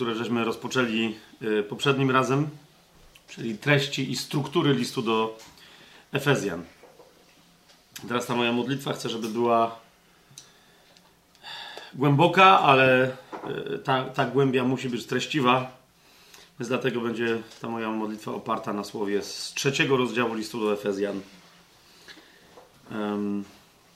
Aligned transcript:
który 0.00 0.14
żeśmy 0.14 0.44
rozpoczęli 0.44 1.14
poprzednim 1.68 2.10
razem, 2.10 2.48
czyli 3.28 3.58
treści 3.58 4.10
i 4.10 4.16
struktury 4.16 4.74
listu 4.74 5.02
do 5.02 5.38
Efezjan. 6.12 6.64
Teraz 8.08 8.26
ta 8.26 8.34
moja 8.34 8.52
modlitwa 8.52 8.92
chcę, 8.92 9.08
żeby 9.08 9.28
była 9.28 9.78
głęboka, 11.94 12.60
ale 12.60 13.16
ta, 13.84 14.04
ta 14.04 14.26
głębia 14.26 14.64
musi 14.64 14.88
być 14.88 15.06
treściwa, 15.06 15.76
więc 16.60 16.68
dlatego 16.68 17.00
będzie 17.00 17.42
ta 17.60 17.68
moja 17.68 17.90
modlitwa 17.90 18.32
oparta 18.32 18.72
na 18.72 18.84
słowie 18.84 19.22
z 19.22 19.52
trzeciego 19.54 19.96
rozdziału 19.96 20.34
listu 20.34 20.60
do 20.60 20.72
Efezjan. 20.72 21.20
Um, 22.92 23.44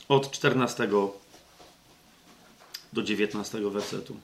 od 0.09 0.31
14 0.31 0.89
do 2.93 3.03
19 3.03 3.71
wersetu. 3.71 4.17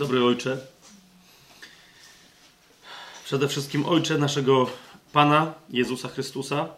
Dobry 0.00 0.24
Ojcze, 0.24 0.58
przede 3.24 3.48
wszystkim 3.48 3.86
Ojcze 3.86 4.18
naszego 4.18 4.70
Pana 5.12 5.54
Jezusa 5.70 6.08
Chrystusa 6.08 6.68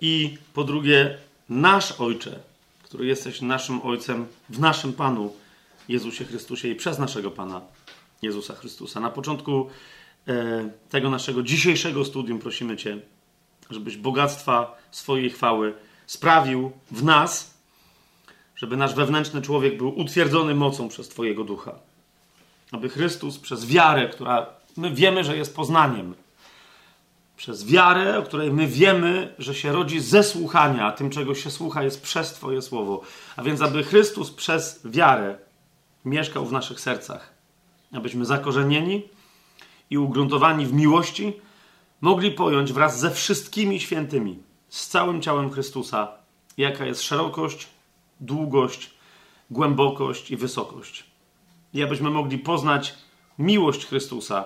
i 0.00 0.38
po 0.54 0.64
drugie 0.64 1.18
nasz 1.48 2.00
Ojcze, 2.00 2.40
który 2.82 3.06
jesteś 3.06 3.40
naszym 3.40 3.82
Ojcem 3.82 4.26
w 4.48 4.58
naszym 4.58 4.92
Panu 4.92 5.36
Jezusie 5.88 6.24
Chrystusie 6.24 6.68
i 6.68 6.74
przez 6.74 6.98
naszego 6.98 7.30
Pana 7.30 7.60
Jezusa 8.22 8.54
Chrystusa. 8.54 9.00
Na 9.00 9.10
początku 9.10 9.70
e, 10.28 10.70
tego 10.90 11.10
naszego 11.10 11.42
dzisiejszego 11.42 12.04
studium 12.04 12.38
prosimy 12.38 12.76
Cię, 12.76 12.98
żebyś 13.70 13.96
bogactwa 13.96 14.78
swojej 14.90 15.30
chwały 15.30 15.74
sprawił 16.06 16.72
w 16.90 17.04
nas, 17.04 17.53
żeby 18.64 18.76
nasz 18.76 18.94
wewnętrzny 18.94 19.42
człowiek 19.42 19.76
był 19.76 19.98
utwierdzony 19.98 20.54
mocą 20.54 20.88
przez 20.88 21.08
Twojego 21.08 21.44
ducha. 21.44 21.74
Aby 22.72 22.88
Chrystus 22.88 23.38
przez 23.38 23.66
wiarę, 23.66 24.08
która 24.08 24.46
my 24.76 24.90
wiemy, 24.90 25.24
że 25.24 25.36
jest 25.36 25.56
poznaniem, 25.56 26.14
przez 27.36 27.66
wiarę, 27.66 28.18
o 28.18 28.22
której 28.22 28.52
my 28.52 28.66
wiemy, 28.66 29.34
że 29.38 29.54
się 29.54 29.72
rodzi 29.72 30.00
ze 30.00 30.22
słuchania, 30.22 30.86
a 30.86 30.92
tym, 30.92 31.10
czego 31.10 31.34
się 31.34 31.50
słucha, 31.50 31.82
jest 31.82 32.02
przez 32.02 32.32
Twoje 32.32 32.62
słowo. 32.62 33.00
A 33.36 33.42
więc, 33.42 33.62
aby 33.62 33.82
Chrystus 33.82 34.30
przez 34.30 34.80
wiarę 34.84 35.38
mieszkał 36.04 36.46
w 36.46 36.52
naszych 36.52 36.80
sercach, 36.80 37.32
abyśmy 37.92 38.24
zakorzenieni 38.24 39.02
i 39.90 39.98
ugruntowani 39.98 40.66
w 40.66 40.72
miłości 40.72 41.32
mogli 42.00 42.30
pojąć 42.30 42.72
wraz 42.72 43.00
ze 43.00 43.10
wszystkimi 43.10 43.80
świętymi, 43.80 44.38
z 44.68 44.88
całym 44.88 45.22
ciałem 45.22 45.50
Chrystusa, 45.50 46.08
jaka 46.56 46.86
jest 46.86 47.02
szerokość, 47.02 47.73
długość, 48.24 48.90
głębokość 49.50 50.30
i 50.30 50.36
wysokość. 50.36 51.04
I 51.74 51.82
abyśmy 51.82 52.10
mogli 52.10 52.38
poznać 52.38 52.94
miłość 53.38 53.86
Chrystusa, 53.86 54.44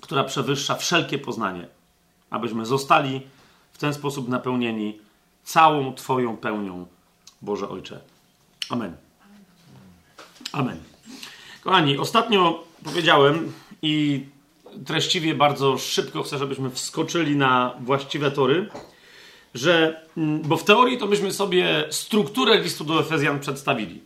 która 0.00 0.24
przewyższa 0.24 0.74
wszelkie 0.74 1.18
poznanie, 1.18 1.68
abyśmy 2.30 2.66
zostali 2.66 3.20
w 3.72 3.78
ten 3.78 3.94
sposób 3.94 4.28
napełnieni 4.28 4.98
całą 5.42 5.94
Twoją 5.94 6.36
pełnią, 6.36 6.86
Boże 7.42 7.68
Ojcze. 7.68 8.00
Amen. 8.70 8.96
Amen. 10.52 10.80
Kochani, 11.62 11.98
ostatnio 11.98 12.64
powiedziałem 12.84 13.52
i 13.82 14.24
treściwie 14.86 15.34
bardzo 15.34 15.78
szybko 15.78 16.22
chcę, 16.22 16.38
żebyśmy 16.38 16.70
wskoczyli 16.70 17.36
na 17.36 17.74
właściwe 17.80 18.30
tory, 18.30 18.70
że, 19.56 20.00
mm, 20.16 20.40
bo 20.42 20.56
w 20.56 20.64
teorii 20.64 20.98
to 20.98 21.06
byśmy 21.06 21.32
sobie 21.32 21.84
strukturę 21.90 22.58
listu 22.58 22.84
do 22.84 23.00
Efezjan 23.00 23.40
przedstawili. 23.40 24.00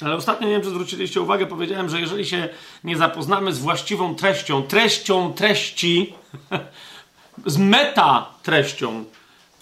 Ale 0.00 0.14
ostatnio, 0.14 0.46
nie 0.46 0.52
wiem, 0.52 0.62
czy 0.62 0.70
zwróciliście 0.70 1.20
uwagę, 1.20 1.46
powiedziałem, 1.46 1.88
że 1.88 2.00
jeżeli 2.00 2.26
się 2.26 2.48
nie 2.84 2.96
zapoznamy 2.96 3.52
z 3.52 3.58
właściwą 3.58 4.14
treścią, 4.14 4.62
treścią 4.62 5.32
treści, 5.32 6.14
z 7.46 7.58
meta 7.58 8.28
treścią 8.42 9.04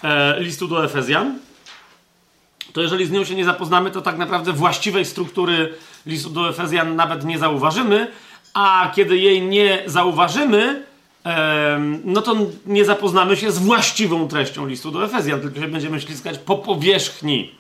e, 0.03 0.41
listu 0.41 0.69
do 0.69 0.84
Efezjan, 0.84 1.39
to 2.72 2.83
jeżeli 2.83 3.06
z 3.06 3.11
nią 3.11 3.25
się 3.25 3.34
nie 3.34 3.45
zapoznamy, 3.45 3.91
to 3.91 4.03
tak 4.03 4.19
naprawdę 4.19 4.53
właściwej 4.53 5.05
struktury 5.05 5.75
listu 6.06 6.31
do 6.31 6.49
Efezjan 6.49 6.97
nawet 6.97 7.25
nie 7.25 7.39
zauważymy, 7.39 8.11
a 8.55 8.93
kiedy 8.95 9.19
jej 9.19 9.43
nie 9.43 9.83
zauważymy, 9.87 10.87
no 12.05 12.22
to 12.22 12.37
nie 12.66 12.84
zapoznamy 12.84 13.37
się 13.37 13.53
z 13.53 13.59
właściwą 13.59 14.28
treścią 14.28 14.66
listu 14.66 14.91
do 14.91 15.05
Efezjan, 15.05 15.41
tylko 15.41 15.60
się 15.60 15.69
będziemy 15.69 16.00
śliskać 16.00 16.38
po 16.38 16.56
powierzchni, 16.56 17.55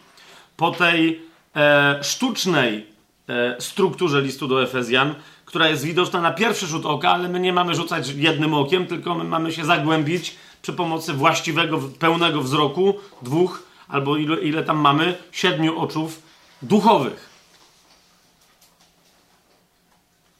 po 0.56 0.70
tej 0.70 1.20
e, 1.56 1.98
sztucznej 2.02 2.86
e, 3.28 3.56
strukturze 3.60 4.22
listu 4.22 4.48
do 4.48 4.62
Efezjan, 4.62 5.14
która 5.44 5.68
jest 5.68 5.84
widoczna 5.84 6.20
na 6.20 6.32
pierwszy 6.32 6.66
rzut 6.66 6.86
oka, 6.86 7.10
ale 7.10 7.28
my 7.28 7.40
nie 7.40 7.52
mamy 7.52 7.74
rzucać 7.74 8.08
jednym 8.08 8.54
okiem, 8.54 8.86
tylko 8.86 9.14
my 9.14 9.24
mamy 9.24 9.52
się 9.52 9.64
zagłębić 9.64 10.34
przy 10.62 10.72
pomocy 10.72 11.12
właściwego, 11.12 11.78
pełnego 11.98 12.42
wzroku, 12.42 12.94
dwóch 13.22 13.62
albo 13.88 14.16
ile, 14.16 14.36
ile 14.36 14.64
tam 14.64 14.78
mamy, 14.78 15.14
siedmiu 15.32 15.78
oczów 15.78 16.22
duchowych. 16.62 17.31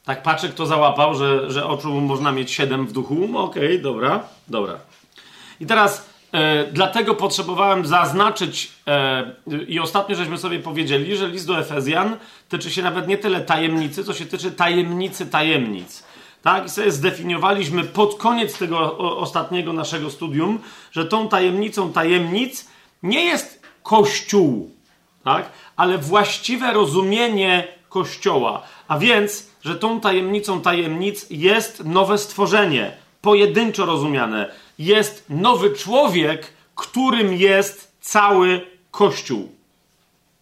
Tak 0.05 0.23
patrzę, 0.23 0.49
kto 0.49 0.65
załapał, 0.65 1.15
że, 1.15 1.51
że 1.51 1.65
oczu 1.65 2.01
można 2.01 2.31
mieć 2.31 2.51
siedem 2.51 2.87
w 2.87 2.91
duchu. 2.91 3.27
No, 3.29 3.39
okej, 3.39 3.65
okay, 3.65 3.79
dobra, 3.79 4.23
dobra. 4.47 4.77
I 5.59 5.65
teraz 5.65 6.09
e, 6.31 6.63
dlatego 6.71 7.15
potrzebowałem 7.15 7.85
zaznaczyć, 7.85 8.71
e, 8.87 9.35
i 9.67 9.79
ostatnio 9.79 10.15
żeśmy 10.15 10.37
sobie 10.37 10.59
powiedzieli, 10.59 11.17
że 11.17 11.27
list 11.27 11.47
do 11.47 11.59
Efezjan 11.59 12.17
tyczy 12.49 12.71
się 12.71 12.81
nawet 12.81 13.07
nie 13.07 13.17
tyle 13.17 13.41
tajemnicy, 13.41 14.03
co 14.03 14.13
się 14.13 14.25
tyczy 14.25 14.51
tajemnicy 14.51 15.25
tajemnic. 15.25 16.03
Tak? 16.41 16.65
I 16.65 16.69
sobie 16.69 16.91
zdefiniowaliśmy 16.91 17.83
pod 17.83 18.15
koniec 18.15 18.57
tego 18.57 18.79
o, 18.79 19.17
ostatniego 19.17 19.73
naszego 19.73 20.09
studium, 20.09 20.59
że 20.91 21.05
tą 21.05 21.29
tajemnicą 21.29 21.93
tajemnic 21.93 22.67
nie 23.03 23.25
jest 23.25 23.63
Kościół, 23.83 24.71
tak? 25.23 25.49
ale 25.75 25.97
właściwe 25.97 26.73
rozumienie 26.73 27.67
Kościoła. 27.89 28.61
A 28.87 28.99
więc, 28.99 29.49
że 29.61 29.75
tą 29.75 29.99
tajemnicą 29.99 30.61
tajemnic 30.61 31.25
jest 31.29 31.85
nowe 31.85 32.17
stworzenie, 32.17 32.97
pojedynczo 33.21 33.85
rozumiane. 33.85 34.51
Jest 34.79 35.25
nowy 35.29 35.71
człowiek, 35.71 36.53
którym 36.75 37.33
jest 37.33 37.97
cały 38.01 38.67
Kościół. 38.91 39.51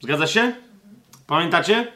Zgadza 0.01 0.27
się? 0.27 0.53
Pamiętacie? 1.27 1.91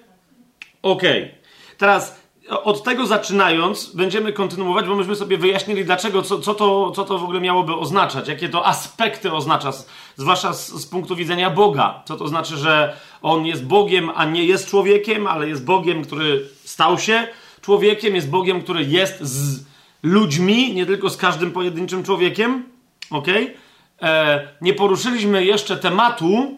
Okej. 0.82 1.24
Okay. 1.24 1.36
Teraz 1.78 2.26
od 2.50 2.84
tego 2.84 3.06
zaczynając, 3.06 3.96
będziemy 3.96 4.34
kontynuować, 4.34 4.86
bo 4.86 4.96
myśmy 4.96 5.16
sobie 5.16 5.38
wyjaśnili, 5.38 5.86
dlaczego, 5.86 6.22
co, 6.22 6.40
co, 6.40 6.54
to, 6.54 6.92
co 6.92 7.06
to 7.06 7.20
w 7.20 7.24
ogóle 7.24 7.40
miałoby 7.40 7.74
oznaczać, 7.74 8.28
jakie 8.28 8.50
to 8.50 8.66
aspekty 8.66 9.34
oznacza, 9.34 9.72
zwłaszcza 10.16 10.54
z, 10.54 10.72
z, 10.72 10.86
punktu 10.86 11.16
widzenia 11.16 11.50
Boga. 11.50 12.04
Co 12.06 12.16
to 12.18 12.28
znaczy, 12.28 12.58
że 12.58 12.98
On 13.26 13.46
jest 13.46 13.66
Bogiem, 13.66 14.12
a 14.16 14.26
nie 14.26 14.46
jest 14.46 14.70
człowiekiem, 14.70 15.28
ale 15.28 15.48
jest 15.48 15.66
Bogiem, 15.66 16.04
który 16.04 16.50
stał 16.64 17.00
się 17.00 17.28
człowiekiem, 17.62 18.16
jest 18.16 18.30
Bogiem, 18.30 18.62
który 18.62 18.86
jest 18.86 19.22
z 19.22 19.66
ludźmi, 20.04 20.74
nie 20.74 20.86
tylko 20.86 21.10
z 21.10 21.18
każdym 21.18 21.52
pojedynczym 21.52 22.04
człowiekiem. 22.04 22.64
Ok? 23.12 23.28
E, 24.02 24.48
nie 24.62 24.74
poruszyliśmy 24.74 25.46
jeszcze 25.46 25.78
tematu, 25.78 26.58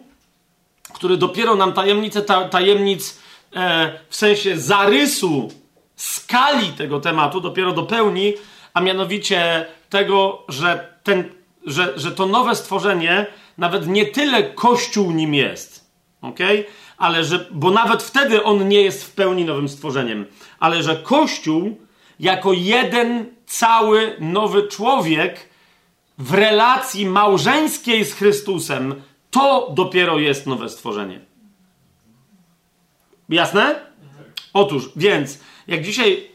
który 0.94 1.16
dopiero 1.16 1.56
nam 1.56 1.72
tajemnicę 1.72 2.22
ta, 2.22 2.48
tajemnic 2.48 3.18
e, 3.56 3.92
w 4.08 4.16
sensie 4.16 4.58
zarysu 4.58 5.48
skali 5.96 6.68
tego 6.68 7.00
tematu 7.00 7.40
dopiero 7.40 7.72
dopełni, 7.72 8.34
a 8.74 8.80
mianowicie 8.80 9.66
tego, 9.90 10.44
że, 10.48 10.98
ten, 11.02 11.24
że, 11.66 11.92
że 11.96 12.12
to 12.12 12.26
nowe 12.26 12.56
stworzenie 12.56 13.26
nawet 13.58 13.86
nie 13.86 14.06
tyle 14.06 14.42
Kościół 14.42 15.10
nim 15.10 15.34
jest, 15.34 15.77
ok? 16.22 16.38
Ale 16.98 17.24
że, 17.24 17.48
bo 17.50 17.70
nawet 17.70 18.02
wtedy 18.02 18.42
on 18.42 18.68
nie 18.68 18.82
jest 18.82 19.04
w 19.04 19.14
pełni 19.14 19.44
nowym 19.44 19.68
stworzeniem, 19.68 20.26
ale 20.60 20.82
że 20.82 20.96
Kościół 20.96 21.78
jako 22.20 22.52
jeden 22.52 23.26
cały 23.46 24.16
nowy 24.20 24.62
człowiek 24.62 25.48
w 26.18 26.34
relacji 26.34 27.06
małżeńskiej 27.06 28.04
z 28.04 28.14
Chrystusem, 28.14 29.02
to 29.30 29.72
dopiero 29.74 30.18
jest 30.18 30.46
nowe 30.46 30.68
stworzenie. 30.68 31.20
Jasne? 33.28 33.80
Otóż, 34.52 34.90
więc 34.96 35.38
jak 35.66 35.82
dzisiaj 35.82 36.28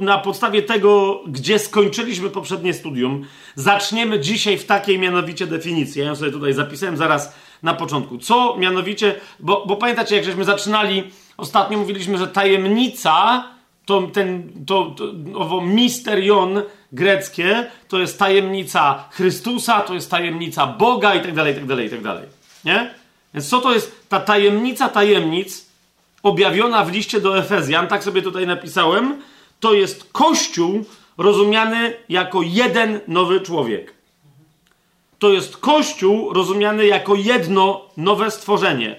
na 0.00 0.18
podstawie 0.18 0.62
tego, 0.62 1.22
gdzie 1.26 1.58
skończyliśmy 1.58 2.30
poprzednie 2.30 2.74
studium, 2.74 3.26
zaczniemy 3.54 4.20
dzisiaj 4.20 4.58
w 4.58 4.66
takiej 4.66 4.98
mianowicie 4.98 5.46
definicji. 5.46 6.00
Ja 6.00 6.06
ją 6.06 6.16
sobie 6.16 6.30
tutaj 6.30 6.52
zapisałem 6.52 6.96
zaraz 6.96 7.34
na 7.62 7.74
początku. 7.74 8.18
Co 8.18 8.56
mianowicie, 8.56 9.14
bo, 9.40 9.66
bo 9.66 9.76
pamiętacie, 9.76 10.16
jak 10.16 10.24
żeśmy 10.24 10.44
zaczynali, 10.44 11.10
ostatnio 11.36 11.78
mówiliśmy, 11.78 12.18
że 12.18 12.28
tajemnica 12.28 13.44
to, 13.86 14.02
ten, 14.02 14.52
to, 14.66 14.94
to 14.96 15.04
owo 15.34 15.60
misterion 15.60 16.62
greckie 16.92 17.70
to 17.88 17.98
jest 17.98 18.18
tajemnica 18.18 19.04
Chrystusa, 19.10 19.80
to 19.80 19.94
jest 19.94 20.10
tajemnica 20.10 20.66
Boga 20.66 21.14
i 21.14 21.20
tak 21.20 21.34
dalej, 21.34 21.52
i 21.52 21.56
tak 21.56 21.66
dalej, 21.66 21.86
i 21.86 21.90
tak 21.90 22.02
dalej. 22.02 22.24
Nie? 22.64 22.94
Więc 23.34 23.48
co 23.48 23.60
to 23.60 23.72
jest 23.72 24.08
ta 24.08 24.20
tajemnica 24.20 24.88
tajemnic 24.88 25.66
objawiona 26.22 26.84
w 26.84 26.92
liście 26.92 27.20
do 27.20 27.38
Efezjan, 27.38 27.88
tak 27.88 28.04
sobie 28.04 28.22
tutaj 28.22 28.46
napisałem, 28.46 29.22
to 29.60 29.74
jest 29.74 30.12
Kościół 30.12 30.84
rozumiany 31.18 31.94
jako 32.08 32.42
jeden 32.42 33.00
nowy 33.08 33.40
człowiek. 33.40 33.99
To 35.20 35.32
jest 35.32 35.56
Kościół 35.56 36.32
rozumiany 36.32 36.86
jako 36.86 37.14
jedno 37.14 37.88
nowe 37.96 38.30
stworzenie. 38.30 38.96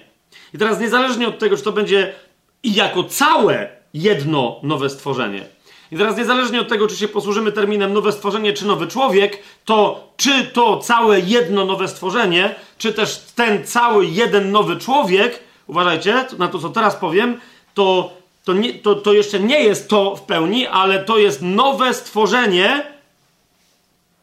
I 0.54 0.58
teraz 0.58 0.80
niezależnie 0.80 1.28
od 1.28 1.38
tego, 1.38 1.56
czy 1.56 1.62
to 1.62 1.72
będzie 1.72 2.14
i 2.62 2.74
jako 2.74 3.04
całe 3.04 3.68
jedno 3.94 4.60
nowe 4.62 4.90
stworzenie. 4.90 5.44
I 5.92 5.96
teraz 5.96 6.16
niezależnie 6.16 6.60
od 6.60 6.68
tego, 6.68 6.88
czy 6.88 6.96
się 6.96 7.08
posłużymy 7.08 7.52
terminem 7.52 7.92
nowe 7.92 8.12
stworzenie, 8.12 8.52
czy 8.52 8.66
nowy 8.66 8.86
człowiek, 8.86 9.38
to 9.64 10.08
czy 10.16 10.44
to 10.44 10.78
całe 10.78 11.20
jedno 11.20 11.64
nowe 11.64 11.88
stworzenie, 11.88 12.54
czy 12.78 12.92
też 12.92 13.18
ten 13.34 13.66
cały 13.66 14.06
jeden 14.06 14.50
nowy 14.50 14.76
człowiek, 14.76 15.40
uważajcie 15.66 16.24
na 16.38 16.48
to, 16.48 16.58
co 16.58 16.68
teraz 16.68 16.96
powiem, 16.96 17.40
to, 17.74 18.12
to, 18.44 18.52
nie, 18.52 18.74
to, 18.74 18.94
to 18.94 19.12
jeszcze 19.12 19.40
nie 19.40 19.64
jest 19.64 19.88
to 19.88 20.16
w 20.16 20.22
pełni, 20.22 20.66
ale 20.66 21.04
to 21.04 21.18
jest 21.18 21.42
nowe 21.42 21.94
stworzenie 21.94 22.82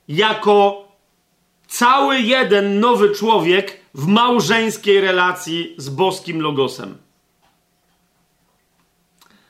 jako 0.07 0.88
cały 1.69 2.19
jeden 2.19 2.79
nowy 2.79 3.09
człowiek 3.09 3.79
w 3.93 4.07
małżeńskiej 4.07 5.01
relacji 5.01 5.75
z 5.77 5.89
boskim 5.89 6.41
logosem. 6.41 6.97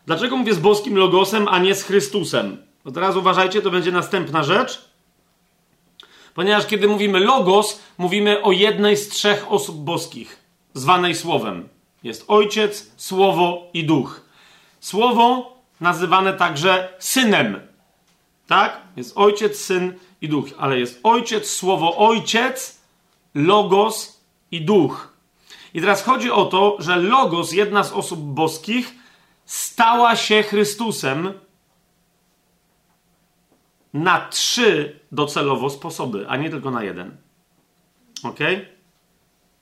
Dlaczego 0.05 0.37
mówię 0.37 0.53
z 0.53 0.59
boskim 0.59 0.97
logosem, 0.97 1.47
a 1.47 1.59
nie 1.59 1.75
z 1.75 1.83
Chrystusem? 1.83 2.57
Od 2.85 2.97
razu 2.97 3.19
uważajcie, 3.19 3.61
to 3.61 3.71
będzie 3.71 3.91
następna 3.91 4.43
rzecz. 4.43 4.89
Ponieważ 6.33 6.65
kiedy 6.65 6.87
mówimy 6.87 7.19
logos, 7.19 7.79
mówimy 7.97 8.41
o 8.43 8.51
jednej 8.51 8.97
z 8.97 9.09
trzech 9.09 9.51
osób 9.51 9.77
boskich, 9.77 10.39
zwanej 10.73 11.15
Słowem. 11.15 11.69
Jest 12.03 12.25
Ojciec, 12.27 12.91
Słowo 12.97 13.67
i 13.73 13.83
Duch. 13.83 14.21
Słowo 14.79 15.57
nazywane 15.81 16.33
także 16.33 16.93
Synem. 16.99 17.59
Tak? 18.47 18.81
Jest 18.95 19.17
Ojciec, 19.17 19.57
Syn 19.57 19.93
i 20.21 20.29
Duch. 20.29 20.47
Ale 20.57 20.79
jest 20.79 20.99
Ojciec, 21.03 21.51
Słowo 21.51 21.97
Ojciec, 21.97 22.81
Logos 23.35 24.21
i 24.51 24.61
Duch. 24.61 25.13
I 25.73 25.81
teraz 25.81 26.03
chodzi 26.03 26.31
o 26.31 26.45
to, 26.45 26.75
że 26.79 26.95
Logos, 26.95 27.51
jedna 27.51 27.83
z 27.83 27.91
osób 27.91 28.19
boskich, 28.19 28.95
stała 29.45 30.15
się 30.15 30.43
Chrystusem 30.43 31.33
na 33.93 34.27
trzy 34.27 34.99
docelowo 35.11 35.69
sposoby, 35.69 36.25
a 36.29 36.37
nie 36.37 36.49
tylko 36.49 36.71
na 36.71 36.83
jeden. 36.83 37.17
Ok? 38.23 38.39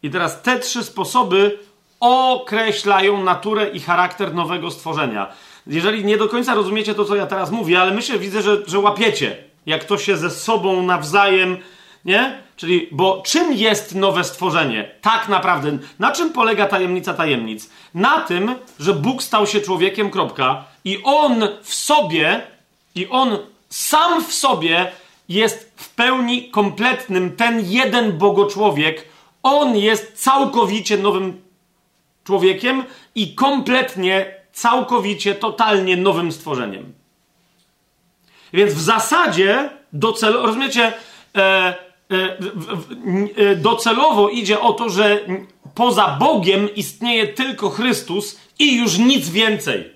I 0.04 0.10
teraz 0.10 0.42
te 0.42 0.60
trzy 0.60 0.84
sposoby 0.84 1.60
określają 2.00 3.24
naturę 3.24 3.70
i 3.70 3.80
charakter 3.80 4.34
nowego 4.34 4.72
stworzenia. 4.72 5.34
Jeżeli 5.68 6.06
nie 6.06 6.18
do 6.18 6.30
końca 6.30 6.54
rozumiecie 6.54 6.96
to, 6.96 7.06
co 7.06 7.16
ja 7.16 7.28
teraz 7.28 7.52
mówię, 7.52 7.82
ale 7.82 7.94
myślę, 7.94 8.20
widzę, 8.20 8.42
że, 8.42 8.64
że 8.68 8.80
łapiecie, 8.80 9.44
jak 9.68 9.84
to 9.84 9.98
się 9.98 10.18
ze 10.18 10.30
sobą 10.30 10.84
nawzajem, 10.84 11.58
nie? 12.06 12.42
Czyli, 12.56 12.88
bo 12.92 13.24
czym 13.26 13.54
jest 13.54 13.96
nowe 13.96 14.24
stworzenie? 14.24 14.92
Tak 15.02 15.30
naprawdę. 15.30 15.78
Na 16.00 16.12
czym 16.12 16.34
polega 16.34 16.68
tajemnica 16.68 17.14
tajemnic? 17.14 17.70
Na 17.94 18.22
tym, 18.22 18.56
że 18.80 18.94
Bóg 18.94 19.24
stał 19.24 19.48
się 19.48 19.62
człowiekiem, 19.62 20.10
kropka, 20.10 20.66
i 20.86 21.00
On 21.04 21.48
w 21.62 21.74
sobie, 21.74 22.42
i 22.96 23.08
On 23.08 23.38
sam 23.70 24.24
w 24.24 24.34
sobie 24.34 24.92
jest 25.30 25.74
w 25.76 25.90
pełni 25.90 26.50
kompletnym, 26.50 27.36
ten 27.36 27.62
jeden 27.66 28.18
Bogoczłowiek, 28.18 29.08
On 29.44 29.78
jest 29.78 30.24
całkowicie 30.24 30.98
nowym 30.98 31.42
człowiekiem 32.24 32.84
i 33.16 33.36
kompletnie, 33.36 34.36
całkowicie, 34.54 35.36
totalnie 35.36 35.98
nowym 35.98 36.32
stworzeniem. 36.32 36.97
Więc 38.58 38.74
w 38.74 38.82
zasadzie 38.82 39.70
docel, 39.94 40.34
rozumiecie, 40.34 40.94
e, 41.38 41.88
E, 42.12 42.38
e, 43.38 43.56
docelowo 43.56 44.30
idzie 44.30 44.60
o 44.60 44.74
to, 44.74 44.90
że 44.90 45.20
poza 45.76 46.08
Bogiem 46.08 46.76
istnieje 46.76 47.28
tylko 47.28 47.70
Chrystus 47.70 48.40
i 48.60 48.78
już 48.78 48.98
nic 48.98 49.30
więcej. 49.30 49.94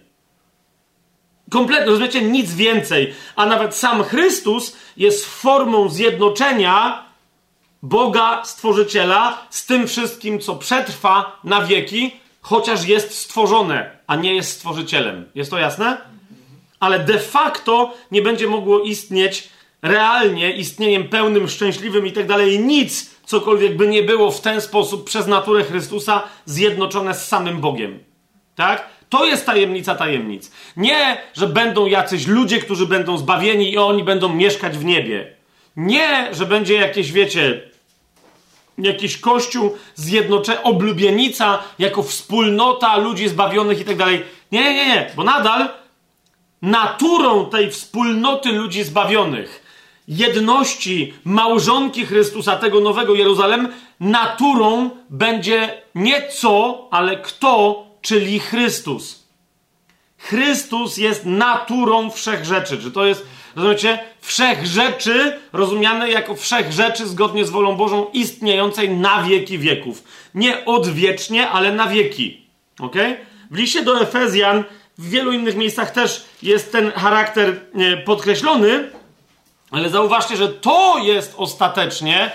Kompletnie, 1.50 1.86
rozumiecie, 1.86 2.22
nic 2.22 2.54
więcej. 2.54 3.14
A 3.36 3.46
nawet 3.46 3.76
sam 3.76 4.04
Chrystus 4.04 4.78
jest 4.98 5.26
formą 5.26 5.90
zjednoczenia 5.90 7.06
Boga, 7.84 8.42
Stworzyciela, 8.46 9.48
z 9.50 9.66
tym 9.66 9.88
wszystkim, 9.88 10.40
co 10.40 10.56
przetrwa 10.56 11.40
na 11.44 11.62
wieki, 11.62 12.12
chociaż 12.42 12.88
jest 12.88 13.18
stworzone, 13.18 13.98
a 14.08 14.16
nie 14.16 14.36
jest 14.36 14.52
Stworzycielem. 14.52 15.26
Jest 15.36 15.52
to 15.52 15.58
jasne? 15.58 15.98
Ale 16.82 17.00
de 17.00 17.20
facto 17.20 17.94
nie 18.12 18.22
będzie 18.22 18.48
mogło 18.48 18.80
istnieć 18.80 19.50
realnie 19.82 20.52
istnieniem 20.52 21.10
pełnym, 21.10 21.50
szczęśliwym 21.50 22.08
i 22.08 22.12
tak 22.12 22.28
dalej, 22.28 22.60
nic, 22.60 23.16
cokolwiek 23.26 23.78
by 23.78 23.88
nie 23.88 24.04
było 24.04 24.32
w 24.32 24.42
ten 24.42 24.62
sposób 24.62 25.06
przez 25.06 25.28
naturę 25.28 25.64
Chrystusa 25.64 26.24
zjednoczone 26.46 27.14
z 27.14 27.28
samym 27.28 27.62
Bogiem. 27.62 28.00
Tak? 28.56 28.90
To 29.10 29.26
jest 29.26 29.46
tajemnica 29.46 29.96
tajemnic. 29.96 30.52
Nie, 30.78 31.18
że 31.34 31.48
będą 31.48 31.86
jacyś 31.86 32.28
ludzie, 32.28 32.60
którzy 32.60 32.86
będą 32.86 33.18
zbawieni 33.18 33.72
i 33.72 33.78
oni 33.78 34.04
będą 34.04 34.36
mieszkać 34.36 34.78
w 34.78 34.86
niebie. 34.86 35.36
Nie, 35.76 36.30
że 36.32 36.46
będzie 36.46 36.74
jakieś, 36.74 37.12
wiecie, 37.12 37.72
jakiś 38.78 39.18
kościół 39.18 39.78
zjednoczony, 39.96 40.64
oblubienica 40.64 41.64
jako 41.80 42.04
wspólnota 42.04 42.98
ludzi 42.98 43.30
zbawionych 43.30 43.80
i 43.80 43.86
tak 43.86 43.98
dalej. 43.98 44.24
Nie, 44.52 44.74
nie, 44.74 44.86
nie, 44.86 45.12
bo 45.16 45.24
nadal 45.24 45.70
naturą 46.62 47.50
tej 47.50 47.72
wspólnoty 47.72 48.52
ludzi 48.52 48.84
zbawionych 48.84 49.72
jedności 50.08 51.14
małżonki 51.24 52.06
Chrystusa, 52.06 52.56
tego 52.56 52.80
nowego 52.80 53.16
Jeruzalem, 53.16 53.68
naturą 54.00 54.90
będzie 55.10 55.82
nie 55.96 56.28
co, 56.28 56.88
ale 56.92 57.18
kto, 57.18 57.84
czyli 58.02 58.40
Chrystus. 58.40 59.28
Chrystus 60.18 60.98
jest 60.98 61.26
naturą 61.26 62.10
wszech 62.10 62.46
rzeczy. 62.46 62.78
Czy 62.78 62.92
to 62.92 63.06
jest, 63.06 63.26
rozumiecie, 63.56 64.00
wszech 64.22 64.66
rzeczy 64.66 65.40
rozumiane 65.54 66.10
jako 66.10 66.36
wszech 66.36 66.72
rzeczy 66.72 67.08
zgodnie 67.08 67.46
z 67.46 67.50
wolą 67.50 67.76
Bożą 67.76 68.06
istniejącej 68.14 68.90
na 68.90 69.24
wieki 69.24 69.58
wieków. 69.58 70.04
Nie 70.36 70.66
odwiecznie, 70.66 71.50
ale 71.50 71.72
na 71.72 71.88
wieki. 71.88 72.42
Ok? 72.80 72.96
W 73.52 73.58
liście 73.58 73.84
do 73.84 74.02
Efezjan 74.02 74.64
w 75.02 75.10
wielu 75.10 75.32
innych 75.32 75.56
miejscach 75.56 75.92
też 75.92 76.26
jest 76.42 76.72
ten 76.72 76.92
charakter 76.92 77.60
e, 77.76 77.98
podkreślony, 77.98 78.90
ale 79.72 79.90
zauważcie, 79.90 80.38
że 80.38 80.50
to 80.50 80.98
jest 80.98 81.34
ostatecznie 81.38 82.32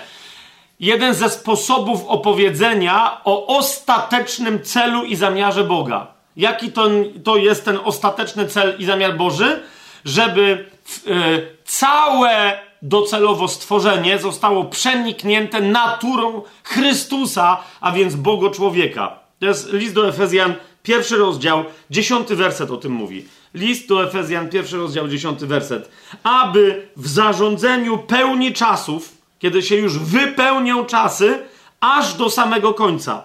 jeden 0.79 1.13
ze 1.13 1.29
sposobów 1.29 2.05
opowiedzenia 2.07 3.21
o 3.23 3.57
ostatecznym 3.57 4.63
celu 4.63 5.03
i 5.03 5.15
zamiarze 5.15 5.63
Boga. 5.63 6.07
Jaki 6.37 6.71
to, 6.71 6.89
to 7.23 7.37
jest 7.37 7.65
ten 7.65 7.79
ostateczny 7.83 8.47
cel 8.47 8.75
i 8.79 8.85
zamiar 8.85 9.17
Boży? 9.17 9.63
Żeby 10.05 10.65
y, 11.07 11.57
całe 11.65 12.59
docelowo 12.81 13.47
stworzenie 13.47 14.19
zostało 14.19 14.65
przeniknięte 14.65 15.61
naturą 15.61 16.41
Chrystusa, 16.63 17.57
a 17.81 17.91
więc 17.91 18.15
Bogo 18.15 18.49
człowieka. 18.49 19.19
To 19.39 19.45
jest 19.45 19.73
list 19.73 19.93
do 19.93 20.07
Efezjan, 20.07 20.53
pierwszy 20.87 21.17
rozdział, 21.17 21.65
dziesiąty 21.89 22.35
werset 22.35 22.71
o 22.71 22.77
tym 22.77 22.91
mówi. 22.91 23.27
List 23.53 23.87
do 23.87 24.03
Efezjan, 24.03 24.49
pierwszy 24.49 24.77
rozdział, 24.77 25.07
dziesiąty 25.07 25.47
werset. 25.47 25.91
Aby 26.23 26.89
w 26.97 27.07
zarządzeniu 27.07 27.97
pełni 27.97 28.53
czasów, 28.53 29.17
kiedy 29.39 29.61
się 29.61 29.75
już 29.75 29.99
wypełnią 29.99 30.85
czasy, 30.85 31.39
aż 31.79 32.13
do 32.13 32.29
samego 32.29 32.73
końca. 32.73 33.23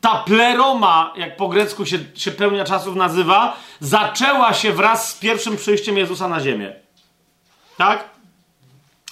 Ta 0.00 0.14
pleroma, 0.18 1.12
jak 1.16 1.36
po 1.36 1.48
grecku 1.48 1.86
się, 1.86 1.98
się 2.14 2.30
pełnia 2.30 2.64
czasów 2.64 2.96
nazywa, 2.96 3.56
zaczęła 3.80 4.54
się 4.54 4.72
wraz 4.72 5.10
z 5.10 5.18
pierwszym 5.18 5.56
przyjściem 5.56 5.96
Jezusa 5.96 6.28
na 6.28 6.40
ziemię. 6.40 6.72
Tak? 7.76 8.10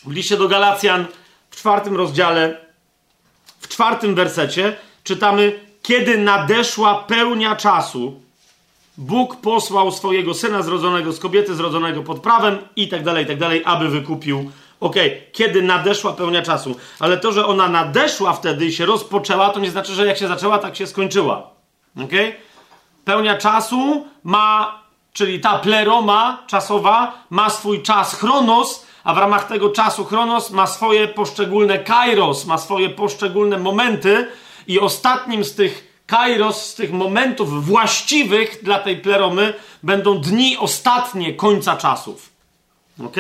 W 0.04 0.12
liście 0.12 0.36
do 0.36 0.48
Galacjan 0.48 1.06
w 1.50 1.56
czwartym 1.56 1.96
rozdziale, 1.96 2.60
w 3.60 3.68
czwartym 3.68 4.14
wersecie 4.14 4.76
czytamy, 5.04 5.60
kiedy 5.82 6.18
nadeszła 6.18 6.94
pełnia 6.94 7.56
czasu, 7.56 8.20
Bóg 8.98 9.36
posłał 9.36 9.92
swojego 9.92 10.34
syna 10.34 10.62
zrodzonego 10.62 11.12
z 11.12 11.20
kobiety, 11.20 11.54
zrodzonego 11.54 12.02
pod 12.02 12.20
prawem 12.20 12.58
i 12.76 12.88
tak 12.88 13.04
dalej, 13.04 13.24
i 13.24 13.26
tak 13.26 13.38
dalej, 13.38 13.62
aby 13.64 13.88
wykupił. 13.88 14.50
Okej, 14.80 15.08
okay, 15.08 15.22
kiedy 15.32 15.62
nadeszła 15.62 16.12
pełnia 16.12 16.42
czasu. 16.42 16.76
Ale 17.00 17.16
to, 17.16 17.32
że 17.32 17.46
ona 17.46 17.68
nadeszła 17.68 18.32
wtedy 18.32 18.66
i 18.66 18.72
się 18.72 18.86
rozpoczęła, 18.86 19.48
to 19.48 19.60
nie 19.60 19.70
znaczy, 19.70 19.92
że 19.92 20.06
jak 20.06 20.18
się 20.18 20.28
zaczęła, 20.28 20.58
tak 20.58 20.76
się 20.76 20.86
skończyła. 20.86 21.50
Okej? 21.96 22.28
Okay? 22.28 22.40
Pełnia 23.04 23.38
czasu 23.38 24.06
ma, 24.24 24.78
czyli 25.12 25.40
ta 25.40 25.58
pleroma 25.58 26.42
czasowa 26.46 27.12
ma 27.30 27.50
swój 27.50 27.82
czas 27.82 28.14
chronos, 28.14 28.86
a 29.04 29.14
w 29.14 29.18
ramach 29.18 29.48
tego 29.48 29.70
czasu 29.70 30.04
chronos 30.04 30.50
ma 30.50 30.66
swoje 30.66 31.08
poszczególne 31.08 31.78
kairos, 31.78 32.46
ma 32.46 32.58
swoje 32.58 32.90
poszczególne 32.90 33.58
momenty 33.58 34.28
i 34.66 34.80
ostatnim 34.80 35.44
z 35.44 35.54
tych 35.54 35.94
kairos, 36.06 36.66
z 36.66 36.74
tych 36.74 36.92
momentów 36.92 37.66
właściwych 37.66 38.58
dla 38.62 38.78
tej 38.78 38.96
pleromy 38.96 39.54
będą 39.82 40.18
dni 40.18 40.56
ostatnie 40.58 41.34
końca 41.34 41.76
czasów. 41.76 42.30
Ok? 43.04 43.16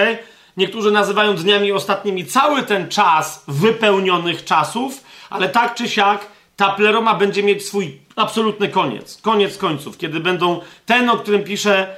Niektórzy 0.56 0.90
nazywają 0.90 1.34
dniami 1.34 1.72
ostatnimi 1.72 2.26
cały 2.26 2.62
ten 2.62 2.88
czas 2.88 3.44
wypełnionych 3.48 4.44
czasów, 4.44 5.04
ale 5.30 5.48
tak 5.48 5.74
czy 5.74 5.88
siak 5.88 6.26
ta 6.56 6.70
pleroma 6.70 7.14
będzie 7.14 7.42
mieć 7.42 7.66
swój 7.66 7.98
absolutny 8.16 8.68
koniec. 8.68 9.20
Koniec 9.22 9.58
końców, 9.58 9.98
kiedy 9.98 10.20
będą 10.20 10.60
ten, 10.86 11.10
o 11.10 11.16
którym 11.16 11.44
pisze 11.44 11.96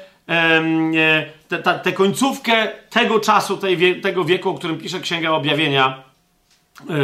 tę 1.48 1.80
te, 1.82 1.92
końcówkę 1.92 2.68
tego 2.90 3.20
czasu, 3.20 3.56
tej, 3.56 4.00
tego 4.00 4.24
wieku, 4.24 4.50
o 4.50 4.54
którym 4.54 4.78
pisze 4.78 5.00
Księga 5.00 5.30
Objawienia, 5.30 6.02
yy, 6.88 6.96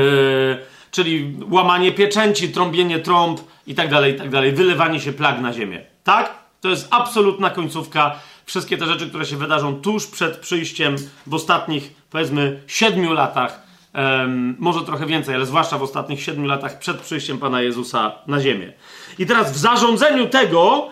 czyli 0.92 1.36
łamanie 1.50 1.92
pieczęci, 1.92 2.48
trąbienie 2.48 2.98
trąb 2.98 3.40
i 3.66 3.74
tak 3.74 3.90
dalej, 3.90 4.14
i 4.14 4.18
tak 4.18 4.30
dalej, 4.30 4.52
wylewanie 4.52 5.00
się 5.00 5.12
plag 5.12 5.40
na 5.40 5.52
ziemię. 5.52 5.80
Tak? 6.04 6.34
To 6.60 6.68
jest 6.68 6.88
absolutna 6.90 7.50
końcówka. 7.50 8.18
Wszystkie 8.46 8.78
te 8.78 8.86
rzeczy, 8.86 9.08
które 9.08 9.26
się 9.26 9.36
wydarzą 9.36 9.74
tuż 9.74 10.06
przed 10.06 10.36
przyjściem 10.36 10.96
w 11.26 11.34
ostatnich, 11.34 11.94
powiedzmy, 12.10 12.62
siedmiu 12.66 13.12
latach, 13.12 13.62
um, 13.94 14.56
może 14.58 14.80
trochę 14.80 15.06
więcej, 15.06 15.34
ale 15.34 15.46
zwłaszcza 15.46 15.78
w 15.78 15.82
ostatnich 15.82 16.22
siedmiu 16.22 16.46
latach 16.46 16.78
przed 16.78 17.00
przyjściem 17.00 17.38
Pana 17.38 17.62
Jezusa 17.62 18.12
na 18.26 18.40
ziemię. 18.40 18.72
I 19.18 19.26
teraz 19.26 19.52
w 19.52 19.56
zarządzeniu 19.56 20.26
tego, 20.26 20.88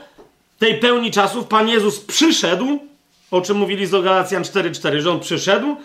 tej 0.58 0.74
pełni 0.74 1.10
czasów, 1.10 1.46
Pan 1.46 1.68
Jezus 1.68 2.00
przyszedł, 2.00 2.78
o 3.30 3.40
czym 3.40 3.56
mówili 3.56 3.86
z 3.86 3.90
Galacjan 3.90 4.42
4.4, 4.42 5.00
że 5.00 5.10
On 5.10 5.20
przyszedł, 5.20 5.76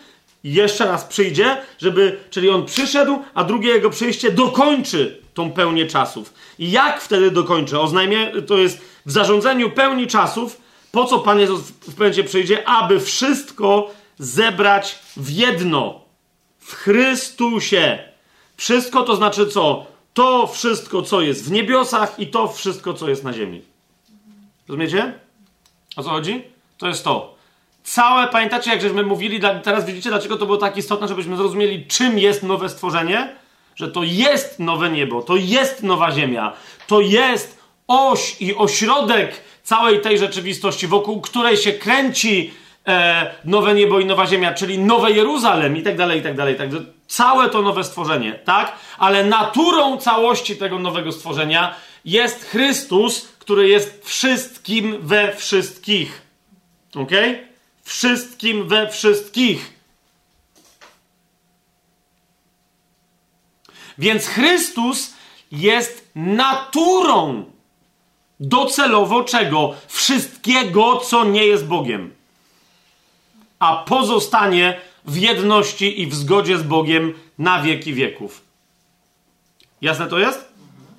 jeszcze 0.54 0.86
raz 0.86 1.06
przyjdzie, 1.06 1.58
żeby, 1.78 2.18
czyli 2.30 2.50
On 2.50 2.66
przyszedł, 2.66 3.20
a 3.34 3.44
drugie 3.44 3.70
Jego 3.70 3.90
przyjście 3.90 4.32
dokończy 4.32 5.22
tą 5.34 5.52
pełnię 5.52 5.86
czasów. 5.86 6.34
I 6.60 6.72
jak 6.72 7.02
wtedy 7.02 7.32
dokończy? 7.32 7.80
Oznajmie, 7.80 8.32
to 8.48 8.58
jest 8.58 8.82
w 9.06 9.12
zarządzeniu 9.12 9.72
pełni 9.72 10.08
czasów, 10.08 10.62
po 10.92 11.06
co 11.06 11.20
Pan 11.20 11.40
Jezus 11.40 11.62
w 11.62 11.96
pędzie 11.96 12.24
przyjdzie? 12.24 12.68
Aby 12.68 13.00
wszystko 13.00 13.92
zebrać 14.18 15.00
w 15.18 15.30
jedno. 15.30 16.02
W 16.60 16.74
Chrystusie. 16.74 18.00
Wszystko 18.58 19.04
to 19.04 19.16
znaczy 19.16 19.48
co? 19.48 19.86
To 20.14 20.48
wszystko, 20.48 21.02
co 21.02 21.22
jest 21.22 21.46
w 21.46 21.52
niebiosach 21.52 22.20
i 22.20 22.28
to 22.28 22.48
wszystko, 22.48 22.94
co 22.94 23.10
jest 23.10 23.24
na 23.24 23.34
ziemi. 23.34 23.62
Rozumiecie? 24.68 25.20
O 25.96 26.04
co 26.04 26.10
chodzi? 26.10 26.44
To 26.78 26.88
jest 26.88 27.04
to. 27.04 27.35
Całe, 27.86 28.28
pamiętacie, 28.28 28.72
jak 28.72 28.82
żeśmy 28.82 29.04
mówili, 29.04 29.40
teraz 29.64 29.86
widzicie, 29.86 30.10
dlaczego 30.10 30.38
to 30.38 30.46
było 30.46 30.58
tak 30.58 30.78
istotne, 30.78 31.08
żebyśmy 31.08 31.38
zrozumieli, 31.38 31.86
czym 31.88 32.20
jest 32.20 32.44
nowe 32.44 32.70
stworzenie? 32.70 33.36
Że 33.76 33.88
to 33.88 34.04
jest 34.04 34.60
nowe 34.60 34.90
niebo, 34.90 35.22
to 35.22 35.36
jest 35.36 35.84
nowa 35.84 36.12
ziemia, 36.12 36.54
to 36.88 37.02
jest 37.02 37.60
oś 37.88 38.42
i 38.42 38.56
ośrodek 38.56 39.42
całej 39.64 40.02
tej 40.02 40.18
rzeczywistości, 40.18 40.88
wokół 40.88 41.22
której 41.22 41.58
się 41.58 41.72
kręci 41.72 42.54
e, 42.88 43.36
nowe 43.46 43.74
niebo 43.74 44.00
i 44.00 44.06
nowa 44.06 44.28
ziemia, 44.28 44.54
czyli 44.54 44.80
nowe 44.80 45.12
Jeruzalem 45.12 45.78
i 45.78 45.84
tak 45.84 45.98
dalej, 45.98 46.20
i 46.20 46.24
tak 46.24 46.36
dalej, 46.36 46.56
tak 46.56 46.70
dalej. 46.70 46.88
Całe 47.08 47.50
to 47.50 47.62
nowe 47.62 47.84
stworzenie, 47.84 48.34
tak? 48.34 48.76
Ale 48.98 49.24
naturą 49.24 49.98
całości 49.98 50.56
tego 50.56 50.80
nowego 50.80 51.12
stworzenia 51.12 51.76
jest 52.06 52.46
Chrystus, 52.46 53.28
który 53.40 53.70
jest 53.70 54.06
wszystkim 54.06 54.98
we 55.02 55.36
wszystkich. 55.36 56.22
Ok? 56.96 57.12
Wszystkim 57.86 58.68
we 58.68 58.92
wszystkich. 58.92 59.74
Więc 63.98 64.28
Chrystus 64.28 65.14
jest 65.52 66.10
naturą 66.16 67.46
docelowo 68.40 69.24
czego? 69.24 69.76
Wszystkiego, 69.88 70.98
co 70.98 71.26
nie 71.26 71.46
jest 71.46 71.66
Bogiem. 71.66 72.14
A 73.60 73.84
pozostanie 73.88 74.82
w 75.06 75.18
jedności 75.18 76.02
i 76.02 76.08
w 76.08 76.16
zgodzie 76.16 76.58
z 76.58 76.64
Bogiem 76.64 77.14
na 77.38 77.62
wieki 77.62 77.94
wieków. 77.94 78.42
Jasne 79.82 80.08
to 80.08 80.20
jest? 80.20 80.46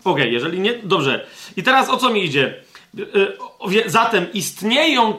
Okej, 0.04 0.32
jeżeli 0.32 0.60
nie, 0.60 0.74
dobrze. 0.74 1.26
I 1.56 1.62
teraz 1.62 1.88
o 1.88 1.96
co 1.96 2.10
mi 2.10 2.24
idzie? 2.24 2.62
Y, 2.98 3.76
y, 3.86 3.90
zatem 3.90 4.32
istnieją, 4.32 5.18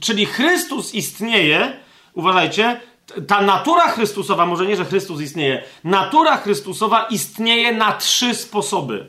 czyli 0.00 0.26
Chrystus 0.26 0.94
istnieje, 0.94 1.76
uważajcie, 2.14 2.80
ta 3.26 3.42
natura 3.42 3.88
Chrystusowa, 3.88 4.46
może 4.46 4.66
nie, 4.66 4.76
że 4.76 4.84
Chrystus 4.84 5.20
istnieje, 5.20 5.62
natura 5.84 6.36
Chrystusowa 6.36 7.06
istnieje 7.10 7.72
na 7.72 7.92
trzy 7.92 8.34
sposoby. 8.34 9.06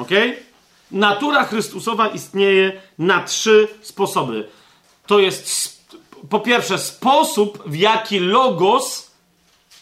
Ok? 0.00 0.10
Natura 0.90 1.44
Chrystusowa 1.44 2.08
istnieje 2.08 2.82
na 2.98 3.22
trzy 3.22 3.68
sposoby. 3.82 4.48
To 5.06 5.18
jest 5.18 5.76
po 6.30 6.40
pierwsze 6.40 6.78
sposób, 6.78 7.62
w 7.66 7.76
jaki 7.76 8.18
Logos, 8.18 9.10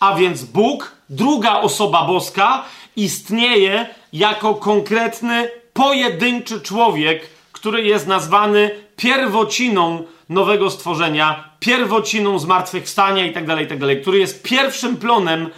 a 0.01 0.15
więc 0.15 0.45
Bóg, 0.45 0.93
druga 1.09 1.61
osoba 1.61 2.05
boska, 2.05 2.65
istnieje 2.97 3.87
jako 4.13 4.55
konkretny, 4.55 5.51
pojedynczy 5.73 6.61
człowiek, 6.61 7.31
który 7.53 7.83
jest 7.83 8.07
nazwany 8.07 8.84
pierwociną 8.97 10.05
nowego 10.29 10.71
stworzenia, 10.71 11.51
pierwociną 11.61 12.39
zmartwychwstania 12.39 13.27
itd., 13.27 13.47
tak 13.47 13.61
itd., 13.61 13.87
tak 13.89 14.03
który 14.03 14.19
jest 14.19 14.43
pierwszym 14.43 14.97
plonem 14.97 15.51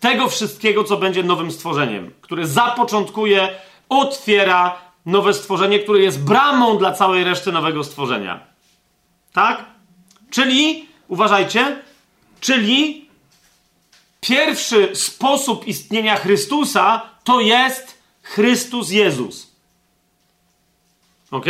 tego 0.00 0.28
wszystkiego, 0.28 0.84
co 0.84 0.96
będzie 0.96 1.22
nowym 1.22 1.50
stworzeniem, 1.50 2.10
który 2.20 2.46
zapoczątkuje, 2.46 3.48
otwiera 3.88 4.78
nowe 5.06 5.34
stworzenie, 5.34 5.78
które 5.78 5.98
jest 5.98 6.24
bramą 6.24 6.78
dla 6.78 6.92
całej 6.92 7.24
reszty 7.24 7.52
nowego 7.52 7.84
stworzenia. 7.84 8.40
Tak? 9.32 9.64
Czyli, 10.30 10.88
uważajcie, 11.08 11.82
czyli 12.40 13.08
pierwszy 14.20 14.96
sposób 14.96 15.66
istnienia 15.66 16.16
Chrystusa 16.16 17.02
to 17.24 17.40
jest 17.40 17.98
Chrystus 18.22 18.90
Jezus. 18.90 19.50
Ok? 21.30 21.46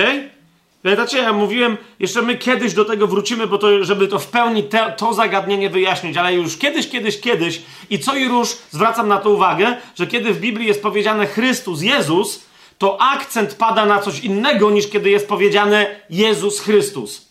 Pamiętacie, 0.83 1.19
ja 1.19 1.33
mówiłem, 1.33 1.77
jeszcze 1.99 2.23
my 2.23 2.39
kiedyś 2.39 2.75
do 2.75 2.85
tego 2.85 3.07
wrócimy, 3.07 3.47
bo 3.47 3.59
to, 3.59 3.85
żeby 3.85 4.09
to 4.09 4.19
w 4.19 4.27
pełni 4.27 4.63
te, 4.63 4.95
to 4.97 5.15
zagadnienie 5.15 5.71
wyjaśnić, 5.71 6.17
ale 6.17 6.35
już 6.35 6.57
kiedyś, 6.57 6.89
kiedyś, 6.89 7.21
kiedyś 7.21 7.63
i 7.91 7.99
co 7.99 8.17
i 8.17 8.29
róż 8.29 8.57
zwracam 8.71 9.09
na 9.09 9.19
to 9.19 9.31
uwagę, 9.31 9.77
że 9.95 10.07
kiedy 10.07 10.35
w 10.35 10.41
Biblii 10.41 10.67
jest 10.67 10.83
powiedziane 10.83 11.27
Chrystus 11.27 11.83
Jezus, 11.83 12.45
to 12.79 13.01
akcent 13.01 13.55
pada 13.55 13.87
na 13.87 13.99
coś 13.99 14.21
innego 14.21 14.71
niż 14.71 14.89
kiedy 14.89 15.11
jest 15.11 15.29
powiedziane 15.29 15.87
Jezus 16.11 16.61
Chrystus. 16.61 17.29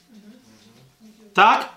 Tak? 1.33 1.69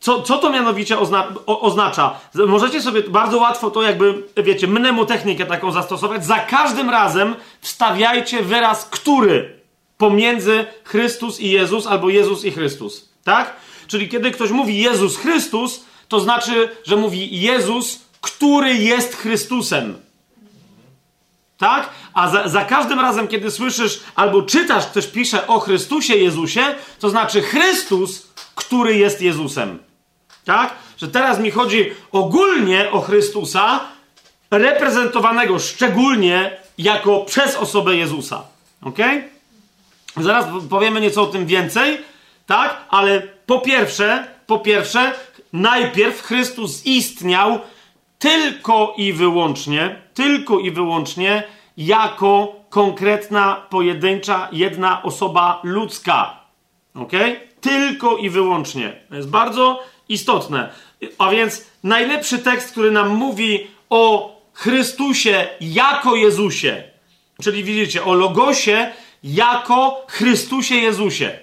Co, 0.00 0.22
co 0.22 0.38
to 0.38 0.50
mianowicie 0.50 0.98
ozna 0.98 1.28
o, 1.46 1.60
oznacza? 1.60 2.20
Możecie 2.34 2.82
sobie 2.82 3.02
bardzo 3.02 3.38
łatwo 3.38 3.70
to 3.70 3.82
jakby, 3.82 4.22
wiecie, 4.36 4.66
mnemotechnikę 4.66 5.46
taką 5.46 5.70
zastosować. 5.72 6.26
Za 6.26 6.38
każdym 6.38 6.90
razem 6.90 7.34
wstawiajcie 7.60 8.42
wyraz 8.42 8.84
który 8.84 9.53
pomiędzy 9.98 10.66
Chrystus 10.84 11.40
i 11.40 11.50
Jezus 11.50 11.86
albo 11.86 12.08
Jezus 12.08 12.44
i 12.44 12.50
Chrystus. 12.50 13.08
Tak? 13.24 13.56
Czyli 13.86 14.08
kiedy 14.08 14.30
ktoś 14.30 14.50
mówi 14.50 14.78
Jezus 14.78 15.16
Chrystus, 15.16 15.84
to 16.08 16.20
znaczy, 16.20 16.76
że 16.84 16.96
mówi 16.96 17.40
Jezus, 17.40 18.00
który 18.20 18.74
jest 18.74 19.16
Chrystusem. 19.16 19.98
Tak? 21.58 21.90
A 22.14 22.28
za, 22.30 22.48
za, 22.48 22.64
każdym 22.64 23.00
razem, 23.00 23.28
kiedy 23.28 23.50
słyszysz 23.50 24.00
albo 24.14 24.42
czytasz, 24.42 24.86
ktoś 24.86 25.06
pisze 25.06 25.46
o 25.46 25.60
Chrystusie 25.60 26.16
Jezusie, 26.16 26.74
to 27.00 27.10
znaczy 27.10 27.42
Chrystus, 27.42 28.26
który 28.54 28.96
jest 28.96 29.22
Jezusem. 29.22 29.78
Tak? 30.44 30.74
Że 30.96 31.08
teraz 31.08 31.38
mi 31.38 31.50
chodzi 31.50 31.92
ogólnie 32.12 32.90
o 32.90 33.00
Chrystusa, 33.00 33.80
reprezentowanego 34.50 35.58
szczególnie 35.58 36.56
jako 36.78 37.20
przez 37.20 37.56
osobę 37.56 37.96
Jezusa. 37.96 38.42
Ok? 38.82 38.98
Zaraz 40.16 40.46
powiemy 40.70 41.00
nieco 41.00 41.22
o 41.22 41.26
tym 41.26 41.46
więcej, 41.46 41.98
tak? 42.46 42.84
Ale 42.90 43.22
po 43.46 43.60
pierwsze, 43.60 44.26
po 44.46 44.58
pierwsze, 44.58 45.12
najpierw 45.52 46.22
Chrystus 46.22 46.86
istniał 46.86 47.58
tylko 48.18 48.94
i 48.96 49.12
wyłącznie, 49.12 50.02
tylko 50.14 50.58
i 50.58 50.70
wyłącznie 50.70 51.42
jako 51.76 52.52
konkretna, 52.68 53.66
pojedyncza, 53.70 54.48
jedna 54.52 55.02
osoba 55.02 55.60
ludzka. 55.64 56.40
Ok? 56.94 57.12
Tylko 57.60 58.16
i 58.16 58.30
wyłącznie. 58.30 59.00
To 59.08 59.14
jest 59.16 59.28
bardzo 59.28 59.82
istotne. 60.08 60.70
A 61.18 61.30
więc 61.30 61.66
najlepszy 61.82 62.38
tekst, 62.38 62.70
który 62.70 62.90
nam 62.90 63.08
mówi 63.08 63.66
o 63.90 64.34
Chrystusie 64.52 65.46
jako 65.60 66.16
Jezusie, 66.16 66.82
czyli 67.42 67.64
widzicie, 67.64 68.04
o 68.04 68.14
Logosie 68.14 68.92
jako 69.24 70.04
Chrystusie 70.08 70.74
Jezusie. 70.74 71.38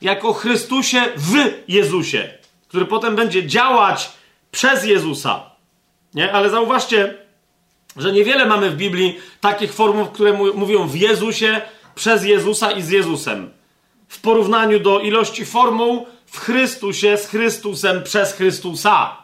Jako 0.00 0.32
Chrystusie 0.32 1.02
w 1.16 1.54
Jezusie, 1.68 2.28
który 2.68 2.86
potem 2.86 3.16
będzie 3.16 3.46
działać 3.46 4.10
przez 4.50 4.84
Jezusa. 4.84 5.50
Nie? 6.14 6.32
Ale 6.32 6.50
zauważcie, 6.50 7.14
że 7.96 8.12
niewiele 8.12 8.46
mamy 8.46 8.70
w 8.70 8.76
Biblii 8.76 9.18
takich 9.40 9.72
formów, 9.74 10.10
które 10.10 10.32
mówią 10.32 10.86
w 10.86 10.96
Jezusie, 10.96 11.60
przez 11.94 12.24
Jezusa 12.24 12.70
i 12.70 12.82
z 12.82 12.90
Jezusem. 12.90 13.50
W 14.08 14.20
porównaniu 14.20 14.80
do 14.80 15.00
ilości 15.00 15.44
formuł 15.44 16.06
w 16.26 16.38
Chrystusie, 16.38 17.16
z 17.16 17.26
Chrystusem, 17.26 18.02
przez 18.02 18.32
Chrystusa. 18.32 19.16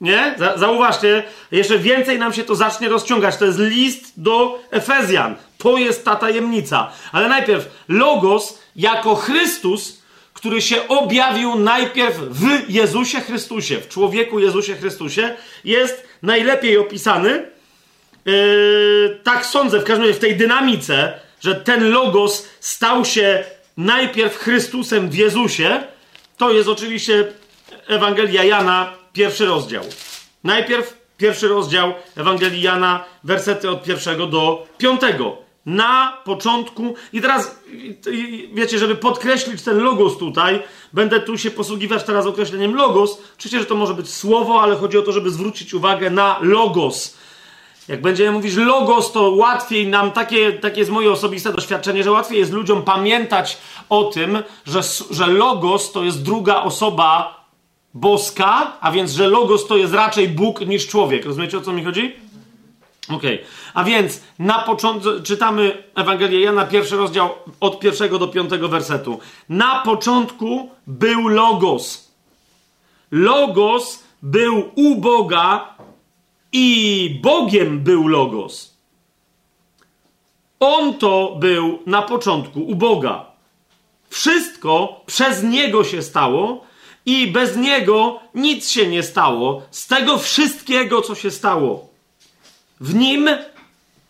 Nie? 0.00 0.36
Zauważcie, 0.56 1.24
jeszcze 1.50 1.78
więcej 1.78 2.18
nam 2.18 2.32
się 2.32 2.44
to 2.44 2.54
zacznie 2.54 2.88
rozciągać. 2.88 3.36
To 3.36 3.44
jest 3.44 3.58
list 3.58 4.12
do 4.16 4.58
Efezjan. 4.70 5.36
To 5.58 5.78
jest 5.78 6.04
ta 6.04 6.16
tajemnica. 6.16 6.92
Ale 7.12 7.28
najpierw 7.28 7.84
Logos 7.88 8.58
jako 8.76 9.14
Chrystus, 9.14 10.02
który 10.34 10.62
się 10.62 10.88
objawił 10.88 11.54
najpierw 11.54 12.16
w 12.16 12.70
Jezusie 12.70 13.20
Chrystusie, 13.20 13.78
w 13.78 13.88
człowieku 13.88 14.38
Jezusie 14.38 14.74
Chrystusie, 14.76 15.36
jest 15.64 16.08
najlepiej 16.22 16.78
opisany. 16.78 17.50
Yy, 18.24 19.20
tak 19.24 19.46
sądzę, 19.46 19.80
w 19.80 19.84
każdym 19.84 20.06
razie 20.06 20.14
w 20.14 20.18
tej 20.18 20.36
dynamice, 20.36 21.20
że 21.40 21.54
ten 21.54 21.90
Logos 21.90 22.48
stał 22.60 23.04
się 23.04 23.44
najpierw 23.76 24.36
Chrystusem 24.36 25.10
w 25.10 25.14
Jezusie. 25.14 25.82
To 26.36 26.50
jest 26.50 26.68
oczywiście 26.68 27.32
Ewangelia 27.88 28.44
Jana, 28.44 28.92
pierwszy 29.12 29.46
rozdział. 29.46 29.84
Najpierw 30.44 30.98
pierwszy 31.16 31.48
rozdział 31.48 31.94
Ewangelii 32.16 32.62
Jana, 32.62 33.04
wersety 33.24 33.70
od 33.70 33.84
pierwszego 33.84 34.26
do 34.26 34.66
piątego. 34.78 35.47
Na 35.68 36.18
początku, 36.24 36.94
i 37.12 37.20
teraz 37.20 37.60
wiecie, 38.52 38.78
żeby 38.78 38.96
podkreślić 38.96 39.62
ten 39.62 39.78
logos 39.78 40.18
tutaj, 40.18 40.62
będę 40.92 41.20
tu 41.20 41.38
się 41.38 41.50
posługiwać 41.50 42.04
teraz 42.04 42.26
określeniem 42.26 42.74
logos. 42.74 43.18
Oczywiście, 43.38 43.60
że 43.60 43.66
to 43.66 43.74
może 43.74 43.94
być 43.94 44.10
słowo, 44.10 44.62
ale 44.62 44.76
chodzi 44.76 44.98
o 44.98 45.02
to, 45.02 45.12
żeby 45.12 45.30
zwrócić 45.30 45.74
uwagę 45.74 46.10
na 46.10 46.38
logos. 46.40 47.16
Jak 47.88 48.02
będziemy 48.02 48.30
mówić 48.30 48.56
logos, 48.56 49.12
to 49.12 49.30
łatwiej 49.30 49.88
nam, 49.88 50.10
takie, 50.10 50.52
takie 50.52 50.78
jest 50.78 50.90
moje 50.90 51.12
osobiste 51.12 51.52
doświadczenie, 51.52 52.04
że 52.04 52.12
łatwiej 52.12 52.38
jest 52.38 52.52
ludziom 52.52 52.82
pamiętać 52.82 53.58
o 53.88 54.04
tym, 54.04 54.38
że, 54.66 54.80
że 55.10 55.26
logos 55.26 55.92
to 55.92 56.04
jest 56.04 56.22
druga 56.22 56.62
osoba 56.62 57.44
boska, 57.94 58.72
a 58.80 58.92
więc, 58.92 59.12
że 59.12 59.28
logos 59.28 59.66
to 59.66 59.76
jest 59.76 59.94
raczej 59.94 60.28
Bóg 60.28 60.60
niż 60.60 60.86
człowiek. 60.86 61.24
Rozumiecie 61.24 61.58
o 61.58 61.60
co 61.60 61.72
mi 61.72 61.84
chodzi? 61.84 62.27
Okej. 63.10 63.34
Okay. 63.34 63.46
A 63.74 63.84
więc 63.84 64.20
na 64.38 64.58
początku 64.58 65.08
czytamy 65.24 65.82
Ewangelię 65.94 66.40
Jana, 66.40 66.66
pierwszy 66.66 66.96
rozdział 66.96 67.30
od 67.60 67.80
pierwszego 67.80 68.18
do 68.18 68.28
piątego 68.28 68.68
wersetu. 68.68 69.18
Na 69.48 69.82
początku 69.82 70.70
był 70.86 71.28
logos. 71.28 72.12
Logos 73.10 74.02
był 74.22 74.70
u 74.74 74.96
Boga 74.96 75.74
i 76.52 77.20
Bogiem 77.22 77.80
był 77.80 78.08
logos. 78.08 78.78
On 80.60 80.94
to 80.94 81.36
był 81.40 81.78
na 81.86 82.02
początku 82.02 82.60
u 82.60 82.74
Boga. 82.74 83.26
Wszystko 84.10 85.00
przez 85.06 85.42
niego 85.42 85.84
się 85.84 86.02
stało 86.02 86.64
i 87.06 87.26
bez 87.26 87.56
niego 87.56 88.20
nic 88.34 88.70
się 88.70 88.86
nie 88.86 89.02
stało 89.02 89.62
z 89.70 89.86
tego 89.86 90.18
wszystkiego, 90.18 91.02
co 91.02 91.14
się 91.14 91.30
stało. 91.30 91.88
W 92.80 92.94
nim 92.94 93.28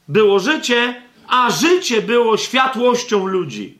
było 0.09 0.41
życie, 0.41 1.03
a 1.29 1.51
życie 1.51 2.03
było 2.03 2.37
światłością 2.37 3.27
ludzi. 3.27 3.79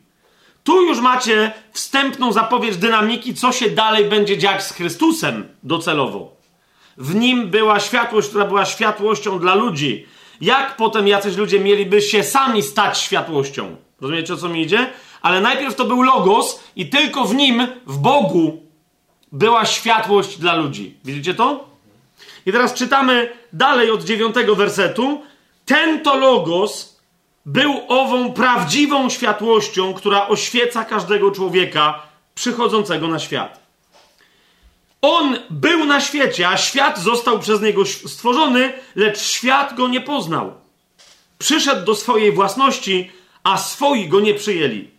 Tu 0.63 0.81
już 0.81 0.99
macie 0.99 1.51
wstępną 1.71 2.33
zapowiedź 2.33 2.77
dynamiki, 2.77 3.33
co 3.33 3.51
się 3.51 3.69
dalej 3.69 4.05
będzie 4.05 4.37
dziać 4.37 4.63
z 4.63 4.71
Chrystusem 4.71 5.47
docelowo. 5.63 6.35
W 6.97 7.15
nim 7.15 7.49
była 7.49 7.79
światłość, 7.79 8.29
która 8.29 8.45
była 8.45 8.65
światłością 8.65 9.39
dla 9.39 9.55
ludzi. 9.55 10.05
Jak 10.41 10.75
potem 10.75 11.07
jacyś 11.07 11.37
ludzie 11.37 11.59
mieliby 11.59 12.01
się 12.01 12.23
sami 12.23 12.63
stać 12.63 12.97
światłością? 12.97 13.75
Rozumiecie 14.01 14.33
o 14.33 14.37
co 14.37 14.49
mi 14.49 14.61
idzie? 14.61 14.89
Ale 15.21 15.41
najpierw 15.41 15.75
to 15.75 15.85
był 15.85 16.01
Logos 16.01 16.63
i 16.75 16.89
tylko 16.89 17.25
w 17.25 17.35
nim, 17.35 17.67
w 17.85 17.97
Bogu, 17.97 18.63
była 19.31 19.65
światłość 19.65 20.37
dla 20.37 20.55
ludzi. 20.55 20.97
Widzicie 21.05 21.33
to? 21.33 21.68
I 22.45 22.51
teraz 22.51 22.73
czytamy 22.73 23.29
dalej 23.53 23.91
od 23.91 24.03
dziewiątego 24.03 24.55
wersetu. 24.55 25.21
Ten 25.65 26.03
to 26.03 26.17
Logos 26.17 26.99
był 27.45 27.73
ową 27.87 28.33
prawdziwą 28.33 29.09
światłością, 29.09 29.93
która 29.93 30.27
oświeca 30.27 30.85
każdego 30.85 31.31
człowieka 31.31 32.03
przychodzącego 32.35 33.07
na 33.07 33.19
świat. 33.19 33.59
On 35.01 35.37
był 35.49 35.85
na 35.85 36.01
świecie, 36.01 36.49
a 36.49 36.57
świat 36.57 36.99
został 36.99 37.39
przez 37.39 37.61
niego 37.61 37.85
stworzony, 37.85 38.73
lecz 38.95 39.19
świat 39.21 39.75
go 39.75 39.87
nie 39.87 40.01
poznał. 40.01 40.53
Przyszedł 41.37 41.85
do 41.85 41.95
swojej 41.95 42.31
własności, 42.31 43.11
a 43.43 43.57
swoi 43.57 44.07
go 44.07 44.19
nie 44.19 44.33
przyjęli. 44.33 44.89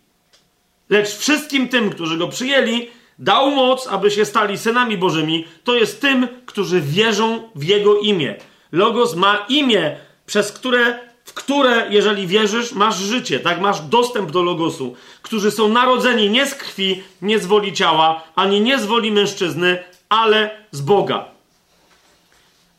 Lecz 0.89 1.15
wszystkim 1.15 1.69
tym, 1.69 1.89
którzy 1.89 2.17
go 2.17 2.27
przyjęli, 2.27 2.89
dał 3.21 3.51
moc, 3.51 3.87
aby 3.87 4.11
się 4.11 4.25
stali 4.25 4.57
synami 4.57 4.97
Bożymi, 4.97 5.47
to 5.63 5.75
jest 5.75 6.01
tym, 6.01 6.27
którzy 6.45 6.81
wierzą 6.81 7.49
w 7.55 7.63
Jego 7.63 7.99
imię. 7.99 8.35
Logos 8.71 9.15
ma 9.15 9.45
imię, 9.49 9.97
przez 10.25 10.51
które, 10.51 10.99
w 11.25 11.33
które, 11.33 11.87
jeżeli 11.89 12.27
wierzysz, 12.27 12.71
masz 12.71 12.97
życie, 12.97 13.39
tak? 13.39 13.61
Masz 13.61 13.81
dostęp 13.81 14.31
do 14.31 14.43
Logosu, 14.43 14.95
którzy 15.21 15.51
są 15.51 15.69
narodzeni 15.69 16.29
nie 16.29 16.45
z 16.45 16.55
krwi, 16.55 17.03
nie 17.21 17.39
z 17.39 17.45
woli 17.45 17.73
ciała, 17.73 18.23
ani 18.35 18.61
nie 18.61 18.79
z 18.79 18.85
woli 18.85 19.11
mężczyzny, 19.11 19.83
ale 20.09 20.49
z 20.71 20.81
Boga. 20.81 21.25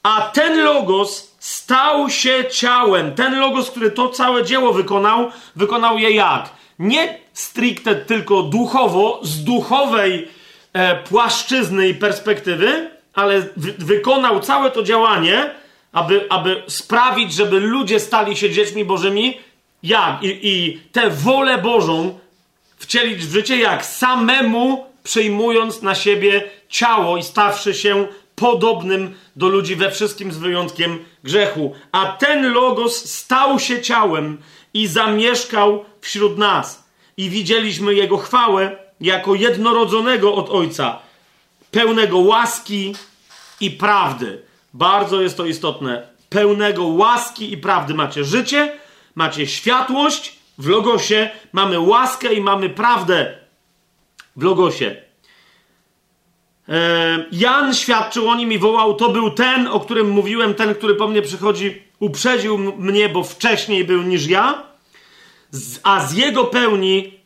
A 0.02 0.20
ten 0.20 0.64
Logos 0.64 1.37
stał 1.38 2.11
się 2.11 2.44
ciałem. 2.50 3.14
Ten 3.14 3.40
Logos, 3.40 3.70
który 3.70 3.90
to 3.90 4.09
całe 4.09 4.44
dzieło 4.44 4.72
wykonał, 4.72 5.31
wykonał 5.57 5.98
je 5.98 6.11
jak? 6.11 6.50
Nie 6.78 7.18
stricte 7.33 7.94
tylko 7.94 8.42
duchowo, 8.42 9.20
z 9.22 9.44
duchowej 9.44 10.28
płaszczyzny 11.09 11.89
i 11.89 11.95
perspektywy, 11.95 12.91
ale 13.15 13.47
wykonał 13.79 14.41
całe 14.41 14.71
to 14.71 14.83
działanie, 14.83 15.51
aby, 15.93 16.27
aby 16.31 16.63
sprawić, 16.69 17.33
żeby 17.33 17.61
ludzie 17.61 18.01
stali 18.01 18.37
się 18.37 18.51
dziećmi 18.51 18.85
Bożymi, 18.85 19.39
jak? 19.83 20.23
I, 20.23 20.39
I 20.43 20.81
tę 20.93 21.11
wolę 21.11 21.59
Bożą 21.59 22.19
wcielić 22.79 23.27
w 23.27 23.33
życie, 23.33 23.57
jak? 23.57 23.87
Samemu 23.87 24.87
przyjmując 25.05 25.83
na 25.83 25.95
siebie 25.95 26.51
ciało 26.69 27.17
i 27.17 27.23
stawszy 27.23 27.75
się 27.75 28.07
podobnym 28.37 29.15
do 29.37 29.49
ludzi 29.49 29.77
we 29.77 29.91
wszystkim 29.91 30.33
z 30.33 30.39
wyjątkiem 30.39 31.05
grzechu. 31.25 31.75
A 31.93 32.07
ten 32.07 32.53
Logos 32.53 33.11
stał 33.11 33.59
się 33.59 33.83
ciałem 33.83 34.39
i 34.75 34.87
zamieszkał 34.87 35.85
wśród 36.01 36.39
nas. 36.39 36.85
I 37.17 37.31
widzieliśmy 37.31 37.95
Jego 37.95 38.19
chwałę 38.19 38.77
jako 39.03 39.35
jednorodzonego 39.35 40.35
od 40.35 40.51
Ojca, 40.51 40.99
pełnego 41.71 42.19
łaski 42.19 42.95
i 43.61 43.71
prawdy. 43.71 44.43
Bardzo 44.75 45.23
jest 45.23 45.37
to 45.37 45.47
istotne. 45.47 46.07
Pełnego 46.29 46.85
łaski 46.85 47.53
i 47.53 47.57
prawdy. 47.57 47.95
Macie 47.95 48.25
życie, 48.25 48.79
macie 49.15 49.47
światłość 49.47 50.38
w 50.59 50.69
Logosie, 50.69 51.31
mamy 51.53 51.81
łaskę 51.81 52.35
i 52.35 52.41
mamy 52.41 52.71
prawdę 52.71 53.35
w 54.37 54.43
Logosie. 54.43 54.97
E, 56.69 57.25
Jan 57.33 57.75
świadczył 57.75 58.29
o 58.29 58.35
nim 58.35 58.53
i 58.53 58.59
wołał: 58.59 58.95
To 58.95 59.09
był 59.09 59.31
ten, 59.31 59.67
o 59.67 59.81
którym 59.81 60.11
mówiłem, 60.11 60.55
ten, 60.55 60.75
który 60.75 60.95
po 60.95 61.09
mnie 61.09 61.23
przychodzi, 61.23 61.83
uprzedził 61.99 62.59
mnie, 62.59 63.09
bo 63.09 63.23
wcześniej 63.23 63.85
był 63.85 64.03
niż 64.03 64.27
ja. 64.27 64.62
A 65.83 66.07
z 66.07 66.12
jego 66.12 66.45
pełni 66.45 67.21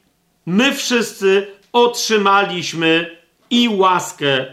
my 0.46 0.74
wszyscy 0.74 1.46
otrzymaliśmy 1.76 3.16
i 3.50 3.68
łaskę 3.68 4.46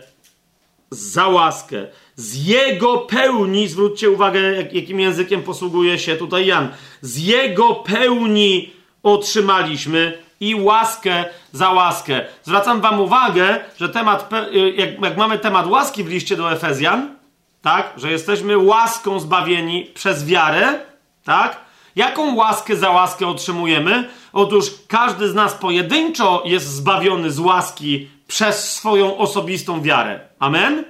za 0.89 1.27
łaskę. 1.27 1.87
Z 2.15 2.47
jego 2.47 2.97
pełni, 2.97 3.67
zwróćcie 3.67 4.09
uwagę, 4.09 4.39
jak, 4.39 4.73
jakim 4.73 4.99
językiem 4.99 5.43
posługuje 5.43 5.99
się 5.99 6.15
tutaj 6.15 6.45
Jan. 6.45 6.69
Z 7.01 7.17
jego 7.17 7.75
pełni 7.75 8.73
otrzymaliśmy 9.03 10.17
i 10.39 10.55
łaskę 10.55 11.25
za 11.51 11.69
łaskę. 11.71 12.25
Zwracam 12.43 12.81
Wam 12.81 12.99
uwagę, 12.99 13.59
że 13.79 13.89
temat, 13.89 14.29
jak, 14.75 15.01
jak 15.01 15.17
mamy 15.17 15.39
temat 15.39 15.67
łaski 15.67 16.03
w 16.03 16.09
liście 16.09 16.35
do 16.35 16.51
Efezjan, 16.51 17.15
tak, 17.61 17.93
że 17.97 18.11
jesteśmy 18.11 18.57
łaską 18.57 19.19
zbawieni 19.19 19.85
przez 19.93 20.25
wiarę, 20.25 20.79
tak? 21.23 21.59
Jaką 21.95 22.35
łaskę 22.35 22.75
za 22.75 22.89
łaskę 22.89 23.27
otrzymujemy? 23.27 24.09
Otóż 24.33 24.65
każdy 24.87 25.29
z 25.29 25.35
nas 25.35 25.53
pojedynczo 25.53 26.43
jest 26.45 26.67
zbawiony 26.67 27.31
z 27.31 27.39
łaski 27.39 28.09
przez 28.27 28.73
swoją 28.73 29.17
osobistą 29.17 29.81
wiarę. 29.81 30.19
Amen? 30.39 30.83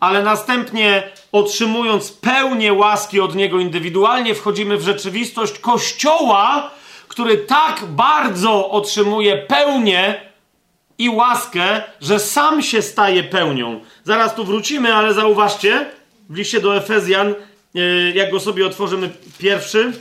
Ale 0.00 0.22
następnie 0.22 1.02
otrzymując 1.32 2.12
pełnię 2.12 2.72
łaski 2.72 3.20
od 3.20 3.34
Niego 3.34 3.60
indywidualnie, 3.60 4.34
wchodzimy 4.34 4.76
w 4.76 4.82
rzeczywistość 4.82 5.58
Kościoła, 5.58 6.70
który 7.08 7.38
tak 7.38 7.84
bardzo 7.84 8.70
otrzymuje 8.70 9.36
pełnię 9.36 10.20
i 10.98 11.08
łaskę, 11.08 11.82
że 12.00 12.18
sam 12.18 12.62
się 12.62 12.82
staje 12.82 13.22
pełnią. 13.22 13.80
Zaraz 14.04 14.34
tu 14.34 14.44
wrócimy, 14.44 14.94
ale 14.94 15.14
zauważcie, 15.14 15.86
w 16.28 16.36
liście 16.36 16.60
do 16.60 16.76
Efezjan, 16.76 17.34
e, 17.74 17.80
jak 18.14 18.30
go 18.30 18.40
sobie 18.40 18.66
otworzymy, 18.66 19.10
pierwszy 19.38 19.92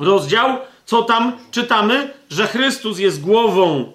rozdział, 0.00 0.58
co 0.86 1.02
tam 1.02 1.32
czytamy? 1.50 2.12
Że 2.30 2.46
Chrystus 2.46 2.98
jest 2.98 3.20
głową 3.20 3.92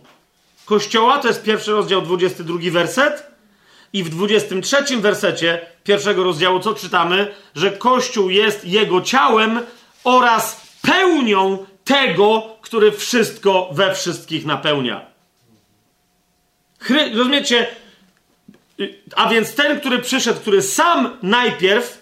Kościoła, 0.65 1.17
to 1.17 1.27
jest 1.27 1.43
pierwszy 1.43 1.71
rozdział, 1.71 2.01
22 2.01 2.59
werset. 2.71 3.23
I 3.93 4.03
w 4.03 4.09
23 4.09 4.97
wersecie 4.97 5.61
pierwszego 5.83 6.23
rozdziału 6.23 6.59
co 6.59 6.73
czytamy? 6.73 7.35
Że 7.55 7.71
Kościół 7.71 8.29
jest 8.29 8.65
jego 8.65 9.01
ciałem 9.01 9.59
oraz 10.03 10.61
pełnią 10.81 11.65
tego, 11.83 12.57
który 12.61 12.91
wszystko 12.91 13.69
we 13.71 13.95
wszystkich 13.95 14.45
napełnia. 14.45 15.05
Chry, 16.79 17.09
rozumiecie? 17.15 17.67
A 19.15 19.29
więc 19.29 19.55
ten, 19.55 19.79
który 19.79 19.99
przyszedł, 19.99 20.39
który 20.39 20.61
sam 20.61 21.17
najpierw, 21.23 22.01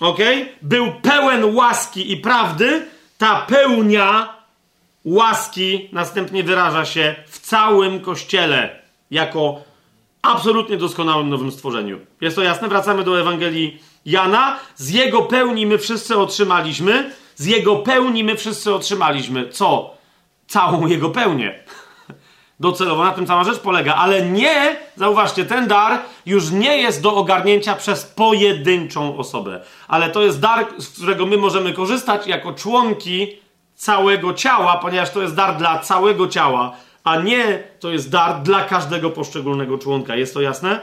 ok, 0.00 0.18
był 0.62 0.92
pełen 1.02 1.56
łaski 1.56 2.12
i 2.12 2.16
prawdy, 2.16 2.86
ta 3.18 3.40
pełnia 3.40 4.34
łaski 5.04 5.88
następnie 5.92 6.44
wyraża 6.44 6.84
się 6.84 7.14
w 7.26 7.38
całym 7.38 8.00
kościele 8.00 8.82
jako 9.10 9.60
absolutnie 10.22 10.76
doskonałym 10.76 11.28
nowym 11.28 11.52
stworzeniu. 11.52 11.98
Jest 12.20 12.36
to 12.36 12.42
jasne? 12.42 12.68
Wracamy 12.68 13.04
do 13.04 13.20
Ewangelii 13.20 13.78
Jana. 14.06 14.58
Z 14.76 14.90
jego 14.90 15.22
pełni 15.22 15.66
my 15.66 15.78
wszyscy 15.78 16.18
otrzymaliśmy. 16.18 17.12
Z 17.36 17.46
jego 17.46 17.76
pełni 17.76 18.24
my 18.24 18.36
wszyscy 18.36 18.74
otrzymaliśmy. 18.74 19.48
Co? 19.48 19.94
Całą 20.46 20.86
jego 20.86 21.10
pełnię. 21.10 21.64
Docelowo 22.60 23.04
na 23.04 23.12
tym 23.12 23.26
cała 23.26 23.44
rzecz 23.44 23.58
polega, 23.58 23.94
ale 23.94 24.22
nie, 24.22 24.76
zauważcie, 24.96 25.44
ten 25.44 25.66
dar 25.66 26.00
już 26.26 26.50
nie 26.50 26.78
jest 26.78 27.02
do 27.02 27.14
ogarnięcia 27.14 27.74
przez 27.74 28.04
pojedynczą 28.04 29.18
osobę, 29.18 29.60
ale 29.88 30.10
to 30.10 30.22
jest 30.22 30.40
dar, 30.40 30.66
z 30.78 30.88
którego 30.88 31.26
my 31.26 31.36
możemy 31.36 31.72
korzystać 31.72 32.26
jako 32.26 32.52
członki 32.52 33.28
całego 33.74 34.34
ciała, 34.34 34.76
ponieważ 34.76 35.10
to 35.10 35.22
jest 35.22 35.34
dar 35.34 35.56
dla 35.56 35.78
całego 35.78 36.28
ciała, 36.28 36.76
a 37.04 37.16
nie 37.16 37.62
to 37.80 37.90
jest 37.90 38.10
dar 38.10 38.42
dla 38.42 38.64
każdego 38.64 39.10
poszczególnego 39.10 39.78
członka. 39.78 40.16
Jest 40.16 40.34
to 40.34 40.40
jasne? 40.40 40.80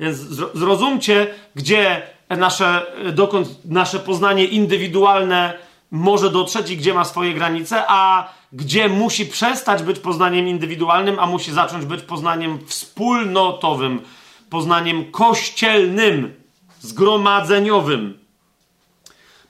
Więc 0.00 0.16
zrozumcie, 0.54 1.26
gdzie 1.54 2.02
nasze, 2.30 2.86
dokąd 3.12 3.64
nasze 3.64 3.98
poznanie 3.98 4.44
indywidualne 4.44 5.52
może 5.90 6.30
dotrzeć 6.30 6.70
i 6.70 6.76
gdzie 6.76 6.94
ma 6.94 7.04
swoje 7.04 7.34
granice, 7.34 7.84
a 7.88 8.28
gdzie 8.52 8.88
musi 8.88 9.26
przestać 9.26 9.82
być 9.82 9.98
poznaniem 9.98 10.48
indywidualnym, 10.48 11.18
a 11.18 11.26
musi 11.26 11.52
zacząć 11.52 11.84
być 11.84 12.02
poznaniem 12.02 12.58
wspólnotowym, 12.66 14.00
poznaniem 14.50 15.10
kościelnym, 15.10 16.34
zgromadzeniowym. 16.80 18.18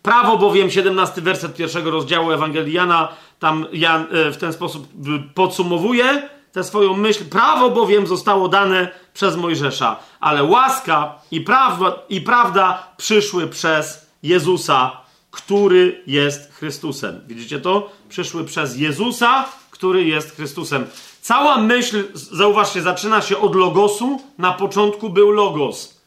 Prawo 0.02 0.38
bowiem, 0.38 0.70
17 0.70 1.20
werset 1.20 1.56
pierwszego 1.56 1.90
rozdziału 1.90 2.30
Ewangelii 2.30 2.72
Jana, 2.72 3.08
tam 3.38 3.66
Jan 3.72 4.06
e, 4.12 4.30
w 4.30 4.36
ten 4.36 4.52
sposób 4.52 4.88
podsumowuje 5.34 6.28
tę 6.52 6.64
swoją 6.64 6.94
myśl. 6.94 7.24
Prawo 7.24 7.70
bowiem 7.70 8.06
zostało 8.06 8.48
dane 8.48 8.88
przez 9.14 9.36
Mojżesza, 9.36 9.96
ale 10.20 10.44
łaska 10.44 11.14
i 11.30 11.40
prawda, 11.40 11.92
i 12.08 12.20
prawda 12.20 12.92
przyszły 12.96 13.48
przez 13.48 14.06
Jezusa, 14.22 15.00
który 15.38 16.02
jest 16.06 16.52
Chrystusem. 16.52 17.20
Widzicie 17.26 17.60
to? 17.60 17.90
Przyszły 18.08 18.44
przez 18.44 18.76
Jezusa, 18.76 19.48
który 19.70 20.04
jest 20.04 20.36
Chrystusem. 20.36 20.86
Cała 21.20 21.58
myśl, 21.58 22.04
zauważcie, 22.14 22.82
zaczyna 22.82 23.20
się 23.20 23.38
od 23.38 23.54
logosu. 23.54 24.20
Na 24.38 24.52
początku 24.52 25.10
był 25.10 25.30
logos. 25.30 26.00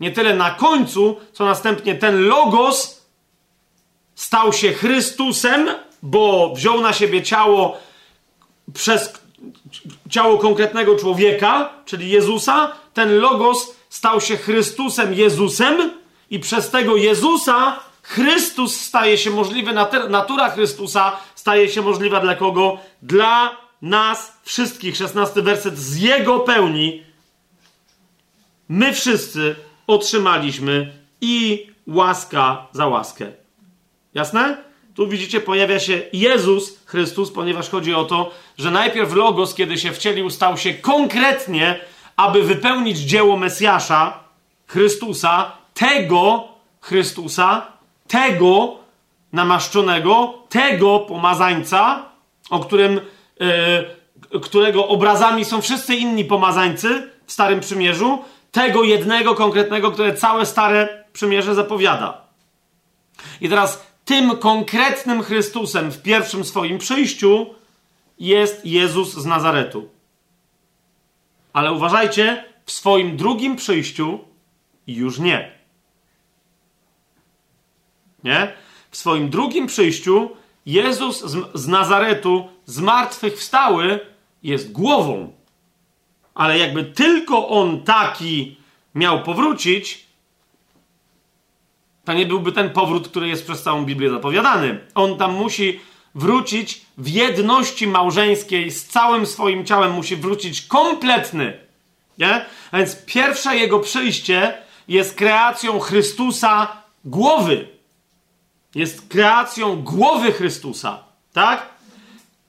Nie 0.00 0.10
tyle 0.12 0.36
na 0.36 0.50
końcu, 0.50 1.16
co 1.32 1.44
następnie 1.44 1.94
ten 1.94 2.26
logos 2.26 3.02
stał 4.14 4.52
się 4.52 4.72
Chrystusem, 4.72 5.68
bo 6.02 6.54
wziął 6.56 6.80
na 6.80 6.92
siebie 6.92 7.22
ciało 7.22 7.78
przez 8.74 9.12
ciało 10.10 10.38
konkretnego 10.38 10.96
człowieka, 10.96 11.72
czyli 11.84 12.10
Jezusa. 12.10 12.72
Ten 12.94 13.18
logos 13.18 13.74
stał 13.88 14.20
się 14.20 14.36
Chrystusem, 14.36 15.14
Jezusem, 15.14 15.90
i 16.30 16.38
przez 16.38 16.70
tego 16.70 16.96
Jezusa 16.96 17.87
Chrystus 18.08 18.80
staje 18.80 19.18
się 19.18 19.30
możliwy, 19.30 19.72
natura 20.08 20.50
Chrystusa 20.50 21.16
staje 21.34 21.68
się 21.68 21.82
możliwa 21.82 22.20
dla 22.20 22.34
kogo? 22.34 22.78
Dla 23.02 23.56
nas 23.82 24.32
wszystkich. 24.42 24.96
16 24.96 25.42
werset 25.42 25.78
z 25.78 25.96
Jego 25.96 26.40
pełni 26.40 27.02
my 28.68 28.92
wszyscy 28.92 29.56
otrzymaliśmy 29.86 30.92
i 31.20 31.66
łaska 31.86 32.66
za 32.72 32.86
łaskę. 32.86 33.26
Jasne? 34.14 34.56
Tu 34.94 35.08
widzicie, 35.08 35.40
pojawia 35.40 35.80
się 35.80 36.02
Jezus 36.12 36.78
Chrystus, 36.84 37.30
ponieważ 37.30 37.68
chodzi 37.68 37.94
o 37.94 38.04
to, 38.04 38.30
że 38.58 38.70
najpierw 38.70 39.14
Logos, 39.14 39.54
kiedy 39.54 39.78
się 39.78 39.92
wcielił, 39.92 40.30
stał 40.30 40.58
się 40.58 40.74
konkretnie, 40.74 41.80
aby 42.16 42.42
wypełnić 42.42 42.98
dzieło 42.98 43.36
Mesjasza, 43.36 44.18
Chrystusa, 44.66 45.52
tego 45.74 46.48
Chrystusa, 46.80 47.77
tego 48.08 48.76
namaszczonego, 49.32 50.34
tego 50.48 50.98
pomazańca, 50.98 52.04
o 52.50 52.60
którym, 52.60 53.00
yy, 53.40 54.40
którego 54.40 54.88
obrazami 54.88 55.44
są 55.44 55.60
wszyscy 55.60 55.96
inni 55.96 56.24
pomazańcy 56.24 57.10
w 57.26 57.32
Starym 57.32 57.60
Przymierzu, 57.60 58.18
tego 58.52 58.82
jednego 58.82 59.34
konkretnego, 59.34 59.90
które 59.90 60.14
całe 60.14 60.46
Stare 60.46 61.04
Przymierze 61.12 61.54
zapowiada. 61.54 62.20
I 63.40 63.48
teraz 63.48 63.86
tym 64.04 64.36
konkretnym 64.36 65.22
Chrystusem 65.22 65.90
w 65.90 66.02
pierwszym 66.02 66.44
swoim 66.44 66.78
przyjściu 66.78 67.46
jest 68.18 68.66
Jezus 68.66 69.14
z 69.14 69.26
Nazaretu. 69.26 69.88
Ale 71.52 71.72
uważajcie, 71.72 72.44
w 72.64 72.72
swoim 72.72 73.16
drugim 73.16 73.56
przyjściu 73.56 74.18
już 74.86 75.18
nie. 75.18 75.57
Nie? 78.24 78.52
W 78.90 78.96
swoim 78.96 79.30
drugim 79.30 79.66
przyjściu 79.66 80.30
Jezus 80.66 81.24
z, 81.24 81.36
z 81.54 81.68
Nazaretu, 81.68 82.48
zmartwychwstały, 82.66 84.00
jest 84.42 84.72
głową. 84.72 85.32
Ale 86.34 86.58
jakby 86.58 86.84
tylko 86.84 87.48
on 87.48 87.82
taki 87.82 88.56
miał 88.94 89.22
powrócić, 89.22 90.06
to 92.04 92.12
nie 92.12 92.26
byłby 92.26 92.52
ten 92.52 92.70
powrót, 92.70 93.08
który 93.08 93.28
jest 93.28 93.44
przez 93.44 93.62
całą 93.62 93.84
Biblię 93.84 94.10
zapowiadany. 94.10 94.80
On 94.94 95.18
tam 95.18 95.34
musi 95.34 95.80
wrócić 96.14 96.80
w 96.98 97.08
jedności 97.08 97.86
małżeńskiej 97.86 98.70
z 98.70 98.86
całym 98.86 99.26
swoim 99.26 99.64
ciałem, 99.66 99.92
musi 99.92 100.16
wrócić 100.16 100.62
kompletny. 100.62 101.58
Nie? 102.18 102.44
A 102.70 102.76
więc 102.76 103.04
pierwsze 103.04 103.56
jego 103.56 103.80
przyjście 103.80 104.54
jest 104.88 105.14
kreacją 105.14 105.78
Chrystusa 105.78 106.82
głowy. 107.04 107.77
Jest 108.74 109.08
kreacją 109.08 109.82
głowy 109.82 110.32
Chrystusa. 110.32 110.98
Tak? 111.32 111.66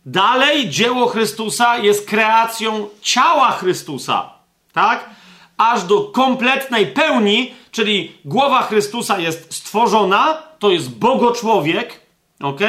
Dalej 0.06 0.70
dzieło 0.70 1.08
Chrystusa 1.08 1.78
jest 1.78 2.08
kreacją 2.08 2.90
ciała 3.02 3.52
Chrystusa. 3.52 4.30
Tak? 4.74 5.10
Aż 5.58 5.84
do 5.84 6.02
kompletnej 6.02 6.88
pełni 6.88 7.54
czyli 7.72 8.12
głowa 8.26 8.62
Chrystusa 8.62 9.20
jest 9.20 9.54
stworzona, 9.54 10.42
to 10.60 10.70
jest 10.70 10.90
Bogo-człowiek, 10.90 12.00
ok? 12.44 12.60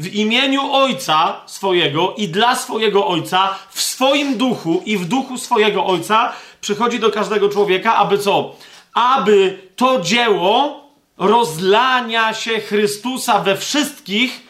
w 0.00 0.14
imieniu 0.14 0.72
Ojca 0.72 1.40
swojego 1.46 2.14
i 2.16 2.28
dla 2.28 2.56
swojego 2.56 3.06
Ojca, 3.06 3.54
w 3.70 3.80
swoim 3.80 4.38
duchu 4.38 4.82
i 4.86 4.96
w 4.96 5.04
duchu 5.04 5.38
swojego 5.38 5.86
Ojca, 5.86 6.32
przychodzi 6.60 7.00
do 7.00 7.10
każdego 7.10 7.48
człowieka, 7.48 7.96
aby 7.96 8.18
co? 8.18 8.56
Aby 8.94 9.58
to 9.76 10.00
dzieło 10.00 10.84
rozlania 11.18 12.34
się 12.34 12.60
Chrystusa 12.60 13.38
we 13.38 13.56
wszystkich 13.56 14.46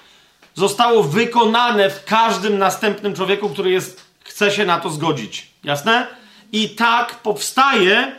zostało 0.54 1.02
wykonane 1.02 1.90
w 1.90 2.04
każdym 2.04 2.58
następnym 2.58 3.14
człowieku, 3.14 3.48
który 3.48 3.70
jest, 3.70 4.04
chce 4.24 4.50
się 4.50 4.66
na 4.66 4.80
to 4.80 4.90
zgodzić. 4.90 5.46
Jasne? 5.64 6.06
I 6.52 6.68
tak 6.68 7.14
powstaje 7.14 8.12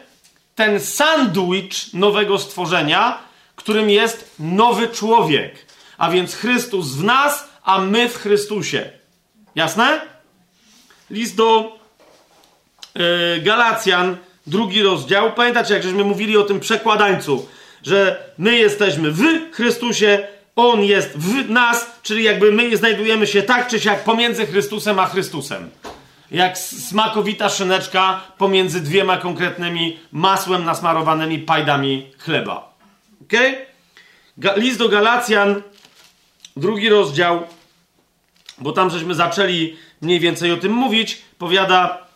ten 0.56 0.80
sandwich 0.80 1.94
nowego 1.94 2.40
stworzenia, 2.40 3.18
którym 3.56 3.90
jest 3.90 4.36
nowy 4.40 4.88
człowiek. 4.88 5.71
A 6.02 6.10
więc 6.10 6.36
Chrystus 6.36 6.96
w 6.96 7.04
nas, 7.04 7.50
a 7.64 7.82
my 7.82 8.10
w 8.10 8.18
Chrystusie. 8.18 8.90
Jasne? 9.56 10.02
List 11.10 11.36
do 11.36 11.78
yy, 12.96 13.42
Galacjan, 13.42 14.18
drugi 14.48 14.84
rozdział. 14.84 15.34
Pamiętacie, 15.34 15.74
jak 15.74 15.84
żeśmy 15.84 16.04
mówili 16.04 16.38
o 16.38 16.44
tym 16.44 16.60
przekładańcu, 16.60 17.48
że 17.84 18.24
my 18.38 18.58
jesteśmy 18.58 19.12
w 19.12 19.24
Chrystusie, 19.52 20.28
On 20.56 20.84
jest 20.84 21.18
w 21.18 21.50
nas, 21.50 21.86
czyli 22.04 22.24
jakby 22.24 22.52
my 22.52 22.78
znajdujemy 22.78 23.28
się 23.28 23.44
tak 23.44 23.68
czy 23.68 23.80
siak 23.80 24.04
pomiędzy 24.04 24.46
Chrystusem 24.46 25.00
a 25.00 25.06
Chrystusem 25.06 25.70
jak 26.32 26.58
smakowita 26.58 27.50
szyneczka 27.50 28.22
pomiędzy 28.38 28.82
dwiema 28.82 29.18
konkretnymi 29.18 30.00
masłem 30.12 30.66
nasmarowanymi 30.66 31.40
pajdami 31.40 32.12
chleba. 32.18 32.74
Ok? 33.22 33.34
List 34.56 34.80
do 34.80 34.90
Galacjan, 34.90 35.62
drugi 36.58 36.90
rozdział, 36.90 37.44
bo 38.58 38.72
tam 38.72 38.90
żeśmy 38.90 39.16
zaczęli 39.16 39.76
mniej 40.02 40.20
więcej 40.20 40.52
o 40.52 40.58
tym 40.58 40.72
mówić, 40.72 41.22
powiada 41.38 42.08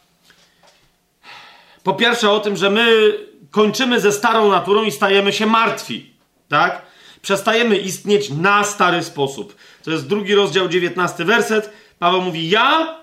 po 1.83 1.93
pierwsze 1.93 2.31
o 2.31 2.39
tym, 2.39 2.57
że 2.57 2.69
my 2.69 3.13
kończymy 3.51 3.99
ze 3.99 4.11
starą 4.11 4.51
naturą 4.51 4.83
i 4.83 4.91
stajemy 4.91 5.33
się 5.33 5.45
martwi, 5.45 6.13
tak? 6.49 6.81
Przestajemy 7.21 7.77
istnieć 7.77 8.29
na 8.29 8.63
stary 8.63 9.03
sposób. 9.03 9.55
To 9.83 9.91
jest 9.91 10.07
drugi 10.07 10.35
rozdział, 10.35 10.67
dziewiętnasty 10.67 11.25
werset. 11.25 11.73
Paweł 11.99 12.21
mówi: 12.21 12.49
Ja 12.49 12.95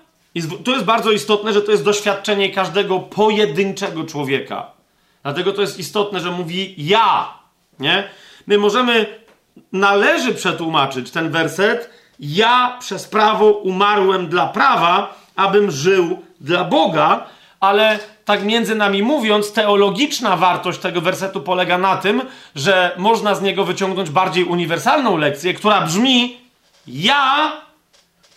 to 0.63 0.71
jest 0.71 0.85
bardzo 0.85 1.11
istotne, 1.11 1.53
że 1.53 1.61
to 1.61 1.71
jest 1.71 1.83
doświadczenie 1.83 2.49
każdego 2.49 2.99
pojedynczego 2.99 4.03
człowieka. 4.03 4.71
Dlatego 5.23 5.53
to 5.53 5.61
jest 5.61 5.79
istotne, 5.79 6.19
że 6.19 6.31
mówi 6.31 6.75
ja. 6.77 7.33
Nie? 7.79 8.09
My 8.47 8.57
możemy, 8.57 9.19
należy 9.71 10.33
przetłumaczyć 10.33 11.11
ten 11.11 11.29
werset. 11.31 11.89
Ja 12.19 12.77
przez 12.79 13.07
prawo 13.07 13.51
umarłem 13.51 14.27
dla 14.27 14.47
prawa, 14.47 15.15
abym 15.35 15.71
żył 15.71 16.23
dla 16.41 16.63
Boga, 16.63 17.25
ale 17.59 17.99
tak 18.25 18.43
między 18.43 18.75
nami 18.75 19.03
mówiąc, 19.03 19.53
teologiczna 19.53 20.37
wartość 20.37 20.79
tego 20.79 21.01
wersetu 21.01 21.41
polega 21.41 21.77
na 21.77 21.97
tym, 21.97 22.21
że 22.55 22.95
można 22.97 23.35
z 23.35 23.41
niego 23.41 23.65
wyciągnąć 23.65 24.09
bardziej 24.09 24.43
uniwersalną 24.43 25.17
lekcję, 25.17 25.53
która 25.53 25.81
brzmi: 25.81 26.37
Ja 26.87 27.51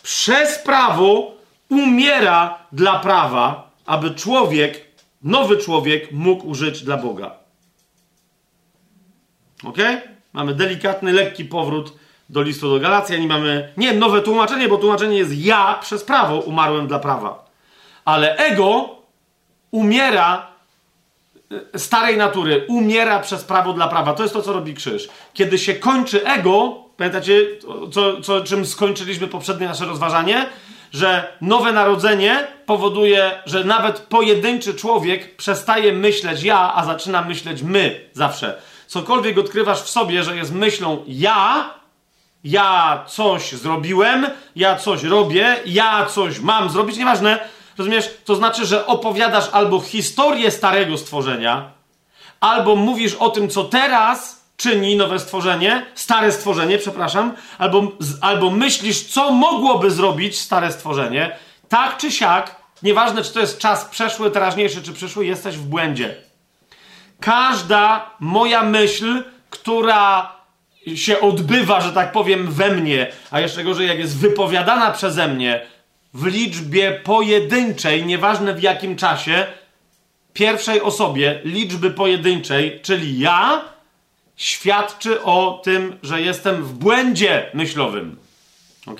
przez 0.03 0.59
prawo 0.59 1.31
umiera 1.69 2.59
dla 2.71 2.99
prawa, 2.99 3.71
aby 3.85 4.11
człowiek, 4.11 4.85
nowy 5.23 5.57
człowiek 5.57 6.11
mógł 6.11 6.53
żyć 6.55 6.83
dla 6.83 6.97
Boga. 6.97 7.31
Ok? 9.63 9.77
Mamy 10.37 10.53
delikatny, 10.53 11.13
lekki 11.13 11.45
powrót 11.45 11.93
do 12.29 12.41
listu 12.41 12.69
do 12.69 12.79
Galacjan 12.79 13.27
mamy 13.27 13.73
nie 13.77 13.93
nowe 13.93 14.21
tłumaczenie, 14.21 14.67
bo 14.67 14.77
tłumaczenie 14.77 15.17
jest 15.17 15.37
ja 15.37 15.79
przez 15.81 16.03
prawo 16.03 16.39
umarłem 16.39 16.87
dla 16.87 16.99
prawa. 16.99 17.45
Ale 18.05 18.37
ego 18.37 18.89
umiera 19.71 20.47
e, 21.73 21.79
starej 21.79 22.17
natury, 22.17 22.65
umiera 22.67 23.19
przez 23.19 23.43
prawo 23.43 23.73
dla 23.73 23.87
prawa. 23.87 24.13
To 24.13 24.23
jest 24.23 24.33
to, 24.33 24.41
co 24.41 24.53
robi 24.53 24.73
krzyż. 24.73 25.09
Kiedy 25.33 25.57
się 25.57 25.73
kończy 25.73 26.25
ego, 26.25 26.83
pamiętacie, 26.97 27.41
co, 27.91 28.21
co, 28.21 28.41
czym 28.41 28.65
skończyliśmy 28.65 29.27
poprzednie 29.27 29.67
nasze 29.67 29.85
rozważanie? 29.85 30.45
że 30.91 31.37
nowe 31.41 31.71
narodzenie 31.71 32.47
powoduje, 32.65 33.31
że 33.45 33.63
nawet 33.63 33.99
pojedynczy 33.99 34.73
człowiek 34.73 35.35
przestaje 35.35 35.93
myśleć 35.93 36.43
ja, 36.43 36.73
a 36.75 36.85
zaczyna 36.85 37.21
myśleć 37.21 37.63
my 37.63 38.09
zawsze. 38.13 38.61
Cokolwiek 38.87 39.37
odkrywasz 39.37 39.81
w 39.81 39.89
sobie, 39.89 40.23
że 40.23 40.35
jest 40.35 40.53
myślą 40.53 41.03
ja, 41.07 41.73
ja 42.43 43.03
coś 43.07 43.51
zrobiłem, 43.51 44.27
ja 44.55 44.75
coś 44.75 45.03
robię, 45.03 45.55
ja 45.65 46.05
coś 46.05 46.39
mam 46.39 46.69
zrobić, 46.69 46.97
nieważne, 46.97 47.39
rozumiesz? 47.77 48.09
To 48.25 48.35
znaczy, 48.35 48.65
że 48.65 48.85
opowiadasz 48.85 49.49
albo 49.51 49.79
historię 49.79 50.51
starego 50.51 50.97
stworzenia, 50.97 51.71
albo 52.39 52.75
mówisz 52.75 53.13
o 53.13 53.29
tym, 53.29 53.49
co 53.49 53.63
teraz 53.63 54.45
czyni 54.57 54.95
nowe 54.95 55.19
stworzenie, 55.19 55.85
stare 55.95 56.31
stworzenie, 56.31 56.77
przepraszam, 56.77 57.33
albo, 57.57 57.91
albo 58.21 58.49
myślisz, 58.49 59.03
co 59.03 59.31
mogłoby 59.31 59.91
zrobić 59.91 60.39
stare 60.39 60.71
stworzenie, 60.71 61.37
tak 61.69 61.97
czy 61.97 62.11
siak, 62.11 62.55
nieważne 62.83 63.23
czy 63.23 63.33
to 63.33 63.39
jest 63.39 63.59
czas 63.59 63.85
przeszły, 63.85 64.31
teraźniejszy 64.31 64.83
czy 64.83 64.93
przyszły, 64.93 65.25
jesteś 65.25 65.57
w 65.57 65.63
błędzie. 65.63 66.26
Każda 67.19 68.11
moja 68.19 68.63
myśl, 68.63 69.23
która 69.49 70.31
się 70.95 71.19
odbywa, 71.19 71.81
że 71.81 71.91
tak 71.91 72.11
powiem, 72.11 72.51
we 72.51 72.71
mnie, 72.71 73.11
a 73.31 73.39
jeszcze 73.39 73.63
gorzej, 73.63 73.87
jak 73.87 73.99
jest 73.99 74.17
wypowiadana 74.17 74.91
przeze 74.91 75.27
mnie 75.27 75.65
w 76.13 76.25
liczbie 76.25 76.91
pojedynczej, 76.91 78.05
nieważne 78.05 78.53
w 78.53 78.61
jakim 78.61 78.95
czasie, 78.95 79.47
pierwszej 80.33 80.81
osobie 80.81 81.41
liczby 81.43 81.91
pojedynczej, 81.91 82.79
czyli 82.83 83.19
ja, 83.19 83.61
świadczy 84.35 85.23
o 85.23 85.61
tym, 85.63 85.97
że 86.03 86.21
jestem 86.21 86.63
w 86.63 86.73
błędzie 86.73 87.49
myślowym. 87.53 88.17
Ok? 88.85 88.99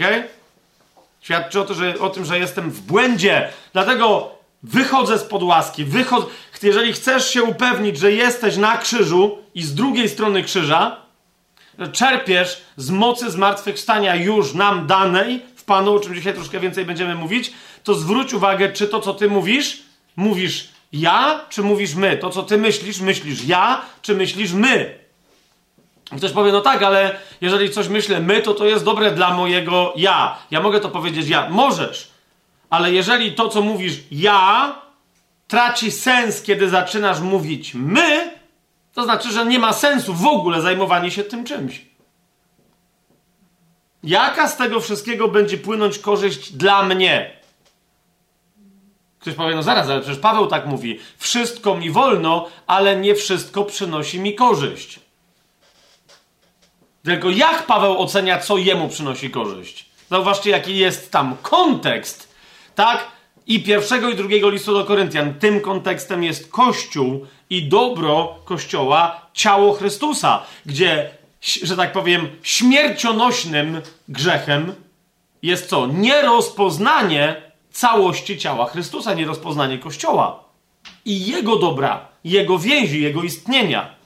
Świadczy 1.21 1.59
o, 1.59 1.65
to, 1.65 1.73
że, 1.73 1.99
o 1.99 2.09
tym, 2.09 2.25
że 2.25 2.39
jestem 2.39 2.71
w 2.71 2.81
błędzie. 2.81 3.49
Dlatego 3.73 4.31
wychodzę 4.63 5.19
spod 5.19 5.43
łaski. 5.43 5.85
Wychod... 5.85 6.29
Jeżeli 6.63 6.93
chcesz 6.93 7.29
się 7.29 7.43
upewnić, 7.43 7.97
że 7.97 8.11
jesteś 8.11 8.57
na 8.57 8.77
krzyżu 8.77 9.37
i 9.55 9.63
z 9.63 9.75
drugiej 9.75 10.09
strony 10.09 10.43
krzyża, 10.43 10.97
czerpiesz 11.91 12.61
z 12.77 12.89
mocy 12.89 13.31
zmartwychwstania 13.31 14.15
już 14.15 14.53
nam 14.53 14.87
danej 14.87 15.41
w 15.55 15.63
Panu, 15.63 15.95
o 15.95 15.99
czym 15.99 16.15
dzisiaj 16.15 16.33
troszkę 16.33 16.59
więcej 16.59 16.85
będziemy 16.85 17.15
mówić, 17.15 17.53
to 17.83 17.93
zwróć 17.93 18.33
uwagę, 18.33 18.71
czy 18.71 18.87
to, 18.87 18.99
co 18.99 19.13
ty 19.13 19.29
mówisz, 19.29 19.81
mówisz 20.15 20.67
ja, 20.93 21.45
czy 21.49 21.63
mówisz 21.63 21.95
my. 21.95 22.17
To, 22.17 22.29
co 22.29 22.43
ty 22.43 22.57
myślisz, 22.57 22.99
myślisz 22.99 23.45
ja, 23.45 23.81
czy 24.01 24.15
myślisz 24.15 24.51
my. 24.51 24.97
Ktoś 26.17 26.31
powie, 26.31 26.51
no 26.51 26.61
tak, 26.61 26.83
ale 26.83 27.19
jeżeli 27.41 27.69
coś 27.69 27.87
myślę 27.87 28.19
my, 28.19 28.41
to 28.41 28.53
to 28.53 28.65
jest 28.65 28.85
dobre 28.85 29.11
dla 29.11 29.33
mojego 29.33 29.93
ja. 29.95 30.37
Ja 30.51 30.61
mogę 30.61 30.79
to 30.79 30.89
powiedzieć 30.89 31.27
ja. 31.27 31.49
Możesz. 31.49 32.07
Ale 32.69 32.91
jeżeli 32.93 33.31
to, 33.31 33.49
co 33.49 33.61
mówisz 33.61 33.93
ja, 34.11 34.75
traci 35.47 35.91
sens, 35.91 36.41
kiedy 36.41 36.69
zaczynasz 36.69 37.19
mówić 37.19 37.73
my, 37.73 38.37
to 38.93 39.03
znaczy, 39.03 39.31
że 39.31 39.45
nie 39.45 39.59
ma 39.59 39.73
sensu 39.73 40.13
w 40.13 40.25
ogóle 40.25 40.61
zajmowanie 40.61 41.11
się 41.11 41.23
tym 41.23 41.45
czymś. 41.45 41.81
Jaka 44.03 44.47
z 44.47 44.57
tego 44.57 44.79
wszystkiego 44.79 45.27
będzie 45.27 45.57
płynąć 45.57 45.99
korzyść 45.99 46.51
dla 46.51 46.83
mnie? 46.83 47.37
Ktoś 49.19 49.33
powie, 49.33 49.55
no 49.55 49.63
zaraz, 49.63 49.89
ale 49.89 50.01
przecież 50.01 50.19
Paweł 50.19 50.47
tak 50.47 50.65
mówi. 50.65 50.99
Wszystko 51.17 51.75
mi 51.75 51.91
wolno, 51.91 52.49
ale 52.67 52.95
nie 52.95 53.15
wszystko 53.15 53.63
przynosi 53.63 54.19
mi 54.19 54.35
korzyść. 54.35 54.99
Tylko 57.03 57.29
jak 57.29 57.65
Paweł 57.65 57.97
ocenia, 58.01 58.39
co 58.39 58.57
jemu 58.57 58.89
przynosi 58.89 59.29
korzyść? 59.29 59.89
Zauważcie, 60.09 60.49
jaki 60.49 60.77
jest 60.77 61.11
tam 61.11 61.37
kontekst, 61.41 62.33
tak? 62.75 63.16
I 63.47 63.63
pierwszego 63.63 64.09
i 64.09 64.15
drugiego 64.15 64.49
listu 64.49 64.73
do 64.73 64.85
Koryntian. 64.85 65.33
Tym 65.33 65.61
kontekstem 65.61 66.23
jest 66.23 66.51
Kościół 66.51 67.27
i 67.49 67.69
dobro 67.69 68.35
Kościoła, 68.45 69.21
ciało 69.33 69.73
Chrystusa, 69.73 70.43
gdzie, 70.65 71.09
że 71.63 71.75
tak 71.75 71.91
powiem, 71.91 72.27
śmiercionośnym 72.41 73.81
grzechem 74.07 74.73
jest 75.41 75.69
co? 75.69 75.87
Nierozpoznanie 75.87 77.41
całości 77.71 78.37
ciała 78.37 78.65
Chrystusa, 78.65 79.13
nierozpoznanie 79.13 79.77
Kościoła 79.79 80.43
i 81.05 81.25
Jego 81.25 81.55
dobra, 81.55 82.07
Jego 82.23 82.59
więzi, 82.59 83.01
Jego 83.01 83.23
istnienia. 83.23 83.96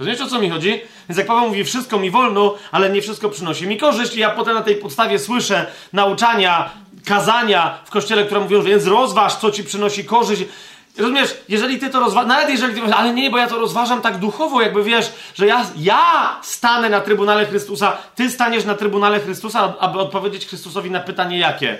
Rozumiecie, 0.00 0.24
o 0.24 0.26
co 0.26 0.38
mi 0.38 0.50
chodzi? 0.50 0.80
Więc 1.08 1.18
jak 1.18 1.26
Paweł 1.26 1.48
mówi, 1.48 1.64
wszystko 1.64 1.98
mi 1.98 2.10
wolno, 2.10 2.54
ale 2.72 2.90
nie 2.90 3.02
wszystko 3.02 3.28
przynosi 3.28 3.66
mi 3.66 3.78
korzyść 3.78 4.16
i 4.16 4.20
ja 4.20 4.30
potem 4.30 4.54
na 4.54 4.62
tej 4.62 4.76
podstawie 4.76 5.18
słyszę 5.18 5.66
nauczania, 5.92 6.70
kazania 7.04 7.78
w 7.84 7.90
Kościele, 7.90 8.24
które 8.24 8.40
mówią, 8.40 8.62
więc 8.62 8.86
rozważ, 8.86 9.36
co 9.36 9.50
ci 9.50 9.64
przynosi 9.64 10.04
korzyść. 10.04 10.42
Rozumiesz, 10.98 11.36
jeżeli 11.48 11.78
ty 11.78 11.90
to 11.90 12.00
rozważasz, 12.00 12.28
nawet 12.28 12.50
jeżeli 12.50 12.80
ty 12.80 12.94
ale 12.94 13.14
nie, 13.14 13.30
bo 13.30 13.38
ja 13.38 13.46
to 13.46 13.58
rozważam 13.58 14.00
tak 14.00 14.18
duchowo, 14.18 14.62
jakby 14.62 14.84
wiesz, 14.84 15.12
że 15.34 15.46
ja, 15.46 15.66
ja 15.76 16.36
stanę 16.42 16.88
na 16.88 17.00
Trybunale 17.00 17.46
Chrystusa, 17.46 17.96
ty 18.14 18.30
staniesz 18.30 18.64
na 18.64 18.74
Trybunale 18.74 19.20
Chrystusa, 19.20 19.74
aby 19.78 19.98
odpowiedzieć 19.98 20.46
Chrystusowi 20.46 20.90
na 20.90 21.00
pytanie 21.00 21.38
jakie? 21.38 21.78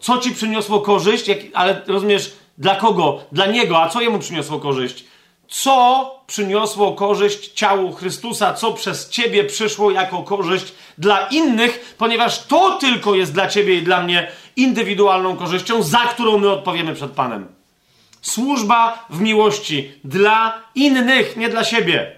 Co 0.00 0.18
ci 0.18 0.30
przyniosło 0.30 0.80
korzyść, 0.80 1.28
jak, 1.28 1.38
ale 1.54 1.82
rozumiesz, 1.86 2.32
dla 2.58 2.74
kogo? 2.74 3.20
Dla 3.32 3.46
Niego, 3.46 3.82
a 3.82 3.88
co 3.88 4.00
Jemu 4.00 4.18
przyniosło 4.18 4.58
korzyść? 4.58 5.04
Co 5.48 6.14
przyniosło 6.26 6.92
korzyść 6.92 7.52
ciału 7.52 7.92
Chrystusa, 7.92 8.54
co 8.54 8.72
przez 8.72 9.08
Ciebie 9.08 9.44
przyszło 9.44 9.90
jako 9.90 10.22
korzyść 10.22 10.72
dla 10.98 11.26
innych, 11.26 11.94
ponieważ 11.98 12.46
to 12.46 12.78
tylko 12.80 13.14
jest 13.14 13.32
dla 13.32 13.48
Ciebie 13.48 13.74
i 13.74 13.82
dla 13.82 14.02
mnie 14.02 14.30
indywidualną 14.56 15.36
korzyścią, 15.36 15.82
za 15.82 15.98
którą 15.98 16.38
my 16.38 16.50
odpowiemy 16.50 16.94
przed 16.94 17.10
Panem. 17.12 17.46
Służba 18.22 19.06
w 19.10 19.20
miłości 19.20 19.92
dla 20.04 20.62
innych, 20.74 21.36
nie 21.36 21.48
dla 21.48 21.64
siebie. 21.64 22.12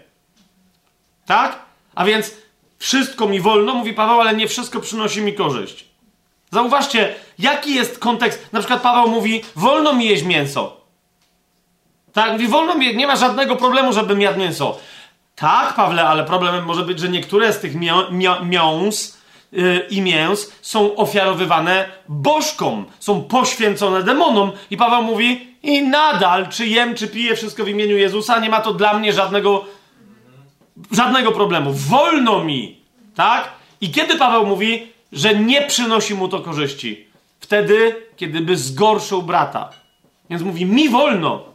Tak? 1.27 1.59
A 1.95 2.05
więc 2.05 2.35
wszystko 2.79 3.27
mi 3.27 3.41
wolno, 3.41 3.75
mówi 3.75 3.93
Paweł, 3.93 4.21
ale 4.21 4.35
nie 4.35 4.49
wszystko 4.49 4.81
przynosi 4.81 5.21
mi 5.21 5.35
korzyść. 5.35 5.85
Zauważcie, 6.51 7.15
jaki 7.39 7.75
jest 7.75 7.99
kontekst. 7.99 8.53
Na 8.53 8.59
przykład 8.59 8.83
Paweł 8.83 9.09
mówi: 9.09 9.43
Wolno 9.57 9.93
mi 9.93 10.09
jeść 10.09 10.23
mięso. 10.23 10.80
Tak, 12.13 12.33
mówi: 12.33 12.49
Wolno 12.49 12.75
mi, 12.75 12.97
nie 12.97 13.07
ma 13.07 13.17
żadnego 13.17 13.57
problemu, 13.57 13.93
żebym 13.93 14.21
jadł 14.21 14.39
mięso. 14.39 14.79
Tak, 15.37 15.75
Pawle, 15.75 16.09
ale 16.09 16.25
problemem 16.25 16.65
może 16.65 16.83
być, 16.83 16.99
że 16.99 17.09
niektóre 17.09 17.53
z 17.53 17.61
tych 17.61 17.73
miąs 18.43 19.19
yy, 19.53 19.87
i 19.91 20.03
mięs 20.03 20.53
są 20.63 20.97
ofiarowywane 20.97 21.89
bożkom, 22.09 22.87
są 22.99 23.23
poświęcone 23.23 24.03
demonom. 24.03 24.53
I 24.71 24.77
Paweł 24.77 25.03
mówi: 25.03 25.57
I 25.63 25.83
nadal, 25.83 26.49
czy 26.49 26.67
jem, 26.67 26.95
czy 26.95 27.09
piję 27.09 27.37
wszystko 27.37 27.65
w 27.65 27.69
imieniu 27.69 27.97
Jezusa, 27.97 28.41
nie 28.41 28.51
ma 28.51 28.61
to 28.61 28.75
dla 28.75 28.99
mnie 28.99 29.13
żadnego, 29.13 29.65
żadnego 30.93 31.33
problemu. 31.33 31.73
Wolno 31.73 32.45
mi, 32.45 32.81
tak? 33.15 33.49
I 33.81 33.91
kiedy 33.91 34.17
Paweł 34.17 34.47
mówi, 34.47 34.93
że 35.13 35.35
nie 35.35 35.63
przynosi 35.63 36.15
mu 36.15 36.29
to 36.29 36.41
korzyści. 36.41 37.07
Wtedy, 37.41 37.97
kiedy 38.17 38.41
by 38.41 38.57
zgorszył 38.57 39.23
brata. 39.23 39.71
Więc 40.31 40.43
mówi, 40.43 40.67
mi 40.67 40.89
wolno, 40.89 41.50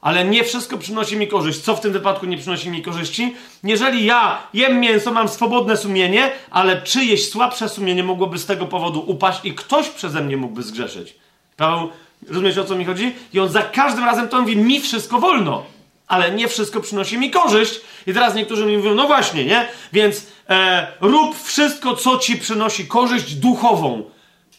ale 0.00 0.24
nie 0.24 0.44
wszystko 0.44 0.78
przynosi 0.78 1.16
mi 1.16 1.28
korzyść. 1.28 1.60
Co 1.60 1.76
w 1.76 1.80
tym 1.80 1.92
wypadku 1.92 2.26
nie 2.26 2.38
przynosi 2.38 2.70
mi 2.70 2.82
korzyści? 2.82 3.34
Jeżeli 3.64 4.04
ja 4.04 4.42
jem 4.54 4.80
mięso, 4.80 5.12
mam 5.12 5.28
swobodne 5.28 5.76
sumienie, 5.76 6.32
ale 6.50 6.82
czyjeś 6.82 7.30
słabsze 7.30 7.68
sumienie 7.68 8.04
mogłoby 8.04 8.38
z 8.38 8.46
tego 8.46 8.66
powodu 8.66 9.04
upaść 9.06 9.40
i 9.44 9.54
ktoś 9.54 9.88
przeze 9.88 10.20
mnie 10.20 10.36
mógłby 10.36 10.62
zgrzeszyć. 10.62 11.14
Paweł, 11.56 11.88
rozumiesz 12.28 12.58
o 12.58 12.64
co 12.64 12.76
mi 12.76 12.84
chodzi? 12.84 13.14
I 13.32 13.40
on 13.40 13.48
za 13.48 13.62
każdym 13.62 14.04
razem 14.04 14.28
to 14.28 14.40
mówi, 14.40 14.56
mi 14.56 14.80
wszystko 14.80 15.18
wolno, 15.18 15.64
ale 16.08 16.30
nie 16.30 16.48
wszystko 16.48 16.80
przynosi 16.80 17.18
mi 17.18 17.30
korzyść. 17.30 17.80
I 18.06 18.14
teraz 18.14 18.34
niektórzy 18.34 18.66
mi 18.66 18.76
mówią, 18.76 18.94
no 18.94 19.06
właśnie, 19.06 19.44
nie? 19.44 19.68
Więc 19.92 20.26
e, 20.48 20.86
rób 21.00 21.42
wszystko, 21.42 21.96
co 21.96 22.18
ci 22.18 22.36
przynosi 22.36 22.86
korzyść 22.86 23.34
duchową. 23.34 24.02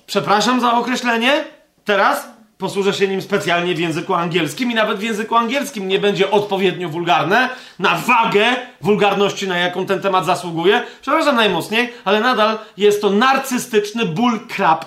Przepraszam 0.08 0.62
za 0.62 0.74
określenie. 0.74 1.44
Teraz 1.86 2.28
posłużę 2.62 2.94
się 2.94 3.08
nim 3.08 3.22
specjalnie 3.22 3.76
w 3.76 3.80
języku 3.80 4.14
angielskim 4.14 4.72
i 4.72 4.76
nawet 4.76 5.00
w 5.00 5.04
języku 5.04 5.36
angielskim 5.36 5.88
nie 5.88 6.00
będzie 6.00 6.32
odpowiednio 6.32 6.90
wulgarne 6.90 7.50
na 7.80 7.96
wagę 7.96 8.56
wulgarności, 8.82 9.48
na 9.48 9.58
jaką 9.58 9.86
ten 9.86 10.02
temat 10.02 10.26
zasługuje. 10.26 10.84
Przepraszam 11.02 11.36
najmocniej, 11.36 11.94
ale 12.06 12.20
nadal 12.20 12.60
jest 12.78 13.02
to 13.02 13.10
narcystyczny 13.10 14.06
bull 14.06 14.40
crap. 14.48 14.86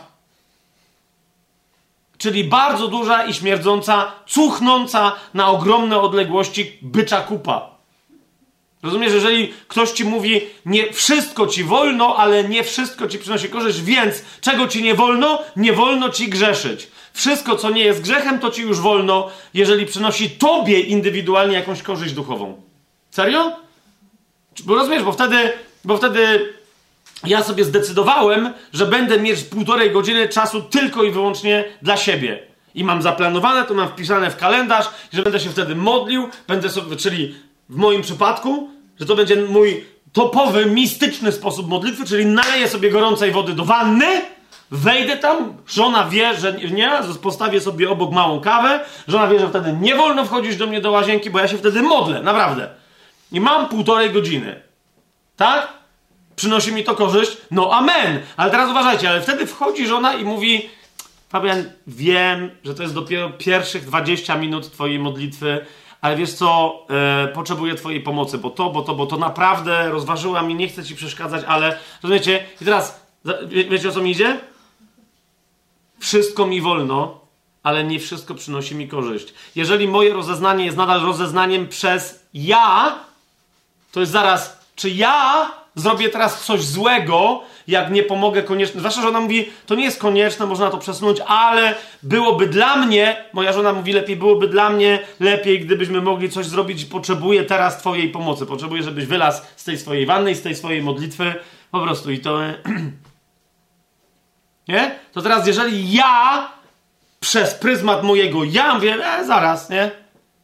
Czyli 2.18 2.44
bardzo 2.44 2.88
duża 2.88 3.24
i 3.24 3.34
śmierdząca, 3.34 4.12
cuchnąca 4.26 5.12
na 5.34 5.50
ogromne 5.50 6.00
odległości 6.00 6.78
bycza 6.82 7.20
kupa. 7.20 7.70
Rozumiesz, 8.82 9.12
jeżeli 9.12 9.52
ktoś 9.68 9.90
ci 9.90 10.04
mówi, 10.04 10.40
nie 10.66 10.92
wszystko 10.92 11.46
ci 11.46 11.64
wolno, 11.64 12.16
ale 12.16 12.44
nie 12.44 12.64
wszystko 12.64 13.08
ci 13.08 13.18
przynosi 13.18 13.48
korzyść, 13.48 13.80
więc 13.82 14.22
czego 14.40 14.68
ci 14.68 14.82
nie 14.82 14.94
wolno? 14.94 15.42
Nie 15.56 15.72
wolno 15.72 16.08
ci 16.08 16.28
grzeszyć. 16.28 16.88
Wszystko, 17.14 17.56
co 17.56 17.70
nie 17.70 17.84
jest 17.84 18.02
grzechem, 18.02 18.38
to 18.38 18.50
ci 18.50 18.62
już 18.62 18.80
wolno, 18.80 19.30
jeżeli 19.54 19.86
przynosi 19.86 20.30
tobie 20.30 20.80
indywidualnie 20.80 21.54
jakąś 21.54 21.82
korzyść 21.82 22.14
duchową. 22.14 22.62
Serio? 23.10 23.52
Bo 24.64 24.74
rozumiesz, 24.74 25.02
bo 25.02 25.12
wtedy, 25.12 25.52
bo 25.84 25.96
wtedy 25.96 26.52
ja 27.26 27.42
sobie 27.42 27.64
zdecydowałem, 27.64 28.52
że 28.72 28.86
będę 28.86 29.20
mieć 29.20 29.42
półtorej 29.42 29.90
godziny 29.90 30.28
czasu 30.28 30.62
tylko 30.62 31.04
i 31.04 31.10
wyłącznie 31.10 31.64
dla 31.82 31.96
siebie. 31.96 32.42
I 32.74 32.84
mam 32.84 33.02
zaplanowane, 33.02 33.64
to 33.64 33.74
mam 33.74 33.88
wpisane 33.88 34.30
w 34.30 34.36
kalendarz, 34.36 34.86
że 35.12 35.22
będę 35.22 35.40
się 35.40 35.50
wtedy 35.50 35.74
modlił, 35.74 36.28
będę 36.48 36.70
sobie, 36.70 36.96
czyli 36.96 37.34
w 37.68 37.76
moim 37.76 38.02
przypadku, 38.02 38.70
że 39.00 39.06
to 39.06 39.16
będzie 39.16 39.36
mój 39.36 39.84
topowy, 40.12 40.66
mistyczny 40.66 41.32
sposób 41.32 41.68
modlitwy, 41.68 42.06
czyli 42.06 42.26
naleję 42.26 42.68
sobie 42.68 42.90
gorącej 42.90 43.30
wody 43.30 43.52
do 43.52 43.64
wanny, 43.64 44.06
wejdę 44.70 45.16
tam, 45.16 45.56
żona 45.66 46.08
wie, 46.08 46.34
że 46.34 46.52
nie, 46.52 46.90
postawię 47.22 47.60
sobie 47.60 47.90
obok 47.90 48.12
małą 48.12 48.40
kawę, 48.40 48.80
żona 49.08 49.28
wie, 49.28 49.38
że 49.38 49.48
wtedy 49.48 49.72
nie 49.80 49.94
wolno 49.94 50.24
wchodzić 50.24 50.56
do 50.56 50.66
mnie 50.66 50.80
do 50.80 50.90
łazienki, 50.90 51.30
bo 51.30 51.38
ja 51.38 51.48
się 51.48 51.58
wtedy 51.58 51.82
modlę, 51.82 52.22
naprawdę. 52.22 52.68
I 53.32 53.40
mam 53.40 53.68
półtorej 53.68 54.10
godziny. 54.10 54.62
Tak? 55.36 55.68
Przynosi 56.36 56.72
mi 56.72 56.84
to 56.84 56.94
korzyść? 56.94 57.36
No 57.50 57.72
amen. 57.72 58.20
Ale 58.36 58.50
teraz 58.50 58.70
uważajcie, 58.70 59.10
ale 59.10 59.20
wtedy 59.20 59.46
wchodzi 59.46 59.86
żona 59.86 60.14
i 60.14 60.24
mówi 60.24 60.68
Fabian, 61.28 61.64
wiem, 61.86 62.50
że 62.64 62.74
to 62.74 62.82
jest 62.82 62.94
dopiero 62.94 63.30
pierwszych 63.30 63.84
20 63.84 64.36
minut 64.36 64.72
twojej 64.72 64.98
modlitwy, 64.98 65.66
ale 66.00 66.16
wiesz 66.16 66.32
co, 66.32 66.78
e, 66.90 67.28
potrzebuję 67.28 67.74
Twojej 67.74 68.00
pomocy, 68.00 68.38
bo 68.38 68.50
to, 68.50 68.70
bo 68.70 68.82
to, 68.82 68.94
bo 68.94 69.06
to 69.06 69.16
naprawdę 69.16 69.90
rozważyłam 69.90 70.50
i 70.50 70.54
nie 70.54 70.68
chcę 70.68 70.84
Ci 70.84 70.96
przeszkadzać, 70.96 71.44
ale 71.46 71.78
rozumiecie? 72.02 72.44
I 72.60 72.64
teraz, 72.64 73.00
wie, 73.46 73.64
wiecie 73.64 73.88
o 73.88 73.92
co 73.92 74.00
mi 74.00 74.10
idzie? 74.10 74.40
Wszystko 76.04 76.46
mi 76.46 76.60
wolno, 76.60 77.20
ale 77.62 77.84
nie 77.84 78.00
wszystko 78.00 78.34
przynosi 78.34 78.74
mi 78.74 78.88
korzyść. 78.88 79.34
Jeżeli 79.54 79.88
moje 79.88 80.12
rozeznanie 80.12 80.64
jest 80.64 80.76
nadal 80.76 81.00
rozeznaniem 81.00 81.68
przez 81.68 82.24
ja, 82.34 82.94
to 83.92 84.00
jest 84.00 84.12
zaraz, 84.12 84.58
czy 84.76 84.90
ja 84.90 85.50
zrobię 85.74 86.08
teraz 86.08 86.44
coś 86.44 86.64
złego, 86.64 87.40
jak 87.68 87.90
nie 87.90 88.02
pomogę 88.02 88.42
koniecznie. 88.42 88.80
Zwłaszcza, 88.80 89.02
że 89.02 89.08
ona 89.08 89.20
mówi, 89.20 89.48
to 89.66 89.74
nie 89.74 89.84
jest 89.84 89.98
konieczne, 89.98 90.46
można 90.46 90.70
to 90.70 90.78
przesunąć, 90.78 91.20
ale 91.26 91.74
byłoby 92.02 92.46
dla 92.46 92.76
mnie, 92.76 93.24
moja 93.32 93.52
żona 93.52 93.72
mówi 93.72 93.92
lepiej, 93.92 94.16
byłoby 94.16 94.48
dla 94.48 94.70
mnie 94.70 94.98
lepiej, 95.20 95.60
gdybyśmy 95.60 96.00
mogli 96.00 96.30
coś 96.30 96.46
zrobić. 96.46 96.84
Potrzebuję 96.84 97.44
teraz 97.44 97.78
Twojej 97.78 98.08
pomocy. 98.08 98.46
Potrzebuję, 98.46 98.82
żebyś 98.82 99.06
wylazł 99.06 99.42
z 99.56 99.64
tej 99.64 99.78
swojej 99.78 100.06
wanny, 100.06 100.34
z 100.34 100.42
tej 100.42 100.54
swojej 100.56 100.82
modlitwy. 100.82 101.34
Po 101.70 101.80
prostu 101.80 102.10
i 102.10 102.18
to. 102.18 102.38
nie? 104.68 104.98
To 105.12 105.22
teraz, 105.22 105.46
jeżeli 105.46 105.92
ja 105.92 106.48
przez 107.20 107.54
pryzmat 107.54 108.02
mojego 108.02 108.44
ja 108.44 108.74
mówię, 108.74 108.96
e, 109.06 109.24
zaraz, 109.24 109.70
nie? 109.70 109.90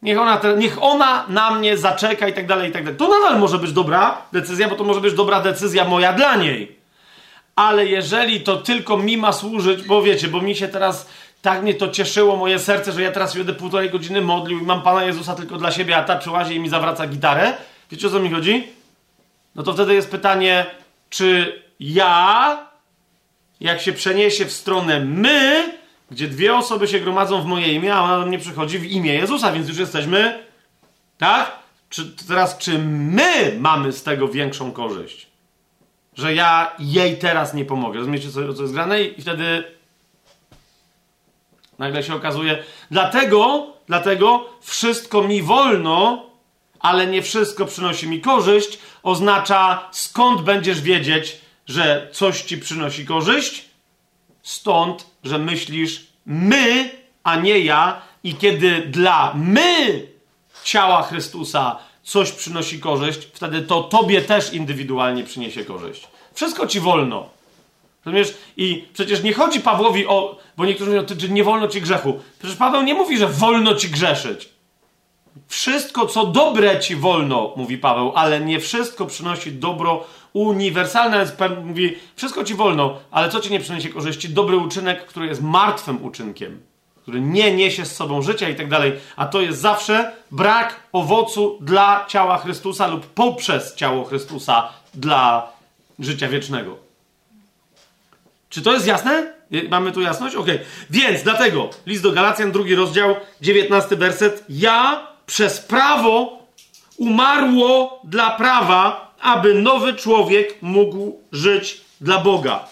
Niech 0.01 0.19
ona, 0.19 0.37
te, 0.37 0.57
niech 0.57 0.83
ona 0.83 1.25
na 1.29 1.51
mnie 1.51 1.77
zaczeka 1.77 2.27
i 2.27 2.33
tak 2.33 2.47
dalej, 2.47 2.69
i 2.69 2.73
tak 2.73 2.83
dalej. 2.83 2.97
To 2.97 3.07
nadal 3.07 3.39
może 3.39 3.57
być 3.57 3.71
dobra 3.71 4.21
decyzja, 4.33 4.69
bo 4.69 4.75
to 4.75 4.83
może 4.83 5.01
być 5.01 5.13
dobra 5.13 5.41
decyzja 5.41 5.85
moja 5.85 6.13
dla 6.13 6.35
niej. 6.35 6.75
Ale 7.55 7.85
jeżeli 7.85 8.41
to 8.41 8.57
tylko 8.57 8.97
mi 8.97 9.17
ma 9.17 9.33
służyć, 9.33 9.83
bo 9.83 10.01
wiecie, 10.01 10.27
bo 10.27 10.41
mi 10.41 10.55
się 10.55 10.67
teraz 10.67 11.09
tak 11.41 11.61
mnie 11.61 11.73
to 11.73 11.87
cieszyło, 11.87 12.35
moje 12.35 12.59
serce, 12.59 12.91
że 12.91 13.01
ja 13.01 13.11
teraz 13.11 13.37
będę 13.37 13.53
półtorej 13.53 13.89
godziny 13.89 14.21
modlił 14.21 14.59
i 14.59 14.63
mam 14.63 14.81
Pana 14.81 15.03
Jezusa 15.03 15.35
tylko 15.35 15.57
dla 15.57 15.71
siebie, 15.71 15.97
a 15.97 16.03
ta 16.03 16.15
przyłazi 16.15 16.55
i 16.55 16.59
mi 16.59 16.69
zawraca 16.69 17.07
gitarę. 17.07 17.53
Wiecie 17.91 18.07
o 18.07 18.09
co 18.09 18.19
mi 18.19 18.31
chodzi? 18.31 18.67
No 19.55 19.63
to 19.63 19.73
wtedy 19.73 19.93
jest 19.93 20.11
pytanie, 20.11 20.65
czy 21.09 21.61
ja, 21.79 22.70
jak 23.61 23.81
się 23.81 23.93
przeniesie 23.93 24.45
w 24.45 24.51
stronę 24.51 24.99
my, 24.99 25.73
gdzie 26.11 26.27
dwie 26.27 26.55
osoby 26.55 26.87
się 26.87 26.99
gromadzą 26.99 27.41
w 27.41 27.45
moje 27.45 27.73
imię, 27.73 27.93
a 27.93 28.01
ona 28.03 28.19
do 28.19 28.25
mnie 28.25 28.39
przychodzi 28.39 28.79
w 28.79 28.85
imię 28.85 29.13
Jezusa, 29.13 29.51
więc 29.51 29.69
już 29.69 29.77
jesteśmy, 29.77 30.43
tak? 31.17 31.51
Czy 31.89 32.11
teraz, 32.27 32.57
czy 32.57 32.79
my 32.79 33.57
mamy 33.59 33.91
z 33.91 34.03
tego 34.03 34.27
większą 34.27 34.71
korzyść? 34.71 35.27
Że 36.13 36.35
ja 36.35 36.71
jej 36.79 37.17
teraz 37.17 37.53
nie 37.53 37.65
pomogę. 37.65 37.99
Rozumiecie, 37.99 38.31
co, 38.31 38.53
co 38.53 38.61
jest 38.61 38.73
grane? 38.73 39.03
I 39.03 39.21
wtedy 39.21 39.63
nagle 41.79 42.03
się 42.03 42.15
okazuje, 42.15 42.63
dlatego, 42.91 43.67
dlatego 43.87 44.49
wszystko 44.61 45.21
mi 45.23 45.41
wolno, 45.41 46.25
ale 46.79 47.07
nie 47.07 47.21
wszystko 47.21 47.65
przynosi 47.65 48.07
mi 48.07 48.21
korzyść, 48.21 48.79
oznacza 49.03 49.89
skąd 49.91 50.41
będziesz 50.41 50.81
wiedzieć, 50.81 51.40
że 51.67 52.07
coś 52.11 52.41
ci 52.41 52.57
przynosi 52.57 53.05
korzyść? 53.05 53.71
stąd, 54.43 55.05
że 55.23 55.37
myślisz 55.37 56.07
my, 56.25 56.89
a 57.23 57.35
nie 57.35 57.59
ja, 57.59 58.01
i 58.23 58.35
kiedy 58.35 58.81
dla 58.81 59.33
my 59.35 60.07
ciała 60.63 61.03
Chrystusa 61.03 61.77
coś 62.03 62.31
przynosi 62.31 62.79
korzyść, 62.79 63.27
wtedy 63.33 63.61
to 63.61 63.83
tobie 63.83 64.21
też 64.21 64.53
indywidualnie 64.53 65.23
przyniesie 65.23 65.65
korzyść. 65.65 66.07
Wszystko 66.33 66.67
ci 66.67 66.79
wolno. 66.79 67.29
Rozumiesz? 68.05 68.33
I 68.57 68.85
przecież 68.93 69.23
nie 69.23 69.33
chodzi 69.33 69.59
Pawłowi 69.59 70.07
o. 70.07 70.37
Bo 70.57 70.65
niektórzy 70.65 70.91
mówią, 70.91 71.05
że 71.19 71.29
nie 71.29 71.43
wolno 71.43 71.67
ci 71.67 71.81
grzechu. 71.81 72.19
Przecież 72.39 72.57
Paweł 72.57 72.81
nie 72.81 72.93
mówi, 72.93 73.17
że 73.17 73.27
wolno 73.27 73.75
ci 73.75 73.89
grzeszyć. 73.89 74.49
Wszystko, 75.47 76.05
co 76.07 76.25
dobre 76.25 76.79
ci 76.79 76.95
wolno, 76.95 77.53
mówi 77.55 77.77
Paweł, 77.77 78.11
ale 78.15 78.39
nie 78.39 78.59
wszystko 78.59 79.05
przynosi 79.05 79.51
dobro 79.51 80.03
uniwersalne. 80.33 81.25
Mówi, 81.63 81.97
wszystko 82.15 82.43
ci 82.43 82.53
wolno, 82.53 82.99
ale 83.11 83.29
co 83.29 83.39
ci 83.39 83.51
nie 83.51 83.59
przyniesie 83.59 83.89
korzyści? 83.89 84.29
Dobry 84.29 84.57
uczynek, 84.57 85.05
który 85.05 85.27
jest 85.27 85.41
martwym 85.41 86.03
uczynkiem, 86.05 86.61
który 87.01 87.21
nie 87.21 87.55
niesie 87.55 87.85
z 87.85 87.95
sobą 87.95 88.21
życia 88.21 88.49
i 88.49 88.55
tak 88.55 88.69
dalej. 88.69 88.93
A 89.15 89.25
to 89.25 89.41
jest 89.41 89.59
zawsze 89.59 90.11
brak 90.31 90.79
owocu 90.91 91.57
dla 91.61 92.05
ciała 92.07 92.37
Chrystusa 92.37 92.87
lub 92.87 93.05
poprzez 93.05 93.75
ciało 93.75 94.03
Chrystusa 94.05 94.69
dla 94.93 95.51
życia 95.99 96.27
wiecznego. 96.27 96.77
Czy 98.49 98.61
to 98.61 98.73
jest 98.73 98.87
jasne? 98.87 99.33
Mamy 99.69 99.91
tu 99.91 100.01
jasność? 100.01 100.35
Ok. 100.35 100.47
Więc 100.89 101.23
dlatego 101.23 101.69
list 101.85 102.03
do 102.03 102.11
Galacjan, 102.11 102.51
drugi 102.51 102.75
rozdział, 102.75 103.15
dziewiętnasty 103.41 103.95
werset. 103.95 104.45
Ja 104.49 105.07
przez 105.25 105.59
prawo 105.59 106.39
umarło 106.97 108.01
dla 108.03 108.31
prawa, 108.31 109.10
aby 109.21 109.53
nowy 109.53 109.93
człowiek 109.93 110.61
mógł 110.61 111.19
żyć 111.31 111.81
dla 112.01 112.17
Boga. 112.17 112.67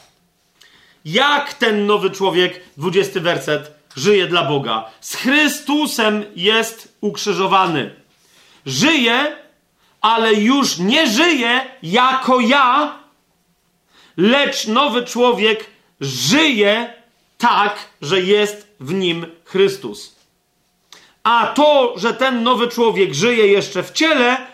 Jak 1.06 1.54
ten 1.54 1.86
nowy 1.86 2.12
człowiek, 2.12 2.62
dwudziesty 2.78 3.22
werset, 3.22 3.72
żyje 3.96 4.28
dla 4.28 4.44
Boga? 4.44 4.86
Z 5.02 5.16
Chrystusem 5.16 6.26
jest 6.36 6.96
ukrzyżowany. 7.02 7.96
Żyje, 8.66 9.36
ale 10.02 10.34
już 10.34 10.78
nie 10.78 11.08
żyje 11.08 11.62
jako 11.84 12.40
ja, 12.40 13.00
lecz 14.18 14.68
nowy 14.68 15.06
człowiek 15.06 15.66
żyje 16.02 16.94
tak, 17.38 17.90
że 18.02 18.22
jest 18.22 18.68
w 18.80 18.94
nim 18.94 19.26
Chrystus. 19.46 20.16
A 21.24 21.48
to, 21.48 21.94
że 21.98 22.14
ten 22.14 22.44
nowy 22.44 22.68
człowiek 22.68 23.14
żyje 23.14 23.48
jeszcze 23.48 23.84
w 23.84 23.92
ciele, 23.92 24.49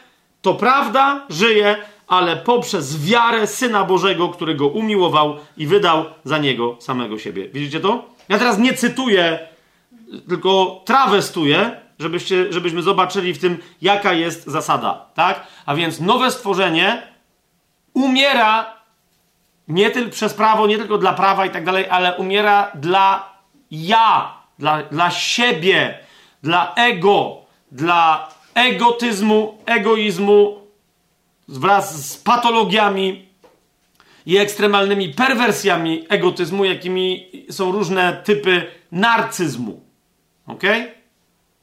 to 0.46 0.54
prawda, 0.54 1.26
żyje, 1.30 1.76
ale 2.08 2.38
poprzez 2.38 3.06
wiarę 3.06 3.48
Syna 3.48 3.84
Bożego, 3.84 4.30
który 4.30 4.56
go 4.56 4.68
umiłował 4.68 5.36
i 5.58 5.68
wydał 5.68 6.06
za 6.24 6.38
niego 6.38 6.78
samego 6.80 7.20
siebie. 7.20 7.50
Widzicie 7.50 7.80
to? 7.80 8.06
Ja 8.30 8.40
teraz 8.40 8.58
nie 8.58 8.74
cytuję, 8.74 9.40
tylko 10.30 10.82
trawestuję, 10.86 11.82
żebyście, 12.00 12.54
żebyśmy 12.54 12.82
zobaczyli 12.82 13.34
w 13.34 13.40
tym, 13.40 13.58
jaka 13.82 14.14
jest 14.14 14.46
zasada. 14.48 15.06
Tak? 15.16 15.48
A 15.66 15.76
więc 15.76 16.00
nowe 16.00 16.32
stworzenie 16.32 17.08
umiera 17.94 18.74
nie 19.68 19.92
tylko 19.92 20.12
przez 20.12 20.34
prawo, 20.34 20.68
nie 20.68 20.78
tylko 20.78 20.98
dla 20.98 21.14
prawa 21.14 21.46
i 21.46 21.50
tak 21.50 21.66
dalej, 21.66 21.86
ale 21.90 22.18
umiera 22.18 22.72
dla 22.76 23.30
ja, 23.72 24.34
dla, 24.60 24.84
dla 24.84 25.12
siebie, 25.12 26.00
dla 26.44 26.74
ego, 26.76 27.38
dla 27.72 28.35
egotyzmu, 28.56 29.58
egoizmu 29.66 30.60
wraz 31.48 32.06
z 32.10 32.18
patologiami 32.18 33.26
i 34.26 34.38
ekstremalnymi 34.38 35.14
perwersjami 35.14 36.06
egotyzmu, 36.10 36.66
jakimi 36.66 37.32
są 37.50 37.72
różne 37.72 38.22
typy 38.24 38.68
narcyzmu. 38.92 39.82
Ok? 40.48 40.62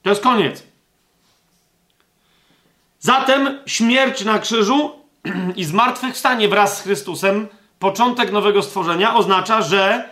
To 0.02 0.10
jest 0.10 0.22
koniec. 0.22 0.62
Zatem 3.00 3.58
śmierć 3.66 4.24
na 4.24 4.38
krzyżu 4.38 4.90
i 5.56 5.64
zmartwychwstanie 5.64 6.48
wraz 6.48 6.78
z 6.78 6.82
Chrystusem 6.82 7.48
początek 7.78 8.32
nowego 8.32 8.62
stworzenia 8.62 9.14
oznacza, 9.14 9.62
że 9.62 10.08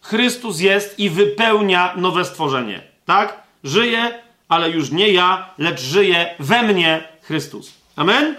Chrystus 0.00 0.60
jest 0.60 0.98
i 0.98 1.10
wypełnia 1.10 1.94
nowe 1.96 2.24
stworzenie. 2.24 2.82
Tak? 3.04 3.42
Żyje, 3.64 4.23
ale 4.48 4.70
już 4.70 4.90
nie 4.90 5.12
ja, 5.12 5.50
lecz 5.58 5.80
żyje 5.80 6.34
we 6.38 6.62
mnie 6.62 7.08
Chrystus. 7.22 7.72
Amen? 7.96 8.36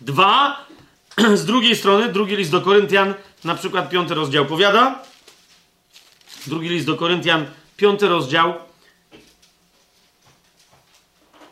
Dwa, 0.00 0.66
z 1.34 1.44
drugiej 1.44 1.76
strony, 1.76 2.12
drugi 2.12 2.36
list 2.36 2.50
do 2.50 2.60
Koryntian, 2.60 3.14
na 3.44 3.54
przykład 3.54 3.90
piąty 3.90 4.14
rozdział 4.14 4.46
powiada. 4.46 5.02
Drugi 6.46 6.68
list 6.68 6.86
do 6.86 6.96
Koryntian, 6.96 7.46
piąty 7.76 8.08
rozdział. 8.08 8.54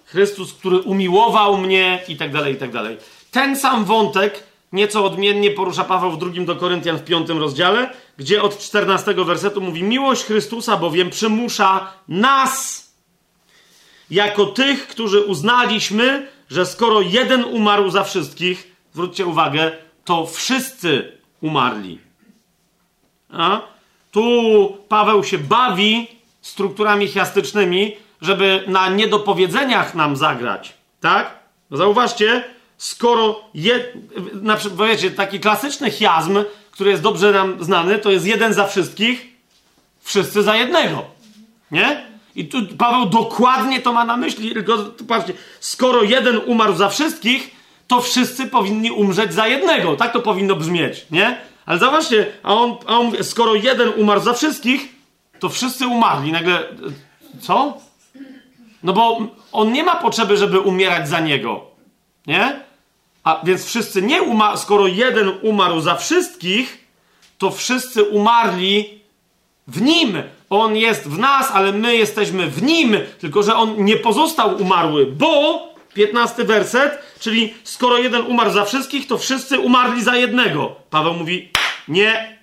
Chrystus, 0.05 0.55
który 0.55 0.79
umiłował 0.79 1.59
mnie 1.59 2.03
i 2.09 2.17
tak 2.17 2.33
dalej, 2.33 2.55
i 2.55 2.57
tak 2.57 2.73
dalej. 2.73 2.97
Ten 3.31 3.57
sam 3.57 3.85
wątek 3.85 4.47
Nieco 4.73 5.05
odmiennie 5.05 5.51
porusza 5.51 5.85
Paweł 5.85 6.11
w 6.11 6.19
drugim 6.19 6.45
do 6.45 6.57
Koryntian 6.57 6.99
w 6.99 7.05
piątym 7.05 7.39
rozdziale, 7.39 7.91
gdzie 8.17 8.43
od 8.43 8.59
14 8.59 9.15
wersetu 9.15 9.61
mówi: 9.61 9.83
Miłość 9.83 10.25
Chrystusa 10.25 10.77
bowiem 10.77 11.11
przymusza 11.11 11.93
nas, 12.09 12.86
jako 14.11 14.47
tych, 14.47 14.89
którzy 14.89 15.21
uznaliśmy, 15.21 16.29
że 16.51 16.67
skoro 16.67 17.01
jeden 17.01 17.45
umarł 17.45 17.91
za 17.91 18.05
wszystkich, 18.05 18.77
zwróćcie 18.93 19.27
uwagę, 19.27 19.73
to 20.05 20.27
wszyscy 20.27 21.13
umarli. 21.41 21.99
A? 23.33 23.61
Tu 24.11 24.77
Paweł 24.89 25.25
się 25.25 25.39
bawi 25.39 26.09
strukturami 26.43 27.09
chiastycznymi, 27.09 27.97
żeby 28.21 28.65
na 28.67 28.89
niedopowiedzeniach 28.89 29.95
nam 29.95 30.17
zagrać. 30.17 30.75
Tak? 31.01 31.39
Zauważcie, 31.71 32.45
skoro 32.79 33.41
je, 33.55 33.85
na 34.33 34.57
przykład, 34.57 34.89
wiecie, 34.89 35.11
taki 35.11 35.41
klasyczny 35.41 35.91
chiazm, 35.91 36.39
który 36.71 36.91
jest 36.91 37.03
dobrze 37.03 37.33
nam 37.33 37.65
znany, 37.65 37.99
to 37.99 38.11
jest 38.11 38.27
jeden 38.27 38.55
za 38.55 38.67
wszystkich, 38.67 39.27
wszyscy 40.01 40.43
za 40.43 40.57
jednego. 40.57 41.05
Nie? 41.71 42.16
I 42.37 42.45
tu 42.45 42.59
Paweł 42.79 43.07
dokładnie 43.07 43.81
to 43.81 43.93
ma 43.93 44.05
na 44.05 44.17
myśli, 44.17 44.53
tylko 44.53 44.79
patrzcie, 45.09 45.33
skoro 45.61 46.03
jeden 46.03 46.41
umarł 46.47 46.75
za 46.75 46.89
wszystkich, 46.89 47.51
to 47.87 48.01
wszyscy 48.01 48.47
powinni 48.47 48.91
umrzeć 48.91 49.35
za 49.35 49.47
jednego. 49.47 49.97
Tak 49.97 50.13
to 50.13 50.21
powinno 50.21 50.57
brzmieć, 50.57 51.07
nie? 51.11 51.39
Ale 51.67 51.79
zobaczcie, 51.79 52.27
a 52.43 52.55
on, 52.55 52.77
a 52.87 52.99
on 52.99 53.13
skoro 53.25 53.55
jeden 53.55 53.93
umarł 53.97 54.21
za 54.21 54.33
wszystkich, 54.33 54.95
to 55.39 55.49
wszyscy 55.49 55.87
umarli. 55.87 56.33
Nagle, 56.33 56.69
co? 57.41 57.79
No 58.83 58.93
bo 58.93 59.21
on 59.53 59.73
nie 59.73 59.85
ma 59.85 59.97
potrzeby, 59.97 60.37
żeby 60.37 60.61
umierać 60.61 61.09
za 61.09 61.21
niego. 61.21 61.67
Nie? 62.27 62.61
A 63.25 63.41
więc 63.45 63.65
wszyscy 63.65 64.03
nie 64.03 64.23
umarli, 64.23 64.59
skoro 64.59 64.87
jeden 64.87 65.33
umarł 65.43 65.81
za 65.81 65.95
wszystkich, 65.95 66.87
to 67.39 67.51
wszyscy 67.51 68.03
umarli 68.03 69.01
w 69.67 69.83
nim. 69.83 70.23
On 70.51 70.77
jest 70.77 71.09
w 71.09 71.19
nas, 71.19 71.51
ale 71.53 71.73
my 71.73 71.97
jesteśmy 71.97 72.51
w 72.51 72.63
nim, 72.63 72.97
tylko 73.19 73.43
że 73.43 73.55
on 73.55 73.85
nie 73.85 73.97
pozostał 73.97 74.57
umarły, 74.57 75.07
bo 75.07 75.63
15 75.95 76.45
werset, 76.45 76.99
czyli 77.21 77.55
skoro 77.65 77.99
jeden 77.99 78.27
umarł 78.27 78.51
za 78.51 78.65
wszystkich, 78.65 79.07
to 79.07 79.19
wszyscy 79.19 79.59
umarli 79.59 80.03
za 80.03 80.17
jednego. 80.17 80.75
Paweł 80.91 81.15
mówi: 81.15 81.51
Nie, 81.89 82.39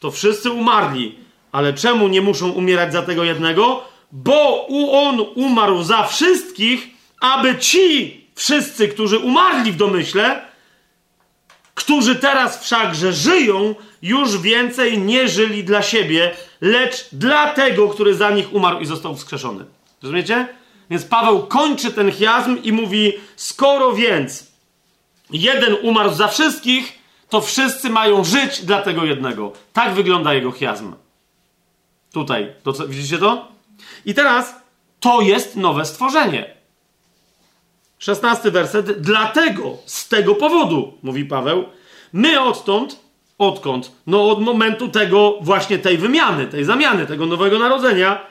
to 0.00 0.10
wszyscy 0.10 0.50
umarli, 0.50 1.18
ale 1.52 1.72
czemu 1.72 2.08
nie 2.08 2.22
muszą 2.22 2.50
umierać 2.50 2.92
za 2.92 3.02
tego 3.02 3.24
jednego? 3.24 3.84
Bo 4.12 4.66
on 4.90 5.24
umarł 5.34 5.82
za 5.82 6.02
wszystkich, 6.02 6.88
aby 7.20 7.56
ci 7.58 8.20
wszyscy, 8.34 8.88
którzy 8.88 9.18
umarli 9.18 9.72
w 9.72 9.76
domyśle, 9.76 10.45
którzy 11.76 12.16
teraz 12.16 12.64
wszakże 12.64 13.12
żyją, 13.12 13.74
już 14.02 14.38
więcej 14.38 14.98
nie 14.98 15.28
żyli 15.28 15.64
dla 15.64 15.82
siebie, 15.82 16.34
lecz 16.60 17.08
dla 17.12 17.50
tego, 17.54 17.88
który 17.88 18.14
za 18.14 18.30
nich 18.30 18.54
umarł 18.54 18.80
i 18.80 18.86
został 18.86 19.16
wskrzeszony. 19.16 19.64
Rozumiecie? 20.02 20.48
Więc 20.90 21.04
Paweł 21.04 21.46
kończy 21.46 21.92
ten 21.92 22.12
chiazm 22.12 22.62
i 22.62 22.72
mówi: 22.72 23.12
Skoro 23.36 23.92
więc 23.92 24.46
jeden 25.30 25.76
umarł 25.82 26.14
za 26.14 26.28
wszystkich, 26.28 26.98
to 27.28 27.40
wszyscy 27.40 27.90
mają 27.90 28.24
żyć 28.24 28.64
dla 28.64 28.82
tego 28.82 29.04
jednego. 29.04 29.52
Tak 29.72 29.94
wygląda 29.94 30.34
jego 30.34 30.52
chiazm. 30.52 30.94
Tutaj, 32.12 32.52
to 32.62 32.72
widzicie 32.72 33.18
to? 33.18 33.48
I 34.04 34.14
teraz 34.14 34.54
to 35.00 35.20
jest 35.20 35.56
nowe 35.56 35.84
stworzenie. 35.84 36.55
Szesnasty 37.98 38.50
werset. 38.50 39.00
Dlatego, 39.00 39.76
z 39.86 40.08
tego 40.08 40.34
powodu, 40.34 40.98
mówi 41.02 41.24
Paweł, 41.24 41.64
my 42.12 42.40
odtąd, 42.40 43.00
odkąd? 43.38 43.92
No 44.06 44.30
od 44.30 44.40
momentu 44.40 44.88
tego, 44.88 45.38
właśnie 45.40 45.78
tej 45.78 45.98
wymiany, 45.98 46.46
tej 46.46 46.64
zamiany, 46.64 47.06
tego 47.06 47.26
nowego 47.26 47.58
narodzenia, 47.58 48.26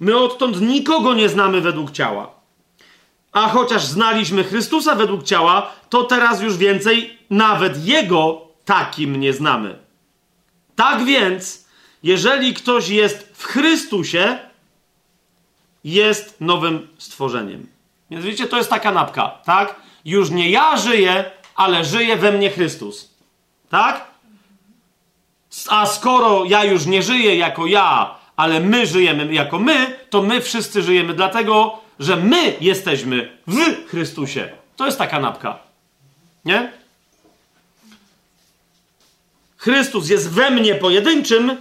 my 0.00 0.16
odtąd 0.18 0.60
nikogo 0.60 1.14
nie 1.14 1.28
znamy 1.28 1.60
według 1.60 1.90
ciała. 1.90 2.30
A 3.32 3.48
chociaż 3.48 3.84
znaliśmy 3.84 4.44
Chrystusa 4.44 4.94
według 4.94 5.22
ciała, 5.22 5.72
to 5.90 6.04
teraz 6.04 6.42
już 6.42 6.56
więcej 6.56 7.18
nawet 7.30 7.86
Jego 7.86 8.46
takim 8.64 9.20
nie 9.20 9.32
znamy. 9.32 9.78
Tak 10.76 11.04
więc, 11.04 11.66
jeżeli 12.02 12.54
ktoś 12.54 12.88
jest 12.88 13.32
w 13.34 13.44
Chrystusie, 13.44 14.38
jest 15.84 16.40
nowym 16.40 16.88
stworzeniem. 16.98 17.75
Więc 18.10 18.24
widzicie, 18.24 18.46
to 18.46 18.56
jest 18.56 18.70
ta 18.70 18.80
kanapka, 18.80 19.38
tak? 19.44 19.74
Już 20.04 20.30
nie 20.30 20.50
ja 20.50 20.76
żyję, 20.76 21.30
ale 21.54 21.84
żyje 21.84 22.16
we 22.16 22.32
mnie 22.32 22.50
Chrystus. 22.50 23.10
Tak? 23.70 24.04
A 25.68 25.86
skoro 25.86 26.44
ja 26.44 26.64
już 26.64 26.86
nie 26.86 27.02
żyję 27.02 27.36
jako 27.36 27.66
ja, 27.66 28.14
ale 28.36 28.60
my 28.60 28.86
żyjemy 28.86 29.34
jako 29.34 29.58
my, 29.58 29.98
to 30.10 30.22
my 30.22 30.40
wszyscy 30.40 30.82
żyjemy 30.82 31.14
dlatego, 31.14 31.80
że 31.98 32.16
my 32.16 32.56
jesteśmy 32.60 33.38
w 33.46 33.88
Chrystusie. 33.88 34.48
To 34.76 34.86
jest 34.86 34.98
ta 34.98 35.06
kanapka. 35.06 35.58
Nie? 36.44 36.72
Chrystus 39.56 40.08
jest 40.08 40.30
we 40.30 40.50
mnie 40.50 40.74
pojedynczym, 40.74 41.56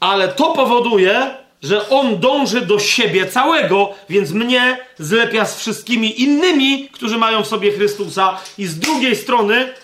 ale 0.00 0.28
to 0.28 0.52
powoduje, 0.52 1.36
że 1.62 1.88
on 1.88 2.20
dąży 2.20 2.60
do 2.60 2.78
siebie 2.78 3.26
całego, 3.26 3.94
więc 4.08 4.30
mnie 4.30 4.78
zlepia 4.98 5.44
z 5.44 5.56
wszystkimi 5.58 6.22
innymi, 6.22 6.88
którzy 6.92 7.18
mają 7.18 7.42
w 7.42 7.46
sobie 7.46 7.72
Chrystusa, 7.72 8.38
i 8.58 8.66
z 8.66 8.78
drugiej 8.78 9.16
strony 9.16 9.74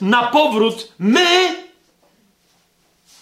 na 0.00 0.22
powrót 0.22 0.92
my, 0.98 1.56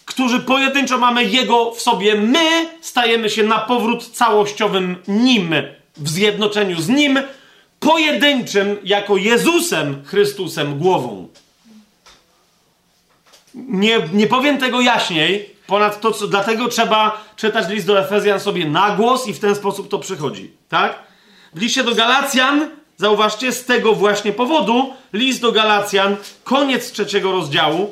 którzy 0.04 0.40
pojedynczo 0.40 0.98
mamy 0.98 1.24
Jego 1.24 1.72
w 1.72 1.82
sobie, 1.82 2.14
my 2.14 2.66
stajemy 2.80 3.30
się 3.30 3.42
na 3.42 3.58
powrót 3.58 4.08
całościowym 4.08 4.96
Nim, 5.08 5.54
w 5.96 6.08
zjednoczeniu 6.08 6.80
z 6.80 6.88
Nim, 6.88 7.18
pojedynczym 7.80 8.78
jako 8.84 9.16
Jezusem 9.16 10.04
Chrystusem 10.04 10.78
głową. 10.78 11.28
Nie, 13.54 14.00
nie 14.12 14.26
powiem 14.26 14.58
tego 14.58 14.80
jaśniej, 14.80 15.57
ponad 15.68 16.00
to, 16.00 16.12
co, 16.12 16.26
dlatego 16.26 16.68
trzeba 16.68 17.24
czytać 17.36 17.68
list 17.68 17.86
do 17.86 18.00
Efezjan 18.00 18.40
sobie 18.40 18.64
na 18.64 18.90
głos 18.90 19.26
i 19.26 19.34
w 19.34 19.40
ten 19.40 19.54
sposób 19.54 19.88
to 19.88 19.98
przychodzi. 19.98 20.52
Tak? 20.68 20.98
W 21.54 21.60
liście 21.60 21.84
do 21.84 21.94
Galacjan, 21.94 22.68
zauważcie, 22.96 23.52
z 23.52 23.64
tego 23.64 23.94
właśnie 23.94 24.32
powodu, 24.32 24.94
list 25.12 25.40
do 25.40 25.52
Galacjan, 25.52 26.16
koniec 26.44 26.92
trzeciego 26.92 27.32
rozdziału, 27.32 27.90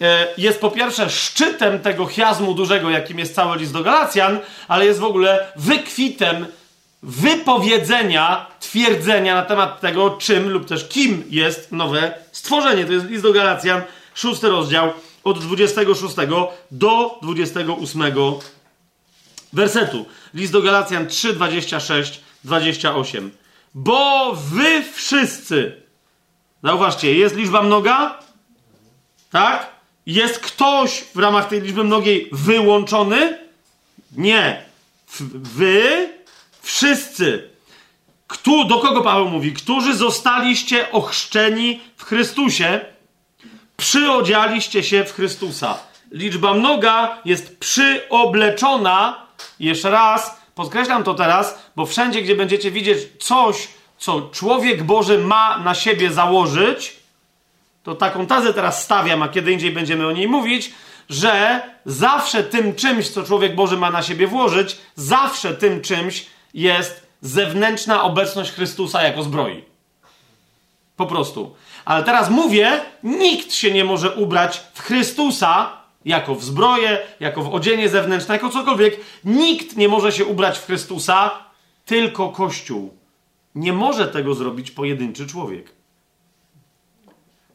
e, 0.00 0.26
jest 0.38 0.60
po 0.60 0.70
pierwsze 0.70 1.10
szczytem 1.10 1.80
tego 1.80 2.06
chiasmu 2.06 2.54
dużego, 2.54 2.90
jakim 2.90 3.18
jest 3.18 3.34
cały 3.34 3.56
list 3.56 3.72
do 3.72 3.82
Galacjan, 3.82 4.38
ale 4.68 4.86
jest 4.86 5.00
w 5.00 5.04
ogóle 5.04 5.52
wykwitem 5.56 6.46
wypowiedzenia, 7.02 8.46
twierdzenia 8.60 9.34
na 9.34 9.42
temat 9.42 9.80
tego, 9.80 10.10
czym 10.10 10.48
lub 10.48 10.66
też 10.66 10.88
kim 10.88 11.24
jest 11.30 11.72
nowe 11.72 12.14
stworzenie. 12.32 12.84
To 12.84 12.92
jest 12.92 13.06
list 13.06 13.22
do 13.22 13.32
Galacjan, 13.32 13.82
szósty 14.14 14.48
rozdział, 14.48 14.92
od 15.26 15.38
26 15.38 16.16
do 16.70 17.18
28 17.22 18.02
wersetu. 19.52 20.06
List 20.34 20.52
do 20.52 20.62
Galacjan 20.62 21.06
3, 21.06 21.32
26, 21.32 22.20
28. 22.44 23.30
Bo 23.74 24.32
wy 24.34 24.84
wszyscy, 24.94 25.82
zauważcie, 26.62 27.14
jest 27.14 27.36
liczba 27.36 27.62
mnoga, 27.62 28.18
tak? 29.30 29.70
Jest 30.06 30.38
ktoś 30.38 31.04
w 31.14 31.18
ramach 31.18 31.48
tej 31.48 31.60
liczby 31.60 31.84
mnogiej 31.84 32.28
wyłączony? 32.32 33.38
Nie. 34.12 34.62
Wy 35.34 36.08
wszyscy. 36.62 37.50
Kto, 38.26 38.64
do 38.64 38.78
kogo 38.78 39.02
Paweł 39.02 39.28
mówi? 39.28 39.52
Którzy 39.52 39.96
zostaliście 39.96 40.92
ochrzczeni 40.92 41.80
w 41.96 42.04
Chrystusie, 42.04 42.95
przyodzialiście 43.76 44.82
się 44.82 45.04
w 45.04 45.12
Chrystusa. 45.12 45.78
Liczba 46.10 46.54
mnoga 46.54 47.18
jest 47.24 47.58
przyobleczona. 47.58 49.26
Jeszcze 49.60 49.90
raz, 49.90 50.40
podkreślam 50.54 51.04
to 51.04 51.14
teraz, 51.14 51.58
bo 51.76 51.86
wszędzie, 51.86 52.22
gdzie 52.22 52.36
będziecie 52.36 52.70
widzieć 52.70 52.98
coś, 53.20 53.68
co 53.98 54.30
człowiek 54.32 54.82
Boży 54.82 55.18
ma 55.18 55.58
na 55.58 55.74
siebie 55.74 56.12
założyć, 56.12 56.96
to 57.82 57.94
taką 57.94 58.26
tazę 58.26 58.54
teraz 58.54 58.84
stawiam, 58.84 59.22
a 59.22 59.28
kiedy 59.28 59.52
indziej 59.52 59.70
będziemy 59.70 60.06
o 60.06 60.12
niej 60.12 60.28
mówić, 60.28 60.70
że 61.10 61.60
zawsze 61.86 62.44
tym 62.44 62.74
czymś, 62.74 63.08
co 63.08 63.22
człowiek 63.22 63.54
Boży 63.54 63.76
ma 63.76 63.90
na 63.90 64.02
siebie 64.02 64.26
włożyć, 64.26 64.76
zawsze 64.94 65.54
tym 65.54 65.80
czymś 65.80 66.26
jest 66.54 67.06
zewnętrzna 67.20 68.02
obecność 68.02 68.52
Chrystusa 68.52 69.02
jako 69.02 69.22
zbroi. 69.22 69.64
Po 70.96 71.06
prostu. 71.06 71.56
Ale 71.86 72.04
teraz 72.04 72.30
mówię, 72.30 72.80
nikt 73.02 73.52
się 73.52 73.70
nie 73.70 73.84
może 73.84 74.14
ubrać 74.14 74.62
w 74.74 74.80
Chrystusa 74.80 75.72
jako 76.04 76.34
w 76.34 76.44
zbroję, 76.44 76.98
jako 77.20 77.42
w 77.42 77.54
odzienie 77.54 77.88
zewnętrzne, 77.88 78.34
jako 78.34 78.48
cokolwiek. 78.48 79.00
Nikt 79.24 79.76
nie 79.76 79.88
może 79.88 80.12
się 80.12 80.24
ubrać 80.24 80.58
w 80.58 80.66
Chrystusa, 80.66 81.30
tylko 81.84 82.28
Kościół. 82.28 82.94
Nie 83.54 83.72
może 83.72 84.08
tego 84.08 84.34
zrobić 84.34 84.70
pojedynczy 84.70 85.26
człowiek. 85.26 85.72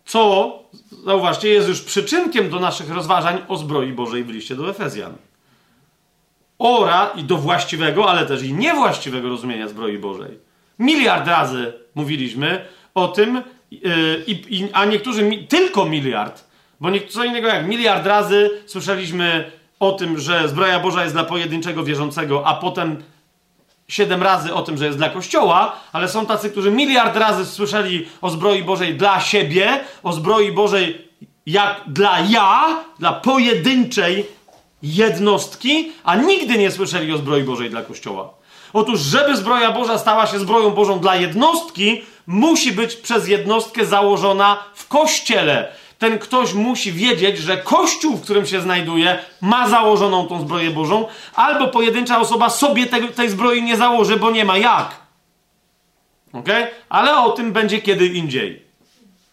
Co, 0.05 0.59
zauważcie, 1.05 1.49
jest 1.49 1.67
już 1.67 1.81
przyczynkiem 1.81 2.49
do 2.49 2.59
naszych 2.59 2.89
rozważań 2.89 3.41
o 3.47 3.57
zbroi 3.57 3.93
Bożej 3.93 4.23
w 4.23 4.29
liście 4.29 4.55
do 4.55 4.69
Efezjan. 4.69 5.13
Ora 6.59 7.11
i 7.15 7.23
do 7.23 7.37
właściwego, 7.37 8.09
ale 8.09 8.25
też 8.25 8.43
i 8.43 8.53
niewłaściwego 8.53 9.29
rozumienia 9.29 9.67
zbroi 9.67 9.97
Bożej. 9.97 10.39
Miliard 10.79 11.27
razy 11.27 11.73
mówiliśmy 11.95 12.65
o 12.93 13.07
tym, 13.07 13.43
Yy, 13.71 14.23
I, 14.27 14.67
a 14.73 14.85
niektórzy 14.85 15.23
mi, 15.23 15.47
tylko 15.47 15.85
miliard, 15.85 16.43
bo 16.79 16.89
nie, 16.89 17.07
co 17.07 17.23
innego 17.23 17.47
jak 17.47 17.67
miliard 17.67 18.05
razy 18.05 18.49
słyszeliśmy 18.65 19.51
o 19.79 19.91
tym, 19.91 20.19
że 20.19 20.49
zbroja 20.49 20.79
Boża 20.79 21.03
jest 21.03 21.15
dla 21.15 21.23
pojedynczego 21.23 21.83
wierzącego, 21.83 22.47
a 22.47 22.53
potem 22.53 23.03
siedem 23.87 24.23
razy 24.23 24.53
o 24.53 24.61
tym, 24.61 24.77
że 24.77 24.85
jest 24.85 24.97
dla 24.97 25.09
Kościoła, 25.09 25.75
ale 25.93 26.07
są 26.09 26.25
tacy, 26.25 26.49
którzy 26.49 26.71
miliard 26.71 27.15
razy 27.17 27.45
słyszeli 27.45 28.07
o 28.21 28.29
zbroi 28.29 28.63
Bożej 28.63 28.95
dla 28.95 29.19
siebie, 29.19 29.79
o 30.03 30.13
zbroi 30.13 30.51
Bożej 30.51 31.07
jak 31.45 31.81
dla 31.87 32.19
ja, 32.19 32.83
dla 32.99 33.13
pojedynczej 33.13 34.25
jednostki, 34.83 35.91
a 36.03 36.15
nigdy 36.15 36.57
nie 36.57 36.71
słyszeli 36.71 37.13
o 37.13 37.17
zbroi 37.17 37.43
Bożej 37.43 37.69
dla 37.69 37.81
Kościoła. 37.81 38.33
Otóż, 38.73 38.99
żeby 38.99 39.37
zbroja 39.37 39.71
Boża 39.71 39.97
stała 39.97 40.27
się 40.27 40.39
zbroją 40.39 40.69
Bożą 40.69 40.99
dla 40.99 41.15
jednostki, 41.15 42.01
musi 42.27 42.71
być 42.71 42.95
przez 42.95 43.27
jednostkę 43.27 43.85
założona 43.85 44.63
w 44.73 44.87
kościele. 44.87 45.67
Ten 45.99 46.19
ktoś 46.19 46.53
musi 46.53 46.91
wiedzieć, 46.91 47.37
że 47.37 47.57
kościół, 47.57 48.17
w 48.17 48.21
którym 48.21 48.45
się 48.45 48.61
znajduje, 48.61 49.19
ma 49.41 49.69
założoną 49.69 50.27
tą 50.27 50.41
zbroję 50.41 50.71
Bożą, 50.71 51.07
albo 51.35 51.67
pojedyncza 51.67 52.19
osoba 52.19 52.49
sobie 52.49 52.87
tej, 52.87 53.07
tej 53.07 53.29
zbroi 53.29 53.63
nie 53.63 53.77
założy, 53.77 54.17
bo 54.17 54.31
nie 54.31 54.45
ma 54.45 54.57
jak. 54.57 54.95
Ok? 56.33 56.47
Ale 56.89 57.17
o 57.17 57.29
tym 57.29 57.51
będzie 57.51 57.81
kiedy 57.81 58.05
indziej. 58.05 58.65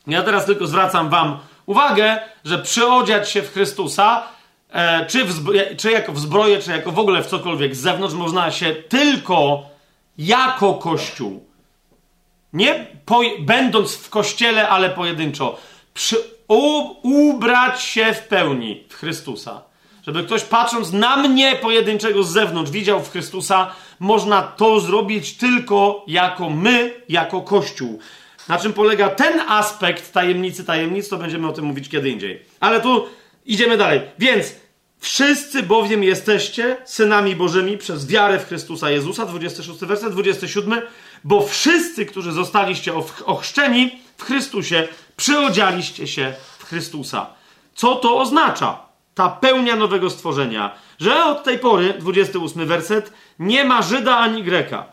Ja 0.06 0.22
teraz 0.22 0.46
tylko 0.46 0.66
zwracam 0.66 1.08
Wam 1.08 1.38
uwagę, 1.66 2.18
że 2.44 2.58
przyodziać 2.58 3.30
się 3.30 3.42
w 3.42 3.52
Chrystusa, 3.52 4.22
e, 4.70 5.06
czy, 5.06 5.24
w 5.24 5.44
czy 5.76 5.90
jako 5.90 6.12
w 6.12 6.18
zbroję, 6.18 6.60
czy 6.60 6.70
jako 6.70 6.92
w 6.92 6.98
ogóle 6.98 7.22
w 7.22 7.26
cokolwiek 7.26 7.76
z 7.76 7.80
zewnątrz, 7.80 8.14
można 8.14 8.50
się 8.50 8.74
tylko 8.74 9.62
jako 10.18 10.74
Kościół. 10.74 11.47
Nie 12.52 12.86
po, 13.06 13.20
będąc 13.40 13.94
w 13.94 14.10
kościele, 14.10 14.68
ale 14.68 14.90
pojedynczo. 14.90 15.58
Przy, 15.94 16.16
u, 16.48 16.82
ubrać 17.02 17.82
się 17.82 18.14
w 18.14 18.20
pełni 18.20 18.84
w 18.88 18.94
Chrystusa. 18.94 19.62
Żeby 20.06 20.24
ktoś 20.24 20.44
patrząc 20.44 20.92
na 20.92 21.16
mnie 21.16 21.56
pojedynczego 21.56 22.22
z 22.22 22.32
zewnątrz 22.32 22.70
widział 22.70 23.02
w 23.02 23.10
Chrystusa, 23.10 23.74
można 24.00 24.42
to 24.42 24.80
zrobić 24.80 25.36
tylko 25.36 26.04
jako 26.06 26.50
my, 26.50 26.94
jako 27.08 27.40
Kościół. 27.40 27.98
Na 28.48 28.58
czym 28.58 28.72
polega 28.72 29.08
ten 29.08 29.40
aspekt 29.48 30.12
tajemnicy 30.12 30.64
tajemnic, 30.64 31.08
to 31.08 31.16
będziemy 31.16 31.48
o 31.48 31.52
tym 31.52 31.64
mówić 31.64 31.88
kiedy 31.88 32.10
indziej. 32.10 32.42
Ale 32.60 32.80
tu 32.80 33.06
idziemy 33.46 33.76
dalej. 33.76 34.00
Więc 34.18 34.54
wszyscy 34.98 35.62
bowiem 35.62 36.04
jesteście 36.04 36.76
synami 36.84 37.36
Bożymi 37.36 37.78
przez 37.78 38.06
wiarę 38.06 38.38
w 38.38 38.48
Chrystusa 38.48 38.90
Jezusa, 38.90 39.26
26 39.26 39.80
werset, 39.80 40.12
27 40.12 40.80
bo 41.24 41.46
wszyscy, 41.46 42.06
którzy 42.06 42.32
zostaliście 42.32 42.92
ochrzczeni 43.26 43.90
w 44.16 44.22
Chrystusie, 44.22 44.88
przyodzialiście 45.16 46.06
się 46.06 46.34
w 46.58 46.64
Chrystusa. 46.64 47.26
Co 47.74 47.94
to 47.94 48.18
oznacza? 48.18 48.78
Ta 49.14 49.28
pełnia 49.28 49.76
nowego 49.76 50.10
stworzenia, 50.10 50.74
że 50.98 51.24
od 51.24 51.44
tej 51.44 51.58
pory, 51.58 51.94
28 51.98 52.66
werset, 52.66 53.12
nie 53.38 53.64
ma 53.64 53.82
Żyda 53.82 54.16
ani 54.16 54.42
Greka. 54.42 54.86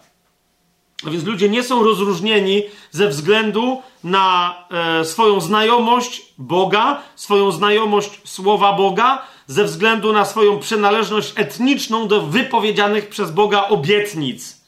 A 1.08 1.10
więc 1.10 1.24
ludzie 1.24 1.50
nie 1.50 1.64
są 1.64 1.84
rozróżnieni 1.84 2.64
ze 2.92 3.08
względu 3.08 3.82
na 4.04 4.56
e, 4.72 5.06
swoją 5.06 5.42
znajomość 5.42 6.34
Boga, 6.38 7.02
swoją 7.16 7.52
znajomość 7.52 8.22
słowa 8.24 8.74
Boga, 8.74 9.22
ze 9.48 9.64
względu 9.64 10.14
na 10.14 10.26
swoją 10.26 10.60
przynależność 10.60 11.34
etniczną 11.36 12.08
do 12.08 12.22
wypowiedzianych 12.22 13.10
przez 13.10 13.32
Boga 13.32 13.68
obietnic. 13.68 14.62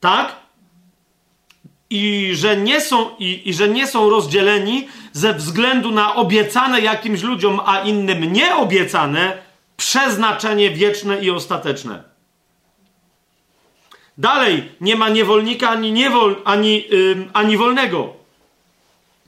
Tak? 0.00 0.41
I 1.92 2.34
że 2.36 2.56
nie 2.56 2.80
są, 2.80 3.10
i, 3.18 3.42
i 3.48 3.54
że 3.54 3.68
nie 3.68 3.86
są 3.86 4.10
rozdzieleni 4.10 4.88
ze 5.12 5.34
względu 5.34 5.90
na 5.90 6.14
obiecane 6.14 6.80
jakimś 6.80 7.22
ludziom, 7.22 7.60
a 7.66 7.80
innym 7.80 8.32
nieobiecane 8.32 9.38
przeznaczenie 9.76 10.70
wieczne 10.70 11.24
i 11.24 11.30
ostateczne. 11.30 12.02
Dalej, 14.18 14.68
nie 14.80 14.96
ma 14.96 15.08
niewolnika 15.08 15.68
ani, 15.70 15.92
niewol, 15.92 16.36
ani, 16.44 16.84
yy, 16.90 17.28
ani 17.32 17.56
wolnego. 17.56 18.12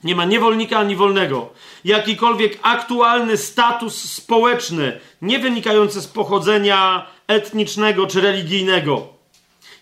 Nie 0.03 0.15
ma 0.15 0.25
niewolnika 0.25 0.79
ani 0.79 0.95
wolnego. 0.95 1.49
Jakikolwiek 1.85 2.59
aktualny 2.61 3.37
status 3.37 4.11
społeczny, 4.11 4.99
nie 5.21 5.39
wynikający 5.39 6.01
z 6.01 6.07
pochodzenia 6.07 7.05
etnicznego 7.27 8.07
czy 8.07 8.21
religijnego, 8.21 9.14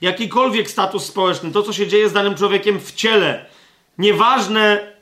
jakikolwiek 0.04 0.70
status 0.70 1.06
społeczny, 1.06 1.52
to 1.52 1.64
co 1.64 1.74
się 1.74 1.88
dzieje 1.88 2.10
z 2.10 2.14
danym 2.14 2.36
człowiekiem 2.36 2.80
w 2.80 2.92
ciele, 2.92 3.46
nieważne 3.98 4.94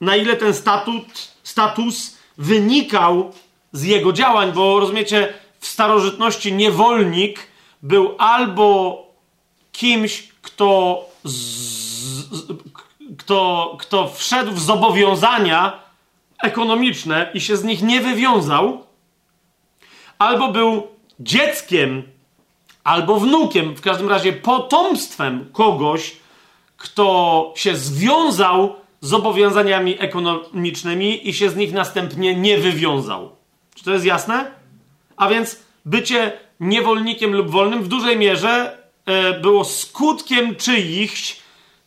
na 0.00 0.16
ile 0.16 0.36
ten 0.36 0.54
statut, 0.54 1.04
status 1.42 2.16
wynikał 2.38 3.32
z 3.72 3.82
jego 3.82 4.12
działań, 4.12 4.52
bo 4.52 4.80
rozumiecie, 4.80 5.34
w 5.60 5.66
starożytności 5.66 6.52
niewolnik 6.52 7.46
był 7.82 8.14
albo 8.18 9.02
kimś, 9.72 10.28
kto, 10.42 11.04
z, 11.24 11.32
kto, 13.18 13.76
kto 13.80 14.08
wszedł 14.08 14.52
w 14.52 14.60
zobowiązania 14.60 15.82
ekonomiczne 16.42 17.30
i 17.34 17.40
się 17.40 17.56
z 17.56 17.64
nich 17.64 17.82
nie 17.82 18.00
wywiązał, 18.00 18.86
albo 20.18 20.48
był 20.48 20.86
dzieckiem, 21.20 22.11
albo 22.84 23.20
wnukiem, 23.20 23.74
w 23.74 23.80
każdym 23.80 24.08
razie 24.08 24.32
potomstwem 24.32 25.48
kogoś, 25.52 26.16
kto 26.76 27.52
się 27.56 27.76
związał 27.76 28.74
z 29.00 29.08
zobowiązaniami 29.08 29.96
ekonomicznymi 29.98 31.28
i 31.28 31.34
się 31.34 31.50
z 31.50 31.56
nich 31.56 31.72
następnie 31.72 32.34
nie 32.34 32.58
wywiązał. 32.58 33.36
Czy 33.74 33.84
to 33.84 33.92
jest 33.92 34.04
jasne? 34.04 34.50
A 35.16 35.28
więc 35.28 35.60
bycie 35.84 36.32
niewolnikiem 36.60 37.32
lub 37.32 37.50
wolnym 37.50 37.82
w 37.82 37.88
dużej 37.88 38.18
mierze 38.18 38.78
e, 39.06 39.40
było 39.40 39.64
skutkiem 39.64 40.56
czyichś 40.56 41.36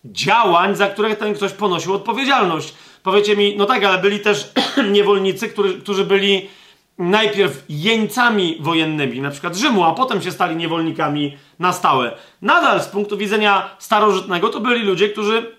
działań, 0.06 0.76
za 0.76 0.88
które 0.88 1.16
ten 1.16 1.34
ktoś 1.34 1.52
ponosił 1.52 1.94
odpowiedzialność. 1.94 2.74
Powiecie 3.04 3.38
mi, 3.38 3.56
no 3.58 3.66
tak, 3.66 3.84
ale 3.84 4.02
byli 4.02 4.20
też 4.20 4.52
niewolnicy, 4.92 5.50
którzy, 5.50 5.82
którzy 5.82 6.06
byli 6.06 6.50
najpierw 6.98 7.64
jeńcami 7.70 8.58
wojennymi, 8.60 9.22
na 9.22 9.32
przykład 9.32 9.56
Rzymu, 9.56 9.84
a 9.84 9.94
potem 9.94 10.22
się 10.22 10.32
stali 10.32 10.56
niewolnikami 10.56 11.38
na 11.60 11.74
stałe. 11.74 12.12
Nadal 12.42 12.82
z 12.82 12.88
punktu 12.88 13.18
widzenia 13.18 13.70
starożytnego 13.80 14.50
to 14.50 14.60
byli 14.60 14.84
ludzie, 14.84 15.10
którzy 15.10 15.56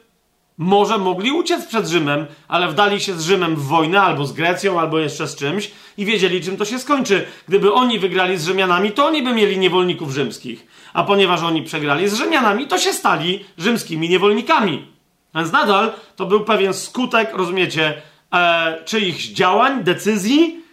może 0.58 0.98
mogli 0.98 1.32
uciec 1.32 1.66
przed 1.66 1.86
Rzymem, 1.86 2.26
ale 2.48 2.68
wdali 2.68 3.00
się 3.00 3.14
z 3.14 3.22
Rzymem 3.22 3.56
w 3.56 3.62
wojnę 3.62 4.02
albo 4.02 4.26
z 4.26 4.32
Grecją, 4.32 4.80
albo 4.80 4.98
jeszcze 4.98 5.28
z 5.28 5.36
czymś 5.36 5.70
i 5.96 6.04
wiedzieli, 6.04 6.42
czym 6.42 6.56
to 6.56 6.64
się 6.64 6.78
skończy. 6.78 7.26
Gdyby 7.48 7.72
oni 7.72 7.98
wygrali 7.98 8.36
z 8.36 8.44
Rzymianami, 8.44 8.92
to 8.92 9.06
oni 9.06 9.22
by 9.22 9.34
mieli 9.34 9.58
niewolników 9.58 10.10
rzymskich. 10.10 10.66
A 10.92 11.04
ponieważ 11.04 11.42
oni 11.42 11.62
przegrali 11.62 12.08
z 12.08 12.14
Rzymianami, 12.14 12.66
to 12.66 12.78
się 12.78 12.92
stali 12.92 13.44
rzymskimi 13.58 14.08
niewolnikami. 14.08 14.86
Więc 15.34 15.52
nadal 15.52 15.92
to 16.16 16.26
był 16.26 16.44
pewien 16.44 16.74
skutek, 16.74 17.32
rozumiecie, 17.34 18.02
e, 18.34 18.84
czyichś 18.84 19.26
działań, 19.26 19.84
decyzji, 19.84 20.65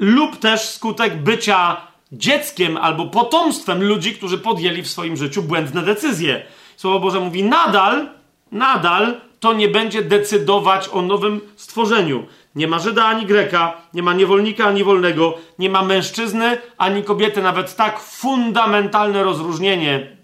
lub 0.00 0.36
też 0.36 0.60
skutek 0.60 1.22
bycia 1.22 1.76
dzieckiem 2.12 2.76
albo 2.76 3.06
potomstwem 3.06 3.82
ludzi, 3.82 4.14
którzy 4.14 4.38
podjęli 4.38 4.82
w 4.82 4.90
swoim 4.90 5.16
życiu 5.16 5.42
błędne 5.42 5.82
decyzje. 5.82 6.42
Słowo 6.76 7.00
Boże 7.00 7.20
mówi 7.20 7.44
nadal, 7.44 8.08
nadal 8.52 9.20
to 9.40 9.52
nie 9.52 9.68
będzie 9.68 10.02
decydować 10.02 10.88
o 10.88 11.02
nowym 11.02 11.40
stworzeniu. 11.56 12.26
Nie 12.54 12.68
ma 12.68 12.78
Żyda 12.78 13.04
ani 13.04 13.26
Greka, 13.26 13.82
nie 13.94 14.02
ma 14.02 14.14
niewolnika 14.14 14.64
ani 14.64 14.84
wolnego, 14.84 15.38
nie 15.58 15.70
ma 15.70 15.82
mężczyzny 15.82 16.58
ani 16.78 17.02
kobiety. 17.02 17.42
Nawet 17.42 17.76
tak 17.76 18.00
fundamentalne 18.00 19.22
rozróżnienie 19.22 20.16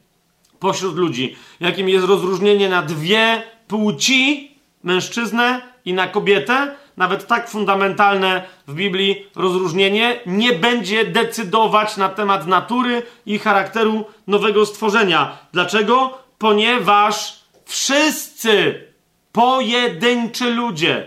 pośród 0.59 0.97
ludzi, 0.97 1.37
jakim 1.61 1.89
jest 1.89 2.07
rozróżnienie 2.07 2.69
na 2.69 2.83
dwie 2.83 3.43
płci, 3.69 4.51
mężczyznę 4.83 5.63
i 5.85 5.93
na 5.93 6.09
kobietę, 6.09 6.77
nawet 6.97 7.27
tak 7.27 7.51
fundamentalne 7.51 8.43
w 8.67 8.75
Biblii 8.75 9.27
rozróżnienie 9.37 10.21
nie 10.27 10.53
będzie 10.53 11.05
decydować 11.05 11.97
na 11.97 12.09
temat 12.09 12.47
natury 12.47 13.03
i 13.27 13.39
charakteru 13.39 14.05
nowego 14.27 14.67
stworzenia. 14.67 15.39
Dlaczego? 15.53 16.19
Ponieważ 16.39 17.41
wszyscy 17.65 18.85
pojedynczy 19.33 20.51
ludzie, 20.51 21.07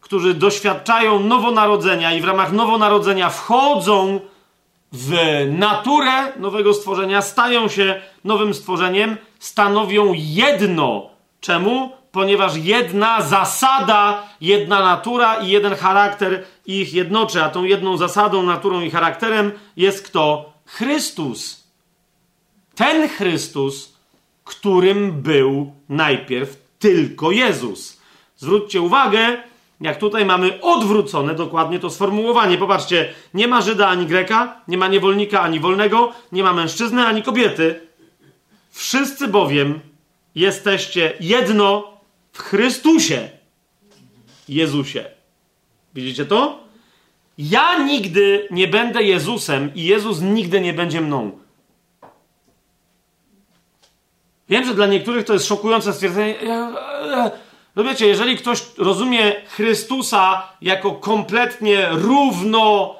którzy 0.00 0.34
doświadczają 0.34 1.20
nowonarodzenia 1.20 2.14
i 2.14 2.20
w 2.20 2.24
ramach 2.24 2.52
nowonarodzenia 2.52 3.30
wchodzą 3.30 4.20
w 4.92 5.14
naturę 5.50 6.32
nowego 6.36 6.74
stworzenia, 6.74 7.22
stają 7.22 7.68
się 7.68 8.02
nowym 8.24 8.54
stworzeniem, 8.54 9.16
stanowią 9.38 10.12
jedno. 10.14 11.10
Czemu? 11.40 11.92
Ponieważ 12.16 12.56
jedna 12.56 13.22
zasada, 13.22 14.22
jedna 14.40 14.80
natura 14.80 15.34
i 15.34 15.48
jeden 15.48 15.74
charakter 15.74 16.44
ich 16.66 16.94
jednoczy, 16.94 17.42
a 17.42 17.50
tą 17.50 17.64
jedną 17.64 17.96
zasadą, 17.96 18.42
naturą 18.42 18.80
i 18.80 18.90
charakterem 18.90 19.52
jest 19.76 20.06
kto? 20.06 20.52
Chrystus. 20.66 21.64
Ten 22.74 23.08
Chrystus, 23.08 23.96
którym 24.44 25.22
był 25.22 25.72
najpierw 25.88 26.56
tylko 26.78 27.30
Jezus. 27.30 28.00
Zwróćcie 28.36 28.80
uwagę, 28.80 29.36
jak 29.80 29.98
tutaj 29.98 30.24
mamy 30.24 30.60
odwrócone 30.60 31.34
dokładnie 31.34 31.78
to 31.78 31.90
sformułowanie. 31.90 32.58
Popatrzcie, 32.58 33.14
nie 33.34 33.48
ma 33.48 33.60
Żyda 33.60 33.88
ani 33.88 34.06
Greka, 34.06 34.60
nie 34.68 34.78
ma 34.78 34.88
niewolnika 34.88 35.40
ani 35.40 35.60
wolnego, 35.60 36.12
nie 36.32 36.42
ma 36.42 36.52
mężczyzny 36.52 37.06
ani 37.06 37.22
kobiety. 37.22 37.80
Wszyscy 38.70 39.28
bowiem 39.28 39.80
jesteście 40.34 41.12
jedno 41.20 41.95
w 42.36 42.42
Chrystusie, 42.42 43.28
Jezusie. 44.48 45.04
Widzicie 45.94 46.24
to? 46.26 46.58
Ja 47.38 47.78
nigdy 47.78 48.48
nie 48.50 48.68
będę 48.68 49.02
Jezusem 49.02 49.74
i 49.74 49.84
Jezus 49.84 50.20
nigdy 50.20 50.60
nie 50.60 50.72
będzie 50.72 51.00
mną. 51.00 51.38
Wiem, 54.48 54.64
że 54.64 54.74
dla 54.74 54.86
niektórych 54.86 55.24
to 55.24 55.32
jest 55.32 55.46
szokujące 55.46 55.92
stwierdzenie. 55.92 56.34
No 57.76 57.84
wiecie, 57.84 58.06
jeżeli 58.06 58.36
ktoś 58.36 58.62
rozumie 58.78 59.32
Chrystusa 59.48 60.48
jako 60.62 60.92
kompletnie 60.92 61.88
równo 61.90 62.94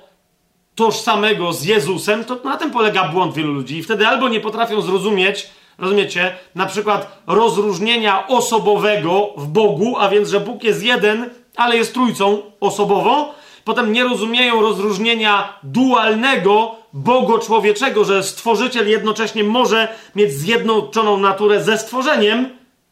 tożsamego 0.75 1.53
z 1.53 1.65
Jezusem, 1.65 2.25
to 2.25 2.41
na 2.45 2.57
tym 2.57 2.71
polega 2.71 3.09
błąd 3.09 3.35
wielu 3.35 3.53
ludzi. 3.53 3.77
I 3.77 3.83
wtedy 3.83 4.07
albo 4.07 4.29
nie 4.29 4.41
potrafią 4.41 4.81
zrozumieć, 4.81 5.51
rozumiecie, 5.79 6.35
na 6.55 6.67
przykład 6.67 7.23
rozróżnienia 7.27 8.27
osobowego 8.27 9.33
w 9.37 9.47
Bogu, 9.47 9.97
a 9.99 10.09
więc, 10.09 10.29
że 10.29 10.41
Bóg 10.41 10.65
jest 10.65 10.83
jeden, 10.83 11.31
ale 11.57 11.77
jest 11.77 11.95
trójcą 11.95 12.43
osobowo, 12.61 13.35
potem 13.65 13.93
nie 13.93 14.05
rozumieją 14.05 14.61
rozróżnienia 14.63 15.59
dualnego, 15.63 16.77
bogo-człowieczego, 16.93 18.05
że 18.05 18.23
stworzyciel 18.23 18.89
jednocześnie 18.89 19.45
może 19.45 19.89
mieć 20.15 20.33
zjednoczoną 20.33 21.17
naturę 21.17 21.65
ze 21.65 21.79
stworzeniem, 21.79 22.49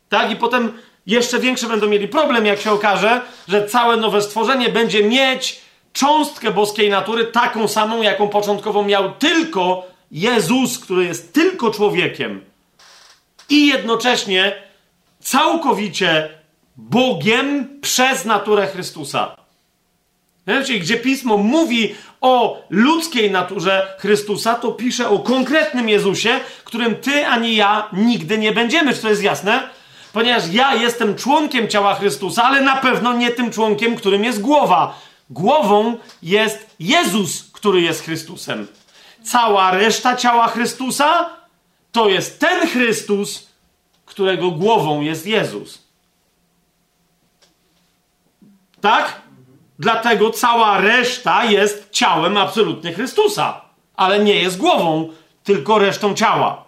tak? 0.08 0.30
I 0.30 0.36
potem 0.36 0.72
jeszcze 1.06 1.38
większy 1.38 1.66
będą 1.66 1.88
mieli 1.88 2.08
problem, 2.08 2.46
jak 2.46 2.60
się 2.60 2.72
okaże, 2.72 3.20
że 3.48 3.66
całe 3.66 3.96
nowe 3.96 4.22
stworzenie 4.22 4.68
będzie 4.68 5.04
mieć 5.04 5.60
cząstkę 5.92 6.50
boskiej 6.50 6.90
natury, 6.90 7.24
taką 7.24 7.68
samą, 7.68 8.02
jaką 8.02 8.28
początkowo 8.28 8.82
miał 8.82 9.12
tylko 9.12 9.86
Jezus, 10.10 10.78
który 10.78 11.04
jest 11.04 11.32
tylko 11.32 11.70
człowiekiem 11.70 12.53
i 13.48 13.66
jednocześnie 13.66 14.62
całkowicie 15.20 16.28
Bogiem 16.76 17.80
przez 17.80 18.24
naturę 18.24 18.66
Chrystusa. 18.66 19.36
Wiecie, 20.46 20.78
gdzie 20.78 20.96
pismo 20.96 21.36
mówi 21.36 21.94
o 22.20 22.62
ludzkiej 22.70 23.30
naturze 23.30 23.96
Chrystusa, 23.98 24.54
to 24.54 24.72
pisze 24.72 25.08
o 25.08 25.18
konkretnym 25.18 25.88
Jezusie, 25.88 26.40
którym 26.64 26.96
ty 26.96 27.26
ani 27.26 27.56
ja 27.56 27.88
nigdy 27.92 28.38
nie 28.38 28.52
będziemy. 28.52 28.94
Czy 28.94 29.02
to 29.02 29.08
jest 29.08 29.22
jasne? 29.22 29.68
Ponieważ 30.12 30.42
ja 30.52 30.74
jestem 30.74 31.14
członkiem 31.14 31.68
ciała 31.68 31.94
Chrystusa, 31.94 32.42
ale 32.42 32.60
na 32.60 32.76
pewno 32.76 33.12
nie 33.12 33.30
tym 33.30 33.50
członkiem, 33.50 33.96
którym 33.96 34.24
jest 34.24 34.40
głowa. 34.40 34.98
Głową 35.30 35.96
jest 36.22 36.66
Jezus, 36.80 37.50
który 37.52 37.80
jest 37.80 38.04
Chrystusem. 38.04 38.66
Cała 39.22 39.70
reszta 39.70 40.16
ciała 40.16 40.48
Chrystusa 40.48 41.30
to 41.94 42.08
jest 42.08 42.40
ten 42.40 42.68
Chrystus, 42.68 43.48
którego 44.06 44.50
głową 44.50 45.00
jest 45.00 45.26
Jezus. 45.26 45.82
Tak? 48.80 49.20
Dlatego 49.78 50.30
cała 50.30 50.80
reszta 50.80 51.44
jest 51.44 51.90
ciałem 51.90 52.36
absolutnie 52.36 52.92
Chrystusa, 52.92 53.60
ale 53.96 54.18
nie 54.18 54.34
jest 54.34 54.56
głową, 54.56 55.12
tylko 55.44 55.78
resztą 55.78 56.14
ciała. 56.14 56.64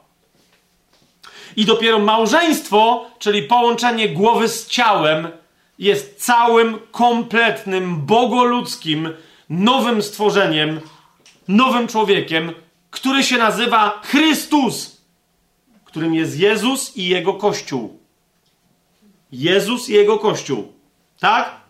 I 1.57 1.65
dopiero 1.65 1.99
małżeństwo, 1.99 3.07
czyli 3.19 3.43
połączenie 3.43 4.09
głowy 4.09 4.49
z 4.49 4.67
ciałem, 4.67 5.29
jest 5.79 6.25
całym, 6.25 6.79
kompletnym, 6.91 8.07
bogoludzkim, 8.07 9.13
nowym 9.51 10.03
stworzeniem, 10.03 10.81
nowym 11.49 11.89
człowiekiem, 11.89 12.53
który 12.91 13.25
się 13.25 13.39
nazywa 13.39 14.01
Chrystus, 14.05 14.96
którym 15.97 16.15
jest 16.15 16.39
Jezus 16.39 16.97
i 16.97 17.09
jego 17.09 17.35
Kościół. 17.35 17.99
Jezus 19.33 19.89
i 19.89 19.93
jego 19.93 20.19
Kościół. 20.19 20.73
Tak? 21.21 21.61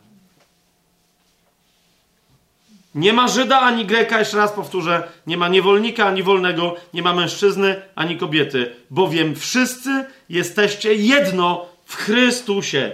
Nie 2.95 3.13
ma 3.13 3.29
Żyda 3.29 3.61
ani 3.61 3.87
Greka, 3.87 4.19
jeszcze 4.19 4.37
raz 4.37 4.53
powtórzę, 4.53 5.09
nie 5.27 5.37
ma 5.37 5.49
niewolnika 5.49 6.07
ani 6.07 6.23
wolnego, 6.23 6.77
nie 6.95 7.03
ma 7.03 7.15
mężczyzny 7.15 7.83
ani 7.95 8.17
kobiety, 8.17 8.75
bowiem 8.91 9.37
wszyscy 9.37 10.05
jesteście 10.29 10.95
jedno 10.95 11.67
w 11.85 11.95
Chrystusie. 11.95 12.93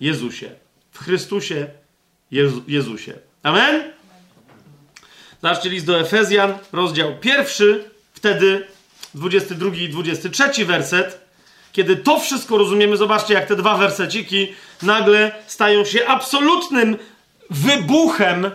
Jezusie. 0.00 0.50
W 0.92 0.98
Chrystusie 0.98 1.66
Jezu, 2.30 2.62
Jezusie. 2.68 3.14
Amen? 3.42 3.92
Zobaczcie 5.42 5.68
list 5.68 5.86
do 5.86 6.00
Efezjan, 6.00 6.58
rozdział 6.72 7.16
pierwszy, 7.20 7.90
wtedy 8.12 8.66
22 9.18 9.76
i 9.76 9.88
23 9.88 10.64
werset. 10.64 11.20
Kiedy 11.72 11.96
to 11.96 12.20
wszystko 12.20 12.58
rozumiemy, 12.58 12.96
zobaczcie, 12.96 13.34
jak 13.34 13.46
te 13.46 13.56
dwa 13.56 13.76
werseciki 13.76 14.52
nagle 14.82 15.32
stają 15.46 15.84
się 15.84 16.06
absolutnym 16.06 16.96
wybuchem 17.50 18.50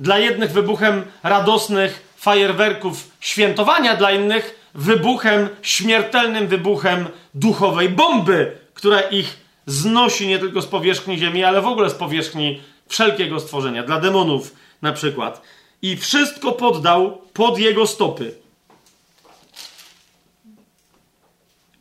dla 0.00 0.18
jednych 0.18 0.52
wybuchem 0.52 1.02
radosnych 1.22 2.14
fajerwerków 2.16 3.10
świętowania, 3.20 3.96
dla 3.96 4.10
innych 4.10 4.70
wybuchem, 4.74 5.48
śmiertelnym 5.62 6.46
wybuchem 6.46 7.08
duchowej 7.34 7.88
bomby, 7.88 8.52
która 8.74 9.00
ich 9.00 9.36
znosi 9.66 10.26
nie 10.26 10.38
tylko 10.38 10.62
z 10.62 10.66
powierzchni 10.66 11.18
ziemi, 11.18 11.44
ale 11.44 11.62
w 11.62 11.66
ogóle 11.66 11.90
z 11.90 11.94
powierzchni 11.94 12.60
wszelkiego 12.88 13.40
stworzenia, 13.40 13.82
dla 13.82 14.00
demonów 14.00 14.54
na 14.82 14.92
przykład. 14.92 15.42
I 15.82 15.96
wszystko 15.96 16.52
poddał 16.52 17.22
pod 17.32 17.58
jego 17.58 17.86
stopy. 17.86 18.34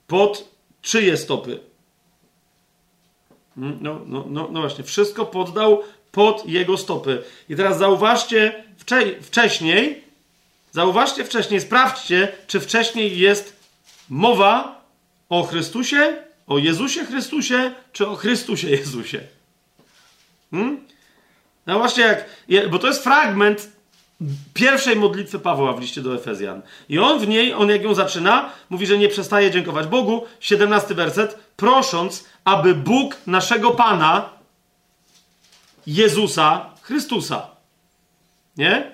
Pod 0.08 0.50
czyje 0.82 1.18
stopy? 1.18 1.60
Hmm, 3.56 3.78
no, 3.82 4.02
no, 4.06 4.26
no, 4.30 4.48
no 4.52 4.62
właśnie, 4.62 4.84
wszystko 4.84 5.26
poddał 5.26 5.84
pod 6.12 6.50
jego 6.50 6.78
stopy. 6.78 7.24
I 7.50 7.56
teraz 7.56 7.78
zauważcie 7.78 8.64
wcze 8.78 9.22
wcześniej, 9.22 10.04
zauważcie 10.72 11.24
wcześniej, 11.24 11.62
sprawdźcie, 11.62 12.32
czy 12.48 12.60
wcześniej 12.60 13.20
jest 13.20 13.60
mowa 14.10 14.82
o 15.30 15.44
Chrystusie, 15.44 16.18
o 16.48 16.58
Jezusie 16.58 17.06
Chrystusie, 17.06 17.72
czy 17.94 18.08
o 18.08 18.16
Chrystusie 18.16 18.70
Jezusie. 18.70 19.20
Hmm? 20.52 20.88
No 21.66 21.80
właśnie, 21.80 22.26
jak, 22.48 22.70
bo 22.70 22.80
to 22.80 22.88
jest 22.88 23.04
fragment 23.04 23.77
pierwszej 24.54 24.96
modlitwy 24.96 25.40
Pawła 25.40 25.74
w 25.74 25.82
liście 25.82 26.02
do 26.02 26.16
Efezjan. 26.16 26.62
I 26.90 27.00
on 27.00 27.20
w 27.20 27.28
niej, 27.28 27.54
on 27.54 27.70
jak 27.70 27.84
ją 27.84 27.94
zaczyna, 27.94 28.50
mówi, 28.70 28.86
że 28.86 28.98
nie 28.98 29.10
przestaje 29.10 29.52
dziękować 29.52 29.88
Bogu. 29.88 30.26
17 30.40 30.96
werset, 30.96 31.40
prosząc, 31.56 32.26
aby 32.44 32.76
Bóg 32.76 33.18
naszego 33.28 33.72
Pana, 33.72 34.30
Jezusa 35.88 36.66
Chrystusa. 36.82 37.48
Nie? 38.58 38.92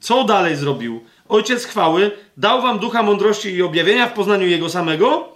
Co 0.00 0.24
dalej 0.24 0.56
zrobił? 0.56 1.04
Ojciec 1.28 1.64
chwały 1.64 2.10
dał 2.36 2.62
wam 2.62 2.78
ducha 2.78 3.02
mądrości 3.02 3.50
i 3.50 3.62
objawienia 3.62 4.06
w 4.06 4.12
poznaniu 4.12 4.46
Jego 4.46 4.70
samego, 4.70 5.28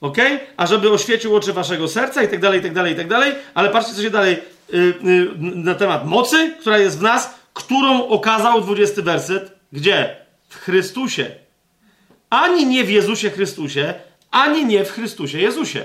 ok? 0.00 0.16
A 0.56 0.66
żeby 0.66 0.90
oświecił 0.90 1.36
oczy 1.36 1.52
waszego 1.52 1.88
serca 1.88 2.22
i 2.22 2.28
tak 2.28 2.40
dalej, 2.40 2.60
i 2.60 2.62
tak 2.62 2.74
dalej, 2.74 2.92
i 2.92 2.96
tak 2.96 3.08
dalej. 3.08 3.34
Ale 3.54 3.70
patrzcie, 3.70 3.94
co 3.94 4.02
się 4.02 4.10
dalej 4.10 4.38
yy, 4.72 4.94
yy, 5.02 5.30
na 5.38 5.74
temat 5.74 6.06
mocy, 6.06 6.54
która 6.60 6.78
jest 6.78 6.98
w 6.98 7.02
nas, 7.02 7.39
którą 7.64 8.08
okazał 8.08 8.60
20 8.60 9.02
werset. 9.02 9.52
Gdzie? 9.72 10.16
W 10.48 10.56
Chrystusie. 10.56 11.30
Ani 12.30 12.66
nie 12.66 12.84
w 12.84 12.90
Jezusie 12.90 13.30
Chrystusie, 13.30 13.94
ani 14.30 14.64
nie 14.64 14.84
w 14.84 14.92
Chrystusie 14.92 15.38
Jezusie. 15.38 15.84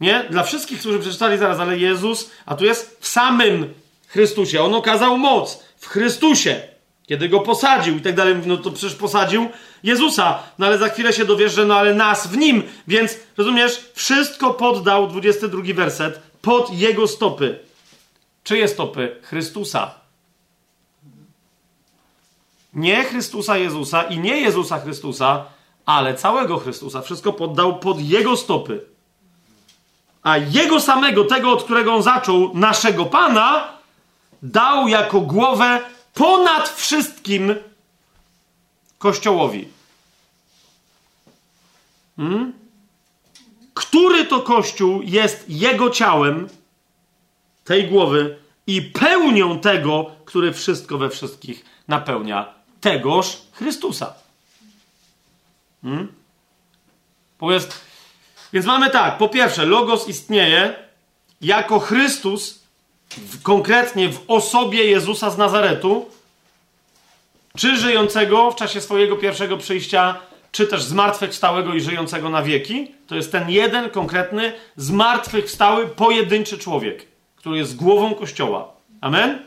Nie? 0.00 0.24
Dla 0.30 0.42
wszystkich, 0.42 0.80
którzy 0.80 0.98
przeczytali 0.98 1.38
zaraz, 1.38 1.58
ale 1.58 1.78
Jezus, 1.78 2.30
a 2.46 2.54
tu 2.54 2.64
jest 2.64 2.98
w 3.00 3.08
samym 3.08 3.74
Chrystusie. 4.08 4.62
On 4.62 4.74
okazał 4.74 5.18
moc 5.18 5.62
w 5.76 5.86
Chrystusie, 5.86 6.60
kiedy 7.06 7.28
go 7.28 7.40
posadził 7.40 7.96
i 7.96 8.00
tak 8.00 8.14
dalej. 8.14 8.36
No 8.46 8.56
to 8.56 8.70
przecież 8.70 8.94
posadził 8.94 9.48
Jezusa. 9.82 10.38
No 10.58 10.66
ale 10.66 10.78
za 10.78 10.88
chwilę 10.88 11.12
się 11.12 11.24
dowiesz, 11.24 11.52
że 11.52 11.64
no 11.64 11.76
ale 11.76 11.94
nas 11.94 12.26
w 12.26 12.36
nim. 12.36 12.62
Więc 12.88 13.18
rozumiesz, 13.36 13.90
wszystko 13.94 14.54
poddał, 14.54 15.08
22 15.08 15.62
werset, 15.74 16.20
pod 16.42 16.78
jego 16.78 17.08
stopy. 17.08 17.58
Czyje 18.44 18.68
stopy? 18.68 19.16
Chrystusa. 19.22 20.05
Nie 22.76 23.04
Chrystusa 23.04 23.56
Jezusa 23.56 24.02
i 24.02 24.18
nie 24.18 24.40
Jezusa 24.40 24.80
Chrystusa, 24.80 25.44
ale 25.86 26.14
całego 26.14 26.58
Chrystusa. 26.58 27.02
Wszystko 27.02 27.32
poddał 27.32 27.78
pod 27.78 28.00
jego 28.00 28.36
stopy 28.36 28.96
a 30.26 30.36
jego 30.36 30.80
samego, 30.80 31.24
tego, 31.24 31.52
od 31.52 31.64
którego 31.64 31.94
on 31.94 32.02
zaczął, 32.02 32.50
naszego 32.54 33.04
Pana, 33.04 33.68
dał 34.42 34.88
jako 34.88 35.20
głowę 35.20 35.80
ponad 36.14 36.68
wszystkim 36.68 37.54
Kościołowi. 38.98 39.68
Hmm? 42.16 42.52
Który 43.74 44.24
to 44.24 44.40
Kościół 44.40 45.02
jest 45.02 45.44
jego 45.48 45.90
ciałem, 45.90 46.48
tej 47.64 47.88
głowy, 47.88 48.38
i 48.66 48.82
pełnią 48.82 49.60
tego, 49.60 50.10
który 50.24 50.52
wszystko 50.52 50.98
we 50.98 51.10
wszystkich 51.10 51.64
napełnia, 51.88 52.54
tegoż 52.86 53.38
Chrystusa. 53.52 54.14
Hmm? 55.82 56.12
Jest 57.42 57.80
więc 58.52 58.66
mamy 58.66 58.90
tak, 58.90 59.18
po 59.18 59.28
pierwsze, 59.28 59.66
Logos 59.66 60.08
istnieje 60.08 60.74
jako 61.40 61.78
Chrystus, 61.78 62.62
w, 63.10 63.42
konkretnie 63.42 64.08
w 64.08 64.20
osobie 64.28 64.84
Jezusa 64.84 65.30
z 65.30 65.38
Nazaretu, 65.38 66.10
czy 67.56 67.76
żyjącego 67.76 68.50
w 68.50 68.56
czasie 68.56 68.80
swojego 68.80 69.16
pierwszego 69.16 69.56
przyjścia, 69.56 70.18
czy 70.52 70.66
też 70.66 70.82
zmartwychwstałego 70.82 71.74
i 71.74 71.80
żyjącego 71.80 72.30
na 72.30 72.42
wieki. 72.42 72.90
To 73.06 73.14
jest 73.14 73.32
ten 73.32 73.50
jeden 73.50 73.90
konkretny, 73.90 74.52
zmartwychwstały, 74.76 75.86
pojedynczy 75.86 76.58
człowiek, 76.58 77.06
który 77.36 77.58
jest 77.58 77.76
głową 77.76 78.14
Kościoła. 78.14 78.72
Amen? 79.00 79.42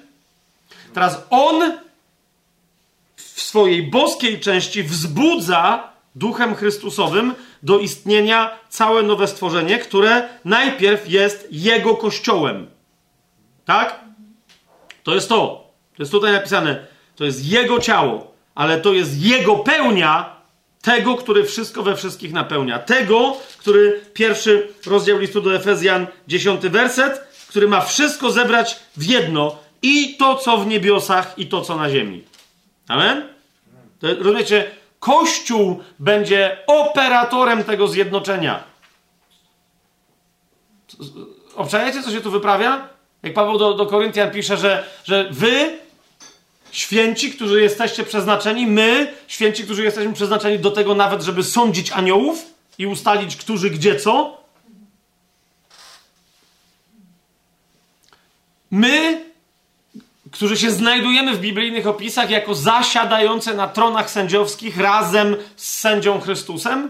Teraz 0.93 1.21
on 1.29 1.88
w 3.39 3.41
swojej 3.41 3.83
boskiej 3.83 4.39
części 4.39 4.83
wzbudza 4.83 5.93
duchem 6.15 6.55
Chrystusowym 6.55 7.33
do 7.63 7.79
istnienia 7.79 8.59
całe 8.69 9.03
nowe 9.03 9.27
stworzenie, 9.27 9.79
które 9.79 10.29
najpierw 10.45 11.09
jest 11.09 11.47
Jego 11.51 11.95
kościołem. 11.95 12.67
Tak? 13.65 13.99
To 15.03 15.15
jest 15.15 15.29
to. 15.29 15.71
To 15.95 16.03
jest 16.03 16.11
tutaj 16.11 16.31
napisane. 16.31 16.87
To 17.15 17.25
jest 17.25 17.45
Jego 17.45 17.79
ciało, 17.79 18.33
ale 18.55 18.81
to 18.81 18.93
jest 18.93 19.21
Jego 19.21 19.55
pełnia 19.55 20.35
tego, 20.81 21.15
który 21.15 21.43
wszystko 21.43 21.83
we 21.83 21.95
wszystkich 21.95 22.33
napełnia. 22.33 22.79
Tego, 22.79 23.37
który 23.57 24.01
pierwszy 24.13 24.67
rozdział 24.85 25.17
listu 25.17 25.41
do 25.41 25.55
Efezjan, 25.55 26.07
dziesiąty 26.27 26.69
werset, 26.69 27.21
który 27.49 27.67
ma 27.67 27.81
wszystko 27.81 28.31
zebrać 28.31 28.79
w 28.97 29.05
jedno 29.05 29.57
i 29.81 30.17
to, 30.17 30.35
co 30.35 30.57
w 30.57 30.67
niebiosach, 30.67 31.33
i 31.37 31.47
to, 31.47 31.61
co 31.61 31.75
na 31.75 31.89
ziemi. 31.89 32.23
Amen? 32.89 33.27
To, 33.99 34.07
rozumiecie? 34.07 34.71
Kościół 34.99 35.83
będzie 35.99 36.57
operatorem 36.67 37.63
tego 37.63 37.87
zjednoczenia. 37.87 38.63
Obczajecie, 41.55 42.03
co 42.03 42.11
się 42.11 42.21
tu 42.21 42.31
wyprawia? 42.31 42.89
Jak 43.23 43.33
Paweł 43.33 43.57
do, 43.57 43.73
do 43.73 43.85
Koryntian 43.85 44.31
pisze, 44.31 44.57
że, 44.57 44.83
że 45.03 45.27
wy, 45.31 45.79
święci, 46.71 47.31
którzy 47.31 47.61
jesteście 47.61 48.03
przeznaczeni, 48.03 48.67
my, 48.67 49.13
święci, 49.27 49.63
którzy 49.63 49.83
jesteśmy 49.83 50.13
przeznaczeni 50.13 50.59
do 50.59 50.71
tego 50.71 50.95
nawet, 50.95 51.21
żeby 51.21 51.43
sądzić 51.43 51.91
aniołów 51.91 52.45
i 52.77 52.87
ustalić, 52.87 53.35
którzy 53.35 53.69
gdzie 53.69 53.99
co. 53.99 54.43
My 58.71 59.28
którzy 60.31 60.57
się 60.57 60.71
znajdujemy 60.71 61.35
w 61.35 61.39
biblijnych 61.39 61.87
opisach 61.87 62.29
jako 62.29 62.55
zasiadające 62.55 63.53
na 63.53 63.67
tronach 63.67 64.09
sędziowskich 64.09 64.77
razem 64.77 65.35
z 65.55 65.79
sędzią 65.79 66.21
Chrystusem? 66.21 66.89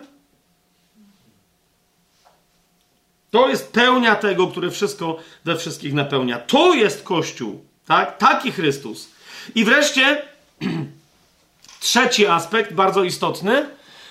To 3.31 3.49
jest 3.49 3.73
pełnia 3.73 4.15
tego, 4.15 4.47
który 4.47 4.71
wszystko 4.71 5.17
we 5.45 5.57
wszystkich 5.57 5.93
napełnia. 5.93 6.39
To 6.39 6.73
jest 6.73 7.03
Kościół, 7.03 7.63
tak? 7.85 8.17
Taki 8.17 8.51
Chrystus. 8.51 9.09
I 9.55 9.63
wreszcie 9.63 10.21
trzeci 11.79 12.27
aspekt, 12.27 12.73
bardzo 12.73 13.03
istotny. 13.03 13.65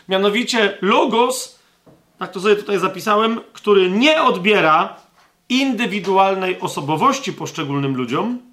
Mianowicie 0.09 0.79
logos, 0.81 1.59
tak 2.19 2.33
to 2.33 2.41
sobie 2.41 2.57
tutaj 2.57 2.79
zapisałem, 2.79 3.41
który 3.53 3.91
nie 3.91 4.23
odbiera 4.23 4.97
indywidualnej 5.49 6.61
osobowości 6.61 7.33
poszczególnym 7.33 7.97
ludziom, 7.97 8.48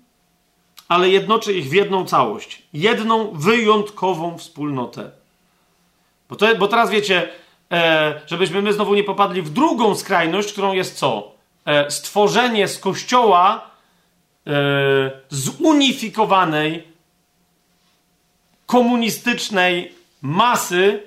ale 0.87 1.09
jednoczy 1.09 1.53
ich 1.53 1.69
w 1.69 1.73
jedną 1.73 2.05
całość, 2.05 2.61
jedną 2.73 3.31
wyjątkową 3.31 4.37
wspólnotę. 4.37 5.11
Bo, 6.29 6.35
to, 6.35 6.55
bo 6.55 6.67
teraz 6.67 6.89
wiecie, 6.89 7.29
e, 7.71 8.21
żebyśmy 8.27 8.61
my 8.61 8.73
znowu 8.73 8.95
nie 8.95 9.03
popadli 9.03 9.41
w 9.41 9.49
drugą 9.49 9.95
skrajność, 9.95 10.51
którą 10.51 10.73
jest 10.73 10.97
co? 10.97 11.31
E, 11.65 11.91
stworzenie 11.91 12.67
z 12.67 12.79
kościoła 12.79 13.69
e, 14.47 14.51
zunifikowanej, 15.29 16.87
komunistycznej 18.65 19.93
masy, 20.21 21.03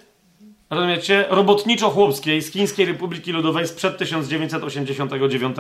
rozumiecie, 0.70 1.26
robotniczo-chłopskiej 1.30 2.42
z 2.42 2.52
Chińskiej 2.52 2.86
Republiki 2.86 3.32
Ludowej 3.32 3.68
sprzed 3.68 3.98
1989. 3.98 5.56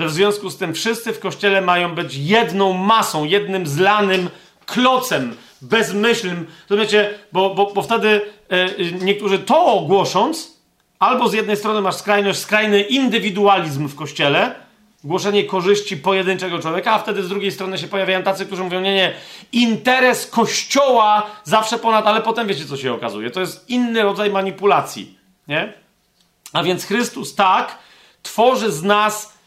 Że 0.00 0.06
w 0.06 0.12
związku 0.12 0.50
z 0.50 0.56
tym 0.56 0.74
wszyscy 0.74 1.12
w 1.12 1.20
kościele 1.20 1.60
mają 1.60 1.94
być 1.94 2.14
jedną 2.14 2.72
masą, 2.72 3.24
jednym 3.24 3.66
zlanym 3.66 4.28
klocem, 4.66 5.36
bezmyślnym. 5.62 6.46
Rozumiecie, 6.70 7.14
bo, 7.32 7.54
bo, 7.54 7.72
bo 7.74 7.82
wtedy 7.82 8.20
e, 8.48 8.84
niektórzy 9.04 9.38
to 9.38 9.84
głosząc, 9.86 10.60
albo 10.98 11.28
z 11.28 11.32
jednej 11.32 11.56
strony 11.56 11.80
masz 11.80 11.94
skrajność, 11.94 12.38
skrajny 12.38 12.82
indywidualizm 12.82 13.88
w 13.88 13.94
kościele, 13.94 14.54
głoszenie 15.04 15.44
korzyści 15.44 15.96
pojedynczego 15.96 16.58
człowieka, 16.58 16.92
a 16.92 16.98
wtedy 16.98 17.22
z 17.22 17.28
drugiej 17.28 17.52
strony 17.52 17.78
się 17.78 17.88
pojawiają 17.88 18.22
tacy, 18.22 18.46
którzy 18.46 18.64
mówią, 18.64 18.80
nie, 18.80 18.94
nie, 18.94 19.12
interes 19.52 20.26
kościoła 20.26 21.26
zawsze 21.44 21.78
ponad, 21.78 22.06
ale 22.06 22.20
potem 22.20 22.46
wiecie, 22.46 22.64
co 22.64 22.76
się 22.76 22.92
okazuje. 22.92 23.30
To 23.30 23.40
jest 23.40 23.70
inny 23.70 24.02
rodzaj 24.02 24.30
manipulacji, 24.30 25.18
nie? 25.48 25.72
A 26.52 26.62
więc 26.62 26.84
Chrystus 26.84 27.34
tak 27.34 27.78
tworzy 28.22 28.72
z 28.72 28.82
nas 28.82 29.39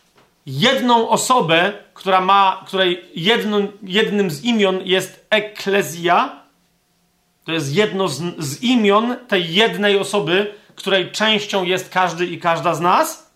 jedną 0.46 1.10
osobę, 1.10 1.74
która 1.94 2.22
ma, 2.22 2.64
której 2.68 3.06
jedno, 3.16 3.60
jednym 3.84 4.32
z 4.32 4.44
imion 4.44 4.80
jest 4.84 5.26
eklezja, 5.30 6.44
to 7.46 7.52
jest 7.52 7.76
jedno 7.76 8.08
z, 8.08 8.22
z 8.38 8.64
imion 8.64 9.16
tej 9.28 9.54
jednej 9.54 9.98
osoby, 9.98 10.56
której 10.76 11.12
częścią 11.12 11.64
jest 11.64 11.90
każdy 11.90 12.26
i 12.26 12.40
każda 12.40 12.76
z 12.76 12.82
nas, 12.82 13.30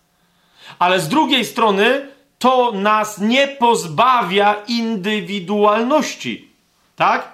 ale 0.78 1.00
z 1.00 1.08
drugiej 1.08 1.44
strony 1.44 2.08
to 2.38 2.72
nas 2.72 3.18
nie 3.18 3.48
pozbawia 3.48 4.62
indywidualności. 4.68 6.48
Tak? 6.96 7.32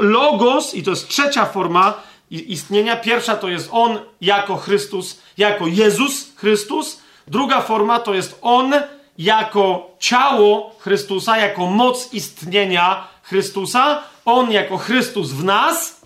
Logos, 0.00 0.74
i 0.74 0.82
to 0.82 0.90
jest 0.90 1.08
trzecia 1.08 1.46
forma 1.46 1.94
istnienia. 2.30 2.96
Pierwsza 2.96 3.36
to 3.36 3.48
jest 3.48 3.68
On 3.72 3.98
jako 4.20 4.56
Chrystus, 4.56 5.20
jako 5.38 5.66
Jezus 5.66 6.32
Chrystus. 6.36 7.01
Druga 7.28 7.60
forma 7.60 7.98
to 8.00 8.14
jest 8.14 8.38
On 8.42 8.74
jako 9.18 9.90
ciało 9.98 10.76
Chrystusa, 10.78 11.38
jako 11.38 11.66
moc 11.66 12.12
istnienia 12.12 13.08
Chrystusa. 13.22 14.02
On 14.24 14.52
jako 14.52 14.78
Chrystus 14.78 15.30
w 15.30 15.44
nas 15.44 16.02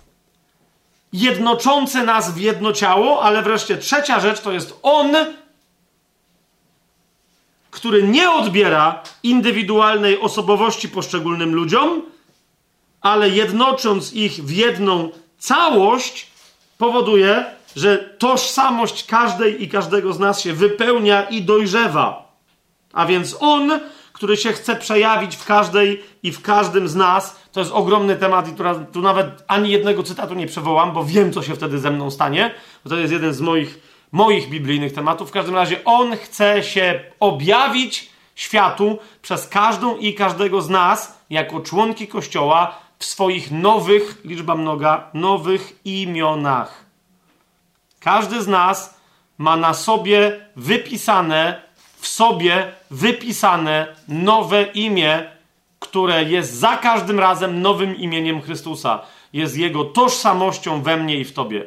jednoczące 1.13 2.05
nas 2.05 2.35
w 2.35 2.39
jedno 2.39 2.73
ciało, 2.73 3.23
ale 3.23 3.43
wreszcie 3.43 3.77
trzecia 3.77 4.21
rzecz 4.21 4.41
to 4.41 4.53
jest 4.53 4.79
On, 4.83 5.17
który 7.71 8.03
nie 8.03 8.31
odbiera 8.31 9.03
indywidualnej 9.23 10.21
osobowości 10.21 10.89
poszczególnym 10.89 11.55
ludziom, 11.55 12.03
ale 13.01 13.31
jednocząc 13.31 14.13
ich 14.13 14.33
w 14.33 14.51
jedną 14.51 15.11
całość, 15.39 16.27
powoduje, 16.79 17.56
że 17.77 17.99
tożsamość 17.99 19.07
każdej 19.07 19.63
i 19.63 19.69
każdego 19.69 20.13
z 20.13 20.19
nas 20.19 20.41
się 20.41 20.53
wypełnia 20.53 21.23
i 21.23 21.43
dojrzewa. 21.43 22.33
A 22.93 23.07
więc 23.07 23.37
On, 23.41 23.81
który 24.13 24.37
się 24.37 24.53
chce 24.53 24.77
przejawić 24.77 25.37
w 25.37 25.45
każdej 25.45 26.03
i 26.23 26.33
w 26.33 26.43
każdym 26.43 26.89
z 26.89 26.95
nas, 26.95 27.41
to 27.53 27.61
jest 27.61 27.73
ogromny 27.73 28.17
temat 28.17 28.49
i 28.49 28.53
tu 28.93 29.03
nawet 29.03 29.45
ani 29.49 29.71
jednego 29.71 30.03
cytatu 30.03 30.35
nie 30.35 30.47
przywołam, 30.47 30.93
bo 30.93 31.05
wiem, 31.05 31.33
co 31.33 31.43
się 31.43 31.55
wtedy 31.55 31.79
ze 31.79 31.91
mną 31.91 32.11
stanie, 32.11 32.55
bo 32.85 32.91
to 32.91 32.97
jest 32.97 33.13
jeden 33.13 33.35
z 33.35 33.41
moich, 33.41 33.81
moich 34.13 34.49
biblijnych 34.49 34.93
tematów. 34.93 35.29
W 35.29 35.33
każdym 35.33 35.55
razie 35.55 35.85
on 35.85 36.17
chce 36.17 36.63
się 36.63 37.01
objawić 37.21 38.11
światu 38.35 38.99
przez 39.23 39.49
każdą 39.49 39.97
i 39.97 40.15
każdego 40.15 40.63
z 40.63 40.71
nas, 40.71 41.19
jako 41.31 41.61
członki 41.61 42.09
Kościoła, 42.09 42.79
w 42.99 43.05
swoich 43.05 43.51
nowych, 43.51 44.21
liczba 44.25 44.55
mnoga, 44.55 45.11
nowych 45.15 45.81
imionach. 45.85 46.86
Każdy 48.07 48.43
z 48.43 48.49
nas 48.49 49.01
ma 49.39 49.57
na 49.57 49.75
sobie 49.75 50.41
wypisane, 50.57 51.63
w 51.99 52.07
sobie 52.07 52.73
wypisane 52.91 53.87
nowe 54.09 54.63
imię, 54.63 55.31
które 55.79 56.25
jest 56.25 56.55
za 56.55 56.77
każdym 56.77 57.21
razem 57.21 57.63
nowym 57.63 57.97
imieniem 57.97 58.43
Chrystusa. 58.43 59.01
Jest 59.33 59.57
Jego 59.57 59.85
tożsamością 59.85 60.83
we 60.83 60.97
mnie 60.97 61.17
i 61.17 61.25
w 61.25 61.33
Tobie. 61.33 61.65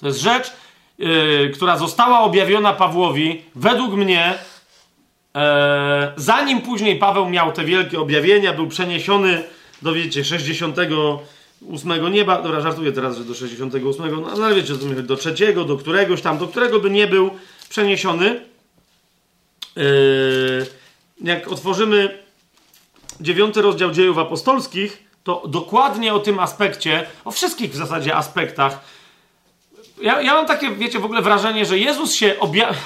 To 0.00 0.06
jest 0.06 0.20
rzecz, 0.20 0.52
yy, 0.98 1.50
która 1.54 1.76
została 1.76 2.20
objawiona 2.20 2.72
Pawłowi, 2.72 3.42
według 3.54 3.94
mnie, 3.94 4.34
yy, 5.34 5.40
zanim 6.16 6.60
później 6.60 6.96
Paweł 6.96 7.28
miał 7.28 7.52
te 7.52 7.64
wielkie 7.64 8.00
objawienia, 8.00 8.52
był 8.52 8.66
przeniesiony 8.66 9.42
do, 9.82 9.92
wiecie, 9.92 10.24
68 11.70 12.12
nieba. 12.12 12.42
Dobra, 12.42 12.60
żartuję 12.60 12.92
teraz, 12.92 13.16
że 13.16 13.24
do 13.24 13.34
68, 13.34 14.22
no 14.22 14.44
ale 14.44 14.54
wiecie, 14.54 14.74
do 15.02 15.16
trzeciego, 15.16 15.64
do 15.64 15.76
któregoś 15.76 16.22
tam, 16.22 16.38
do 16.38 16.48
którego 16.48 16.80
by 16.80 16.90
nie 16.90 17.06
był 17.06 17.30
przeniesiony. 17.68 18.40
Yy, 19.76 20.66
jak 21.20 21.48
otworzymy 21.48 22.18
dziewiąty 23.20 23.62
rozdział 23.62 23.90
dziejów 23.90 24.18
apostolskich, 24.18 25.04
to 25.24 25.42
dokładnie 25.48 26.14
o 26.14 26.18
tym 26.18 26.38
aspekcie, 26.38 27.06
o 27.24 27.30
wszystkich 27.30 27.72
w 27.72 27.76
zasadzie 27.76 28.16
aspektach. 28.16 28.80
Ja, 30.00 30.22
ja 30.22 30.34
mam 30.34 30.46
takie, 30.46 30.70
wiecie, 30.70 30.98
w 30.98 31.04
ogóle 31.04 31.22
wrażenie, 31.22 31.66
że 31.66 31.78
Jezus 31.78 32.14
się 32.14 32.36
objawia. 32.38 32.78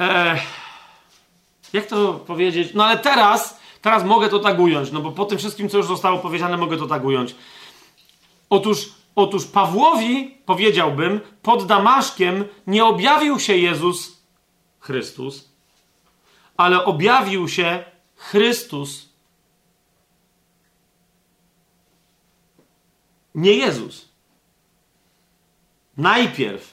E, 0.00 0.40
jak 1.72 1.86
to 1.86 2.14
powiedzieć? 2.14 2.74
No 2.74 2.84
ale 2.84 2.98
teraz, 2.98 3.60
teraz 3.80 4.04
mogę 4.04 4.28
to 4.28 4.38
tak 4.38 4.58
ująć, 4.58 4.92
no 4.92 5.00
bo 5.00 5.12
po 5.12 5.24
tym 5.24 5.38
wszystkim, 5.38 5.68
co 5.68 5.76
już 5.76 5.86
zostało 5.86 6.18
powiedziane, 6.18 6.56
mogę 6.56 6.76
to 6.76 6.86
tak 6.86 7.04
ująć. 7.04 7.34
Otóż, 8.50 8.92
otóż 9.14 9.46
Pawłowi, 9.46 10.38
powiedziałbym, 10.46 11.20
pod 11.42 11.66
Damaszkiem 11.66 12.44
nie 12.66 12.84
objawił 12.84 13.40
się 13.40 13.56
Jezus 13.56 14.22
Chrystus, 14.80 15.48
ale 16.56 16.84
objawił 16.84 17.48
się 17.48 17.84
Chrystus, 18.16 19.08
nie 23.34 23.52
Jezus. 23.52 24.08
Najpierw 25.96 26.71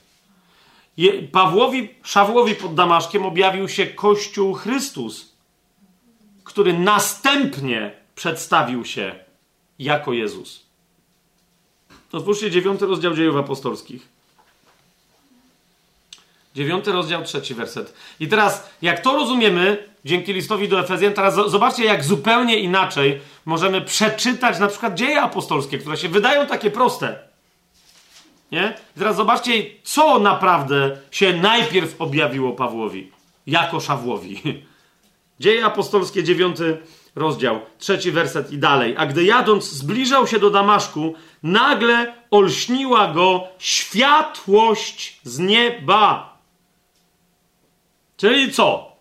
Pawłowi, 1.32 1.90
Szawłowi 2.04 2.56
pod 2.56 2.76
Damaszkiem 2.76 3.26
objawił 3.26 3.70
się 3.70 3.86
Kościół 3.86 4.54
Chrystus, 4.54 5.34
który 6.44 6.80
następnie 6.80 7.92
przedstawił 8.16 8.86
się 8.86 9.16
jako 9.80 10.14
Jezus. 10.14 10.66
Otwórzcie 12.12 12.52
dziewiąty 12.52 12.86
rozdział 12.86 13.16
dziejów 13.16 13.36
apostolskich. 13.36 14.08
Dziewiąty 16.56 16.92
rozdział, 16.92 17.24
trzeci 17.24 17.54
werset. 17.54 17.94
I 18.20 18.28
teraz, 18.28 18.70
jak 18.82 19.00
to 19.00 19.14
rozumiemy, 19.14 19.90
dzięki 20.06 20.34
listowi 20.34 20.70
do 20.70 20.80
Efezjan, 20.80 21.14
teraz 21.14 21.36
zobaczcie, 21.36 21.86
jak 21.86 22.04
zupełnie 22.04 22.60
inaczej 22.60 23.22
możemy 23.46 23.82
przeczytać 23.82 24.60
na 24.60 24.68
przykład 24.68 24.94
dzieje 24.94 25.22
apostolskie, 25.22 25.78
które 25.78 25.98
się 25.98 26.10
wydają 26.10 26.48
takie 26.48 26.72
proste. 26.72 27.29
Nie? 28.52 28.74
Teraz 28.98 29.16
zobaczcie, 29.16 29.52
co 29.84 30.20
naprawdę 30.20 30.98
się 31.12 31.34
najpierw 31.34 32.02
objawiło 32.02 32.52
Pawłowi, 32.52 33.12
jako 33.48 33.80
Szawłowi. 33.80 34.42
Dzieje 35.40 35.66
apostolskie, 35.66 36.24
dziewiąty 36.24 36.78
rozdział, 37.16 37.60
trzeci 37.78 38.12
werset 38.12 38.52
i 38.52 38.58
dalej. 38.58 38.96
A 38.98 39.06
gdy 39.06 39.24
jadąc 39.24 39.72
zbliżał 39.72 40.28
się 40.28 40.40
do 40.40 40.50
Damaszku, 40.50 41.14
nagle 41.44 42.14
olśniła 42.32 43.08
go 43.08 43.48
światłość 43.60 45.20
z 45.24 45.40
nieba 45.40 46.30
Czyli 48.20 48.52
co? 48.52 48.92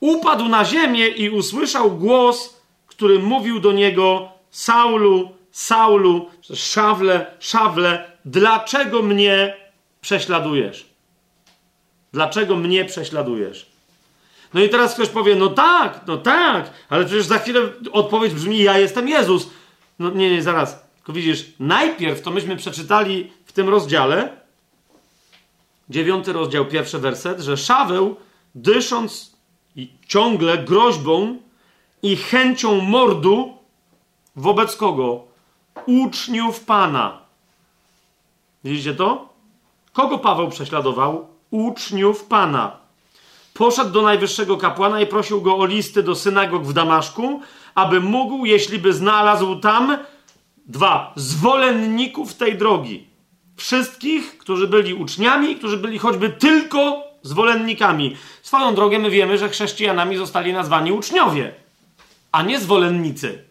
Upadł 0.00 0.48
na 0.48 0.64
ziemię 0.64 1.08
i 1.08 1.30
usłyszał 1.30 1.90
głos, 1.90 2.60
który 2.86 3.18
mówił 3.18 3.60
do 3.60 3.72
niego: 3.72 4.28
Saulu, 4.50 5.30
Saulu, 5.54 6.30
szawle, 6.54 7.26
szawle, 7.40 8.10
dlaczego 8.24 9.02
mnie 9.02 9.56
prześladujesz? 10.00 10.86
Dlaczego 12.12 12.56
mnie 12.56 12.84
prześladujesz? 12.84 13.66
No 14.54 14.60
i 14.60 14.68
teraz 14.68 14.94
ktoś 14.94 15.08
powie, 15.08 15.36
no 15.36 15.48
tak, 15.48 16.00
no 16.06 16.16
tak, 16.16 16.70
ale 16.88 17.04
przecież 17.04 17.26
za 17.26 17.38
chwilę 17.38 17.60
odpowiedź 17.92 18.34
brzmi, 18.34 18.62
ja 18.62 18.78
jestem 18.78 19.08
Jezus. 19.08 19.50
No 19.98 20.10
nie, 20.10 20.30
nie, 20.30 20.42
zaraz. 20.42 20.84
Tylko 20.96 21.12
widzisz, 21.12 21.46
najpierw 21.60 22.22
to 22.22 22.30
myśmy 22.30 22.56
przeczytali 22.56 23.32
w 23.44 23.52
tym 23.52 23.68
rozdziale, 23.68 24.36
dziewiąty 25.88 26.32
rozdział, 26.32 26.66
pierwszy 26.66 26.98
werset, 26.98 27.40
że 27.40 27.56
Szaweł, 27.56 28.16
dysząc 28.54 29.36
ciągle 30.08 30.58
groźbą 30.58 31.38
i 32.02 32.16
chęcią 32.16 32.80
mordu 32.80 33.58
wobec 34.36 34.76
kogo? 34.76 35.33
Uczniów 35.86 36.60
Pana. 36.60 37.18
Widzicie 38.64 38.94
to? 38.94 39.28
Kogo 39.92 40.18
Paweł 40.18 40.48
prześladował? 40.48 41.26
Uczniów 41.50 42.24
Pana. 42.24 42.76
Poszedł 43.54 43.90
do 43.90 44.02
najwyższego 44.02 44.56
kapłana 44.56 45.00
i 45.00 45.06
prosił 45.06 45.42
go 45.42 45.56
o 45.56 45.66
listy 45.66 46.02
do 46.02 46.14
synagog 46.14 46.64
w 46.64 46.72
Damaszku, 46.72 47.40
aby 47.74 48.00
mógł, 48.00 48.44
jeśli 48.44 48.78
by 48.78 48.92
znalazł 48.92 49.56
tam, 49.56 49.98
dwa, 50.66 51.12
zwolenników 51.16 52.34
tej 52.34 52.58
drogi. 52.58 53.06
Wszystkich, 53.56 54.38
którzy 54.38 54.68
byli 54.68 54.94
uczniami, 54.94 55.56
którzy 55.56 55.76
byli 55.76 55.98
choćby 55.98 56.30
tylko 56.30 57.04
zwolennikami. 57.22 58.16
Swoją 58.42 58.74
drogą 58.74 58.98
my 58.98 59.10
wiemy, 59.10 59.38
że 59.38 59.48
chrześcijanami 59.48 60.16
zostali 60.16 60.52
nazwani 60.52 60.92
uczniowie, 60.92 61.54
a 62.32 62.42
nie 62.42 62.60
zwolennicy. 62.60 63.44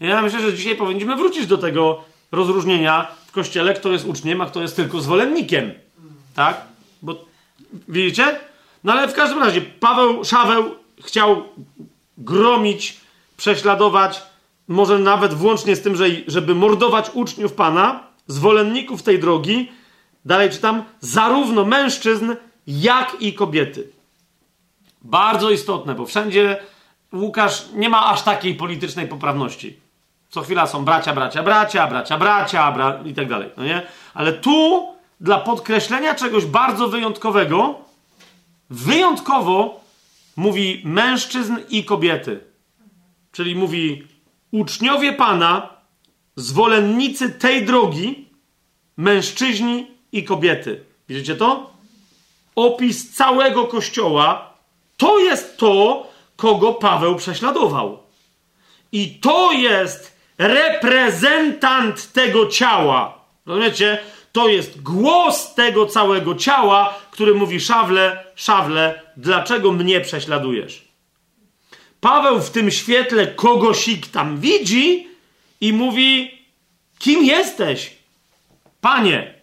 Ja 0.00 0.22
myślę, 0.22 0.40
że 0.40 0.54
dzisiaj 0.54 0.76
powinniśmy 0.76 1.16
wrócić 1.16 1.46
do 1.46 1.58
tego 1.58 2.04
rozróżnienia 2.32 3.06
w 3.26 3.32
kościele, 3.32 3.74
kto 3.74 3.92
jest 3.92 4.06
uczniem, 4.06 4.40
a 4.40 4.46
kto 4.46 4.62
jest 4.62 4.76
tylko 4.76 5.00
zwolennikiem. 5.00 5.72
Tak? 6.34 6.60
Bo 7.02 7.24
widzicie? 7.88 8.40
No 8.84 8.92
ale 8.92 9.08
w 9.08 9.14
każdym 9.14 9.42
razie 9.42 9.60
Paweł 9.60 10.24
Szaweł 10.24 10.74
chciał 11.02 11.42
gromić, 12.18 13.00
prześladować, 13.36 14.22
może 14.68 14.98
nawet 14.98 15.34
włącznie 15.34 15.76
z 15.76 15.82
tym, 15.82 15.96
że, 15.96 16.04
żeby 16.26 16.54
mordować 16.54 17.10
uczniów 17.14 17.52
Pana, 17.52 18.06
zwolenników 18.26 19.02
tej 19.02 19.18
drogi. 19.18 19.72
Dalej 20.24 20.50
czytam, 20.50 20.84
zarówno 21.00 21.64
mężczyzn, 21.64 22.34
jak 22.66 23.16
i 23.20 23.32
kobiety. 23.32 23.88
Bardzo 25.02 25.50
istotne, 25.50 25.94
bo 25.94 26.06
wszędzie 26.06 26.56
Łukasz 27.12 27.64
nie 27.74 27.88
ma 27.88 28.06
aż 28.06 28.22
takiej 28.22 28.54
politycznej 28.54 29.08
poprawności. 29.08 29.83
Co 30.34 30.42
chwila 30.42 30.66
są 30.66 30.84
bracia, 30.84 31.14
bracia, 31.14 31.42
bracia, 31.42 31.86
bracia, 31.88 32.18
bracia 32.18 32.72
bra... 32.72 33.00
i 33.04 33.14
tak 33.14 33.28
dalej. 33.28 33.50
No 33.56 33.64
nie? 33.64 33.82
Ale 34.14 34.32
tu, 34.32 34.88
dla 35.20 35.38
podkreślenia 35.38 36.14
czegoś 36.14 36.46
bardzo 36.46 36.88
wyjątkowego, 36.88 37.74
wyjątkowo 38.70 39.80
mówi 40.36 40.82
mężczyzn 40.84 41.56
i 41.70 41.84
kobiety. 41.84 42.40
Czyli 43.32 43.56
mówi 43.56 44.08
uczniowie 44.50 45.12
Pana, 45.12 45.68
zwolennicy 46.36 47.30
tej 47.30 47.64
drogi, 47.64 48.28
mężczyźni 48.96 49.86
i 50.12 50.24
kobiety. 50.24 50.84
Widzicie 51.08 51.36
to? 51.36 51.70
Opis 52.56 53.16
całego 53.16 53.64
kościoła 53.64 54.50
to 54.96 55.18
jest 55.18 55.56
to, 55.56 56.06
kogo 56.36 56.72
Paweł 56.72 57.16
prześladował. 57.16 57.98
I 58.92 59.18
to 59.20 59.52
jest 59.52 60.13
reprezentant 60.38 62.12
tego 62.12 62.46
ciała. 62.48 63.24
Rozumiecie? 63.46 63.98
To 64.32 64.48
jest 64.48 64.82
głos 64.82 65.54
tego 65.54 65.86
całego 65.86 66.34
ciała, 66.34 66.98
który 67.10 67.34
mówi: 67.34 67.60
Szawle, 67.60 68.24
szawle, 68.34 69.02
dlaczego 69.16 69.72
mnie 69.72 70.00
prześladujesz? 70.00 70.84
Paweł 72.00 72.40
w 72.40 72.50
tym 72.50 72.70
świetle 72.70 73.26
kogosik 73.26 74.06
tam 74.06 74.40
widzi 74.40 75.08
i 75.60 75.72
mówi: 75.72 76.38
Kim 76.98 77.24
jesteś? 77.24 77.96
Panie. 78.80 79.34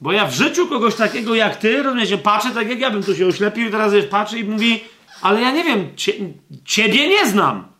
Bo 0.00 0.12
ja 0.12 0.26
w 0.26 0.34
życiu 0.34 0.66
kogoś 0.66 0.94
takiego 0.94 1.34
jak 1.34 1.56
ty, 1.56 1.82
rozumiecie, 1.82 2.18
patrzę 2.18 2.50
tak 2.50 2.68
jak 2.68 2.80
ja 2.80 2.90
bym 2.90 3.02
tu 3.02 3.16
się 3.16 3.26
oślepił, 3.26 3.70
teraz 3.70 3.92
patrzy 4.10 4.38
i 4.38 4.44
mówi: 4.44 4.84
Ale 5.22 5.40
ja 5.40 5.50
nie 5.50 5.64
wiem, 5.64 5.96
cie, 5.96 6.12
ciebie 6.64 7.08
nie 7.08 7.26
znam. 7.26 7.75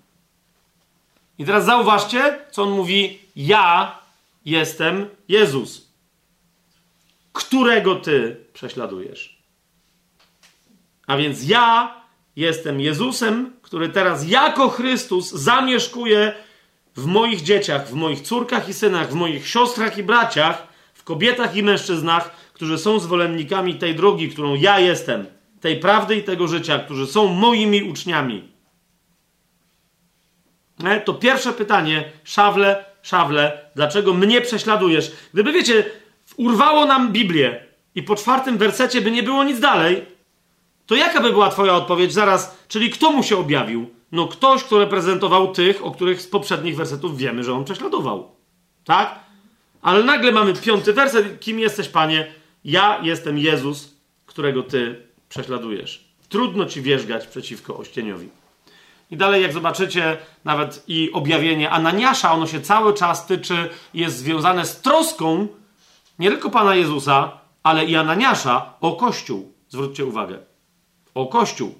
I 1.39 1.45
teraz 1.45 1.65
zauważcie, 1.65 2.39
co 2.51 2.63
on 2.63 2.71
mówi: 2.71 3.19
Ja 3.37 3.99
jestem 4.45 5.09
Jezus, 5.29 5.87
którego 7.33 7.95
ty 7.95 8.37
prześladujesz. 8.53 9.39
A 11.07 11.17
więc 11.17 11.49
ja 11.49 11.95
jestem 12.37 12.81
Jezusem, 12.81 13.53
który 13.63 13.89
teraz 13.89 14.29
jako 14.29 14.69
Chrystus 14.69 15.33
zamieszkuje 15.33 16.35
w 16.97 17.07
moich 17.07 17.43
dzieciach, 17.43 17.89
w 17.89 17.93
moich 17.93 18.21
córkach 18.21 18.69
i 18.69 18.75
synach, 18.75 19.11
w 19.11 19.15
moich 19.15 19.49
siostrach 19.49 19.99
i 19.99 20.03
braciach, 20.03 20.67
w 20.95 21.05
kobietach 21.05 21.57
i 21.57 21.63
mężczyznach, 21.63 22.31
którzy 22.53 22.79
są 22.79 22.99
zwolennikami 22.99 23.75
tej 23.75 23.95
drogi, 23.95 24.29
którą 24.29 24.55
ja 24.55 24.81
jestem, 24.81 25.27
tej 25.61 25.81
prawdy 25.81 26.17
i 26.17 26.23
tego 26.23 26.49
życia, 26.49 26.79
którzy 26.79 27.07
są 27.07 27.27
moimi 27.27 27.83
uczniami. 27.83 28.56
E, 30.85 31.01
to 31.01 31.15
pierwsze 31.15 31.53
pytanie, 31.53 32.05
szawle, 32.25 32.85
szawle, 33.03 33.59
dlaczego 33.75 34.15
mnie 34.15 34.41
prześladujesz? 34.41 35.13
Gdyby, 35.33 35.53
wiecie, 35.53 35.85
urwało 36.37 36.85
nam 36.85 37.13
Biblię 37.13 37.67
i 37.95 38.03
po 38.03 38.17
czwartym 38.17 38.59
wersecie 38.59 39.01
by 39.01 39.11
nie 39.11 39.23
było 39.23 39.45
nic 39.45 39.61
dalej, 39.61 40.05
to 40.87 40.95
jaka 40.95 41.21
by 41.21 41.31
była 41.31 41.51
twoja 41.51 41.75
odpowiedź 41.75 42.13
zaraz? 42.13 42.59
Czyli 42.69 42.91
kto 42.91 43.11
mu 43.11 43.23
się 43.23 43.37
objawił? 43.37 43.91
No 44.13 44.29
ktoś, 44.29 44.65
kto 44.65 44.79
reprezentował 44.79 45.53
tych, 45.53 45.85
o 45.85 45.91
których 45.91 46.23
z 46.23 46.27
poprzednich 46.27 46.77
wersetów 46.77 47.19
wiemy, 47.19 47.45
że 47.45 47.55
on 47.55 47.65
prześladował. 47.65 48.31
Tak? 48.85 49.19
Ale 49.83 50.05
nagle 50.05 50.33
mamy 50.33 50.55
piąty 50.55 50.93
werset. 50.93 51.41
Kim 51.41 51.59
jesteś, 51.61 51.89
Panie? 51.89 52.33
Ja 52.65 53.01
jestem 53.03 53.39
Jezus, 53.39 53.95
którego 54.27 54.63
Ty 54.63 55.03
prześladujesz. 55.29 56.05
Trudno 56.29 56.67
Ci 56.67 56.83
wierzgać 56.83 57.27
przeciwko 57.27 57.77
ościeniowi. 57.77 58.29
I 59.11 59.17
dalej, 59.17 59.43
jak 59.43 59.53
zobaczycie, 59.53 60.17
nawet 60.45 60.85
i 60.89 61.13
objawienie 61.13 61.71
Ananiasza, 61.71 62.33
ono 62.33 62.47
się 62.47 62.61
cały 62.61 62.95
czas 62.95 63.27
tyczy, 63.27 63.71
jest 63.95 64.17
związane 64.19 64.67
z 64.67 64.81
troską 64.81 65.49
nie 66.19 66.31
tylko 66.31 66.51
Pana 66.51 66.75
Jezusa, 66.75 67.39
ale 67.63 67.85
i 67.85 67.97
Ananiasza 67.97 68.75
o 68.81 68.97
Kościół. 68.97 69.53
Zwróćcie 69.69 70.05
uwagę. 70.05 70.39
O 71.15 71.27
Kościół. 71.27 71.75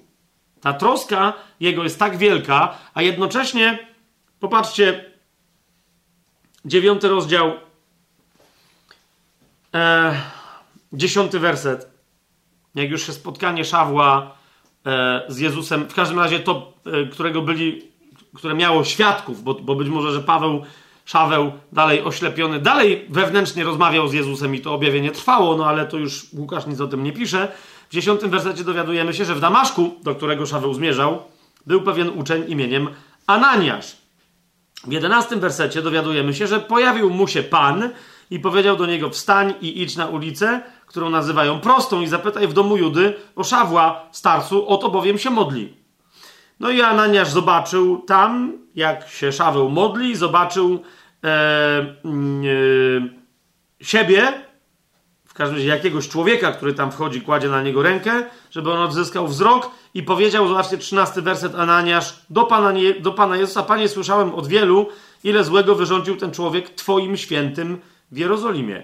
Ta 0.61 0.73
troska 0.73 1.33
jego 1.59 1.83
jest 1.83 1.99
tak 1.99 2.17
wielka, 2.17 2.77
a 2.93 3.01
jednocześnie, 3.01 3.87
popatrzcie, 4.39 5.11
dziewiąty 6.65 7.07
rozdział, 7.09 7.53
e, 9.75 10.21
dziesiąty 10.93 11.39
werset. 11.39 11.89
Jak 12.75 12.89
już 12.89 13.05
się 13.05 13.13
spotkanie 13.13 13.65
Szawła 13.65 14.36
z 15.27 15.39
Jezusem, 15.39 15.85
w 15.89 15.93
każdym 15.93 16.19
razie 16.19 16.39
to, 16.39 16.73
e, 16.85 17.05
którego 17.05 17.41
byli, 17.41 17.81
które 18.35 18.53
miało 18.53 18.83
świadków, 18.83 19.43
bo, 19.43 19.53
bo 19.53 19.75
być 19.75 19.89
może, 19.89 20.11
że 20.11 20.19
Paweł, 20.19 20.61
Szaweł, 21.05 21.51
dalej 21.71 22.01
oślepiony, 22.01 22.59
dalej 22.59 23.05
wewnętrznie 23.09 23.63
rozmawiał 23.63 24.07
z 24.07 24.13
Jezusem 24.13 24.55
i 24.55 24.61
to 24.61 24.73
objawienie 24.73 25.11
trwało, 25.11 25.57
no 25.57 25.65
ale 25.65 25.85
to 25.85 25.97
już 25.97 26.25
Łukasz 26.33 26.67
nic 26.67 26.81
o 26.81 26.87
tym 26.87 27.03
nie 27.03 27.13
pisze. 27.13 27.51
W 27.89 27.93
dziesiątym 27.93 28.29
wersecie 28.29 28.63
dowiadujemy 28.63 29.13
się, 29.13 29.25
że 29.25 29.35
w 29.35 29.39
Damaszku, 29.39 29.95
do 30.03 30.15
którego 30.15 30.45
Szaweł 30.45 30.73
zmierzał, 30.73 31.23
był 31.65 31.81
pewien 31.81 32.09
uczeń 32.09 32.43
imieniem 32.47 32.89
Ananiasz. 33.27 33.97
W 34.87 34.91
jedenastym 34.91 35.39
wersecie 35.39 35.81
dowiadujemy 35.81 36.33
się, 36.33 36.47
że 36.47 36.59
pojawił 36.59 37.09
mu 37.09 37.27
się 37.27 37.43
Pan 37.43 37.89
i 38.29 38.39
powiedział 38.39 38.75
do 38.75 38.85
niego: 38.85 39.09
Wstań 39.09 39.53
i 39.61 39.81
idź 39.81 39.95
na 39.95 40.07
ulicę, 40.07 40.61
którą 40.87 41.09
nazywają 41.09 41.59
prostą, 41.59 42.01
i 42.01 42.07
zapytaj 42.07 42.47
w 42.47 42.53
domu 42.53 42.77
Judy 42.77 43.13
o 43.35 43.43
Szawła, 43.43 44.05
starcu, 44.11 44.67
oto 44.67 44.89
bowiem 44.89 45.17
się 45.17 45.29
modli. 45.29 45.77
No 46.59 46.69
i 46.69 46.81
Ananiasz 46.81 47.29
zobaczył 47.29 48.01
tam, 48.07 48.53
jak 48.75 49.09
się 49.09 49.31
Szaweł 49.31 49.69
modli, 49.69 50.15
zobaczył 50.15 50.83
e, 51.23 51.27
e, 51.29 51.95
siebie, 53.81 54.47
każdym 55.37 55.57
razie 55.57 55.69
jakiegoś 55.69 56.09
człowieka, 56.09 56.51
który 56.51 56.73
tam 56.73 56.91
wchodzi, 56.91 57.21
kładzie 57.21 57.49
na 57.49 57.61
niego 57.61 57.83
rękę, 57.83 58.23
żeby 58.51 58.71
on 58.71 58.79
odzyskał 58.79 59.27
wzrok 59.27 59.71
i 59.93 60.03
powiedział, 60.03 60.47
zobaczcie, 60.47 60.77
13 60.77 61.21
werset 61.21 61.55
Ananiasz 61.55 62.21
do 62.29 62.43
Pana, 62.43 62.73
do 62.99 63.11
Pana 63.11 63.37
Jezusa, 63.37 63.63
Panie, 63.63 63.89
słyszałem 63.89 64.35
od 64.35 64.47
wielu, 64.47 64.89
ile 65.23 65.43
złego 65.43 65.75
wyrządził 65.75 66.15
ten 66.15 66.31
człowiek 66.31 66.69
Twoim 66.69 67.17
świętym 67.17 67.77
w 68.11 68.17
Jerozolimie. 68.17 68.83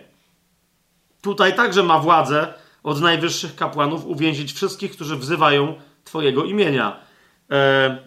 Tutaj 1.24 1.55
także 1.55 1.84
ma 1.84 1.99
władzę 1.99 2.53
od 2.84 3.01
najwyższych 3.01 3.55
kapłanów 3.55 4.05
uwięzić 4.05 4.53
wszystkich, 4.53 4.91
którzy 4.91 5.15
wzywają 5.15 5.76
Twojego 6.03 6.43
imienia. 6.43 6.99
E, 7.51 7.97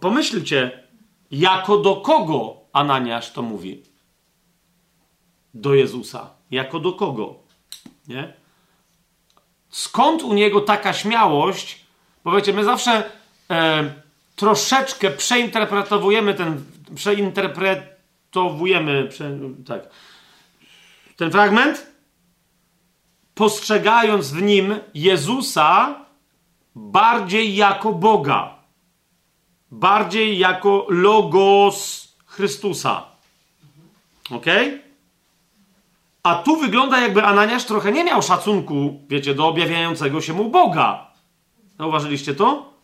pomyślcie, 0.00 0.84
jako 1.30 1.78
do 1.78 1.96
kogo 1.96 2.56
Ananiasz 2.72 3.32
to 3.32 3.42
mówi? 3.42 3.82
Do 5.54 5.74
Jezusa. 5.74 6.30
Jako 6.50 6.80
do 6.80 6.92
kogo? 6.92 7.34
Nie? 8.08 8.32
Skąd 9.68 10.22
u 10.22 10.34
niego 10.34 10.60
taka 10.60 10.92
śmiałość 10.92 11.84
Bo 12.24 12.32
wiecie, 12.32 12.52
my 12.52 12.64
zawsze 12.64 13.10
e, 13.50 13.94
troszeczkę 14.36 15.10
przeinterpretowujemy 15.10 16.34
ten, 16.34 16.64
przeinterpretowujemy, 16.94 19.08
prze, 19.08 19.38
tak, 19.66 19.82
ten 21.16 21.30
fragment, 21.30 21.93
postrzegając 23.34 24.32
w 24.32 24.42
nim 24.42 24.78
Jezusa 24.94 25.94
bardziej 26.74 27.56
jako 27.56 27.92
Boga, 27.92 28.54
bardziej 29.70 30.38
jako 30.38 30.86
Logos 30.88 32.08
Chrystusa. 32.26 33.02
Ok? 34.30 34.46
A 36.22 36.34
tu 36.34 36.56
wygląda, 36.56 37.00
jakby 37.00 37.24
Ananiasz 37.24 37.64
trochę 37.64 37.92
nie 37.92 38.04
miał 38.04 38.22
szacunku, 38.22 39.00
wiecie, 39.08 39.34
do 39.34 39.48
objawiającego 39.48 40.20
się 40.20 40.32
mu 40.32 40.50
Boga. 40.50 41.06
Zauważyliście 41.78 42.34
to? 42.34 42.74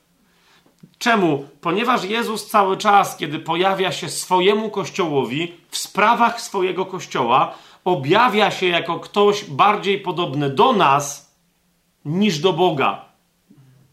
Czemu? 0.98 1.48
Ponieważ 1.60 2.04
Jezus 2.04 2.46
cały 2.46 2.76
czas, 2.76 3.16
kiedy 3.16 3.38
pojawia 3.38 3.92
się 3.92 4.08
swojemu 4.08 4.70
kościołowi 4.70 5.54
w 5.70 5.76
sprawach 5.76 6.40
swojego 6.40 6.86
kościoła, 6.86 7.54
objawia 7.84 8.50
się 8.50 8.66
jako 8.66 9.00
ktoś 9.00 9.44
bardziej 9.44 10.00
podobny 10.00 10.50
do 10.50 10.72
nas 10.72 11.34
niż 12.04 12.38
do 12.38 12.52
Boga. 12.52 13.04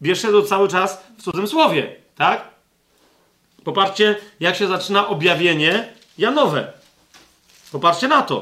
Bierzcie 0.02 0.28
to 0.28 0.42
cały 0.42 0.68
czas 0.68 1.02
w 1.18 1.22
cudzym 1.22 1.48
słowie, 1.48 1.96
tak? 2.16 2.48
Popatrzcie, 3.64 4.16
jak 4.40 4.56
się 4.56 4.66
zaczyna 4.66 5.08
objawienie 5.08 5.92
Janowe. 6.18 6.72
Popatrzcie 7.72 8.08
na 8.08 8.22
to. 8.22 8.34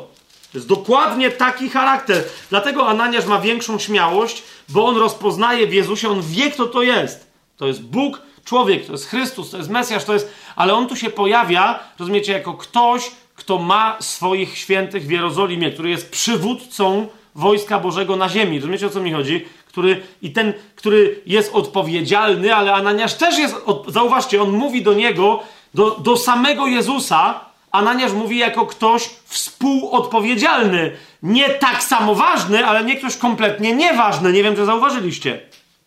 To 0.53 0.59
jest 0.59 0.69
dokładnie 0.69 1.31
taki 1.31 1.71
charakter. 1.71 2.25
Dlatego 2.51 2.89
Ananiasz 2.89 3.27
ma 3.27 3.41
większą 3.41 3.79
śmiałość, 3.79 4.43
bo 4.69 4.87
on 4.87 4.97
rozpoznaje 4.97 5.67
w 5.67 5.73
Jezusie, 5.73 6.09
on 6.09 6.23
wie, 6.23 6.51
kto 6.51 6.67
to 6.67 6.83
jest. 6.83 7.31
To 7.57 7.67
jest 7.67 7.83
Bóg, 7.83 8.23
człowiek, 8.45 8.87
to 8.87 8.93
jest 8.93 9.07
Chrystus, 9.07 9.51
to 9.51 9.57
jest 9.57 9.71
Mesjasz, 9.71 10.05
to 10.05 10.13
jest. 10.13 10.33
Ale 10.57 10.75
on 10.75 10.89
tu 10.89 10.97
się 10.97 11.11
pojawia, 11.11 11.79
rozumiecie, 11.99 12.33
jako 12.33 12.55
ktoś, 12.55 13.11
kto 13.37 13.59
ma 13.59 13.97
swoich 14.01 14.59
świętych 14.59 15.07
w 15.07 15.11
Jerozolimie, 15.11 15.71
który 15.71 15.91
jest 15.91 16.11
przywódcą 16.11 17.09
wojska 17.35 17.81
Bożego 17.81 18.17
na 18.17 18.29
ziemi. 18.29 18.59
Rozumiecie, 18.59 18.87
o 18.87 18.91
co 18.91 19.01
mi 19.01 19.13
chodzi? 19.13 19.45
Który, 19.69 20.03
I 20.23 20.31
ten, 20.31 20.53
który 20.77 21.21
jest 21.27 21.55
odpowiedzialny, 21.55 22.55
ale 22.55 22.75
Ananiasz 22.75 23.15
też 23.15 23.39
jest. 23.39 23.57
Od, 23.67 23.93
zauważcie, 23.93 24.43
on 24.43 24.51
mówi 24.51 24.83
do 24.83 24.95
niego, 24.95 25.43
do, 25.75 25.91
do 25.91 26.17
samego 26.17 26.67
Jezusa. 26.67 27.41
Ananiasz 27.73 28.13
mówi 28.13 28.39
jako 28.39 28.67
ktoś 28.67 29.11
współodpowiedzialny. 29.25 30.93
Nie 31.23 31.49
tak 31.49 31.83
samo 31.83 32.15
ważny, 32.15 32.67
ale 32.67 32.85
nie 32.85 32.97
ktoś 32.97 33.17
kompletnie 33.17 33.75
nieważny. 33.75 34.33
Nie 34.33 34.43
wiem, 34.43 34.57
czy 34.57 34.65
zauważyliście. 34.65 35.41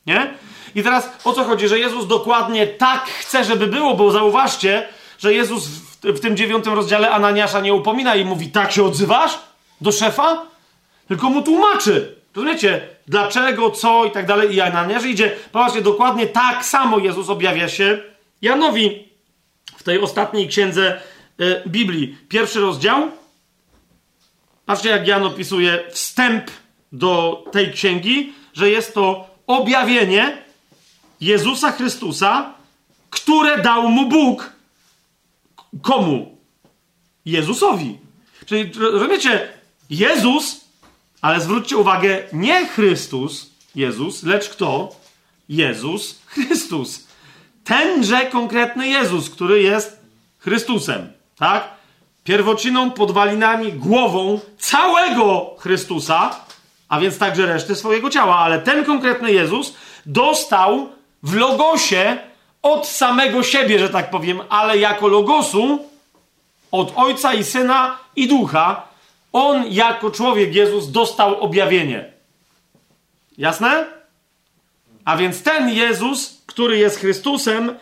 Nie? 0.06 0.34
I 0.76 0.84
teraz 0.84 1.10
o 1.24 1.34
co 1.34 1.44
chodzi? 1.44 1.68
Że 1.68 1.80
Jezus 1.80 2.08
dokładnie 2.08 2.68
tak 2.68 3.06
chce, 3.06 3.44
żeby 3.44 3.68
było, 3.68 3.94
bo 3.94 4.12
zauważcie, 4.12 4.88
że 5.20 5.34
Jezus 5.34 5.89
w, 6.04 6.20
tym 6.20 6.38
dziewiątym 6.38 6.74
rozdziale 6.74 7.12
Ananiasza 7.12 7.60
nie 7.60 7.74
upomina 7.74 8.16
i 8.16 8.26
mówi: 8.26 8.48
Tak 8.48 8.72
się 8.72 8.84
odzywasz 8.84 9.40
do 9.82 9.92
szefa? 9.92 10.46
Tylko 11.08 11.30
mu 11.30 11.42
tłumaczy. 11.42 12.16
Rozumiecie? 12.36 12.88
Dlaczego, 13.08 13.72
co 13.72 14.06
i 14.06 14.12
tak 14.12 14.26
dalej. 14.26 14.56
I 14.56 14.62
Ananiasz 14.62 15.06
idzie. 15.06 15.36
Popatrzcie, 15.52 15.82
dokładnie 15.82 16.28
tak 16.28 16.66
samo 16.66 17.00
Jezus 17.00 17.30
objawia 17.30 17.70
się 17.70 17.98
Janowi 18.42 19.08
w 19.78 19.84
tej 19.84 20.00
ostatniej 20.00 20.48
księdze 20.48 21.02
y, 21.42 21.62
Biblii. 21.68 22.18
Pierwszy 22.30 22.60
rozdział. 22.60 23.12
Patrzcie, 24.66 24.90
jak 24.90 25.08
Jan 25.08 25.24
opisuje 25.24 25.84
wstęp 25.92 26.52
do 26.92 27.44
tej 27.52 27.72
księgi, 27.72 28.34
że 28.54 28.70
jest 28.70 28.94
to 28.94 29.28
objawienie 29.48 30.38
Jezusa 31.22 31.72
Chrystusa, 31.72 32.54
które 33.10 33.58
dał 33.58 33.90
mu 33.90 34.06
Bóg. 34.06 34.59
Komu? 35.82 36.38
Jezusowi. 37.26 37.98
Czyli 38.46 38.72
rozumiecie, 38.80 39.50
Jezus, 39.90 40.62
ale 41.22 41.42
zwróćcie 41.42 41.78
uwagę, 41.78 42.24
nie 42.34 42.68
Chrystus, 42.68 43.50
Jezus, 43.76 44.24
lecz 44.24 44.50
kto? 44.50 44.96
Jezus 45.50 46.22
Chrystus. 46.26 47.08
Tenże 47.64 48.26
konkretny 48.26 48.88
Jezus, 48.88 49.30
który 49.30 49.62
jest 49.62 50.00
Chrystusem, 50.40 51.14
tak? 51.36 51.70
Pierwociną, 52.24 52.92
podwalinami, 52.92 53.74
głową 53.74 54.40
całego 54.58 55.56
Chrystusa, 55.60 56.46
a 56.90 57.00
więc 57.00 57.18
także 57.18 57.46
reszty 57.46 57.76
swojego 57.76 58.10
ciała, 58.10 58.38
ale 58.38 58.60
ten 58.60 58.86
konkretny 58.86 59.32
Jezus 59.32 59.74
dostał 60.06 60.90
w 61.24 61.36
logosie 61.36 62.18
od 62.62 62.88
samego 62.88 63.44
siebie, 63.44 63.80
że 63.80 63.90
tak 63.90 64.10
powiem, 64.10 64.42
ale 64.50 64.78
jako 64.78 65.08
logosu 65.08 65.80
od 66.72 66.94
Ojca 66.96 67.34
i 67.34 67.44
Syna 67.44 67.98
i 68.16 68.28
Ducha, 68.28 68.88
on 69.34 69.64
jako 69.68 70.12
człowiek 70.12 70.56
Jezus 70.56 70.92
dostał 70.92 71.42
objawienie. 71.42 72.12
Jasne? 73.38 73.86
A 75.06 75.18
więc 75.18 75.44
ten 75.44 75.70
Jezus, 75.70 76.42
który 76.46 76.78
jest 76.78 77.00
Chrystusem, 77.00 77.76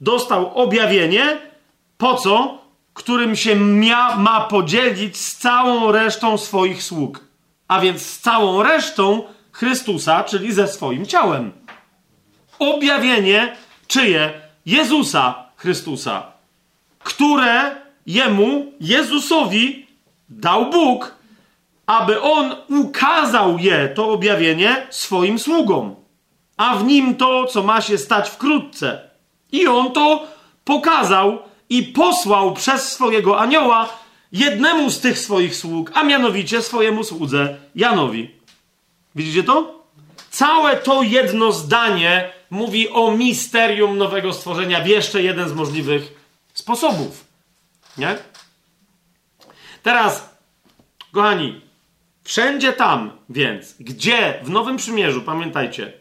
dostał 0.00 0.58
objawienie, 0.58 1.38
po 1.98 2.14
co? 2.14 2.62
Którym 2.94 3.36
się 3.36 3.56
mia, 3.56 4.16
ma 4.16 4.40
podzielić 4.40 5.16
z 5.16 5.36
całą 5.36 5.92
resztą 5.92 6.38
swoich 6.38 6.82
sług. 6.82 7.20
A 7.68 7.80
więc 7.80 8.02
z 8.06 8.18
całą 8.18 8.62
resztą 8.62 9.22
Chrystusa, 9.52 10.24
czyli 10.24 10.52
ze 10.52 10.68
swoim 10.68 11.06
ciałem 11.06 11.52
objawienie 12.58 13.56
czyje? 13.92 14.32
Jezusa 14.66 15.34
Chrystusa, 15.56 16.32
które 16.98 17.76
jemu, 18.06 18.72
Jezusowi, 18.80 19.86
dał 20.28 20.70
Bóg, 20.70 21.14
aby 21.86 22.22
on 22.22 22.56
ukazał 22.68 23.58
je, 23.58 23.88
to 23.88 24.10
objawienie, 24.10 24.86
swoim 24.90 25.38
sługom, 25.38 25.94
a 26.56 26.76
w 26.76 26.84
nim 26.84 27.16
to, 27.16 27.46
co 27.46 27.62
ma 27.62 27.80
się 27.80 27.98
stać 27.98 28.28
wkrótce. 28.28 29.10
I 29.52 29.66
on 29.66 29.92
to 29.92 30.26
pokazał 30.64 31.38
i 31.68 31.82
posłał 31.82 32.52
przez 32.52 32.92
swojego 32.92 33.40
anioła 33.40 33.88
jednemu 34.32 34.90
z 34.90 35.00
tych 35.00 35.18
swoich 35.18 35.56
sług, 35.56 35.90
a 35.94 36.04
mianowicie 36.04 36.62
swojemu 36.62 37.04
słudze 37.04 37.56
Janowi. 37.74 38.30
Widzicie 39.14 39.42
to? 39.42 39.82
Całe 40.30 40.76
to 40.76 41.02
jedno 41.02 41.52
zdanie 41.52 42.32
mówi 42.52 42.88
o 42.88 43.10
misterium 43.10 43.98
nowego 43.98 44.32
stworzenia 44.32 44.80
w 44.80 44.86
jeszcze 44.86 45.22
jeden 45.22 45.48
z 45.48 45.52
możliwych 45.52 46.14
sposobów. 46.54 47.24
Nie? 47.98 48.16
Teraz, 49.82 50.30
kochani, 51.12 51.60
wszędzie 52.24 52.72
tam 52.72 53.10
więc, 53.28 53.74
gdzie 53.80 54.40
w 54.42 54.50
Nowym 54.50 54.76
Przymierzu, 54.76 55.22
pamiętajcie, 55.22 55.92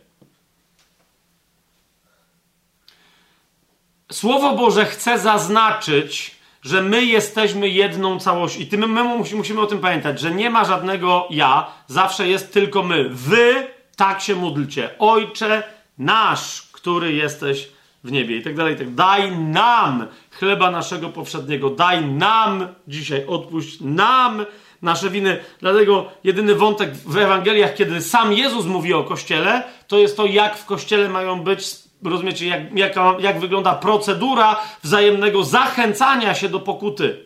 Słowo 4.11 4.55
Boże 4.55 4.85
chce 4.85 5.19
zaznaczyć, 5.19 6.35
że 6.61 6.81
my 6.81 7.05
jesteśmy 7.05 7.69
jedną 7.69 8.19
całością. 8.19 8.59
I 8.59 8.67
tym 8.67 8.91
my 8.91 9.03
musimy 9.35 9.61
o 9.61 9.65
tym 9.65 9.79
pamiętać, 9.79 10.19
że 10.19 10.31
nie 10.31 10.49
ma 10.49 10.65
żadnego 10.65 11.27
ja, 11.29 11.67
zawsze 11.87 12.27
jest 12.27 12.53
tylko 12.53 12.83
my. 12.83 13.09
Wy 13.09 13.67
tak 13.95 14.21
się 14.21 14.35
módlcie. 14.35 14.89
Ojcze 14.99 15.63
nasz, 15.97 16.61
który 16.71 17.13
jesteś 17.13 17.69
w 18.03 18.11
niebie 18.11 18.37
i 18.37 18.43
tak 18.43 18.55
dalej. 18.55 18.75
Tak. 18.75 18.93
Daj 18.93 19.37
nam 19.37 20.07
chleba 20.31 20.71
naszego 20.71 21.09
powszedniego. 21.09 21.69
Daj 21.69 22.05
nam 22.05 22.67
dzisiaj, 22.87 23.25
odpuść 23.27 23.77
nam 23.81 24.45
nasze 24.81 25.09
winy. 25.09 25.39
Dlatego 25.59 26.11
jedyny 26.23 26.55
wątek 26.55 26.95
w 26.95 27.17
Ewangeliach, 27.17 27.73
kiedy 27.73 28.01
sam 28.01 28.33
Jezus 28.33 28.65
mówi 28.65 28.93
o 28.93 29.03
Kościele, 29.03 29.63
to 29.87 29.97
jest 29.97 30.17
to, 30.17 30.25
jak 30.25 30.57
w 30.57 30.65
Kościele 30.65 31.09
mają 31.09 31.41
być, 31.41 31.69
rozumiecie, 32.03 32.47
jak, 32.47 32.77
jak, 32.77 32.95
jak 33.19 33.39
wygląda 33.39 33.75
procedura 33.75 34.59
wzajemnego 34.83 35.43
zachęcania 35.43 36.35
się 36.35 36.49
do 36.49 36.59
pokuty. 36.59 37.25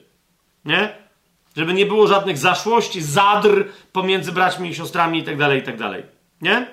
Nie? 0.66 0.96
Żeby 1.58 1.74
nie 1.74 1.86
było 1.86 2.08
żadnych 2.08 2.38
zaszłości, 2.38 3.02
zadr 3.02 3.66
pomiędzy 3.92 4.32
braćmi 4.32 4.70
i 4.70 4.76
siostrami 4.76 5.20
i 5.20 5.24
tak 5.24 5.38
dalej, 5.38 5.60
i 5.60 5.64
tak 5.64 5.78
dalej. 5.78 6.04
Nie? 6.42 6.68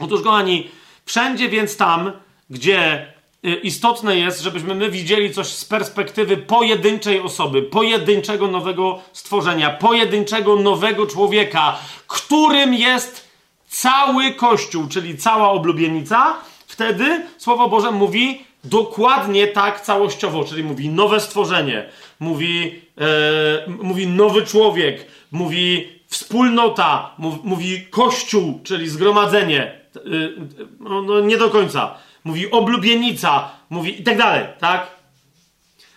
Otóż, 0.00 0.22
kochani, 0.22 0.68
wszędzie 1.06 1.48
więc 1.48 1.76
tam, 1.76 2.12
gdzie 2.50 3.06
y, 3.46 3.54
istotne 3.54 4.16
jest, 4.16 4.40
żebyśmy 4.40 4.74
my 4.74 4.90
widzieli 4.90 5.34
coś 5.34 5.46
z 5.46 5.64
perspektywy 5.64 6.36
pojedynczej 6.36 7.20
osoby, 7.20 7.62
pojedynczego 7.62 8.46
nowego 8.46 9.00
stworzenia, 9.12 9.70
pojedynczego 9.70 10.56
nowego 10.56 11.06
człowieka, 11.06 11.78
którym 12.06 12.74
jest 12.74 13.28
cały 13.68 14.32
Kościół, 14.32 14.88
czyli 14.88 15.18
cała 15.18 15.50
oblubienica, 15.50 16.34
wtedy 16.66 17.26
Słowo 17.38 17.68
Boże 17.68 17.90
mówi 17.90 18.44
dokładnie 18.64 19.46
tak 19.46 19.80
całościowo, 19.80 20.44
czyli 20.44 20.64
mówi 20.64 20.88
nowe 20.88 21.20
stworzenie, 21.20 21.88
mówi, 22.20 22.80
e, 22.98 23.70
mówi 23.82 24.06
nowy 24.06 24.46
człowiek, 24.46 25.06
mówi 25.32 25.88
wspólnota, 26.06 27.14
mówi 27.44 27.86
Kościół, 27.90 28.60
czyli 28.64 28.88
zgromadzenie. 28.88 29.80
Y, 30.06 30.36
no, 30.80 31.02
no, 31.02 31.20
nie 31.20 31.36
do 31.36 31.50
końca. 31.50 31.94
mówi 32.24 32.50
oblubienica, 32.50 33.50
mówi 33.70 34.00
i 34.00 34.04
tak 34.04 34.18
dalej, 34.18 34.46
tak? 34.58 34.90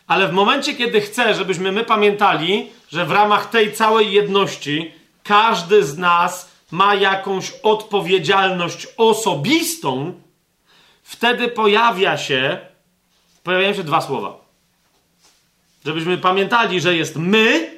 Ale 0.08 0.28
w 0.28 0.34
momencie, 0.34 0.74
kiedy 0.74 1.02
chcę, 1.02 1.36
żebyśmy 1.36 1.72
my 1.72 1.84
pamiętali, 1.84 2.70
że 2.92 3.06
w 3.06 3.12
ramach 3.12 3.50
tej 3.50 3.74
całej 3.74 4.12
jedności 4.12 4.92
każdy 5.24 5.84
z 5.84 5.98
nas 5.98 6.52
ma 6.72 6.96
jakąś 6.96 7.52
odpowiedzialność 7.64 8.88
osobistą, 8.98 10.14
wtedy 11.04 11.48
pojawia 11.48 12.18
się, 12.18 12.60
pojawiają 13.44 13.74
się 13.74 13.84
dwa 13.84 14.02
słowa. 14.02 14.38
Żebyśmy 15.86 16.18
pamiętali, 16.18 16.82
że 16.82 16.96
jest 16.96 17.16
my, 17.16 17.72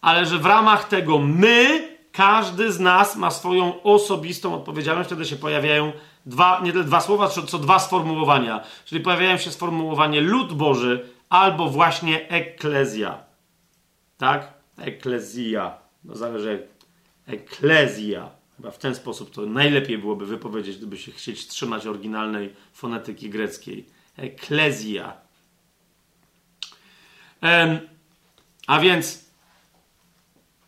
ale 0.00 0.26
że 0.26 0.38
w 0.38 0.46
ramach 0.46 0.88
tego 0.88 1.18
my, 1.18 1.88
każdy 2.18 2.72
z 2.72 2.80
nas 2.80 3.16
ma 3.16 3.30
swoją 3.30 3.82
osobistą 3.82 4.54
odpowiedzialność, 4.54 5.08
wtedy 5.08 5.24
się 5.24 5.36
pojawiają 5.36 5.92
dwa, 6.26 6.60
nie 6.64 6.72
dwa 6.72 7.00
słowa, 7.00 7.28
co, 7.28 7.42
co 7.42 7.58
dwa 7.58 7.78
sformułowania. 7.78 8.64
Czyli 8.84 9.00
pojawiają 9.00 9.36
się 9.36 9.50
sformułowanie 9.50 10.20
lud 10.20 10.52
Boży 10.52 11.08
albo 11.28 11.68
właśnie 11.68 12.28
eklezja. 12.28 13.18
Tak? 14.16 14.52
Eklezja. 14.78 15.78
No 16.04 16.16
zależy. 16.16 16.66
Eklezja. 17.26 18.30
Chyba 18.56 18.70
w 18.70 18.78
ten 18.78 18.94
sposób 18.94 19.30
to 19.30 19.46
najlepiej 19.46 19.98
byłoby 19.98 20.26
wypowiedzieć, 20.26 20.76
gdyby 20.76 20.98
się 20.98 21.12
chcieć 21.12 21.46
trzymać 21.46 21.86
oryginalnej 21.86 22.54
fonetyki 22.72 23.30
greckiej. 23.30 23.86
Eklezja. 24.16 25.12
A 28.66 28.80
więc 28.80 29.27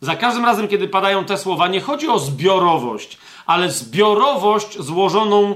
za 0.01 0.15
każdym 0.15 0.45
razem, 0.45 0.67
kiedy 0.67 0.87
padają 0.87 1.25
te 1.25 1.37
słowa, 1.37 1.67
nie 1.67 1.81
chodzi 1.81 2.07
o 2.07 2.19
zbiorowość, 2.19 3.17
ale 3.45 3.71
zbiorowość 3.71 4.79
złożoną 4.79 5.55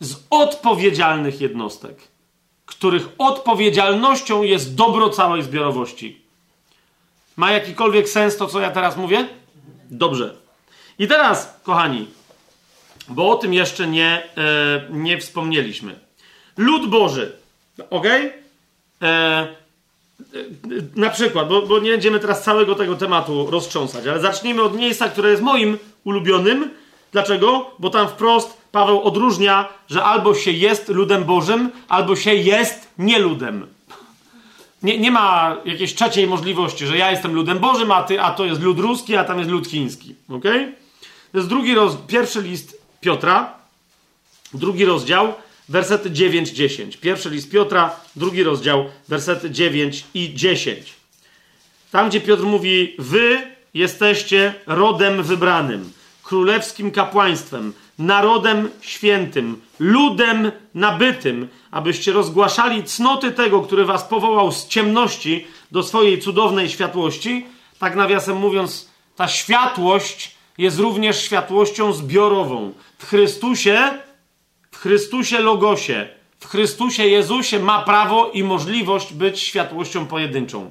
z 0.00 0.16
odpowiedzialnych 0.30 1.40
jednostek, 1.40 1.98
których 2.66 3.08
odpowiedzialnością 3.18 4.42
jest 4.42 4.74
dobro 4.74 5.10
całej 5.10 5.42
zbiorowości. 5.42 6.22
Ma 7.36 7.52
jakikolwiek 7.52 8.08
sens 8.08 8.36
to, 8.36 8.46
co 8.46 8.60
ja 8.60 8.70
teraz 8.70 8.96
mówię? 8.96 9.28
Dobrze. 9.90 10.34
I 10.98 11.08
teraz, 11.08 11.60
kochani, 11.62 12.06
bo 13.08 13.30
o 13.30 13.36
tym 13.36 13.54
jeszcze 13.54 13.86
nie, 13.86 14.22
e, 14.36 14.86
nie 14.90 15.18
wspomnieliśmy. 15.18 15.98
Lud 16.56 16.90
Boży, 16.90 17.36
ok? 17.90 18.06
E, 19.02 19.63
na 20.96 21.10
przykład, 21.10 21.48
bo, 21.48 21.62
bo, 21.62 21.78
nie 21.78 21.90
będziemy 21.90 22.20
teraz 22.20 22.42
całego 22.42 22.74
tego 22.74 22.96
tematu 22.96 23.50
roztrząsać, 23.50 24.06
ale 24.06 24.20
zacznijmy 24.20 24.62
od 24.62 24.76
miejsca, 24.76 25.08
które 25.08 25.30
jest 25.30 25.42
moim 25.42 25.78
ulubionym. 26.04 26.70
Dlaczego? 27.12 27.70
Bo 27.78 27.90
tam 27.90 28.08
wprost 28.08 28.56
Paweł 28.72 29.02
odróżnia, 29.02 29.68
że 29.90 30.04
albo 30.04 30.34
się 30.34 30.50
jest 30.50 30.88
ludem 30.88 31.24
Bożym, 31.24 31.70
albo 31.88 32.16
się 32.16 32.34
jest 32.34 32.88
nieludem. 32.98 33.66
Nie, 34.82 34.98
nie 34.98 35.10
ma 35.10 35.56
jakiejś 35.64 35.94
trzeciej 35.94 36.26
możliwości, 36.26 36.86
że 36.86 36.98
ja 36.98 37.10
jestem 37.10 37.34
ludem 37.34 37.58
Bożym, 37.58 37.92
a, 37.92 38.02
ty, 38.02 38.20
a 38.20 38.30
to 38.30 38.44
jest 38.44 38.60
lud 38.60 38.78
ruski, 38.78 39.16
a 39.16 39.24
tam 39.24 39.38
jest 39.38 39.50
lud 39.50 39.68
chiński. 39.68 40.14
Ok? 40.28 40.44
To 41.32 41.38
jest 41.38 41.48
drugi 41.48 41.74
roz, 41.74 41.96
pierwszy 42.06 42.42
list 42.42 42.82
Piotra, 43.00 43.54
drugi 44.54 44.84
rozdział, 44.84 45.34
wersety 45.68 46.10
9-10. 46.10 46.98
Pierwszy 47.00 47.30
list 47.30 47.50
Piotra, 47.50 47.96
drugi 48.16 48.42
rozdział, 48.42 48.84
wersety 49.08 49.50
9 49.50 50.04
i 50.14 50.34
10. 50.34 50.92
Tam, 51.90 52.08
gdzie 52.08 52.20
Piotr 52.20 52.42
mówi: 52.42 52.94
Wy 52.98 53.42
jesteście 53.74 54.54
rodem 54.66 55.22
wybranym, 55.22 55.92
królewskim 56.22 56.90
kapłaństwem, 56.90 57.72
narodem 57.98 58.70
świętym, 58.80 59.60
ludem 59.78 60.52
nabytym, 60.74 61.48
abyście 61.70 62.12
rozgłaszali 62.12 62.84
cnoty 62.84 63.32
tego, 63.32 63.62
który 63.62 63.84
was 63.84 64.04
powołał 64.04 64.52
z 64.52 64.68
ciemności 64.68 65.46
do 65.70 65.82
swojej 65.82 66.20
cudownej 66.20 66.68
światłości. 66.68 67.46
Tak 67.78 67.96
nawiasem 67.96 68.36
mówiąc, 68.36 68.88
ta 69.16 69.28
światłość 69.28 70.34
jest 70.58 70.78
również 70.78 71.22
światłością 71.22 71.92
zbiorową. 71.92 72.72
W 72.98 73.06
Chrystusie 73.06 73.90
Chrystusie 74.84 75.38
Logosie, 75.38 76.08
w 76.38 76.46
Chrystusie 76.46 77.06
Jezusie 77.06 77.58
ma 77.58 77.82
prawo 77.82 78.30
i 78.30 78.42
możliwość 78.42 79.12
być 79.12 79.40
światłością 79.40 80.06
pojedynczą. 80.06 80.70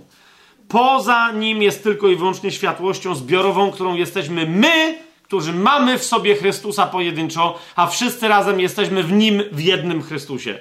Poza 0.67 1.31
nim 1.31 1.61
jest 1.61 1.83
tylko 1.83 2.07
i 2.07 2.15
wyłącznie 2.15 2.51
światłością 2.51 3.15
zbiorową, 3.15 3.71
którą 3.71 3.95
jesteśmy 3.95 4.45
my, 4.45 4.97
którzy 5.23 5.53
mamy 5.53 5.97
w 5.99 6.03
sobie 6.03 6.35
Chrystusa 6.35 6.87
pojedynczo, 6.87 7.59
a 7.75 7.87
wszyscy 7.87 8.27
razem 8.27 8.59
jesteśmy 8.59 9.03
w 9.03 9.11
nim 9.11 9.43
w 9.51 9.59
jednym 9.59 10.01
Chrystusie. 10.01 10.59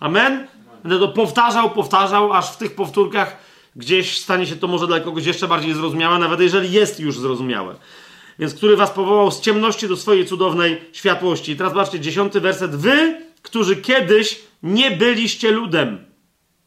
Amen? 0.00 0.46
Będę 0.82 0.98
to 0.98 1.08
powtarzał, 1.08 1.70
powtarzał, 1.70 2.32
aż 2.32 2.52
w 2.52 2.56
tych 2.56 2.74
powtórkach 2.74 3.36
gdzieś 3.76 4.20
stanie 4.20 4.46
się 4.46 4.56
to 4.56 4.66
może 4.66 4.86
dla 4.86 5.00
kogoś 5.00 5.26
jeszcze 5.26 5.48
bardziej 5.48 5.74
zrozumiałe, 5.74 6.18
nawet 6.18 6.40
jeżeli 6.40 6.72
jest 6.72 7.00
już 7.00 7.18
zrozumiałe 7.18 7.74
więc 8.38 8.54
który 8.54 8.76
was 8.76 8.90
powołał 8.90 9.30
z 9.30 9.40
ciemności 9.40 9.88
do 9.88 9.96
swojej 9.96 10.26
cudownej 10.26 10.80
światłości. 10.92 11.52
I 11.52 11.56
teraz 11.56 11.72
zobaczcie, 11.72 12.00
dziesiąty 12.00 12.40
werset. 12.40 12.76
Wy, 12.76 13.20
którzy 13.42 13.76
kiedyś 13.76 14.40
nie 14.62 14.90
byliście 14.90 15.50
ludem. 15.50 16.04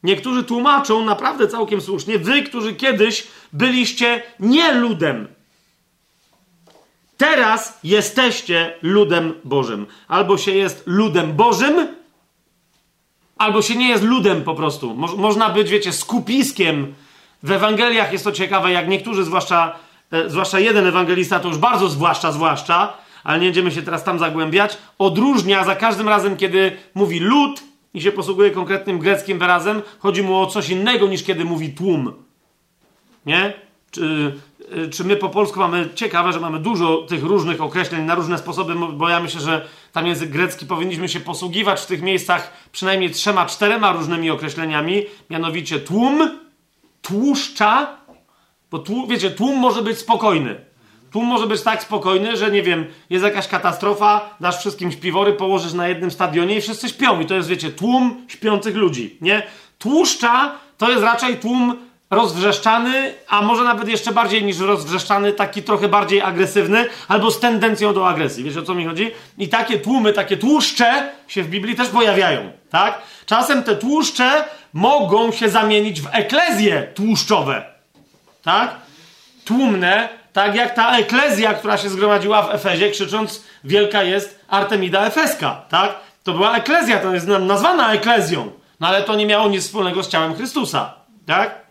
Niektórzy 0.02 0.44
tłumaczą 0.44 1.04
naprawdę 1.04 1.48
całkiem 1.48 1.80
słusznie. 1.80 2.18
Wy, 2.18 2.42
którzy 2.42 2.74
kiedyś 2.74 3.26
byliście 3.52 4.22
nie 4.40 4.72
ludem. 4.72 5.28
Teraz 7.16 7.78
jesteście 7.84 8.74
ludem 8.82 9.34
Bożym. 9.44 9.86
Albo 10.08 10.38
się 10.38 10.52
jest 10.52 10.82
ludem 10.86 11.32
Bożym, 11.32 11.88
albo 13.38 13.62
się 13.62 13.76
nie 13.76 13.88
jest 13.88 14.04
ludem 14.04 14.44
po 14.44 14.54
prostu. 14.54 14.94
Mo 14.94 15.16
można 15.16 15.48
być, 15.48 15.70
wiecie, 15.70 15.92
skupiskiem. 15.92 16.94
W 17.42 17.52
Ewangeliach 17.52 18.12
jest 18.12 18.24
to 18.24 18.32
ciekawe, 18.32 18.72
jak 18.72 18.88
niektórzy, 18.88 19.24
zwłaszcza 19.24 19.78
E, 20.12 20.30
zwłaszcza 20.30 20.60
jeden 20.60 20.86
ewangelista, 20.86 21.40
to 21.40 21.48
już 21.48 21.58
bardzo 21.58 21.88
zwłaszcza, 21.88 22.32
zwłaszcza, 22.32 22.92
ale 23.24 23.38
nie 23.38 23.46
będziemy 23.46 23.70
się 23.70 23.82
teraz 23.82 24.04
tam 24.04 24.18
zagłębiać, 24.18 24.78
odróżnia 24.98 25.64
za 25.64 25.76
każdym 25.76 26.08
razem, 26.08 26.36
kiedy 26.36 26.76
mówi 26.94 27.20
lud 27.20 27.62
i 27.94 28.00
się 28.00 28.12
posługuje 28.12 28.50
konkretnym 28.50 28.98
greckim 28.98 29.38
wyrazem, 29.38 29.82
chodzi 29.98 30.22
mu 30.22 30.40
o 30.40 30.46
coś 30.46 30.68
innego 30.68 31.06
niż 31.06 31.22
kiedy 31.22 31.44
mówi 31.44 31.72
tłum. 31.72 32.12
Nie? 33.26 33.52
Czy, 33.90 34.34
e, 34.72 34.88
czy 34.88 35.04
my 35.04 35.16
po 35.16 35.28
polsku 35.28 35.60
mamy 35.60 35.88
ciekawe, 35.94 36.32
że 36.32 36.40
mamy 36.40 36.58
dużo 36.58 36.96
tych 36.96 37.22
różnych 37.24 37.60
określeń 37.60 38.04
na 38.04 38.14
różne 38.14 38.38
sposoby, 38.38 38.74
bo 38.74 39.08
ja 39.08 39.20
myślę, 39.20 39.40
że 39.40 39.68
tam 39.92 40.06
język 40.06 40.30
grecki 40.30 40.66
powinniśmy 40.66 41.08
się 41.08 41.20
posługiwać 41.20 41.80
w 41.80 41.86
tych 41.86 42.02
miejscach 42.02 42.52
przynajmniej 42.72 43.10
trzema, 43.10 43.46
czterema 43.46 43.92
różnymi 43.92 44.30
określeniami, 44.30 45.06
mianowicie 45.30 45.80
tłum, 45.80 46.38
tłuszcza 47.02 47.97
bo 48.70 48.78
tłum, 48.78 49.08
wiecie, 49.08 49.30
tłum 49.30 49.56
może 49.56 49.82
być 49.82 49.98
spokojny. 49.98 50.68
Tłum 51.12 51.26
może 51.26 51.46
być 51.46 51.62
tak 51.62 51.82
spokojny, 51.82 52.36
że 52.36 52.50
nie 52.50 52.62
wiem, 52.62 52.86
jest 53.10 53.24
jakaś 53.24 53.48
katastrofa, 53.48 54.30
dasz 54.40 54.58
wszystkim 54.58 54.92
śpiwory, 54.92 55.32
położysz 55.32 55.72
na 55.72 55.88
jednym 55.88 56.10
stadionie 56.10 56.56
i 56.56 56.60
wszyscy 56.60 56.88
śpią. 56.88 57.20
I 57.20 57.26
to 57.26 57.34
jest, 57.34 57.48
wiecie, 57.48 57.70
tłum 57.70 58.26
śpiących 58.28 58.76
ludzi, 58.76 59.16
nie? 59.20 59.42
Tłuszcza 59.78 60.52
to 60.78 60.90
jest 60.90 61.02
raczej 61.02 61.36
tłum 61.36 61.76
rozwrzeszczany, 62.10 63.14
a 63.28 63.42
może 63.42 63.64
nawet 63.64 63.88
jeszcze 63.88 64.12
bardziej 64.12 64.44
niż 64.44 64.58
rozwrzeszczany, 64.58 65.32
taki 65.32 65.62
trochę 65.62 65.88
bardziej 65.88 66.20
agresywny, 66.20 66.86
albo 67.08 67.30
z 67.30 67.40
tendencją 67.40 67.94
do 67.94 68.08
agresji. 68.08 68.44
Wiecie 68.44 68.60
o 68.60 68.62
co 68.62 68.74
mi 68.74 68.86
chodzi? 68.86 69.10
I 69.38 69.48
takie 69.48 69.78
tłumy, 69.78 70.12
takie 70.12 70.36
tłuszcze 70.36 71.12
się 71.28 71.42
w 71.42 71.48
Biblii 71.48 71.76
też 71.76 71.88
pojawiają, 71.88 72.52
tak? 72.70 73.02
Czasem 73.26 73.62
te 73.62 73.76
tłuszcze 73.76 74.44
mogą 74.72 75.32
się 75.32 75.48
zamienić 75.48 76.00
w 76.00 76.08
eklezje 76.12 76.82
tłuszczowe 76.94 77.77
tak? 78.48 78.76
Tłumne, 79.44 80.08
tak 80.32 80.54
jak 80.54 80.74
ta 80.74 80.98
eklezja, 80.98 81.54
która 81.54 81.78
się 81.78 81.88
zgromadziła 81.88 82.42
w 82.42 82.54
Efezie, 82.54 82.90
krzycząc 82.90 83.44
wielka 83.64 84.02
jest 84.02 84.40
Artemida 84.48 85.06
Efeska, 85.06 85.62
tak? 85.68 86.00
To 86.24 86.32
była 86.32 86.56
eklezja, 86.56 86.98
to 87.00 87.14
jest 87.14 87.26
nazwana 87.26 87.92
eklezją, 87.92 88.50
no 88.80 88.88
ale 88.88 89.02
to 89.02 89.14
nie 89.14 89.26
miało 89.26 89.48
nic 89.48 89.64
wspólnego 89.64 90.02
z 90.02 90.08
ciałem 90.08 90.34
Chrystusa, 90.34 90.94
tak? 91.26 91.66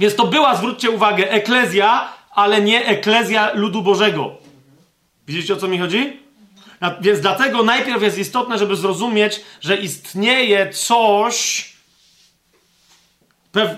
Więc 0.00 0.16
to 0.16 0.26
była, 0.26 0.56
zwróćcie 0.56 0.90
uwagę, 0.90 1.30
eklezja, 1.30 2.08
ale 2.30 2.60
nie 2.60 2.86
eklezja 2.86 3.50
ludu 3.54 3.82
Bożego. 3.82 4.30
Widzicie 5.26 5.54
o 5.54 5.56
co 5.56 5.68
mi 5.68 5.78
chodzi? 5.78 6.20
Więc 7.00 7.20
dlatego 7.20 7.62
najpierw 7.62 8.02
jest 8.02 8.18
istotne, 8.18 8.58
żeby 8.58 8.76
zrozumieć, 8.76 9.40
że 9.60 9.76
istnieje 9.76 10.72
coś, 10.72 11.70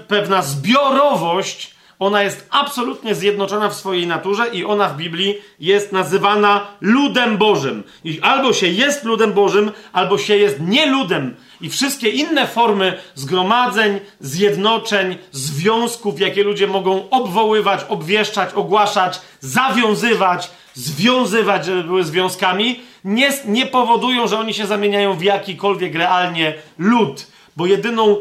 pewna 0.09 0.43
zbiorowość 0.43 1.72
Ona 2.03 2.23
jest 2.23 2.47
absolutnie 2.51 3.15
zjednoczona 3.15 3.69
w 3.69 3.75
swojej 3.75 4.07
naturze 4.07 4.49
i 4.49 4.65
ona 4.65 4.89
w 4.89 4.97
Biblii 4.97 5.39
jest 5.61 5.93
nazywana 5.93 6.67
ludem 6.81 7.39
Bożym. 7.39 7.83
I 8.05 8.21
albo 8.21 8.53
się 8.53 8.67
jest 8.67 9.05
ludem 9.05 9.33
Bożym, 9.33 9.71
albo 9.93 10.19
się 10.19 10.37
jest 10.37 10.61
nie 10.61 10.87
ludem. 10.87 11.35
I 11.61 11.71
wszystkie 11.71 12.09
inne 12.09 12.47
formy 12.47 12.99
zgromadzeń, 13.15 14.01
zjednoczeń, 14.21 15.17
związków, 15.33 16.21
jakie 16.21 16.45
ludzie 16.45 16.67
mogą 16.67 17.11
obwoływać, 17.11 17.81
obwieszczać, 17.89 18.55
ogłaszać, 18.55 19.21
zawiązywać, 19.41 20.51
związywać, 20.75 21.67
żeby 21.67 21.85
były 21.85 22.05
związkami, 22.05 22.81
nie, 23.05 23.31
nie 23.47 23.67
powodują, 23.67 24.27
że 24.27 24.39
oni 24.39 24.55
się 24.55 24.67
zamieniają 24.67 25.15
w 25.15 25.23
jakikolwiek 25.23 25.95
realnie 25.95 26.55
lud. 26.79 27.27
Bo 27.57 27.67
jedyną 27.67 28.17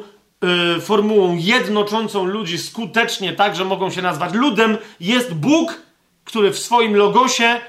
y, 0.77 0.81
formułą 0.81 1.35
jednoczącą 1.35 2.26
ludzi 2.26 2.57
skutecznie 2.57 3.34
tak, 3.34 3.55
że 3.55 3.65
mogą 3.65 3.91
się 3.91 4.01
nazwać 4.01 4.34
ludem, 4.34 4.77
jest 4.99 5.34
Bóg, 5.34 5.81
który 6.23 6.51
w 6.51 6.59
swoim 6.59 6.95
logosie 6.95 7.61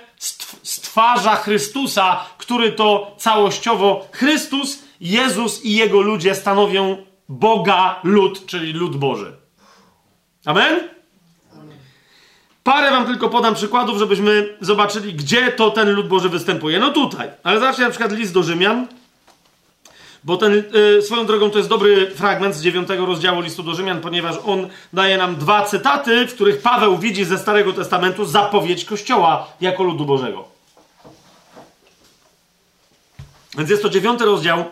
stwarza 0.63 1.37
Chrystusa, 1.37 2.21
który 2.39 2.73
to 2.73 3.15
całościowo 3.19 4.09
Chrystus, 4.13 4.83
Jezus 5.01 5.65
i 5.65 5.77
jego 5.77 6.01
ludzie 6.01 6.35
stanowią 6.35 6.97
Boga 7.29 8.01
lud, 8.05 8.47
czyli 8.47 8.73
lud 8.73 8.97
Boży. 8.97 9.37
Amen? 10.45 10.89
Parę 12.63 12.91
wam 12.91 13.07
tylko 13.07 13.29
podam 13.29 13.55
przykładów, 13.55 13.99
żebyśmy 13.99 14.57
zobaczyli, 14.61 15.15
gdzie 15.15 15.53
to 15.53 15.71
ten 15.71 15.91
lud 15.91 16.09
Boży 16.09 16.29
występuje. 16.29 16.79
No 16.79 16.91
tutaj. 16.91 17.31
Ale 17.43 17.61
zacznę 17.61 17.85
na 17.85 17.91
przykład 17.91 18.13
list 18.13 18.35
do 18.35 18.43
Rzymian, 18.43 18.87
bo 20.25 20.37
ten, 20.37 20.65
yy, 20.73 21.03
swoją 21.03 21.27
drogą 21.27 21.51
to 21.51 21.59
jest 21.59 21.71
dobry 21.71 22.11
fragment 22.11 22.55
z 22.55 22.63
dziewiątego 22.63 23.07
rozdziału 23.07 23.41
listu 23.41 23.63
do 23.63 23.75
Rzymian, 23.75 24.01
ponieważ 24.01 24.37
on 24.45 24.69
daje 24.93 25.19
nam 25.19 25.37
dwa 25.37 25.65
cytaty, 25.65 26.27
w 26.27 26.35
których 26.35 26.63
Paweł 26.63 26.99
widzi 26.99 27.25
ze 27.25 27.39
Starego 27.39 27.73
Testamentu 27.73 28.25
zapowiedź 28.25 28.85
Kościoła 28.85 29.47
jako 29.61 29.83
ludu 29.83 30.05
Bożego. 30.05 30.49
Więc 33.59 33.71
jest 33.71 33.83
to 33.83 33.89
dziewiąty 33.89 34.25
rozdział 34.25 34.65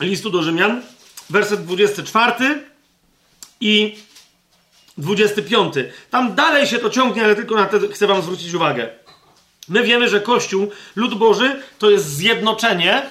listu 0.00 0.30
do 0.30 0.42
Rzymian, 0.42 0.82
werset 1.30 1.64
24 1.64 2.64
i 3.60 3.96
25. 4.98 5.74
Tam 6.10 6.34
dalej 6.34 6.66
się 6.66 6.78
to 6.78 6.90
ciągnie, 6.90 7.24
ale 7.24 7.36
tylko 7.36 7.54
na 7.54 7.66
to 7.66 7.78
chcę 7.92 8.06
Wam 8.06 8.22
zwrócić 8.22 8.54
uwagę. 8.54 8.88
My 9.68 9.82
wiemy, 9.82 10.08
że 10.08 10.20
Kościół, 10.20 10.70
lud 10.96 11.14
Boży, 11.14 11.62
to 11.78 11.90
jest 11.90 12.06
zjednoczenie. 12.06 13.02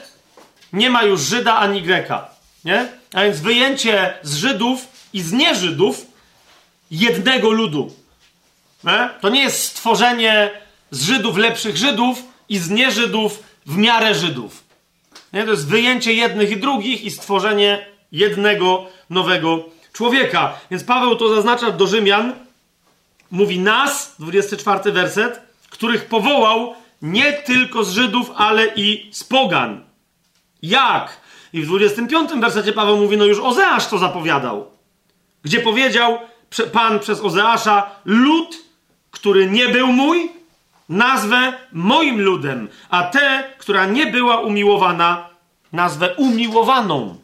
Nie 0.73 0.89
ma 0.89 1.03
już 1.03 1.21
Żyda 1.21 1.55
ani 1.55 1.81
Greka. 1.81 2.27
Nie? 2.65 2.87
A 3.13 3.23
więc 3.23 3.39
wyjęcie 3.39 4.13
z 4.21 4.35
Żydów 4.35 4.87
i 5.13 5.21
z 5.21 5.31
nieżydów 5.31 6.05
jednego 6.91 7.51
ludu. 7.51 7.93
Nie? 8.83 9.09
To 9.21 9.29
nie 9.29 9.41
jest 9.41 9.63
stworzenie 9.63 10.51
z 10.91 11.03
Żydów 11.03 11.37
lepszych 11.37 11.77
Żydów 11.77 12.23
i 12.49 12.57
z 12.57 12.69
nieżydów 12.69 13.43
w 13.65 13.77
miarę 13.77 14.15
Żydów. 14.15 14.63
Nie? 15.33 15.43
To 15.43 15.51
jest 15.51 15.67
wyjęcie 15.67 16.13
jednych 16.13 16.51
i 16.51 16.57
drugich 16.57 17.03
i 17.03 17.11
stworzenie 17.11 17.85
jednego 18.11 18.85
nowego 19.09 19.65
człowieka. 19.93 20.59
Więc 20.71 20.83
Paweł 20.83 21.15
to 21.15 21.35
zaznacza 21.35 21.71
do 21.71 21.87
Rzymian, 21.87 22.33
mówi 23.31 23.59
nas, 23.59 24.15
24 24.19 24.91
werset, 24.91 25.41
których 25.69 26.05
powołał 26.05 26.75
nie 27.01 27.33
tylko 27.33 27.83
z 27.83 27.91
Żydów, 27.91 28.31
ale 28.35 28.67
i 28.75 29.09
z 29.11 29.23
Pogan. 29.23 29.93
Jak? 30.64 31.18
I 31.53 31.61
w 31.61 31.68
25 31.68 32.31
wersecie 32.31 32.73
Paweł 32.73 32.98
mówi, 32.98 33.18
no 33.18 33.26
już 33.26 33.40
Ozeasz 33.40 33.88
to 33.88 33.98
zapowiadał. 33.98 34.72
Gdzie 35.44 35.60
powiedział 35.60 36.19
Pan 36.72 36.99
przez 36.99 37.22
Ozeasza, 37.22 37.90
lud, 38.06 38.57
który 39.11 39.52
nie 39.52 39.68
był 39.68 39.88
mój, 39.88 40.31
nazwę 40.90 41.53
moim 41.72 42.22
ludem, 42.22 42.68
a 42.90 43.03
tę, 43.03 43.44
która 43.57 43.85
nie 43.85 44.06
była 44.06 44.40
umiłowana, 44.40 45.30
nazwę 45.73 46.15
umiłowaną. 46.15 47.18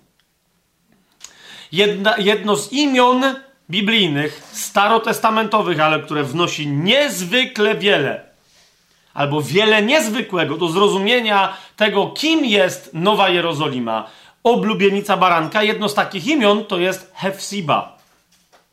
Jedna, 1.71 2.17
jedno 2.17 2.55
z 2.55 2.73
imion 2.73 3.23
biblijnych, 3.69 4.41
starotestamentowych, 4.51 5.79
ale 5.79 5.99
które 5.99 6.23
wnosi 6.23 6.67
niezwykle 6.67 7.75
wiele, 7.75 8.28
albo 9.19 9.41
wiele 9.41 9.81
niezwykłego 9.81 10.57
do 10.57 10.67
zrozumienia 10.67 11.57
tego, 11.75 12.07
kim 12.07 12.45
jest 12.45 12.89
Nowa 12.93 13.29
Jerozolima, 13.29 14.09
oblubienica 14.43 15.17
baranka. 15.17 15.63
Jedno 15.63 15.89
z 15.89 15.93
takich 15.93 16.27
imion 16.27 16.65
to 16.65 16.79
jest 16.79 17.11
Hefsiba, 17.15 17.97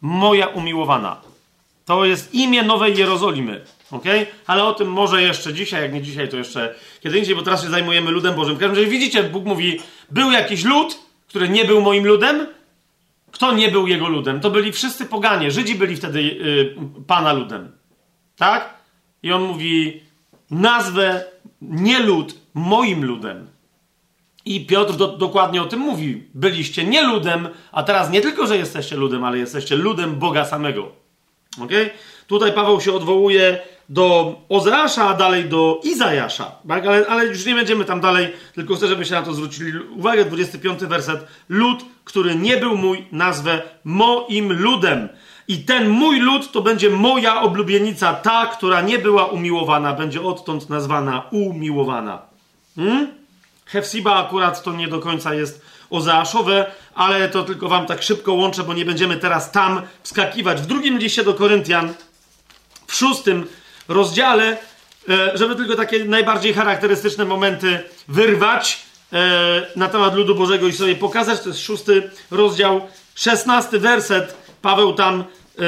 moja 0.00 0.46
umiłowana. 0.46 1.20
To 1.84 2.04
jest 2.04 2.34
imię 2.34 2.62
Nowej 2.62 2.96
Jerozolimy. 2.96 3.64
ok? 3.90 4.04
Ale 4.46 4.64
o 4.64 4.74
tym 4.74 4.88
może 4.88 5.22
jeszcze 5.22 5.54
dzisiaj, 5.54 5.82
jak 5.82 5.92
nie 5.92 6.02
dzisiaj, 6.02 6.28
to 6.28 6.36
jeszcze 6.36 6.74
kiedy 7.00 7.18
indziej, 7.18 7.34
bo 7.36 7.42
teraz 7.42 7.62
się 7.62 7.70
zajmujemy 7.70 8.10
ludem 8.10 8.34
Bożym. 8.34 8.56
W 8.56 8.58
każdym 8.58 8.76
razie 8.76 8.90
widzicie, 8.90 9.22
Bóg 9.22 9.44
mówi, 9.44 9.80
był 10.10 10.30
jakiś 10.30 10.64
lud, 10.64 10.98
który 11.28 11.48
nie 11.48 11.64
był 11.64 11.80
moim 11.80 12.06
ludem, 12.06 12.46
kto 13.30 13.52
nie 13.52 13.70
był 13.70 13.86
jego 13.86 14.08
ludem? 14.08 14.40
To 14.40 14.50
byli 14.50 14.72
wszyscy 14.72 15.06
poganie. 15.06 15.50
Żydzi 15.50 15.74
byli 15.74 15.96
wtedy 15.96 16.22
yy, 16.22 16.76
pana 17.06 17.32
ludem. 17.32 17.72
Tak? 18.36 18.74
I 19.22 19.32
on 19.32 19.42
mówi: 19.42 20.05
nazwę 20.50 21.24
nie 21.60 21.98
lud, 22.00 22.34
moim 22.54 23.04
ludem. 23.04 23.46
I 24.44 24.66
Piotr 24.66 24.96
do, 24.96 25.08
dokładnie 25.08 25.62
o 25.62 25.66
tym 25.66 25.80
mówi. 25.80 26.22
Byliście 26.34 26.84
nie 26.84 27.02
ludem, 27.02 27.48
a 27.72 27.82
teraz 27.82 28.10
nie 28.10 28.20
tylko, 28.20 28.46
że 28.46 28.56
jesteście 28.56 28.96
ludem, 28.96 29.24
ale 29.24 29.38
jesteście 29.38 29.76
ludem 29.76 30.14
Boga 30.14 30.44
samego. 30.44 30.92
Okay? 31.62 31.90
Tutaj 32.26 32.52
Paweł 32.52 32.80
się 32.80 32.92
odwołuje 32.92 33.58
do 33.88 34.34
Ozeasza, 34.48 35.08
a 35.08 35.14
dalej 35.14 35.44
do 35.44 35.80
Izajasza. 35.84 36.52
Tak? 36.68 36.86
Ale, 36.86 37.06
ale 37.06 37.26
już 37.26 37.46
nie 37.46 37.54
będziemy 37.54 37.84
tam 37.84 38.00
dalej, 38.00 38.32
tylko 38.54 38.74
chcę, 38.74 38.88
żebyście 38.88 39.14
na 39.14 39.22
to 39.22 39.34
zwrócili 39.34 39.78
uwagę. 39.78 40.24
25 40.24 40.80
werset. 40.80 41.26
Lud, 41.48 41.84
który 42.04 42.34
nie 42.34 42.56
był 42.56 42.76
mój, 42.76 43.04
nazwę 43.12 43.62
moim 43.84 44.52
ludem. 44.52 45.08
I 45.48 45.58
ten 45.58 45.88
mój 45.88 46.20
lud 46.20 46.52
to 46.52 46.62
będzie 46.62 46.90
moja 46.90 47.42
oblubienica, 47.42 48.14
ta, 48.14 48.46
która 48.46 48.80
nie 48.80 48.98
była 48.98 49.26
umiłowana, 49.26 49.92
będzie 49.92 50.22
odtąd 50.22 50.70
nazwana 50.70 51.22
umiłowana. 51.30 52.22
Hmm? 52.76 53.08
Hefsiba 53.66 54.14
akurat 54.14 54.62
to 54.62 54.72
nie 54.72 54.88
do 54.88 55.00
końca 55.00 55.34
jest 55.34 55.62
ozeaszowe, 55.90 56.66
ale 56.94 57.28
to 57.28 57.42
tylko 57.42 57.68
wam 57.68 57.86
tak 57.86 58.02
szybko 58.02 58.32
łączę, 58.32 58.62
bo 58.62 58.74
nie 58.74 58.84
będziemy 58.84 59.16
teraz 59.16 59.52
tam 59.52 59.82
wskakiwać. 60.02 60.60
W 60.60 60.66
drugim 60.66 60.98
liście 60.98 61.24
do 61.24 61.34
Koryntian, 61.34 61.94
w 62.86 62.94
szóstym 62.94 63.46
rozdziale, 63.88 64.56
e, 65.08 65.38
żeby 65.38 65.56
tylko 65.56 65.74
takie 65.74 66.04
najbardziej 66.04 66.54
charakterystyczne 66.54 67.24
momenty 67.24 67.82
wyrwać 68.08 68.82
e, 69.12 69.66
na 69.76 69.88
temat 69.88 70.14
ludu 70.14 70.34
Bożego 70.34 70.66
i 70.66 70.72
sobie 70.72 70.96
pokazać. 70.96 71.40
To 71.40 71.48
jest 71.48 71.60
szósty 71.60 72.10
rozdział, 72.30 72.80
szesnasty 73.14 73.78
werset. 73.78 74.45
Paweł 74.62 74.92
tam 74.92 75.20
e, 75.20 75.64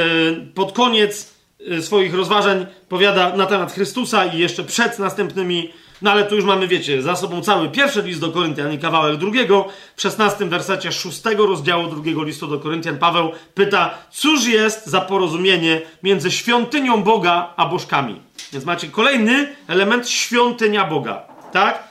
pod 0.55 0.73
koniec 0.73 1.39
swoich 1.81 2.15
rozważań 2.15 2.67
powiada 2.89 3.37
na 3.37 3.47
temat 3.47 3.73
Chrystusa 3.73 4.25
i 4.25 4.39
jeszcze 4.39 4.65
przed 4.65 4.99
następnymi 4.99 5.73
no 6.03 6.11
ale 6.11 6.25
tu 6.25 6.37
już 6.37 6.45
mamy, 6.45 6.69
wiecie, 6.69 7.03
za 7.03 7.17
sobą 7.17 7.43
cały 7.43 7.69
pierwszy 7.69 8.03
list 8.03 8.21
do 8.21 8.33
Koryntian 8.33 8.73
i 8.73 8.79
kawałek 8.79 9.17
drugiego. 9.17 9.69
W 9.97 10.03
szesnastym 10.03 10.49
wersecie 10.49 10.93
szóstego 10.93 11.47
rozdziału 11.47 11.87
drugiego 11.87 12.23
listu 12.23 12.47
do 12.47 12.59
Koryntian 12.59 12.99
Paweł 12.99 13.33
pyta, 13.55 13.95
cóż 14.11 14.47
jest 14.47 14.87
za 14.87 15.01
porozumienie 15.01 15.81
między 16.03 16.31
świątynią 16.31 17.03
Boga 17.03 17.55
a 17.57 17.67
bożkami. 17.67 18.21
Więc 18.53 18.65
macie 18.65 18.89
kolejny 18.89 19.57
element 19.69 20.09
świątynia 20.09 20.85
Boga, 20.85 21.23
tak? 21.53 21.89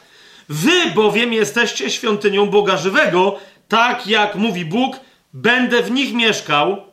Wy 0.50 0.92
bowiem 0.96 1.34
jesteście 1.34 1.90
świątynią 1.90 2.46
Boga 2.46 2.78
żywego, 2.78 3.36
tak 3.68 4.08
jak 4.08 4.36
mówi 4.36 4.66
Bóg, 4.66 4.96
będę 5.34 5.84
w 5.84 5.92
nich 5.92 6.14
mieszkał 6.14 6.87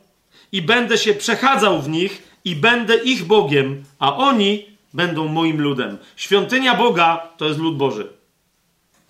i 0.51 0.61
będę 0.61 0.97
się 0.97 1.13
przechadzał 1.13 1.81
w 1.81 1.89
nich 1.89 2.23
i 2.45 2.55
będę 2.55 2.95
ich 2.95 3.23
Bogiem, 3.23 3.83
a 3.99 4.15
oni 4.15 4.65
będą 4.93 5.27
moim 5.27 5.61
ludem. 5.61 5.97
Świątynia 6.15 6.75
Boga 6.75 7.29
to 7.37 7.45
jest 7.45 7.59
lud 7.59 7.77
Boży. 7.77 8.09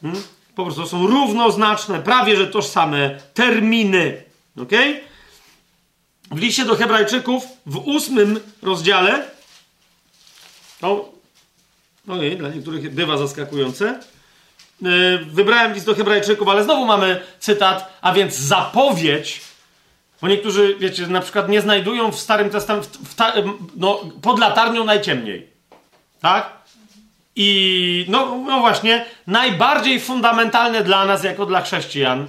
Hmm? 0.01 0.23
Po 0.55 0.63
prostu 0.63 0.87
są 0.87 1.07
równoznaczne, 1.07 2.01
prawie 2.01 2.37
że 2.37 2.47
tożsame 2.47 3.19
terminy. 3.33 4.23
Ok? 4.61 4.71
W 6.31 6.37
liście 6.37 6.65
do 6.65 6.75
Hebrajczyków 6.75 7.43
w 7.65 7.77
ósmym 7.77 8.39
rozdziale 8.61 9.23
to, 10.81 11.11
ojej, 12.07 12.37
dla 12.37 12.49
niektórych 12.49 12.93
bywa 12.93 13.17
zaskakujące. 13.17 13.99
E, 14.85 15.17
wybrałem 15.17 15.73
list 15.73 15.85
do 15.85 15.95
Hebrajczyków, 15.95 16.47
ale 16.47 16.63
znowu 16.63 16.85
mamy 16.85 17.21
cytat, 17.39 17.99
a 18.01 18.13
więc 18.13 18.35
zapowiedź 18.35 19.41
bo 20.21 20.27
niektórzy, 20.27 20.75
wiecie, 20.79 21.07
na 21.07 21.21
przykład 21.21 21.49
nie 21.49 21.61
znajdują 21.61 22.11
w 22.11 22.19
Starym 22.19 22.49
Testamencie, 22.49 22.89
no, 23.75 23.99
pod 24.21 24.39
latarnią 24.39 24.83
najciemniej. 24.83 25.47
Tak? 26.21 26.49
I 27.35 28.05
no, 28.09 28.43
no 28.47 28.59
właśnie, 28.59 29.05
najbardziej 29.27 29.99
fundamentalne 29.99 30.83
dla 30.83 31.05
nas, 31.05 31.23
jako 31.23 31.45
dla 31.45 31.61
chrześcijan, 31.61 32.27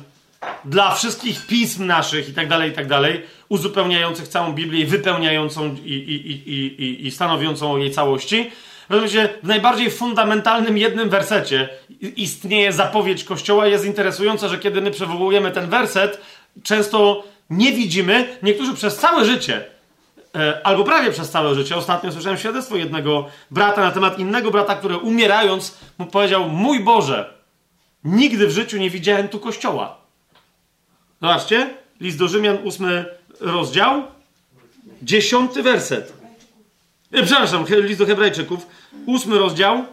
dla 0.64 0.94
wszystkich 0.94 1.46
pism 1.46 1.86
naszych 1.86 2.28
i 2.28 2.32
tak 2.32 2.48
dalej, 2.48 2.70
i 2.70 2.74
tak 2.74 2.86
dalej, 2.86 3.22
uzupełniających 3.48 4.28
całą 4.28 4.52
Biblię 4.52 4.80
i 4.80 4.86
wypełniającą 4.86 5.76
i, 5.84 5.92
i, 5.92 6.50
i, 6.50 6.82
i, 6.82 7.06
i 7.06 7.10
stanowiącą 7.10 7.72
o 7.72 7.78
jej 7.78 7.90
całości. 7.90 8.50
Rozumiecie, 8.88 9.28
w 9.42 9.46
najbardziej 9.46 9.90
fundamentalnym 9.90 10.78
jednym 10.78 11.10
wersecie 11.10 11.68
istnieje 12.00 12.72
zapowiedź 12.72 13.24
Kościoła. 13.24 13.66
Jest 13.66 13.84
interesujące, 13.84 14.48
że 14.48 14.58
kiedy 14.58 14.80
my 14.80 14.90
przywołujemy 14.90 15.50
ten 15.50 15.70
werset, 15.70 16.20
często 16.62 17.24
nie 17.51 17.73
widzimy, 17.73 18.39
niektórzy 18.43 18.74
przez 18.74 18.97
całe 18.97 19.24
życie, 19.24 19.64
e, 20.35 20.66
albo 20.66 20.85
prawie 20.85 21.10
przez 21.10 21.31
całe 21.31 21.55
życie, 21.55 21.77
ostatnio 21.77 22.12
słyszałem 22.12 22.39
świadectwo 22.39 22.77
jednego 22.77 23.28
brata 23.51 23.81
na 23.81 23.90
temat 23.90 24.18
innego 24.18 24.51
brata, 24.51 24.77
który 24.77 24.97
umierając 24.97 25.78
mu 25.98 26.06
powiedział: 26.06 26.48
Mój 26.48 26.81
Boże, 26.81 27.35
nigdy 28.05 28.47
w 28.47 28.51
życiu 28.51 28.77
nie 28.77 28.90
widziałem 28.90 29.28
tu 29.28 29.40
Kościoła. 29.40 29.97
Zobaczcie, 31.23 31.70
list 32.01 32.18
do 32.18 32.28
Rzymian, 32.28 32.59
ósmy 32.64 33.05
rozdział, 33.40 34.02
dziesiąty 35.02 35.62
werset. 35.62 36.12
E, 37.12 37.23
przepraszam, 37.23 37.64
list 37.68 37.98
do 37.98 38.06
Hebrajczyków, 38.06 38.66
ósmy 39.06 39.39
rozdział, 39.39 39.85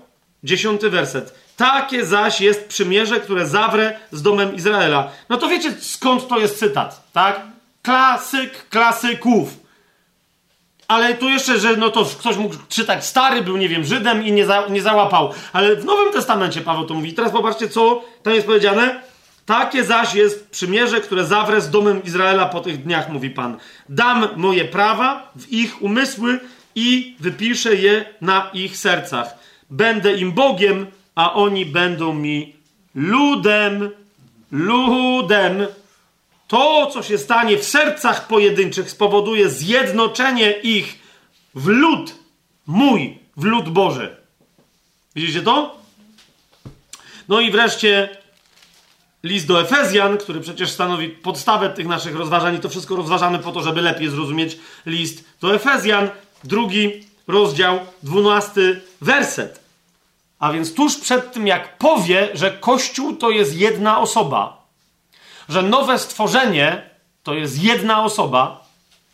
dziesiąty 0.44 0.90
werset. 0.90 1.43
Takie 1.58 2.06
zaś 2.06 2.42
jest 2.42 2.68
przymierze, 2.68 3.20
które 3.20 3.48
zawrę 3.48 4.00
z 4.12 4.22
domem 4.22 4.56
Izraela. 4.56 5.12
No 5.30 5.38
to 5.38 5.48
wiecie 5.48 5.72
skąd 5.82 6.28
to 6.28 6.40
jest 6.40 6.60
cytat, 6.60 7.10
tak? 7.14 7.42
Klasyk 7.82 8.70
klasyków. 8.70 9.64
Ale 10.88 11.14
tu 11.14 11.30
jeszcze, 11.30 11.60
że 11.60 11.78
no 11.78 11.90
to 11.90 12.06
ktoś 12.06 12.38
mógł 12.38 12.56
czytać, 12.70 13.06
stary 13.06 13.42
był, 13.42 13.58
nie 13.58 13.70
wiem, 13.70 13.84
Żydem 13.84 14.26
i 14.26 14.32
nie, 14.32 14.46
za, 14.46 14.68
nie 14.68 14.82
załapał. 14.82 15.34
Ale 15.54 15.76
w 15.76 15.86
Nowym 15.86 16.14
Testamencie 16.14 16.62
Paweł 16.62 16.86
to 16.86 16.94
mówi. 16.94 17.14
Teraz 17.14 17.32
popatrzcie, 17.32 17.70
co 17.70 18.04
tam 18.24 18.34
jest 18.34 18.46
powiedziane. 18.46 19.02
Takie 19.46 19.84
zaś 19.84 20.16
jest 20.16 20.50
przymierze, 20.50 21.02
które 21.02 21.26
zawrę 21.26 21.62
z 21.62 21.70
domem 21.70 22.04
Izraela 22.04 22.46
po 22.46 22.62
tych 22.62 22.84
dniach, 22.84 23.10
mówi 23.10 23.30
Pan. 23.30 23.58
Dam 23.90 24.28
moje 24.36 24.66
prawa 24.66 25.32
w 25.36 25.52
ich 25.52 25.82
umysły 25.82 26.40
i 26.76 27.16
wypiszę 27.20 27.76
je 27.76 28.06
na 28.22 28.50
ich 28.54 28.78
sercach. 28.78 29.36
Będę 29.70 30.14
im 30.14 30.32
Bogiem, 30.32 30.88
a 31.16 31.34
oni 31.34 31.66
będą 31.66 32.14
mi 32.14 32.56
ludem. 32.96 33.90
Ludem. 34.52 35.68
To, 36.48 36.88
co 36.94 37.04
się 37.04 37.18
stanie 37.18 37.58
w 37.58 37.64
sercach 37.64 38.28
pojedynczych, 38.28 38.92
spowoduje 38.92 39.50
zjednoczenie 39.50 40.52
ich 40.52 41.00
w 41.56 41.68
lud 41.68 42.16
mój, 42.68 43.20
w 43.38 43.44
lud 43.44 43.70
Boży. 43.70 44.16
Widzicie 45.16 45.42
to? 45.42 45.78
No 47.30 47.40
i 47.40 47.52
wreszcie 47.52 48.18
list 49.24 49.48
do 49.48 49.62
Efezjan, 49.62 50.18
który 50.18 50.42
przecież 50.42 50.72
stanowi 50.72 51.10
podstawę 51.10 51.70
tych 51.70 51.88
naszych 51.88 52.16
rozważań, 52.16 52.56
i 52.56 52.60
to 52.60 52.70
wszystko 52.70 52.96
rozważamy 52.96 53.40
po 53.40 53.52
to, 53.52 53.62
żeby 53.62 53.82
lepiej 53.82 54.10
zrozumieć 54.10 54.58
list 54.86 55.24
do 55.42 55.56
Efezjan, 55.56 56.10
drugi 56.44 57.04
rozdział, 57.28 57.80
dwunasty 58.04 58.82
werset. 59.02 59.63
A 60.44 60.52
więc 60.52 60.74
tuż 60.74 60.98
przed 60.98 61.34
tym, 61.34 61.48
jak 61.48 61.78
powie, 61.78 62.30
że 62.34 62.52
Kościół 62.52 63.16
to 63.16 63.30
jest 63.30 63.56
jedna 63.56 64.00
osoba, 64.00 64.66
że 65.50 65.62
nowe 65.62 66.00
stworzenie 66.00 66.90
to 67.24 67.34
jest 67.34 67.64
jedna 67.64 68.04
osoba, 68.04 68.66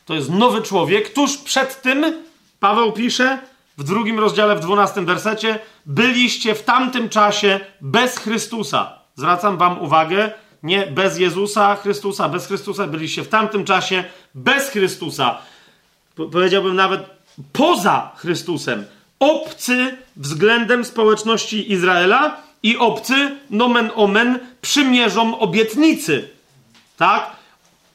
to 0.05 0.13
jest 0.13 0.29
nowy 0.29 0.61
człowiek, 0.61 1.13
tuż 1.13 1.37
przed 1.37 1.81
tym 1.81 2.23
Paweł 2.59 2.91
pisze 2.91 3.39
w 3.77 3.83
drugim 3.83 4.19
rozdziale, 4.19 4.55
w 4.55 4.59
dwunastym 4.59 5.05
wersecie, 5.05 5.59
byliście 5.85 6.55
w 6.55 6.63
tamtym 6.63 7.09
czasie 7.09 7.59
bez 7.81 8.17
Chrystusa. 8.17 8.99
Zwracam 9.15 9.57
wam 9.57 9.81
uwagę, 9.81 10.31
nie 10.63 10.87
bez 10.87 11.19
Jezusa 11.19 11.75
Chrystusa, 11.75 12.29
bez 12.29 12.47
Chrystusa 12.47 12.87
byliście 12.87 13.23
w 13.23 13.29
tamtym 13.29 13.65
czasie 13.65 14.03
bez 14.35 14.69
Chrystusa. 14.69 15.37
Powiedziałbym 16.15 16.75
nawet 16.75 17.01
poza 17.53 18.11
Chrystusem. 18.15 18.85
Obcy 19.19 19.97
względem 20.15 20.85
społeczności 20.85 21.71
Izraela 21.71 22.41
i 22.63 22.77
obcy, 22.77 23.37
nomen 23.49 23.91
omen, 23.95 24.39
przymierzom 24.61 25.33
obietnicy. 25.33 26.29
Tak? 26.97 27.31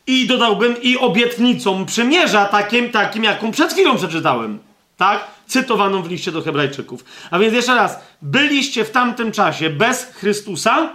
I 0.07 0.27
dodałbym 0.27 0.83
i 0.83 0.99
obietnicą 0.99 1.87
przymierza 1.87 2.45
takim, 2.45 2.91
takim, 2.91 3.25
jaką 3.25 3.51
przed 3.51 3.73
chwilą 3.73 3.97
przeczytałem. 3.97 4.59
Tak? 4.97 5.25
Cytowaną 5.47 6.03
w 6.03 6.11
liście 6.11 6.33
do 6.33 6.43
Hebrajczyków. 6.43 7.05
A 7.31 7.39
więc 7.39 7.55
jeszcze 7.55 7.75
raz, 7.75 7.99
byliście 8.23 8.85
w 8.85 8.91
tamtym 8.91 9.33
czasie 9.33 9.71
bez 9.71 10.05
Chrystusa, 10.05 10.93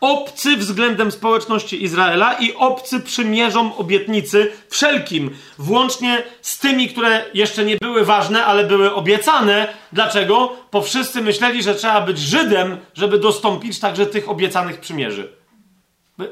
obcy 0.00 0.56
względem 0.56 1.12
społeczności 1.12 1.84
Izraela 1.84 2.32
i 2.32 2.54
obcy 2.54 3.00
przymierzom 3.00 3.72
obietnicy 3.76 4.52
wszelkim, 4.68 5.30
włącznie 5.58 6.22
z 6.42 6.58
tymi, 6.58 6.88
które 6.88 7.24
jeszcze 7.34 7.64
nie 7.64 7.76
były 7.76 8.04
ważne, 8.04 8.44
ale 8.44 8.64
były 8.64 8.94
obiecane. 8.94 9.68
Dlaczego? 9.92 10.56
Bo 10.72 10.82
wszyscy 10.82 11.20
myśleli, 11.20 11.62
że 11.62 11.74
trzeba 11.74 12.00
być 12.00 12.18
Żydem, 12.18 12.76
żeby 12.94 13.18
dostąpić 13.18 13.78
także 13.78 14.06
tych 14.06 14.28
obiecanych 14.28 14.80
przymierzy. 14.80 15.32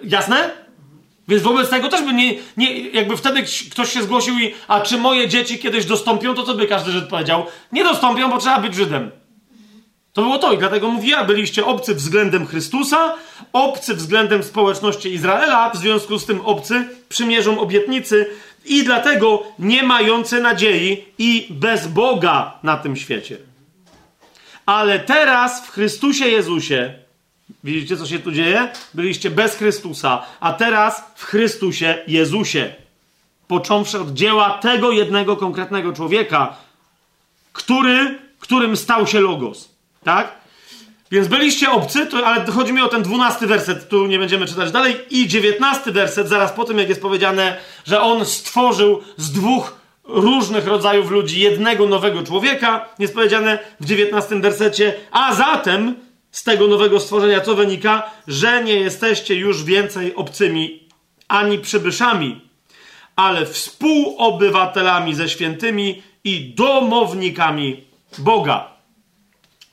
Jasne? 0.04 0.50
Więc 1.28 1.42
wobec 1.42 1.70
tego 1.70 1.88
też 1.88 2.02
by 2.02 2.12
nie, 2.12 2.34
nie, 2.56 2.88
jakby 2.88 3.16
wtedy 3.16 3.42
ktoś 3.70 3.92
się 3.92 4.02
zgłosił 4.02 4.38
i, 4.38 4.54
a 4.68 4.80
czy 4.80 4.98
moje 4.98 5.28
dzieci 5.28 5.58
kiedyś 5.58 5.84
dostąpią, 5.84 6.34
to 6.34 6.42
co 6.42 6.54
by 6.54 6.66
każdy 6.66 6.90
Żyd 6.90 7.08
powiedział? 7.08 7.46
Nie 7.72 7.84
dostąpią, 7.84 8.30
bo 8.30 8.38
trzeba 8.38 8.60
być 8.60 8.74
Żydem. 8.74 9.10
To 10.14 10.22
było 10.22 10.38
to 10.38 10.52
i 10.52 10.58
dlatego 10.58 10.88
mówiła, 10.88 11.24
byliście 11.24 11.66
obcy 11.66 11.94
względem 11.94 12.46
Chrystusa, 12.46 13.14
obcy 13.52 13.94
względem 13.94 14.42
społeczności 14.42 15.12
Izraela, 15.12 15.70
w 15.70 15.76
związku 15.76 16.18
z 16.18 16.26
tym 16.26 16.40
obcy 16.40 16.88
przymierzą 17.08 17.60
obietnicy 17.60 18.26
i 18.64 18.84
dlatego 18.84 19.42
nie 19.58 19.82
mający 19.82 20.40
nadziei 20.40 21.04
i 21.18 21.46
bez 21.50 21.86
Boga 21.86 22.58
na 22.62 22.76
tym 22.76 22.96
świecie. 22.96 23.36
Ale 24.66 24.98
teraz 24.98 25.66
w 25.66 25.70
Chrystusie 25.70 26.28
Jezusie, 26.28 26.94
widzicie 27.64 27.96
co 27.96 28.06
się 28.06 28.18
tu 28.18 28.32
dzieje? 28.32 28.68
Byliście 28.94 29.30
bez 29.30 29.56
Chrystusa, 29.56 30.22
a 30.40 30.52
teraz 30.52 31.04
w 31.14 31.24
Chrystusie 31.24 31.98
Jezusie. 32.06 32.74
Począwszy 33.48 34.00
od 34.00 34.14
dzieła 34.14 34.58
tego 34.58 34.90
jednego 34.90 35.36
konkretnego 35.36 35.92
człowieka, 35.92 36.56
który, 37.52 38.18
którym 38.40 38.76
stał 38.76 39.06
się 39.06 39.20
Logos. 39.20 39.73
Tak? 40.04 40.44
Więc 41.10 41.28
byliście 41.28 41.70
obcy, 41.70 42.06
to, 42.06 42.26
ale 42.26 42.46
chodzi 42.46 42.72
mi 42.72 42.80
o 42.80 42.88
ten 42.88 43.02
dwunasty 43.02 43.46
werset, 43.46 43.88
tu 43.88 44.06
nie 44.06 44.18
będziemy 44.18 44.46
czytać 44.46 44.70
dalej. 44.70 44.96
I 45.10 45.28
dziewiętnasty 45.28 45.92
werset, 45.92 46.28
zaraz 46.28 46.52
po 46.52 46.64
tym, 46.64 46.78
jak 46.78 46.88
jest 46.88 47.02
powiedziane, 47.02 47.56
że 47.86 48.00
on 48.00 48.26
stworzył 48.26 49.02
z 49.16 49.32
dwóch 49.32 49.76
różnych 50.04 50.66
rodzajów 50.66 51.10
ludzi 51.10 51.40
jednego 51.40 51.86
nowego 51.86 52.22
człowieka, 52.22 52.88
jest 52.98 53.14
powiedziane 53.14 53.58
w 53.80 53.86
dziewiętnastym 53.86 54.42
wersecie, 54.42 54.94
a 55.10 55.34
zatem 55.34 55.94
z 56.30 56.42
tego 56.42 56.68
nowego 56.68 57.00
stworzenia 57.00 57.40
co 57.40 57.54
wynika, 57.54 58.10
że 58.26 58.64
nie 58.64 58.74
jesteście 58.74 59.34
już 59.34 59.64
więcej 59.64 60.14
obcymi 60.14 60.88
ani 61.28 61.58
przybyszami, 61.58 62.40
ale 63.16 63.46
współobywatelami 63.46 65.14
ze 65.14 65.28
świętymi 65.28 66.02
i 66.24 66.54
domownikami 66.54 67.84
Boga. 68.18 68.73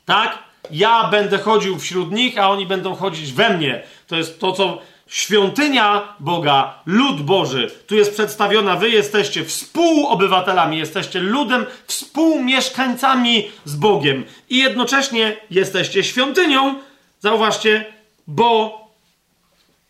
Tak? 0.04 0.38
Ja 0.70 1.04
będę 1.04 1.38
chodził 1.38 1.78
wśród 1.78 2.12
nich, 2.12 2.38
a 2.38 2.50
oni 2.50 2.66
będą 2.66 2.94
chodzić 2.94 3.32
we 3.32 3.56
mnie. 3.56 3.82
To 4.06 4.16
jest 4.16 4.40
to, 4.40 4.52
co 4.52 4.78
świątynia 5.06 6.14
Boga, 6.20 6.82
lud 6.86 7.22
Boży, 7.22 7.70
tu 7.86 7.94
jest 7.94 8.12
przedstawiona. 8.12 8.76
Wy 8.76 8.90
jesteście 8.90 9.44
współobywatelami, 9.44 10.78
jesteście 10.78 11.20
ludem, 11.20 11.66
współmieszkańcami 11.86 13.50
z 13.64 13.76
Bogiem 13.76 14.24
i 14.50 14.58
jednocześnie 14.58 15.36
jesteście 15.50 16.04
świątynią. 16.04 16.74
Zauważcie, 17.20 17.84
bo 18.26 18.78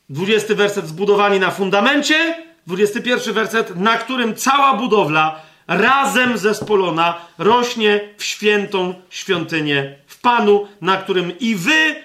20 0.09 0.55
werset 0.55 0.89
zbudowani 0.89 1.41
na 1.41 1.51
fundamencie, 1.51 2.35
21 2.67 3.35
werset, 3.35 3.77
na 3.77 3.97
którym 3.97 4.35
cała 4.35 4.75
budowla 4.75 5.41
razem 5.67 6.39
zespolona 6.39 7.15
rośnie 7.39 8.01
w 8.17 8.25
świętą 8.25 8.95
świątynię 9.11 9.97
Panu, 10.23 10.69
na 10.81 10.97
którym 10.97 11.39
i 11.39 11.55
wy 11.57 12.05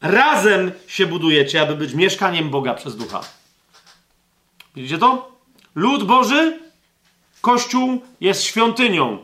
razem 0.00 0.72
się 0.86 1.06
budujecie, 1.06 1.60
aby 1.62 1.76
być 1.76 1.94
mieszkaniem 1.94 2.50
Boga 2.50 2.74
przez 2.74 2.96
ducha. 2.96 3.20
Widzicie 4.76 4.98
to? 4.98 5.32
Lud 5.74 6.04
Boży, 6.04 6.58
Kościół 7.40 8.02
jest 8.20 8.44
świątynią, 8.44 9.18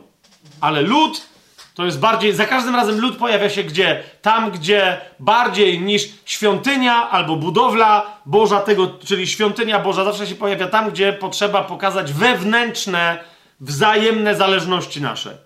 ale 0.61 0.81
lud 0.81 1.33
to 1.73 1.85
jest 1.85 1.99
bardziej, 1.99 2.33
za 2.33 2.45
każdym 2.45 2.75
razem 2.75 2.99
lud 2.99 3.17
pojawia 3.17 3.49
się 3.49 3.63
gdzie? 3.63 4.03
Tam, 4.21 4.51
gdzie 4.51 5.01
bardziej 5.19 5.81
niż 5.81 6.09
świątynia 6.25 7.09
albo 7.09 7.35
budowla 7.35 8.17
Boża 8.25 8.59
tego, 8.59 8.87
czyli 9.05 9.27
świątynia 9.27 9.79
Boża 9.79 10.03
zawsze 10.03 10.27
się 10.27 10.35
pojawia 10.35 10.67
tam, 10.67 10.91
gdzie 10.91 11.13
potrzeba 11.13 11.63
pokazać 11.63 12.13
wewnętrzne 12.13 13.23
wzajemne 13.59 14.35
zależności 14.35 15.01
nasze. 15.01 15.37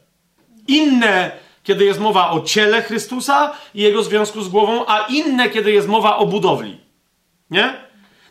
Inne, 0.68 1.32
kiedy 1.68 1.86
jest 1.86 2.00
mowa 2.00 2.32
o 2.32 2.42
ciele 2.42 2.82
Chrystusa 2.82 3.54
i 3.74 3.82
jego 3.82 4.04
związku 4.04 4.42
z 4.42 4.50
głową, 4.50 4.86
a 4.88 5.06
inne, 5.10 5.50
kiedy 5.50 5.72
jest 5.72 5.88
mowa 5.88 6.18
o 6.18 6.26
budowli. 6.26 6.78
Nie? 7.50 7.74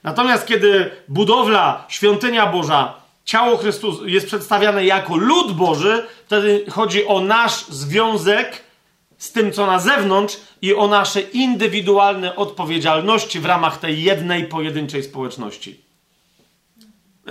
Natomiast 0.02 0.46
kiedy 0.46 0.90
budowla, 1.08 1.84
świątynia 1.88 2.46
Boża, 2.46 2.94
ciało 3.24 3.56
Chrystusa 3.56 4.02
jest 4.06 4.26
przedstawiane 4.26 4.84
jako 4.84 5.16
lud 5.16 5.52
Boży, 5.52 6.06
wtedy 6.26 6.64
chodzi 6.70 7.06
o 7.06 7.20
nasz 7.20 7.66
związek 7.66 8.64
z 9.18 9.32
tym, 9.32 9.52
co 9.52 9.66
na 9.66 9.78
zewnątrz 9.78 10.36
i 10.62 10.74
o 10.74 10.88
nasze 10.88 11.20
indywidualne 11.20 12.36
odpowiedzialności 12.36 13.40
w 13.40 13.44
ramach 13.44 13.78
tej 13.78 14.02
jednej, 14.02 14.44
pojedynczej 14.44 15.02
społeczności. 15.02 15.80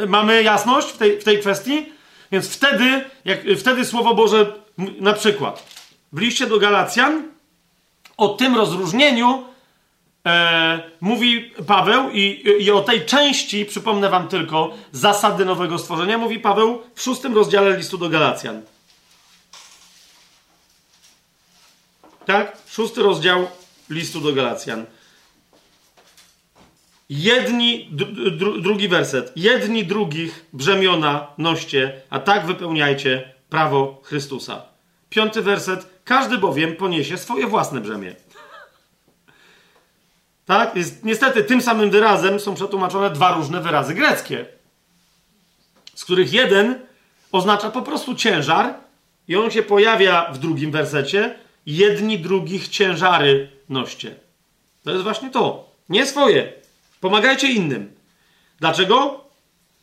Mamy 0.08 0.44
jasność 0.44 0.88
w 0.88 0.98
tej, 0.98 1.22
w 1.22 1.24
tej 1.24 1.40
kwestii? 1.40 1.86
Więc 2.32 2.50
wtedy, 2.50 3.06
jak, 3.26 3.40
wtedy 3.58 3.86
Słowo 3.86 4.16
Boże, 4.16 4.54
na 5.00 5.14
przykład 5.14 5.75
w 6.16 6.20
liście 6.20 6.48
do 6.48 6.60
Galacjan, 6.60 7.24
o 8.18 8.28
tym 8.28 8.56
rozróżnieniu 8.56 9.44
e, 10.26 10.92
mówi 11.02 11.52
Paweł 11.68 12.10
i, 12.12 12.44
i 12.60 12.72
o 12.72 12.82
tej 12.82 13.06
części, 13.06 13.66
przypomnę 13.66 14.10
wam 14.10 14.28
tylko, 14.28 14.74
zasady 14.92 15.46
nowego 15.46 15.78
stworzenia, 15.78 16.18
mówi 16.18 16.40
Paweł 16.40 16.82
w 16.96 17.02
szóstym 17.02 17.36
rozdziale 17.36 17.78
listu 17.78 17.98
do 17.98 18.10
Galacjan. 18.10 18.62
Tak? 22.26 22.58
Szósty 22.68 23.04
rozdział 23.04 23.48
listu 23.90 24.22
do 24.22 24.34
Galacjan. 24.34 24.86
Jedni, 27.10 27.90
dru, 28.32 28.62
drugi 28.62 28.88
werset. 28.88 29.32
Jedni 29.36 29.86
drugich 29.86 30.46
brzemiona 30.54 31.28
noście, 31.38 32.02
a 32.10 32.20
tak 32.20 32.46
wypełniajcie 32.46 33.34
prawo 33.50 34.02
Chrystusa. 34.04 34.62
Piąty 35.10 35.42
werset. 35.42 35.95
Każdy 36.06 36.38
bowiem 36.38 36.76
poniesie 36.76 37.18
swoje 37.18 37.48
własne 37.48 37.82
brzemię. 37.82 38.16
Tak? 40.46 40.76
Jest, 40.76 41.04
niestety 41.04 41.44
tym 41.44 41.62
samym 41.62 41.90
wyrazem 41.90 42.40
są 42.40 42.56
przetłumaczone 42.56 43.10
dwa 43.10 43.36
różne 43.36 43.62
wyrazy 43.62 43.94
greckie, 43.94 44.46
z 45.96 46.04
których 46.04 46.34
jeden 46.34 46.80
oznacza 47.32 47.72
po 47.72 47.82
prostu 47.82 48.16
ciężar 48.16 48.74
i 49.28 49.36
on 49.36 49.52
się 49.52 49.64
pojawia 49.64 50.32
w 50.34 50.38
drugim 50.38 50.72
wersecie. 50.72 51.40
Jedni 51.66 52.20
drugich 52.20 52.68
ciężary 52.68 53.50
noście. 53.70 54.16
To 54.84 54.92
jest 54.92 55.04
właśnie 55.04 55.32
to. 55.32 55.70
Nie 55.90 56.06
swoje. 56.06 56.54
Pomagajcie 57.02 57.52
innym. 57.52 57.94
Dlaczego? 58.60 59.25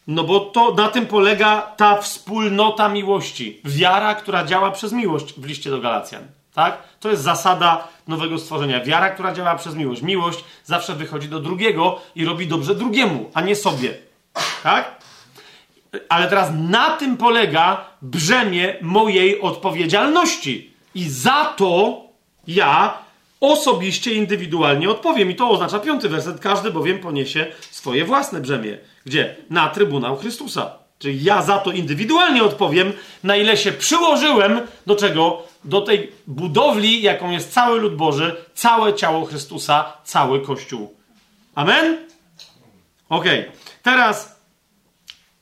No 0.06 0.24
bo 0.24 0.40
to 0.40 0.74
na 0.74 0.88
tym 0.88 1.06
polega 1.06 1.62
ta 1.76 1.96
wspólnota 1.96 2.88
miłości. 2.88 3.60
Wiara, 3.64 4.14
która 4.14 4.44
działa 4.44 4.70
przez 4.70 4.92
miłość 4.92 5.34
w 5.40 5.44
liście 5.44 5.70
do 5.70 5.80
Galacjan. 5.80 6.22
Tak? 6.54 6.82
To 7.00 7.10
jest 7.10 7.22
zasada 7.22 7.88
nowego 8.08 8.38
stworzenia. 8.38 8.84
Wiara, 8.84 9.10
która 9.10 9.34
działa 9.34 9.54
przez 9.54 9.74
miłość. 9.74 10.02
Miłość 10.02 10.44
zawsze 10.64 10.94
wychodzi 10.94 11.28
do 11.28 11.40
drugiego 11.40 12.00
i 12.14 12.24
robi 12.24 12.46
dobrze 12.46 12.74
drugiemu, 12.74 13.30
a 13.34 13.40
nie 13.40 13.56
sobie. 13.56 13.94
Tak? 14.62 15.02
Ale 16.08 16.28
teraz 16.28 16.50
na 16.54 16.90
tym 16.90 17.16
polega 17.16 17.84
brzemię 18.02 18.76
mojej 18.80 19.40
odpowiedzialności. 19.40 20.72
I 20.94 21.08
za 21.08 21.44
to 21.44 22.00
ja 22.46 22.98
osobiście, 23.42 24.14
indywidualnie 24.14 24.90
odpowiem. 24.90 25.30
I 25.30 25.34
to 25.34 25.50
oznacza 25.50 25.78
piąty 25.78 26.08
werset. 26.08 26.40
Każdy 26.40 26.70
bowiem 26.70 26.98
poniesie 26.98 27.46
swoje 27.70 28.04
własne 28.04 28.40
brzemię. 28.40 28.78
Gdzie? 29.06 29.36
Na 29.50 29.68
Trybunał 29.68 30.16
Chrystusa. 30.16 30.70
Czyli 30.98 31.24
ja 31.24 31.42
za 31.42 31.58
to 31.58 31.72
indywidualnie 31.72 32.44
odpowiem, 32.44 32.92
na 33.24 33.36
ile 33.36 33.56
się 33.56 33.72
przyłożyłem 33.72 34.60
do 34.86 34.96
czego? 34.96 35.42
Do 35.64 35.80
tej 35.80 36.12
budowli, 36.26 37.02
jaką 37.02 37.30
jest 37.30 37.52
cały 37.52 37.80
lud 37.80 37.96
Boży, 37.96 38.36
całe 38.54 38.94
ciało 38.94 39.24
Chrystusa, 39.24 39.92
cały 40.04 40.40
Kościół. 40.40 40.94
Amen? 41.54 41.98
Ok. 43.08 43.24
Teraz 43.82 44.40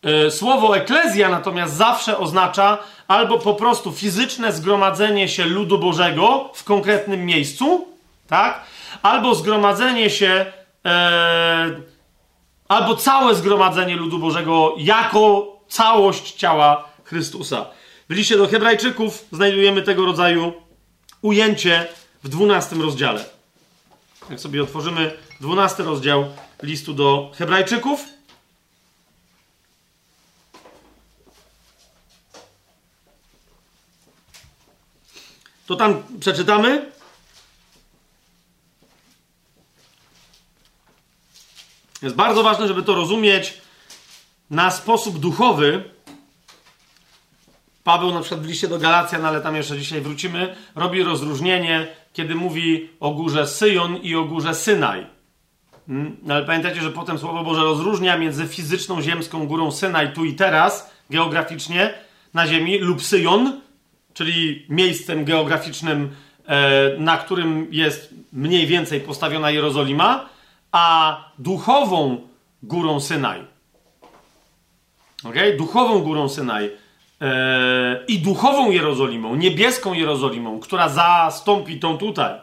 yy, 0.03 0.31
słowo 0.31 0.77
eklezja 0.77 1.29
natomiast 1.29 1.75
zawsze 1.75 2.19
oznacza 2.19 2.79
albo 3.09 3.39
po 3.39 3.55
prostu 3.55 3.93
fizyczne 3.93 4.53
zgromadzenie 4.53 5.29
się 5.29 5.45
ludu 5.45 5.79
Bożego 5.79 6.51
w 6.55 6.65
konkretnym 6.65 7.27
miejscu, 7.27 7.90
tak? 8.31 8.65
Albo 9.03 9.35
zgromadzenie 9.35 10.11
się, 10.11 10.53
e, 10.85 11.81
albo 12.69 12.97
całe 12.97 13.35
zgromadzenie 13.35 13.97
ludu 13.97 14.19
Bożego 14.19 14.75
jako 14.79 15.47
całość 15.69 16.33
ciała 16.33 16.89
Chrystusa. 17.05 17.67
W 18.09 18.13
liście 18.13 18.37
do 18.37 18.49
Hebrajczyków 18.49 19.25
znajdujemy 19.33 19.83
tego 19.83 20.07
rodzaju 20.07 20.53
ujęcie 21.23 21.87
w 22.25 22.29
12 22.29 22.77
rozdziale. 22.77 23.25
Jak 24.31 24.41
sobie 24.41 24.63
otworzymy 24.63 25.17
12 25.41 25.83
rozdział 25.83 26.25
listu 26.63 26.95
do 26.95 27.33
Hebrajczyków. 27.39 28.05
To 35.67 35.77
tam 35.77 36.03
przeczytamy. 36.21 37.00
Jest 42.03 42.17
bardzo 42.17 42.43
ważne, 42.43 42.69
żeby 42.69 42.83
to 42.83 42.95
rozumieć 42.95 43.61
na 44.51 44.71
sposób 44.71 45.19
duchowy. 45.19 45.85
Paweł 47.85 48.15
na 48.15 48.21
przykład 48.21 48.41
w 48.41 48.49
liście 48.49 48.69
do 48.69 48.79
Galacjan, 48.79 49.27
ale 49.27 49.41
tam 49.41 49.57
jeszcze 49.57 49.79
dzisiaj 49.79 50.01
wrócimy, 50.01 50.57
robi 50.75 51.03
rozróżnienie, 51.03 51.87
kiedy 52.13 52.35
mówi 52.35 52.91
o 53.01 53.11
górze 53.11 53.47
Syjon 53.47 53.97
i 53.97 54.15
o 54.15 54.25
górze 54.25 54.55
Synaj. 54.55 55.07
Hmm? 55.87 56.17
Ale 56.29 56.45
pamiętajcie, 56.45 56.81
że 56.81 56.91
potem 56.91 57.19
Słowo 57.19 57.45
Boże 57.45 57.63
rozróżnia 57.63 58.19
między 58.19 58.47
fizyczną 58.47 59.03
ziemską 59.03 59.47
górą 59.47 59.73
Synaj 59.73 60.13
tu 60.13 60.25
i 60.25 60.35
teraz, 60.35 60.91
geograficznie, 61.11 61.95
na 62.35 62.47
ziemi, 62.47 62.79
lub 62.79 63.03
Syjon, 63.03 63.61
czyli 64.15 64.67
miejscem 64.69 65.25
geograficznym, 65.25 66.11
e, 66.47 66.99
na 66.99 67.17
którym 67.19 67.67
jest 67.71 68.15
mniej 68.33 68.67
więcej 68.67 69.01
postawiona 69.01 69.51
Jerozolima, 69.51 70.29
a 70.73 71.17
duchową 71.39 72.29
górą 72.63 73.01
Synaj. 73.01 73.45
Okay? 75.25 75.57
Duchową 75.57 76.01
górą 76.01 76.29
Synaj 76.29 76.65
yy, 76.65 77.29
i 78.09 78.19
duchową 78.19 78.71
Jerozolimą, 78.71 79.37
niebieską 79.37 79.93
Jerozolimą, 79.93 80.61
która 80.61 80.89
zastąpi 80.89 81.81
tą 81.81 81.99
tutaj. 81.99 82.35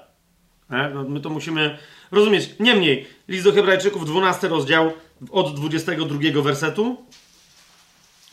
No, 0.70 1.04
my 1.04 1.20
to 1.20 1.30
musimy 1.30 1.78
rozumieć. 2.12 2.49
Niemniej, 2.60 3.08
list 3.28 3.44
do 3.44 3.52
Hebrajczyków, 3.52 4.06
12 4.06 4.48
rozdział, 4.48 4.91
od 5.32 5.56
22 5.56 6.41
wersetu. 6.41 7.06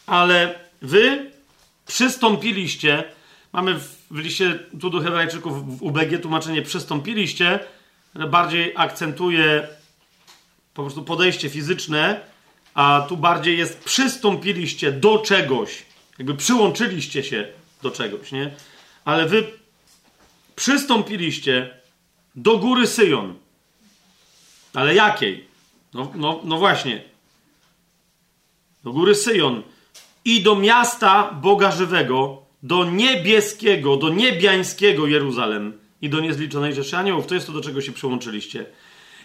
Ale 0.06 0.54
wy 0.82 1.30
przystąpiliście, 1.86 3.04
mamy 3.52 3.74
w 4.10 4.18
liście 4.18 4.58
tu 4.80 4.90
do 4.90 5.00
Hebrajczyków 5.00 5.78
w 5.78 5.82
UBG 5.82 6.18
tłumaczenie 6.22 6.62
przystąpiliście, 6.62 7.58
bardziej 8.14 8.72
akcentuje 8.76 9.68
po 10.74 10.82
prostu 10.82 11.02
podejście 11.02 11.50
fizyczne, 11.50 12.20
a 12.74 13.06
tu 13.08 13.16
bardziej 13.16 13.58
jest 13.58 13.78
przystąpiliście 13.78 14.92
do 14.92 15.18
czegoś, 15.18 15.82
jakby 16.18 16.34
przyłączyliście 16.34 17.22
się 17.22 17.48
do 17.82 17.90
czegoś, 17.90 18.32
nie? 18.32 18.54
Ale 19.04 19.26
wy 19.26 19.46
przystąpiliście 20.56 21.70
do 22.34 22.58
góry 22.58 22.86
Syjon. 22.86 23.34
Ale 24.74 24.94
jakiej? 24.94 25.46
No, 25.94 26.12
no, 26.14 26.40
no 26.44 26.58
właśnie. 26.58 27.02
Do 28.84 28.92
góry 28.92 29.14
Syjon 29.14 29.62
i 30.24 30.42
do 30.42 30.56
miasta 30.56 31.32
Boga 31.42 31.70
Żywego, 31.70 32.42
do 32.62 32.84
niebieskiego, 32.84 33.96
do 33.96 34.08
niebiańskiego 34.08 35.06
Jeruzalem 35.06 35.78
i 36.02 36.08
do 36.08 36.20
niezliczonej 36.20 36.74
rzeszy 36.74 36.96
aniołów. 36.96 37.26
To 37.26 37.34
jest 37.34 37.46
to, 37.46 37.52
do 37.52 37.60
czego 37.60 37.80
się 37.80 37.92
przyłączyliście. 37.92 38.66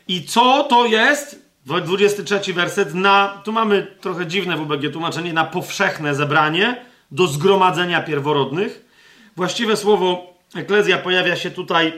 I 0.10 0.24
co 0.24 0.64
to 0.64 0.86
jest? 0.86 1.50
23 1.66 2.54
werset. 2.54 2.94
Na, 2.94 3.42
tu 3.44 3.52
mamy 3.52 3.88
trochę 4.02 4.28
dziwne 4.28 4.58
w 4.58 4.62
UBG 4.62 4.92
tłumaczenie 4.92 5.34
na 5.34 5.46
powszechne 5.46 6.16
zebranie 6.16 6.86
do 7.12 7.28
zgromadzenia 7.28 8.02
pierworodnych. 8.02 8.86
Właściwe 9.36 9.78
słowo 9.78 10.34
eklezja 10.56 10.98
pojawia 10.98 11.36
się 11.36 11.52
tutaj 11.52 11.88
e, 11.88 11.94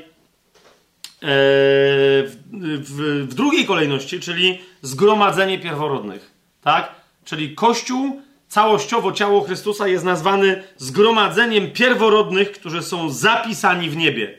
w, 1.22 2.38
w, 2.84 3.28
w, 3.30 3.34
drugiej 3.34 3.66
kolejności, 3.66 4.20
czyli 4.20 4.62
zgromadzenie 4.82 5.60
pierworodnych. 5.60 6.32
Tak? 6.62 6.96
Czyli 7.26 7.56
Kościół, 7.56 8.22
całościowo 8.48 9.12
ciało 9.12 9.42
Chrystusa 9.42 9.88
jest 9.88 10.06
nazwany 10.06 10.64
zgromadzeniem 10.78 11.72
pierworodnych, 11.72 12.52
którzy 12.52 12.82
są 12.82 13.10
zapisani 13.10 13.90
w 13.90 13.98
niebie. 13.98 14.38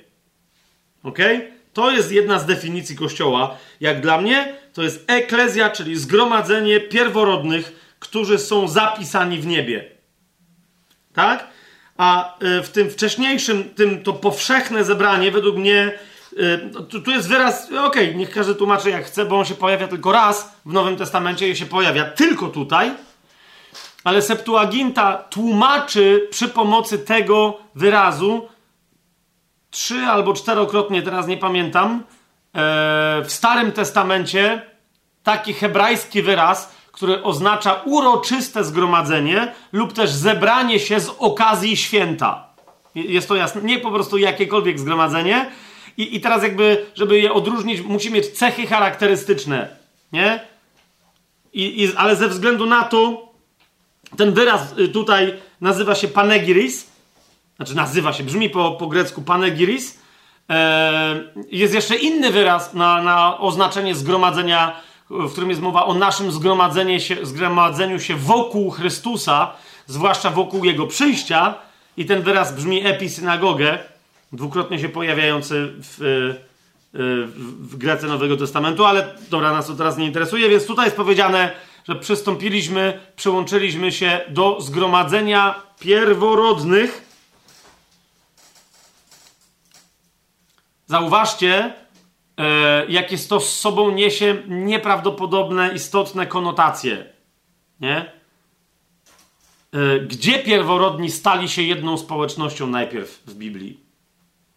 Okej? 1.02 1.36
Okay? 1.36 1.61
To 1.72 1.90
jest 1.90 2.12
jedna 2.12 2.38
z 2.38 2.46
definicji 2.46 2.96
Kościoła. 2.96 3.56
Jak 3.80 4.00
dla 4.00 4.20
mnie, 4.20 4.54
to 4.72 4.82
jest 4.82 5.04
eklezja, 5.06 5.70
czyli 5.70 5.96
zgromadzenie 5.96 6.80
pierworodnych, 6.80 7.96
którzy 7.98 8.38
są 8.38 8.68
zapisani 8.68 9.38
w 9.38 9.46
niebie. 9.46 9.84
Tak? 11.12 11.48
A 11.96 12.38
e, 12.38 12.62
w 12.62 12.70
tym 12.70 12.90
wcześniejszym, 12.90 13.64
tym 13.74 14.02
to 14.02 14.12
powszechne 14.12 14.84
zebranie, 14.84 15.30
według 15.30 15.56
mnie, 15.56 15.98
Y, 16.38 16.84
tu, 16.88 17.00
tu 17.00 17.10
jest 17.10 17.28
wyraz, 17.28 17.66
okej, 17.66 17.84
okay, 17.84 18.14
niech 18.14 18.30
każdy 18.30 18.54
tłumaczy 18.54 18.90
jak 18.90 19.04
chce, 19.04 19.24
bo 19.24 19.38
on 19.38 19.44
się 19.44 19.54
pojawia 19.54 19.88
tylko 19.88 20.12
raz 20.12 20.56
w 20.66 20.72
Nowym 20.72 20.96
Testamencie 20.96 21.48
i 21.48 21.56
się 21.56 21.66
pojawia 21.66 22.04
tylko 22.04 22.48
tutaj, 22.48 22.92
ale 24.04 24.22
Septuaginta 24.22 25.16
tłumaczy 25.30 26.28
przy 26.30 26.48
pomocy 26.48 26.98
tego 26.98 27.58
wyrazu 27.74 28.48
trzy 29.72 29.98
albo 29.98 30.34
czterokrotnie, 30.34 31.02
teraz 31.02 31.26
nie 31.26 31.36
pamiętam, 31.36 31.90
e, 31.92 32.02
w 33.24 33.32
Starym 33.32 33.72
Testamencie 33.72 34.62
taki 35.22 35.54
hebrajski 35.54 36.22
wyraz, 36.22 36.74
który 36.92 37.22
oznacza 37.22 37.80
uroczyste 37.84 38.64
zgromadzenie 38.64 39.52
lub 39.72 39.92
też 39.92 40.10
zebranie 40.10 40.80
się 40.80 41.00
z 41.00 41.08
okazji 41.18 41.76
święta. 41.76 42.46
Jest 42.94 43.28
to 43.28 43.36
jasne? 43.36 43.62
Nie 43.62 43.78
po 43.78 43.90
prostu 43.90 44.18
jakiekolwiek 44.18 44.80
zgromadzenie. 44.80 45.50
I, 45.96 46.16
i 46.16 46.20
teraz 46.20 46.42
jakby, 46.42 46.86
żeby 46.94 47.20
je 47.20 47.32
odróżnić, 47.32 47.80
musi 47.80 48.10
mieć 48.10 48.28
cechy 48.28 48.66
charakterystyczne. 48.66 49.68
Nie? 50.12 50.40
I, 51.52 51.82
i, 51.82 51.96
ale 51.96 52.16
ze 52.16 52.28
względu 52.28 52.66
na 52.66 52.84
to, 52.84 53.28
ten 54.16 54.32
wyraz 54.32 54.78
y, 54.78 54.88
tutaj 54.88 55.40
nazywa 55.60 55.94
się 55.94 56.08
panegiris. 56.08 56.91
Znaczy 57.62 57.76
nazywa 57.76 58.12
się, 58.12 58.24
brzmi 58.24 58.50
po, 58.50 58.70
po 58.70 58.86
grecku 58.86 59.22
panegiris. 59.22 59.98
E, 60.50 61.20
jest 61.50 61.74
jeszcze 61.74 61.96
inny 61.96 62.30
wyraz 62.30 62.74
na, 62.74 63.02
na 63.02 63.38
oznaczenie 63.38 63.94
zgromadzenia 63.94 64.76
w 65.10 65.32
którym 65.32 65.50
jest 65.50 65.62
mowa 65.62 65.84
o 65.84 65.94
naszym 65.94 66.32
zgromadzeniu 66.32 67.00
się, 67.00 67.16
zgromadzeniu 67.22 68.00
się 68.00 68.16
wokół 68.16 68.70
Chrystusa, 68.70 69.52
zwłaszcza 69.86 70.30
wokół 70.30 70.64
Jego 70.64 70.86
przyjścia. 70.86 71.54
I 71.96 72.06
ten 72.06 72.22
wyraz 72.22 72.54
brzmi 72.54 72.86
episynagogę, 72.86 73.78
dwukrotnie 74.32 74.78
się 74.78 74.88
pojawiający 74.88 75.72
w, 75.78 75.96
w 77.60 77.76
Grece 77.76 78.06
Nowego 78.06 78.36
Testamentu, 78.36 78.84
ale 78.84 79.14
dobra, 79.30 79.52
nas 79.52 79.66
to 79.66 79.74
teraz 79.74 79.96
nie 79.96 80.06
interesuje, 80.06 80.48
więc 80.48 80.66
tutaj 80.66 80.84
jest 80.84 80.96
powiedziane, 80.96 81.50
że 81.88 81.94
przystąpiliśmy, 81.94 83.00
przyłączyliśmy 83.16 83.92
się 83.92 84.20
do 84.28 84.60
zgromadzenia 84.60 85.54
pierworodnych. 85.80 87.11
Zauważcie, 90.92 91.72
e, 92.38 92.86
jakie 92.86 93.18
to 93.18 93.40
z 93.40 93.60
sobą 93.60 93.90
niesie 93.90 94.42
nieprawdopodobne, 94.48 95.74
istotne 95.74 96.26
konotacje. 96.26 97.06
Nie? 97.80 98.12
E, 99.72 100.00
gdzie 100.00 100.38
pierworodni 100.38 101.10
stali 101.10 101.48
się 101.48 101.62
jedną 101.62 101.98
społecznością 101.98 102.66
najpierw 102.66 103.22
w 103.26 103.34
Biblii? 103.34 103.80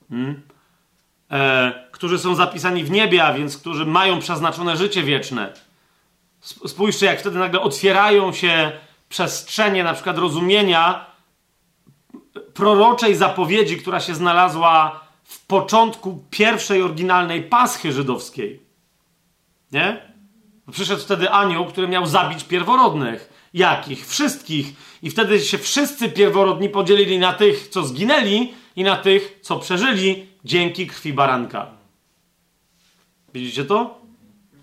Hmm? 0.10 0.42
E, 1.32 1.74
którzy 1.92 2.20
są 2.20 2.36
zapisani 2.36 2.84
w 2.84 2.92
niebie, 2.92 3.24
a 3.24 3.34
więc 3.34 3.58
którzy 3.58 3.86
mają 3.86 4.20
przeznaczone 4.20 4.78
życie 4.78 5.04
wieczne. 5.04 5.54
Spójrzcie, 6.42 7.06
jak 7.06 7.20
wtedy 7.20 7.40
nagle 7.40 7.62
otwierają 7.62 8.34
się 8.34 8.72
przestrzenie, 9.10 9.84
na 9.84 9.94
przykład 9.94 10.18
rozumienia 10.18 11.06
proroczej 12.54 13.16
zapowiedzi, 13.16 13.78
która 13.78 14.00
się 14.00 14.16
znalazła 14.16 15.05
w 15.26 15.46
początku 15.46 16.24
pierwszej 16.30 16.82
oryginalnej 16.82 17.44
paschy 17.44 17.92
żydowskiej. 17.92 18.60
Nie? 19.72 20.02
Przyszedł 20.72 21.02
wtedy 21.02 21.30
anioł, 21.30 21.66
który 21.66 21.88
miał 21.88 22.06
zabić 22.06 22.44
pierworodnych. 22.44 23.50
Jakich? 23.54 24.08
Wszystkich. 24.08 24.74
I 25.02 25.10
wtedy 25.10 25.40
się 25.40 25.58
wszyscy 25.58 26.10
pierworodni 26.10 26.70
podzielili 26.70 27.20
na 27.20 27.34
tych, 27.34 27.68
co 27.68 27.84
zginęli 27.84 28.54
i 28.76 28.84
na 28.84 28.98
tych, 28.98 29.40
co 29.42 29.60
przeżyli 29.60 30.28
dzięki 30.44 30.88
krwi 30.88 31.14
baranka. 31.14 31.68
Widzicie 33.34 33.66
to? 33.66 34.02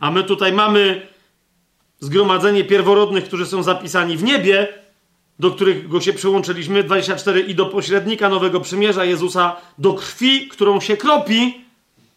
A 0.01 0.11
my 0.11 0.25
tutaj 0.25 0.53
mamy 0.53 1.07
zgromadzenie 2.01 2.65
pierworodnych, 2.65 3.25
którzy 3.25 3.47
są 3.47 3.63
zapisani 3.63 4.17
w 4.17 4.23
niebie, 4.23 4.82
do 5.43 5.51
których 5.51 5.89
go 5.89 6.01
się 6.01 6.13
przyłączyliśmy, 6.13 6.85
24, 6.85 7.41
i 7.41 7.55
do 7.55 7.67
pośrednika 7.67 8.29
nowego 8.29 8.61
przymierza 8.61 9.05
Jezusa, 9.05 9.57
do 9.79 9.95
krwi, 9.95 10.49
którą 10.49 10.81
się 10.81 10.97
kropi, 10.97 11.65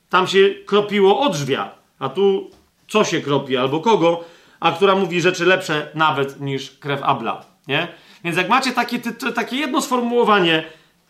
tam 0.09 0.27
się 0.27 0.49
kropiło 0.65 1.19
odrzwia, 1.19 1.71
a 1.99 2.09
tu 2.09 2.49
co 2.87 3.03
się 3.03 3.21
kropi, 3.21 3.57
albo 3.57 3.79
kogo, 3.79 4.23
a 4.59 4.71
która 4.71 4.95
mówi 4.95 5.21
rzeczy 5.21 5.45
lepsze 5.45 5.91
nawet 5.95 6.41
niż 6.41 6.71
krew 6.71 7.03
Abla, 7.03 7.45
nie? 7.67 7.87
Więc 8.23 8.37
jak 8.37 8.49
macie 8.49 8.71
takie, 8.71 8.99
takie 9.35 9.55
jedno 9.55 9.81
sformułowanie, 9.81 10.63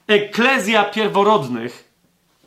eklezja 0.08 0.84
pierworodnych, 0.84 1.92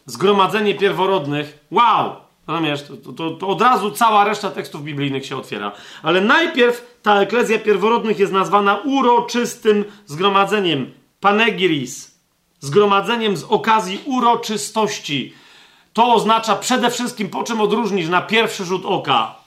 zgromadzenie 0.07 0.75
pierworodnych, 0.75 1.59
wow, 1.71 2.17
Rozumiesz, 2.49 2.83
to, 2.83 3.13
to, 3.13 3.31
to, 3.31 3.49
od 3.49 3.61
razu 3.63 3.91
cała 3.91 4.25
reszta 4.25 4.51
tekstów 4.51 4.83
biblijnych 4.83 5.27
się 5.27 5.37
otwiera. 5.37 5.73
Ale 6.03 6.21
najpierw 6.21 6.99
ta 7.03 7.21
eklezja 7.21 7.59
pierworodnych 7.59 8.19
jest 8.19 8.33
nazwana 8.33 8.77
uroczystym 8.77 9.85
zgromadzeniem. 10.07 10.93
Panegiris. 11.21 12.19
Zgromadzeniem 12.61 13.37
z 13.37 13.45
okazji 13.45 14.01
uroczystości. 14.05 15.35
To 15.93 16.15
oznacza 16.15 16.57
przede 16.57 16.91
wszystkim, 16.91 17.29
po 17.29 17.45
czym 17.45 17.61
odróżnisz 17.61 18.09
na 18.09 18.23
pierwszy 18.23 18.65
rzut 18.65 18.85
oka 18.85 19.39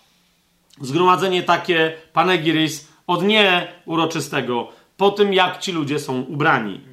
zgromadzenie 0.81 1.43
takie 1.43 1.93
panegiris 2.13 2.87
od 3.07 3.23
nieuroczystego, 3.23 4.67
po 4.97 5.11
tym 5.11 5.33
jak 5.33 5.59
ci 5.59 5.71
ludzie 5.71 5.99
są 5.99 6.21
ubrani 6.21 6.90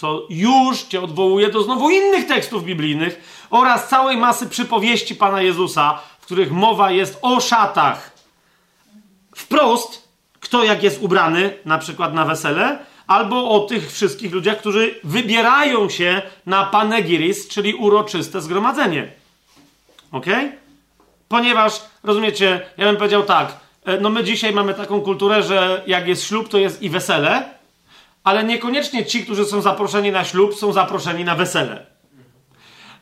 co 0.00 0.26
już 0.30 0.82
cię 0.82 1.00
odwołuje 1.00 1.50
do 1.50 1.62
znowu 1.62 1.90
innych 1.90 2.26
tekstów 2.26 2.64
biblijnych 2.64 3.46
oraz 3.50 3.88
całej 3.88 4.16
masy 4.16 4.46
przypowieści 4.46 5.14
Pana 5.14 5.42
Jezusa, 5.42 5.98
w 6.20 6.24
których 6.24 6.52
mowa 6.52 6.90
jest 6.90 7.18
o 7.22 7.40
szatach. 7.40 8.10
Wprost, 9.36 10.08
kto 10.40 10.64
jak 10.64 10.82
jest 10.82 11.02
ubrany, 11.02 11.54
na 11.64 11.78
przykład 11.78 12.14
na 12.14 12.24
wesele, 12.24 12.78
albo 13.06 13.50
o 13.50 13.60
tych 13.60 13.92
wszystkich 13.92 14.32
ludziach, 14.32 14.58
którzy 14.58 15.00
wybierają 15.04 15.88
się 15.88 16.22
na 16.46 16.64
panegiris, 16.64 17.48
czyli 17.48 17.74
uroczyste 17.74 18.40
zgromadzenie. 18.40 19.12
Ok? 20.12 20.26
Ponieważ, 21.28 21.82
rozumiecie, 22.02 22.60
ja 22.76 22.86
bym 22.86 22.96
powiedział 22.96 23.22
tak, 23.22 23.56
e, 23.84 24.00
no 24.00 24.10
my 24.10 24.24
dzisiaj 24.24 24.52
mamy 24.52 24.74
taką 24.74 25.00
kulturę, 25.00 25.42
że 25.42 25.82
jak 25.86 26.08
jest 26.08 26.24
ślub, 26.24 26.48
to 26.48 26.58
jest 26.58 26.82
i 26.82 26.90
wesele, 26.90 27.59
ale 28.24 28.44
niekoniecznie 28.44 29.06
ci, 29.06 29.24
którzy 29.24 29.44
są 29.44 29.62
zaproszeni 29.62 30.12
na 30.12 30.24
ślub, 30.24 30.54
są 30.54 30.72
zaproszeni 30.72 31.24
na 31.24 31.34
wesele. 31.34 31.86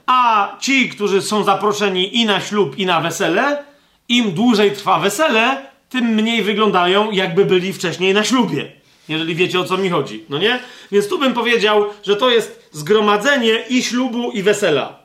A 0.06 0.56
ci, 0.60 0.88
którzy 0.88 1.22
są 1.22 1.44
zaproszeni 1.44 2.16
i 2.16 2.26
na 2.26 2.40
ślub, 2.40 2.78
i 2.78 2.86
na 2.86 3.00
wesele, 3.00 3.64
im 4.08 4.32
dłużej 4.32 4.72
trwa 4.72 4.98
wesele, 4.98 5.66
tym 5.88 6.04
mniej 6.04 6.42
wyglądają, 6.42 7.10
jakby 7.10 7.44
byli 7.44 7.72
wcześniej 7.72 8.14
na 8.14 8.24
ślubie. 8.24 8.72
Jeżeli 9.08 9.34
wiecie 9.34 9.60
o 9.60 9.64
co 9.64 9.76
mi 9.76 9.90
chodzi, 9.90 10.24
no 10.28 10.38
nie? 10.38 10.60
Więc 10.92 11.08
tu 11.08 11.18
bym 11.18 11.34
powiedział, 11.34 11.86
że 12.02 12.16
to 12.16 12.30
jest 12.30 12.68
zgromadzenie 12.72 13.64
i 13.68 13.82
ślubu, 13.82 14.30
i 14.30 14.42
wesela. 14.42 14.98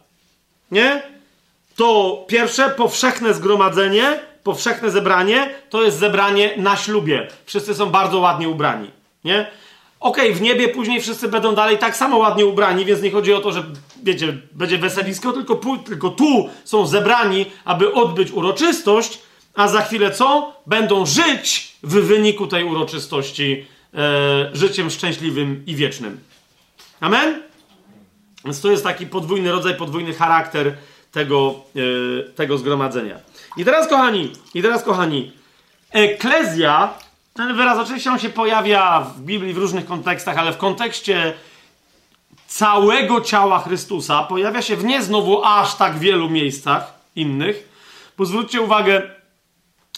Nie? 0.71 1.03
To 1.75 2.17
pierwsze 2.27 2.69
powszechne 2.69 3.33
zgromadzenie, 3.33 4.19
powszechne 4.43 4.91
zebranie, 4.91 5.49
to 5.69 5.83
jest 5.83 5.97
zebranie 5.97 6.53
na 6.57 6.77
ślubie. 6.77 7.27
Wszyscy 7.45 7.75
są 7.75 7.89
bardzo 7.89 8.19
ładnie 8.19 8.49
ubrani. 8.49 8.91
Nie? 9.23 9.51
Okej, 10.03 10.25
okay, 10.25 10.39
w 10.39 10.41
niebie 10.41 10.69
później 10.69 11.01
wszyscy 11.01 11.27
będą 11.27 11.55
dalej 11.55 11.77
tak 11.77 11.95
samo 11.95 12.17
ładnie 12.17 12.45
ubrani, 12.45 12.85
więc 12.85 13.01
nie 13.01 13.11
chodzi 13.11 13.33
o 13.33 13.39
to, 13.39 13.51
że 13.51 13.63
wiecie, 14.03 14.37
będzie 14.51 14.77
weselisko, 14.77 15.33
tylko, 15.33 15.59
tylko 15.85 16.09
tu 16.09 16.49
są 16.63 16.87
zebrani, 16.87 17.45
aby 17.65 17.93
odbyć 17.93 18.31
uroczystość, 18.31 19.19
a 19.53 19.67
za 19.67 19.81
chwilę 19.81 20.11
co? 20.11 20.53
Będą 20.65 21.05
żyć 21.05 21.75
w 21.83 21.93
wyniku 21.93 22.47
tej 22.47 22.63
uroczystości 22.63 23.65
e, 23.93 24.49
życiem 24.53 24.89
szczęśliwym 24.89 25.63
i 25.67 25.75
wiecznym. 25.75 26.19
Amen? 26.99 27.41
Więc 28.45 28.61
to 28.61 28.71
jest 28.71 28.83
taki 28.83 29.07
podwójny 29.07 29.51
rodzaj, 29.51 29.75
podwójny 29.75 30.13
charakter 30.13 30.77
tego, 31.11 31.55
e, 31.75 32.29
tego 32.29 32.57
zgromadzenia. 32.57 33.19
I 33.57 33.65
teraz, 33.65 33.87
kochani, 33.87 34.31
i 34.53 34.61
teraz, 34.61 34.83
kochani, 34.83 35.31
eklezja 35.91 36.93
ten 37.33 37.55
wyraz 37.55 37.77
oczywiście 37.79 38.11
on 38.11 38.19
się 38.19 38.29
pojawia 38.29 38.99
w 39.01 39.21
Biblii 39.21 39.53
w 39.53 39.57
różnych 39.57 39.85
kontekstach, 39.85 40.37
ale 40.37 40.53
w 40.53 40.57
kontekście 40.57 41.33
całego 42.47 43.21
ciała 43.21 43.59
Chrystusa 43.59 44.23
pojawia 44.23 44.61
się 44.61 44.75
w 44.75 44.83
nie 44.83 45.03
znowu 45.03 45.43
aż 45.43 45.75
tak 45.75 45.99
wielu 45.99 46.29
miejscach 46.29 46.93
innych. 47.15 47.69
Pozwólcie 48.15 48.61
uwagę, 48.61 49.01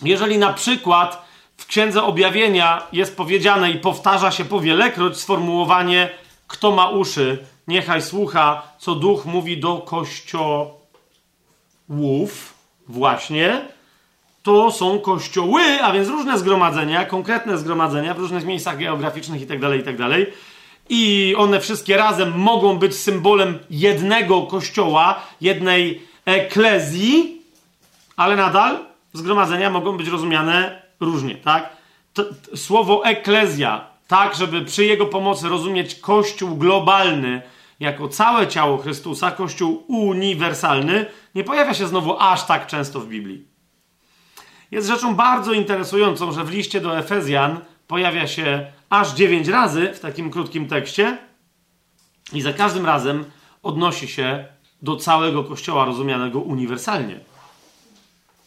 jeżeli 0.01 0.37
na 0.37 0.53
przykład 0.53 1.25
w 1.57 1.65
Księdze 1.65 2.03
Objawienia 2.03 2.87
jest 2.91 3.17
powiedziane 3.17 3.71
i 3.71 3.79
powtarza 3.79 4.31
się 4.31 4.45
powielekroć 4.45 5.17
sformułowanie 5.17 6.09
kto 6.47 6.71
ma 6.71 6.89
uszy, 6.89 7.45
niechaj 7.67 8.01
słucha, 8.01 8.61
co 8.77 8.95
Duch 8.95 9.25
mówi 9.25 9.59
do 9.59 9.77
kościołów, 9.77 10.73
właśnie, 12.87 13.67
to 14.45 14.71
są 14.71 14.99
kościoły, 14.99 15.61
a 15.81 15.91
więc 15.91 16.09
różne 16.09 16.39
zgromadzenia, 16.39 17.05
konkretne 17.05 17.57
zgromadzenia 17.57 18.13
w 18.13 18.19
różnych 18.19 18.45
miejscach 18.45 18.77
geograficznych 18.77 19.47
tak 19.47 19.61
itd. 19.61 19.83
Tak 19.85 20.09
I 20.89 21.33
one 21.37 21.59
wszystkie 21.59 21.97
razem 21.97 22.37
mogą 22.37 22.77
być 22.77 22.95
symbolem 22.95 23.59
jednego 23.69 24.41
kościoła, 24.41 25.21
jednej 25.41 26.01
eklezji, 26.25 27.41
ale 28.15 28.35
nadal 28.35 28.79
zgromadzenia 29.13 29.69
mogą 29.69 29.97
być 29.97 30.07
rozumiane 30.07 30.81
różnie, 30.99 31.35
tak? 31.35 31.69
To, 32.13 32.23
słowo 32.55 33.05
eklezja, 33.05 33.87
tak, 34.07 34.35
żeby 34.35 34.61
przy 34.61 34.85
jego 34.85 35.05
pomocy 35.05 35.49
rozumieć 35.49 35.95
Kościół 35.95 36.55
globalny 36.55 37.41
jako 37.79 38.07
całe 38.07 38.47
ciało 38.47 38.77
Chrystusa, 38.77 39.31
Kościół 39.31 39.83
uniwersalny, 39.87 41.05
nie 41.35 41.43
pojawia 41.43 41.73
się 41.73 41.87
znowu 41.87 42.19
aż 42.19 42.43
tak 42.43 42.67
często 42.67 42.99
w 42.99 43.07
Biblii. 43.07 43.54
Jest 44.71 44.87
rzeczą 44.87 45.15
bardzo 45.15 45.53
interesującą, 45.53 46.31
że 46.31 46.43
w 46.43 46.51
liście 46.51 46.81
do 46.81 46.97
Efezjan 46.97 47.59
pojawia 47.87 48.27
się 48.27 48.71
aż 48.89 49.13
dziewięć 49.13 49.47
razy 49.47 49.93
w 49.93 49.99
takim 49.99 50.31
krótkim 50.31 50.67
tekście 50.67 51.17
i 52.33 52.41
za 52.41 52.53
każdym 52.53 52.85
razem 52.85 53.25
odnosi 53.63 54.07
się 54.07 54.45
do 54.81 54.95
całego 54.95 55.43
kościoła 55.43 55.85
rozumianego 55.85 56.39
uniwersalnie. 56.39 57.19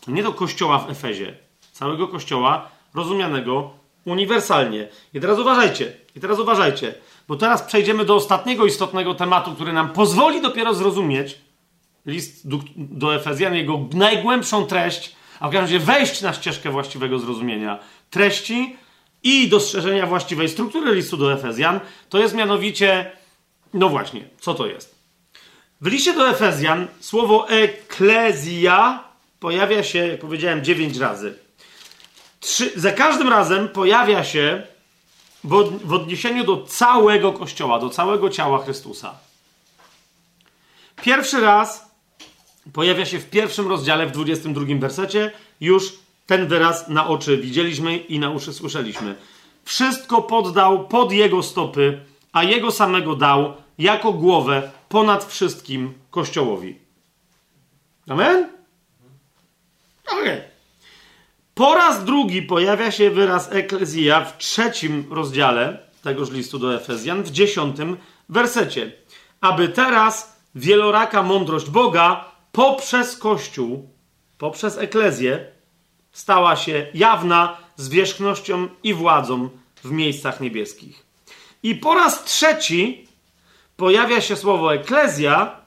Nie 0.07 0.23
do 0.23 0.33
kościoła 0.33 0.79
w 0.79 0.91
Efezie, 0.91 1.35
całego 1.73 2.09
kościoła 2.09 2.69
rozumianego 2.95 3.71
uniwersalnie. 4.05 4.89
I 5.15 5.21
teraz 5.21 5.39
uważajcie, 5.39 5.93
i 6.17 6.21
teraz 6.21 6.39
uważajcie, 6.39 6.95
bo 7.29 7.37
teraz 7.37 7.63
przejdziemy 7.63 8.05
do 8.05 8.15
ostatniego 8.15 8.67
istotnego 8.67 9.15
tematu, 9.15 9.55
który 9.55 9.73
nam 9.73 9.93
pozwoli 9.93 10.43
dopiero 10.43 10.75
zrozumieć 10.75 11.39
list 12.07 12.49
do, 12.77 13.15
Efezjan, 13.15 13.55
jego 13.55 13.81
najgłębszą 13.93 14.67
treść, 14.67 15.17
a 15.41 15.49
w 15.49 15.53
każdym 15.53 15.61
razie 15.61 15.79
wejść 15.79 16.21
na 16.21 16.33
ścieżkę 16.33 16.71
właściwego 16.71 17.19
zrozumienia 17.19 17.79
treści 18.11 18.77
i 19.23 19.49
dostrzeżenia 19.49 20.07
właściwej 20.07 20.49
struktury 20.49 20.95
listu 20.95 21.17
do 21.17 21.33
Efezjan. 21.33 21.81
To 22.09 22.19
jest 22.19 22.35
mianowicie, 22.35 23.13
no 23.75 23.89
właśnie, 23.89 24.25
co 24.41 24.55
to 24.55 24.67
jest? 24.67 24.99
W 25.81 25.87
liście 25.87 26.15
do 26.15 26.29
Efezjan 26.29 26.87
słowo 27.01 27.49
eklezja 27.49 29.05
pojawia 29.41 29.83
się, 29.83 30.07
jak 30.07 30.21
powiedziałem, 30.21 30.65
dziewięć 30.65 30.97
razy. 30.97 31.39
Trzy, 32.41 32.73
za 32.77 32.93
każdym 32.93 33.29
razem 33.29 33.69
pojawia 33.69 34.25
się 34.25 34.63
w, 35.45 35.53
od, 35.53 35.83
w 35.83 35.93
odniesieniu 35.93 36.45
do 36.45 36.63
całego 36.63 37.33
Kościoła, 37.33 37.79
do 37.79 37.91
całego 37.91 38.31
ciała 38.31 38.65
Chrystusa. 38.65 39.15
Pierwszy 41.03 41.41
raz 41.41 41.88
pojawia 42.73 43.07
się 43.07 43.19
w 43.19 43.31
pierwszym 43.31 43.69
rozdziale, 43.69 44.07
w 44.07 44.11
22 44.11 44.65
wersecie. 44.79 45.33
Już 45.61 45.93
ten 46.27 46.47
wyraz 46.47 46.89
na 46.89 47.09
oczy 47.09 47.37
widzieliśmy 47.37 47.97
i 47.97 48.19
na 48.19 48.31
uszy 48.31 48.53
słyszeliśmy. 48.53 49.15
Wszystko 49.65 50.23
poddał 50.23 50.89
pod 50.89 51.13
jego 51.13 51.43
stopy, 51.43 52.01
a 52.33 52.45
jego 52.45 52.71
samego 52.71 53.17
dał 53.17 53.55
jako 53.79 54.13
głowę 54.13 54.71
ponad 54.89 55.25
wszystkim 55.25 55.95
Kościołowi. 56.11 56.79
Amen? 58.09 58.49
Okej. 60.07 60.23
Okay. 60.23 60.43
Po 61.55 61.75
raz 61.75 62.05
drugi 62.05 62.43
pojawia 62.43 62.91
się 62.91 63.11
wyraz 63.11 63.53
eklezja 63.53 64.25
w 64.25 64.39
trzecim 64.39 65.05
rozdziale 65.11 65.79
tegoż 66.03 66.31
listu 66.31 66.59
do 66.59 66.75
Efezjan, 66.75 67.23
w 67.23 67.31
dziesiątym 67.31 67.97
wersecie. 68.29 68.93
Aby 69.41 69.69
teraz 69.69 70.41
wieloraka 70.55 71.23
mądrość 71.23 71.71
Boga 71.71 72.25
poprzez 72.53 73.17
Kościół, 73.17 73.89
poprzez 74.39 74.79
eklezję, 74.79 75.47
stała 76.13 76.57
się 76.57 76.87
jawna 76.95 77.57
zwierzchnością 77.77 78.69
i 78.83 78.95
władzą 78.95 79.49
w 79.85 79.91
miejscach 79.91 80.41
niebieskich. 80.41 81.07
I 81.63 81.75
po 81.75 81.95
raz 81.95 82.25
trzeci 82.25 83.09
pojawia 83.77 84.21
się 84.21 84.37
słowo 84.37 84.75
eklezja 84.75 85.61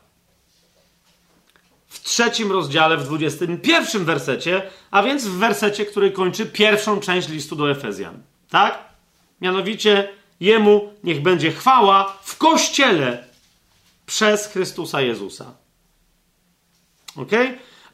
w 1.88 2.04
trzecim 2.04 2.52
rozdziale, 2.52 2.98
w 2.98 3.04
dwudziestym 3.04 3.58
pierwszym 3.58 4.06
wersecie, 4.06 4.70
a 4.92 5.04
więc 5.04 5.26
w 5.26 5.38
wersecie, 5.38 5.86
który 5.86 6.12
kończy 6.12 6.46
pierwszą 6.46 7.00
część 7.00 7.30
listu 7.30 7.56
do 7.56 7.72
Efezjan. 7.72 8.24
Tak? 8.50 8.80
Mianowicie, 9.42 10.10
Jemu 10.40 10.94
niech 11.04 11.22
będzie 11.22 11.52
chwała 11.52 12.18
w 12.24 12.38
Kościele 12.38 13.28
przez 14.06 14.48
Chrystusa 14.48 15.02
Jezusa. 15.02 15.61
Ok? 17.22 17.32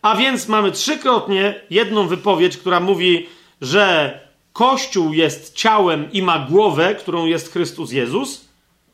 A 0.02 0.16
więc 0.16 0.48
mamy 0.48 0.72
trzykrotnie 0.72 1.62
jedną 1.70 2.08
wypowiedź, 2.08 2.58
która 2.58 2.80
mówi, 2.80 3.28
że 3.62 4.20
Kościół 4.54 5.14
jest 5.14 5.54
ciałem 5.54 6.12
i 6.12 6.22
ma 6.22 6.40
głowę, 6.40 6.96
którą 6.96 7.26
jest 7.26 7.52
Chrystus 7.52 7.92
Jezus. 7.92 8.46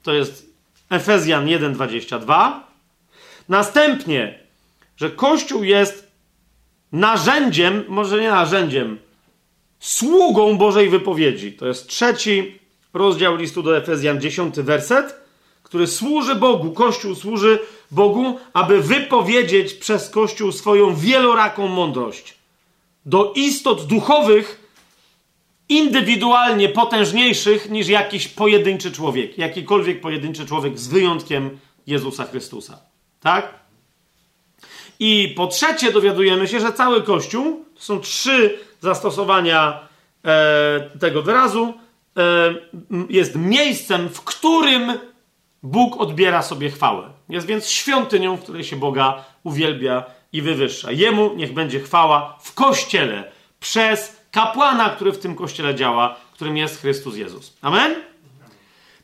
To 0.03 0.13
jest 0.13 0.53
Efezjan 0.89 1.45
1,22. 1.45 2.51
Następnie, 3.49 4.39
że 4.97 5.09
Kościół 5.09 5.63
jest 5.63 6.11
narzędziem, 6.91 7.83
może 7.87 8.21
nie 8.21 8.29
narzędziem, 8.29 8.99
sługą 9.79 10.57
Bożej 10.57 10.89
wypowiedzi. 10.89 11.53
To 11.53 11.67
jest 11.67 11.87
trzeci 11.87 12.59
rozdział 12.93 13.35
listu 13.35 13.63
do 13.63 13.77
Efezjan, 13.77 14.21
dziesiąty 14.21 14.63
werset, 14.63 15.15
który 15.63 15.87
służy 15.87 16.35
Bogu. 16.35 16.71
Kościół 16.71 17.15
służy 17.15 17.59
Bogu, 17.93 18.39
aby 18.53 18.81
wypowiedzieć 18.81 19.73
przez 19.73 20.09
Kościół 20.09 20.51
swoją 20.51 20.95
wieloraką 20.95 21.67
mądrość 21.67 22.35
do 23.05 23.33
istot 23.35 23.85
duchowych, 23.85 24.63
indywidualnie 25.69 26.69
potężniejszych 26.69 27.69
niż 27.69 27.87
jakiś 27.87 28.27
pojedynczy 28.27 28.91
człowiek, 28.91 29.37
jakikolwiek 29.37 30.01
pojedynczy 30.01 30.45
człowiek 30.45 30.79
z 30.79 30.87
wyjątkiem 30.87 31.59
Jezusa 31.87 32.25
Chrystusa. 32.25 32.79
Tak? 33.21 33.53
I 34.99 35.33
po 35.37 35.47
trzecie 35.47 35.91
dowiadujemy 35.91 36.47
się, 36.47 36.59
że 36.59 36.73
cały 36.73 37.01
Kościół, 37.01 37.65
to 37.75 37.81
są 37.81 37.99
trzy 37.99 38.59
zastosowania 38.81 39.87
e, 40.25 40.89
tego 40.99 41.21
wyrazu, 41.21 41.73
e, 42.17 42.55
jest 43.09 43.35
miejscem, 43.35 44.09
w 44.09 44.21
którym 44.21 44.93
Bóg 45.63 46.01
odbiera 46.01 46.41
sobie 46.41 46.69
chwałę. 46.69 47.09
Jest 47.29 47.47
więc 47.47 47.69
świątynią, 47.69 48.37
w 48.37 48.43
której 48.43 48.63
się 48.63 48.75
Boga 48.75 49.23
uwielbia 49.43 50.03
i 50.33 50.41
wywyższa. 50.41 50.91
Jemu 50.91 51.33
niech 51.35 51.53
będzie 51.53 51.79
chwała 51.79 52.37
w 52.41 52.53
Kościele 52.53 53.31
przez 53.59 54.17
kapłana, 54.31 54.89
który 54.89 55.11
w 55.11 55.19
tym 55.19 55.35
Kościele 55.35 55.75
działa, 55.75 56.15
którym 56.33 56.57
jest 56.57 56.81
Chrystus 56.81 57.15
Jezus. 57.15 57.57
Amen? 57.61 57.95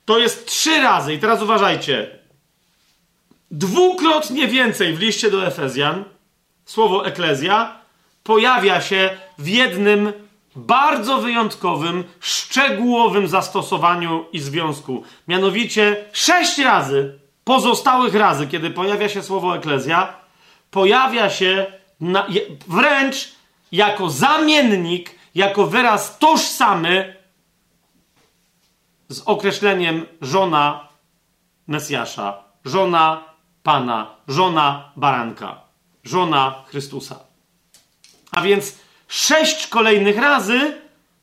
To 0.05 0.19
jest 0.19 0.47
trzy 0.47 0.81
razy. 0.81 1.13
I 1.13 1.19
teraz 1.19 1.41
uważajcie. 1.41 2.19
Dwukrotnie 3.51 4.47
więcej 4.47 4.93
w 4.93 4.99
liście 4.99 5.31
do 5.31 5.47
Efezjan 5.47 6.03
słowo 6.65 7.05
eklezja 7.05 7.79
pojawia 8.23 8.81
się 8.81 9.17
w 9.37 9.47
jednym 9.47 10.13
bardzo 10.55 11.17
wyjątkowym, 11.17 12.03
szczegółowym 12.19 13.27
zastosowaniu 13.27 14.25
i 14.33 14.39
związku. 14.39 15.03
Mianowicie 15.27 16.05
sześć 16.11 16.57
razy, 16.57 17.19
pozostałych 17.43 18.15
razy, 18.15 18.47
kiedy 18.47 18.69
pojawia 18.69 19.09
się 19.09 19.23
słowo 19.23 19.55
eklezja, 19.55 20.13
pojawia 20.71 21.29
się 21.29 21.65
na, 21.99 22.27
wręcz 22.67 23.31
jako 23.71 24.09
zamiennik, 24.09 25.15
jako 25.35 25.67
wyraz 25.67 26.17
tożsamy 26.17 27.15
z 29.09 29.21
określeniem 29.21 30.05
żona 30.21 30.87
Mesjasza, 31.67 32.43
żona 32.65 33.23
Pana, 33.63 34.15
żona 34.27 34.91
baranka, 34.95 35.61
żona 36.03 36.63
Chrystusa. 36.67 37.19
A 38.31 38.41
więc 38.41 38.77
sześć 39.09 39.67
kolejnych 39.67 40.17
razy 40.17 40.73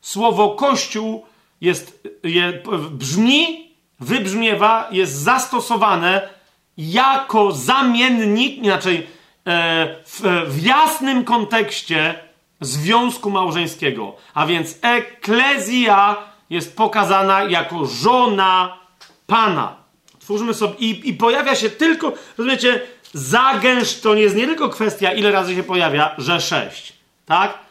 słowo 0.01 0.49
Kościół 0.49 1.25
jest, 1.61 2.07
je, 2.23 2.61
brzmi, 2.91 3.71
wybrzmiewa, 3.99 4.87
jest 4.91 5.13
zastosowane 5.13 6.29
jako 6.77 7.51
zamiennik, 7.51 8.57
inaczej 8.57 9.07
e, 9.47 9.95
w, 10.05 10.21
w 10.47 10.65
jasnym 10.65 11.23
kontekście 11.23 12.19
związku 12.61 13.29
małżeńskiego. 13.29 14.15
A 14.33 14.45
więc 14.45 14.77
eklezja 14.81 16.17
jest 16.49 16.77
pokazana 16.77 17.43
jako 17.43 17.85
żona 17.85 18.77
Pana. 19.27 19.75
Twórzmy 20.19 20.53
sobie 20.53 20.73
i, 20.79 21.09
i 21.09 21.13
pojawia 21.13 21.55
się 21.55 21.69
tylko, 21.69 22.13
rozumiecie, 22.37 22.81
zagęszcz 23.13 24.01
to 24.01 24.15
nie 24.15 24.21
jest 24.21 24.35
nie 24.35 24.45
tylko 24.45 24.69
kwestia, 24.69 25.13
ile 25.13 25.31
razy 25.31 25.55
się 25.55 25.63
pojawia, 25.63 26.15
że 26.17 26.41
sześć. 26.41 26.93
Tak? 27.25 27.66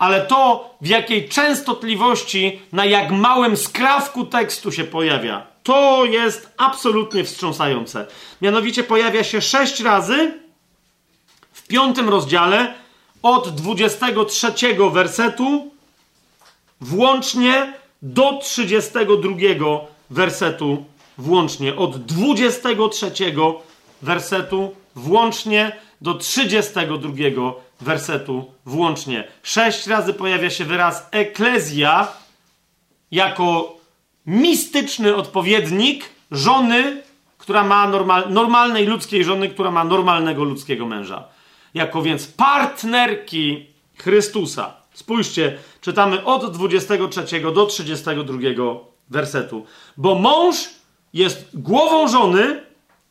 Ale 0.00 0.20
to, 0.20 0.70
w 0.80 0.86
jakiej 0.86 1.28
częstotliwości, 1.28 2.62
na 2.72 2.84
jak 2.84 3.10
małym 3.10 3.56
skrawku 3.56 4.24
tekstu 4.24 4.72
się 4.72 4.84
pojawia, 4.84 5.46
to 5.62 6.04
jest 6.04 6.52
absolutnie 6.56 7.24
wstrząsające. 7.24 8.06
Mianowicie 8.42 8.84
pojawia 8.84 9.24
się 9.24 9.40
sześć 9.40 9.80
razy 9.80 10.32
w 11.52 11.66
piątym 11.66 12.08
rozdziale 12.08 12.74
od 13.22 13.48
23 13.48 14.52
wersetu 14.92 15.70
włącznie 16.80 17.72
do 18.02 18.38
32 18.42 19.30
wersetu 20.10 20.84
włącznie. 21.18 21.76
Od 21.76 22.04
23 22.04 23.12
wersetu 24.02 24.74
włącznie 24.94 25.76
do 26.00 26.14
32 26.14 27.12
wersetu 27.80 28.52
włącznie. 28.66 29.28
Sześć 29.42 29.86
razy 29.86 30.14
pojawia 30.14 30.50
się 30.50 30.64
wyraz 30.64 31.08
eklezja 31.10 32.08
jako 33.10 33.76
mistyczny 34.26 35.16
odpowiednik 35.16 36.04
żony, 36.30 37.02
która 37.38 37.64
ma 37.64 37.88
normal, 37.88 38.32
normalnej 38.32 38.86
ludzkiej 38.86 39.24
żony, 39.24 39.48
która 39.48 39.70
ma 39.70 39.84
normalnego 39.84 40.44
ludzkiego 40.44 40.86
męża. 40.86 41.28
Jako 41.74 42.02
więc 42.02 42.26
partnerki 42.26 43.66
Chrystusa. 43.98 44.74
Spójrzcie, 44.94 45.58
czytamy 45.80 46.24
od 46.24 46.52
23 46.52 47.40
do 47.40 47.66
32 47.66 48.38
wersetu. 49.10 49.66
Bo 49.96 50.14
mąż 50.14 50.56
jest 51.12 51.50
głową 51.54 52.08
żony, 52.08 52.62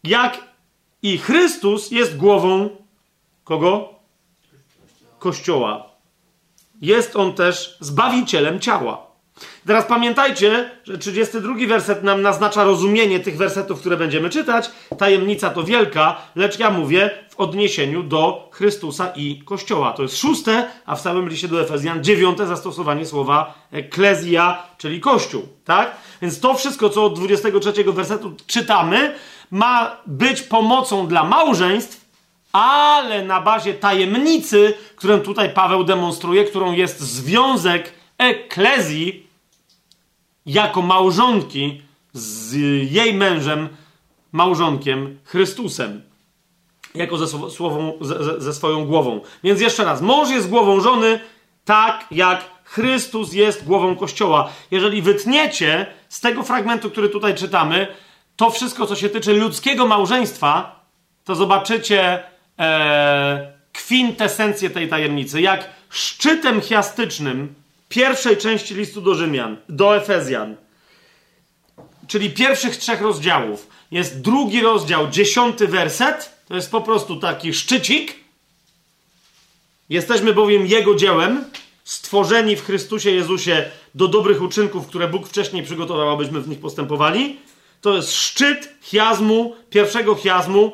jak 0.04 0.44
i 1.04 1.18
Chrystus 1.18 1.92
jest 1.92 2.18
głową 2.18 2.70
kogo? 3.44 3.99
Kościoła. 5.20 5.90
Jest 6.82 7.16
on 7.16 7.34
też 7.34 7.78
zbawicielem 7.80 8.60
ciała. 8.60 9.10
Teraz 9.68 9.86
pamiętajcie, 9.86 10.72
że 10.84 10.98
32 10.98 11.54
werset 11.68 12.04
nam 12.04 12.22
naznacza 12.22 12.64
rozumienie 12.64 13.20
tych 13.20 13.38
wersetów, 13.38 13.80
które 13.80 13.98
będziemy 13.98 14.30
czytać. 14.30 14.72
Tajemnica 14.98 15.50
to 15.50 15.64
wielka, 15.64 16.16
lecz 16.36 16.60
ja 16.60 16.70
mówię 16.70 17.10
w 17.30 17.40
odniesieniu 17.40 18.04
do 18.04 18.50
Chrystusa 18.52 19.12
i 19.16 19.42
Kościoła. 19.46 19.94
To 19.94 20.04
jest 20.04 20.18
szóste, 20.18 20.68
a 20.86 20.96
w 20.96 21.02
całym 21.02 21.30
liście 21.30 21.48
do 21.48 21.62
Efezjan 21.62 22.04
dziewiąte 22.04 22.48
zastosowanie 22.48 23.06
słowa 23.06 23.54
eklezja, 23.72 24.64
czyli 24.78 25.00
Kościół. 25.00 25.48
Tak? 25.66 25.96
Więc 26.22 26.40
to 26.40 26.54
wszystko, 26.54 26.90
co 26.90 27.06
od 27.06 27.20
23 27.20 27.84
wersetu 27.84 28.34
czytamy, 28.48 29.16
ma 29.52 29.98
być 30.06 30.42
pomocą 30.42 31.08
dla 31.08 31.24
małżeństw, 31.24 31.99
ale 32.52 33.26
na 33.26 33.42
bazie 33.42 33.74
tajemnicy, 33.74 34.74
którą 34.96 35.20
tutaj 35.20 35.54
Paweł 35.54 35.84
demonstruje, 35.84 36.44
którą 36.44 36.72
jest 36.72 37.00
związek 37.00 37.94
eklezji 38.18 39.28
jako 40.46 40.82
małżonki 40.82 41.82
z 42.14 42.54
jej 42.92 43.14
mężem, 43.14 43.70
małżonkiem 44.32 45.20
Chrystusem. 45.24 46.02
Jako 46.96 47.18
ze, 47.18 47.28
słową, 47.50 47.94
ze, 48.02 48.42
ze 48.42 48.54
swoją 48.54 48.86
głową. 48.86 49.22
Więc 49.44 49.62
jeszcze 49.62 49.84
raz, 49.84 50.02
mąż 50.02 50.30
jest 50.30 50.50
głową 50.50 50.82
żony, 50.82 51.20
tak 51.66 52.06
jak 52.12 52.50
Chrystus 52.64 53.34
jest 53.34 53.66
głową 53.66 53.96
Kościoła. 53.96 54.50
Jeżeli 54.72 55.02
wytniecie 55.02 55.86
z 56.10 56.20
tego 56.20 56.44
fragmentu, 56.44 56.90
który 56.90 57.10
tutaj 57.10 57.36
czytamy, 57.36 57.88
to 58.36 58.50
wszystko, 58.50 58.86
co 58.86 58.96
się 58.96 59.10
tyczy 59.10 59.34
ludzkiego 59.34 59.88
małżeństwa, 59.88 60.80
to 61.24 61.36
zobaczycie 61.36 62.24
e, 62.60 63.54
kwintesencję 63.74 64.70
tej 64.70 64.88
tajemnicy. 64.88 65.42
Jak 65.42 65.70
szczytem 65.90 66.62
chiastycznym 66.62 67.54
pierwszej 67.90 68.38
części 68.38 68.76
listu 68.76 69.02
do 69.02 69.16
Rzymian, 69.16 69.58
do 69.70 69.98
Efezjan, 69.98 70.56
czyli 72.08 72.30
pierwszych 72.30 72.78
trzech 72.78 73.02
rozdziałów, 73.02 73.68
jest 73.92 74.22
drugi 74.22 74.62
rozdział, 74.62 75.10
dziesiąty 75.10 75.68
werset. 75.68 76.36
To 76.48 76.56
jest 76.56 76.72
po 76.72 76.82
prostu 76.82 77.16
taki 77.16 77.54
szczycik. 77.54 78.16
Jesteśmy 79.90 80.34
bowiem 80.34 80.68
Jego 80.68 80.96
dziełem, 80.96 81.46
stworzeni 81.84 82.56
w 82.56 82.66
Chrystusie 82.66 83.12
Jezusie 83.12 83.72
do 83.96 84.08
dobrych 84.08 84.42
uczynków, 84.42 84.88
które 84.88 85.08
Bóg 85.08 85.28
wcześniej 85.28 85.64
przygotował, 85.64 86.10
abyśmy 86.10 86.42
w 86.42 86.48
nich 86.48 86.60
postępowali. 86.60 87.40
To 87.82 87.96
jest 87.96 88.14
szczyt 88.14 88.74
chiazmu, 88.82 89.56
pierwszego 89.70 90.16
chiazmu 90.16 90.74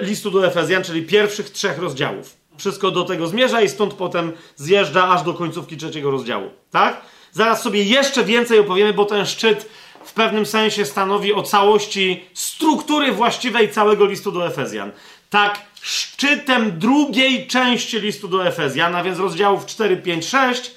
listu 0.00 0.30
do 0.30 0.46
Efezjan, 0.46 0.82
czyli 0.82 1.02
pierwszych 1.02 1.50
trzech 1.50 1.78
rozdziałów. 1.78 2.36
Wszystko 2.58 2.90
do 2.90 3.04
tego 3.04 3.26
zmierza 3.26 3.62
i 3.62 3.68
stąd 3.68 3.94
potem 3.94 4.32
zjeżdża 4.56 5.08
aż 5.08 5.22
do 5.22 5.34
końcówki 5.34 5.76
trzeciego 5.76 6.10
rozdziału. 6.10 6.50
Tak? 6.70 7.00
Zaraz 7.32 7.62
sobie 7.62 7.82
jeszcze 7.82 8.24
więcej 8.24 8.58
opowiemy, 8.58 8.92
bo 8.92 9.04
ten 9.04 9.26
szczyt 9.26 9.68
w 10.04 10.12
pewnym 10.12 10.46
sensie 10.46 10.84
stanowi 10.84 11.32
o 11.32 11.42
całości 11.42 12.24
struktury 12.34 13.12
właściwej 13.12 13.70
całego 13.70 14.06
listu 14.06 14.32
do 14.32 14.46
Efezjan. 14.46 14.92
Tak, 15.30 15.60
szczytem 15.80 16.78
drugiej 16.78 17.46
części 17.46 18.00
listu 18.00 18.28
do 18.28 18.46
Efezjan, 18.46 18.94
a 18.94 19.02
więc 19.02 19.18
rozdziałów 19.18 19.66
4, 19.66 19.96
5, 19.96 20.26
6, 20.26 20.70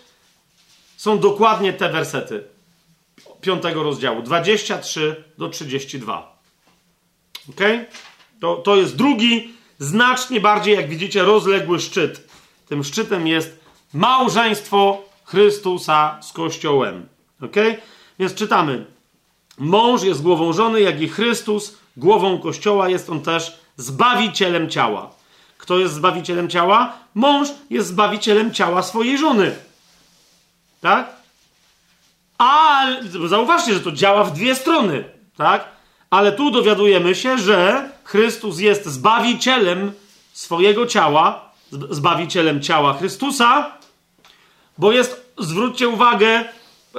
są 0.98 1.20
dokładnie 1.20 1.74
te 1.74 1.90
wersety 1.90 2.44
piątego 3.42 3.84
rozdziału, 3.84 4.22
23 4.22 5.24
do 5.38 5.50
32. 5.50 6.38
Ok? 7.50 7.62
To, 8.42 8.56
to 8.56 8.76
jest 8.76 8.96
drugi, 8.96 9.54
znacznie 9.80 10.42
bardziej, 10.42 10.76
jak 10.76 10.90
widzicie, 10.90 11.24
rozległy 11.24 11.80
szczyt. 11.80 12.30
Tym 12.68 12.84
szczytem 12.84 13.28
jest 13.28 13.60
małżeństwo 13.94 15.02
Chrystusa 15.24 16.20
z 16.22 16.34
Kościołem. 16.34 17.08
Ok? 17.42 17.56
Więc 18.20 18.34
czytamy. 18.34 18.86
Mąż 19.58 20.04
jest 20.04 20.22
głową 20.22 20.54
żony, 20.54 20.82
jak 20.82 21.02
i 21.02 21.08
Chrystus 21.08 21.78
głową 21.98 22.40
Kościoła, 22.40 22.90
jest 22.90 23.10
on 23.10 23.22
też 23.22 23.60
zbawicielem 23.78 24.70
ciała. 24.70 25.10
Kto 25.58 25.78
jest 25.80 25.94
zbawicielem 25.94 26.50
ciała? 26.50 26.94
Mąż 27.16 27.48
jest 27.70 27.88
zbawicielem 27.88 28.54
ciała 28.54 28.84
swojej 28.84 29.18
żony. 29.18 29.56
Tak? 30.82 31.10
Ale 32.38 33.04
zauważcie, 33.28 33.74
że 33.74 33.80
to 33.80 33.92
działa 33.92 34.24
w 34.24 34.34
dwie 34.34 34.56
strony, 34.56 35.04
tak? 35.38 35.66
Ale 36.10 36.32
tu 36.32 36.52
dowiadujemy 36.52 37.16
się, 37.16 37.38
że 37.38 37.90
Chrystus 38.08 38.60
jest 38.60 38.86
zbawicielem 38.86 39.92
swojego 40.34 40.86
ciała, 40.86 41.52
zbawicielem 41.72 42.62
ciała 42.62 42.94
Chrystusa, 42.94 43.72
bo 44.78 44.92
jest, 44.92 45.34
zwróćcie 45.38 45.90
uwagę, 45.90 46.46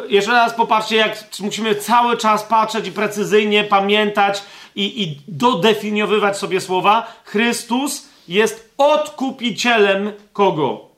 jeszcze 0.09 0.33
raz 0.33 0.55
popatrzcie, 0.55 0.97
jak 0.97 1.25
musimy 1.41 1.75
cały 1.75 2.17
czas 2.17 2.43
patrzeć 2.43 2.87
i 2.87 2.93
precyzyjnie 2.93 3.65
pamiętać 3.65 4.43
i, 4.75 5.03
i 5.03 5.21
dodefiniowywać 5.29 6.39
sobie 6.39 6.61
słowa. 6.61 7.13
Chrystus 7.25 8.09
jest 8.29 8.75
odkupicielem 8.79 10.13
kogo? 10.33 10.89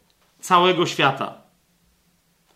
Całego 0.41 0.87
świata. 0.87 1.35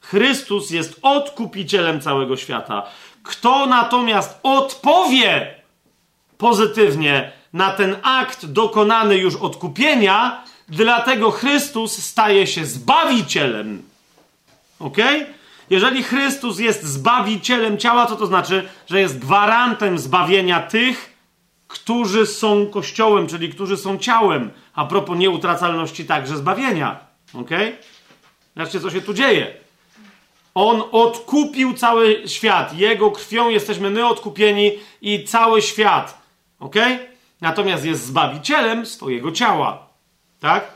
Chrystus 0.00 0.70
jest 0.70 0.98
odkupicielem 1.02 2.00
całego 2.00 2.36
świata. 2.36 2.86
Kto 3.22 3.66
natomiast 3.66 4.38
odpowie 4.42 5.54
pozytywnie 6.38 7.32
na 7.54 7.70
ten 7.70 7.96
akt 8.02 8.46
dokonany 8.46 9.16
już 9.16 9.36
odkupienia, 9.36 10.44
dlatego 10.68 11.30
Chrystus 11.30 12.04
staje 12.04 12.46
się 12.46 12.66
zbawicielem. 12.66 13.82
Ok? 14.78 14.96
Jeżeli 15.70 16.02
Chrystus 16.02 16.58
jest 16.58 16.84
zbawicielem 16.84 17.78
ciała, 17.78 18.06
co 18.06 18.16
to 18.16 18.26
znaczy? 18.26 18.68
Że 18.86 19.00
jest 19.00 19.18
gwarantem 19.18 19.98
zbawienia 19.98 20.60
tych, 20.60 21.14
którzy 21.68 22.26
są 22.26 22.66
kościołem, 22.66 23.26
czyli 23.26 23.48
którzy 23.48 23.76
są 23.76 23.98
ciałem. 23.98 24.50
A 24.74 24.84
propos 24.84 25.18
nieutracalności 25.18 26.04
także 26.04 26.36
zbawienia. 26.36 27.00
Ok? 27.34 27.50
Zobaczcie, 28.56 28.80
co 28.80 28.90
się 28.90 29.00
tu 29.00 29.14
dzieje. 29.14 29.54
On 30.54 30.82
odkupił 30.92 31.74
cały 31.74 32.22
świat. 32.26 32.78
Jego 32.78 33.10
krwią 33.10 33.48
jesteśmy 33.48 33.90
my 33.90 34.06
odkupieni 34.06 34.72
i 35.02 35.24
cały 35.24 35.62
świat. 35.62 36.18
Ok? 36.60 36.76
Natomiast 37.44 37.84
jest 37.84 38.06
zbawicielem 38.06 38.86
swojego 38.86 39.32
ciała. 39.32 39.86
Tak? 40.40 40.74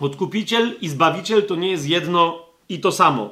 Odkupiciel 0.00 0.74
i 0.80 0.88
zbawiciel 0.88 1.46
to 1.46 1.56
nie 1.56 1.70
jest 1.70 1.88
jedno 1.88 2.46
i 2.68 2.80
to 2.80 2.92
samo. 2.92 3.30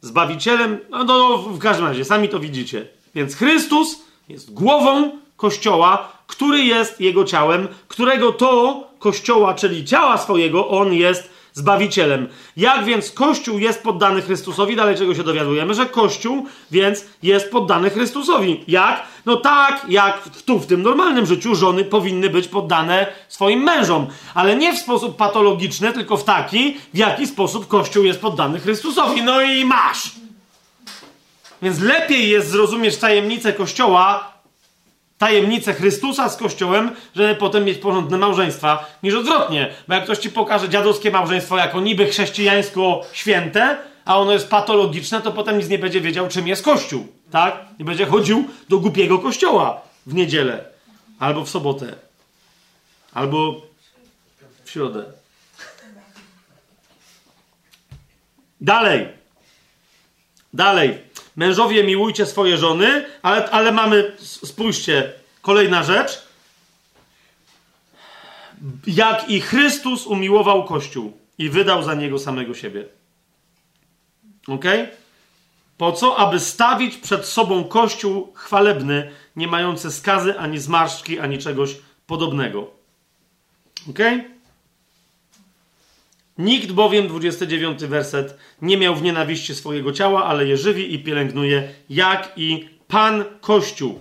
Zbawicielem, 0.00 0.78
no, 0.90 1.04
no 1.04 1.38
w 1.38 1.58
każdym 1.58 1.86
razie, 1.86 2.04
sami 2.04 2.28
to 2.28 2.40
widzicie. 2.40 2.88
Więc 3.14 3.36
Chrystus 3.36 3.98
jest 4.28 4.54
głową 4.54 5.10
Kościoła, 5.36 6.12
który 6.26 6.64
jest 6.64 7.00
jego 7.00 7.24
ciałem, 7.24 7.68
którego 7.88 8.32
to 8.32 8.84
Kościoła, 8.98 9.54
czyli 9.54 9.84
ciała 9.84 10.18
swojego, 10.18 10.68
on 10.68 10.92
jest 10.92 11.30
Zbawicielem. 11.56 12.28
Jak 12.56 12.84
więc 12.84 13.10
Kościół 13.10 13.58
jest 13.58 13.82
poddany 13.82 14.22
Chrystusowi? 14.22 14.76
Dalej 14.76 14.96
czego 14.96 15.14
się 15.14 15.22
dowiadujemy? 15.22 15.74
Że 15.74 15.86
Kościół 15.86 16.46
więc 16.70 17.04
jest 17.22 17.50
poddany 17.50 17.90
Chrystusowi. 17.90 18.64
Jak? 18.68 19.02
No 19.26 19.36
tak, 19.36 19.86
jak 19.88 20.28
tu 20.46 20.58
w 20.58 20.66
tym 20.66 20.82
normalnym 20.82 21.26
życiu 21.26 21.54
żony 21.54 21.84
powinny 21.84 22.30
być 22.30 22.48
poddane 22.48 23.06
swoim 23.28 23.62
mężom. 23.62 24.06
Ale 24.34 24.56
nie 24.56 24.74
w 24.74 24.78
sposób 24.78 25.16
patologiczny, 25.16 25.92
tylko 25.92 26.16
w 26.16 26.24
taki, 26.24 26.76
w 26.94 26.98
jaki 26.98 27.26
sposób 27.26 27.68
Kościół 27.68 28.04
jest 28.04 28.20
poddany 28.20 28.60
Chrystusowi. 28.60 29.22
No 29.22 29.42
i 29.42 29.64
masz! 29.64 30.10
Więc 31.62 31.80
lepiej 31.80 32.30
jest 32.30 32.50
zrozumieć 32.50 32.96
tajemnicę 32.96 33.52
Kościoła, 33.52 34.35
tajemnicę 35.18 35.74
Chrystusa 35.74 36.28
z 36.28 36.36
Kościołem, 36.36 36.90
żeby 37.16 37.34
potem 37.34 37.64
mieć 37.64 37.78
porządne 37.78 38.18
małżeństwa, 38.18 38.90
niż 39.02 39.14
odwrotnie. 39.14 39.74
Bo 39.88 39.94
jak 39.94 40.04
ktoś 40.04 40.18
ci 40.18 40.30
pokaże 40.30 40.68
dziadowskie 40.68 41.10
małżeństwo 41.10 41.56
jako 41.56 41.80
niby 41.80 42.06
chrześcijańsko 42.06 43.00
święte, 43.12 43.78
a 44.04 44.18
ono 44.18 44.32
jest 44.32 44.48
patologiczne, 44.48 45.20
to 45.20 45.32
potem 45.32 45.58
nic 45.58 45.68
nie 45.68 45.78
będzie 45.78 46.00
wiedział, 46.00 46.28
czym 46.28 46.48
jest 46.48 46.64
Kościół. 46.64 47.06
Tak? 47.30 47.64
Nie 47.78 47.84
będzie 47.84 48.06
chodził 48.06 48.44
do 48.68 48.78
głupiego 48.78 49.18
kościoła 49.18 49.80
w 50.06 50.14
niedzielę 50.14 50.64
albo 51.18 51.44
w 51.44 51.50
sobotę. 51.50 51.94
Albo 53.12 53.62
w 54.64 54.70
środę. 54.70 55.04
Dalej. 58.60 59.08
Dalej. 60.56 60.98
Mężowie, 61.36 61.84
miłujcie 61.84 62.26
swoje 62.26 62.56
żony, 62.56 63.04
ale, 63.22 63.50
ale 63.50 63.72
mamy, 63.72 64.12
spójrzcie, 64.20 65.12
kolejna 65.42 65.82
rzecz. 65.82 66.22
Jak 68.86 69.30
i 69.30 69.40
Chrystus 69.40 70.06
umiłował 70.06 70.64
Kościół 70.64 71.12
i 71.38 71.50
wydał 71.50 71.82
za 71.82 71.94
niego 71.94 72.18
samego 72.18 72.54
siebie. 72.54 72.84
Ok? 74.48 74.64
Po 75.78 75.92
co? 75.92 76.16
Aby 76.16 76.40
stawić 76.40 76.96
przed 76.96 77.26
sobą 77.26 77.64
Kościół 77.64 78.32
chwalebny, 78.34 79.10
nie 79.36 79.48
mający 79.48 79.92
skazy, 79.92 80.38
ani 80.38 80.58
zmarszczki, 80.58 81.18
ani 81.18 81.38
czegoś 81.38 81.76
podobnego. 82.06 82.70
Ok? 83.90 83.98
Nikt 86.38 86.72
bowiem, 86.72 87.08
29 87.08 87.84
werset, 87.84 88.38
nie 88.62 88.76
miał 88.76 88.96
w 88.96 89.02
nienawiści 89.02 89.54
swojego 89.54 89.92
ciała, 89.92 90.24
ale 90.24 90.46
je 90.46 90.56
żywi 90.56 90.94
i 90.94 90.98
pielęgnuje, 90.98 91.68
jak 91.90 92.32
i 92.36 92.68
Pan 92.88 93.24
Kościół. 93.40 94.00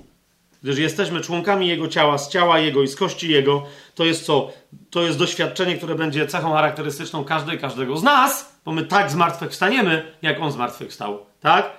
Gdyż 0.64 0.78
jesteśmy 0.78 1.22
członkami 1.22 1.68
Jego 1.68 1.88
ciała, 1.88 2.18
z 2.18 2.30
ciała 2.30 2.60
Jego 2.60 2.84
i 2.84 2.88
z 2.88 2.95
kości 2.95 3.32
Jego. 3.32 3.64
To 3.95 4.06
jest 4.06 4.26
co? 4.26 4.52
To 4.90 5.03
jest 5.03 5.20
doświadczenie, 5.20 5.78
które 5.78 5.95
będzie 5.95 6.28
cechą 6.28 6.53
charakterystyczną 6.53 7.24
każdej, 7.24 7.60
każdego 7.60 7.98
z 7.98 8.03
nas, 8.03 8.60
bo 8.66 8.72
my 8.72 8.84
tak 8.84 9.12
zmartwychwstaniemy, 9.12 10.12
jak 10.22 10.41
On 10.41 10.52
zmartwychwstał. 10.52 11.26
Tak? 11.41 11.72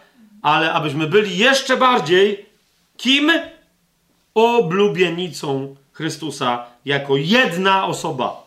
Ale 0.43 0.73
abyśmy 0.73 1.07
byli 1.07 1.39
jeszcze 1.39 1.77
bardziej 1.77 2.47
kim? 2.97 3.33
Oblubienicą 4.35 5.77
Chrystusa 5.93 6.67
jako 6.85 7.17
jedna 7.17 7.87
osoba. 7.87 8.46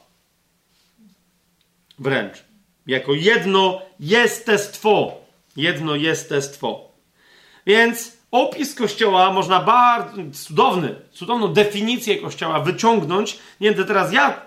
Wręcz. 2.00 2.44
Jako 2.88 3.14
jedno 3.14 3.82
jestestwo. 4.00 5.14
Jedno 5.56 5.96
jestestwo. 5.96 6.90
Więc 7.66 8.18
opis 8.32 8.76
Kościoła 8.76 9.34
można 9.34 9.60
bardzo 9.60 10.18
cudowny, 10.34 10.96
cudowną 11.12 11.48
definicję 11.48 12.18
Kościoła 12.18 12.60
wyciągnąć. 12.60 13.40
Nie 13.62 13.70
będę 13.70 13.86
teraz 13.86 14.14
ja 14.14 14.42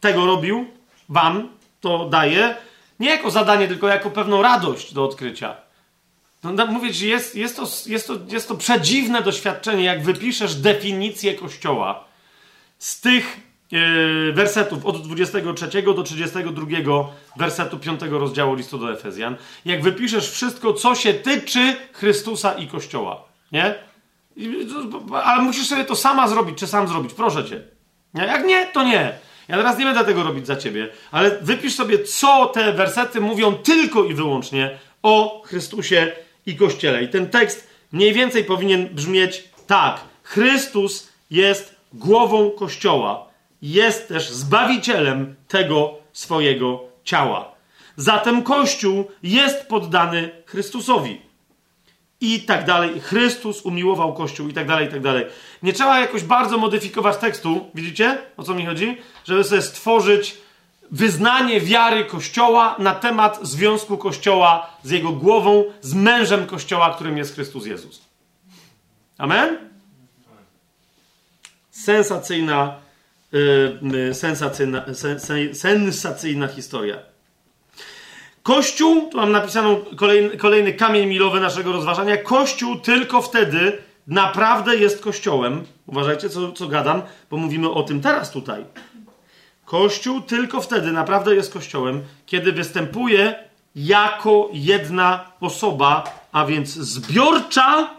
tego 0.00 0.26
robił, 0.26 0.66
wam 1.08 1.48
to 1.80 2.08
daję, 2.08 2.56
nie 3.00 3.10
jako 3.10 3.30
zadanie, 3.30 3.68
tylko 3.68 3.88
jako 3.88 4.10
pewną 4.10 4.42
radość 4.42 4.94
do 4.94 5.04
odkrycia. 5.04 5.56
No, 6.44 6.66
mówię 6.66 6.94
ci, 6.94 7.08
jest, 7.08 7.36
jest, 7.36 7.56
to, 7.56 7.66
jest, 7.86 8.06
to, 8.06 8.14
jest 8.28 8.48
to 8.48 8.54
przedziwne 8.54 9.22
doświadczenie, 9.22 9.84
jak 9.84 10.02
wypiszesz 10.02 10.54
definicję 10.54 11.34
Kościoła 11.34 12.04
z 12.78 13.00
tych 13.00 13.36
wersetów 14.32 14.86
od 14.86 15.02
23 15.02 15.82
do 15.82 16.02
32 16.02 16.66
wersetu 17.36 17.78
5 17.78 18.00
rozdziału 18.10 18.54
listu 18.54 18.78
do 18.78 18.92
Efezjan, 18.92 19.36
jak 19.64 19.82
wypiszesz 19.82 20.30
wszystko, 20.30 20.72
co 20.72 20.94
się 20.94 21.14
tyczy 21.14 21.76
Chrystusa 21.92 22.52
i 22.52 22.66
Kościoła, 22.66 23.24
nie? 23.52 23.74
Ale 25.24 25.42
musisz 25.42 25.66
sobie 25.66 25.84
to 25.84 25.96
sama 25.96 26.28
zrobić, 26.28 26.58
czy 26.58 26.66
sam 26.66 26.88
zrobić, 26.88 27.14
proszę 27.14 27.44
cię. 27.44 27.62
Jak 28.14 28.44
nie, 28.44 28.66
to 28.66 28.84
nie. 28.84 29.18
Ja 29.48 29.56
teraz 29.56 29.78
nie 29.78 29.84
będę 29.84 30.04
tego 30.04 30.22
robić 30.22 30.46
za 30.46 30.56
ciebie, 30.56 30.88
ale 31.10 31.38
wypisz 31.42 31.74
sobie, 31.74 32.04
co 32.04 32.46
te 32.46 32.72
wersety 32.72 33.20
mówią 33.20 33.54
tylko 33.54 34.04
i 34.04 34.14
wyłącznie 34.14 34.78
o 35.02 35.42
Chrystusie 35.46 36.12
i 36.46 36.56
Kościele. 36.56 37.02
I 37.02 37.08
ten 37.08 37.30
tekst 37.30 37.70
mniej 37.92 38.12
więcej 38.12 38.44
powinien 38.44 38.88
brzmieć 38.88 39.44
tak. 39.66 40.00
Chrystus 40.22 41.08
jest 41.30 41.76
głową 41.92 42.50
Kościoła. 42.50 43.25
Jest 43.62 44.08
też 44.08 44.30
zbawicielem 44.30 45.34
tego 45.48 45.94
swojego 46.12 46.80
ciała. 47.04 47.52
Zatem 47.96 48.42
Kościół 48.42 49.10
jest 49.22 49.66
poddany 49.66 50.30
Chrystusowi. 50.46 51.20
I 52.20 52.40
tak 52.40 52.64
dalej. 52.64 53.00
Chrystus 53.00 53.62
umiłował 53.62 54.14
Kościół 54.14 54.48
i 54.48 54.52
tak 54.52 54.66
dalej, 54.66 54.86
i 54.86 54.90
tak 54.90 55.00
dalej. 55.00 55.26
Nie 55.62 55.72
trzeba 55.72 56.00
jakoś 56.00 56.22
bardzo 56.22 56.58
modyfikować 56.58 57.16
tekstu, 57.16 57.70
widzicie 57.74 58.18
o 58.36 58.42
co 58.42 58.54
mi 58.54 58.66
chodzi? 58.66 58.96
Żeby 59.24 59.44
sobie 59.44 59.62
stworzyć 59.62 60.36
wyznanie 60.90 61.60
wiary 61.60 62.04
Kościoła 62.04 62.76
na 62.78 62.94
temat 62.94 63.38
związku 63.42 63.98
Kościoła 63.98 64.70
z 64.82 64.90
jego 64.90 65.12
głową, 65.12 65.64
z 65.80 65.94
mężem 65.94 66.46
Kościoła, 66.46 66.94
którym 66.94 67.18
jest 67.18 67.34
Chrystus 67.34 67.66
Jezus. 67.66 68.02
Amen? 69.18 69.58
Sensacyjna, 71.70 72.74
sensacyjna, 74.12 74.84
sensacyjna 75.52 76.48
historia. 76.48 76.98
Kościół, 78.42 79.08
tu 79.10 79.16
mam 79.16 79.32
napisaną 79.32 79.80
kolejny, 79.96 80.36
kolejny 80.36 80.72
kamień 80.72 81.06
milowy 81.06 81.40
naszego 81.40 81.72
rozważania. 81.72 82.16
Kościół 82.16 82.76
tylko 82.76 83.22
wtedy 83.22 83.78
naprawdę 84.06 84.76
jest 84.76 85.02
Kościołem. 85.02 85.64
Uważajcie, 85.86 86.28
co, 86.28 86.52
co 86.52 86.68
gadam, 86.68 87.02
bo 87.30 87.36
mówimy 87.36 87.70
o 87.70 87.82
tym 87.82 88.00
teraz 88.00 88.30
tutaj. 88.30 88.64
Kościół 89.64 90.20
tylko 90.20 90.60
wtedy 90.60 90.92
naprawdę 90.92 91.34
jest 91.34 91.52
Kościołem, 91.52 92.02
kiedy 92.26 92.52
występuje 92.52 93.34
jako 93.76 94.48
jedna 94.52 95.30
osoba, 95.40 96.04
a 96.32 96.44
więc 96.44 96.68
zbiorcza. 96.68 97.90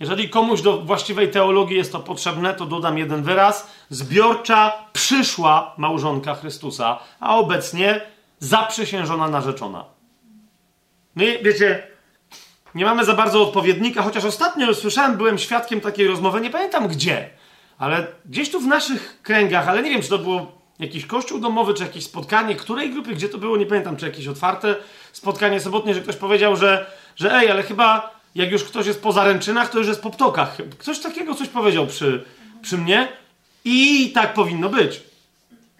Jeżeli 0.00 0.28
komuś 0.28 0.62
do 0.62 0.80
właściwej 0.80 1.30
teologii 1.30 1.76
jest 1.76 1.92
to 1.92 2.00
potrzebne, 2.00 2.54
to 2.54 2.66
dodam 2.66 2.98
jeden 2.98 3.22
wyraz. 3.22 3.70
Zbiorcza 3.90 4.72
przyszła 4.92 5.74
małżonka 5.76 6.34
Chrystusa, 6.34 6.98
a 7.20 7.36
obecnie 7.36 8.00
zaprzysiężona 8.38 9.28
narzeczona. 9.28 9.84
My, 11.14 11.38
wiecie, 11.42 11.86
nie 12.74 12.84
mamy 12.84 13.04
za 13.04 13.14
bardzo 13.14 13.42
odpowiednika, 13.42 14.02
chociaż 14.02 14.24
ostatnio 14.24 14.74
słyszałem, 14.74 15.16
byłem 15.16 15.38
świadkiem 15.38 15.80
takiej 15.80 16.08
rozmowy, 16.08 16.40
nie 16.40 16.50
pamiętam 16.50 16.88
gdzie, 16.88 17.30
ale 17.78 18.06
gdzieś 18.26 18.50
tu 18.50 18.60
w 18.60 18.66
naszych 18.66 19.22
kręgach, 19.22 19.68
ale 19.68 19.82
nie 19.82 19.90
wiem, 19.90 20.02
czy 20.02 20.08
to 20.08 20.18
było 20.18 20.52
jakiś 20.78 21.06
kościół 21.06 21.40
domowy, 21.40 21.74
czy 21.74 21.82
jakieś 21.82 22.04
spotkanie, 22.04 22.56
której 22.56 22.90
grupy, 22.90 23.14
gdzie 23.14 23.28
to 23.28 23.38
było, 23.38 23.56
nie 23.56 23.66
pamiętam, 23.66 23.96
czy 23.96 24.06
jakieś 24.06 24.26
otwarte 24.26 24.76
spotkanie 25.12 25.60
sobotnie, 25.60 25.94
że 25.94 26.00
ktoś 26.00 26.16
powiedział, 26.16 26.56
że, 26.56 26.90
że 27.16 27.34
ej, 27.34 27.50
ale 27.50 27.62
chyba 27.62 28.17
jak 28.34 28.50
już 28.52 28.64
ktoś 28.64 28.86
jest 28.86 29.02
po 29.02 29.12
zaręczynach, 29.12 29.70
to 29.70 29.78
już 29.78 29.88
jest 29.88 30.02
po 30.02 30.10
ptokach. 30.10 30.56
Ktoś 30.78 30.98
takiego 30.98 31.34
coś 31.34 31.48
powiedział 31.48 31.86
przy, 31.86 32.24
przy 32.62 32.78
mnie 32.78 33.08
i 33.64 34.10
tak 34.14 34.34
powinno 34.34 34.68
być. 34.68 35.00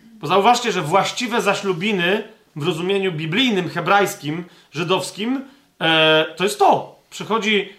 Bo 0.00 0.26
zauważcie, 0.26 0.72
że 0.72 0.82
właściwe 0.82 1.42
zaślubiny 1.42 2.22
w 2.56 2.66
rozumieniu 2.66 3.12
biblijnym, 3.12 3.68
hebrajskim, 3.68 4.44
żydowskim, 4.72 5.44
e, 5.80 6.26
to 6.36 6.44
jest 6.44 6.58
to. 6.58 6.98
Przychodzi 7.10 7.72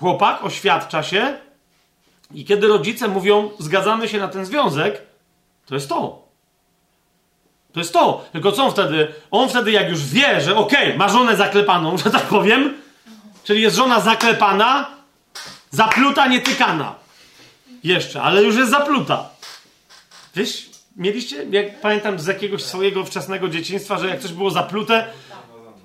chłopak, 0.00 0.44
oświadcza 0.44 1.02
się 1.02 1.38
i 2.34 2.44
kiedy 2.44 2.68
rodzice 2.68 3.08
mówią, 3.08 3.50
zgadzamy 3.58 4.08
się 4.08 4.18
na 4.18 4.28
ten 4.28 4.44
związek, 4.44 5.02
to 5.66 5.74
jest 5.74 5.88
to. 5.88 6.26
To 7.72 7.80
jest 7.80 7.92
to. 7.92 8.24
Tylko 8.32 8.52
co 8.52 8.64
on 8.64 8.70
wtedy? 8.70 9.08
On 9.30 9.48
wtedy, 9.48 9.70
jak 9.70 9.90
już 9.90 10.04
wie, 10.04 10.40
że 10.40 10.56
okej, 10.56 10.86
okay, 10.86 10.98
ma 10.98 11.08
żonę 11.08 11.36
zaklepaną, 11.36 11.98
że 11.98 12.10
tak 12.10 12.22
powiem, 12.22 12.74
czyli 13.46 13.62
jest 13.62 13.76
żona 13.76 14.00
zaklepana, 14.00 14.90
zapluta, 15.70 16.26
nietykana. 16.26 16.94
Jeszcze, 17.84 18.22
ale 18.22 18.42
już 18.42 18.56
jest 18.56 18.70
zapluta. 18.70 19.28
Wiesz, 20.34 20.70
mieliście, 20.96 21.46
jak 21.50 21.80
pamiętam 21.80 22.18
z 22.18 22.26
jakiegoś 22.26 22.62
swojego 22.62 23.04
wczesnego 23.04 23.48
dzieciństwa, 23.48 23.98
że 23.98 24.08
jak 24.08 24.20
coś 24.20 24.32
było 24.32 24.50
zaplute, 24.50 25.06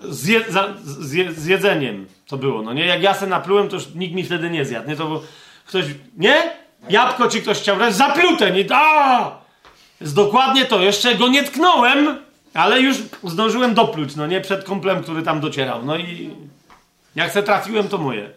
z, 0.04 0.28
je, 0.28 0.42
za, 0.50 0.74
z, 0.84 1.38
z 1.38 1.46
jedzeniem 1.46 2.08
to 2.28 2.38
było, 2.38 2.62
no 2.62 2.74
nie? 2.74 2.86
Jak 2.86 3.02
ja 3.02 3.14
se 3.14 3.28
naplułem, 3.28 3.70
to 3.70 3.76
już 3.76 3.94
nikt 3.96 4.16
mi 4.16 4.24
wtedy 4.24 4.50
nie 4.50 4.66
zjadł, 4.66 4.90
nie? 4.90 4.96
To 4.96 5.06
było, 5.06 5.24
ktoś, 5.66 5.86
nie? 6.18 6.52
Jabłko 6.90 7.28
ci 7.28 7.42
ktoś 7.42 7.58
chciał 7.58 7.78
zaplute, 7.92 8.52
nie? 8.52 8.66
A! 8.72 9.32
Jest 10.02 10.16
dokładnie 10.16 10.66
to, 10.66 10.82
jeszcze 10.82 11.16
go 11.16 11.28
nie 11.28 11.44
tknąłem, 11.44 12.18
ale 12.54 12.82
już 12.82 12.98
zdążyłem 13.24 13.74
dopluć, 13.74 14.16
no 14.16 14.28
nie? 14.28 14.42
Przed 14.42 14.64
komplem, 14.64 15.04
który 15.04 15.24
tam 15.24 15.40
docierał, 15.40 15.86
no 15.86 15.98
i 15.98 16.30
jak 17.16 17.32
se 17.32 17.44
trafiłem, 17.44 17.88
to 17.88 17.98
moje. 17.98 18.30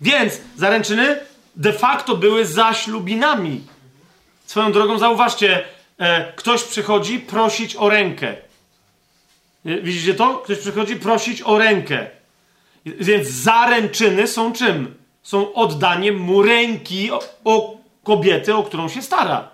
Więc 0.00 0.40
zaręczyny 0.56 1.20
de 1.56 1.72
facto 1.72 2.16
były 2.16 2.46
zaślubinami. 2.46 3.60
Swoją 4.46 4.72
drogą 4.72 4.98
zauważcie, 4.98 5.64
e, 5.98 6.32
ktoś 6.32 6.62
przychodzi 6.62 7.20
prosić 7.20 7.76
o 7.76 7.88
rękę. 7.88 8.36
Widzicie 9.64 10.14
to? 10.14 10.34
Ktoś 10.34 10.58
przychodzi 10.58 10.96
prosić 10.96 11.42
o 11.42 11.58
rękę. 11.58 12.06
Więc 12.86 13.28
zaręczyny 13.28 14.26
są 14.26 14.52
czym? 14.52 14.94
Są 15.22 15.54
oddaniem 15.54 16.18
mu 16.18 16.42
ręki 16.42 17.10
o, 17.10 17.20
o 17.44 17.76
kobiety, 18.04 18.54
o 18.54 18.62
którą 18.62 18.88
się 18.88 19.02
stara. 19.02 19.48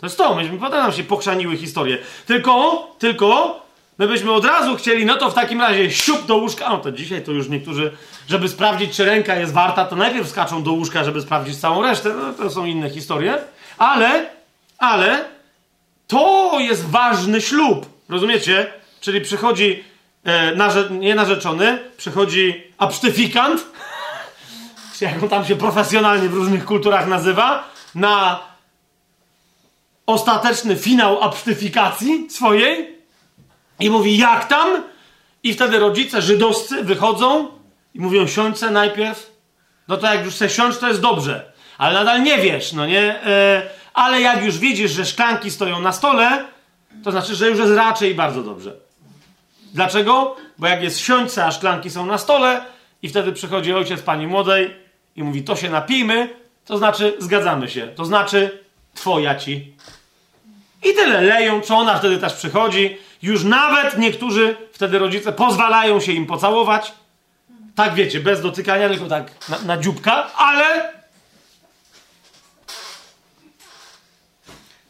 To 0.00 0.06
jest 0.06 0.18
to. 0.18 0.34
Myśmy 0.34 0.58
nam 0.58 0.92
się 0.92 1.04
pokrzaniły 1.04 1.56
historie. 1.56 1.98
Tylko, 2.26 2.86
tylko, 2.98 3.60
my 3.98 4.08
byśmy 4.08 4.32
od 4.32 4.44
razu 4.44 4.76
chcieli, 4.76 5.06
no 5.06 5.16
to 5.16 5.30
w 5.30 5.34
takim 5.34 5.60
razie 5.60 5.90
siup 5.90 6.26
do 6.26 6.36
łóżka. 6.36 6.68
No 6.68 6.78
to 6.78 6.92
dzisiaj 6.92 7.22
to 7.22 7.32
już 7.32 7.48
niektórzy, 7.48 7.92
żeby 8.28 8.48
sprawdzić, 8.48 8.96
czy 8.96 9.04
ręka 9.04 9.36
jest 9.36 9.52
warta, 9.52 9.84
to 9.84 9.96
najpierw 9.96 10.28
skaczą 10.28 10.62
do 10.62 10.72
łóżka, 10.72 11.04
żeby 11.04 11.20
sprawdzić 11.20 11.56
całą 11.56 11.82
resztę. 11.82 12.14
No 12.14 12.32
to 12.32 12.50
są 12.50 12.64
inne 12.64 12.90
historie. 12.90 13.38
Ale, 13.78 14.26
ale 14.78 15.24
To 16.06 16.56
jest 16.60 16.84
ważny 16.90 17.40
ślub. 17.40 17.86
Rozumiecie? 18.08 18.72
Czyli 19.00 19.20
przychodzi 19.20 19.84
e, 20.24 20.54
narze, 20.54 20.88
nie 20.90 21.14
narzeczony, 21.14 21.78
przychodzi 21.96 22.62
absztyfikant, 22.78 23.66
jak 25.00 25.22
on 25.22 25.28
tam 25.28 25.44
się 25.44 25.56
profesjonalnie 25.56 26.28
w 26.28 26.34
różnych 26.34 26.64
kulturach 26.64 27.06
nazywa, 27.06 27.68
na 27.94 28.40
ostateczny 30.06 30.76
finał 30.76 31.22
absztyfikacji 31.22 32.30
swojej 32.30 32.93
i 33.80 33.90
mówi, 33.90 34.18
jak 34.18 34.48
tam? 34.48 34.82
I 35.42 35.54
wtedy 35.54 35.78
rodzice 35.78 36.22
żydowscy 36.22 36.84
wychodzą 36.84 37.48
i 37.94 38.00
mówią, 38.00 38.26
siądźce 38.26 38.70
najpierw. 38.70 39.30
No 39.88 39.96
to 39.96 40.14
jak 40.14 40.24
już 40.24 40.34
chcesz 40.34 40.56
siąść, 40.56 40.78
to 40.78 40.88
jest 40.88 41.00
dobrze. 41.00 41.52
Ale 41.78 41.94
nadal 41.94 42.22
nie 42.22 42.38
wiesz, 42.38 42.72
no 42.72 42.86
nie? 42.86 43.00
E, 43.00 43.62
ale 43.94 44.20
jak 44.20 44.44
już 44.44 44.58
widzisz, 44.58 44.90
że 44.90 45.04
szklanki 45.04 45.50
stoją 45.50 45.80
na 45.80 45.92
stole, 45.92 46.44
to 47.04 47.10
znaczy, 47.10 47.34
że 47.34 47.50
już 47.50 47.58
jest 47.58 47.72
raczej 47.72 48.14
bardzo 48.14 48.42
dobrze. 48.42 48.76
Dlaczego? 49.74 50.36
Bo 50.58 50.66
jak 50.66 50.82
jest 50.82 50.98
siądźce, 50.98 51.44
a 51.44 51.52
szklanki 51.52 51.90
są 51.90 52.06
na 52.06 52.18
stole 52.18 52.64
i 53.02 53.08
wtedy 53.08 53.32
przychodzi 53.32 53.74
ojciec 53.74 54.02
pani 54.02 54.26
młodej 54.26 54.76
i 55.16 55.22
mówi, 55.22 55.42
to 55.42 55.56
się 55.56 55.70
napijmy, 55.70 56.28
to 56.64 56.78
znaczy 56.78 57.16
zgadzamy 57.18 57.68
się. 57.68 57.86
To 57.86 58.04
znaczy 58.04 58.64
twoja 58.94 59.34
ci. 59.34 59.74
I 60.84 60.94
tyle 60.94 61.20
leją, 61.20 61.60
czy 61.60 61.74
ona 61.74 61.98
wtedy 61.98 62.18
też 62.18 62.32
przychodzi. 62.32 62.96
Już 63.24 63.44
nawet 63.44 63.98
niektórzy 63.98 64.56
wtedy 64.72 64.98
rodzice 64.98 65.32
pozwalają 65.32 66.00
się 66.00 66.12
im 66.12 66.26
pocałować. 66.26 66.92
Tak 67.74 67.94
wiecie, 67.94 68.20
bez 68.20 68.42
dotykania, 68.42 68.88
tylko 68.88 69.06
tak 69.06 69.48
na, 69.48 69.58
na 69.58 69.78
dzióbka, 69.78 70.30
ale. 70.36 70.92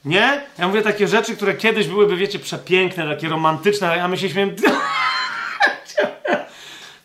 Nie? 0.05 0.47
Ja 0.59 0.69
mówię 0.69 0.82
takie 0.82 1.09
rzeczy, 1.09 1.36
które 1.36 1.55
kiedyś 1.55 1.86
byłyby, 1.86 2.16
wiecie, 2.16 2.39
przepiękne, 2.39 3.09
takie 3.09 3.28
romantyczne, 3.28 4.02
a 4.02 4.09
my 4.09 4.19
się 4.19 4.31
śmiejemy. 4.31 4.56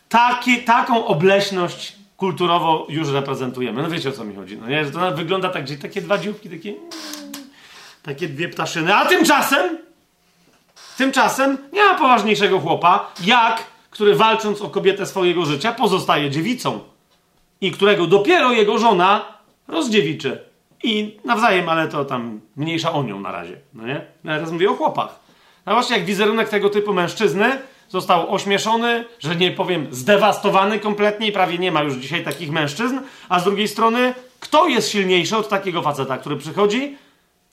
Taki, 0.08 0.62
taką 0.62 1.06
obleśność 1.06 1.96
kulturowo 2.16 2.86
już 2.88 3.08
reprezentujemy. 3.08 3.82
No 3.82 3.90
wiecie 3.90 4.08
o 4.08 4.12
co 4.12 4.24
mi 4.24 4.36
chodzi. 4.36 4.56
No 4.56 4.68
nie? 4.68 4.84
Że 4.84 4.90
to 4.90 5.16
wygląda 5.16 5.48
tak, 5.48 5.64
gdzie 5.64 5.76
takie 5.76 6.02
dwa 6.02 6.18
dzióbki, 6.18 6.50
takie. 6.50 6.74
Takie 8.02 8.28
dwie 8.28 8.48
ptaszyny. 8.48 8.94
A 8.94 9.06
tymczasem. 9.06 9.89
Tymczasem 11.00 11.58
nie 11.72 11.84
ma 11.84 11.94
poważniejszego 11.94 12.60
chłopa, 12.60 13.12
jak 13.24 13.64
który 13.90 14.14
walcząc 14.14 14.62
o 14.62 14.70
kobietę 14.70 15.06
swojego 15.06 15.46
życia 15.46 15.72
pozostaje 15.72 16.30
dziewicą 16.30 16.80
i 17.60 17.70
którego 17.70 18.06
dopiero 18.06 18.52
jego 18.52 18.78
żona 18.78 19.24
rozdziewiczy. 19.68 20.44
I 20.82 21.18
nawzajem, 21.24 21.68
ale 21.68 21.88
to 21.88 22.04
tam 22.04 22.40
mniejsza 22.56 22.92
o 22.92 23.02
nią 23.02 23.20
na 23.20 23.32
razie. 23.32 23.56
No 23.74 23.86
nie? 23.86 24.06
Ja 24.24 24.34
teraz 24.34 24.50
mówię 24.50 24.70
o 24.70 24.74
chłopach. 24.74 25.20
No 25.66 25.72
właśnie, 25.72 25.96
jak 25.96 26.06
wizerunek 26.06 26.48
tego 26.48 26.70
typu 26.70 26.92
mężczyzny 26.92 27.58
został 27.88 28.34
ośmieszony, 28.34 29.04
że 29.18 29.36
nie 29.36 29.50
powiem 29.50 29.86
zdewastowany 29.90 30.78
kompletnie 30.78 31.26
i 31.28 31.32
prawie 31.32 31.58
nie 31.58 31.72
ma 31.72 31.82
już 31.82 31.94
dzisiaj 31.94 32.24
takich 32.24 32.50
mężczyzn, 32.50 32.98
a 33.28 33.40
z 33.40 33.44
drugiej 33.44 33.68
strony, 33.68 34.14
kto 34.40 34.68
jest 34.68 34.90
silniejszy 34.90 35.36
od 35.36 35.48
takiego 35.48 35.82
faceta, 35.82 36.18
który 36.18 36.36
przychodzi, 36.36 36.96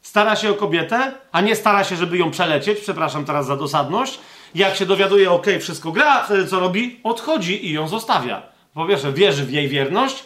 stara 0.07 0.35
się 0.35 0.49
o 0.51 0.53
kobietę, 0.53 1.11
a 1.31 1.41
nie 1.41 1.55
stara 1.55 1.84
się, 1.84 1.95
żeby 1.95 2.17
ją 2.17 2.31
przelecieć, 2.31 2.79
przepraszam 2.79 3.25
teraz 3.25 3.45
za 3.45 3.55
dosadność, 3.55 4.19
jak 4.55 4.75
się 4.75 4.85
dowiaduje, 4.85 5.31
ok, 5.31 5.45
wszystko 5.59 5.91
gra, 5.91 6.23
wtedy 6.23 6.47
co 6.47 6.59
robi? 6.59 6.99
Odchodzi 7.03 7.65
i 7.65 7.73
ją 7.73 7.88
zostawia. 7.88 8.41
Po 8.73 8.85
pierwsze, 8.85 9.13
wierzy 9.13 9.45
w 9.45 9.51
jej 9.51 9.67
wierność, 9.67 10.23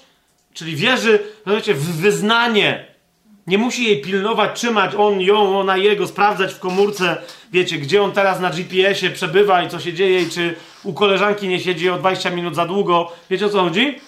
czyli 0.54 0.76
wierzy, 0.76 1.20
w 1.68 2.02
wyznanie. 2.02 2.86
Nie 3.48 3.58
musi 3.58 3.84
jej 3.84 4.02
pilnować, 4.02 4.60
trzymać 4.60 4.96
on, 4.96 5.22
ją, 5.22 5.60
ona 5.60 5.78
jego, 5.78 6.08
sprawdzać 6.08 6.54
w 6.54 6.60
komórce, 6.60 7.18
wiecie, 7.52 7.78
gdzie 7.78 8.04
on 8.04 8.12
teraz 8.12 8.40
na 8.40 8.50
GPS-ie 8.50 9.12
przebywa 9.12 9.64
i 9.64 9.70
co 9.70 9.80
się 9.80 9.94
dzieje, 9.94 10.22
i 10.22 10.30
czy 10.30 10.56
u 10.84 10.94
koleżanki 10.94 11.48
nie 11.48 11.60
siedzi 11.60 11.90
o 11.90 11.98
20 11.98 12.30
minut 12.30 12.56
za 12.56 12.66
długo. 12.66 13.12
Wiecie 13.30 13.46
o 13.46 13.50
co 13.50 13.62
chodzi? 13.62 14.00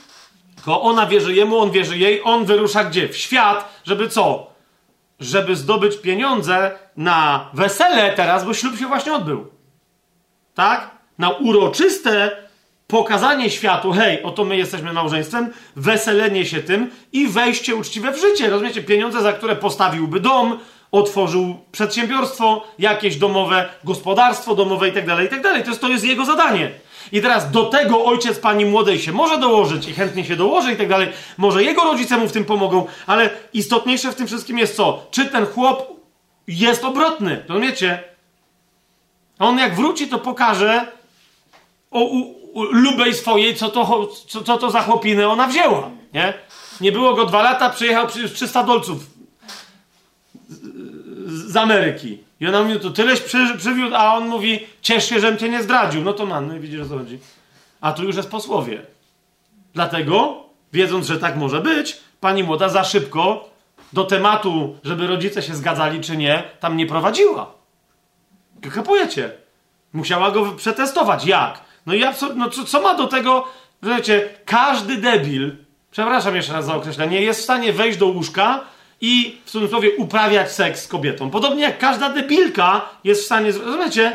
Tylko 0.56 0.82
ona 0.82 1.06
wierzy 1.06 1.34
jemu, 1.36 1.60
on 1.60 1.72
wierzy 1.72 1.98
jej, 1.98 2.22
on 2.24 2.46
wyrusza 2.46 2.84
gdzie? 2.84 3.10
W 3.10 3.18
świat, 3.18 3.82
żeby 3.84 4.10
co? 4.10 4.53
Żeby 5.20 5.56
zdobyć 5.56 5.98
pieniądze 5.98 6.72
na 6.98 7.50
wesele 7.54 8.14
teraz, 8.14 8.46
bo 8.46 8.54
ślub 8.54 8.78
się 8.78 8.88
właśnie 8.88 9.14
odbył 9.14 9.54
tak? 10.54 10.92
Na 11.18 11.30
uroczyste 11.30 12.32
pokazanie 12.88 13.50
światu, 13.50 13.92
hej, 13.92 14.24
oto 14.24 14.46
my 14.46 14.58
jesteśmy 14.58 14.94
małżeństwem, 14.94 15.54
weselenie 15.76 16.46
się 16.46 16.60
tym 16.60 16.92
i 17.12 17.28
wejście 17.28 17.76
uczciwe 17.76 18.12
w 18.12 18.20
życie. 18.20 18.50
Rozumiecie? 18.50 18.84
Pieniądze, 18.84 19.22
za 19.22 19.34
które 19.34 19.56
postawiłby 19.56 20.20
dom, 20.20 20.60
otworzył 20.92 21.56
przedsiębiorstwo, 21.72 22.68
jakieś 22.80 23.16
domowe, 23.16 23.70
gospodarstwo 23.84 24.56
domowe 24.56 24.88
itd., 24.88 25.08
tak 25.08 25.24
itd. 25.24 25.42
Tak 25.54 25.64
to 25.64 25.70
jest, 25.70 25.82
to 25.82 25.90
jest 25.90 26.06
jego 26.06 26.26
zadanie. 26.26 26.72
I 27.12 27.22
teraz 27.22 27.52
do 27.52 27.66
tego 27.66 28.06
ojciec 28.06 28.40
pani 28.40 28.66
młodej 28.66 29.00
się 29.00 29.12
może 29.12 29.38
dołożyć 29.38 29.88
i 29.88 29.94
chętnie 29.94 30.26
się 30.26 30.36
dołoży 30.36 30.74
i 30.74 30.78
tak 30.78 30.90
dalej. 30.90 31.08
Może 31.38 31.64
jego 31.64 31.84
rodzice 31.84 32.18
mu 32.18 32.28
w 32.28 32.32
tym 32.32 32.46
pomogą, 32.46 32.86
ale 33.08 33.30
istotniejsze 33.54 34.12
w 34.12 34.16
tym 34.16 34.28
wszystkim 34.28 34.58
jest 34.58 34.76
co? 34.76 35.06
Czy 35.12 35.26
ten 35.26 35.46
chłop 35.46 36.00
jest 36.48 36.84
obrotny? 36.84 37.44
Rozumiecie? 37.48 38.04
On 39.40 39.60
jak 39.60 39.76
wróci, 39.76 40.08
to 40.08 40.20
pokaże 40.20 40.88
o 41.92 42.00
u, 42.04 42.18
u, 42.54 42.64
lubej 42.64 43.14
swojej, 43.14 43.56
co 43.56 43.70
to, 43.70 44.08
co, 44.28 44.44
co 44.44 44.58
to 44.58 44.72
za 44.72 44.82
chłopinę 44.82 45.30
ona 45.30 45.48
wzięła. 45.48 45.90
Nie? 46.14 46.34
Nie 46.82 46.92
było 46.92 47.14
go 47.14 47.26
dwa 47.26 47.42
lata, 47.42 47.70
przyjechał 47.70 48.08
przecież 48.08 48.34
300 48.34 48.64
dolców 48.64 48.98
z, 50.50 51.52
z 51.52 51.56
Ameryki. 51.56 52.23
I 52.40 52.48
ona 52.48 52.64
mówi, 52.64 52.80
to 52.80 52.90
tyleś 52.90 53.20
przy, 53.20 53.58
przywiódł, 53.58 53.96
a 53.96 54.14
on 54.14 54.28
mówi, 54.28 54.60
ciesz 54.82 55.10
się, 55.10 55.20
żem 55.20 55.38
cię 55.38 55.50
nie 55.50 55.64
zdradził. 55.64 56.02
No 56.02 56.14
to 56.14 56.26
man, 56.26 56.48
no 56.48 56.56
i 56.56 56.60
widzisz 56.60 56.82
o 56.82 56.90
co 56.90 56.98
chodzi. 56.98 57.20
A 57.82 57.94
tu 57.94 58.04
już 58.04 58.16
jest 58.16 58.30
posłowie. 58.30 58.82
Dlatego, 59.74 60.44
wiedząc, 60.74 61.08
że 61.08 61.20
tak 61.20 61.36
może 61.36 61.62
być, 61.62 61.98
pani 62.20 62.44
młoda 62.44 62.70
za 62.70 62.84
szybko 62.84 63.50
do 63.94 64.04
tematu, 64.04 64.78
żeby 64.84 65.08
rodzice 65.08 65.42
się 65.42 65.56
zgadzali 65.56 66.02
czy 66.02 66.18
nie, 66.18 66.44
tam 66.60 66.78
nie 66.78 66.88
prowadziła. 66.88 67.52
Kapujecie? 68.74 69.32
Musiała 69.94 70.32
go 70.32 70.52
przetestować. 70.52 71.26
Jak? 71.26 71.62
No 71.86 71.94
i 71.94 72.04
no 72.36 72.50
co, 72.50 72.66
co 72.66 72.82
ma 72.82 72.96
do 72.96 73.08
tego, 73.08 73.48
że 73.84 73.96
wiecie, 73.96 74.30
każdy 74.46 74.98
debil, 74.98 75.56
przepraszam 75.92 76.36
jeszcze 76.36 76.54
raz 76.54 76.66
za 76.66 76.76
określenie, 76.76 77.22
jest 77.22 77.40
w 77.40 77.44
stanie 77.44 77.74
wejść 77.74 77.98
do 77.98 78.08
łóżka 78.08 78.64
i 79.04 79.38
w 79.46 79.52
cudzysłowie 79.52 79.96
uprawiać 79.98 80.52
seks 80.52 80.84
z 80.84 80.88
kobietą. 80.88 81.30
Podobnie 81.30 81.64
jak 81.64 81.78
każda 81.78 82.10
debilka 82.10 82.90
jest 83.04 83.22
w 83.22 83.26
stanie, 83.26 83.52
rozumiecie? 83.52 84.12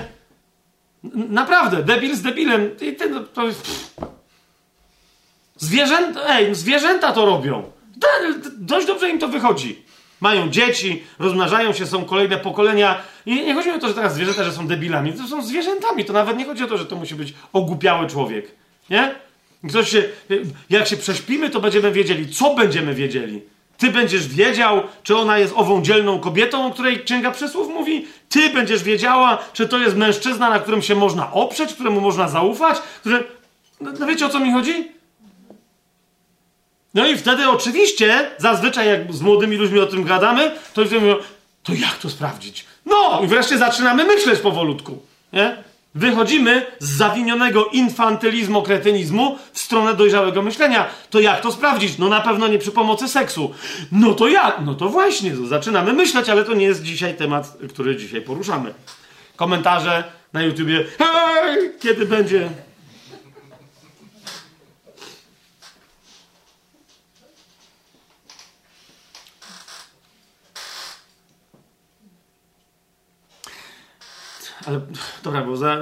Naprawdę, 1.15 1.83
debil 1.83 2.17
z 2.17 2.23
debilem, 2.23 2.71
no, 3.11 3.21
to 3.21 3.47
jest... 3.47 3.95
Zwierzęta, 5.57 6.21
ej, 6.29 6.55
zwierzęta 6.55 7.13
to 7.13 7.27
robią. 7.27 7.71
Dość 8.59 8.87
dobrze 8.87 9.11
im 9.11 9.19
to 9.19 9.29
wychodzi 9.29 9.89
mają 10.21 10.51
dzieci, 10.51 11.03
rozmnażają 11.19 11.73
się, 11.73 11.87
są 11.87 12.05
kolejne 12.05 12.37
pokolenia. 12.37 13.03
I 13.27 13.35
nie 13.35 13.55
chodzi 13.55 13.71
o 13.71 13.79
to, 13.79 13.89
że 13.89 13.95
teraz 13.95 14.15
zwierzęta, 14.15 14.45
że 14.45 14.53
są 14.53 14.67
debilami. 14.67 15.13
To 15.13 15.27
są 15.27 15.43
zwierzętami. 15.43 16.05
To 16.05 16.13
nawet 16.13 16.39
nie 16.39 16.45
chodzi 16.45 16.65
o 16.65 16.67
to, 16.67 16.79
że 16.79 16.87
to 16.87 16.97
musi 16.97 17.15
być 17.15 17.35
ogłupiały 17.53 18.07
człowiek. 18.07 18.51
Nie? 18.91 19.15
Ktoś 19.69 19.91
się, 19.91 20.05
jak 20.71 20.87
się 20.87 20.97
prześpimy, 20.97 21.51
to 21.51 21.61
będziemy 21.61 21.93
wiedzieli. 21.93 22.29
Co 22.29 22.55
będziemy 22.55 22.95
wiedzieli? 22.95 23.43
Ty 23.79 23.91
będziesz 23.91 24.29
wiedział, 24.29 24.83
czy 25.03 25.17
ona 25.17 25.39
jest 25.39 25.55
ową 25.57 25.83
dzielną 25.83 26.21
kobietą, 26.21 26.67
o 26.67 26.71
której 26.71 27.05
Księga 27.05 27.31
Przysłów 27.31 27.69
mówi. 27.69 28.07
Ty 28.29 28.51
będziesz 28.51 28.83
wiedziała, 28.83 29.39
czy 29.53 29.69
to 29.69 29.79
jest 29.79 29.97
mężczyzna, 29.97 30.51
na 30.51 30.59
którym 30.59 30.83
się 30.83 30.95
można 30.95 31.33
oprzeć, 31.33 31.75
któremu 31.75 32.01
można 32.01 32.29
zaufać. 32.29 32.79
Który... 33.01 33.25
No, 33.81 33.93
no 33.99 34.07
wiecie, 34.07 34.27
o 34.27 34.29
co 34.29 34.41
mi 34.41 34.53
chodzi? 34.53 34.93
No 36.95 37.07
i 37.07 37.17
wtedy 37.17 37.49
oczywiście, 37.49 38.31
zazwyczaj 38.39 38.87
jak 38.87 39.13
z 39.13 39.21
młodymi 39.21 39.57
ludźmi 39.57 39.79
o 39.79 39.87
tym 39.87 40.05
gadamy, 40.05 40.51
to 40.75 40.83
oni 40.83 40.91
mówią, 40.95 41.17
to 41.63 41.73
jak 41.73 41.99
to 41.99 42.11
sprawdzić? 42.11 42.65
No 42.87 43.21
i 43.25 43.27
wreszcie 43.27 43.59
zaczynamy 43.59 44.05
myśleć 44.05 44.41
powolutku, 44.41 45.03
nie? 45.33 45.57
Wychodzimy 45.95 46.67
z 46.79 46.97
zawinionego 46.97 47.65
infantylizmu, 47.65 48.63
kretynizmu 48.63 49.39
w 49.53 49.59
stronę 49.59 49.95
dojrzałego 49.95 50.43
myślenia. 50.43 50.87
To 51.11 51.21
jak 51.21 51.41
to 51.41 51.53
sprawdzić? 51.53 51.99
No 51.99 52.09
na 52.09 52.21
pewno 52.21 52.49
nie 52.49 52.59
przy 52.59 52.73
pomocy 52.73 53.09
seksu. 53.09 53.55
No 53.93 54.15
to 54.15 54.29
jak? 54.29 54.61
No 54.65 54.75
to 54.75 54.89
właśnie, 54.89 55.37
zaczynamy 55.37 55.93
myśleć, 55.93 56.29
ale 56.29 56.45
to 56.45 56.55
nie 56.55 56.67
jest 56.67 56.83
dzisiaj 56.83 57.15
temat, 57.15 57.59
który 57.69 57.97
dzisiaj 57.97 58.21
poruszamy. 58.21 58.75
Komentarze 59.37 60.05
na 60.33 60.43
YouTubie. 60.43 60.85
Hej, 60.99 61.71
kiedy 61.81 62.07
będzie 62.07 62.49
ale 74.69 74.81
dobra, 75.23 75.43
bo 75.43 75.57
za, 75.57 75.77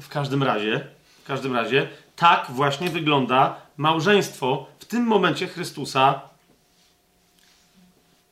w 0.00 0.08
każdym 0.08 0.42
razie, 0.42 0.86
w 1.24 1.26
każdym 1.26 1.54
razie, 1.54 1.88
tak 2.16 2.46
właśnie 2.50 2.90
wygląda 2.90 3.56
małżeństwo 3.76 4.66
w 4.78 4.84
tym 4.84 5.04
momencie 5.04 5.46
Chrystusa 5.46 6.20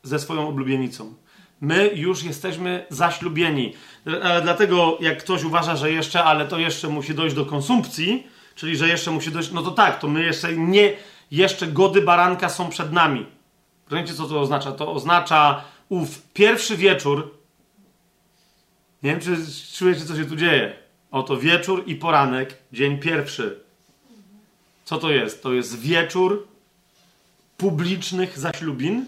ze 0.03 0.19
swoją 0.19 0.49
oblubienicą. 0.49 1.15
My 1.61 1.91
już 1.95 2.23
jesteśmy 2.23 2.87
zaślubieni. 2.91 3.73
Ale 4.23 4.43
dlatego, 4.43 4.99
jak 5.01 5.19
ktoś 5.19 5.45
uważa, 5.45 5.77
że 5.77 5.91
jeszcze, 5.91 6.25
ale 6.25 6.49
to 6.49 6.59
jeszcze 6.59 6.89
musi 6.89 7.15
dojść 7.15 7.37
do 7.37 7.47
konsumpcji, 7.47 8.27
czyli 8.55 8.77
że 8.77 8.89
jeszcze 8.89 9.11
musi 9.11 9.31
dojść, 9.31 9.53
no 9.53 9.63
to 9.63 9.71
tak, 9.71 10.01
to 10.01 10.09
my 10.09 10.25
jeszcze 10.25 10.53
nie, 10.53 10.93
jeszcze 11.31 11.67
gody 11.67 12.03
baranka 12.03 12.49
są 12.49 12.69
przed 12.69 12.93
nami. 12.93 13.27
Rozumiecie, 13.91 14.15
co 14.15 14.27
to 14.27 14.41
oznacza? 14.41 14.73
To 14.73 14.93
oznacza 14.93 15.65
ów 15.89 16.23
pierwszy 16.33 16.77
wieczór. 16.77 17.44
Nie 19.05 19.11
wiem, 19.11 19.21
czy 19.21 19.37
czujecie, 19.77 20.05
co 20.05 20.17
się 20.17 20.25
tu 20.25 20.37
dzieje. 20.37 20.73
Oto 21.11 21.37
wieczór 21.37 21.83
i 21.87 21.95
poranek, 21.95 22.59
dzień 22.73 22.99
pierwszy. 22.99 23.61
Co 24.85 24.99
to 24.99 25.11
jest? 25.11 25.43
To 25.43 25.53
jest 25.53 25.81
wieczór 25.81 26.47
publicznych 27.57 28.39
zaślubin, 28.39 29.07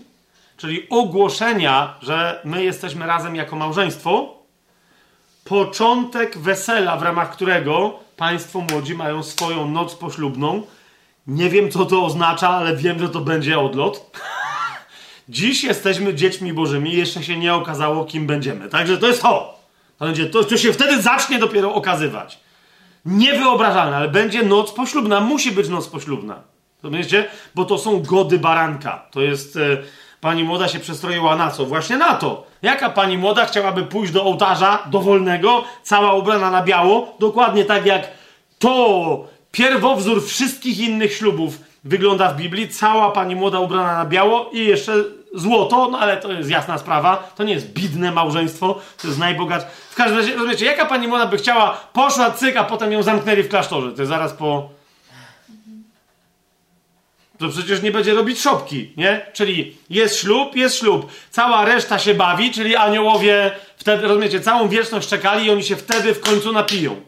czyli 0.57 0.87
ogłoszenia, 0.91 1.95
że 2.03 2.41
my 2.45 2.65
jesteśmy 2.65 3.07
razem 3.07 3.37
jako 3.37 3.57
małżeństwo. 3.57 4.37
Początek 5.45 6.39
wesela, 6.39 6.97
w 6.97 7.03
ramach 7.03 7.33
którego 7.33 7.99
państwo 8.17 8.61
młodzi 8.61 8.95
mają 8.95 9.23
swoją 9.23 9.71
noc 9.71 9.95
poślubną. 9.95 10.63
Nie 11.27 11.51
wiem, 11.51 11.71
co 11.71 11.87
to 11.87 12.05
oznacza, 12.05 12.49
ale 12.49 12.77
wiem, 12.77 12.99
że 12.99 13.09
to 13.09 13.21
będzie 13.21 13.61
odlot. 13.61 14.19
Dziś 15.29 15.65
jesteśmy 15.65 16.15
dziećmi 16.15 16.53
bożymi 16.53 16.93
jeszcze 16.93 17.23
się 17.23 17.39
nie 17.39 17.55
okazało, 17.55 18.05
kim 18.05 18.27
będziemy. 18.27 18.69
Także 18.69 18.99
to 18.99 19.07
jest 19.07 19.23
to. 19.23 19.56
To, 19.99 20.05
będzie, 20.05 20.27
to, 20.27 20.45
to 20.45 20.57
się 20.57 20.73
wtedy 20.73 21.03
zacznie 21.03 21.39
dopiero 21.39 21.75
okazywać. 21.75 22.39
Niewyobrażalne, 23.05 23.97
ale 23.97 24.09
będzie 24.09 24.43
noc 24.43 24.73
poślubna. 24.73 25.21
Musi 25.21 25.53
być 25.53 25.69
noc 25.69 25.89
poślubna. 25.89 26.43
Rozumiecie? 26.83 27.29
Bo 27.55 27.65
to 27.65 27.79
są 27.79 28.03
gody 28.03 28.39
baranka. 28.39 29.07
To 29.11 29.23
jest... 29.23 29.57
E, 29.57 29.77
pani 30.21 30.45
młoda 30.45 30.69
się 30.69 30.79
przestroiła 30.79 31.37
na 31.37 31.51
co? 31.51 31.67
Właśnie 31.67 31.97
na 31.97 32.15
to. 32.15 32.47
Jaka 32.63 32.91
pani 32.91 33.19
młoda 33.19 33.47
chciałaby 33.47 33.83
pójść 33.83 34.13
do 34.13 34.25
ołtarza 34.25 34.79
dowolnego, 34.91 35.65
cała 35.83 36.15
ubrana 36.15 36.51
na 36.51 36.63
biało? 36.63 37.17
Dokładnie 37.19 37.65
tak 37.65 37.87
jak 37.87 38.09
to 38.59 39.29
pierwowzór 39.53 40.27
wszystkich 40.27 40.79
innych 40.79 41.13
ślubów 41.13 41.59
wygląda 41.85 42.29
w 42.29 42.37
Biblii. 42.37 42.69
Cała 42.69 43.11
pani 43.11 43.37
młoda 43.37 43.61
ubrana 43.61 43.97
na 43.97 44.05
biało 44.05 44.51
i 44.53 44.65
jeszcze 44.65 44.93
złoto, 45.37 45.89
no 45.93 45.99
ale 45.99 46.17
to 46.17 46.33
jest 46.33 46.51
jasna 46.51 46.79
sprawa. 46.79 47.33
To 47.37 47.45
nie 47.45 47.53
jest 47.53 47.73
bidne 47.73 48.13
małżeństwo, 48.13 48.81
to 49.03 49.09
jest 49.09 49.19
najbogatsze. 49.19 49.69
W 49.91 49.95
każdym 49.95 50.19
razie, 50.19 50.35
rozumiecie, 50.35 50.65
jaka 50.65 50.87
pani 50.87 51.09
młoda 51.09 51.27
by 51.27 51.37
chciała, 51.37 51.71
poszła 51.93 52.31
cyk, 52.31 52.57
a 52.57 52.65
potem 52.65 52.93
ją 52.93 53.03
zamknęli 53.03 53.43
w 53.43 53.49
klasztorze. 53.49 53.93
To 53.93 54.03
jest 54.03 54.11
zaraz 54.11 54.33
po... 54.33 54.69
To 57.39 57.49
przecież 57.49 57.83
nie 57.83 57.93
będzie 57.93 58.15
robić 58.15 58.41
szopki, 58.41 58.93
nie? 58.97 59.27
Czyli 59.33 59.77
jest 59.91 60.21
ślub, 60.21 60.57
jest 60.57 60.79
ślub. 60.79 61.13
Cała 61.31 61.65
reszta 61.65 61.99
się 61.99 62.15
bawi, 62.15 62.51
czyli 62.51 62.77
aniołowie 62.77 63.51
wtedy, 63.77 64.09
rozumiecie, 64.09 64.41
całą 64.41 64.69
wieczność 64.69 65.09
czekali 65.09 65.47
i 65.47 65.51
oni 65.51 65.65
się 65.65 65.77
wtedy 65.77 66.15
w 66.15 66.21
końcu 66.21 66.53
napiją. 66.53 67.01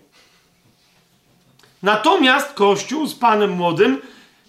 Natomiast 1.83 2.53
Kościół 2.53 3.07
z 3.07 3.15
panem 3.15 3.51
młodym, 3.51 4.03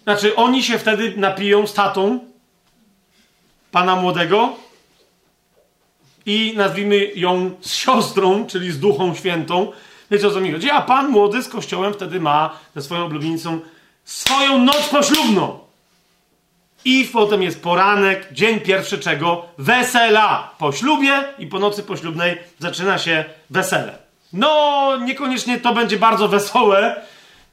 znaczy 0.04 0.36
oni 0.36 0.64
się 0.64 0.80
wtedy 0.80 1.14
napiją 1.18 1.68
z 1.68 1.74
tatą 1.74 2.29
pana 3.72 3.96
młodego 3.96 4.56
i 6.26 6.54
nazwijmy 6.58 7.12
ją 7.16 7.52
z 7.62 7.74
siostrą, 7.74 8.46
czyli 8.48 8.72
z 8.72 8.80
duchą 8.80 9.16
świętą. 9.16 9.72
Wiecie 10.12 10.28
o 10.28 10.32
co 10.32 10.42
mi 10.42 10.52
chodzi? 10.52 10.70
A 10.70 10.82
pan 10.82 11.10
młody 11.10 11.44
z 11.44 11.50
kościołem 11.50 11.94
wtedy 11.94 12.20
ma 12.20 12.60
ze 12.76 12.82
swoją 12.82 13.06
oblubienicą 13.06 13.60
swoją 14.06 14.58
noc 14.58 14.90
poślubną. 14.90 15.60
I 16.86 17.10
potem 17.14 17.44
jest 17.44 17.64
poranek, 17.64 18.28
dzień 18.32 18.60
pierwszy 18.60 19.00
czego? 19.00 19.46
Wesela. 19.58 20.52
Po 20.58 20.72
ślubie 20.72 21.24
i 21.40 21.48
po 21.48 21.60
nocy 21.60 21.84
poślubnej 21.84 22.38
zaczyna 22.60 22.98
się 22.98 23.26
wesele. 23.50 23.98
No, 24.34 24.98
niekoniecznie 25.02 25.60
to 25.60 25.74
będzie 25.74 25.98
bardzo 25.98 26.28
wesołe. 26.28 27.02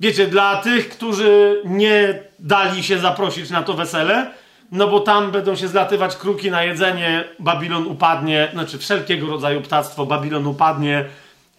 Wiecie, 0.01 0.27
dla 0.27 0.57
tych, 0.57 0.89
którzy 0.89 1.63
nie 1.65 2.23
dali 2.39 2.85
się 2.85 2.99
zaprosić 2.99 3.51
na 3.51 3.63
to 3.63 3.75
wesele, 3.75 4.31
no 4.73 4.89
bo 4.89 5.01
tam 5.01 5.31
będą 5.31 5.57
się 5.57 5.69
zlatywać 5.69 6.17
kruki 6.17 6.51
na 6.51 6.63
jedzenie, 6.63 7.25
Babilon 7.39 7.87
upadnie, 7.87 8.49
znaczy 8.53 8.79
wszelkiego 8.79 9.27
rodzaju 9.27 9.63
ptactwo, 9.63 10.07
Babilon 10.07 10.47
upadnie 10.47 11.05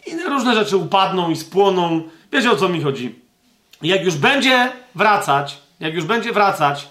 i 0.05 0.23
różne 0.23 0.55
rzeczy 0.55 0.77
upadną 0.77 1.29
i 1.29 1.35
spłoną. 1.35 2.01
Wiecie 2.31 2.51
o 2.51 2.55
co 2.55 2.69
mi 2.69 2.81
chodzi. 2.81 3.19
Jak 3.81 4.03
już 4.03 4.15
będzie 4.15 4.71
wracać, 4.95 5.57
jak 5.79 5.93
już 5.93 6.05
będzie 6.05 6.33
wracać, 6.33 6.89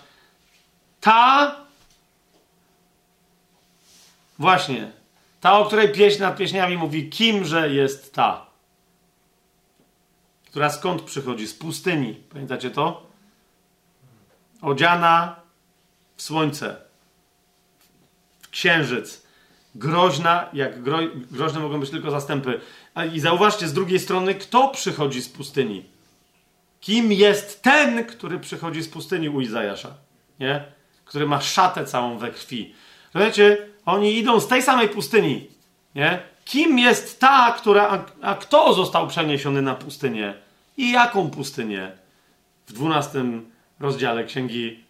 ta 1.00 1.56
właśnie, 4.38 4.90
ta, 5.40 5.58
o 5.58 5.64
której 5.64 5.92
pieśń 5.92 6.20
nad 6.20 6.36
pieśniami 6.36 6.76
mówi, 6.76 7.10
kimże 7.10 7.70
jest 7.70 8.14
ta, 8.14 8.46
która 10.46 10.70
skąd 10.70 11.02
przychodzi? 11.02 11.46
Z 11.46 11.54
pustyni. 11.54 12.14
Pamiętacie 12.14 12.70
to? 12.70 13.06
Odziana 14.62 15.45
w 16.16 16.22
słońce, 16.22 16.76
w 18.42 18.48
księżyc. 18.48 19.26
Groźna, 19.74 20.48
jak 20.52 20.82
gro, 20.82 20.98
groźne 21.30 21.60
mogą 21.60 21.80
być 21.80 21.90
tylko 21.90 22.10
zastępy. 22.10 22.60
I 23.14 23.20
zauważcie 23.20 23.68
z 23.68 23.72
drugiej 23.72 23.98
strony, 23.98 24.34
kto 24.34 24.68
przychodzi 24.68 25.22
z 25.22 25.28
pustyni. 25.28 25.84
Kim 26.80 27.12
jest 27.12 27.62
ten, 27.62 28.04
który 28.04 28.38
przychodzi 28.38 28.82
z 28.82 28.88
pustyni 28.88 29.28
u 29.28 29.40
Izajasza? 29.40 29.94
Nie? 30.40 30.64
Który 31.04 31.26
ma 31.26 31.40
szatę 31.40 31.84
całą 31.84 32.18
we 32.18 32.30
krwi. 32.30 32.74
Rozumiecie? 33.14 33.58
Oni 33.86 34.18
idą 34.18 34.40
z 34.40 34.48
tej 34.48 34.62
samej 34.62 34.88
pustyni. 34.88 35.48
Nie? 35.94 36.22
Kim 36.44 36.78
jest 36.78 37.20
ta, 37.20 37.54
która. 37.58 37.88
A, 37.88 38.04
a 38.30 38.34
kto 38.34 38.74
został 38.74 39.08
przeniesiony 39.08 39.62
na 39.62 39.74
pustynię? 39.74 40.34
I 40.76 40.92
jaką 40.92 41.30
pustynię? 41.30 41.92
W 42.66 42.72
dwunastym 42.72 43.50
rozdziale 43.80 44.24
księgi 44.24 44.84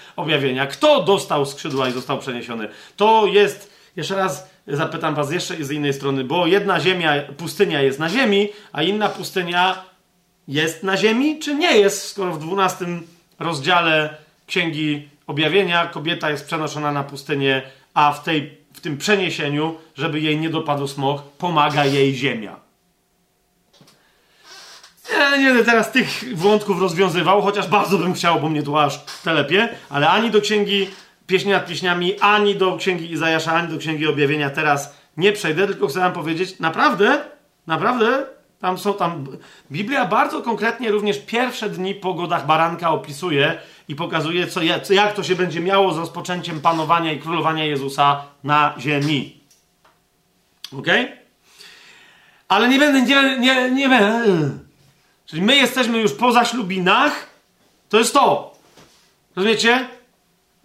objawienia. 0.16 0.66
Kto 0.66 1.02
dostał 1.02 1.46
skrzydła 1.46 1.88
i 1.88 1.92
został 1.92 2.18
przeniesiony? 2.18 2.68
To 2.96 3.26
jest, 3.26 3.72
jeszcze 3.96 4.14
raz 4.14 4.50
zapytam 4.66 5.14
was 5.14 5.32
jeszcze 5.32 5.64
z 5.64 5.70
innej 5.70 5.92
strony, 5.92 6.24
bo 6.24 6.46
jedna 6.46 6.80
ziemia, 6.80 7.12
pustynia 7.36 7.82
jest 7.82 7.98
na 7.98 8.08
ziemi, 8.08 8.48
a 8.72 8.82
inna 8.82 9.08
pustynia 9.08 9.84
jest 10.48 10.82
na 10.82 10.96
ziemi, 10.96 11.38
czy 11.38 11.54
nie 11.54 11.78
jest, 11.78 12.08
skoro 12.08 12.32
w 12.32 12.38
dwunastym 12.38 13.06
rozdziale 13.38 14.16
księgi 14.46 15.08
objawienia 15.26 15.86
kobieta 15.86 16.30
jest 16.30 16.46
przenoszona 16.46 16.92
na 16.92 17.04
pustynię, 17.04 17.62
a 17.94 18.12
w, 18.12 18.24
tej, 18.24 18.58
w 18.72 18.80
tym 18.80 18.98
przeniesieniu, 18.98 19.74
żeby 19.94 20.20
jej 20.20 20.38
nie 20.38 20.50
dopadł 20.50 20.88
smog, 20.88 21.22
pomaga 21.22 21.84
jej 21.84 22.14
ziemia. 22.14 22.63
Ja 25.12 25.36
nie 25.36 25.44
będę 25.44 25.64
teraz 25.64 25.92
tych 25.92 26.36
wątków 26.36 26.80
rozwiązywał, 26.80 27.42
chociaż 27.42 27.68
bardzo 27.68 27.98
bym 27.98 28.14
chciał, 28.14 28.40
bo 28.40 28.48
mnie 28.48 28.62
tu 28.62 28.78
aż 28.78 29.04
telepie, 29.24 29.68
ale 29.90 30.08
ani 30.08 30.30
do 30.30 30.40
księgi 30.40 30.86
Pieśni 31.26 31.50
nad 31.50 31.66
Pieśniami, 31.66 32.20
ani 32.20 32.56
do 32.56 32.76
księgi 32.76 33.12
Izajasza, 33.12 33.52
ani 33.52 33.68
do 33.68 33.78
księgi 33.78 34.06
Objawienia 34.06 34.50
teraz 34.50 34.94
nie 35.16 35.32
przejdę, 35.32 35.66
tylko 35.66 35.86
chcę 35.86 36.00
wam 36.00 36.12
powiedzieć, 36.12 36.58
naprawdę, 36.58 37.24
naprawdę, 37.66 38.26
tam 38.60 38.78
są 38.78 38.94
tam. 38.94 39.26
Biblia 39.72 40.04
bardzo 40.04 40.42
konkretnie 40.42 40.90
również 40.90 41.18
pierwsze 41.18 41.70
dni 41.70 41.94
po 41.94 42.14
godach 42.14 42.46
baranka 42.46 42.90
opisuje 42.90 43.58
i 43.88 43.94
pokazuje, 43.94 44.46
co, 44.82 44.92
jak 44.92 45.12
to 45.14 45.22
się 45.22 45.34
będzie 45.34 45.60
miało 45.60 45.94
z 45.94 45.98
rozpoczęciem 45.98 46.60
panowania 46.60 47.12
i 47.12 47.20
królowania 47.20 47.64
Jezusa 47.64 48.24
na 48.44 48.74
ziemi. 48.78 49.40
Ok? 50.78 50.86
Ale 52.48 52.68
nie 52.68 52.78
będę, 52.78 53.02
nie, 53.02 53.38
nie, 53.38 53.70
nie 53.70 53.88
będę. 53.88 54.63
Czyli 55.26 55.42
my 55.42 55.56
jesteśmy 55.56 55.98
już 55.98 56.12
po 56.12 56.32
zaślubinach. 56.32 57.26
To 57.88 57.98
jest 57.98 58.14
to. 58.14 58.54
Rozumiecie? 59.36 59.88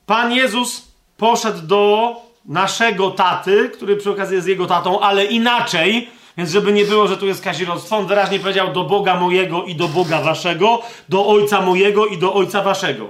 Pan 0.06 0.32
Jezus 0.32 0.88
poszedł 1.18 1.62
do 1.62 2.16
naszego 2.46 3.12
taty, 3.12 3.70
który 3.70 3.96
przy 3.96 4.12
okazji 4.12 4.36
jest 4.36 4.48
jego 4.48 4.66
tatą, 4.66 5.00
ale 5.00 5.26
inaczej. 5.26 6.10
Więc 6.38 6.52
żeby 6.52 6.74
nie 6.74 6.86
było, 6.86 7.08
że 7.08 7.18
tu 7.18 7.28
jest 7.28 7.44
kazirodztwo, 7.44 7.98
on 7.98 8.08
wyraźnie 8.08 8.40
powiedział 8.40 8.74
do 8.74 8.84
Boga 8.84 9.20
mojego 9.20 9.64
i 9.64 9.76
do 9.76 9.88
Boga 9.88 10.22
waszego, 10.22 10.82
do 11.10 11.28
Ojca 11.28 11.62
mojego 11.62 12.06
i 12.06 12.18
do 12.18 12.34
Ojca 12.34 12.62
waszego. 12.62 13.10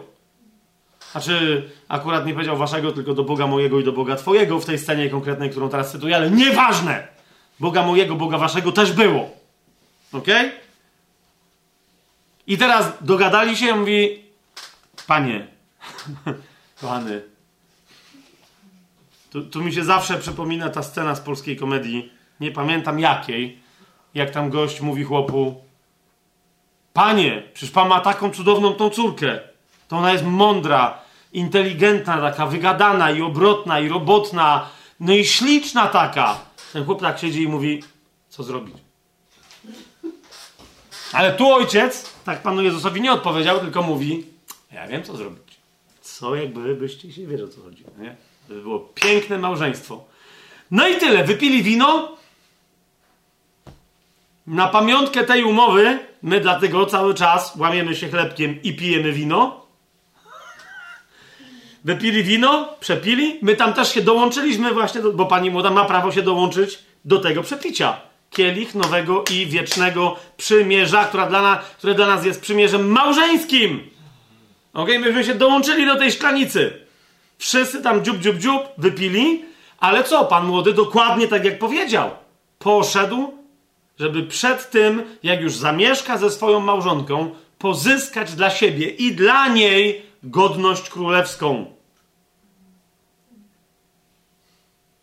Znaczy, 1.11 1.69
akurat 1.87 2.25
nie 2.25 2.33
powiedział 2.33 2.57
waszego, 2.57 2.91
tylko 2.91 3.13
do 3.13 3.23
Boga 3.23 3.47
mojego 3.47 3.79
i 3.79 3.83
do 3.83 3.91
Boga 3.91 4.15
twojego 4.15 4.59
w 4.59 4.65
tej 4.65 4.79
scenie 4.79 5.09
konkretnej, 5.09 5.49
którą 5.49 5.69
teraz 5.69 5.91
cytuję, 5.91 6.15
ale 6.15 6.31
nieważne! 6.31 7.07
Boga 7.59 7.83
mojego, 7.83 8.15
Boga 8.15 8.37
waszego 8.37 8.71
też 8.71 8.91
było. 8.91 9.29
Ok? 10.13 10.27
I 12.49 12.57
teraz 12.57 12.93
dogadali 13.01 13.57
się, 13.57 13.75
mówi, 13.75 14.23
panie, 15.07 15.47
kochany, 16.81 17.21
tu, 19.31 19.45
tu, 19.45 19.61
mi 19.61 19.73
się 19.73 19.83
zawsze 19.83 20.17
przypomina 20.17 20.69
ta 20.69 20.83
scena 20.83 21.15
z 21.15 21.19
polskiej 21.19 21.57
komedii, 21.57 22.11
nie 22.39 22.51
pamiętam 22.51 22.99
jakiej, 22.99 23.59
jak 24.13 24.31
tam 24.31 24.49
gość 24.49 24.81
mówi 24.81 25.03
chłopu, 25.03 25.63
panie, 26.93 27.43
przecież 27.53 27.71
pan 27.71 27.87
ma 27.87 27.99
taką 27.99 28.31
cudowną 28.31 28.73
tą 28.73 28.89
córkę, 28.89 29.39
to 29.87 29.97
ona 29.97 30.11
jest 30.11 30.25
mądra, 30.25 31.01
inteligentna, 31.33 32.17
taka 32.17 32.45
wygadana 32.45 33.11
i 33.11 33.21
obrotna 33.21 33.79
i 33.79 33.89
robotna, 33.89 34.69
No 34.99 35.13
i 35.13 35.25
śliczna 35.25 35.87
taka. 35.87 36.39
Ten 36.73 36.85
chłopak 36.85 37.19
siedzi 37.19 37.43
i 37.43 37.47
mówi, 37.47 37.83
co 38.29 38.43
zrobić? 38.43 38.88
Ale 41.13 41.33
tu 41.33 41.53
ojciec, 41.53 42.13
tak 42.25 42.41
Panu 42.41 42.61
Jezusowi 42.61 43.01
nie 43.01 43.11
odpowiedział, 43.11 43.59
tylko 43.59 43.81
mówi, 43.81 44.25
ja 44.71 44.87
wiem, 44.87 45.03
co 45.03 45.17
zrobić. 45.17 45.59
Co 46.01 46.35
jakby 46.35 46.75
byście 46.75 47.11
się 47.11 47.21
wiedzieli, 47.21 47.43
o 47.43 47.47
co 47.47 47.61
chodzi. 47.61 47.83
Nie? 47.97 48.15
To 48.47 48.53
by 48.53 48.61
było 48.61 48.79
piękne 48.79 49.37
małżeństwo. 49.37 50.05
No 50.71 50.87
i 50.87 50.95
tyle. 50.95 51.23
Wypili 51.23 51.63
wino. 51.63 52.17
Na 54.47 54.67
pamiątkę 54.67 55.23
tej 55.23 55.43
umowy, 55.43 55.99
my 56.21 56.39
dlatego 56.39 56.85
cały 56.85 57.13
czas 57.13 57.55
łamiemy 57.55 57.95
się 57.95 58.09
chlebkiem 58.09 58.61
i 58.63 58.75
pijemy 58.75 59.11
wino. 59.11 59.65
Wypili 61.83 62.23
wino, 62.23 62.69
przepili. 62.79 63.39
My 63.41 63.55
tam 63.55 63.73
też 63.73 63.93
się 63.93 64.01
dołączyliśmy 64.01 64.73
właśnie, 64.73 65.01
do, 65.01 65.11
bo 65.11 65.25
pani 65.25 65.51
młoda 65.51 65.69
ma 65.69 65.85
prawo 65.85 66.11
się 66.11 66.21
dołączyć 66.21 66.79
do 67.05 67.19
tego 67.19 67.43
przepicia. 67.43 68.08
Kielich 68.29 68.75
nowego 68.75 69.23
i 69.31 69.45
wiecznego 69.45 70.15
przymierza, 70.37 71.05
która 71.05 71.25
dla 71.27 71.63
które 71.77 71.95
dla 71.95 72.07
nas 72.07 72.25
jest 72.25 72.41
przymierzem 72.41 72.91
małżeńskim. 72.91 73.89
Ok, 74.73 74.89
myśmy 74.99 75.23
się 75.23 75.35
dołączyli 75.35 75.85
do 75.85 75.95
tej 75.95 76.11
szklanicy. 76.11 76.73
Wszyscy 77.37 77.81
tam 77.81 78.05
dziób, 78.05 78.19
dziób, 78.19 78.37
dziób 78.37 78.61
wypili, 78.77 79.45
ale 79.79 80.03
co, 80.03 80.25
pan 80.25 80.47
młody 80.47 80.73
dokładnie 80.73 81.27
tak 81.27 81.45
jak 81.45 81.59
powiedział. 81.59 82.11
Poszedł, 82.59 83.33
żeby 83.99 84.23
przed 84.23 84.69
tym, 84.69 85.03
jak 85.23 85.41
już 85.41 85.55
zamieszka 85.55 86.17
ze 86.17 86.31
swoją 86.31 86.59
małżonką, 86.59 87.35
pozyskać 87.57 88.33
dla 88.33 88.49
siebie 88.49 88.89
i 88.89 89.15
dla 89.15 89.47
niej 89.47 90.01
godność 90.23 90.89
królewską. 90.89 91.65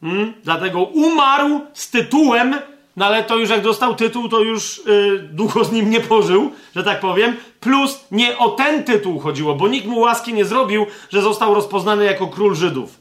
Hmm? 0.01 0.35
Dlatego 0.44 0.82
umarł 0.82 1.61
z 1.73 1.90
tytułem, 1.90 2.55
no 2.97 3.06
ale 3.06 3.24
to 3.24 3.36
już 3.36 3.51
jak 3.51 3.62
dostał 3.62 3.94
tytuł, 3.94 4.28
to 4.28 4.40
już 4.40 4.82
yy, 4.86 5.28
długo 5.32 5.64
z 5.64 5.73
nim 5.73 5.90
nie 5.90 6.01
pożył, 6.01 6.52
że 6.77 6.85
tak 6.85 7.01
powiem. 7.01 7.36
Plus 7.60 8.05
nie 8.10 8.39
o 8.39 8.48
ten 8.48 8.85
tytuł 8.85 9.18
chodziło, 9.18 9.55
bo 9.55 9.68
nikt 9.68 9.86
mu 9.86 10.01
łaski 10.01 10.35
nie 10.35 10.44
zrobił, 10.44 10.86
że 11.10 11.23
został 11.23 11.55
rozpoznany 11.55 12.05
jako 12.05 12.27
król 12.27 12.55
Żydów. 12.55 13.01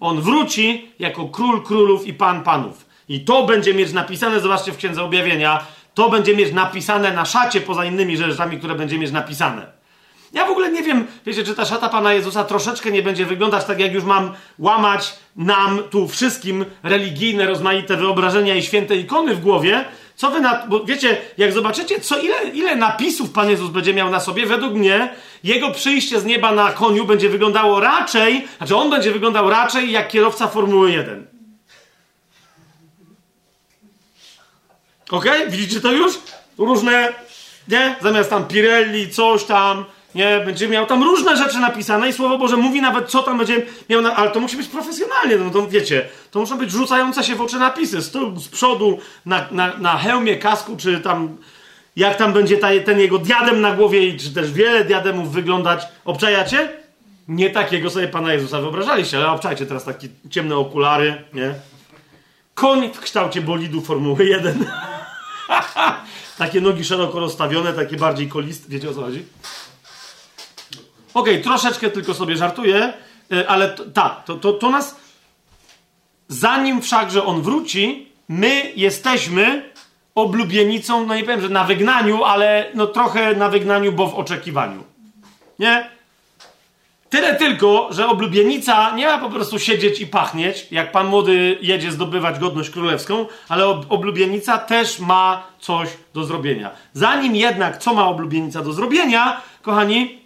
On 0.00 0.20
wróci 0.20 0.90
jako 0.98 1.28
król 1.28 1.62
królów 1.62 2.06
i 2.06 2.14
pan 2.14 2.42
panów. 2.42 2.86
I 3.08 3.24
to 3.24 3.46
będzie 3.46 3.74
mieć 3.74 3.92
napisane, 3.92 4.40
zobaczcie 4.40 4.72
w 4.72 4.76
Księdze 4.76 5.02
Objawienia, 5.02 5.66
to 5.94 6.10
będzie 6.10 6.36
mieć 6.36 6.52
napisane 6.52 7.12
na 7.12 7.24
szacie 7.24 7.60
poza 7.60 7.84
innymi 7.84 8.16
rzeczami, 8.16 8.58
które 8.58 8.74
będzie 8.74 8.98
mieć 8.98 9.12
napisane. 9.12 9.77
Ja 10.32 10.46
w 10.46 10.50
ogóle 10.50 10.72
nie 10.72 10.82
wiem, 10.82 11.06
wiecie, 11.26 11.44
czy 11.44 11.54
ta 11.54 11.64
szata 11.64 11.88
Pana 11.88 12.12
Jezusa 12.12 12.44
troszeczkę 12.44 12.90
nie 12.90 13.02
będzie 13.02 13.26
wyglądać 13.26 13.64
tak, 13.64 13.80
jak 13.80 13.92
już 13.92 14.04
mam 14.04 14.32
łamać 14.58 15.14
nam 15.36 15.82
tu 15.90 16.08
wszystkim 16.08 16.64
religijne, 16.82 17.46
rozmaite 17.46 17.96
wyobrażenia 17.96 18.54
i 18.54 18.62
święte 18.62 18.96
ikony 18.96 19.34
w 19.34 19.40
głowie. 19.40 19.84
Co 20.16 20.30
wy 20.30 20.40
na... 20.40 20.66
Bo 20.66 20.84
wiecie, 20.84 21.16
jak 21.38 21.52
zobaczycie, 21.52 22.00
co 22.00 22.18
ile, 22.18 22.44
ile 22.54 22.76
napisów 22.76 23.30
Pan 23.30 23.50
Jezus 23.50 23.70
będzie 23.70 23.94
miał 23.94 24.10
na 24.10 24.20
sobie, 24.20 24.46
według 24.46 24.74
mnie 24.74 25.14
jego 25.44 25.70
przyjście 25.70 26.20
z 26.20 26.24
nieba 26.24 26.52
na 26.52 26.72
koniu 26.72 27.04
będzie 27.04 27.28
wyglądało 27.28 27.80
raczej, 27.80 28.48
znaczy 28.58 28.76
on 28.76 28.90
będzie 28.90 29.10
wyglądał 29.10 29.50
raczej 29.50 29.92
jak 29.92 30.08
kierowca 30.08 30.48
Formuły 30.48 30.90
1. 30.92 31.26
Ok? 35.10 35.24
Widzicie 35.48 35.80
to 35.80 35.92
już? 35.92 36.18
Różne, 36.58 37.12
nie? 37.68 37.96
Zamiast 38.00 38.30
tam 38.30 38.44
Pirelli, 38.44 39.10
coś 39.10 39.44
tam, 39.44 39.84
nie? 40.14 40.40
Będzie 40.44 40.68
miał 40.68 40.86
tam 40.86 41.02
różne 41.02 41.36
rzeczy 41.36 41.58
napisane 41.58 42.08
i 42.08 42.12
Słowo 42.12 42.38
Boże 42.38 42.56
mówi 42.56 42.80
nawet, 42.80 43.10
co 43.10 43.22
tam 43.22 43.38
będzie 43.38 43.66
miał, 43.88 44.02
na... 44.02 44.16
ale 44.16 44.30
to 44.30 44.40
musi 44.40 44.56
być 44.56 44.68
profesjonalnie, 44.68 45.36
no 45.36 45.50
to 45.50 45.66
wiecie, 45.66 46.08
to 46.30 46.40
muszą 46.40 46.58
być 46.58 46.70
rzucające 46.70 47.24
się 47.24 47.34
w 47.34 47.40
oczy 47.40 47.58
napisy, 47.58 48.02
z, 48.02 48.10
tyłu, 48.10 48.40
z 48.40 48.48
przodu, 48.48 48.98
na, 49.26 49.46
na, 49.50 49.76
na 49.78 49.98
hełmie, 49.98 50.36
kasku, 50.36 50.76
czy 50.76 51.00
tam, 51.00 51.36
jak 51.96 52.16
tam 52.16 52.32
będzie 52.32 52.56
ta, 52.56 52.68
ten 52.84 53.00
jego 53.00 53.18
diadem 53.18 53.60
na 53.60 53.72
głowie, 53.72 54.16
czy 54.16 54.34
też 54.34 54.52
wiele 54.52 54.84
diademów 54.84 55.32
wyglądać, 55.32 55.82
obczajacie? 56.04 56.68
Nie 57.28 57.50
takiego 57.50 57.90
sobie 57.90 58.08
Pana 58.08 58.32
Jezusa 58.32 58.60
wyobrażaliście, 58.60 59.18
ale 59.18 59.30
obczajcie 59.30 59.66
teraz 59.66 59.84
takie 59.84 60.08
ciemne 60.30 60.56
okulary, 60.56 61.24
nie? 61.34 61.54
Koń 62.54 62.90
w 62.94 63.00
kształcie 63.00 63.40
bolidu 63.40 63.80
Formuły 63.80 64.24
1. 64.24 64.66
takie 66.38 66.60
nogi 66.60 66.84
szeroko 66.84 67.20
rozstawione, 67.20 67.72
takie 67.72 67.96
bardziej 67.96 68.28
koliste. 68.28 68.68
Wiecie 68.68 68.90
o 68.90 68.94
co 68.94 69.00
chodzi? 69.00 69.24
Okej, 71.14 71.32
okay, 71.32 71.44
troszeczkę 71.44 71.90
tylko 71.90 72.14
sobie 72.14 72.36
żartuję, 72.36 72.92
y, 73.32 73.48
ale 73.48 73.68
tak, 73.94 74.24
to, 74.24 74.34
to, 74.34 74.52
to 74.52 74.70
nas. 74.70 74.96
Zanim 76.28 76.82
wszakże 76.82 77.24
on 77.24 77.42
wróci, 77.42 78.08
my 78.28 78.72
jesteśmy 78.76 79.70
oblubienicą, 80.14 81.06
no 81.06 81.14
nie 81.14 81.22
powiem, 81.22 81.40
że 81.40 81.48
na 81.48 81.64
wygnaniu, 81.64 82.24
ale 82.24 82.70
no 82.74 82.86
trochę 82.86 83.34
na 83.34 83.48
wygnaniu, 83.48 83.92
bo 83.92 84.06
w 84.06 84.14
oczekiwaniu. 84.14 84.84
Nie? 85.58 85.98
Tyle 87.10 87.34
tylko, 87.34 87.88
że 87.90 88.08
oblubienica 88.08 88.90
nie 88.94 89.06
ma 89.06 89.18
po 89.18 89.30
prostu 89.30 89.58
siedzieć 89.58 90.00
i 90.00 90.06
pachnieć, 90.06 90.66
jak 90.70 90.92
pan 90.92 91.06
młody 91.06 91.58
jedzie 91.60 91.92
zdobywać 91.92 92.38
godność 92.38 92.70
królewską, 92.70 93.26
ale 93.48 93.66
oblubienica 93.66 94.58
też 94.58 94.98
ma 94.98 95.46
coś 95.60 95.88
do 96.14 96.24
zrobienia. 96.24 96.70
Zanim 96.92 97.36
jednak, 97.36 97.78
co 97.78 97.94
ma 97.94 98.08
oblubienica 98.08 98.62
do 98.62 98.72
zrobienia, 98.72 99.40
kochani, 99.62 100.18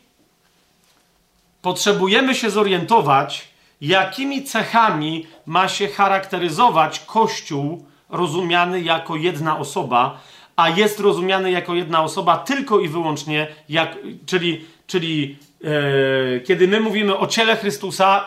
potrzebujemy 1.63 2.35
się 2.35 2.51
zorientować, 2.51 3.49
jakimi 3.81 4.45
cechami 4.45 5.27
ma 5.47 5.69
się 5.69 5.89
charakteryzować 5.89 7.01
Kościół 7.01 7.87
rozumiany 8.09 8.81
jako 8.81 9.17
jedna 9.17 9.59
osoba, 9.59 10.21
a 10.57 10.69
jest 10.69 11.01
rozumiany 11.01 11.51
jako 11.51 11.75
jedna 11.75 12.03
osoba 12.03 12.37
tylko 12.37 12.81
i 12.81 12.89
wyłącznie, 12.89 13.47
jak, 13.69 13.99
czyli, 14.27 14.65
czyli 14.87 15.39
e, 15.65 16.41
kiedy 16.41 16.69
my 16.69 16.81
mówimy 16.81 17.19
o 17.19 17.27
ciele 17.27 17.57
Chrystusa, 17.57 18.25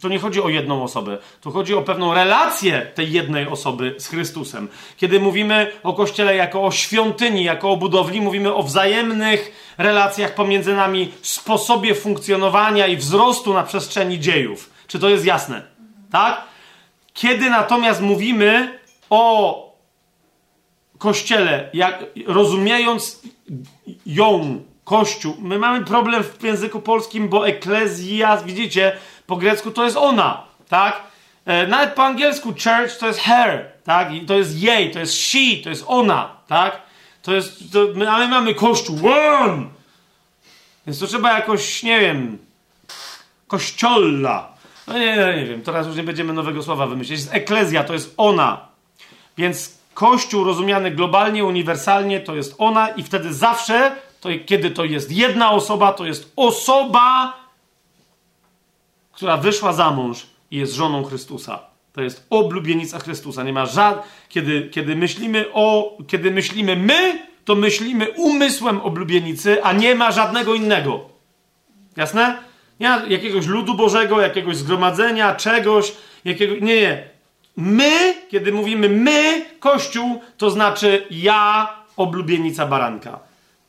to 0.00 0.08
nie 0.08 0.18
chodzi 0.18 0.42
o 0.42 0.48
jedną 0.48 0.82
osobę, 0.82 1.18
to 1.40 1.50
chodzi 1.50 1.74
o 1.74 1.82
pewną 1.82 2.14
relację 2.14 2.86
tej 2.94 3.12
jednej 3.12 3.48
osoby 3.48 3.94
z 3.98 4.06
Chrystusem. 4.06 4.68
Kiedy 4.96 5.20
mówimy 5.20 5.72
o 5.82 5.92
Kościele 5.92 6.36
jako 6.36 6.64
o 6.64 6.70
świątyni, 6.70 7.44
jako 7.44 7.70
o 7.70 7.76
budowli, 7.76 8.20
mówimy 8.20 8.54
o 8.54 8.62
wzajemnych 8.62 9.72
relacjach 9.78 10.34
pomiędzy 10.34 10.74
nami, 10.74 11.12
sposobie 11.22 11.94
funkcjonowania 11.94 12.86
i 12.86 12.96
wzrostu 12.96 13.54
na 13.54 13.62
przestrzeni 13.62 14.20
dziejów. 14.20 14.70
Czy 14.86 14.98
to 14.98 15.08
jest 15.08 15.24
jasne? 15.24 15.62
Tak? 16.10 16.44
Kiedy 17.12 17.50
natomiast 17.50 18.00
mówimy 18.00 18.78
o 19.10 19.64
Kościele, 20.98 21.70
jak, 21.72 22.04
rozumiejąc 22.26 23.22
ją, 24.06 24.60
Kościół, 24.84 25.36
my 25.38 25.58
mamy 25.58 25.84
problem 25.84 26.24
w 26.24 26.42
języku 26.42 26.80
polskim, 26.80 27.28
bo 27.28 27.48
eklezja, 27.48 28.36
widzicie, 28.36 28.96
po 29.26 29.36
grecku 29.36 29.70
to 29.70 29.84
jest 29.84 29.96
ona, 29.96 30.42
tak? 30.68 31.00
E, 31.46 31.66
nawet 31.66 31.94
po 31.94 32.04
angielsku 32.04 32.48
church 32.48 32.98
to 33.00 33.06
jest 33.06 33.20
her, 33.20 33.72
tak? 33.84 34.14
I 34.14 34.20
to 34.20 34.34
jest 34.34 34.56
jej, 34.56 34.90
to 34.90 34.98
jest 34.98 35.14
she, 35.14 35.62
to 35.64 35.68
jest 35.68 35.84
ona, 35.86 36.30
tak? 36.48 36.82
To 37.22 37.34
jest, 37.34 37.72
to, 37.72 37.78
my, 37.94 38.28
mamy 38.28 38.54
kościół, 38.54 38.98
one! 39.12 39.64
Więc 40.86 40.98
to 40.98 41.06
trzeba 41.06 41.32
jakoś, 41.32 41.82
nie 41.82 42.00
wiem, 42.00 42.38
kościolla. 43.46 44.48
No 44.86 44.98
nie, 44.98 45.16
nie, 45.16 45.40
nie 45.40 45.46
wiem, 45.46 45.62
teraz 45.62 45.86
już 45.86 45.96
nie 45.96 46.02
będziemy 46.02 46.32
nowego 46.32 46.62
słowa 46.62 46.86
wymyślić. 46.86 47.20
Jest 47.20 47.34
eklezja, 47.34 47.84
to 47.84 47.92
jest 47.92 48.14
ona. 48.16 48.60
Więc 49.38 49.78
kościół 49.94 50.44
rozumiany 50.44 50.90
globalnie, 50.90 51.44
uniwersalnie, 51.44 52.20
to 52.20 52.36
jest 52.36 52.54
ona 52.58 52.88
i 52.88 53.02
wtedy 53.02 53.34
zawsze, 53.34 53.96
to, 54.20 54.28
kiedy 54.46 54.70
to 54.70 54.84
jest 54.84 55.12
jedna 55.12 55.50
osoba, 55.50 55.92
to 55.92 56.06
jest 56.06 56.32
osoba, 56.36 57.36
która 59.14 59.36
wyszła 59.36 59.72
za 59.72 59.90
mąż 59.90 60.26
i 60.50 60.56
jest 60.56 60.74
żoną 60.74 61.04
Chrystusa. 61.04 61.58
To 61.92 62.02
jest 62.02 62.26
oblubienica 62.30 62.98
Chrystusa. 62.98 63.42
Nie 63.42 63.52
ma 63.52 63.66
żadnych. 63.66 64.26
Kiedy, 64.28 64.68
kiedy 64.70 64.96
myślimy 64.96 65.44
o. 65.52 65.96
Kiedy 66.06 66.30
myślimy 66.30 66.76
my, 66.76 67.26
to 67.44 67.54
myślimy 67.54 68.10
umysłem 68.10 68.80
oblubienicy, 68.80 69.64
a 69.64 69.72
nie 69.72 69.94
ma 69.94 70.12
żadnego 70.12 70.54
innego. 70.54 71.00
Jasne? 71.96 72.38
Nie 72.80 72.88
ma 72.88 73.02
jakiegoś 73.08 73.46
ludu 73.46 73.74
Bożego, 73.74 74.20
jakiegoś 74.20 74.56
zgromadzenia, 74.56 75.34
czegoś, 75.34 75.92
jakiego. 76.24 76.54
Nie, 76.54 76.80
nie. 76.80 77.08
My, 77.56 78.14
kiedy 78.28 78.52
mówimy 78.52 78.88
my, 78.88 79.44
Kościół, 79.60 80.20
to 80.36 80.50
znaczy 80.50 81.06
ja, 81.10 81.68
oblubienica 81.96 82.66
baranka. 82.66 83.18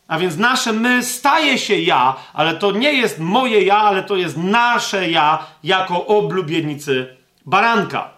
A 0.08 0.20
więc 0.20 0.38
nasze 0.38 0.74
my 0.74 1.04
staje 1.04 1.58
się 1.58 1.76
ja, 1.76 2.16
ale 2.34 2.56
to 2.56 2.72
nie 2.72 2.94
jest 2.94 3.20
moje 3.20 3.62
ja, 3.64 3.78
ale 3.78 4.04
to 4.04 4.16
jest 4.16 4.38
nasze 4.38 5.10
ja 5.10 5.46
jako 5.64 6.06
oblubienicy 6.06 7.16
baranka. 7.46 8.10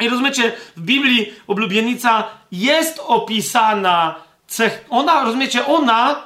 I 0.00 0.08
rozumiecie, 0.08 0.52
w 0.76 0.80
Biblii 0.80 1.32
oblubienica 1.46 2.24
jest 2.52 3.00
opisana 3.06 4.14
cech. 4.46 4.84
Ona, 4.90 5.24
rozumiecie, 5.24 5.66
ona. 5.66 6.22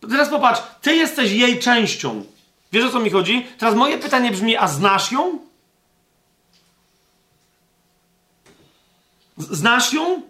Teraz 0.00 0.28
popatrz, 0.28 0.60
ty 0.82 0.96
jesteś 0.96 1.32
jej 1.32 1.58
częścią. 1.58 2.24
Wiesz 2.72 2.84
o 2.84 2.90
co 2.90 3.00
mi 3.00 3.10
chodzi? 3.10 3.46
Teraz 3.58 3.74
moje 3.74 3.98
pytanie 3.98 4.30
brzmi: 4.30 4.56
a 4.56 4.68
znasz 4.68 5.12
ją? 5.12 5.38
Znasz 9.38 9.92
ją? 9.92 10.22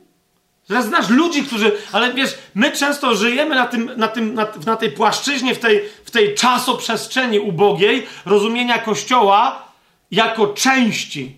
Znasz 0.69 1.09
ludzi, 1.09 1.45
którzy. 1.45 1.73
Ale 1.93 2.15
wiesz, 2.15 2.39
my 2.55 2.73
często 2.73 3.15
żyjemy 3.15 3.55
na, 3.55 3.67
tym, 3.67 3.91
na, 3.97 4.09
tym, 4.09 4.35
na, 4.35 4.47
na 4.67 4.77
tej 4.77 4.93
płaszczyźnie, 4.93 5.55
w 5.55 5.59
tej, 5.59 5.83
w 6.05 6.11
tej 6.11 6.35
czasoprzestrzeni 6.35 7.41
ubogiej 7.41 8.07
rozumienia 8.25 8.79
Kościoła 8.79 9.63
jako 10.11 10.47
części. 10.47 11.37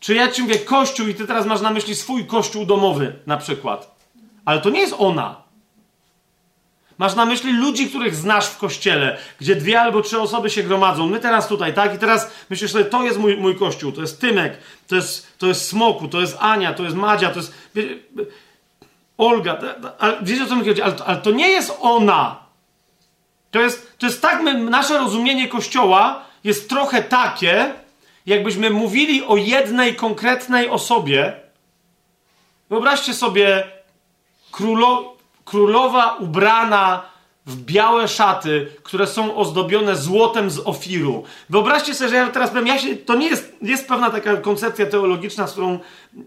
Czy 0.00 0.14
ja 0.14 0.28
ci 0.28 0.42
mówię 0.42 0.58
Kościół 0.58 1.08
i 1.08 1.14
ty 1.14 1.26
teraz 1.26 1.46
masz 1.46 1.60
na 1.60 1.70
myśli 1.70 1.94
swój 1.94 2.26
Kościół 2.26 2.66
domowy 2.66 3.16
na 3.26 3.36
przykład. 3.36 3.96
Ale 4.44 4.60
to 4.60 4.70
nie 4.70 4.80
jest 4.80 4.94
ona. 4.98 5.47
Masz 6.98 7.14
na 7.14 7.24
myśli 7.24 7.52
ludzi, 7.52 7.88
których 7.88 8.14
znasz 8.14 8.46
w 8.46 8.58
kościele, 8.58 9.18
gdzie 9.40 9.56
dwie 9.56 9.80
albo 9.80 10.02
trzy 10.02 10.20
osoby 10.20 10.50
się 10.50 10.62
gromadzą. 10.62 11.06
My 11.06 11.20
teraz 11.20 11.48
tutaj, 11.48 11.74
tak? 11.74 11.94
I 11.94 11.98
teraz 11.98 12.30
myślisz 12.50 12.72
sobie, 12.72 12.84
to 12.84 13.02
jest 13.02 13.18
mój, 13.18 13.36
mój 13.36 13.56
kościół, 13.56 13.92
to 13.92 14.00
jest 14.00 14.20
Tymek, 14.20 14.58
to 14.88 14.96
jest, 14.96 15.38
to 15.38 15.46
jest 15.46 15.68
Smoku, 15.68 16.08
to 16.08 16.20
jest 16.20 16.36
Ania, 16.40 16.74
to 16.74 16.82
jest 16.82 16.96
Madzia, 16.96 17.30
to 17.30 17.38
jest 17.38 17.54
Olga. 19.18 19.58
Ale, 19.98 20.18
wiecie 20.22 20.44
o 20.44 20.46
co 20.46 20.56
mi 20.56 20.64
chodzi? 20.64 20.82
Ale, 20.82 20.94
ale, 21.06 21.16
to 21.16 21.30
nie 21.30 21.48
jest 21.48 21.72
ona. 21.80 22.36
To 23.50 23.60
jest, 23.60 23.98
to 23.98 24.06
jest 24.06 24.22
tak, 24.22 24.42
my, 24.42 24.54
nasze 24.54 24.98
rozumienie 24.98 25.48
kościoła 25.48 26.24
jest 26.44 26.68
trochę 26.68 27.02
takie, 27.02 27.74
jakbyśmy 28.26 28.70
mówili 28.70 29.24
o 29.24 29.36
jednej 29.36 29.96
konkretnej 29.96 30.68
osobie. 30.68 31.32
Wyobraźcie 32.70 33.14
sobie 33.14 33.64
królo, 34.52 35.17
królowa 35.50 36.16
ubrana 36.16 37.02
w 37.46 37.56
białe 37.56 38.08
szaty, 38.08 38.66
które 38.82 39.06
są 39.06 39.36
ozdobione 39.36 39.96
złotem 39.96 40.50
z 40.50 40.58
ofiru. 40.58 41.24
Wyobraźcie 41.50 41.94
sobie, 41.94 42.10
że 42.10 42.16
ja 42.16 42.28
teraz 42.28 42.50
powiem, 42.50 42.66
ja 42.66 42.78
się, 42.78 42.96
to 42.96 43.14
nie 43.14 43.28
jest, 43.28 43.54
jest 43.62 43.88
pewna 43.88 44.10
taka 44.10 44.36
koncepcja 44.36 44.86
teologiczna, 44.86 45.46
z 45.46 45.52
którą 45.52 45.78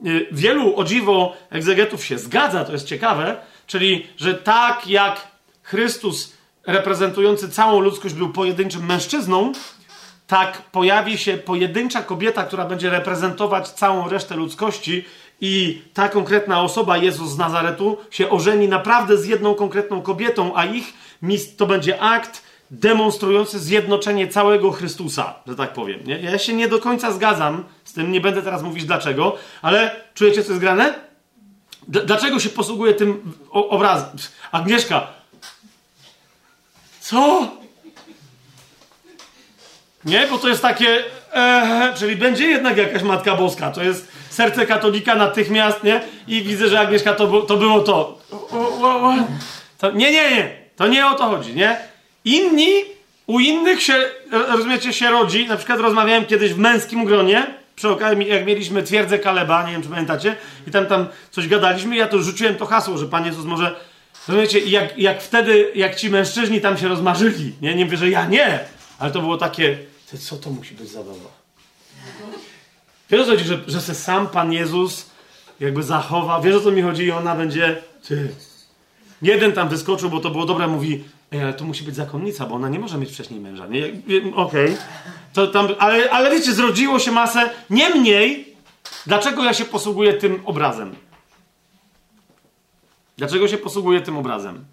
y, 0.06 0.28
wielu, 0.32 0.76
o 0.76 0.84
dziwo, 0.84 1.34
egzegetów 1.50 2.06
się 2.06 2.18
zgadza, 2.18 2.66
to 2.66 2.72
jest 2.72 2.88
ciekawe, 2.88 3.38
czyli, 3.68 4.08
że 4.18 4.34
tak 4.34 4.88
jak 4.88 5.28
Chrystus 5.64 6.34
reprezentujący 6.68 7.50
całą 7.50 7.80
ludzkość 7.80 8.16
był 8.16 8.30
pojedynczym 8.30 8.86
mężczyzną, 8.86 9.52
tak 10.28 10.62
pojawi 10.62 11.18
się 11.18 11.38
pojedyncza 11.38 12.04
kobieta, 12.04 12.44
która 12.44 12.66
będzie 12.66 12.90
reprezentować 12.90 13.70
całą 13.70 14.10
resztę 14.10 14.36
ludzkości 14.36 15.06
i 15.42 15.82
ta 15.94 16.10
konkretna 16.10 16.62
osoba, 16.62 16.98
Jezus 16.98 17.32
z 17.32 17.38
Nazaretu, 17.38 17.98
się 18.12 18.30
ożeni 18.30 18.68
naprawdę 18.68 19.18
z 19.18 19.26
jedną 19.26 19.56
konkretną 19.56 20.02
kobietą, 20.02 20.52
a 20.56 20.66
ich 20.66 20.94
to 21.58 21.66
będzie 21.66 22.02
akt 22.02 22.44
demonstrujący 22.72 23.60
zjednoczenie 23.60 24.28
całego 24.28 24.72
Chrystusa, 24.72 25.36
że 25.48 25.56
tak 25.56 25.74
powiem. 25.74 26.00
Nie? 26.06 26.20
Ja 26.20 26.38
się 26.38 26.54
nie 26.54 26.68
do 26.68 26.80
końca 26.80 27.12
zgadzam 27.12 27.64
z 27.84 27.94
tym, 27.94 28.12
nie 28.12 28.22
będę 28.22 28.42
teraz 28.42 28.64
mówić 28.64 28.86
dlaczego, 28.86 29.36
ale 29.62 29.96
czujecie, 30.14 30.44
co 30.44 30.50
jest 30.50 30.62
grane? 30.62 30.94
Dlaczego 31.88 32.40
się 32.40 32.50
posługuje 32.50 32.94
tym 32.94 33.34
obrazem? 33.50 34.10
Agnieszka, 34.52 35.08
co? 37.00 37.48
Nie, 40.06 40.28
bo 40.28 40.38
to 40.38 40.48
jest 40.50 40.62
takie, 40.62 41.04
e, 41.34 41.94
czyli 41.98 42.16
będzie 42.16 42.46
jednak 42.46 42.78
jakaś 42.78 43.04
Matka 43.04 43.36
Boska. 43.36 43.72
To 43.72 43.84
jest 43.84 44.11
serce 44.34 44.66
katolika 44.66 45.16
natychmiast, 45.16 45.84
nie? 45.84 46.02
I 46.28 46.42
widzę, 46.42 46.70
że 46.70 46.80
Agnieszka 46.80 47.14
to, 47.14 47.42
to 47.42 47.58
było 47.58 47.80
to. 47.80 48.18
to. 49.78 49.92
Nie, 49.92 50.12
nie, 50.12 50.32
nie. 50.32 50.56
To 50.76 50.88
nie 50.88 51.08
o 51.08 51.16
to 51.16 51.24
chodzi, 51.24 51.56
nie? 51.56 51.78
Inni, 52.26 52.72
u 53.28 53.40
innych 53.40 53.82
się, 53.82 53.94
rozumiecie, 54.32 54.94
się 54.94 55.10
rodzi. 55.10 55.48
Na 55.48 55.58
przykład 55.58 55.80
rozmawiałem 55.80 56.26
kiedyś 56.26 56.54
w 56.54 56.58
męskim 56.58 57.06
gronie, 57.06 57.48
przy 57.76 57.90
okazji, 57.90 58.28
jak 58.28 58.46
mieliśmy 58.46 58.84
twierdzę 58.84 59.20
Kaleba, 59.20 59.66
nie 59.66 59.72
wiem, 59.72 59.84
czy 59.84 59.90
pamiętacie, 59.90 60.36
i 60.68 60.72
tam, 60.72 60.86
tam 60.86 61.08
coś 61.32 61.48
gadaliśmy, 61.48 61.96
ja 61.96 62.08
to 62.08 62.20
rzuciłem 62.20 62.56
to 62.56 62.66
hasło, 62.66 62.98
że 62.98 63.06
Pan 63.06 63.26
Jezus 63.26 63.46
może, 63.46 63.76
rozumiecie, 64.28 64.60
jak, 64.60 64.98
jak 64.98 65.22
wtedy, 65.22 65.72
jak 65.76 65.96
ci 65.96 66.10
mężczyźni 66.10 66.62
tam 66.62 66.78
się 66.78 66.88
rozmarzyli, 66.88 67.54
nie? 67.62 67.76
Nie 67.76 67.86
mówię, 67.86 67.98
że 67.98 68.10
ja 68.10 68.26
nie, 68.26 68.60
ale 69.00 69.12
to 69.12 69.22
było 69.22 69.38
takie, 69.38 69.78
co 70.20 70.38
to 70.38 70.50
musi 70.50 70.74
być 70.74 70.90
zabawa? 70.90 71.30
Wiesz 73.12 73.22
o 73.22 73.26
co 73.26 73.32
chodzi, 73.32 73.44
że, 73.44 73.60
że 73.68 73.82
se 73.82 73.96
sam 73.96 74.28
Pan 74.28 74.54
Jezus 74.54 75.10
jakby 75.60 75.84
zachowa, 75.84 76.42
wiesz 76.42 76.56
o 76.56 76.62
co 76.62 76.72
mi 76.72 76.82
chodzi 76.82 77.04
i 77.04 77.12
ona 77.12 77.36
będzie, 77.36 77.82
ty. 78.08 78.36
Jeden 79.22 79.54
tam 79.54 79.70
wyskoczył, 79.70 80.10
bo 80.10 80.20
to 80.20 80.30
było 80.30 80.46
dobre, 80.46 80.68
mówi, 80.68 81.04
Ej, 81.32 81.42
ale 81.42 81.54
to 81.54 81.66
musi 81.66 81.84
być 81.84 81.96
zakonnica, 81.96 82.46
bo 82.46 82.56
ona 82.56 82.70
nie 82.70 82.80
może 82.80 82.98
mieć 82.98 83.12
wcześniej 83.12 83.40
męża. 83.40 83.68
Nie, 83.68 83.86
okej. 84.36 84.74
Okay. 84.74 84.78
To 85.34 85.48
tam, 85.48 85.68
ale, 85.80 86.10
ale 86.10 86.32
wiecie, 86.32 86.54
zrodziło 86.54 87.00
się 87.00 87.12
masę. 87.12 87.50
Niemniej, 87.70 88.56
dlaczego 89.06 89.44
ja 89.44 89.54
się 89.54 89.66
posługuję 89.66 90.14
tym 90.14 90.42
obrazem? 90.46 90.96
Dlaczego 93.18 93.48
się 93.48 93.58
posługuję 93.58 94.02
tym 94.02 94.18
obrazem? 94.18 94.66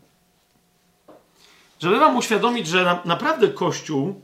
Żeby 1.80 1.98
wam 1.98 2.16
uświadomić, 2.16 2.66
że 2.66 2.84
na, 2.84 3.02
naprawdę 3.04 3.48
Kościół 3.48 4.22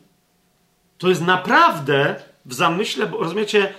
to 0.98 1.08
jest 1.08 1.22
naprawdę 1.22 2.22
w 2.44 2.54
zamyśle, 2.54 3.06
bo 3.06 3.18
rozumiecie, 3.18 3.74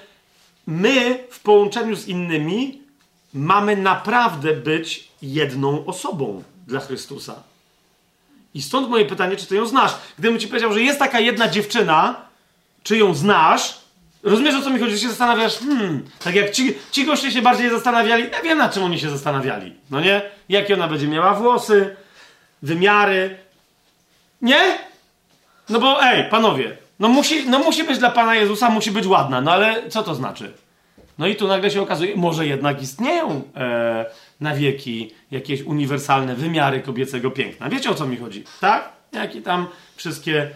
my 0.67 1.23
w 1.29 1.39
połączeniu 1.39 1.95
z 1.95 2.07
innymi 2.07 2.81
mamy 3.33 3.77
naprawdę 3.77 4.53
być 4.53 5.07
jedną 5.21 5.85
osobą 5.85 6.43
dla 6.67 6.79
Chrystusa. 6.79 7.35
I 8.53 8.61
stąd 8.61 8.89
moje 8.89 9.05
pytanie, 9.05 9.37
czy 9.37 9.45
ty 9.45 9.55
ją 9.55 9.65
znasz? 9.65 9.91
Gdybym 10.19 10.39
ci 10.39 10.47
powiedział, 10.47 10.73
że 10.73 10.81
jest 10.81 10.99
taka 10.99 11.19
jedna 11.19 11.47
dziewczyna, 11.47 12.21
czy 12.83 12.97
ją 12.97 13.13
znasz, 13.13 13.77
rozumiesz 14.23 14.55
o 14.55 14.61
co 14.61 14.69
mi 14.69 14.79
chodzi? 14.79 14.91
Że 14.91 14.99
się 14.99 15.09
zastanawiasz, 15.09 15.57
hmm, 15.57 16.05
tak 16.23 16.35
jak 16.35 16.51
ci, 16.51 16.73
ci 16.91 17.05
goście 17.05 17.31
się 17.31 17.41
bardziej 17.41 17.69
zastanawiali, 17.69 18.23
ja 18.31 18.41
wiem 18.41 18.57
na 18.57 18.69
czym 18.69 18.83
oni 18.83 18.99
się 18.99 19.09
zastanawiali, 19.09 19.73
no 19.91 20.01
nie? 20.01 20.21
Jakie 20.49 20.73
ona 20.73 20.87
będzie 20.87 21.07
miała 21.07 21.33
włosy, 21.33 21.95
wymiary. 22.61 23.37
Nie? 24.41 24.77
No 25.69 25.79
bo 25.79 26.03
ej, 26.03 26.29
panowie, 26.29 26.77
no 26.99 27.07
musi, 27.07 27.49
no 27.49 27.59
musi 27.59 27.83
być 27.83 27.97
dla 27.97 28.11
Pana 28.11 28.35
Jezusa, 28.35 28.69
musi 28.69 28.91
być 28.91 29.07
ładna, 29.07 29.41
no 29.41 29.51
ale 29.51 29.89
co 29.89 30.03
to 30.03 30.15
znaczy? 30.15 30.53
No 31.17 31.27
i 31.27 31.35
tu 31.35 31.47
nagle 31.47 31.71
się 31.71 31.81
okazuje, 31.81 32.15
może 32.15 32.47
jednak 32.47 32.81
istnieją 32.81 33.41
e, 33.55 34.05
na 34.39 34.55
wieki 34.55 35.11
jakieś 35.31 35.61
uniwersalne 35.61 36.35
wymiary 36.35 36.81
kobiecego 36.81 37.31
piękna. 37.31 37.69
Wiecie 37.69 37.89
o 37.89 37.95
co 37.95 38.07
mi 38.07 38.17
chodzi, 38.17 38.43
tak? 38.61 38.89
Jaki 39.11 39.41
tam 39.41 39.67
wszystkie 39.95 40.49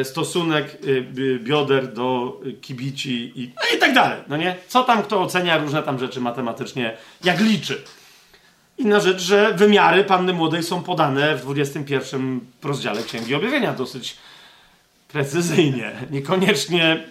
e, 0.00 0.04
stosunek 0.04 0.78
e, 0.86 1.38
bioder 1.38 1.92
do 1.92 2.40
kibici 2.60 3.32
i, 3.34 3.52
no 3.56 3.76
i 3.76 3.80
tak 3.80 3.94
dalej, 3.94 4.18
no 4.28 4.36
nie? 4.36 4.56
Co 4.68 4.84
tam 4.84 5.02
kto 5.02 5.22
ocenia 5.22 5.58
różne 5.58 5.82
tam 5.82 5.98
rzeczy 5.98 6.20
matematycznie, 6.20 6.96
jak 7.24 7.40
liczy. 7.40 7.82
Inna 8.78 9.00
rzecz, 9.00 9.22
że 9.22 9.54
wymiary 9.54 10.04
panny 10.04 10.32
młodej 10.32 10.62
są 10.62 10.82
podane 10.82 11.36
w 11.36 11.40
21 11.40 12.40
rozdziale 12.62 13.02
Księgi 13.02 13.34
Objawienia 13.34 13.72
dosyć 13.72 14.16
precyzyjnie. 15.14 15.92
Niekoniecznie 16.10 17.04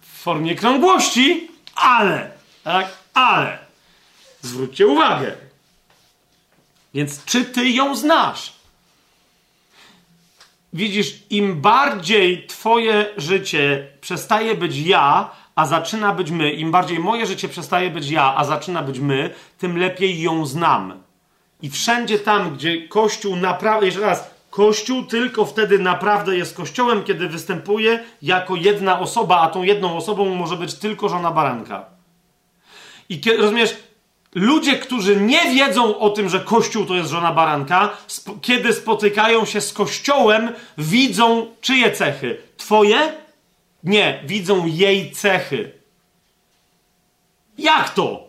w 0.00 0.22
formie 0.22 0.54
krągłości, 0.54 1.50
ale, 1.74 2.30
tak, 2.64 2.86
ale. 3.14 3.58
Zwróćcie 4.42 4.86
uwagę. 4.86 5.32
Więc 6.94 7.24
czy 7.24 7.44
ty 7.44 7.68
ją 7.68 7.96
znasz? 7.96 8.52
Widzisz, 10.72 11.14
im 11.30 11.60
bardziej 11.60 12.46
twoje 12.46 13.06
życie 13.16 13.88
przestaje 14.00 14.54
być 14.54 14.76
ja, 14.76 15.30
a 15.54 15.66
zaczyna 15.66 16.14
być 16.14 16.30
my, 16.30 16.50
im 16.50 16.70
bardziej 16.70 16.98
moje 16.98 17.26
życie 17.26 17.48
przestaje 17.48 17.90
być 17.90 18.10
ja, 18.10 18.34
a 18.36 18.44
zaczyna 18.44 18.82
być 18.82 18.98
my, 18.98 19.34
tym 19.58 19.78
lepiej 19.78 20.22
ją 20.22 20.46
znam. 20.46 21.02
I 21.62 21.70
wszędzie 21.70 22.18
tam, 22.18 22.54
gdzie 22.54 22.88
Kościół 22.88 23.36
naprawdę, 23.36 23.86
jeszcze 23.86 24.00
raz, 24.00 24.37
Kościół 24.58 25.02
tylko 25.02 25.44
wtedy 25.44 25.78
naprawdę 25.78 26.36
jest 26.36 26.56
kościołem, 26.56 27.04
kiedy 27.04 27.28
występuje 27.28 28.04
jako 28.22 28.56
jedna 28.56 29.00
osoba, 29.00 29.40
a 29.40 29.48
tą 29.48 29.62
jedną 29.62 29.96
osobą 29.96 30.34
może 30.34 30.56
być 30.56 30.74
tylko 30.74 31.08
żona 31.08 31.30
baranka. 31.30 31.86
I 33.08 33.20
rozumiesz, 33.38 33.76
ludzie, 34.34 34.78
którzy 34.78 35.16
nie 35.16 35.54
wiedzą 35.54 35.98
o 35.98 36.10
tym, 36.10 36.28
że 36.28 36.40
Kościół 36.40 36.86
to 36.86 36.94
jest 36.94 37.10
żona 37.10 37.32
baranka, 37.32 37.90
sp 38.16 38.26
kiedy 38.42 38.72
spotykają 38.72 39.44
się 39.44 39.60
z 39.60 39.72
Kościołem, 39.72 40.52
widzą 40.78 41.46
czyje 41.60 41.92
cechy? 41.92 42.38
Twoje? 42.56 43.12
Nie, 43.84 44.22
widzą 44.26 44.66
jej 44.66 45.12
cechy. 45.12 45.72
Jak 47.58 47.94
to? 47.94 48.28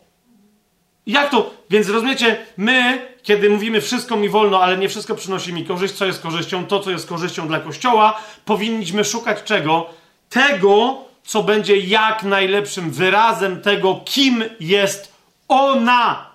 Jak 1.07 1.29
to? 1.29 1.58
Więc 1.69 1.89
rozumiecie, 1.89 2.37
my 2.57 3.07
kiedy 3.23 3.49
mówimy 3.49 3.81
wszystko 3.81 4.15
mi 4.15 4.29
wolno, 4.29 4.63
ale 4.63 4.77
nie 4.77 4.89
wszystko 4.89 5.15
przynosi 5.15 5.53
mi 5.53 5.65
korzyść, 5.65 5.93
co 5.93 6.05
jest 6.05 6.21
korzyścią, 6.21 6.65
to 6.65 6.79
co 6.79 6.91
jest 6.91 7.07
korzyścią 7.07 7.47
dla 7.47 7.59
Kościoła, 7.59 8.21
powinniśmy 8.45 9.05
szukać 9.05 9.43
czego? 9.43 9.89
Tego, 10.29 10.97
co 11.23 11.43
będzie 11.43 11.77
jak 11.77 12.23
najlepszym 12.23 12.91
wyrazem 12.91 13.61
tego, 13.61 14.01
kim 14.05 14.43
jest 14.59 15.13
ona. 15.47 16.29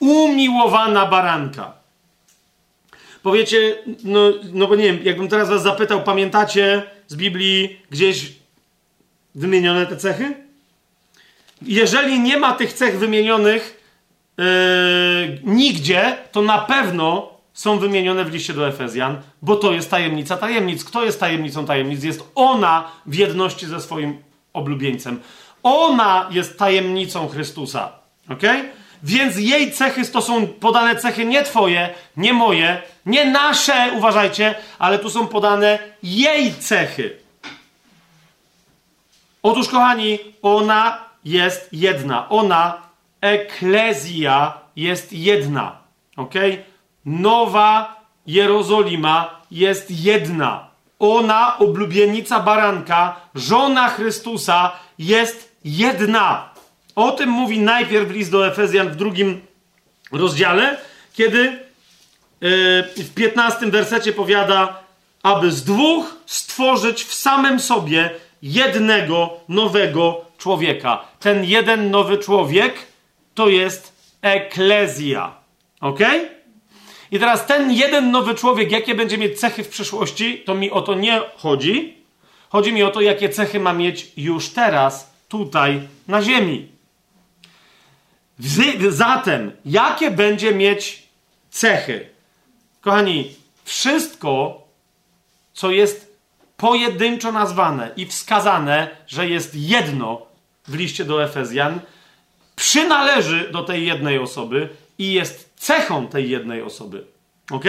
Umiłowana 0.00 1.06
baranka. 1.06 1.72
Powiecie, 3.22 3.76
no, 4.04 4.20
no 4.52 4.66
bo 4.66 4.76
nie 4.76 4.84
wiem, 4.84 4.98
jakbym 5.04 5.28
teraz 5.28 5.48
was 5.48 5.62
zapytał, 5.62 6.02
pamiętacie 6.02 6.82
z 7.06 7.16
Biblii 7.16 7.80
gdzieś 7.90 8.32
wymienione 9.34 9.86
te 9.86 9.96
cechy? 9.96 10.44
jeżeli 11.62 12.20
nie 12.20 12.36
ma 12.36 12.52
tych 12.52 12.72
cech 12.72 12.98
wymienionych 12.98 13.83
yy, 14.38 14.44
nigdzie, 15.44 16.16
to 16.32 16.42
na 16.42 16.58
pewno 16.58 17.34
są 17.52 17.78
wymienione 17.78 18.24
w 18.24 18.32
liście 18.32 18.52
do 18.52 18.68
Efezjan, 18.68 19.22
bo 19.42 19.56
to 19.56 19.72
jest 19.72 19.90
tajemnica 19.90 20.36
tajemnic. 20.36 20.84
Kto 20.84 21.04
jest 21.04 21.20
tajemnicą 21.20 21.66
tajemnic? 21.66 22.04
Jest 22.04 22.24
ona 22.34 22.90
w 23.06 23.14
jedności 23.14 23.66
ze 23.66 23.80
swoim 23.80 24.22
oblubieńcem. 24.52 25.20
Ona 25.62 26.28
jest 26.30 26.58
tajemnicą 26.58 27.28
Chrystusa. 27.28 27.92
Ok? 28.30 28.42
Więc 29.02 29.36
jej 29.38 29.72
cechy 29.72 30.04
to 30.04 30.22
są 30.22 30.46
podane 30.46 30.96
cechy 30.96 31.24
nie 31.24 31.42
twoje, 31.42 31.94
nie 32.16 32.32
moje, 32.32 32.82
nie 33.06 33.24
nasze, 33.24 33.90
uważajcie, 33.96 34.54
ale 34.78 34.98
tu 34.98 35.10
są 35.10 35.26
podane 35.26 35.78
jej 36.02 36.54
cechy. 36.54 37.16
Otóż, 39.42 39.68
kochani, 39.68 40.18
ona 40.42 41.04
jest 41.24 41.68
jedna. 41.72 42.28
Ona, 42.28 42.82
eklezja, 43.24 44.58
jest 44.76 45.12
jedna. 45.12 45.78
Ok? 46.16 46.34
Nowa 47.04 48.00
Jerozolima 48.26 49.40
jest 49.50 49.90
jedna. 49.90 50.68
Ona, 50.98 51.58
oblubienica 51.58 52.40
baranka, 52.40 53.20
żona 53.34 53.88
Chrystusa, 53.88 54.72
jest 54.98 55.56
jedna. 55.64 56.48
O 56.96 57.10
tym 57.10 57.30
mówi 57.30 57.58
najpierw 57.58 58.10
list 58.10 58.30
do 58.30 58.46
Efezjan 58.46 58.88
w 58.88 58.96
drugim 58.96 59.40
rozdziale, 60.12 60.76
kiedy 61.12 61.38
yy, 61.38 63.04
w 63.04 63.14
piętnastym 63.14 63.70
wersecie 63.70 64.12
powiada, 64.12 64.82
aby 65.22 65.52
z 65.52 65.64
dwóch 65.64 66.16
stworzyć 66.26 67.04
w 67.04 67.14
samym 67.14 67.60
sobie 67.60 68.10
jednego 68.42 69.30
nowego 69.48 70.24
człowieka. 70.38 71.04
Ten 71.20 71.44
jeden 71.44 71.90
nowy 71.90 72.18
człowiek 72.18 72.93
to 73.34 73.48
jest 73.48 73.92
eklezja. 74.22 75.34
Ok? 75.80 76.00
I 77.10 77.18
teraz 77.18 77.46
ten 77.46 77.72
jeden 77.72 78.10
nowy 78.10 78.34
człowiek, 78.34 78.70
jakie 78.70 78.94
będzie 78.94 79.18
mieć 79.18 79.40
cechy 79.40 79.64
w 79.64 79.68
przyszłości, 79.68 80.42
to 80.46 80.54
mi 80.54 80.70
o 80.70 80.82
to 80.82 80.94
nie 80.94 81.20
chodzi. 81.36 81.96
Chodzi 82.48 82.72
mi 82.72 82.82
o 82.82 82.90
to, 82.90 83.00
jakie 83.00 83.28
cechy 83.28 83.60
ma 83.60 83.72
mieć 83.72 84.12
już 84.16 84.48
teraz, 84.48 85.14
tutaj, 85.28 85.88
na 86.08 86.22
ziemi. 86.22 86.68
Zatem, 88.88 89.52
jakie 89.64 90.10
będzie 90.10 90.54
mieć 90.54 91.02
cechy? 91.50 92.08
Kochani, 92.80 93.34
wszystko, 93.64 94.62
co 95.52 95.70
jest 95.70 96.18
pojedynczo 96.56 97.32
nazwane 97.32 97.90
i 97.96 98.06
wskazane, 98.06 98.96
że 99.06 99.28
jest 99.28 99.54
jedno 99.54 100.26
w 100.68 100.74
liście 100.74 101.04
do 101.04 101.24
Efezjan, 101.24 101.80
przynależy 102.56 103.48
do 103.52 103.62
tej 103.62 103.86
jednej 103.86 104.18
osoby 104.18 104.68
i 104.98 105.12
jest 105.12 105.52
cechą 105.56 106.06
tej 106.06 106.30
jednej 106.30 106.62
osoby. 106.62 107.04
Ok? 107.50 107.64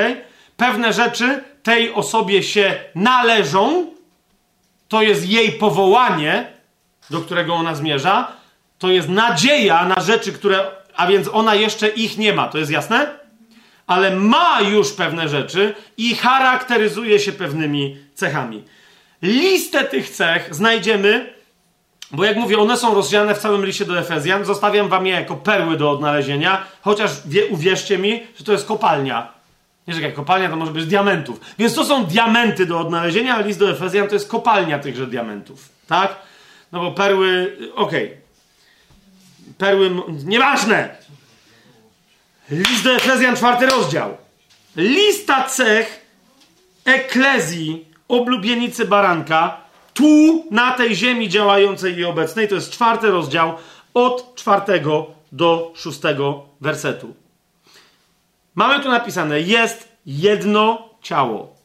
Pewne 0.58 0.94
rzeczy 0.94 1.44
tej 1.64 1.94
osobie 1.94 2.44
się 2.44 2.80
należą, 2.96 3.86
to 4.88 5.02
jest 5.02 5.28
jej 5.30 5.52
powołanie, 5.52 6.48
do 7.10 7.22
którego 7.22 7.54
ona 7.54 7.76
zmierza, 7.76 8.32
to 8.80 8.90
jest 8.90 9.10
nadzieja 9.10 9.86
na 9.86 10.02
rzeczy, 10.02 10.34
które, 10.34 10.66
a 10.96 11.08
więc 11.08 11.30
ona 11.34 11.56
jeszcze 11.56 11.88
ich 11.88 12.18
nie 12.18 12.34
ma, 12.34 12.48
to 12.48 12.58
jest 12.58 12.72
jasne? 12.72 13.20
Ale 13.88 14.16
ma 14.16 14.62
już 14.62 14.94
pewne 14.94 15.30
rzeczy 15.30 15.74
i 15.98 16.16
charakteryzuje 16.16 17.20
się 17.20 17.32
pewnymi 17.32 17.98
cechami. 18.14 18.64
Listę 19.22 19.84
tych 19.84 20.10
cech 20.10 20.56
znajdziemy, 20.56 21.34
bo 22.16 22.24
jak 22.24 22.38
mówię, 22.38 22.58
one 22.58 22.78
są 22.78 22.96
rozdzielone 22.96 23.36
w 23.36 23.40
całym 23.40 23.66
liście 23.66 23.86
do 23.86 24.00
Efezjan. 24.00 24.46
Zostawiam 24.46 24.90
wam 24.90 25.08
je 25.08 25.14
jako 25.14 25.36
perły 25.36 25.78
do 25.78 25.92
odnalezienia, 25.92 26.66
chociaż 26.82 27.12
wie, 27.26 27.46
uwierzcie 27.46 27.98
mi, 27.98 28.24
że 28.38 28.44
to 28.44 28.52
jest 28.52 28.66
kopalnia. 28.66 29.34
Nie, 29.88 29.94
że 29.94 30.02
jak 30.02 30.14
kopalnia 30.14 30.50
to 30.50 30.56
może 30.56 30.72
być 30.72 30.86
diamentów. 30.86 31.40
Więc 31.60 31.74
to 31.74 31.86
są 31.86 32.06
diamenty 32.06 32.66
do 32.66 32.80
odnalezienia, 32.80 33.36
a 33.36 33.42
list 33.42 33.60
do 33.60 33.70
Efezjan 33.70 34.08
to 34.08 34.14
jest 34.14 34.30
kopalnia 34.30 34.80
tychże 34.80 35.08
diamentów. 35.08 35.70
Tak? 35.88 36.16
No 36.72 36.80
bo 36.80 36.92
perły, 36.92 37.58
okej. 37.76 38.06
Okay. 38.06 38.18
Perły, 39.58 39.92
nieważne! 40.26 40.96
List 42.50 42.84
do 42.84 42.96
Efezjan, 42.96 43.36
czwarty 43.36 43.66
rozdział. 43.66 44.18
Lista 44.76 45.44
cech 45.44 46.06
eklezji 46.86 47.86
oblubienicy 48.08 48.86
baranka, 48.86 49.58
tu, 49.96 50.46
na 50.52 50.72
tej 50.72 50.96
ziemi 50.96 51.30
działającej 51.30 51.98
i 51.98 52.06
obecnej, 52.06 52.48
to 52.48 52.56
jest 52.56 52.72
czwarty 52.72 53.08
rozdział, 53.08 53.54
od 53.94 54.36
czwartego 54.36 55.08
do 55.32 55.74
szóstego 55.76 56.46
wersetu. 56.62 57.14
Mamy 58.56 58.84
tu 58.84 58.90
napisane: 58.90 59.42
jest 59.42 59.88
jedno 60.06 60.90
ciało 61.02 61.56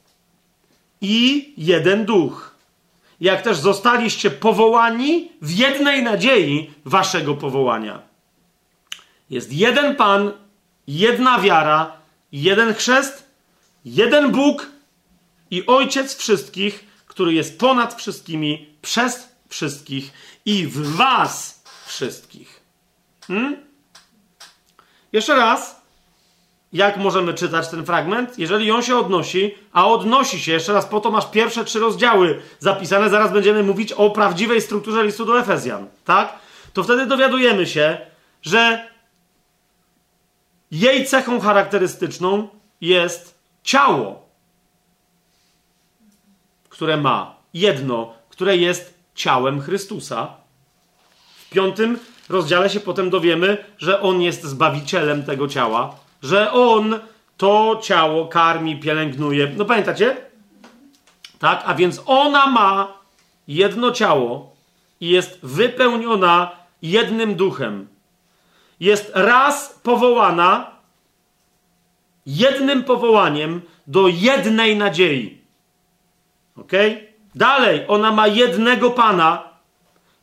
i 1.00 1.54
jeden 1.56 2.04
duch. 2.04 2.54
Jak 3.20 3.42
też 3.42 3.56
zostaliście 3.56 4.30
powołani 4.30 5.32
w 5.42 5.50
jednej 5.50 6.02
nadziei 6.02 6.70
waszego 6.84 7.34
powołania. 7.34 8.02
Jest 9.30 9.52
jeden 9.52 9.96
Pan, 9.96 10.32
jedna 10.86 11.38
wiara, 11.38 11.92
jeden 12.32 12.74
chrzest, 12.74 13.26
jeden 13.84 14.30
Bóg 14.30 14.66
i 15.50 15.66
Ojciec 15.66 16.16
wszystkich, 16.16 16.89
który 17.20 17.34
jest 17.34 17.58
ponad 17.58 17.94
wszystkimi, 17.94 18.68
przez 18.82 19.28
wszystkich 19.48 20.12
i 20.44 20.66
w 20.66 20.96
Was 20.96 21.62
wszystkich. 21.86 22.60
Hmm? 23.26 23.56
Jeszcze 25.12 25.36
raz, 25.36 25.80
jak 26.72 26.96
możemy 26.96 27.34
czytać 27.34 27.68
ten 27.68 27.84
fragment? 27.86 28.38
Jeżeli 28.38 28.70
on 28.70 28.82
się 28.82 28.96
odnosi, 28.96 29.54
a 29.72 29.88
odnosi 29.88 30.40
się, 30.40 30.52
jeszcze 30.52 30.72
raz 30.72 30.86
po 30.86 31.00
to 31.00 31.10
masz 31.10 31.30
pierwsze 31.30 31.64
trzy 31.64 31.78
rozdziały 31.78 32.42
zapisane, 32.58 33.10
zaraz 33.10 33.32
będziemy 33.32 33.62
mówić 33.62 33.92
o 33.92 34.10
prawdziwej 34.10 34.60
strukturze 34.60 35.04
listu 35.04 35.24
do 35.24 35.40
Efezjan, 35.40 35.88
tak? 36.04 36.38
To 36.72 36.82
wtedy 36.82 37.06
dowiadujemy 37.06 37.66
się, 37.66 37.98
że 38.42 38.88
jej 40.70 41.06
cechą 41.06 41.40
charakterystyczną 41.40 42.48
jest 42.80 43.38
ciało 43.62 44.29
które 46.80 46.96
ma 46.96 47.34
jedno, 47.54 48.14
które 48.28 48.56
jest 48.56 48.94
ciałem 49.14 49.60
Chrystusa. 49.60 50.28
W 51.36 51.50
piątym 51.50 51.98
rozdziale 52.28 52.70
się 52.70 52.80
potem 52.80 53.10
dowiemy, 53.10 53.64
że 53.78 54.00
On 54.00 54.22
jest 54.22 54.44
zbawicielem 54.44 55.22
tego 55.22 55.48
ciała, 55.48 55.94
że 56.22 56.52
On 56.52 56.98
to 57.36 57.80
ciało 57.82 58.26
karmi, 58.26 58.80
pielęgnuje. 58.80 59.52
No 59.56 59.64
pamiętacie? 59.64 60.16
Tak, 61.38 61.62
a 61.66 61.74
więc 61.74 62.02
ona 62.06 62.46
ma 62.46 62.92
jedno 63.48 63.90
ciało 63.90 64.56
i 65.00 65.08
jest 65.08 65.38
wypełniona 65.42 66.50
jednym 66.82 67.34
duchem. 67.34 67.88
Jest 68.80 69.12
raz 69.14 69.80
powołana 69.82 70.70
jednym 72.26 72.84
powołaniem 72.84 73.62
do 73.86 74.08
jednej 74.08 74.76
nadziei. 74.76 75.39
Ok? 76.56 76.72
Dalej, 77.34 77.84
ona 77.88 78.12
ma 78.12 78.26
jednego 78.26 78.90
Pana, 78.90 79.42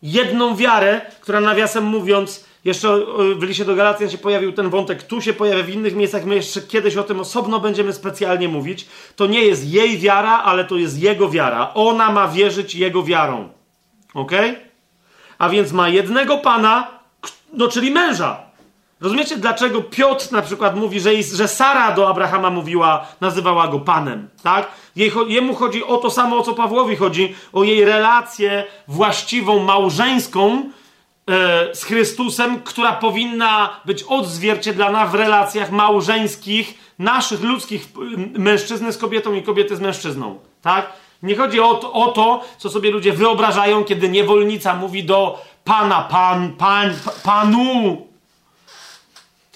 jedną 0.01 0.55
wiarę, 0.55 1.01
która 1.21 1.41
nawiasem 1.41 1.83
mówiąc, 1.83 2.45
jeszcze 2.65 2.97
w 3.35 3.43
liście 3.43 3.65
do 3.65 3.75
Galacjan 3.75 4.09
się 4.09 4.17
pojawił 4.17 4.51
ten 4.51 4.69
wątek, 4.69 5.03
tu 5.03 5.21
się 5.21 5.33
pojawia 5.33 5.63
w 5.63 5.69
innych 5.69 5.95
miejscach, 5.95 6.25
my 6.25 6.35
jeszcze 6.35 6.61
kiedyś 6.61 6.97
o 6.97 7.03
tym 7.03 7.19
osobno 7.19 7.59
będziemy 7.59 7.93
specjalnie 7.93 8.47
mówić. 8.47 8.87
To 9.15 9.27
nie 9.27 9.43
jest 9.43 9.65
jej 9.65 9.97
wiara, 9.97 10.43
ale 10.43 10.65
to 10.65 10.75
jest 10.75 11.01
jego 11.01 11.29
wiara. 11.29 11.71
Ona 11.73 12.11
ma 12.11 12.27
wierzyć 12.27 12.75
jego 12.75 13.03
wiarą. 13.03 13.49
Ok? 14.13 14.31
A 15.37 15.49
więc 15.49 15.71
ma 15.71 15.89
jednego 15.89 16.37
Pana, 16.37 16.87
no 17.53 17.67
czyli 17.67 17.91
męża. 17.91 18.46
Rozumiecie, 19.01 19.37
dlaczego 19.37 19.81
Piotr 19.81 20.31
na 20.31 20.41
przykład 20.41 20.75
mówi, 20.75 20.99
że, 20.99 21.23
że 21.23 21.47
Sara 21.47 21.91
do 21.91 22.09
Abrahama 22.09 22.49
mówiła, 22.49 23.07
nazywała 23.21 23.67
go 23.67 23.79
Panem, 23.79 24.29
tak? 24.43 24.67
Jej, 24.95 25.11
jemu 25.27 25.55
chodzi 25.55 25.83
o 25.83 25.97
to 25.97 26.09
samo, 26.09 26.37
o 26.37 26.43
co 26.43 26.53
Pawłowi 26.53 26.95
chodzi, 26.95 27.35
o 27.53 27.63
jej 27.63 27.85
relację 27.85 28.63
właściwą, 28.87 29.59
małżeńską 29.59 30.63
e, 31.29 31.75
z 31.75 31.83
Chrystusem, 31.83 32.61
która 32.61 32.93
powinna 32.93 33.69
być 33.85 34.03
odzwierciedlana 34.03 35.05
w 35.05 35.15
relacjach 35.15 35.71
małżeńskich 35.71 36.73
naszych 36.99 37.43
ludzkich 37.43 37.87
mężczyzny 38.37 38.93
z 38.93 38.97
kobietą 38.97 39.33
i 39.33 39.43
kobiety 39.43 39.75
z 39.75 39.79
mężczyzną, 39.79 40.39
tak? 40.61 40.93
Nie 41.23 41.35
chodzi 41.35 41.59
o 41.59 41.73
to, 41.73 41.93
o 41.93 42.11
to, 42.11 42.43
co 42.57 42.69
sobie 42.69 42.91
ludzie 42.91 43.13
wyobrażają, 43.13 43.83
kiedy 43.83 44.09
niewolnica 44.09 44.75
mówi 44.75 45.03
do 45.03 45.41
pana, 45.63 46.01
pan, 46.01 46.51
pan, 46.51 46.93
panu, 47.23 48.07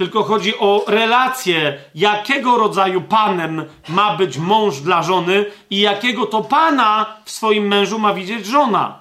tylko 0.02 0.24
chodzi 0.24 0.54
o 0.60 0.84
relację, 0.88 1.78
jakiego 1.96 2.58
rodzaju 2.58 3.02
panem 3.02 3.66
ma 3.90 4.18
być 4.18 4.38
mąż 4.38 4.80
dla 4.80 5.04
żony 5.04 5.46
i 5.70 5.80
jakiego 5.80 6.26
to 6.26 6.42
pana 6.42 7.18
w 7.26 7.32
swoim 7.32 7.68
mężu 7.68 8.00
ma 8.00 8.14
widzieć 8.14 8.46
żona. 8.46 9.00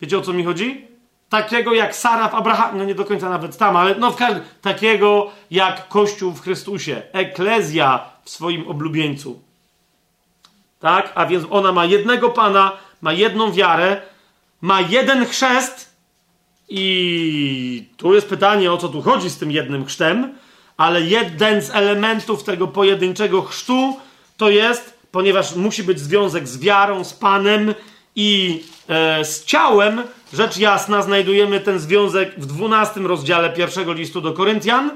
Wiecie 0.00 0.18
o 0.18 0.20
co 0.20 0.32
mi 0.32 0.44
chodzi? 0.44 0.90
takiego 1.28 1.72
jak 1.72 1.96
Sara 1.96 2.28
w 2.28 2.34
Abrahamie, 2.34 2.78
no 2.78 2.84
nie 2.84 2.94
do 2.94 3.04
końca 3.04 3.28
nawet 3.30 3.56
tam, 3.56 3.76
ale 3.76 3.94
no 3.94 4.10
w 4.10 4.16
każdym, 4.16 4.42
takiego 4.62 5.30
jak 5.50 5.88
Kościół 5.88 6.32
w 6.32 6.40
Chrystusie, 6.40 7.02
eklezja 7.12 8.00
w 8.24 8.30
swoim 8.30 8.68
oblubieńcu. 8.68 9.42
Tak? 10.80 11.12
A 11.14 11.26
więc 11.26 11.44
ona 11.50 11.72
ma 11.72 11.84
jednego 11.84 12.28
Pana, 12.28 12.72
ma 13.00 13.12
jedną 13.12 13.52
wiarę, 13.52 14.02
ma 14.60 14.80
jeden 14.80 15.26
chrzest 15.26 15.96
i 16.68 17.88
tu 17.96 18.14
jest 18.14 18.28
pytanie, 18.28 18.72
o 18.72 18.76
co 18.76 18.88
tu 18.88 19.02
chodzi 19.02 19.30
z 19.30 19.38
tym 19.38 19.50
jednym 19.50 19.84
chrztem, 19.84 20.34
ale 20.80 21.02
jeden 21.02 21.62
z 21.62 21.70
elementów 21.70 22.44
tego 22.44 22.68
pojedynczego 22.68 23.42
chrztu 23.42 23.96
to 24.36 24.50
jest, 24.50 24.98
ponieważ 25.12 25.54
musi 25.54 25.82
być 25.82 26.00
związek 26.00 26.48
z 26.48 26.58
wiarą, 26.58 27.04
z 27.04 27.12
Panem 27.12 27.74
i 28.16 28.62
e, 28.88 29.24
z 29.24 29.44
ciałem, 29.44 30.02
rzecz 30.32 30.56
jasna, 30.56 31.02
znajdujemy 31.02 31.60
ten 31.60 31.78
związek 31.78 32.34
w 32.38 32.46
12 32.46 33.00
rozdziale 33.00 33.50
pierwszego 33.50 33.92
listu 33.92 34.20
do 34.20 34.32
Koryntian. 34.32 34.90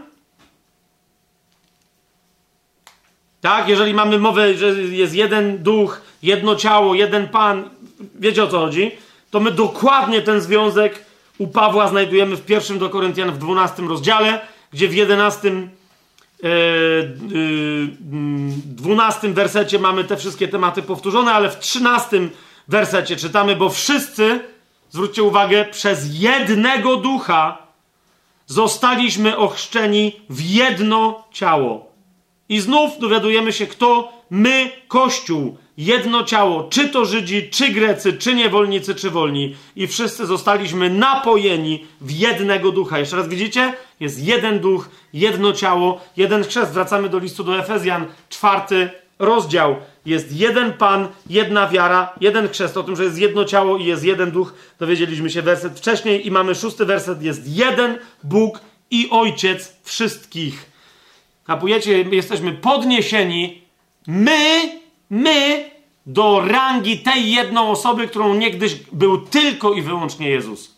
Tak, 3.40 3.68
jeżeli 3.68 3.94
mamy 3.94 4.18
mowę, 4.18 4.54
że 4.54 4.66
jest 4.72 5.14
jeden 5.14 5.62
duch, 5.62 6.00
jedno 6.22 6.56
ciało, 6.56 6.94
jeden 6.94 7.28
Pan, 7.28 7.70
wiecie 8.14 8.44
o 8.44 8.46
co 8.46 8.58
chodzi, 8.58 8.90
to 9.30 9.40
my 9.40 9.50
dokładnie 9.50 10.22
ten 10.22 10.40
związek 10.40 11.04
u 11.38 11.46
Pawła 11.46 11.88
znajdujemy 11.88 12.36
w 12.36 12.44
pierwszym 12.44 12.78
do 12.78 12.90
Koryntian 12.90 13.32
w 13.32 13.38
12 13.38 13.82
rozdziale, 13.82 14.53
gdzie 14.74 14.88
w 14.88 14.94
11 14.94 15.68
12 18.64 19.26
e, 19.26 19.30
e, 19.30 19.34
wersecie 19.34 19.78
mamy 19.78 20.04
te 20.04 20.16
wszystkie 20.16 20.48
tematy 20.48 20.82
powtórzone, 20.82 21.32
ale 21.32 21.50
w 21.50 21.58
13 21.58 22.28
wersecie 22.68 23.16
czytamy, 23.16 23.56
bo 23.56 23.68
wszyscy, 23.68 24.40
zwróćcie 24.90 25.22
uwagę, 25.22 25.64
przez 25.64 26.20
jednego 26.20 26.96
ducha 26.96 27.58
zostaliśmy 28.46 29.36
ochrzczeni 29.36 30.20
w 30.30 30.40
jedno 30.40 31.24
ciało. 31.32 31.92
I 32.48 32.60
znów 32.60 32.98
dowiadujemy 32.98 33.52
się, 33.52 33.66
kto 33.66 34.12
my, 34.30 34.70
Kościół, 34.88 35.56
jedno 35.76 36.24
ciało, 36.24 36.68
czy 36.70 36.88
to 36.88 37.04
Żydzi, 37.04 37.50
czy 37.50 37.68
Grecy, 37.68 38.12
czy 38.12 38.34
niewolnicy, 38.34 38.94
czy 38.94 39.10
wolni. 39.10 39.56
I 39.76 39.86
wszyscy 39.86 40.26
zostaliśmy 40.26 40.90
napojeni 40.90 41.86
w 42.00 42.10
jednego 42.10 42.72
ducha. 42.72 42.98
Jeszcze 42.98 43.16
raz 43.16 43.28
widzicie? 43.28 43.72
Jest 44.00 44.22
jeden 44.22 44.60
duch, 44.60 44.88
jedno 45.12 45.52
ciało, 45.52 46.00
jeden 46.16 46.44
chrzest. 46.44 46.72
Wracamy 46.72 47.08
do 47.08 47.18
listu 47.18 47.44
do 47.44 47.58
Efezjan, 47.58 48.06
czwarty 48.28 48.90
rozdział. 49.18 49.76
Jest 50.06 50.32
jeden 50.32 50.72
Pan, 50.72 51.08
jedna 51.30 51.68
wiara, 51.68 52.12
jeden 52.20 52.48
chrzest. 52.48 52.76
O 52.76 52.82
tym, 52.82 52.96
że 52.96 53.04
jest 53.04 53.18
jedno 53.18 53.44
ciało 53.44 53.78
i 53.78 53.84
jest 53.84 54.04
jeden 54.04 54.30
duch, 54.30 54.54
dowiedzieliśmy 54.78 55.30
się 55.30 55.42
werset 55.42 55.78
wcześniej. 55.78 56.26
I 56.26 56.30
mamy 56.30 56.54
szósty 56.54 56.84
werset. 56.84 57.22
Jest 57.22 57.42
jeden 57.46 57.98
Bóg 58.24 58.60
i 58.90 59.08
Ojciec 59.10 59.76
wszystkich. 59.82 60.70
Kapujecie, 61.46 62.02
jesteśmy 62.02 62.52
podniesieni. 62.52 63.62
My, 64.06 64.83
my, 65.10 65.70
do 66.06 66.40
rangi 66.40 66.98
tej 66.98 67.32
jedną 67.32 67.70
osoby, 67.70 68.08
którą 68.08 68.34
niegdyś 68.34 68.74
był 68.74 69.18
tylko 69.20 69.72
i 69.72 69.82
wyłącznie 69.82 70.28
Jezus. 70.28 70.74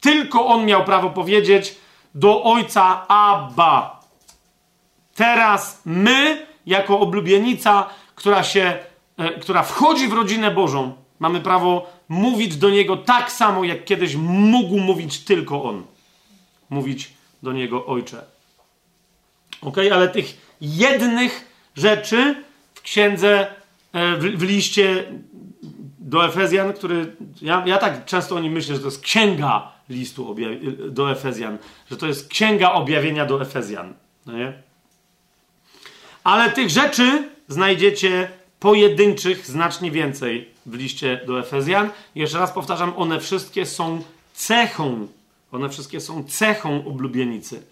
Tylko 0.00 0.46
On 0.46 0.66
miał 0.66 0.84
prawo 0.84 1.10
powiedzieć 1.10 1.76
do 2.14 2.42
Ojca 2.42 3.08
Abba. 3.08 4.00
Teraz 5.14 5.82
my, 5.84 6.46
jako 6.66 7.00
oblubienica, 7.00 7.90
która 8.14 8.42
się, 8.44 8.78
e, 9.16 9.30
która 9.30 9.62
wchodzi 9.62 10.08
w 10.08 10.12
rodzinę 10.12 10.50
Bożą, 10.50 10.92
mamy 11.18 11.40
prawo 11.40 11.90
mówić 12.08 12.56
do 12.56 12.70
Niego 12.70 12.96
tak 12.96 13.32
samo, 13.32 13.64
jak 13.64 13.84
kiedyś 13.84 14.16
mógł 14.16 14.78
mówić 14.78 15.18
tylko 15.18 15.64
On. 15.64 15.82
Mówić 16.70 17.12
do 17.42 17.52
Niego 17.52 17.86
Ojcze. 17.86 18.24
Ok, 19.62 19.76
ale 19.92 20.08
tych 20.08 20.56
jednych 20.60 21.46
rzeczy 21.76 22.44
w 22.80 22.82
księdze, 22.82 23.46
e, 23.92 24.16
w, 24.16 24.20
w 24.20 24.42
liście 24.42 25.04
do 25.98 26.24
Efezjan, 26.24 26.72
który. 26.72 27.16
Ja, 27.42 27.62
ja 27.66 27.78
tak 27.78 28.04
często 28.04 28.36
o 28.36 28.40
nim 28.40 28.52
myślę, 28.52 28.74
że 28.74 28.80
to 28.80 28.86
jest 28.86 29.02
księga 29.02 29.72
listu 29.88 30.36
do 30.88 31.10
Efezjan, 31.10 31.58
że 31.90 31.96
to 31.96 32.06
jest 32.06 32.28
księga 32.28 32.72
objawienia 32.72 33.26
do 33.26 33.42
Efezjan. 33.42 33.94
No 34.26 34.32
nie? 34.32 34.52
Ale 36.24 36.50
tych 36.50 36.70
rzeczy 36.70 37.28
znajdziecie 37.48 38.30
pojedynczych 38.60 39.46
znacznie 39.46 39.90
więcej 39.90 40.48
w 40.66 40.74
liście 40.74 41.20
do 41.26 41.40
Efezjan. 41.40 41.90
Jeszcze 42.14 42.38
raz 42.38 42.52
powtarzam, 42.52 42.92
one 42.96 43.20
wszystkie 43.20 43.66
są 43.66 44.02
cechą, 44.34 45.08
one 45.52 45.68
wszystkie 45.68 46.00
są 46.00 46.24
cechą 46.24 46.84
oblubienicy. 46.86 47.62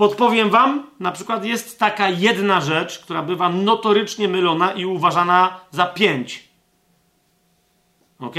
Podpowiem 0.00 0.50
wam, 0.50 0.86
na 1.00 1.12
przykład 1.12 1.44
jest 1.44 1.78
taka 1.78 2.08
jedna 2.08 2.60
rzecz, 2.60 2.98
która 2.98 3.22
bywa 3.22 3.48
notorycznie 3.48 4.28
mylona 4.28 4.72
i 4.72 4.84
uważana 4.84 5.60
za 5.70 5.86
pięć. 5.86 6.48
Ok? 8.20 8.34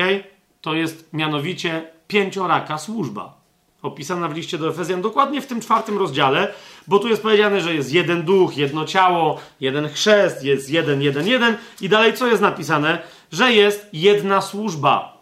To 0.61 0.73
jest 0.73 1.13
mianowicie 1.13 1.91
pięcioraka 2.07 2.77
służba. 2.77 3.37
Opisana 3.81 4.27
w 4.27 4.35
liście 4.35 4.57
do 4.57 4.69
Efezjan 4.69 5.01
dokładnie 5.01 5.41
w 5.41 5.47
tym 5.47 5.61
czwartym 5.61 5.97
rozdziale, 5.97 6.53
bo 6.87 6.99
tu 6.99 7.07
jest 7.07 7.21
powiedziane, 7.21 7.61
że 7.61 7.75
jest 7.75 7.93
jeden 7.93 8.23
duch, 8.23 8.57
jedno 8.57 8.85
ciało, 8.85 9.39
jeden 9.59 9.89
chrzest, 9.89 10.43
jest 10.43 10.69
jeden, 10.69 11.01
jeden, 11.01 11.27
jeden. 11.27 11.57
I 11.81 11.89
dalej 11.89 12.13
co 12.13 12.27
jest 12.27 12.41
napisane? 12.41 13.01
Że 13.31 13.53
jest 13.53 13.89
jedna 13.93 14.41
służba. 14.41 15.17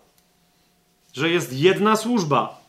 Że 1.13 1.29
jest 1.29 1.53
jedna 1.53 1.95
służba. 1.95 2.59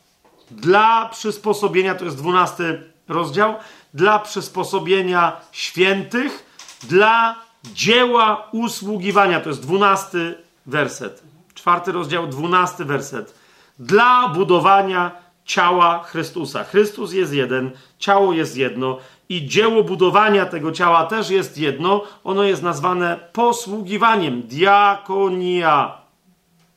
Dla 0.51 1.09
przysposobienia, 1.09 1.95
to 1.95 2.05
jest 2.05 2.17
dwunasty 2.17 2.91
rozdział, 3.11 3.55
dla 3.95 4.19
przysposobienia 4.19 5.41
świętych, 5.53 6.47
dla 6.83 7.37
dzieła 7.65 8.49
usługiwania, 8.53 9.41
to 9.41 9.49
jest 9.49 9.63
dwunasty 9.63 10.35
werset. 10.67 11.23
Czwarty 11.55 11.93
rozdział, 11.93 12.27
dwunasty 12.27 12.85
werset. 12.85 13.35
Dla 13.79 14.29
budowania 14.29 15.11
ciała 15.45 16.03
Chrystusa. 16.03 16.65
Chrystus 16.65 17.13
jest 17.13 17.33
jeden, 17.33 17.71
ciało 17.99 18.33
jest 18.33 18.57
jedno 18.57 18.99
i 19.29 19.47
dzieło 19.47 19.85
budowania 19.85 20.47
tego 20.47 20.73
ciała 20.73 21.07
też 21.07 21.31
jest 21.31 21.59
jedno. 21.59 22.03
Ono 22.25 22.43
jest 22.43 22.63
nazwane 22.63 23.19
posługiwaniem, 23.33 24.43
diakonia. 24.43 26.01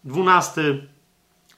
Dwunasty 0.03 0.87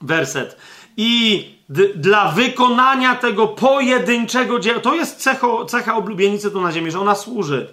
werset. 0.01 0.57
I 0.97 1.54
dla 1.95 2.31
wykonania 2.31 3.15
tego 3.15 3.47
pojedynczego 3.47 4.59
dzieła, 4.59 4.79
to 4.79 4.95
jest 4.95 5.17
cecho, 5.17 5.65
cecha 5.65 5.95
oblubienicy 5.95 6.51
tu 6.51 6.61
na 6.61 6.71
ziemi, 6.71 6.91
że 6.91 6.99
ona 6.99 7.15
służy. 7.15 7.67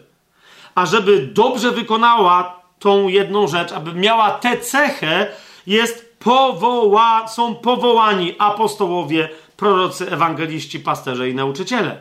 A 0.74 0.86
żeby 0.86 1.26
dobrze 1.26 1.70
wykonała 1.70 2.60
tą 2.78 3.08
jedną 3.08 3.48
rzecz, 3.48 3.72
aby 3.72 3.94
miała 3.94 4.30
tę 4.30 4.58
cechę, 4.58 5.26
jest 5.66 6.18
powoła, 6.18 7.28
są 7.28 7.54
powołani 7.54 8.34
apostołowie, 8.38 9.28
prorocy, 9.56 10.10
ewangeliści, 10.10 10.80
pasterze 10.80 11.28
i 11.28 11.34
nauczyciele. 11.34 12.00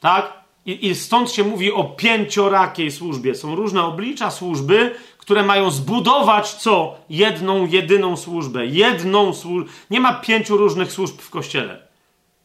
Tak? 0.00 0.41
I, 0.66 0.86
I, 0.86 0.94
stąd 0.94 1.30
się 1.30 1.44
mówi 1.44 1.72
o 1.72 1.84
pięciorakiej 1.84 2.90
służbie. 2.90 3.34
Są 3.34 3.54
różne 3.54 3.82
oblicza 3.82 4.30
służby, 4.30 4.94
które 5.18 5.42
mają 5.42 5.70
zbudować 5.70 6.54
co? 6.54 6.96
Jedną, 7.10 7.66
jedyną 7.66 8.16
służbę. 8.16 8.66
Jedną 8.66 9.34
służbę. 9.34 9.70
Nie 9.90 10.00
ma 10.00 10.14
pięciu 10.14 10.56
różnych 10.56 10.92
służb 10.92 11.20
w 11.20 11.30
kościele. 11.30 11.78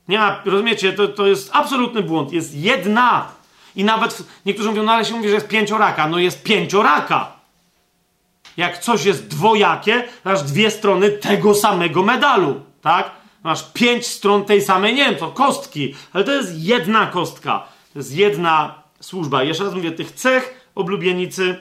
Nie 0.07 0.17
ma, 0.17 0.41
rozumiecie, 0.45 0.93
to, 0.93 1.07
to 1.07 1.27
jest 1.27 1.49
absolutny 1.53 2.03
błąd. 2.03 2.33
Jest 2.33 2.55
jedna. 2.55 3.27
I 3.75 3.83
nawet 3.83 4.23
niektórzy 4.45 4.69
mówią, 4.69 4.83
no 4.83 4.91
ale 4.91 5.05
się 5.05 5.13
mówi, 5.13 5.29
że 5.29 5.35
jest 5.35 5.47
pięcioraka. 5.47 6.07
No 6.07 6.19
jest 6.19 6.43
pięcioraka. 6.43 7.31
Jak 8.57 8.77
coś 8.77 9.05
jest 9.05 9.27
dwojakie, 9.27 10.03
masz 10.25 10.43
dwie 10.43 10.71
strony 10.71 11.09
tego 11.09 11.55
samego 11.55 12.03
medalu, 12.03 12.61
tak? 12.81 13.11
Masz 13.43 13.71
pięć 13.73 14.07
stron 14.07 14.45
tej 14.45 14.61
samej, 14.61 14.95
nie 14.95 15.05
wiem, 15.05 15.31
kostki, 15.33 15.95
ale 16.13 16.23
to 16.23 16.31
jest 16.31 16.59
jedna 16.59 17.05
kostka. 17.05 17.67
Jest 17.97 18.15
jedna 18.15 18.83
służba. 19.01 19.43
Jeszcze 19.43 19.63
raz 19.63 19.73
mówię, 19.73 19.91
tych 19.91 20.11
cech 20.11 20.69
oblubienicy 20.75 21.55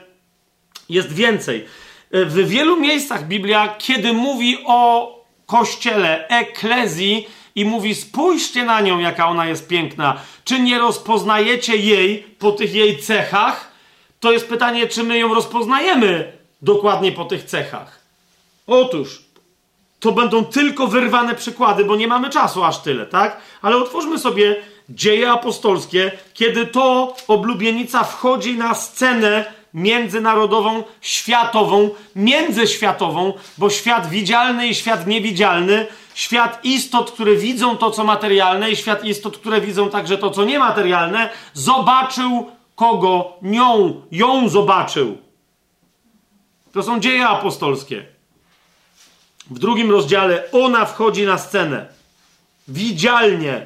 jest 0.89 1.13
więcej. 1.13 1.65
W 2.11 2.47
wielu 2.47 2.79
miejscach 2.79 3.27
Biblia, 3.27 3.75
kiedy 3.77 4.13
mówi 4.13 4.57
o 4.65 5.11
kościele, 5.45 6.27
eklezji 6.27 7.27
i 7.55 7.65
mówi: 7.65 7.95
Spójrzcie 7.95 8.63
na 8.63 8.81
nią, 8.81 8.99
jaka 8.99 9.27
ona 9.27 9.45
jest 9.45 9.67
piękna. 9.67 10.21
Czy 10.43 10.59
nie 10.59 10.79
rozpoznajecie 10.79 11.77
jej 11.77 12.19
po 12.39 12.51
tych 12.51 12.73
jej 12.73 12.97
cechach? 12.97 13.71
To 14.19 14.31
jest 14.31 14.49
pytanie, 14.49 14.87
czy 14.87 15.03
my 15.03 15.17
ją 15.17 15.33
rozpoznajemy 15.33 16.33
dokładnie 16.61 17.11
po 17.11 17.25
tych 17.25 17.43
cechach. 17.43 17.99
Otóż, 18.67 19.23
to 19.99 20.11
będą 20.11 20.45
tylko 20.45 20.87
wyrwane 20.87 21.35
przykłady, 21.35 21.85
bo 21.85 21.95
nie 21.95 22.07
mamy 22.07 22.29
czasu 22.29 22.63
aż 22.63 22.81
tyle, 22.81 23.05
tak? 23.05 23.37
Ale 23.61 23.77
otwórzmy 23.77 24.19
sobie 24.19 24.55
dzieje 24.89 25.31
apostolskie, 25.31 26.11
kiedy 26.33 26.65
to 26.65 27.15
oblubienica 27.27 28.03
wchodzi 28.03 28.57
na 28.57 28.75
scenę 28.75 29.45
międzynarodową, 29.73 30.83
światową, 31.01 31.89
międzyświatową, 32.15 33.33
bo 33.57 33.69
świat 33.69 34.09
widzialny 34.09 34.67
i 34.67 34.75
świat 34.75 35.07
niewidzialny, 35.07 35.87
świat 36.13 36.65
istot, 36.65 37.11
które 37.11 37.35
widzą 37.35 37.77
to, 37.77 37.91
co 37.91 38.03
materialne, 38.03 38.71
i 38.71 38.75
świat 38.75 39.05
istot, 39.05 39.37
które 39.37 39.61
widzą 39.61 39.89
także 39.89 40.17
to, 40.17 40.31
co 40.31 40.45
niematerialne, 40.45 41.29
zobaczył 41.53 42.51
kogo? 42.75 43.33
Nią, 43.41 44.01
ją 44.11 44.49
zobaczył. 44.49 45.17
To 46.73 46.83
są 46.83 46.99
dzieje 46.99 47.27
apostolskie. 47.27 48.05
W 49.49 49.59
drugim 49.59 49.91
rozdziale 49.91 50.43
ona 50.51 50.85
wchodzi 50.85 51.25
na 51.25 51.37
scenę. 51.37 51.85
Widzialnie. 52.67 53.65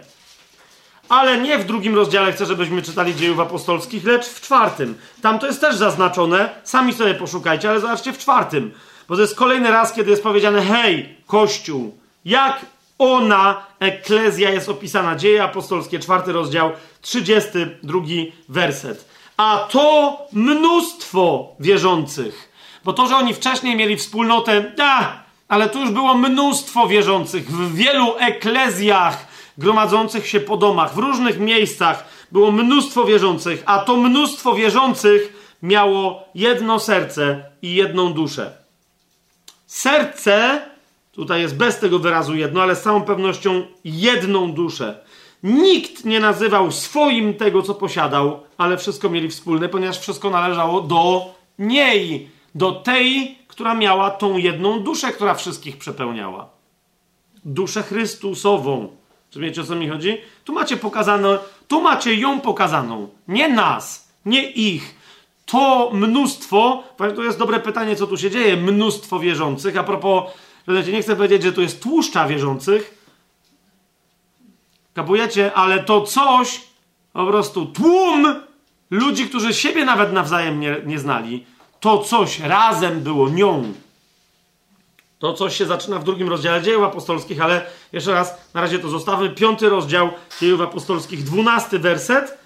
Ale 1.11 1.37
nie 1.37 1.57
w 1.57 1.65
drugim 1.65 1.95
rozdziale 1.95 2.33
chcę, 2.33 2.45
żebyśmy 2.45 2.81
czytali 2.81 3.15
dziejów 3.15 3.39
apostolskich, 3.39 4.05
lecz 4.05 4.25
w 4.25 4.41
czwartym. 4.41 4.97
Tam 5.21 5.39
to 5.39 5.47
jest 5.47 5.61
też 5.61 5.75
zaznaczone. 5.75 6.49
Sami 6.63 6.93
sobie 6.93 7.13
poszukajcie, 7.13 7.69
ale 7.69 7.79
zobaczcie 7.79 8.13
w 8.13 8.17
czwartym. 8.17 8.71
Bo 9.07 9.15
to 9.15 9.21
jest 9.21 9.35
kolejny 9.35 9.71
raz, 9.71 9.93
kiedy 9.93 10.11
jest 10.11 10.23
powiedziane: 10.23 10.61
hej, 10.61 11.15
Kościół, 11.27 11.97
jak 12.25 12.65
ona, 12.97 13.65
eklezja, 13.79 14.49
jest 14.49 14.69
opisana. 14.69 15.15
Dzieje 15.15 15.43
apostolskie, 15.43 15.99
czwarty 15.99 16.31
rozdział, 16.31 16.71
32 17.01 17.99
werset. 18.49 19.05
A 19.37 19.67
to 19.71 20.17
mnóstwo 20.33 21.55
wierzących. 21.59 22.51
Bo 22.83 22.93
to, 22.93 23.07
że 23.07 23.15
oni 23.15 23.33
wcześniej 23.33 23.75
mieli 23.75 23.97
wspólnotę, 23.97 24.71
a, 24.79 25.13
ale 25.47 25.69
tu 25.69 25.79
już 25.79 25.89
było 25.89 26.13
mnóstwo 26.13 26.87
wierzących 26.87 27.51
w 27.51 27.75
wielu 27.75 28.15
eklezjach 28.19 29.30
gromadzących 29.57 30.27
się 30.27 30.39
po 30.39 30.57
domach, 30.57 30.93
w 30.93 30.97
różnych 30.97 31.39
miejscach 31.39 32.05
było 32.31 32.51
mnóstwo 32.51 33.05
wierzących, 33.05 33.63
a 33.65 33.79
to 33.79 33.97
mnóstwo 33.97 34.55
wierzących 34.55 35.33
miało 35.63 36.23
jedno 36.35 36.79
serce 36.79 37.43
i 37.61 37.75
jedną 37.75 38.13
duszę. 38.13 38.57
Serce, 39.65 40.61
tutaj 41.11 41.41
jest 41.41 41.57
bez 41.57 41.79
tego 41.79 41.99
wyrazu 41.99 42.35
jedno, 42.35 42.61
ale 42.61 42.75
z 42.75 42.81
całą 42.81 43.01
pewnością 43.01 43.63
jedną 43.83 44.53
duszę. 44.53 45.03
Nikt 45.43 46.05
nie 46.05 46.19
nazywał 46.19 46.71
swoim 46.71 47.33
tego, 47.33 47.61
co 47.61 47.75
posiadał, 47.75 48.43
ale 48.57 48.77
wszystko 48.77 49.09
mieli 49.09 49.29
wspólne, 49.29 49.69
ponieważ 49.69 49.99
wszystko 49.99 50.29
należało 50.29 50.81
do 50.81 51.25
niej, 51.59 52.29
do 52.55 52.71
tej, 52.71 53.37
która 53.47 53.75
miała 53.75 54.11
tą 54.11 54.37
jedną 54.37 54.79
duszę, 54.79 55.11
która 55.11 55.33
wszystkich 55.33 55.77
przepełniała. 55.77 56.49
Duszę 57.45 57.83
Chrystusową. 57.83 59.00
Rozumiecie, 59.31 59.61
o 59.61 59.63
co 59.63 59.75
mi 59.75 59.89
chodzi? 59.89 60.17
Tu 60.45 60.53
macie 60.53 60.77
pokazane, 60.77 61.39
tu 61.67 61.81
macie 61.81 62.15
ją 62.15 62.41
pokazaną. 62.41 63.09
Nie 63.27 63.49
nas, 63.49 64.07
nie 64.25 64.51
ich. 64.51 64.95
To 65.45 65.91
mnóstwo, 65.93 66.83
to 67.15 67.23
jest 67.23 67.39
dobre 67.39 67.59
pytanie, 67.59 67.95
co 67.95 68.07
tu 68.07 68.17
się 68.17 68.31
dzieje, 68.31 68.57
mnóstwo 68.57 69.19
wierzących. 69.19 69.77
A 69.77 69.83
propos, 69.83 70.23
rozumiecie, 70.67 70.91
nie 70.91 71.01
chcę 71.01 71.15
powiedzieć, 71.15 71.43
że 71.43 71.53
tu 71.53 71.61
jest 71.61 71.83
tłuszcza 71.83 72.27
wierzących, 72.27 73.01
Kapujecie? 74.93 75.53
Ale 75.53 75.83
to 75.83 76.01
coś, 76.01 76.61
po 77.13 77.25
prostu 77.25 77.65
tłum 77.65 78.35
ludzi, 78.91 79.25
którzy 79.29 79.53
siebie 79.53 79.85
nawet 79.85 80.13
nawzajem 80.13 80.59
nie, 80.59 80.75
nie 80.85 80.99
znali, 80.99 81.45
to 81.79 81.97
coś 81.97 82.39
razem 82.39 83.01
było 83.01 83.29
nią. 83.29 83.73
To 85.21 85.33
coś 85.33 85.57
się 85.57 85.65
zaczyna 85.65 85.99
w 85.99 86.03
drugim 86.03 86.29
rozdziale 86.29 86.61
dziejów 86.61 86.83
apostolskich, 86.83 87.41
ale 87.41 87.65
jeszcze 87.93 88.11
raz, 88.11 88.37
na 88.53 88.61
razie 88.61 88.79
to 88.79 88.89
zostawmy. 88.89 89.29
Piąty 89.29 89.69
rozdział 89.69 90.09
dziejów 90.41 90.61
apostolskich, 90.61 91.23
dwunasty 91.23 91.79
werset. 91.79 92.37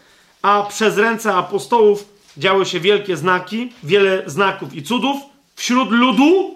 A 0.42 0.64
przez 0.64 0.98
ręce 0.98 1.34
apostołów 1.34 2.06
działy 2.38 2.66
się 2.66 2.80
wielkie 2.80 3.18
znaki, 3.18 3.72
wiele 3.84 4.24
znaków 4.26 4.74
i 4.74 4.84
cudów 4.84 5.18
wśród 5.56 5.92
ludu 5.92 6.56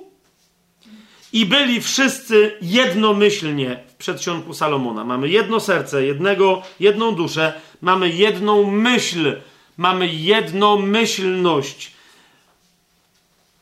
i 1.33 1.45
byli 1.45 1.81
wszyscy 1.81 2.57
jednomyślnie 2.61 3.83
w 3.88 3.93
przedsionku 3.93 4.53
Salomona. 4.53 5.03
Mamy 5.03 5.30
jedno 5.30 5.59
serce, 5.59 6.06
jednego, 6.06 6.61
jedną 6.80 7.15
duszę, 7.15 7.61
mamy 7.81 8.09
jedną 8.09 8.72
myśl, 8.72 9.41
mamy 9.77 10.07
jednomyślność. 10.07 11.91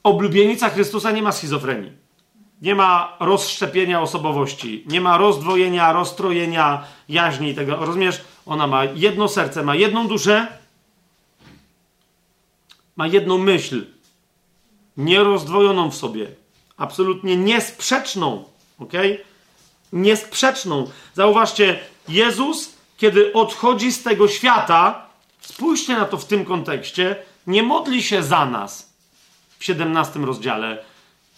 Oblubienica 0.03 0.69
Chrystusa 0.69 1.11
nie 1.11 1.21
ma 1.21 1.31
schizofrenii. 1.31 2.06
Nie 2.61 2.75
ma 2.75 3.17
rozszczepienia 3.19 4.01
osobowości, 4.01 4.83
nie 4.87 5.01
ma 5.01 5.17
rozdwojenia, 5.17 5.93
rozstrojenia 5.93 6.83
jaźni 7.09 7.55
tego. 7.55 7.85
Rozumiesz? 7.85 8.21
Ona 8.45 8.67
ma 8.67 8.83
jedno 8.83 9.27
serce, 9.27 9.63
ma 9.63 9.75
jedną 9.75 10.07
duszę, 10.07 10.47
ma 12.95 13.07
jedną 13.07 13.37
myśl, 13.37 13.85
nierozdwojoną 14.97 15.91
w 15.91 15.95
sobie 15.95 16.27
absolutnie 16.77 17.37
niesprzeczną, 17.37 18.43
ok? 18.79 18.93
Niesprzeczną. 19.93 20.89
Zauważcie, 21.13 21.79
Jezus, 22.07 22.73
kiedy 22.97 23.33
odchodzi 23.33 23.91
z 23.91 24.03
tego 24.03 24.27
świata, 24.27 25.05
spójrzcie 25.41 25.95
na 25.95 26.05
to 26.05 26.17
w 26.17 26.25
tym 26.25 26.45
kontekście, 26.45 27.15
nie 27.47 27.63
modli 27.63 28.03
się 28.03 28.23
za 28.23 28.45
nas 28.45 28.93
w 29.59 29.65
17 29.65 30.19
rozdziale 30.19 30.83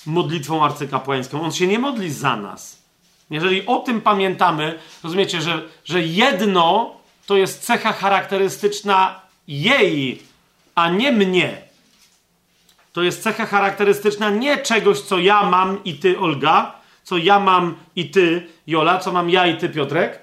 modlitwą 0.05 0.65
arcykapłańską. 0.65 1.41
On 1.41 1.51
się 1.51 1.67
nie 1.67 1.79
modli 1.79 2.11
za 2.13 2.35
nas. 2.35 2.81
Jeżeli 3.29 3.65
o 3.65 3.79
tym 3.79 4.01
pamiętamy, 4.01 4.79
rozumiecie, 5.03 5.41
że, 5.41 5.61
że 5.85 6.01
jedno 6.01 6.95
to 7.25 7.37
jest 7.37 7.63
cecha 7.63 7.93
charakterystyczna 7.93 9.21
jej, 9.47 10.23
a 10.75 10.89
nie 10.89 11.11
mnie 11.11 11.69
to 12.93 13.03
jest 13.03 13.23
cecha 13.23 13.45
charakterystyczna 13.45 14.29
nie 14.29 14.57
czegoś, 14.57 15.01
co 15.01 15.19
ja 15.19 15.43
mam 15.43 15.83
i 15.83 15.93
ty, 15.93 16.19
Olga, 16.19 16.75
co 17.03 17.17
ja 17.17 17.39
mam 17.39 17.75
i 17.95 18.09
ty, 18.09 18.47
Jola, 18.67 18.99
co 18.99 19.11
mam 19.11 19.29
ja 19.29 19.47
i 19.47 19.57
ty, 19.57 19.69
Piotrek, 19.69 20.19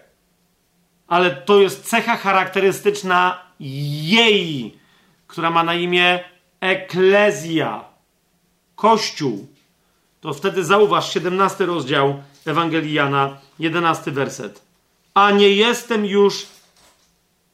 ale 1.08 1.30
to 1.30 1.60
jest 1.60 1.84
cecha 1.84 2.16
charakterystyczna 2.16 3.38
jej, 3.60 4.78
która 5.26 5.50
ma 5.50 5.64
na 5.64 5.74
imię 5.74 6.24
eklezja, 6.60 7.84
kościół. 8.74 9.46
To 10.26 10.34
wtedy 10.34 10.64
zauważ 10.64 11.14
17 11.14 11.66
rozdział 11.66 12.22
Ewangelii 12.46 12.92
Jana, 12.92 13.38
11 13.58 14.10
werset. 14.10 14.62
A 15.14 15.30
nie 15.30 15.50
jestem 15.50 16.06
już 16.06 16.46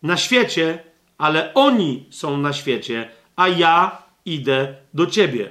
na 0.03 0.17
świecie, 0.17 0.83
ale 1.19 1.55
oni 1.55 2.07
są 2.11 2.37
na 2.37 2.53
świecie, 2.53 3.09
a 3.37 3.49
ja 3.49 4.03
idę 4.25 4.75
do 4.95 5.07
Ciebie. 5.07 5.51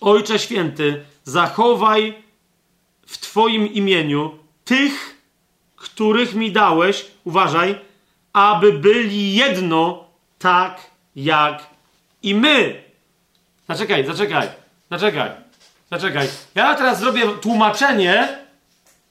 Ojcze 0.00 0.38
Święty, 0.38 1.04
zachowaj 1.24 2.22
w 3.06 3.18
Twoim 3.18 3.72
imieniu 3.72 4.38
tych, 4.64 5.22
których 5.76 6.34
mi 6.34 6.52
dałeś, 6.52 7.06
uważaj, 7.24 7.80
aby 8.32 8.72
byli 8.72 9.34
jedno, 9.34 10.04
tak 10.38 10.90
jak 11.16 11.66
i 12.22 12.34
my. 12.34 12.82
Zaczekaj, 13.68 14.06
zaczekaj, 14.06 14.48
zaczekaj, 14.90 15.47
zaczekaj. 15.90 16.28
Ja 16.54 16.74
teraz 16.74 16.98
zrobię 16.98 17.22
tłumaczenie 17.40 18.38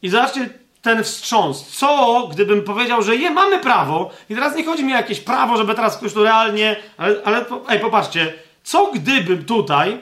i 0.02 0.10
zobaczcie 0.10 0.50
ten 0.82 1.04
wstrząs. 1.04 1.68
Co, 1.68 2.28
gdybym 2.32 2.64
powiedział, 2.64 3.02
że 3.02 3.16
je, 3.16 3.32
mamy 3.32 3.60
prawo 3.60 4.12
i 4.30 4.36
teraz 4.36 4.56
nie 4.56 4.66
chodzi 4.66 4.84
mi 4.84 4.94
o 4.94 4.98
jakieś 4.98 5.20
prawo, 5.20 5.58
żeby 5.58 5.76
teraz 5.76 5.98
ktoś 5.98 6.14
tu 6.14 6.24
realnie, 6.24 6.76
ale, 6.98 7.16
ale 7.26 7.46
ej, 7.70 7.80
popatrzcie, 7.80 8.34
co 8.64 8.92
gdybym 8.92 9.46
tutaj, 9.46 10.02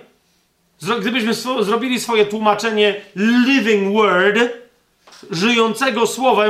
gdybyśmy 0.99 1.33
zrobili 1.63 1.99
swoje 1.99 2.25
tłumaczenie 2.25 2.95
living 3.15 3.93
word, 3.93 4.39
żyjącego 5.31 6.07
słowa, 6.07 6.45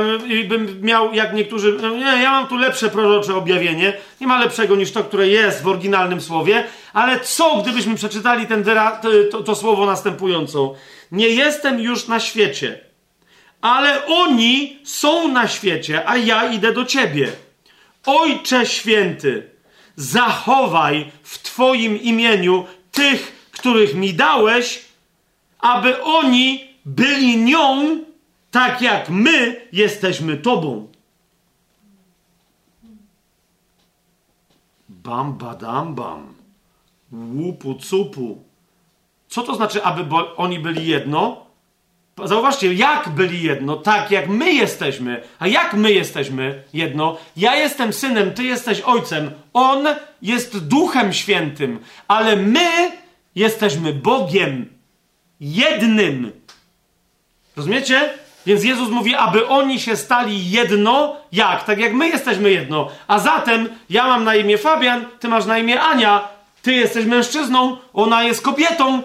bym 0.48 0.80
miał, 0.82 1.14
jak 1.14 1.34
niektórzy, 1.34 1.78
no 1.82 1.90
nie, 1.90 2.04
ja 2.04 2.30
mam 2.30 2.46
tu 2.46 2.56
lepsze 2.56 2.88
prorocze 2.88 3.34
objawienie, 3.34 3.92
nie 4.20 4.26
ma 4.26 4.38
lepszego 4.38 4.76
niż 4.76 4.92
to, 4.92 5.04
które 5.04 5.28
jest 5.28 5.62
w 5.62 5.68
oryginalnym 5.68 6.20
słowie, 6.20 6.64
ale 6.92 7.20
co 7.20 7.56
gdybyśmy 7.56 7.94
przeczytali 7.94 8.46
ten 8.46 8.64
to, 9.30 9.42
to 9.42 9.54
słowo 9.54 9.86
następująco? 9.86 10.74
Nie 11.12 11.28
jestem 11.28 11.80
już 11.80 12.08
na 12.08 12.20
świecie, 12.20 12.80
ale 13.60 14.06
oni 14.06 14.78
są 14.84 15.28
na 15.28 15.48
świecie, 15.48 16.08
a 16.08 16.16
ja 16.16 16.52
idę 16.52 16.72
do 16.72 16.84
ciebie. 16.84 17.32
Ojcze 18.06 18.66
święty, 18.66 19.50
zachowaj 19.96 21.10
w 21.22 21.38
Twoim 21.38 22.02
imieniu 22.02 22.66
tych, 22.92 23.48
których 23.50 23.94
mi 23.94 24.14
dałeś, 24.14 24.84
aby 25.58 26.02
oni 26.02 26.64
byli 26.84 27.36
nią, 27.36 27.98
tak 28.56 28.82
jak 28.82 29.08
my 29.10 29.68
jesteśmy 29.72 30.36
Tobą. 30.36 30.88
Bam, 34.88 35.38
badam, 35.38 35.94
bam. 35.94 36.34
Łupu, 37.12 37.74
cupu. 37.74 38.44
Co 39.28 39.42
to 39.42 39.54
znaczy, 39.54 39.84
aby 39.84 40.04
oni 40.36 40.58
byli 40.58 40.86
jedno? 40.86 41.46
Zauważcie, 42.24 42.74
jak 42.74 43.08
byli 43.08 43.42
jedno, 43.42 43.76
tak 43.76 44.10
jak 44.10 44.28
my 44.28 44.52
jesteśmy. 44.52 45.22
A 45.38 45.46
jak 45.46 45.74
my 45.74 45.92
jesteśmy 45.92 46.62
jedno? 46.72 47.16
Ja 47.36 47.56
jestem 47.56 47.92
synem, 47.92 48.34
ty 48.34 48.44
jesteś 48.44 48.80
ojcem. 48.80 49.30
On 49.52 49.86
jest 50.22 50.68
duchem 50.68 51.12
świętym, 51.12 51.78
ale 52.08 52.36
my 52.36 52.92
jesteśmy 53.34 53.92
Bogiem 53.92 54.66
jednym. 55.40 56.32
Rozumiecie? 57.56 58.25
Więc 58.46 58.64
Jezus 58.64 58.90
mówi, 58.90 59.14
aby 59.14 59.48
oni 59.48 59.80
się 59.80 59.96
stali 59.96 60.50
jedno, 60.50 61.16
jak? 61.32 61.64
Tak 61.64 61.78
jak 61.78 61.92
my 61.92 62.08
jesteśmy 62.08 62.50
jedno. 62.50 62.88
A 63.08 63.18
zatem 63.18 63.68
ja 63.90 64.06
mam 64.06 64.24
na 64.24 64.34
imię 64.34 64.58
Fabian, 64.58 65.06
ty 65.20 65.28
masz 65.28 65.46
na 65.46 65.58
imię 65.58 65.80
Ania, 65.80 66.28
ty 66.62 66.72
jesteś 66.72 67.06
mężczyzną, 67.06 67.76
ona 67.92 68.24
jest 68.24 68.42
kobietą, 68.42 69.02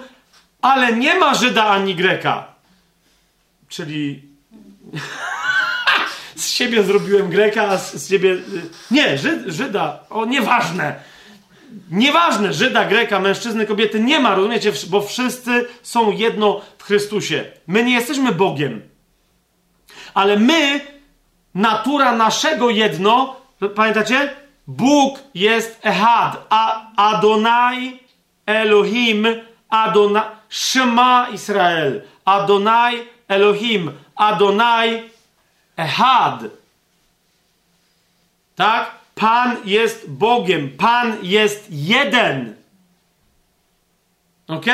ale 0.61 0.94
nie 0.94 1.16
ma 1.16 1.34
Żyda 1.34 1.66
ani 1.66 1.95
Greka. 1.95 2.48
Czyli 3.70 4.22
z 6.36 6.48
siebie 6.50 6.84
zrobiłem 6.84 7.30
Greka, 7.30 7.64
a 7.64 7.78
z 7.78 8.10
siebie. 8.10 8.30
Y, 8.30 8.42
nie, 8.92 9.18
Żyd, 9.18 9.48
Żyda. 9.48 10.00
O, 10.10 10.26
nieważne. 10.26 10.95
Nieważne, 11.92 12.53
Żyda, 12.53 12.86
Greka, 12.86 13.20
mężczyzny, 13.20 13.66
kobiety 13.66 14.00
nie 14.00 14.20
ma, 14.20 14.36
rozumiecie? 14.36 14.72
Bo 14.88 15.02
wszyscy 15.02 15.66
są 15.82 16.11
jedno 16.11 16.61
w 16.78 16.84
Chrystusie. 16.84 17.45
My 17.68 17.84
nie 17.84 17.94
jesteśmy 17.94 18.32
Bogiem. 18.32 18.91
Ale 20.14 20.38
my, 20.38 20.81
natura 21.56 22.11
naszego 22.11 22.69
jedno, 22.69 23.35
pamiętacie? 23.75 24.35
Bóg 24.67 25.19
jest 25.33 25.85
Ehad, 25.85 26.45
a 26.49 26.91
Adonai 26.95 27.99
Elohim, 28.45 29.27
Adonai, 29.69 30.23
Shema 30.49 31.27
Israel, 31.33 32.01
Adonai 32.25 33.07
Elohim, 33.27 33.91
Adonai 34.15 35.09
Ehad. 35.77 36.43
Tak? 38.56 38.91
Pan 39.15 39.57
jest 39.65 40.09
Bogiem, 40.09 40.69
Pan 40.77 41.17
jest 41.22 41.67
jeden. 41.69 42.56
Ok? 44.48 44.65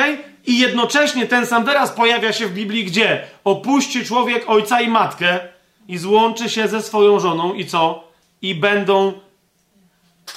I 0.48 0.58
jednocześnie 0.58 1.26
ten 1.26 1.46
sam 1.46 1.64
wyraz 1.64 1.90
pojawia 1.90 2.32
się 2.32 2.46
w 2.46 2.52
Biblii, 2.52 2.84
gdzie 2.84 3.24
opuści 3.44 4.04
człowiek 4.04 4.50
ojca 4.50 4.80
i 4.80 4.88
matkę 4.88 5.40
i 5.88 5.98
złączy 5.98 6.50
się 6.50 6.68
ze 6.68 6.82
swoją 6.82 7.20
żoną 7.20 7.54
i 7.54 7.66
co? 7.66 8.08
I 8.42 8.54
będą 8.54 9.12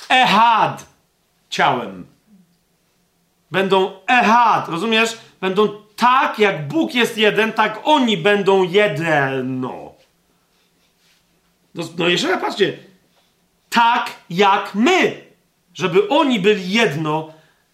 ehad 0.09 0.85
ciałem. 1.49 2.05
Będą 3.51 3.91
ehad, 4.07 4.69
rozumiesz? 4.69 5.17
Będą 5.41 5.69
tak, 5.95 6.39
jak 6.39 6.67
Bóg 6.67 6.95
jest 6.95 7.17
jeden, 7.17 7.53
tak 7.53 7.79
oni 7.83 8.17
będą 8.17 8.63
jedno. 8.63 9.91
No, 11.75 11.83
no 11.97 12.07
jeszcze 12.07 12.27
raz 12.27 12.41
patrzcie. 12.41 12.77
Tak 13.69 14.11
jak 14.29 14.75
my. 14.75 15.21
Żeby 15.73 16.09
oni 16.09 16.39
byli 16.39 16.71
jedno 16.71 17.33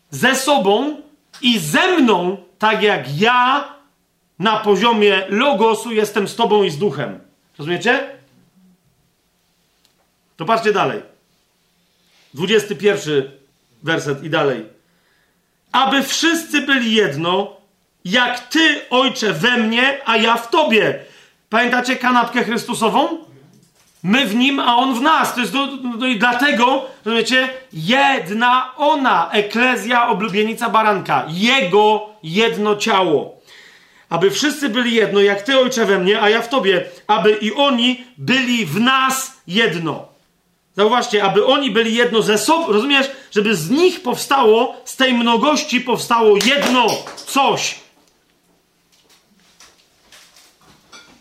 ze 0.09 0.35
sobą 0.35 1.06
i 1.41 1.59
ze 1.59 1.97
mną, 1.97 2.37
tak 2.59 2.81
jak 2.81 3.19
ja 3.19 3.73
na 4.39 4.59
poziomie 4.59 5.25
logosu 5.29 5.91
jestem 5.91 6.27
z 6.27 6.35
tobą 6.35 6.63
i 6.63 6.69
z 6.69 6.77
duchem. 6.77 7.19
Rozumiecie? 7.57 8.09
To 10.37 10.45
patrzcie 10.45 10.73
dalej. 10.73 11.01
21 12.33 13.31
werset 13.83 14.23
i 14.23 14.29
dalej. 14.29 14.65
Aby 15.71 16.03
wszyscy 16.03 16.61
byli 16.61 16.93
jedno, 16.93 17.57
jak 18.05 18.39
ty, 18.39 18.81
ojcze, 18.89 19.33
we 19.33 19.57
mnie, 19.57 19.99
a 20.05 20.17
ja 20.17 20.37
w 20.37 20.49
tobie. 20.49 20.99
Pamiętacie 21.49 21.95
kanapkę 21.95 22.43
Chrystusową? 22.43 23.26
My 24.03 24.25
w 24.25 24.35
nim, 24.35 24.59
a 24.59 24.75
on 24.75 24.95
w 24.95 25.01
nas. 25.01 25.33
To 25.33 25.39
jest 25.39 25.53
do, 25.53 25.67
do, 25.67 25.97
do, 25.97 26.05
i 26.05 26.19
dlatego, 26.19 26.85
rozumiecie, 27.05 27.49
jedna 27.73 28.73
ona, 28.77 29.31
eklezja, 29.31 30.09
oblubienica 30.09 30.69
baranka. 30.69 31.25
Jego 31.29 32.09
jedno 32.23 32.75
ciało. 32.75 33.37
Aby 34.09 34.31
wszyscy 34.31 34.69
byli 34.69 34.93
jedno, 34.93 35.19
jak 35.19 35.41
ty, 35.41 35.59
ojcze, 35.59 35.85
we 35.85 35.99
mnie, 35.99 36.21
a 36.21 36.29
ja 36.29 36.41
w 36.41 36.49
tobie. 36.49 36.85
Aby 37.07 37.31
i 37.31 37.53
oni 37.53 38.03
byli 38.17 38.65
w 38.65 38.79
nas 38.79 39.41
jedno. 39.47 40.05
Zauważcie, 40.77 41.23
aby 41.23 41.45
oni 41.45 41.71
byli 41.71 41.95
jedno 41.95 42.21
ze 42.21 42.37
sobą, 42.37 42.73
rozumiesz? 42.73 43.11
Żeby 43.31 43.55
z 43.55 43.69
nich 43.69 44.01
powstało, 44.01 44.75
z 44.85 44.95
tej 44.95 45.13
mnogości 45.13 45.81
powstało 45.81 46.37
jedno 46.45 46.87
coś. 47.25 47.86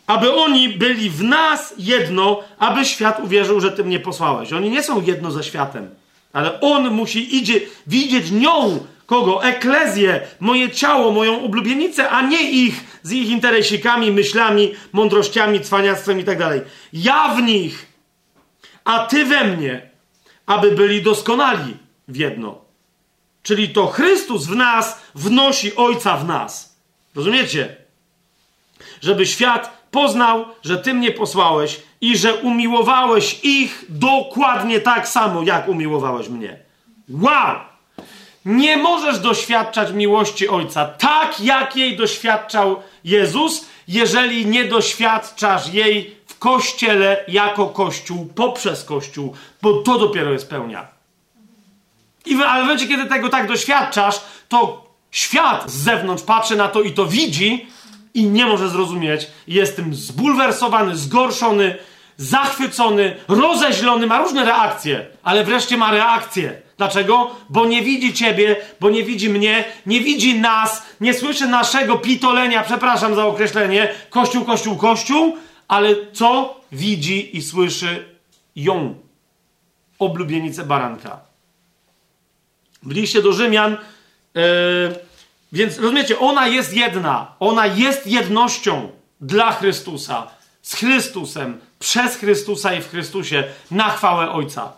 Aby 0.07 0.35
oni 0.35 0.69
byli 0.69 1.11
w 1.11 1.23
nas 1.23 1.75
jedno, 1.79 2.43
aby 2.59 2.85
świat 2.85 3.21
uwierzył, 3.21 3.61
że 3.61 3.73
Ty 3.73 3.85
mnie 3.85 4.01
posłałeś. 4.01 4.53
Oni 4.53 4.71
nie 4.71 4.83
są 4.83 5.03
jedno 5.03 5.31
ze 5.31 5.45
światem, 5.45 5.91
ale 6.33 6.61
On 6.61 6.91
musi 6.91 7.37
idzie, 7.37 7.61
widzieć 7.87 8.31
nią, 8.31 8.87
kogo? 9.07 9.45
Eklezję, 9.45 10.21
moje 10.41 10.71
ciało, 10.71 11.13
moją 11.13 11.45
oblubienicę, 11.45 12.11
a 12.11 12.23
nie 12.23 12.51
ich 12.51 13.01
z 13.03 13.13
ich 13.13 13.29
interesikami, 13.29 14.13
myślami, 14.13 14.75
mądrościami, 14.93 15.61
cwaniactwem 15.61 16.21
i 16.21 16.25
tak 16.25 16.39
dalej. 16.39 16.61
Ja 16.93 17.29
w 17.29 17.43
nich, 17.43 17.87
a 18.85 18.99
Ty 18.99 19.25
we 19.25 19.45
mnie, 19.45 19.91
aby 20.47 20.71
byli 20.73 21.03
doskonali 21.03 21.77
w 22.09 22.17
jedno. 22.17 22.59
Czyli 23.43 23.69
to 23.69 23.87
Chrystus 23.87 24.47
w 24.47 24.57
nas 24.57 24.99
wnosi 25.15 25.77
Ojca 25.77 26.17
w 26.17 26.27
nas. 26.27 26.77
Rozumiecie? 27.15 27.77
Żeby 29.01 29.27
świat 29.27 29.76
poznał, 29.97 30.45
że 30.63 30.79
Ty 30.79 30.95
mnie 30.95 31.13
posłałeś 31.13 31.81
i 32.01 32.17
że 32.17 32.35
umiłowałeś 32.35 33.41
ich 33.43 33.85
dokładnie 33.89 34.81
tak 34.81 35.09
samo, 35.09 35.43
jak 35.43 35.69
umiłowałeś 35.69 36.29
mnie. 36.29 36.59
Wow! 37.09 37.57
Nie 38.45 38.77
możesz 38.77 39.19
doświadczać 39.19 39.93
miłości 39.93 40.49
Ojca 40.49 40.85
tak, 40.85 41.41
jak 41.41 41.77
jej 41.77 41.97
doświadczał 41.97 42.83
Jezus, 43.05 43.67
jeżeli 43.89 44.47
nie 44.47 44.65
doświadczasz 44.65 45.75
jej 45.75 46.17
w 46.27 46.39
kościele 46.39 47.25
jako 47.29 47.67
kościół, 47.67 48.29
poprzez 48.35 48.85
kościół, 48.85 49.35
bo 49.63 49.83
to 49.83 49.99
dopiero 49.99 50.33
jest 50.33 50.51
pełnia. 50.51 50.89
I 52.27 52.37
w, 52.37 52.41
ale 52.41 52.63
w 52.63 52.65
momencie, 52.65 52.89
kiedy 52.89 53.07
tego 53.07 53.29
tak 53.29 53.49
doświadczasz, 53.49 54.21
to 54.49 54.87
świat 55.11 55.71
z 55.71 55.75
zewnątrz 55.75 56.23
patrzy 56.23 56.57
na 56.57 56.69
to 56.69 56.83
i 56.83 56.93
to 56.93 57.07
widzi 57.07 57.76
i 58.17 58.27
nie 58.27 58.47
może 58.47 58.69
zrozumieć. 58.69 59.27
Jest 59.49 59.77
tym 59.77 59.95
zbulwersowany, 59.95 60.97
zgorszony, 60.97 61.77
zachwycony, 62.17 63.17
rozeźlony, 63.29 64.07
ma 64.07 64.19
różne 64.19 64.45
reakcje, 64.45 65.07
ale 65.23 65.45
wreszcie 65.45 65.77
ma 65.77 65.91
reakcję. 65.91 66.63
Dlaczego? 66.77 67.31
Bo 67.49 67.67
nie 67.67 67.83
widzi 67.83 68.15
ciebie, 68.15 68.57
bo 68.81 68.91
nie 68.91 69.03
widzi 69.05 69.29
mnie, 69.29 69.65
nie 69.87 70.01
widzi 70.01 70.41
nas, 70.41 70.83
nie 71.01 71.15
słyszy 71.15 71.49
naszego 71.49 71.99
pitolenia, 71.99 72.63
przepraszam 72.63 73.15
za 73.15 73.27
określenie, 73.27 73.95
kościół, 74.11 74.45
kościół, 74.45 74.77
kościół, 74.77 75.37
ale 75.69 75.95
co 76.13 76.61
widzi 76.73 77.37
i 77.37 77.43
słyszy 77.43 78.05
ją? 78.57 78.95
Oblubienicę 79.99 80.65
baranka. 80.65 81.21
W 82.83 82.91
liście 82.91 83.23
do 83.23 83.33
Rzymian 83.33 83.77
yy, 84.35 84.43
więc 85.57 85.79
rozumiecie, 85.79 86.19
ona 86.19 86.49
jest 86.49 86.75
jedna. 86.75 87.27
Ona 87.41 87.67
jest 87.67 88.07
jednością 88.07 88.89
dla 89.21 89.53
Chrystusa, 89.53 90.27
z 90.63 90.75
Chrystusem, 90.75 91.61
przez 91.79 92.17
Chrystusa 92.17 92.75
i 92.75 92.83
w 92.83 92.91
Chrystusie, 92.91 93.45
na 93.71 93.91
chwałę 93.91 94.31
Ojca. 94.31 94.73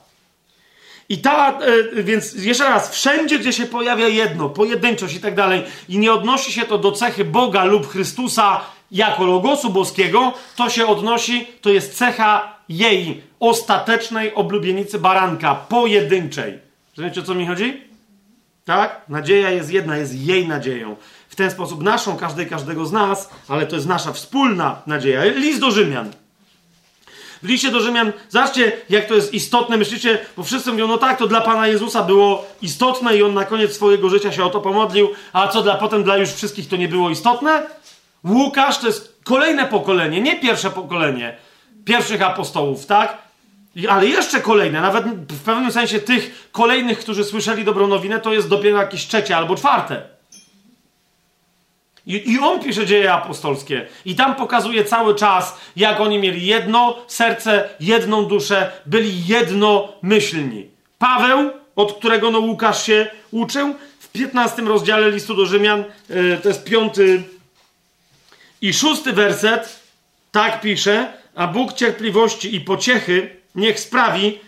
I 1.08 1.18
ta, 1.18 1.58
e, 1.58 2.02
więc 2.02 2.34
jeszcze 2.34 2.64
raz, 2.64 2.90
wszędzie, 2.90 3.38
gdzie 3.38 3.52
się 3.52 3.66
pojawia 3.66 4.08
jedno, 4.08 4.48
pojedynczość 4.48 5.14
i 5.14 5.20
tak 5.20 5.34
dalej, 5.34 5.62
i 5.88 5.98
nie 5.98 6.12
odnosi 6.12 6.52
się 6.52 6.62
to 6.62 6.78
do 6.78 6.92
cechy 6.92 7.24
Boga 7.24 7.64
lub 7.64 7.88
Chrystusa 7.88 8.60
jako 8.90 9.24
logosu 9.24 9.70
boskiego, 9.70 10.32
to 10.56 10.70
się 10.70 10.86
odnosi, 10.86 11.46
to 11.60 11.70
jest 11.70 11.94
cecha 11.94 12.56
jej 12.68 13.22
ostatecznej 13.40 14.34
oblubienicy 14.34 14.98
baranka, 14.98 15.54
pojedynczej. 15.54 16.58
Rozumiecie, 16.96 17.20
o 17.20 17.24
co 17.24 17.34
mi 17.34 17.46
chodzi? 17.46 17.87
Tak? 18.68 19.00
Nadzieja 19.08 19.50
jest 19.50 19.70
jedna, 19.70 19.96
jest 19.96 20.14
jej 20.14 20.48
nadzieją. 20.48 20.96
W 21.28 21.36
ten 21.36 21.50
sposób 21.50 21.82
naszą, 21.82 22.16
każdej, 22.16 22.46
każdego 22.46 22.86
z 22.86 22.92
nas, 22.92 23.30
ale 23.48 23.66
to 23.66 23.76
jest 23.76 23.88
nasza 23.88 24.12
wspólna 24.12 24.82
nadzieja. 24.86 25.24
List 25.24 25.60
do 25.60 25.70
Rzymian. 25.70 26.10
W 27.42 27.48
liście 27.48 27.70
do 27.70 27.80
Rzymian, 27.80 28.12
zobaczcie, 28.28 28.72
jak 28.90 29.06
to 29.06 29.14
jest 29.14 29.34
istotne. 29.34 29.76
Myślicie, 29.76 30.18
bo 30.36 30.42
wszyscy 30.42 30.72
mówią, 30.72 30.88
no 30.88 30.98
tak, 30.98 31.18
to 31.18 31.26
dla 31.26 31.40
Pana 31.40 31.66
Jezusa 31.66 32.02
było 32.02 32.46
istotne 32.62 33.16
i 33.16 33.22
On 33.22 33.34
na 33.34 33.44
koniec 33.44 33.72
swojego 33.72 34.08
życia 34.08 34.32
się 34.32 34.44
o 34.44 34.50
to 34.50 34.60
pomodlił, 34.60 35.08
a 35.32 35.48
co 35.48 35.62
dla 35.62 35.74
potem 35.74 36.04
dla 36.04 36.16
już 36.16 36.28
wszystkich 36.28 36.68
to 36.68 36.76
nie 36.76 36.88
było 36.88 37.10
istotne? 37.10 37.66
Łukasz 38.24 38.78
to 38.78 38.86
jest 38.86 39.20
kolejne 39.24 39.66
pokolenie, 39.66 40.20
nie 40.20 40.40
pierwsze 40.40 40.70
pokolenie 40.70 41.36
pierwszych 41.84 42.22
apostołów, 42.22 42.86
tak? 42.86 43.27
Ale 43.88 44.06
jeszcze 44.06 44.40
kolejne, 44.40 44.80
nawet 44.80 45.04
w 45.32 45.44
pewnym 45.44 45.72
sensie 45.72 46.00
tych 46.00 46.48
kolejnych, 46.52 46.98
którzy 46.98 47.24
słyszeli 47.24 47.64
dobrą 47.64 47.86
nowinę, 47.86 48.20
to 48.20 48.32
jest 48.32 48.48
dopiero 48.48 48.78
jakieś 48.78 49.06
trzecie 49.06 49.36
albo 49.36 49.56
czwarte. 49.56 50.02
I, 52.06 52.32
I 52.32 52.38
on 52.38 52.60
pisze 52.60 52.86
dzieje 52.86 53.12
apostolskie. 53.12 53.86
I 54.04 54.14
tam 54.14 54.34
pokazuje 54.34 54.84
cały 54.84 55.14
czas, 55.14 55.60
jak 55.76 56.00
oni 56.00 56.18
mieli 56.18 56.46
jedno 56.46 56.98
serce, 57.06 57.68
jedną 57.80 58.24
duszę, 58.24 58.72
byli 58.86 59.26
jednomyślni. 59.26 60.66
Paweł, 60.98 61.50
od 61.76 61.92
którego 61.92 62.30
no 62.30 62.38
Łukasz 62.38 62.86
się 62.86 63.10
uczył, 63.30 63.74
w 63.98 64.08
15 64.08 64.62
rozdziale 64.62 65.10
listu 65.10 65.34
do 65.34 65.46
Rzymian, 65.46 65.84
yy, 66.08 66.38
to 66.42 66.48
jest 66.48 66.64
piąty 66.64 67.22
i 68.60 68.74
szósty 68.74 69.12
werset, 69.12 69.80
tak 70.32 70.60
pisze, 70.60 71.12
a 71.34 71.46
Bóg 71.46 71.72
cierpliwości 71.72 72.54
i 72.54 72.60
pociechy 72.60 73.37
niech 73.58 73.80
sprawi, 73.80 74.38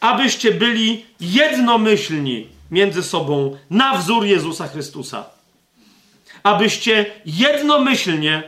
abyście 0.00 0.52
byli 0.52 1.06
jednomyślni 1.20 2.46
między 2.70 3.02
sobą 3.02 3.56
na 3.70 3.96
wzór 3.96 4.24
Jezusa 4.24 4.68
Chrystusa. 4.68 5.24
Abyście 6.42 7.06
jednomyślnie, 7.26 8.42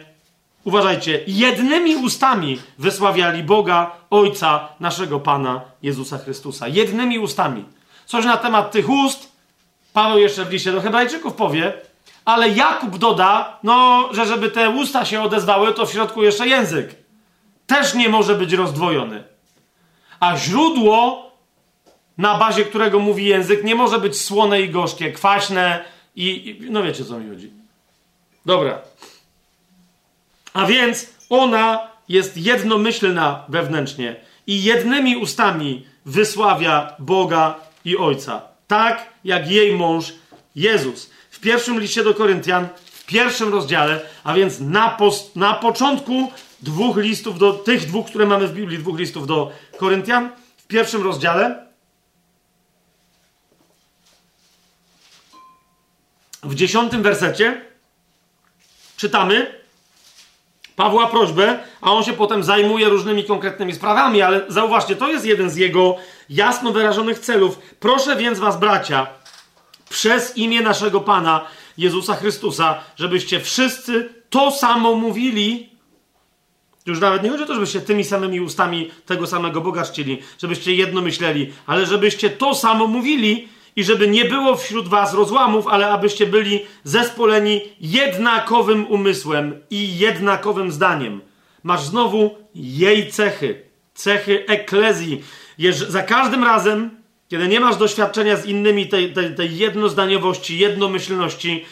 uważajcie, 0.64 1.20
jednymi 1.26 1.96
ustami 1.96 2.58
wysławiali 2.78 3.42
Boga, 3.42 3.90
Ojca 4.10 4.68
naszego 4.80 5.20
Pana 5.20 5.60
Jezusa 5.82 6.18
Chrystusa. 6.18 6.68
Jednymi 6.68 7.18
ustami. 7.18 7.64
Coś 8.06 8.24
na 8.24 8.36
temat 8.36 8.70
tych 8.70 8.88
ust 8.88 9.38
Paweł 9.92 10.18
jeszcze 10.18 10.44
w 10.44 10.50
liście 10.50 10.72
do 10.72 10.80
Hebrajczyków 10.80 11.34
powie, 11.34 11.72
ale 12.24 12.48
Jakub 12.48 12.98
doda, 12.98 13.58
no, 13.62 14.08
że 14.12 14.26
żeby 14.26 14.50
te 14.50 14.70
usta 14.70 15.04
się 15.04 15.22
odezwały, 15.22 15.74
to 15.74 15.86
w 15.86 15.92
środku 15.92 16.22
jeszcze 16.22 16.48
język. 16.48 16.94
Też 17.66 17.94
nie 17.94 18.08
może 18.08 18.34
być 18.34 18.52
rozdwojony. 18.52 19.24
A 20.20 20.36
źródło, 20.36 21.30
na 22.18 22.38
bazie 22.38 22.64
którego 22.64 22.98
mówi 22.98 23.24
język, 23.24 23.64
nie 23.64 23.74
może 23.74 23.98
być 23.98 24.20
słone 24.20 24.62
i 24.62 24.70
gorzkie, 24.70 25.12
kwaśne 25.12 25.84
i, 26.16 26.48
i 26.48 26.70
no 26.70 26.82
wiecie, 26.82 27.04
co 27.04 27.18
mi 27.18 27.30
chodzi. 27.30 27.50
Dobra. 28.46 28.78
A 30.52 30.66
więc 30.66 31.10
ona 31.30 31.88
jest 32.08 32.36
jednomyślna 32.36 33.44
wewnętrznie 33.48 34.16
i 34.46 34.62
jednymi 34.64 35.16
ustami 35.16 35.86
wysławia 36.06 36.94
Boga 36.98 37.54
i 37.84 37.96
Ojca. 37.96 38.42
Tak 38.66 39.12
jak 39.24 39.50
jej 39.50 39.76
mąż 39.76 40.12
Jezus. 40.54 41.10
W 41.30 41.40
pierwszym 41.40 41.80
liście 41.80 42.04
do 42.04 42.14
Koryntian, 42.14 42.68
w 42.84 43.06
pierwszym 43.06 43.52
rozdziale, 43.52 44.00
a 44.24 44.34
więc 44.34 44.60
na, 44.60 44.96
na 45.36 45.54
początku 45.54 46.32
dwóch 46.60 46.96
listów 46.96 47.38
do 47.38 47.52
tych 47.52 47.86
dwóch, 47.86 48.06
które 48.06 48.26
mamy 48.26 48.48
w 48.48 48.52
Biblii, 48.52 48.78
dwóch 48.78 48.98
listów 48.98 49.26
do 49.26 49.52
Koryntian, 49.76 50.30
w 50.56 50.66
pierwszym 50.66 51.02
rozdziale. 51.02 51.66
W 56.42 56.54
dziesiątym 56.54 57.02
wersecie 57.02 57.64
czytamy 58.96 59.58
Pawła 60.76 61.06
prośbę, 61.06 61.58
a 61.80 61.92
on 61.92 62.04
się 62.04 62.12
potem 62.12 62.42
zajmuje 62.42 62.88
różnymi 62.88 63.24
konkretnymi 63.24 63.74
sprawami, 63.74 64.22
ale 64.22 64.44
zauważcie, 64.48 64.96
to 64.96 65.08
jest 65.08 65.24
jeden 65.24 65.50
z 65.50 65.56
jego 65.56 65.96
jasno 66.28 66.72
wyrażonych 66.72 67.18
celów. 67.18 67.58
Proszę 67.80 68.16
więc 68.16 68.38
was, 68.38 68.58
bracia, 68.58 69.06
przez 69.90 70.36
imię 70.36 70.62
naszego 70.62 71.00
Pana 71.00 71.46
Jezusa 71.78 72.14
Chrystusa, 72.14 72.80
żebyście 72.96 73.40
wszyscy 73.40 74.14
to 74.30 74.50
samo 74.50 74.94
mówili. 74.94 75.77
Już 76.88 77.00
nawet 77.00 77.22
nie 77.22 77.30
chodzi 77.30 77.42
o 77.42 77.46
to, 77.46 77.54
żebyście 77.54 77.80
tymi 77.80 78.04
samymi 78.04 78.40
ustami 78.40 78.90
tego 79.06 79.26
samego 79.26 79.60
Boga 79.60 79.84
czcili, 79.84 80.18
żebyście 80.42 80.74
jedno 80.74 81.02
myśleli, 81.02 81.52
ale 81.66 81.86
żebyście 81.86 82.30
to 82.30 82.54
samo 82.54 82.86
mówili 82.86 83.48
i 83.76 83.84
żeby 83.84 84.08
nie 84.08 84.24
było 84.24 84.56
wśród 84.56 84.88
was 84.88 85.14
rozłamów, 85.14 85.66
ale 85.66 85.88
abyście 85.88 86.26
byli 86.26 86.60
zespoleni 86.84 87.60
jednakowym 87.80 88.86
umysłem 88.86 89.60
i 89.70 89.98
jednakowym 89.98 90.72
zdaniem. 90.72 91.20
Masz 91.62 91.82
znowu 91.82 92.30
jej 92.54 93.10
cechy, 93.10 93.62
cechy 93.94 94.46
eklezji. 94.46 95.22
Jeż 95.58 95.76
za 95.76 96.02
każdym 96.02 96.44
razem, 96.44 96.90
kiedy 97.28 97.48
nie 97.48 97.60
masz 97.60 97.76
doświadczenia 97.76 98.36
z 98.36 98.46
innymi 98.46 98.86
tej, 98.86 99.12
tej, 99.12 99.34
tej 99.34 99.58
jednozdaniowości, 99.58 100.58
jednomyślności, 100.58 101.64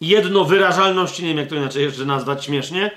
jednowyrazistości, 0.00 0.06
jednowyrażalności, 0.06 1.22
nie 1.22 1.28
wiem 1.28 1.38
jak 1.38 1.48
to 1.48 1.54
inaczej 1.54 1.82
jeszcze 1.82 2.04
nazwać 2.04 2.44
śmiesznie, 2.44 2.90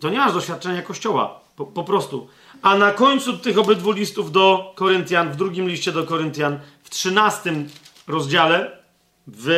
to 0.00 0.10
nie 0.10 0.18
masz 0.18 0.32
doświadczenia 0.32 0.82
Kościoła. 0.82 1.40
Po, 1.56 1.66
po 1.66 1.84
prostu. 1.84 2.28
A 2.62 2.78
na 2.78 2.92
końcu 2.92 3.38
tych 3.38 3.58
obydwu 3.58 3.92
listów 3.92 4.32
do 4.32 4.72
Koryntian, 4.74 5.32
w 5.32 5.36
drugim 5.36 5.68
liście 5.68 5.92
do 5.92 6.04
Koryntian, 6.04 6.60
w 6.84 6.90
trzynastym 6.90 7.68
rozdziale, 8.06 8.78
w 9.26 9.50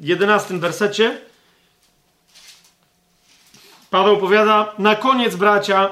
jedenastym 0.00 0.60
wersecie, 0.60 1.20
Paweł 3.90 4.18
powiada: 4.18 4.74
Na 4.78 4.96
koniec, 4.96 5.36
bracia, 5.36 5.90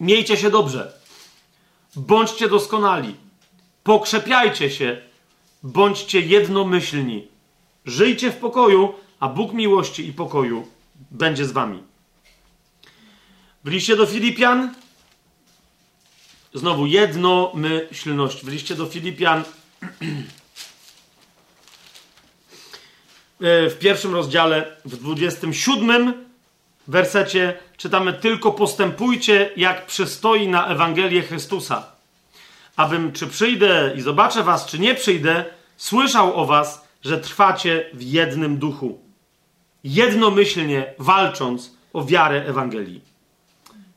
miejcie 0.00 0.36
się 0.36 0.50
dobrze, 0.50 0.92
bądźcie 1.96 2.48
doskonali, 2.48 3.16
pokrzepiajcie 3.84 4.70
się, 4.70 5.02
bądźcie 5.62 6.20
jednomyślni, 6.20 7.28
żyjcie 7.84 8.30
w 8.30 8.36
pokoju, 8.36 8.94
a 9.20 9.28
Bóg 9.28 9.52
miłości 9.52 10.08
i 10.08 10.12
pokoju 10.12 10.68
będzie 11.10 11.44
z 11.44 11.52
wami. 11.52 11.82
W 13.64 13.68
liście 13.68 13.96
do 13.96 14.06
Filipian 14.06 14.74
znowu 16.54 16.86
jednomyślność. 16.86 18.44
W 18.44 18.48
liście 18.48 18.74
do 18.74 18.86
Filipian 18.86 19.44
w 23.40 23.76
pierwszym 23.80 24.14
rozdziale, 24.14 24.76
w 24.84 24.96
27 24.96 26.26
wersecie 26.88 27.58
czytamy 27.76 28.12
tylko 28.12 28.52
postępujcie 28.52 29.50
jak 29.56 29.86
przystoi 29.86 30.48
na 30.48 30.66
Ewangelię 30.66 31.22
Chrystusa. 31.22 31.86
Abym 32.76 33.12
czy 33.12 33.26
przyjdę 33.26 33.92
i 33.96 34.00
zobaczę 34.00 34.42
was, 34.42 34.66
czy 34.66 34.78
nie 34.78 34.94
przyjdę, 34.94 35.44
słyszał 35.76 36.40
o 36.40 36.46
was, 36.46 36.87
że 37.02 37.20
trwacie 37.20 37.90
w 37.92 38.02
jednym 38.02 38.58
duchu. 38.58 38.98
Jednomyślnie 39.84 40.94
walcząc 40.98 41.76
o 41.92 42.04
wiarę 42.04 42.44
Ewangelii 42.46 43.08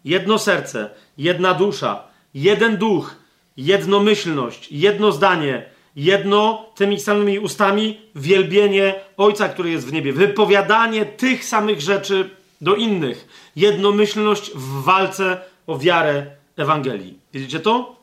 jedno 0.05 0.39
serce, 0.39 0.89
jedna 1.17 1.53
dusza, 1.53 2.03
jeden 2.33 2.77
duch, 2.77 3.15
jednomyślność, 3.57 4.71
jedno 4.71 5.11
zdanie, 5.11 5.65
jedno 5.95 6.65
tymi 6.75 6.99
samymi 6.99 7.39
ustami 7.39 8.01
wielbienie 8.15 8.95
Ojca, 9.17 9.49
który 9.49 9.71
jest 9.71 9.87
w 9.87 9.93
niebie, 9.93 10.13
wypowiadanie 10.13 11.05
tych 11.05 11.45
samych 11.45 11.81
rzeczy 11.81 12.29
do 12.61 12.75
innych, 12.75 13.27
jednomyślność 13.55 14.51
w 14.55 14.83
walce 14.83 15.41
o 15.67 15.77
wiarę 15.77 16.25
Ewangelii. 16.57 17.19
Widzicie 17.33 17.59
to? 17.59 17.95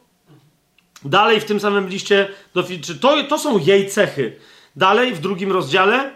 Dalej 1.05 1.41
w 1.41 1.45
tym 1.45 1.61
samym 1.61 1.89
liście 1.89 2.29
do 2.55 2.65
to, 3.01 3.25
to 3.25 3.39
są 3.39 3.59
jej 3.59 3.89
cechy. 3.89 4.37
Dalej 4.79 5.15
w 5.15 5.21
drugim 5.21 5.53
rozdziale, 5.53 6.11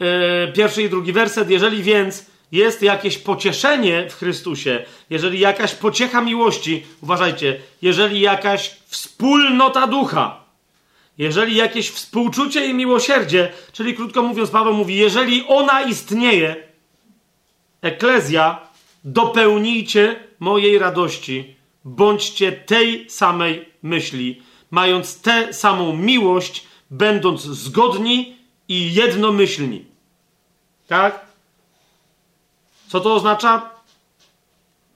yy, 0.00 0.52
pierwszy 0.52 0.82
i 0.82 0.88
drugi 0.88 1.12
werset, 1.12 1.50
jeżeli 1.50 1.82
więc 1.82 2.26
jest 2.52 2.82
jakieś 2.82 3.18
pocieszenie 3.18 4.10
w 4.10 4.14
Chrystusie, 4.14 4.84
jeżeli 5.10 5.40
jakaś 5.40 5.74
pociecha 5.74 6.20
miłości, 6.20 6.86
uważajcie, 7.02 7.60
jeżeli 7.82 8.20
jakaś 8.20 8.76
wspólnota 8.86 9.86
ducha, 9.86 10.40
jeżeli 11.18 11.56
jakieś 11.56 11.90
współczucie 11.90 12.66
i 12.66 12.74
miłosierdzie, 12.74 13.52
czyli 13.72 13.94
krótko 13.94 14.22
mówiąc, 14.22 14.50
Paweł 14.50 14.74
mówi, 14.74 14.96
jeżeli 14.96 15.44
ona 15.48 15.82
istnieje, 15.82 16.56
eklezja, 17.82 18.58
dopełnijcie 19.04 20.16
mojej 20.40 20.78
radości, 20.78 21.56
bądźcie 21.84 22.52
tej 22.52 23.10
samej 23.10 23.68
myśli, 23.82 24.42
mając 24.70 25.20
tę 25.20 25.52
samą 25.52 25.96
miłość, 25.96 26.69
będąc 26.90 27.42
zgodni 27.42 28.36
i 28.68 28.94
jednomyślni. 28.94 29.84
Tak? 30.86 31.20
Co 32.88 33.00
to 33.00 33.14
oznacza? 33.14 33.70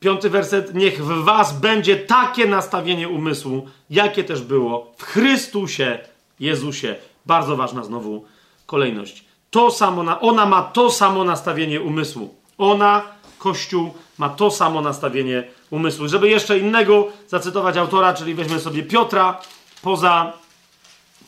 Piąty 0.01 0.31
werset. 0.31 0.75
Niech 0.75 1.05
w 1.05 1.25
was 1.25 1.61
będzie 1.61 1.97
takie 1.97 2.47
nastawienie 2.47 3.09
umysłu, 3.09 3.69
jakie 3.91 4.25
też 4.25 4.43
było 4.43 4.93
w 4.97 5.03
Chrystusie 5.03 5.99
Jezusie. 6.41 6.97
Bardzo 7.27 7.57
ważna 7.57 7.85
znowu 7.85 8.25
kolejność. 8.67 9.25
To 9.51 9.71
samo, 9.71 10.03
na, 10.03 10.21
ona 10.21 10.47
ma 10.47 10.63
to 10.63 10.91
samo 10.91 11.25
nastawienie 11.25 11.81
umysłu. 11.81 12.35
Ona, 12.59 13.03
Kościół, 13.39 13.95
ma 14.19 14.29
to 14.29 14.51
samo 14.51 14.81
nastawienie 14.81 15.45
umysłu. 15.71 16.09
Żeby 16.09 16.29
jeszcze 16.29 16.59
innego 16.59 17.09
zacytować 17.29 17.77
autora, 17.77 18.15
czyli 18.15 18.35
weźmy 18.35 18.61
sobie 18.61 18.83
Piotra, 18.83 19.41
poza 19.83 20.33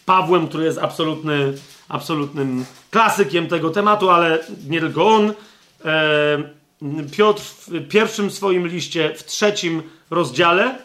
Pawłem, 0.06 0.48
który 0.48 0.64
jest 0.64 0.78
absolutny, 0.78 1.52
absolutnym 1.88 2.64
klasykiem 2.90 3.48
tego 3.48 3.70
tematu, 3.70 4.10
ale 4.10 4.38
nie 4.68 4.80
tylko 4.80 5.06
on. 5.06 5.32
Piotr 7.16 7.42
w 7.42 7.88
pierwszym 7.88 8.30
swoim 8.30 8.66
liście, 8.66 9.14
w 9.14 9.24
trzecim 9.24 9.82
rozdziale. 10.10 10.78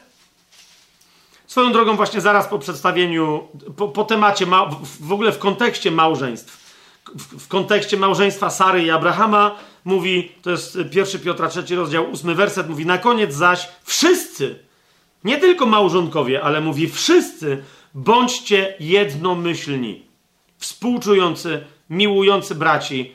Swoją 1.48 1.72
drogą, 1.72 1.96
właśnie 1.96 2.22
zaraz 2.22 2.48
po 2.48 2.60
przedstawieniu, 2.60 3.48
po, 3.78 3.88
po 3.88 4.04
temacie, 4.04 4.46
ma, 4.46 4.70
w 5.00 5.12
ogóle 5.12 5.32
w 5.32 5.40
kontekście 5.40 5.92
małżeństw, 5.92 6.76
w, 7.16 7.46
w, 7.46 7.48
kontekście 7.48 7.98
małżeństwa 7.98 8.50
Sary 8.50 8.84
i 8.84 8.92
Abrahama, 8.92 9.56
mówi, 9.86 10.32
to 10.42 10.50
jest 10.50 10.78
1 10.92 11.22
Piotra 11.22 11.50
3 11.50 11.76
rozdział 11.76 12.12
8 12.14 12.36
werset, 12.36 12.70
mówi, 12.70 12.86
na 12.86 12.98
koniec 12.98 13.34
zaś 13.34 13.70
wszyscy, 13.84 14.60
nie 15.24 15.38
tylko 15.38 15.66
małżonkowie, 15.66 16.44
ale 16.44 16.62
mówi 16.62 16.90
wszyscy, 16.90 17.64
bądźcie 17.94 18.76
jednomyślni, 18.80 20.06
współczujący, 20.58 21.66
miłujący 21.90 22.56
braci, 22.56 23.12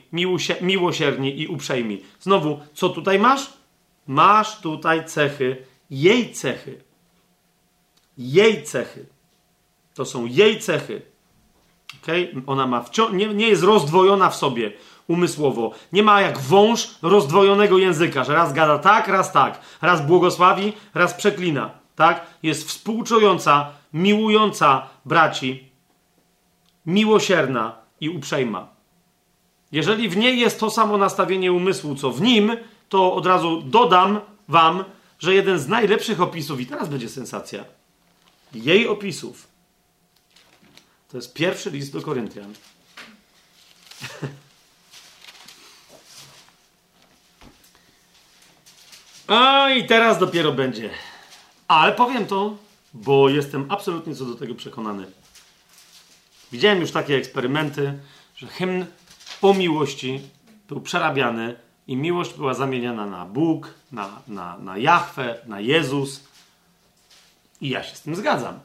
miłosierni 0.61 1.41
i 1.41 1.47
uprzejmi. 1.47 2.03
Znowu, 2.21 2.61
co 2.75 2.89
tutaj 2.89 3.19
masz? 3.19 3.53
Masz 4.07 4.61
tutaj 4.61 5.05
cechy, 5.05 5.57
jej 5.91 6.33
cechy. 6.33 6.81
Jej 8.19 8.63
cechy. 8.63 9.07
To 9.95 10.05
są 10.05 10.27
jej 10.27 10.61
cechy. 10.61 11.03
Okay? 12.03 12.43
Ona 12.47 12.67
ma 12.67 12.83
wciąż, 12.83 13.13
nie, 13.13 13.27
nie 13.27 13.49
jest 13.49 13.63
rozdwojona 13.63 14.31
w 14.31 14.37
sobie 14.37 14.73
umysłowo. 15.09 15.71
Nie 15.93 16.03
ma 16.03 16.21
jak 16.21 16.39
wąż 16.39 16.89
rozdwojonego 17.03 17.79
języka, 17.79 18.25
że 18.25 18.35
raz 18.35 18.53
gada 18.53 18.79
tak, 18.79 19.09
raz 19.09 19.33
tak. 19.33 19.61
Raz 19.83 20.07
błogosławi, 20.07 20.73
raz 20.95 21.15
przeklina. 21.15 21.71
Tak? 21.97 22.27
Jest 22.43 22.69
współczująca, 22.69 23.71
miłująca 23.93 24.89
braci, 25.05 25.71
miłosierna 26.87 27.79
i 28.01 28.09
uprzejma. 28.09 28.69
Jeżeli 29.73 30.09
w 30.09 30.17
niej 30.17 30.41
jest 30.41 30.61
to 30.61 30.71
samo 30.71 30.99
nastawienie 30.99 31.53
umysłu, 31.53 31.95
co 31.95 32.11
w 32.11 32.21
nim, 32.21 32.57
to 32.89 33.15
od 33.15 33.27
razu 33.27 33.63
dodam 33.63 34.21
wam, 34.49 34.85
że 35.19 35.35
jeden 35.35 35.59
z 35.59 35.69
najlepszych 35.69 36.21
opisów, 36.21 36.61
i 36.61 36.67
teraz 36.67 36.89
będzie 36.89 37.09
sensacja, 37.09 37.65
jej 38.55 38.89
opisów, 38.89 39.49
to 41.09 41.17
jest 41.17 41.35
pierwszy 41.35 41.71
list 41.71 41.93
do 41.93 42.03
Koryntian. 42.03 42.55
A 49.27 49.71
i 49.71 49.87
teraz 49.87 50.19
dopiero 50.19 50.53
będzie. 50.53 50.91
Ale 51.69 51.93
powiem 51.93 52.27
to, 52.27 52.57
bo 53.05 53.29
jestem 53.29 53.67
absolutnie 53.69 54.15
co 54.15 54.25
do 54.25 54.35
tego 54.35 54.55
przekonany. 54.55 55.07
Widziałem 56.53 56.81
już 56.81 56.91
takie 56.91 57.17
eksperymenty, 57.17 57.99
że 58.37 58.47
hymn 58.47 58.87
o 59.43 59.55
miłości 59.55 60.21
był 60.69 60.81
przerabiany 60.81 61.57
i 61.87 61.97
miłość 61.97 62.35
była 62.35 62.55
zamieniana 62.55 63.07
na 63.07 63.27
Bóg, 63.27 63.75
na, 63.93 64.23
na, 64.29 64.59
na 64.59 64.79
Jahwe, 64.79 65.39
na 65.47 65.61
Jezus. 65.61 66.25
I 67.61 67.69
ja 67.69 67.83
się 67.83 67.97
z 67.97 68.01
tym 68.01 68.17
zgadzam. 68.17 68.61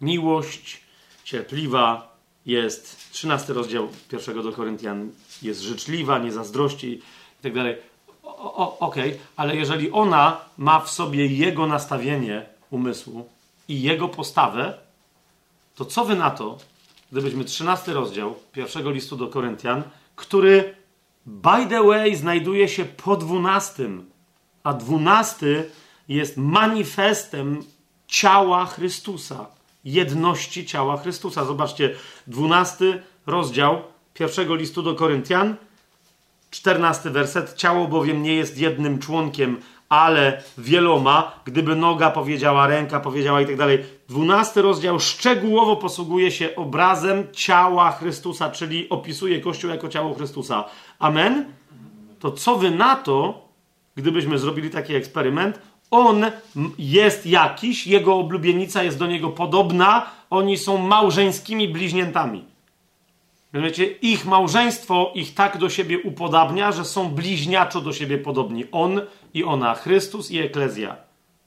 Miłość 0.00 0.80
cierpliwa 1.24 2.16
jest, 2.46 3.10
13 3.12 3.52
rozdział 3.52 3.88
pierwszego 4.08 4.42
do 4.42 4.52
Koryntian 4.52 5.10
jest 5.42 5.60
życzliwa, 5.60 6.18
nie 6.18 6.32
zazdrości 6.32 6.92
i 7.40 7.42
tak 7.42 7.54
dalej. 7.54 7.76
Okej, 8.22 9.10
okay, 9.10 9.18
ale 9.36 9.56
jeżeli 9.56 9.90
ona 9.90 10.40
ma 10.58 10.80
w 10.80 10.90
sobie 10.90 11.26
jego 11.26 11.66
nastawienie 11.66 12.46
umysłu 12.70 13.28
i 13.68 13.82
jego 13.82 14.08
postawę, 14.08 14.78
to 15.74 15.84
co 15.84 16.04
wy 16.04 16.16
na 16.16 16.30
to, 16.30 16.58
gdybyśmy 17.12 17.44
13 17.44 17.92
rozdział 17.92 18.34
pierwszego 18.52 18.90
listu 18.90 19.16
do 19.16 19.28
Koryntian, 19.28 19.82
który 20.16 20.74
by 21.26 21.66
the 21.68 21.82
way 21.82 22.16
znajduje 22.16 22.68
się 22.68 22.84
po 22.84 23.16
12, 23.16 23.88
a 24.64 24.72
12 24.72 25.64
jest 26.08 26.36
manifestem 26.36 27.64
ciała 28.06 28.66
Chrystusa, 28.66 29.46
jedności 29.84 30.66
ciała 30.66 30.96
Chrystusa. 30.96 31.44
Zobaczcie, 31.44 31.94
12 32.26 33.02
rozdział 33.26 33.82
pierwszego 34.14 34.54
listu 34.54 34.82
do 34.82 34.94
Koryntian, 34.94 35.56
14 36.50 37.10
werset. 37.10 37.54
Ciało 37.54 37.88
bowiem 37.88 38.22
nie 38.22 38.34
jest 38.34 38.58
jednym 38.58 38.98
członkiem, 38.98 39.60
ale 39.90 40.42
wieloma, 40.58 41.32
gdyby 41.44 41.76
noga 41.76 42.10
powiedziała, 42.10 42.66
ręka 42.66 43.00
powiedziała 43.00 43.40
i 43.40 43.46
tak 43.46 43.56
dalej. 43.56 43.78
Dwunasty 44.08 44.62
rozdział 44.62 45.00
szczegółowo 45.00 45.76
posługuje 45.76 46.30
się 46.30 46.56
obrazem 46.56 47.24
ciała 47.32 47.90
Chrystusa, 47.90 48.50
czyli 48.50 48.88
opisuje 48.88 49.40
Kościół 49.40 49.70
jako 49.70 49.88
ciało 49.88 50.14
Chrystusa. 50.14 50.64
Amen? 50.98 51.44
To 52.18 52.30
co 52.30 52.56
wy 52.56 52.70
na 52.70 52.96
to, 52.96 53.48
gdybyśmy 53.96 54.38
zrobili 54.38 54.70
taki 54.70 54.94
eksperyment? 54.94 55.60
On 55.90 56.24
jest 56.78 57.26
jakiś, 57.26 57.86
jego 57.86 58.16
oblubienica 58.16 58.82
jest 58.82 58.98
do 58.98 59.06
niego 59.06 59.28
podobna, 59.28 60.06
oni 60.30 60.58
są 60.58 60.78
małżeńskimi 60.78 61.68
bliźniętami. 61.68 62.44
Wiecie, 63.54 63.84
ich 63.86 64.26
małżeństwo 64.26 65.12
ich 65.14 65.34
tak 65.34 65.58
do 65.58 65.70
siebie 65.70 65.98
upodabnia, 65.98 66.72
że 66.72 66.84
są 66.84 67.08
bliźniaczo 67.08 67.80
do 67.80 67.92
siebie 67.92 68.18
podobni. 68.18 68.64
On 68.72 69.00
i 69.34 69.44
ona, 69.44 69.74
Chrystus 69.74 70.30
i 70.30 70.38
Eklezja. 70.38 70.96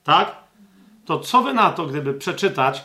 Tak? 0.03 0.35
To 1.05 1.19
co 1.19 1.41
wy 1.41 1.53
na 1.53 1.71
to, 1.71 1.85
gdyby 1.85 2.13
przeczytać, 2.13 2.83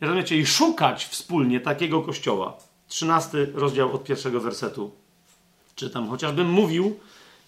rozumiecie, 0.00 0.36
i 0.36 0.46
szukać 0.46 1.04
wspólnie 1.04 1.60
takiego 1.60 2.02
kościoła? 2.02 2.56
13 2.88 3.46
rozdział 3.54 3.92
od 3.92 4.04
pierwszego 4.04 4.40
wersetu. 4.40 4.90
Czytam, 5.74 6.08
chociażbym 6.08 6.50
mówił 6.50 6.98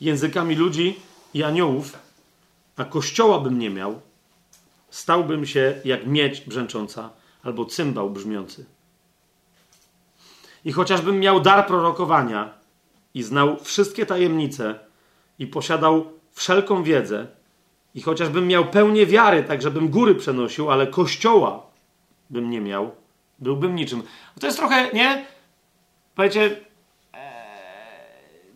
językami 0.00 0.54
ludzi 0.54 1.00
i 1.34 1.42
aniołów, 1.42 1.98
a 2.76 2.84
kościoła 2.84 3.38
bym 3.38 3.58
nie 3.58 3.70
miał, 3.70 4.00
stałbym 4.90 5.46
się 5.46 5.80
jak 5.84 6.06
miedź 6.06 6.40
brzęcząca 6.40 7.10
albo 7.42 7.64
cymbał 7.64 8.10
brzmiący. 8.10 8.64
I 10.64 10.72
chociażbym 10.72 11.20
miał 11.20 11.40
dar 11.40 11.66
prorokowania 11.66 12.54
i 13.14 13.22
znał 13.22 13.56
wszystkie 13.58 14.06
tajemnice 14.06 14.78
i 15.38 15.46
posiadał 15.46 16.12
wszelką 16.32 16.82
wiedzę, 16.82 17.26
i 17.94 18.02
chociażbym 18.02 18.46
miał 18.46 18.64
pełnię 18.64 19.06
wiary, 19.06 19.44
tak 19.44 19.62
żebym 19.62 19.88
góry 19.88 20.14
przenosił, 20.14 20.70
ale 20.70 20.86
kościoła 20.86 21.66
bym 22.30 22.50
nie 22.50 22.60
miał, 22.60 22.90
byłbym 23.38 23.74
niczym. 23.74 24.02
To 24.40 24.46
jest 24.46 24.58
trochę, 24.58 24.92
nie? 24.92 25.26
Powiecie, 26.14 26.60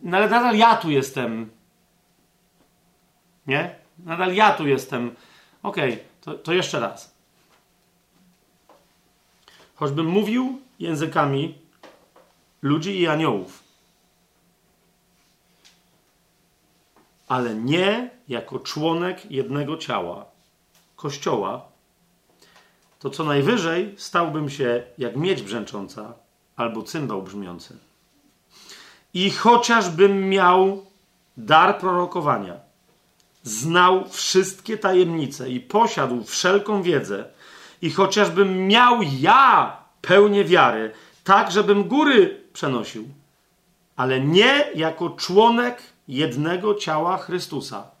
no 0.03 0.17
ale 0.17 0.29
nadal 0.29 0.57
ja 0.57 0.75
tu 0.75 0.89
jestem. 0.89 1.49
Nie? 3.47 3.75
Nadal 3.99 4.35
ja 4.35 4.53
tu 4.53 4.67
jestem. 4.67 5.15
Okej, 5.63 5.93
okay, 5.93 6.03
to, 6.21 6.33
to 6.33 6.53
jeszcze 6.53 6.79
raz. 6.79 7.15
Choćbym 9.75 10.05
mówił 10.05 10.61
językami 10.79 11.57
ludzi 12.61 12.99
i 12.99 13.07
aniołów, 13.07 13.63
ale 17.27 17.55
nie 17.55 18.09
jako 18.27 18.59
członek 18.59 19.31
jednego 19.31 19.77
ciała, 19.77 20.25
kościoła, 20.95 21.65
to 22.99 23.09
co 23.09 23.23
najwyżej 23.23 23.95
stałbym 23.97 24.49
się 24.49 24.83
jak 24.97 25.15
miedź 25.15 25.41
brzęcząca 25.41 26.13
albo 26.55 26.83
cymbał 26.83 27.21
brzmiący. 27.23 27.77
I 29.13 29.31
chociażbym 29.31 30.29
miał 30.29 30.85
dar 31.37 31.79
prorokowania, 31.79 32.53
znał 33.43 34.09
wszystkie 34.09 34.77
tajemnice 34.77 35.49
i 35.49 35.59
posiadł 35.59 36.23
wszelką 36.23 36.81
wiedzę, 36.81 37.25
i 37.81 37.91
chociażbym 37.91 38.67
miał 38.67 38.99
ja 39.19 39.77
pełnię 40.01 40.43
wiary, 40.43 40.91
tak 41.23 41.51
żebym 41.51 41.83
góry 41.83 42.43
przenosił, 42.53 43.07
ale 43.95 44.19
nie 44.19 44.69
jako 44.75 45.09
członek 45.09 45.81
jednego 46.07 46.75
ciała 46.75 47.17
Chrystusa, 47.17 47.91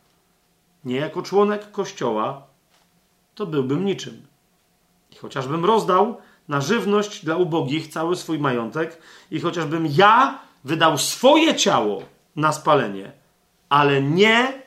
nie 0.85 0.95
jako 0.95 1.21
członek 1.21 1.71
Kościoła, 1.71 2.47
to 3.35 3.45
byłbym 3.45 3.85
niczym. 3.85 4.27
I 5.11 5.15
chociażbym 5.15 5.65
rozdał 5.65 6.17
na 6.47 6.61
żywność 6.61 7.25
dla 7.25 7.35
ubogich 7.35 7.87
cały 7.87 8.15
swój 8.15 8.39
majątek, 8.39 9.01
i 9.31 9.39
chociażbym 9.39 9.87
ja 9.91 10.39
wydał 10.63 10.97
swoje 10.97 11.55
ciało 11.55 12.03
na 12.35 12.53
spalenie, 12.53 13.11
ale 13.69 14.01
nie 14.01 14.61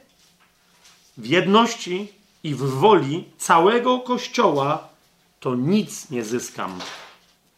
w 1.16 1.26
jedności 1.26 2.12
i 2.42 2.54
w 2.54 2.62
woli 2.62 3.24
całego 3.38 3.98
Kościoła, 3.98 4.88
to 5.40 5.54
nic 5.54 6.10
nie 6.10 6.24
zyskam. 6.24 6.78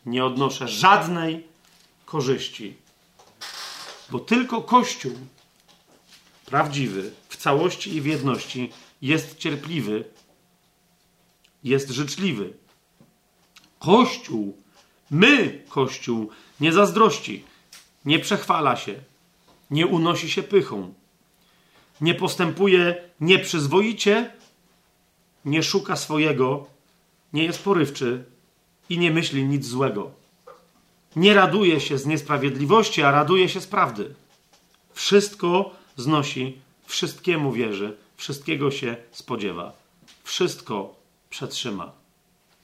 Nie 0.07 0.25
odnoszę 0.25 0.69
żadnej 0.69 1.47
korzyści. 2.07 2.77
Bo 4.11 4.19
tylko 4.19 4.63
Kościół 4.63 5.13
prawdziwy, 6.53 7.13
w 7.29 7.37
całości 7.37 7.97
i 7.97 8.01
w 8.01 8.07
jedności, 8.07 8.71
jest 9.03 9.39
cierpliwy, 9.39 10.05
jest 11.65 11.91
życzliwy. 11.91 12.53
Kościół, 13.79 14.57
my, 15.11 15.63
Kościół, 15.69 16.31
nie 16.61 16.73
zazdrości, 16.73 17.45
nie 18.05 18.19
przechwala 18.19 18.77
się, 18.77 18.95
nie 19.71 19.87
unosi 19.87 20.31
się 20.31 20.43
pychą, 20.43 20.95
nie 22.01 22.15
postępuje 22.15 23.03
nieprzyzwoicie, 23.21 24.31
nie 25.45 25.63
szuka 25.63 25.97
swojego, 25.97 26.67
nie 27.33 27.45
jest 27.45 27.63
porywczy 27.63 28.25
i 28.89 28.99
nie 28.99 29.11
myśli 29.11 29.45
nic 29.45 29.67
złego. 29.67 30.11
Nie 31.17 31.35
raduje 31.35 31.81
się 31.81 31.99
z 31.99 32.07
niesprawiedliwości, 32.07 33.03
a 33.03 33.11
raduje 33.11 33.49
się 33.49 33.61
z 33.61 33.67
prawdy. 33.67 34.15
Wszystko 34.93 35.82
znosi, 35.97 36.59
wszystkiemu 36.87 37.53
wierzy, 37.53 37.97
wszystkiego 38.17 38.71
się 38.71 38.97
spodziewa, 39.11 39.73
wszystko 40.25 40.97
przetrzyma. 41.31 41.93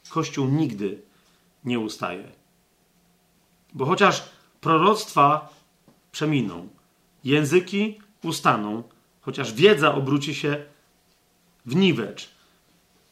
Kościół 0.08 0.47
nigdy 0.48 1.02
nie 1.65 1.78
ustaje. 1.78 2.24
Bo 3.74 3.86
chociaż 3.86 4.23
proroctwa 4.60 5.48
przeminą, 6.12 6.68
języki 7.24 7.98
ustaną, 8.23 8.82
chociaż 9.20 9.52
wiedza 9.52 9.94
obróci 9.94 10.34
się 10.34 10.65
w 11.66 11.76
niwecz. 11.76 12.31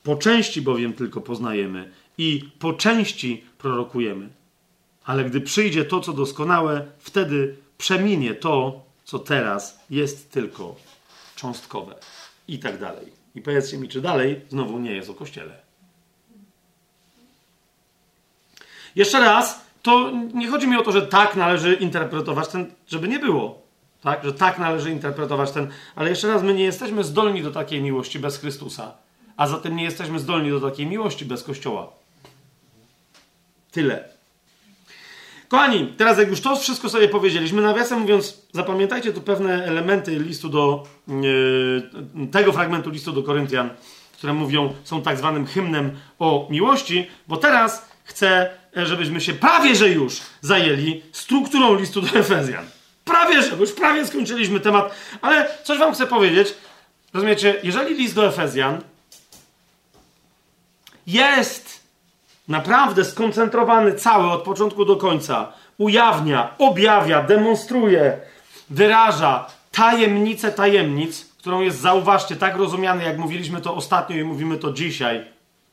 Po 0.03 0.17
części 0.17 0.63
bowiem 0.63 0.93
tylko 0.93 1.21
poznajemy 1.21 1.93
i 2.19 2.51
po 2.59 2.73
części 2.73 3.45
prorokujemy. 3.59 4.29
Ale 5.05 5.25
gdy 5.25 5.41
przyjdzie 5.41 5.85
to, 5.85 6.01
co 6.01 6.13
doskonałe, 6.13 6.87
wtedy 6.99 7.57
przeminie 7.79 8.35
to, 8.35 8.86
co 9.07 9.19
teraz 9.19 9.81
jest 9.91 10.31
tylko 10.31 10.77
cząstkowe. 11.37 11.95
I 12.49 12.59
tak 12.59 12.79
dalej. 12.79 13.13
I 13.35 13.41
powiedzcie 13.41 13.79
mi, 13.79 13.89
czy 13.89 14.01
dalej 14.01 14.41
znowu 14.49 14.79
nie 14.79 14.93
jest 14.93 15.11
o 15.11 15.15
kościele. 15.15 15.59
Jeszcze 18.97 19.21
raz, 19.21 19.61
to 19.83 20.13
nie 20.35 20.49
chodzi 20.49 20.69
mi 20.69 20.77
o 20.77 20.83
to, 20.83 20.93
że 20.93 21.03
tak 21.03 21.37
należy 21.37 21.75
interpretować 21.75 22.49
ten, 22.49 22.73
żeby 22.89 23.09
nie 23.09 23.19
było. 23.19 23.63
Tak, 24.03 24.25
że 24.25 24.33
tak 24.33 24.59
należy 24.59 24.91
interpretować 24.91 25.51
ten, 25.51 25.69
ale 25.95 26.11
jeszcze 26.11 26.29
raz, 26.29 26.43
my 26.43 26.55
nie 26.55 26.65
jesteśmy 26.65 27.05
zdolni 27.05 27.43
do 27.43 27.51
takiej 27.51 27.83
miłości 27.83 28.19
bez 28.19 28.39
Chrystusa, 28.39 28.95
a 29.37 29.47
zatem 29.47 29.77
nie 29.77 29.85
jesteśmy 29.85 30.19
zdolni 30.19 30.51
do 30.51 30.61
takiej 30.61 30.87
miłości 30.87 31.25
bez 31.25 31.43
Kościoła. 31.43 31.93
Tyle. 33.71 34.16
Kochani, 35.49 35.95
teraz 35.97 36.19
jak 36.19 36.29
już 36.29 36.41
to 36.41 36.57
wszystko 36.57 36.89
sobie 36.89 37.09
powiedzieliśmy, 37.09 37.63
nawiasem 37.63 38.01
mówiąc, 38.01 38.43
zapamiętajcie 38.53 39.13
tu 39.13 39.21
pewne 39.21 39.65
elementy 39.65 40.19
listu 40.19 40.49
do 40.49 40.87
yy, 41.09 42.27
tego 42.33 42.53
fragmentu 42.53 42.91
listu 42.91 43.13
do 43.13 43.23
Koryntian, 43.23 43.71
które 44.13 44.33
mówią, 44.33 44.75
są 44.85 45.03
tak 45.03 45.19
zwanym 45.19 45.47
hymnem 45.47 45.91
o 46.19 46.47
miłości, 46.51 47.07
bo 47.29 47.37
teraz 47.37 47.89
chcę, 48.05 48.51
żebyśmy 48.77 49.21
się 49.21 49.33
prawie 49.33 49.75
że 49.75 49.89
już 49.89 50.21
zajęli 50.41 51.03
strukturą 51.13 51.75
listu 51.75 52.01
do 52.01 52.19
Efezjan. 52.19 52.65
Prawie 53.05 53.43
że, 53.43 53.51
bo 53.51 53.61
już 53.61 53.73
prawie 53.73 54.07
skończyliśmy 54.07 54.61
temat, 54.61 54.95
ale 55.23 55.49
coś 55.65 55.79
wam 55.79 55.95
chcę 55.95 56.07
powiedzieć. 56.07 56.55
Rozumiecie, 57.15 57.61
jeżeli 57.63 57.95
list 57.95 58.15
do 58.15 58.27
Efezjan 58.27 58.81
jest 61.07 61.76
naprawdę 62.49 63.05
skoncentrowany 63.05 63.93
cały 63.93 64.31
od 64.31 64.43
początku 64.43 64.85
do 64.85 64.97
końca, 64.97 65.53
ujawnia, 65.79 66.55
objawia, 66.59 67.23
demonstruje, 67.23 68.21
wyraża 68.71 69.47
tajemnicę 69.73 70.53
tajemnic, 70.53 71.27
którą 71.39 71.61
jest, 71.61 71.81
zauważcie, 71.81 72.37
tak 72.37 72.57
rozumiany, 72.57 73.05
jak 73.05 73.19
mówiliśmy 73.19 73.61
to 73.61 73.75
ostatnio 73.75 74.17
i 74.17 74.25
mówimy 74.25 74.57
to 74.57 74.73
dzisiaj, 74.73 75.25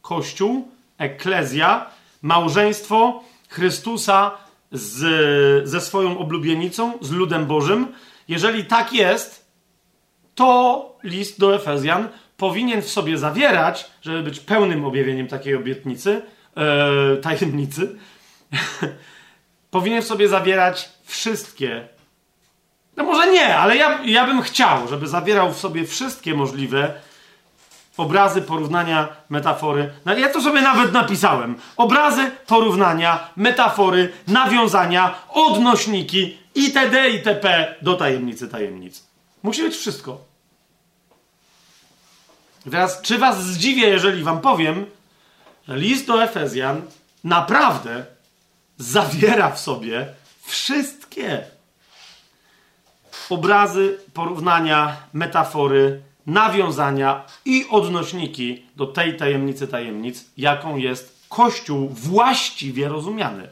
Kościół, 0.02 0.68
eklezja, 0.98 1.86
małżeństwo 2.22 3.24
Chrystusa 3.50 4.32
z, 4.72 5.70
ze 5.70 5.82
swoją 5.82 6.18
oblubienicą, 6.18 6.94
z 7.02 7.12
ludem 7.12 7.46
Bożym. 7.46 7.88
Jeżeli 8.28 8.66
tak 8.66 8.94
jest, 8.94 9.46
to 10.36 10.96
list 11.04 11.40
do 11.40 11.56
Efezjan 11.56 12.08
powinien 12.38 12.82
w 12.82 12.90
sobie 12.90 13.18
zawierać, 13.18 13.92
żeby 14.02 14.24
być 14.24 14.40
pełnym 14.40 14.86
objawieniem 14.86 15.28
takiej 15.28 15.56
obietnicy, 15.56 16.22
e, 16.58 17.18
tajemnicy, 17.18 17.96
powinien 19.72 20.02
w 20.02 20.08
sobie 20.08 20.28
zawierać 20.28 20.90
wszystkie. 21.04 21.88
No 22.98 23.04
może 23.04 23.32
nie, 23.32 23.58
ale 23.58 23.78
ja, 23.78 24.00
ja 24.06 24.28
bym 24.28 24.42
chciał, 24.42 24.88
żeby 24.88 25.08
zawierał 25.08 25.54
w 25.54 25.58
sobie 25.58 25.88
wszystkie 25.88 26.34
możliwe 26.34 26.94
obrazy, 27.98 28.42
porównania, 28.42 29.08
metafory. 29.30 29.94
No, 30.06 30.18
ja 30.18 30.30
to 30.30 30.42
sobie 30.42 30.62
nawet 30.62 30.94
napisałem. 30.94 31.56
Obrazy, 31.78 32.32
porównania, 32.48 33.30
metafory, 33.36 34.12
nawiązania, 34.28 35.16
odnośniki 35.30 36.38
itd. 36.56 37.10
itp. 37.10 37.76
do 37.82 37.96
tajemnicy 37.96 38.48
tajemnic. 38.48 39.04
Musi 39.44 39.64
być 39.64 39.76
wszystko. 39.76 40.18
Teraz, 42.72 43.02
czy 43.02 43.18
was 43.18 43.44
zdziwię, 43.44 43.88
jeżeli 43.88 44.24
wam 44.24 44.42
powiem, 44.42 44.86
list 45.68 46.08
do 46.08 46.24
Efezjan 46.24 46.82
naprawdę 47.24 48.06
zawiera 48.78 49.52
w 49.52 49.60
sobie 49.60 50.08
wszystkie 50.46 51.46
obrazy, 53.30 54.00
porównania, 54.14 54.98
metafory, 55.14 56.02
nawiązania 56.26 57.26
i 57.46 57.66
odnośniki 57.70 58.66
do 58.76 58.86
tej 58.86 59.18
tajemnicy 59.18 59.68
tajemnic, 59.68 60.26
jaką 60.38 60.78
jest 60.78 61.26
Kościół 61.30 61.90
właściwie 61.90 62.90
rozumiany. 62.90 63.50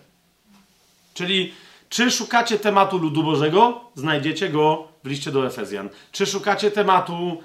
Czyli 1.14 1.54
czy 1.90 2.12
szukacie 2.12 2.60
tematu 2.60 2.98
ludu 2.98 3.24
Bożego? 3.24 3.82
Znajdziecie 3.96 4.50
go 4.50 4.88
w 5.04 5.08
liście 5.08 5.32
do 5.32 5.46
Efezjan. 5.46 5.90
Czy 6.12 6.26
szukacie 6.26 6.72
tematu 6.72 7.44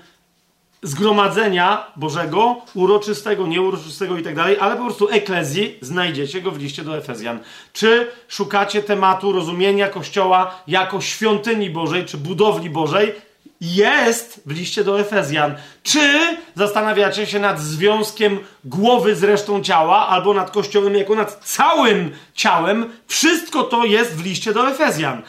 zgromadzenia 0.82 1.86
Bożego, 1.96 2.56
uroczystego, 2.74 3.46
nieuroczystego 3.46 4.18
i 4.18 4.22
tak 4.22 4.34
dalej, 4.34 4.56
ale 4.60 4.76
po 4.76 4.84
prostu 4.84 5.08
eklezji, 5.08 5.78
znajdziecie 5.80 6.42
go 6.42 6.50
w 6.50 6.58
liście 6.58 6.82
do 6.84 6.96
Efezjan. 6.96 7.38
Czy 7.72 8.10
szukacie 8.28 8.82
tematu 8.82 9.32
rozumienia 9.32 9.88
Kościoła 9.88 10.54
jako 10.66 11.00
świątyni 11.00 11.70
Bożej, 11.70 12.04
czy 12.04 12.16
budowli 12.16 12.70
Bożej? 12.70 13.14
Jest 13.60 14.42
w 14.46 14.50
liście 14.50 14.84
do 14.84 15.00
Efezjan. 15.00 15.54
Czy 15.82 16.36
zastanawiacie 16.54 17.26
się 17.26 17.38
nad 17.38 17.60
związkiem 17.60 18.38
głowy 18.64 19.16
z 19.16 19.22
resztą 19.22 19.62
ciała, 19.62 20.08
albo 20.08 20.34
nad 20.34 20.50
Kościołem 20.50 20.94
jako 20.94 21.14
nad 21.14 21.44
całym 21.44 22.10
ciałem? 22.34 22.92
Wszystko 23.06 23.62
to 23.62 23.84
jest 23.84 24.16
w 24.16 24.24
liście 24.24 24.52
do 24.52 24.70
Efezjan. 24.70 25.22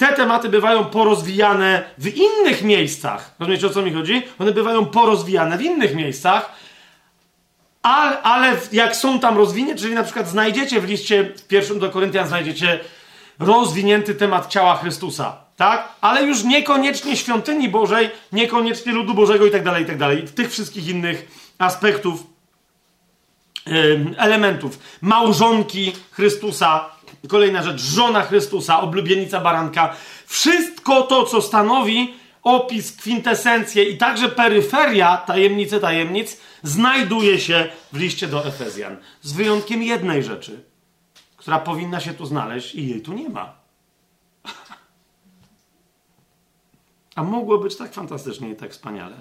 Te 0.00 0.12
tematy 0.12 0.48
bywają 0.48 0.84
porozwijane 0.84 1.82
w 1.98 2.06
innych 2.16 2.62
miejscach. 2.62 3.34
Rozumiecie 3.38 3.66
o 3.66 3.70
co 3.70 3.82
mi 3.82 3.92
chodzi? 3.92 4.22
One 4.38 4.52
bywają 4.52 4.86
porozwijane 4.86 5.58
w 5.58 5.62
innych 5.62 5.94
miejscach, 5.94 6.52
ale, 7.82 8.22
ale 8.22 8.56
jak 8.72 8.96
są 8.96 9.20
tam 9.20 9.36
rozwinięte, 9.36 9.82
czyli 9.82 9.94
na 9.94 10.02
przykład 10.02 10.28
znajdziecie 10.28 10.80
w 10.80 10.84
liście 10.84 11.24
w 11.24 11.46
pierwszym 11.46 11.78
do 11.78 11.90
Koryntian 11.90 12.28
znajdziecie 12.28 12.80
rozwinięty 13.38 14.14
temat 14.14 14.46
ciała 14.48 14.76
Chrystusa, 14.76 15.36
tak? 15.56 15.88
Ale 16.00 16.22
już 16.22 16.44
niekoniecznie 16.44 17.16
świątyni 17.16 17.68
Bożej, 17.68 18.10
niekoniecznie 18.32 18.92
ludu 18.92 19.14
Bożego 19.14 19.46
i 19.46 19.50
tak 19.50 19.64
dalej, 19.64 19.82
i 19.82 19.86
tak 19.86 19.98
dalej. 19.98 20.24
Tych 20.34 20.50
wszystkich 20.50 20.88
innych 20.88 21.28
aspektów, 21.58 22.22
elementów. 24.16 24.78
Małżonki 25.00 25.92
Chrystusa, 26.10 26.90
Kolejna 27.28 27.62
rzecz, 27.62 27.80
żona 27.80 28.22
Chrystusa, 28.22 28.80
oblubienica 28.80 29.40
baranka. 29.40 29.96
Wszystko 30.26 31.02
to, 31.02 31.24
co 31.24 31.42
stanowi 31.42 32.14
opis, 32.42 32.92
kwintesencję 32.92 33.84
i 33.84 33.98
także 33.98 34.28
peryferia 34.28 35.16
tajemnicy 35.16 35.80
tajemnic, 35.80 36.36
znajduje 36.62 37.40
się 37.40 37.68
w 37.92 37.98
liście 37.98 38.28
do 38.28 38.46
Efezjan. 38.46 38.96
Z 39.22 39.32
wyjątkiem 39.32 39.82
jednej 39.82 40.24
rzeczy, 40.24 40.64
która 41.36 41.58
powinna 41.58 42.00
się 42.00 42.14
tu 42.14 42.26
znaleźć 42.26 42.74
i 42.74 42.88
jej 42.88 43.02
tu 43.02 43.12
nie 43.12 43.28
ma. 43.28 43.54
A 47.16 47.22
mogło 47.22 47.58
być 47.58 47.76
tak 47.76 47.94
fantastycznie 47.94 48.50
i 48.50 48.56
tak 48.56 48.72
wspaniale. 48.72 49.16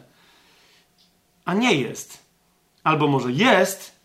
A 1.46 1.54
nie 1.54 1.76
jest. 1.76 2.30
Albo 2.84 3.08
może 3.08 3.32
jest, 3.32 3.99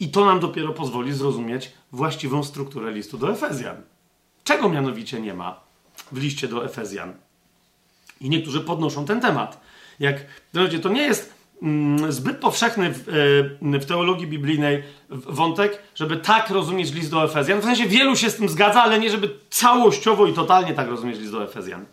i 0.00 0.08
to 0.08 0.24
nam 0.24 0.40
dopiero 0.40 0.72
pozwoli 0.72 1.12
zrozumieć 1.12 1.72
właściwą 1.92 2.42
strukturę 2.44 2.92
listu 2.92 3.18
do 3.18 3.32
Efezjan. 3.32 3.76
Czego 4.44 4.68
mianowicie 4.68 5.20
nie 5.20 5.34
ma 5.34 5.60
w 6.12 6.18
liście 6.18 6.48
do 6.48 6.64
Efezjan? 6.64 7.12
I 8.20 8.30
niektórzy 8.30 8.60
podnoszą 8.60 9.04
ten 9.04 9.20
temat. 9.20 9.60
Jak, 10.00 10.16
to 10.82 10.88
nie 10.88 11.02
jest 11.02 11.34
mm, 11.62 12.12
zbyt 12.12 12.36
powszechny 12.36 12.94
w, 12.94 13.08
e, 13.74 13.78
w, 13.78 13.86
teologii 13.86 14.26
biblijnej 14.26 14.82
wątek, 15.08 15.82
żeby 15.94 16.16
tak 16.16 16.50
rozumieć 16.50 16.92
list 16.92 17.10
do 17.10 17.24
Efezjan. 17.24 17.60
W 17.60 17.64
sensie 17.64 17.86
wielu 17.86 18.16
się 18.16 18.30
z 18.30 18.36
tym 18.36 18.48
zgadza, 18.48 18.82
ale 18.82 18.98
nie 18.98 19.10
żeby 19.10 19.30
całościowo 19.50 20.26
i 20.26 20.32
totalnie 20.32 20.74
tak 20.74 20.88
rozumieć 20.88 21.18
list 21.18 21.32
do 21.32 21.44
Efezjan. 21.44 21.84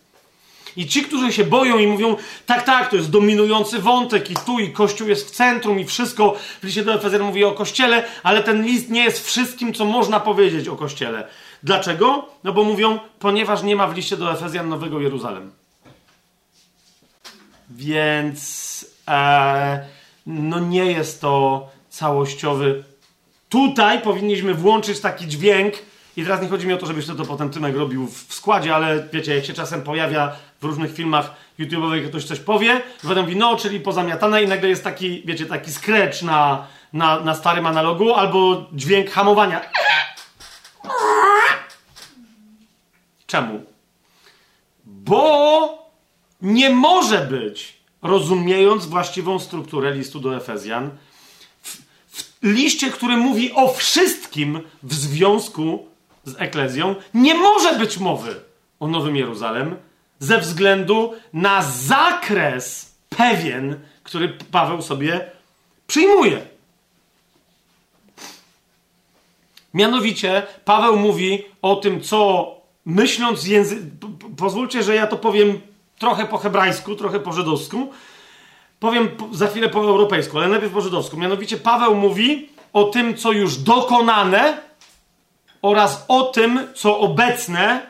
I 0.77 0.87
ci, 0.87 1.03
którzy 1.03 1.33
się 1.33 1.43
boją 1.43 1.77
i 1.79 1.87
mówią, 1.87 2.15
tak, 2.45 2.63
tak, 2.63 2.89
to 2.89 2.95
jest 2.95 3.09
dominujący 3.09 3.79
wątek 3.79 4.31
i 4.31 4.35
tu 4.45 4.59
i 4.59 4.71
Kościół 4.71 5.07
jest 5.07 5.27
w 5.27 5.31
centrum 5.31 5.79
i 5.79 5.85
wszystko, 5.85 6.35
w 6.61 6.63
liście 6.63 6.83
do 6.83 6.93
Efezjan 6.93 7.21
mówi 7.21 7.43
o 7.43 7.51
Kościele, 7.51 8.03
ale 8.23 8.43
ten 8.43 8.65
list 8.65 8.89
nie 8.89 9.03
jest 9.03 9.25
wszystkim, 9.25 9.73
co 9.73 9.85
można 9.85 10.19
powiedzieć 10.19 10.67
o 10.67 10.75
Kościele. 10.75 11.27
Dlaczego? 11.63 12.29
No 12.43 12.53
bo 12.53 12.63
mówią, 12.63 12.99
ponieważ 13.19 13.63
nie 13.63 13.75
ma 13.75 13.87
w 13.87 13.95
liście 13.95 14.17
do 14.17 14.31
Efezjan 14.31 14.69
Nowego 14.69 14.99
Jeruzalem. 14.99 15.51
Więc 17.69 18.85
e, 19.07 19.85
no 20.27 20.59
nie 20.59 20.85
jest 20.85 21.21
to 21.21 21.67
całościowy 21.89 22.83
Tutaj 23.49 24.01
powinniśmy 24.01 24.53
włączyć 24.53 24.99
taki 24.99 25.27
dźwięk, 25.27 25.73
i 26.17 26.23
teraz 26.23 26.41
nie 26.41 26.47
chodzi 26.47 26.67
mi 26.67 26.73
o 26.73 26.77
to, 26.77 26.85
żebyś 26.85 27.05
to, 27.05 27.25
potem 27.25 27.49
Tymek 27.49 27.75
robił 27.75 28.07
w 28.07 28.33
składzie, 28.33 28.75
ale 28.75 29.07
wiecie, 29.13 29.35
jak 29.35 29.45
się 29.45 29.53
czasem 29.53 29.83
pojawia 29.83 30.35
w 30.61 30.63
różnych 30.63 30.93
filmach 30.93 31.33
YouTube'owych, 31.59 32.07
ktoś 32.07 32.25
coś 32.25 32.39
powie, 32.39 32.81
potem 33.01 33.23
mówi, 33.23 33.35
no, 33.35 33.55
czyli 33.55 33.79
pozamiatane 33.79 34.43
i 34.43 34.47
nagle 34.47 34.69
jest 34.69 34.83
taki, 34.83 35.23
wiecie, 35.25 35.45
taki 35.45 35.71
scratch 35.71 36.21
na, 36.21 36.67
na, 36.93 37.19
na 37.19 37.35
starym 37.35 37.65
analogu, 37.65 38.13
albo 38.13 38.65
dźwięk 38.73 39.09
hamowania. 39.09 39.61
Czemu? 43.27 43.61
Bo 44.85 45.91
nie 46.41 46.69
może 46.69 47.17
być, 47.17 47.77
rozumiejąc 48.01 48.85
właściwą 48.85 49.39
strukturę 49.39 49.93
listu 49.93 50.19
do 50.19 50.37
Efezjan, 50.37 50.89
w, 51.61 51.77
w 52.11 52.23
liście, 52.43 52.91
który 52.91 53.17
mówi 53.17 53.51
o 53.53 53.73
wszystkim 53.73 54.61
w 54.83 54.93
związku 54.93 55.96
z 56.27 56.41
Eklezją, 56.41 56.95
nie 57.13 57.35
może 57.35 57.75
być 57.75 57.97
mowy 57.97 58.35
o 58.79 58.87
Nowym 58.87 59.15
Jeruzalem 59.15 59.75
ze 60.19 60.37
względu 60.37 61.13
na 61.33 61.61
zakres 61.61 62.95
pewien, 63.09 63.79
który 64.03 64.29
Paweł 64.51 64.81
sobie 64.81 65.31
przyjmuje. 65.87 66.41
Mianowicie 69.73 70.43
Paweł 70.65 70.97
mówi 70.97 71.45
o 71.61 71.75
tym, 71.75 72.01
co 72.01 72.51
myśląc 72.85 73.47
język. 73.47 73.79
Pozwólcie, 74.37 74.83
że 74.83 74.95
ja 74.95 75.07
to 75.07 75.17
powiem 75.17 75.61
trochę 75.99 76.25
po 76.25 76.37
hebrajsku, 76.37 76.95
trochę 76.95 77.19
po 77.19 77.33
żydowsku. 77.33 77.91
Powiem 78.79 79.09
za 79.31 79.47
chwilę 79.47 79.69
po 79.69 79.79
europejsku, 79.79 80.37
ale 80.37 80.47
najpierw 80.47 80.73
po 80.73 80.81
żydowsku. 80.81 81.17
Mianowicie 81.17 81.57
Paweł 81.57 81.95
mówi 81.95 82.49
o 82.73 82.83
tym, 82.83 83.17
co 83.17 83.31
już 83.31 83.57
dokonane 83.57 84.66
oraz 85.61 86.05
o 86.07 86.23
tym, 86.23 86.67
co 86.75 86.99
obecne, 86.99 87.81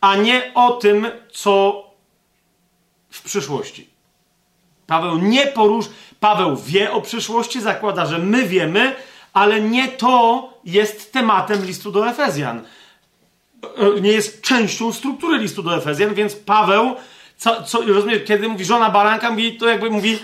a 0.00 0.16
nie 0.16 0.54
o 0.54 0.72
tym, 0.72 1.06
co 1.32 1.84
w 3.10 3.22
przyszłości. 3.22 3.90
Paweł 4.86 5.18
nie 5.18 5.46
porusz, 5.46 5.86
Paweł 6.20 6.56
wie 6.56 6.92
o 6.92 7.00
przyszłości, 7.00 7.60
zakłada, 7.60 8.06
że 8.06 8.18
my 8.18 8.46
wiemy, 8.46 8.94
ale 9.32 9.60
nie 9.60 9.88
to 9.88 10.48
jest 10.64 11.12
tematem 11.12 11.64
listu 11.64 11.92
do 11.92 12.08
Efezjan. 12.08 12.64
E, 13.62 14.00
nie 14.00 14.12
jest 14.12 14.42
częścią 14.42 14.92
struktury 14.92 15.38
listu 15.38 15.62
do 15.62 15.76
Efezjan, 15.76 16.14
więc 16.14 16.34
Paweł, 16.34 16.96
co, 17.36 17.62
co, 17.62 17.82
rozumiesz, 17.82 18.22
kiedy 18.26 18.48
mówi 18.48 18.64
żona 18.64 18.90
baranka, 18.90 19.30
mówi, 19.30 19.58
to 19.58 19.68
jakby 19.68 19.90
mówi, 19.90 20.18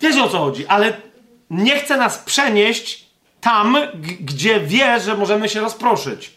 wiesz 0.00 0.16
o 0.16 0.28
co 0.28 0.38
chodzi, 0.38 0.66
ale 0.66 0.96
nie 1.50 1.78
chce 1.78 1.96
nas 1.96 2.18
przenieść 2.18 3.05
tam, 3.46 3.76
gdzie 4.20 4.60
wie, 4.60 5.00
że 5.00 5.16
możemy 5.16 5.48
się 5.48 5.60
rozproszyć. 5.60 6.34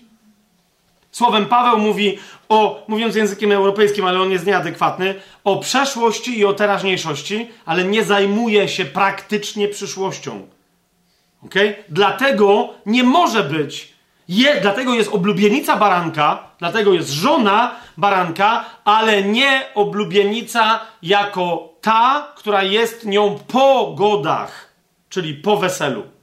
Słowem 1.12 1.46
Paweł 1.46 1.78
mówi 1.78 2.20
o, 2.50 2.86
mówiąc 2.88 3.16
językiem 3.16 3.52
europejskim, 3.52 4.06
ale 4.06 4.22
on 4.22 4.32
jest 4.32 4.46
nieadekwatny, 4.46 5.16
o 5.44 5.58
przeszłości 5.58 6.40
i 6.40 6.46
o 6.46 6.54
teraźniejszości, 6.54 7.50
ale 7.66 7.84
nie 7.84 8.04
zajmuje 8.04 8.68
się 8.68 8.86
praktycznie 8.86 9.68
przyszłością. 9.68 10.48
Ok? 11.46 11.54
Dlatego 11.90 12.70
nie 12.86 13.04
może 13.04 13.44
być, 13.44 13.94
je, 14.28 14.62
dlatego 14.62 14.94
jest 14.94 15.14
oblubienica 15.14 15.78
baranka, 15.78 16.44
dlatego 16.60 16.94
jest 16.94 17.10
żona 17.10 17.76
baranka, 17.98 18.66
ale 18.86 19.24
nie 19.24 19.66
oblubienica 19.76 20.80
jako 21.02 21.74
ta, 21.82 22.34
która 22.36 22.64
jest 22.64 23.06
nią 23.06 23.40
po 23.48 23.94
godach, 23.98 24.74
czyli 25.10 25.34
po 25.34 25.58
weselu. 25.58 26.19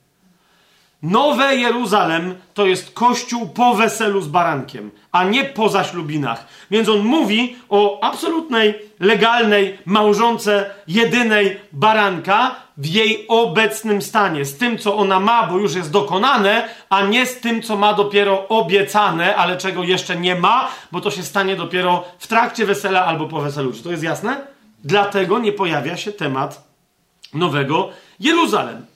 Nowe 1.03 1.57
Jeruzalem 1.57 2.35
to 2.55 2.67
jest 2.67 2.95
kościół 2.95 3.49
po 3.49 3.75
weselu 3.75 4.21
z 4.21 4.29
barankiem, 4.29 4.91
a 5.13 5.25
nie 5.25 5.45
po 5.45 5.69
zaślubinach. 5.69 6.47
Więc 6.71 6.89
on 6.89 6.99
mówi 6.99 7.57
o 7.69 8.05
absolutnej, 8.05 8.75
legalnej 9.01 9.79
małżonce 9.85 10.71
jedynej 10.89 11.61
baranka 11.73 12.57
w 12.77 12.87
jej 12.87 13.25
obecnym 13.29 14.03
stanie. 14.03 14.45
Z 14.45 14.59
tym, 14.59 14.79
co 14.79 14.97
ona 14.97 15.21
ma, 15.21 15.47
bo 15.47 15.59
już 15.59 15.75
jest 15.75 15.91
dokonane, 15.91 16.69
a 16.91 17.03
nie 17.03 17.27
z 17.27 17.41
tym, 17.41 17.63
co 17.63 17.77
ma 17.77 17.95
dopiero 17.95 18.49
obiecane, 18.49 19.37
ale 19.37 19.57
czego 19.57 19.85
jeszcze 19.85 20.17
nie 20.17 20.35
ma, 20.35 20.69
bo 20.93 21.01
to 21.01 21.11
się 21.11 21.23
stanie 21.23 21.57
dopiero 21.57 22.05
w 22.19 22.27
trakcie 22.27 22.67
wesela 22.67 23.05
albo 23.05 23.27
po 23.27 23.41
weselu. 23.41 23.73
Czy 23.73 23.83
to 23.83 23.91
jest 23.91 24.03
jasne? 24.03 24.41
Dlatego 24.85 25.39
nie 25.39 25.53
pojawia 25.53 25.97
się 25.97 26.13
temat 26.13 26.69
nowego 27.35 27.89
Jeruzalem. 28.21 28.87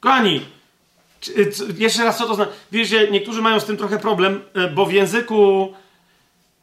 Kochani, 0.00 0.40
jeszcze 1.78 2.04
raz, 2.04 2.18
co 2.18 2.26
to 2.26 2.34
znaczy? 2.34 2.50
Wiecie, 2.72 3.08
niektórzy 3.10 3.42
mają 3.42 3.60
z 3.60 3.64
tym 3.64 3.76
trochę 3.76 3.98
problem, 3.98 4.42
e, 4.54 4.68
bo 4.68 4.86
w 4.86 4.92
języku 4.92 5.72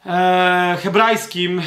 e, 0.05 0.77
hebrajskim 0.83 1.59
e, 1.59 1.63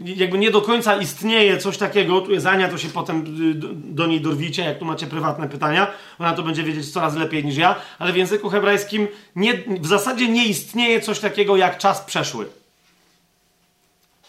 jakby 0.00 0.38
nie 0.38 0.50
do 0.50 0.62
końca 0.62 0.96
istnieje 0.96 1.58
coś 1.58 1.78
takiego. 1.78 2.20
Tu 2.20 2.32
jest 2.32 2.46
Ania, 2.46 2.68
to 2.68 2.78
się 2.78 2.88
potem 2.88 3.24
do, 3.60 3.68
do 3.74 4.06
niej 4.06 4.20
dorwicie, 4.20 4.62
jak 4.64 4.78
tu 4.78 4.84
macie 4.84 5.06
prywatne 5.06 5.48
pytania. 5.48 5.90
Ona 6.18 6.32
to 6.32 6.42
będzie 6.42 6.62
wiedzieć 6.62 6.92
coraz 6.92 7.16
lepiej 7.16 7.44
niż 7.44 7.56
ja. 7.56 7.76
Ale 7.98 8.12
w 8.12 8.16
języku 8.16 8.48
hebrajskim 8.48 9.08
nie, 9.36 9.54
w 9.80 9.86
zasadzie 9.86 10.28
nie 10.28 10.46
istnieje 10.46 11.00
coś 11.00 11.18
takiego 11.18 11.56
jak 11.56 11.78
czas 11.78 12.00
przeszły. 12.00 12.46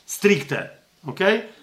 Stricte. 0.06 0.70
Okej? 1.08 1.38
Okay? 1.38 1.59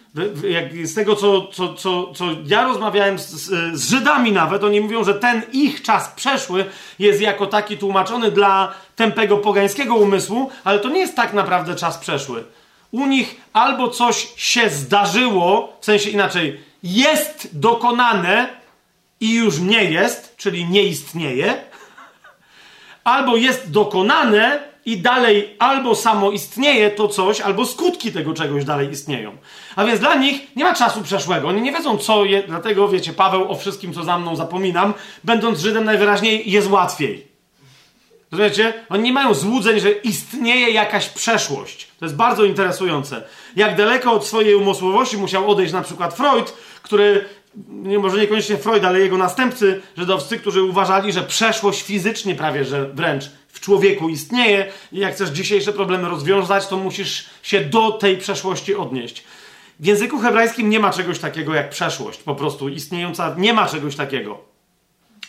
Jak 0.50 0.86
z 0.86 0.94
tego, 0.94 1.16
co, 1.16 1.46
co, 1.46 1.74
co, 1.74 2.12
co 2.14 2.24
ja 2.46 2.64
rozmawiałem 2.64 3.18
z, 3.18 3.30
z, 3.74 3.90
Żydami 3.90 4.32
nawet, 4.32 4.64
oni 4.64 4.80
mówią, 4.80 5.04
że 5.04 5.14
ten 5.14 5.42
ich 5.52 5.82
czas 5.82 6.08
przeszły 6.16 6.64
jest 6.98 7.20
jako 7.20 7.46
taki 7.46 7.78
tłumaczony 7.78 8.30
dla 8.30 8.74
tępego 8.96 9.36
pogańskiego 9.36 9.94
umysłu, 9.94 10.50
ale 10.64 10.78
to 10.78 10.88
nie 10.88 11.00
jest 11.00 11.16
tak 11.16 11.32
naprawdę 11.32 11.74
czas 11.74 11.98
przeszły. 11.98 12.44
U 12.90 13.06
nich 13.06 13.40
albo 13.52 13.88
coś 13.88 14.28
się 14.36 14.70
zdarzyło, 14.70 15.76
w 15.80 15.84
sensie 15.84 16.10
inaczej, 16.10 16.60
jest 16.82 17.48
dokonane 17.52 18.48
i 19.20 19.34
już 19.34 19.58
nie 19.58 19.84
jest, 19.84 20.36
czyli 20.36 20.64
nie 20.64 20.82
istnieje, 20.82 21.64
albo 23.04 23.36
jest 23.36 23.70
dokonane 23.70 24.75
i 24.86 24.96
dalej 24.96 25.56
albo 25.58 25.94
samo 25.94 26.30
istnieje 26.30 26.90
to 26.90 27.08
coś, 27.08 27.40
albo 27.40 27.66
skutki 27.66 28.12
tego 28.12 28.34
czegoś 28.34 28.64
dalej 28.64 28.90
istnieją. 28.90 29.36
A 29.76 29.84
więc 29.84 30.00
dla 30.00 30.14
nich 30.14 30.56
nie 30.56 30.64
ma 30.64 30.74
czasu 30.74 31.02
przeszłego. 31.02 31.48
Oni 31.48 31.62
nie 31.62 31.72
wiedzą, 31.72 31.98
co 31.98 32.24
je, 32.24 32.42
dlatego 32.42 32.88
wiecie, 32.88 33.12
Paweł 33.12 33.50
o 33.50 33.54
wszystkim, 33.54 33.92
co 33.94 34.04
za 34.04 34.18
mną 34.18 34.36
zapominam, 34.36 34.94
będąc 35.24 35.58
Żydem 35.58 35.84
najwyraźniej 35.84 36.50
jest 36.50 36.70
łatwiej. 36.70 37.26
Rozumiecie? 38.30 38.72
Oni 38.88 39.02
nie 39.02 39.12
mają 39.12 39.34
złudzeń, 39.34 39.80
że 39.80 39.90
istnieje 39.90 40.70
jakaś 40.70 41.08
przeszłość. 41.08 41.88
To 41.98 42.04
jest 42.04 42.16
bardzo 42.16 42.44
interesujące. 42.44 43.22
Jak 43.56 43.76
daleko 43.76 44.12
od 44.12 44.26
swojej 44.26 44.54
umysłowości 44.54 45.16
musiał 45.16 45.50
odejść 45.50 45.72
na 45.72 45.82
przykład 45.82 46.14
Freud, 46.14 46.52
który, 46.82 47.24
nie, 47.68 47.98
może 47.98 48.18
niekoniecznie 48.18 48.56
Freud, 48.56 48.84
ale 48.84 49.00
jego 49.00 49.18
następcy 49.18 49.82
żydowscy, 49.96 50.38
którzy 50.38 50.62
uważali, 50.62 51.12
że 51.12 51.22
przeszłość 51.22 51.82
fizycznie 51.82 52.34
prawie, 52.34 52.64
że 52.64 52.88
wręcz 52.88 53.24
w 53.56 53.60
człowieku 53.60 54.08
istnieje 54.08 54.72
i 54.92 54.98
jak 54.98 55.14
chcesz 55.14 55.30
dzisiejsze 55.30 55.72
problemy 55.72 56.08
rozwiązać, 56.08 56.66
to 56.66 56.76
musisz 56.76 57.26
się 57.42 57.60
do 57.60 57.92
tej 57.92 58.18
przeszłości 58.18 58.74
odnieść. 58.74 59.24
W 59.80 59.86
języku 59.86 60.18
hebrajskim 60.18 60.70
nie 60.70 60.80
ma 60.80 60.90
czegoś 60.90 61.18
takiego 61.18 61.54
jak 61.54 61.70
przeszłość, 61.70 62.22
po 62.22 62.34
prostu 62.34 62.68
istniejąca, 62.68 63.34
nie 63.38 63.52
ma 63.52 63.66
czegoś 63.66 63.96
takiego. 63.96 64.38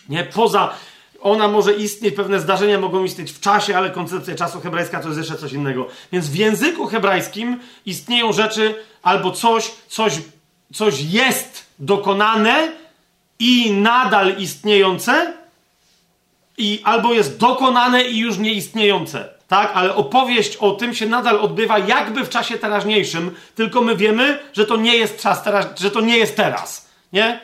Nie, 0.09 0.23
poza, 0.23 0.73
ona 1.21 1.47
może 1.47 1.73
istnieć, 1.73 2.15
pewne 2.15 2.39
zdarzenia 2.39 2.79
mogą 2.79 3.03
istnieć 3.03 3.31
w 3.31 3.39
czasie, 3.39 3.77
ale 3.77 3.89
koncepcja 3.89 4.35
czasu 4.35 4.61
hebrajska 4.61 4.99
to 4.99 5.07
jest 5.07 5.19
jeszcze 5.19 5.37
coś 5.37 5.53
innego. 5.53 5.87
Więc 6.11 6.29
w 6.29 6.35
języku 6.35 6.87
hebrajskim 6.87 7.59
istnieją 7.85 8.33
rzeczy 8.33 8.75
albo 9.03 9.31
coś, 9.31 9.71
coś, 9.87 10.13
coś 10.73 11.01
jest 11.01 11.65
dokonane 11.79 12.71
i 13.39 13.71
nadal 13.71 14.37
istniejące, 14.37 15.33
i 16.57 16.81
albo 16.83 17.13
jest 17.13 17.39
dokonane 17.39 18.03
i 18.03 18.17
już 18.17 18.37
nieistniejące, 18.37 19.29
tak? 19.47 19.71
Ale 19.73 19.95
opowieść 19.95 20.55
o 20.55 20.71
tym 20.71 20.93
się 20.93 21.05
nadal 21.05 21.39
odbywa 21.39 21.79
jakby 21.79 22.25
w 22.25 22.29
czasie 22.29 22.57
teraźniejszym, 22.57 23.35
tylko 23.55 23.81
my 23.81 23.95
wiemy, 23.95 24.39
że 24.53 24.65
to 24.65 24.77
nie 24.77 24.97
jest 24.97 25.21
czas 25.21 25.43
teraz, 25.43 25.67
że 25.79 25.91
to 25.91 26.01
nie 26.01 26.17
jest 26.17 26.35
teraz, 26.35 26.89
nie? 27.13 27.39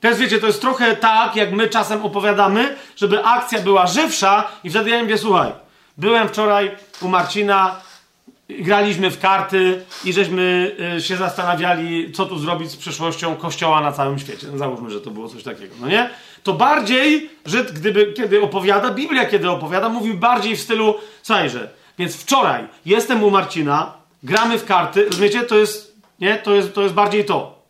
Teraz 0.00 0.18
wiecie, 0.18 0.38
to 0.38 0.46
jest 0.46 0.60
trochę 0.60 0.96
tak, 0.96 1.36
jak 1.36 1.52
my 1.52 1.68
czasem 1.68 2.04
opowiadamy, 2.04 2.76
żeby 2.96 3.24
akcja 3.24 3.60
była 3.60 3.86
żywsza 3.86 4.48
i 4.64 4.70
wtedy 4.70 4.90
ja 4.90 5.02
mówię, 5.02 5.18
słuchaj, 5.18 5.52
byłem 5.98 6.28
wczoraj 6.28 6.70
u 7.02 7.08
Marcina, 7.08 7.80
graliśmy 8.48 9.10
w 9.10 9.20
karty 9.20 9.84
i 10.04 10.12
żeśmy 10.12 10.76
y, 10.96 11.02
się 11.02 11.16
zastanawiali, 11.16 12.12
co 12.12 12.26
tu 12.26 12.38
zrobić 12.38 12.70
z 12.70 12.76
przyszłością 12.76 13.36
kościoła 13.36 13.80
na 13.80 13.92
całym 13.92 14.18
świecie. 14.18 14.46
No, 14.52 14.58
załóżmy, 14.58 14.90
że 14.90 15.00
to 15.00 15.10
było 15.10 15.28
coś 15.28 15.42
takiego, 15.42 15.74
no 15.80 15.88
nie? 15.88 16.10
To 16.42 16.52
bardziej, 16.52 17.30
że 17.46 17.64
gdyby, 17.64 18.12
kiedy 18.12 18.42
opowiada, 18.42 18.90
Biblia 18.90 19.24
kiedy 19.24 19.50
opowiada, 19.50 19.88
mówi 19.88 20.14
bardziej 20.14 20.56
w 20.56 20.60
stylu, 20.60 20.94
słuchajże, 21.22 21.70
więc 21.98 22.16
wczoraj 22.16 22.66
jestem 22.86 23.22
u 23.22 23.30
Marcina, 23.30 23.94
gramy 24.22 24.58
w 24.58 24.64
karty, 24.64 25.04
rozumiecie? 25.04 25.42
To 25.42 25.58
jest, 25.58 25.96
nie? 26.20 26.36
To 26.36 26.54
jest, 26.54 26.74
to 26.74 26.82
jest 26.82 26.94
bardziej 26.94 27.24
to. 27.24 27.62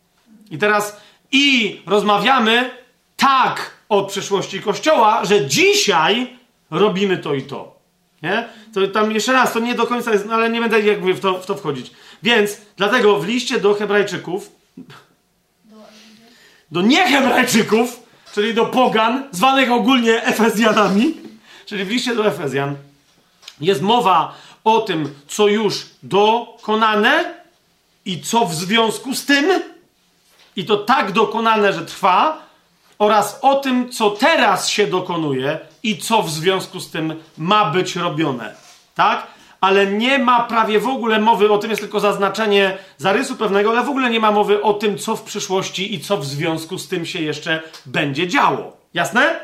I 0.51 0.57
teraz 0.57 1.01
i 1.31 1.81
rozmawiamy 1.85 2.69
tak, 3.17 3.71
od 3.89 4.07
przeszłości 4.07 4.61
Kościoła, 4.61 5.25
że 5.25 5.47
dzisiaj 5.47 6.37
robimy 6.71 7.17
to 7.17 7.33
i 7.33 7.41
to. 7.41 7.75
Nie? 8.21 8.49
To 8.73 8.87
tam 8.87 9.11
jeszcze 9.11 9.33
raz, 9.33 9.53
to 9.53 9.59
nie 9.59 9.75
do 9.75 9.87
końca 9.87 10.11
jest, 10.11 10.25
no 10.25 10.33
ale 10.33 10.49
nie 10.49 10.61
będę 10.61 10.79
jakby 10.79 11.13
w 11.13 11.19
to, 11.19 11.33
w 11.33 11.45
to 11.45 11.55
wchodzić. 11.55 11.91
Więc 12.23 12.57
dlatego 12.77 13.19
w 13.19 13.27
liście 13.27 13.59
do 13.59 13.73
Hebrajczyków, 13.73 14.51
do 16.71 16.81
niehebrajczyków, 16.81 18.02
czyli 18.33 18.53
do 18.53 18.65
pogan, 18.65 19.23
zwanych 19.31 19.71
ogólnie 19.71 20.23
Efezjanami, 20.23 21.13
czyli 21.65 21.85
w 21.85 21.89
liście 21.89 22.15
do 22.15 22.27
Efezjan, 22.27 22.75
jest 23.61 23.81
mowa 23.81 24.35
o 24.63 24.81
tym, 24.81 25.15
co 25.27 25.47
już 25.47 25.85
dokonane 26.03 27.33
i 28.05 28.21
co 28.21 28.45
w 28.45 28.53
związku 28.53 29.15
z 29.15 29.25
tym, 29.25 29.61
i 30.55 30.65
to 30.65 30.77
tak 30.77 31.11
dokonane, 31.11 31.73
że 31.73 31.85
trwa, 31.85 32.43
oraz 32.99 33.39
o 33.41 33.55
tym, 33.55 33.91
co 33.91 34.09
teraz 34.09 34.69
się 34.69 34.87
dokonuje 34.87 35.59
i 35.83 35.97
co 35.97 36.23
w 36.23 36.29
związku 36.29 36.79
z 36.79 36.91
tym 36.91 37.23
ma 37.37 37.65
być 37.65 37.95
robione. 37.95 38.55
Tak? 38.95 39.27
Ale 39.63 39.87
nie 39.87 40.19
ma 40.19 40.43
prawie 40.43 40.79
w 40.79 40.87
ogóle 40.87 41.19
mowy 41.19 41.51
o 41.51 41.57
tym, 41.57 41.69
jest 41.69 41.81
tylko 41.81 41.99
zaznaczenie 41.99 42.77
zarysu 42.97 43.35
pewnego, 43.35 43.69
ale 43.69 43.83
w 43.83 43.89
ogóle 43.89 44.09
nie 44.09 44.19
ma 44.19 44.31
mowy 44.31 44.61
o 44.61 44.73
tym, 44.73 44.97
co 44.97 45.15
w 45.15 45.23
przyszłości 45.23 45.93
i 45.95 45.99
co 45.99 46.17
w 46.17 46.25
związku 46.25 46.77
z 46.77 46.87
tym 46.87 47.05
się 47.05 47.21
jeszcze 47.21 47.61
będzie 47.85 48.27
działo. 48.27 48.77
Jasne? 48.93 49.39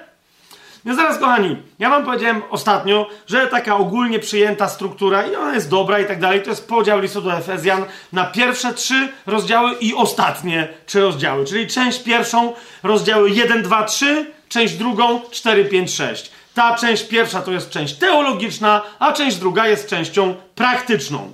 Więc 0.86 0.98
zaraz, 0.98 1.20
kochani, 1.20 1.56
ja 1.80 1.90
wam 1.90 2.06
powiedziałem 2.06 2.42
ostatnio, 2.50 3.08
że 3.28 3.48
taka 3.48 3.78
ogólnie 3.78 4.20
przyjęta 4.20 4.68
struktura, 4.68 5.28
i 5.28 5.36
ona 5.36 5.54
jest 5.54 5.70
dobra 5.70 6.00
i 6.00 6.06
tak 6.06 6.20
dalej, 6.20 6.44
to 6.44 6.50
jest 6.50 6.68
podział 6.68 7.00
listu 7.00 7.22
do 7.22 7.38
Efezjan 7.38 7.86
na 8.14 8.26
pierwsze 8.26 8.74
trzy 8.74 9.10
rozdziały 9.26 9.74
i 9.82 9.94
ostatnie 9.94 10.68
trzy 10.86 11.02
rozdziały. 11.02 11.46
Czyli 11.46 11.68
część 11.68 12.04
pierwszą, 12.04 12.54
rozdziały 12.84 13.30
1, 13.30 13.64
2, 13.64 13.84
3, 13.84 14.32
część 14.50 14.74
drugą 14.74 15.22
4, 15.32 15.66
5, 15.66 15.94
6. 15.94 16.32
Ta 16.60 16.76
część 16.76 17.04
pierwsza 17.04 17.42
to 17.42 17.52
jest 17.52 17.70
część 17.70 17.96
teologiczna, 17.96 18.82
a 19.00 19.14
część 19.14 19.38
druga 19.38 19.68
jest 19.68 19.90
częścią 19.90 20.36
praktyczną. 20.56 21.34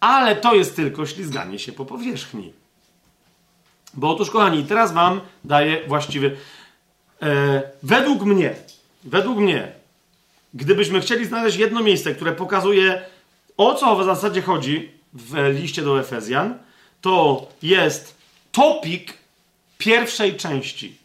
Ale 0.00 0.36
to 0.36 0.54
jest 0.54 0.76
tylko 0.76 1.06
ślizganie 1.06 1.58
się 1.58 1.72
po 1.72 1.84
powierzchni. 1.84 2.52
Bo 3.94 4.10
otóż, 4.10 4.30
kochani, 4.30 4.64
teraz 4.64 4.92
wam 4.92 5.20
daję 5.44 5.88
właściwy 5.88 6.36
E, 7.22 7.62
według 7.82 8.22
mnie, 8.22 8.54
według 9.04 9.38
mnie, 9.38 9.72
gdybyśmy 10.54 11.00
chcieli 11.00 11.26
znaleźć 11.26 11.56
jedno 11.56 11.82
miejsce, 11.82 12.14
które 12.14 12.32
pokazuje, 12.32 13.02
o 13.56 13.74
co 13.74 13.96
w 13.96 14.04
zasadzie 14.04 14.42
chodzi 14.42 14.90
w 15.12 15.56
liście 15.60 15.82
do 15.82 16.00
Efezjan, 16.00 16.58
to 17.00 17.46
jest 17.62 18.16
topik 18.52 19.14
pierwszej 19.78 20.36
części. 20.36 21.01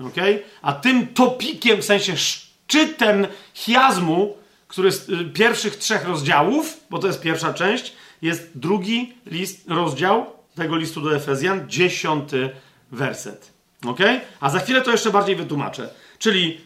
Ok? 0.00 0.16
A 0.62 0.72
tym 0.72 1.06
topikiem, 1.06 1.82
w 1.82 1.84
sensie 1.84 2.16
szczytem 2.16 3.26
chiazmu, 3.54 4.36
który 4.68 4.92
z 4.92 5.08
y, 5.08 5.24
pierwszych 5.24 5.76
trzech 5.76 6.04
rozdziałów, 6.04 6.80
bo 6.90 6.98
to 6.98 7.06
jest 7.06 7.20
pierwsza 7.20 7.54
część, 7.54 7.92
jest 8.22 8.50
drugi 8.54 9.14
list, 9.26 9.68
rozdział 9.68 10.26
tego 10.54 10.76
listu 10.76 11.00
do 11.00 11.16
Efezjan, 11.16 11.68
dziesiąty 11.68 12.50
werset. 12.92 13.52
Ok? 13.86 13.98
A 14.40 14.50
za 14.50 14.58
chwilę 14.60 14.82
to 14.82 14.90
jeszcze 14.90 15.10
bardziej 15.10 15.36
wytłumaczę. 15.36 15.90
Czyli 16.18 16.60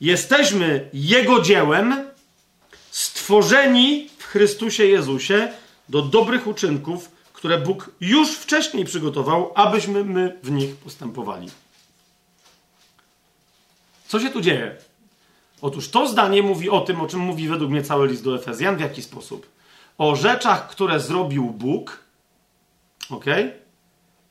jesteśmy 0.00 0.88
Jego 0.92 1.42
dziełem, 1.42 2.04
stworzeni 2.90 4.08
w 4.18 4.24
Chrystusie 4.24 4.86
Jezusie 4.86 5.48
do 5.88 6.02
dobrych 6.02 6.46
uczynków, 6.46 7.10
które 7.32 7.58
Bóg 7.58 7.90
już 8.00 8.30
wcześniej 8.32 8.84
przygotował, 8.84 9.52
abyśmy 9.54 10.04
my 10.04 10.38
w 10.42 10.50
nich 10.50 10.76
postępowali. 10.76 11.48
Co 14.12 14.20
się 14.20 14.30
tu 14.30 14.40
dzieje? 14.40 14.76
Otóż 15.62 15.90
to 15.90 16.08
zdanie 16.08 16.42
mówi 16.42 16.70
o 16.70 16.80
tym, 16.80 17.00
o 17.00 17.06
czym 17.06 17.20
mówi 17.20 17.48
według 17.48 17.70
mnie 17.70 17.82
cały 17.82 18.08
list 18.08 18.24
do 18.24 18.36
Efezjan. 18.36 18.76
W 18.76 18.80
jaki 18.80 19.02
sposób? 19.02 19.48
O 19.98 20.16
rzeczach, 20.16 20.68
które 20.68 21.00
zrobił 21.00 21.44
Bóg. 21.44 22.04
ok? 23.10 23.24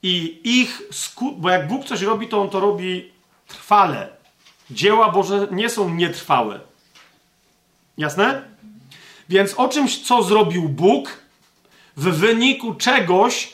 I 0.03 0.42
ich 0.43 0.82
skut, 0.92 1.40
bo 1.40 1.50
jak 1.50 1.68
Bóg 1.68 1.85
coś 1.85 2.01
robi, 2.01 2.27
to 2.27 2.42
on 2.42 2.50
to 2.50 2.60
robi 2.60 3.11
trwale. 3.48 4.10
Dzieła 4.72 5.11
Boże 5.11 5.48
nie 5.51 5.69
są 5.69 5.90
nietrwałe. 5.90 6.60
Jasne? 7.98 8.42
Więc 9.30 9.53
o 9.53 9.68
czymś, 9.68 10.00
co 10.00 10.24
zrobił 10.24 10.69
Bóg, 10.69 11.18
w 11.98 12.03
wyniku 12.03 12.74
czegoś 12.74 13.53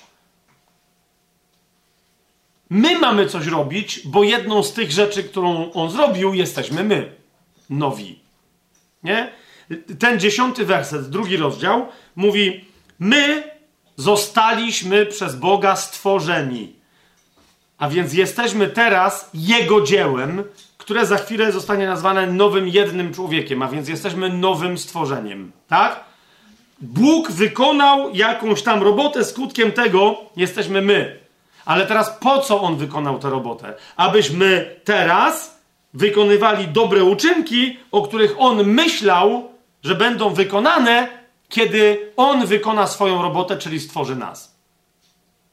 my 2.69 2.99
mamy 2.99 3.27
coś 3.27 3.47
robić, 3.47 4.01
bo 4.05 4.23
jedną 4.23 4.63
z 4.63 4.73
tych 4.73 4.91
rzeczy, 4.91 5.23
którą 5.23 5.71
on 5.71 5.91
zrobił, 5.91 6.33
jesteśmy 6.33 6.83
my. 6.83 7.11
Nowi. 7.69 8.19
Nie? 9.03 9.31
Ten 9.99 10.19
dziesiąty 10.19 10.65
werset, 10.65 11.09
drugi 11.09 11.37
rozdział, 11.37 11.87
mówi: 12.15 12.65
My 12.99 13.43
Zostaliśmy 13.97 15.05
przez 15.05 15.35
Boga 15.35 15.75
stworzeni. 15.75 16.75
A 17.77 17.89
więc 17.89 18.13
jesteśmy 18.13 18.67
teraz 18.67 19.29
Jego 19.33 19.81
dziełem, 19.81 20.43
które 20.77 21.05
za 21.05 21.17
chwilę 21.17 21.51
zostanie 21.51 21.87
nazwane 21.87 22.27
nowym 22.27 22.67
jednym 22.67 23.13
człowiekiem, 23.13 23.61
a 23.61 23.67
więc 23.67 23.87
jesteśmy 23.87 24.29
nowym 24.29 24.77
stworzeniem. 24.77 25.51
Tak? 25.67 26.03
Bóg 26.81 27.31
wykonał 27.31 28.15
jakąś 28.15 28.61
tam 28.61 28.83
robotę, 28.83 29.25
skutkiem 29.25 29.71
tego 29.71 30.17
jesteśmy 30.35 30.81
my. 30.81 31.19
Ale 31.67 31.85
teraz 31.85 32.09
po 32.09 32.39
co 32.41 32.61
on 32.61 32.77
wykonał 32.77 33.19
tę 33.19 33.29
robotę? 33.29 33.73
Abyśmy 33.95 34.75
teraz 34.83 35.59
wykonywali 35.93 36.67
dobre 36.67 37.03
uczynki, 37.03 37.79
o 37.91 38.01
których 38.01 38.35
on 38.37 38.63
myślał, 38.63 39.51
że 39.83 39.95
będą 39.95 40.29
wykonane, 40.29 41.07
kiedy 41.49 42.11
On 42.17 42.45
wykona 42.45 42.87
swoją 42.87 43.21
robotę, 43.21 43.57
czyli 43.57 43.79
stworzy 43.79 44.15
nas. 44.15 44.55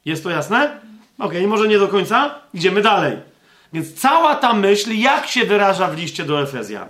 Jest 0.05 0.23
to 0.23 0.29
jasne? 0.29 0.79
Ok, 1.19 1.33
może 1.47 1.67
nie 1.67 1.79
do 1.79 1.87
końca. 1.87 2.35
Idziemy 2.53 2.81
dalej. 2.81 3.17
Więc 3.73 3.93
cała 3.93 4.35
ta 4.35 4.53
myśl, 4.53 4.93
jak 4.93 5.27
się 5.27 5.45
wyraża 5.45 5.87
w 5.87 5.97
liście 5.97 6.23
do 6.23 6.41
Efezjan? 6.41 6.87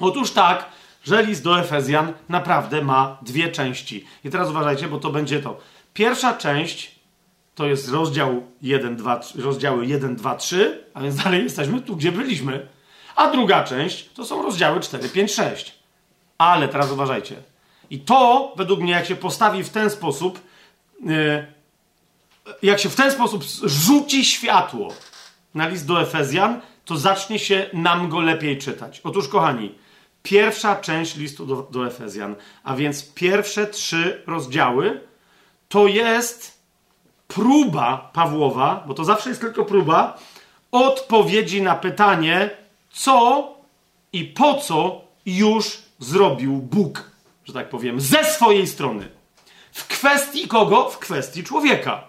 Otóż 0.00 0.30
tak, 0.30 0.64
że 1.04 1.22
list 1.22 1.44
do 1.44 1.60
Efezjan 1.60 2.12
naprawdę 2.28 2.82
ma 2.82 3.18
dwie 3.22 3.52
części. 3.52 4.06
I 4.24 4.30
teraz 4.30 4.48
uważajcie, 4.50 4.88
bo 4.88 4.98
to 4.98 5.10
będzie 5.10 5.40
to. 5.40 5.60
Pierwsza 5.94 6.32
część 6.32 6.99
to 7.60 7.66
jest 7.66 7.88
rozdział 7.88 8.42
1, 8.62 8.96
2, 8.96 9.20
rozdziały 9.38 9.86
1, 9.86 10.16
2, 10.16 10.34
3, 10.34 10.84
a 10.94 11.02
więc 11.02 11.16
dalej 11.16 11.42
jesteśmy 11.42 11.80
tu, 11.80 11.96
gdzie 11.96 12.12
byliśmy. 12.12 12.68
A 13.16 13.30
druga 13.30 13.64
część 13.64 14.08
to 14.08 14.24
są 14.24 14.42
rozdziały 14.42 14.80
4, 14.80 15.08
5, 15.08 15.32
6. 15.32 15.74
Ale 16.38 16.68
teraz 16.68 16.90
uważajcie. 16.90 17.36
I 17.90 18.00
to, 18.00 18.52
według 18.56 18.80
mnie, 18.80 18.92
jak 18.92 19.06
się 19.06 19.16
postawi 19.16 19.64
w 19.64 19.68
ten 19.68 19.90
sposób, 19.90 20.40
e, 21.08 21.46
jak 22.62 22.78
się 22.78 22.88
w 22.88 22.96
ten 22.96 23.12
sposób 23.12 23.44
rzuci 23.64 24.24
światło 24.24 24.94
na 25.54 25.68
list 25.68 25.86
do 25.86 26.02
Efezjan, 26.02 26.60
to 26.84 26.96
zacznie 26.96 27.38
się 27.38 27.70
nam 27.72 28.08
go 28.08 28.20
lepiej 28.20 28.58
czytać. 28.58 29.00
Otóż, 29.04 29.28
kochani, 29.28 29.74
pierwsza 30.22 30.76
część 30.76 31.16
listu 31.16 31.46
do, 31.46 31.68
do 31.70 31.86
Efezjan, 31.86 32.34
a 32.64 32.76
więc 32.76 33.12
pierwsze 33.14 33.66
trzy 33.66 34.22
rozdziały, 34.26 35.00
to 35.68 35.86
jest 35.86 36.59
próba 37.34 38.10
Pawłowa, 38.12 38.84
bo 38.86 38.94
to 38.94 39.04
zawsze 39.04 39.28
jest 39.28 39.40
tylko 39.40 39.64
próba, 39.64 40.18
odpowiedzi 40.72 41.62
na 41.62 41.74
pytanie, 41.74 42.50
co 42.90 43.48
i 44.12 44.24
po 44.24 44.54
co 44.54 45.00
już 45.26 45.82
zrobił 45.98 46.52
Bóg 46.52 47.10
że 47.50 47.54
tak 47.54 47.68
powiem, 47.68 48.00
ze 48.00 48.24
swojej 48.24 48.66
strony. 48.66 49.08
W 49.72 49.86
kwestii 49.86 50.48
kogo? 50.48 50.90
W 50.90 50.98
kwestii 50.98 51.44
człowieka. 51.44 52.04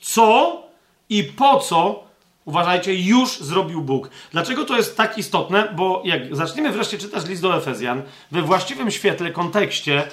Co 0.00 0.62
i 1.08 1.24
po 1.24 1.60
co, 1.60 2.04
uważajcie, 2.44 2.94
już 2.94 3.38
zrobił 3.38 3.82
Bóg. 3.82 4.10
Dlaczego 4.32 4.64
to 4.64 4.76
jest 4.76 4.96
tak 4.96 5.18
istotne? 5.18 5.72
Bo 5.76 6.02
jak 6.04 6.36
zaczniemy 6.36 6.72
wreszcie 6.72 6.98
czytać 6.98 7.28
list 7.28 7.42
do 7.42 7.56
Efezjan, 7.56 8.02
we 8.30 8.42
właściwym 8.42 8.90
świetle, 8.90 9.30
kontekście, 9.30 10.08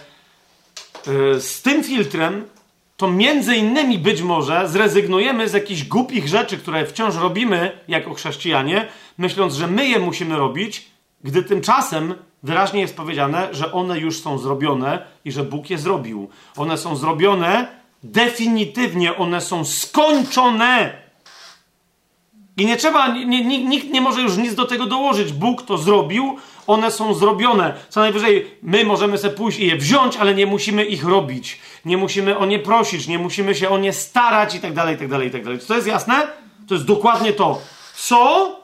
z 1.39 1.61
tym 1.61 1.83
filtrem, 1.83 2.45
to 2.97 3.07
między 3.07 3.55
innymi 3.55 3.99
być 3.99 4.21
może 4.21 4.69
zrezygnujemy 4.69 5.49
z 5.49 5.53
jakichś 5.53 5.83
głupich 5.83 6.27
rzeczy, 6.27 6.57
które 6.57 6.85
wciąż 6.85 7.15
robimy 7.15 7.71
jako 7.87 8.13
chrześcijanie, 8.13 8.87
myśląc, 9.17 9.53
że 9.53 9.67
my 9.67 9.87
je 9.87 9.99
musimy 9.99 10.37
robić, 10.37 10.87
gdy 11.23 11.43
tymczasem 11.43 12.13
wyraźnie 12.43 12.81
jest 12.81 12.97
powiedziane, 12.97 13.47
że 13.51 13.71
one 13.71 13.99
już 13.99 14.21
są 14.21 14.37
zrobione 14.37 15.05
i 15.25 15.31
że 15.31 15.43
Bóg 15.43 15.69
je 15.69 15.77
zrobił. 15.77 16.29
One 16.57 16.77
są 16.77 16.95
zrobione 16.95 17.67
definitywnie, 18.03 19.17
one 19.17 19.41
są 19.41 19.65
skończone. 19.65 21.03
I 22.57 22.65
nie 22.65 22.77
trzeba, 22.77 23.07
nie, 23.07 23.63
nikt 23.65 23.93
nie 23.93 24.01
może 24.01 24.21
już 24.21 24.37
nic 24.37 24.55
do 24.55 24.65
tego 24.65 24.85
dołożyć. 24.85 25.33
Bóg 25.33 25.61
to 25.61 25.77
zrobił, 25.77 26.37
one 26.67 26.91
są 26.91 27.13
zrobione. 27.13 27.73
Co 27.89 27.99
najwyżej 27.99 28.57
my 28.61 28.83
możemy 28.85 29.17
sobie 29.17 29.33
pójść 29.33 29.59
i 29.59 29.67
je 29.67 29.75
wziąć, 29.75 30.17
ale 30.17 30.35
nie 30.35 30.45
musimy 30.45 30.85
ich 30.85 31.03
robić. 31.03 31.59
Nie 31.85 31.97
musimy 31.97 32.37
o 32.37 32.45
nie 32.45 32.59
prosić, 32.59 33.07
nie 33.07 33.19
musimy 33.19 33.55
się 33.55 33.69
o 33.69 33.77
nie 33.77 33.93
starać 33.93 34.55
i 34.55 34.59
tak 34.59 34.73
dalej, 34.73 34.95
i 34.95 34.97
tak 34.97 35.07
dalej, 35.07 35.27
i 35.27 35.31
tak 35.31 35.43
dalej. 35.43 35.59
Czy 35.59 35.67
to 35.67 35.75
jest 35.75 35.87
jasne? 35.87 36.27
To 36.67 36.73
jest 36.73 36.85
dokładnie 36.85 37.33
to. 37.33 37.61
Co 37.95 38.55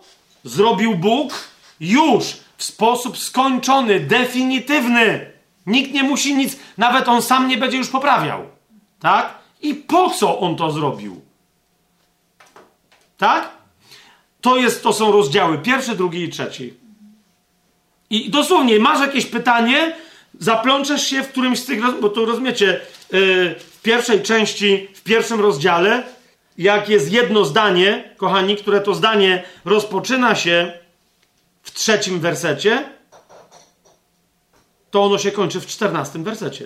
zrobił 0.44 0.95
Bóg 0.95 1.34
już 1.80 2.38
w 2.58 2.64
sposób 2.64 3.18
skończony, 3.18 4.00
definitywny. 4.00 5.32
Nikt 5.66 5.94
nie 5.94 6.03
musi 6.03 6.36
nic, 6.36 6.58
nawet 6.78 7.08
on 7.08 7.22
sam 7.22 7.48
nie 7.48 7.58
będzie 7.58 7.78
już 7.78 7.88
poprawiał. 7.88 8.42
Tak? 9.00 9.40
I 9.61 9.76
po 9.76 10.10
co 10.10 10.40
on 10.40 10.56
to 10.56 10.72
zrobił? 10.72 11.22
Tak? 13.18 13.50
To, 14.42 14.58
jest, 14.58 14.84
to 14.84 14.94
są 14.94 15.11
rozdziały 15.11 15.58
pierwszy, 15.58 15.95
drugi 15.95 16.24
i 16.24 16.30
trzeci. 16.30 16.74
I 18.10 18.30
dosłownie, 18.30 18.80
masz 18.80 19.00
jakieś 19.00 19.26
pytanie, 19.26 19.96
zaplączesz 20.40 21.08
się 21.08 21.24
w 21.24 21.28
którymś 21.28 21.60
z 21.60 21.66
tych, 21.66 22.00
bo 22.02 22.10
to 22.10 22.26
rozumiecie, 22.26 22.66
yy, 23.12 23.20
w 23.60 23.80
pierwszej 23.84 24.22
części, 24.22 24.88
w 24.94 25.02
pierwszym 25.04 25.40
rozdziale, 25.40 26.04
jak 26.58 26.90
jest 26.90 27.12
jedno 27.12 27.46
zdanie, 27.46 28.14
kochani, 28.18 28.56
które 28.56 28.82
to 28.82 28.96
zdanie 28.96 29.44
rozpoczyna 29.66 30.36
się 30.36 30.74
w 31.64 31.72
trzecim 31.72 32.20
wersecie, 32.20 32.90
to 34.92 35.04
ono 35.04 35.18
się 35.18 35.32
kończy 35.32 35.60
w 35.60 35.68
czternastym 35.68 36.24
wersecie. 36.24 36.66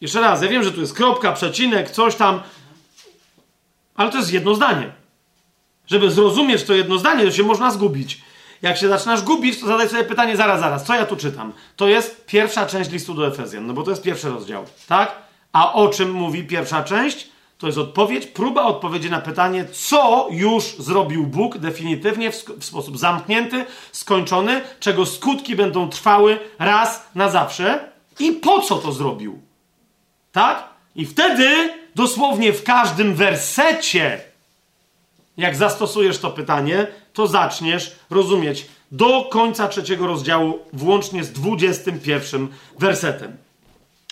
Jeszcze 0.00 0.20
raz, 0.20 0.42
ja 0.42 0.48
wiem, 0.48 0.64
że 0.64 0.72
tu 0.72 0.80
jest 0.80 0.94
kropka, 0.94 1.32
przecinek, 1.32 1.90
coś 1.90 2.14
tam, 2.14 2.42
ale 3.94 4.10
to 4.10 4.18
jest 4.18 4.32
jedno 4.32 4.54
zdanie. 4.54 4.92
Żeby 5.86 6.10
zrozumieć 6.10 6.62
to 6.62 6.74
jedno 6.74 6.98
zdanie, 6.98 7.24
to 7.24 7.30
się 7.30 7.42
można 7.42 7.70
zgubić. 7.70 8.22
Jak 8.62 8.76
się 8.76 8.88
zaczynasz 8.88 9.22
gubić, 9.22 9.60
to 9.60 9.66
zadaj 9.66 9.88
sobie 9.88 10.04
pytanie, 10.04 10.36
zaraz, 10.36 10.60
zaraz, 10.60 10.84
co 10.84 10.94
ja 10.94 11.06
tu 11.06 11.16
czytam? 11.16 11.52
To 11.76 11.88
jest 11.88 12.26
pierwsza 12.26 12.66
część 12.66 12.90
listu 12.90 13.14
do 13.14 13.26
Efezjan, 13.26 13.66
no 13.66 13.72
bo 13.74 13.82
to 13.82 13.90
jest 13.90 14.02
pierwszy 14.02 14.28
rozdział, 14.28 14.64
tak? 14.88 15.16
A 15.52 15.72
o 15.72 15.88
czym 15.88 16.10
mówi 16.10 16.44
pierwsza 16.44 16.82
część? 16.82 17.28
To 17.58 17.66
jest 17.66 17.78
odpowiedź, 17.78 18.26
próba 18.26 18.62
odpowiedzi 18.62 19.10
na 19.10 19.20
pytanie, 19.20 19.64
co 19.72 20.28
już 20.30 20.64
zrobił 20.64 21.26
Bóg 21.26 21.58
definitywnie, 21.58 22.32
w, 22.32 22.44
w 22.44 22.64
sposób 22.64 22.98
zamknięty, 22.98 23.64
skończony, 23.92 24.60
czego 24.80 25.06
skutki 25.06 25.56
będą 25.56 25.88
trwały 25.88 26.38
raz 26.58 27.06
na 27.14 27.30
zawsze 27.30 27.90
i 28.18 28.32
po 28.32 28.60
co 28.60 28.76
to 28.76 28.92
zrobił. 28.92 29.42
Tak? 30.32 30.68
I 30.94 31.06
wtedy 31.06 31.74
dosłownie 31.94 32.52
w 32.52 32.64
każdym 32.64 33.14
wersecie, 33.14 34.20
jak 35.36 35.56
zastosujesz 35.56 36.18
to 36.18 36.30
pytanie, 36.30 36.86
to 37.16 37.26
zaczniesz 37.26 37.92
rozumieć 38.10 38.66
do 38.92 39.24
końca 39.24 39.68
trzeciego 39.68 40.06
rozdziału, 40.06 40.58
włącznie 40.72 41.24
z 41.24 41.32
21 41.32 42.48
wersetem. 42.78 43.36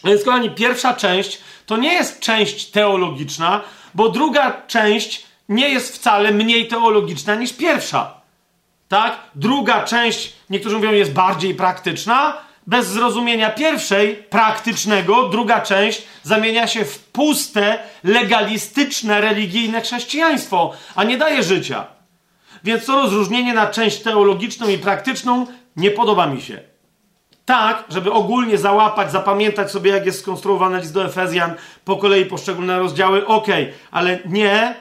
Więc, 0.05 0.25
kochani, 0.25 0.51
pierwsza 0.51 0.95
część 0.95 1.41
to 1.67 1.77
nie 1.77 1.93
jest 1.93 2.21
część 2.21 2.67
teologiczna, 2.67 3.61
bo 3.95 4.09
druga 4.09 4.63
część 4.67 5.25
nie 5.49 5.69
jest 5.69 5.95
wcale 5.95 6.33
mniej 6.33 6.69
teologiczna 6.69 7.35
niż 7.35 7.53
pierwsza. 7.53 8.15
Tak? 8.89 9.19
Druga 9.35 9.85
część, 9.85 10.33
niektórzy 10.51 10.77
mówią, 10.77 10.93
jest 10.93 11.13
bardziej 11.13 11.55
praktyczna. 11.55 12.37
Bez 12.67 12.87
zrozumienia 12.87 13.51
pierwszej, 13.51 14.17
praktycznego, 14.17 15.29
druga 15.29 15.61
część 15.61 16.03
zamienia 16.23 16.67
się 16.67 16.85
w 16.85 16.99
puste, 16.99 17.79
legalistyczne, 18.05 19.21
religijne 19.21 19.81
chrześcijaństwo, 19.81 20.73
a 20.95 21.05
nie 21.05 21.19
daje 21.19 21.43
życia. 21.43 21.94
Więc 22.65 22.87
to 22.87 23.03
rozróżnienie 23.03 23.55
na 23.55 23.67
część 23.67 24.03
teologiczną 24.03 24.69
i 24.69 24.79
praktyczną 24.79 25.47
nie 25.77 25.91
podoba 25.91 26.27
mi 26.27 26.43
się 26.43 26.75
tak, 27.45 27.85
żeby 27.89 28.13
ogólnie 28.13 28.59
załapać, 28.59 29.13
zapamiętać 29.13 29.71
sobie, 29.71 29.91
jak 29.91 30.07
jest 30.07 30.21
skonstruowany 30.21 30.81
list 30.81 30.95
do 30.95 31.05
Efezjan, 31.05 31.55
po 31.85 31.97
kolei 31.97 32.27
poszczególne 32.27 32.79
rozdziały, 32.79 33.27
ok, 33.27 33.47
ale 33.91 34.19
nie, 34.27 34.75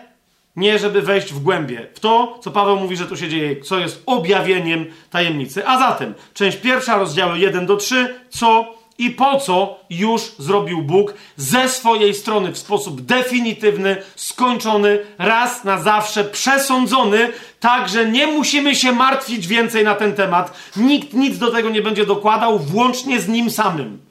nie 0.55 0.79
żeby 0.79 1.01
wejść 1.01 1.33
w 1.33 1.39
głębie, 1.39 1.87
w 1.93 1.99
to, 1.99 2.39
co 2.41 2.51
Paweł 2.51 2.77
mówi, 2.77 2.97
że 2.97 3.05
tu 3.05 3.17
się 3.17 3.29
dzieje, 3.29 3.61
co 3.61 3.79
jest 3.79 4.03
objawieniem 4.05 4.85
tajemnicy. 5.09 5.67
A 5.67 5.79
zatem, 5.79 6.13
część 6.33 6.57
pierwsza, 6.57 6.97
rozdziały 6.97 7.39
1 7.39 7.65
do 7.65 7.77
3, 7.77 8.15
co 8.29 8.75
i 8.97 9.09
po 9.09 9.39
co 9.39 9.79
już 9.89 10.21
zrobił 10.39 10.81
Bóg 10.81 11.13
ze 11.37 11.69
swojej 11.69 12.13
strony 12.13 12.51
w 12.51 12.57
sposób 12.57 13.01
definitywny, 13.01 14.03
skończony, 14.15 14.99
raz 15.17 15.63
na 15.63 15.81
zawsze, 15.81 16.23
przesądzony, 16.23 17.31
tak 17.59 17.89
że 17.89 18.05
nie 18.05 18.27
musimy 18.27 18.75
się 18.75 18.91
martwić 18.91 19.47
więcej 19.47 19.83
na 19.83 19.95
ten 19.95 20.15
temat. 20.15 20.53
Nikt 20.75 21.13
nic 21.13 21.37
do 21.37 21.51
tego 21.51 21.69
nie 21.69 21.81
będzie 21.81 22.05
dokładał, 22.05 22.59
włącznie 22.59 23.21
z 23.21 23.27
nim 23.27 23.49
samym. 23.49 24.01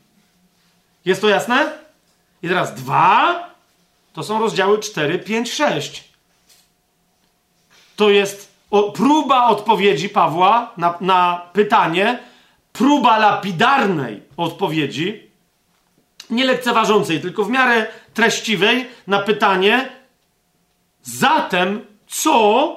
Jest 1.05 1.21
to 1.21 1.29
jasne? 1.29 1.73
I 2.43 2.49
teraz 2.49 2.75
dwa 2.75 3.53
to 4.13 4.23
są 4.23 4.39
rozdziały 4.39 4.79
4, 4.79 5.19
5, 5.19 5.53
6. 5.53 6.05
To 7.97 8.11
jest 8.11 8.53
próba 8.95 9.47
odpowiedzi 9.47 10.09
Pawła 10.09 10.73
na, 10.77 10.95
na 11.01 11.43
pytanie, 11.53 12.19
próba 12.73 13.19
lapidarnej 13.19 14.23
odpowiedzi, 14.37 15.31
nie 16.31 16.45
lekceważącej, 16.45 17.21
tylko 17.21 17.45
w 17.45 17.51
miarę 17.51 17.87
treściwej 18.15 18.89
na 19.07 19.19
pytanie, 19.19 19.89
zatem 21.03 21.87
co 22.07 22.77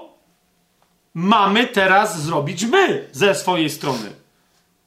mamy 1.14 1.68
teraz 1.68 2.22
zrobić 2.22 2.64
my 2.64 3.08
ze 3.12 3.36
swojej 3.36 3.70
strony? 3.70 4.12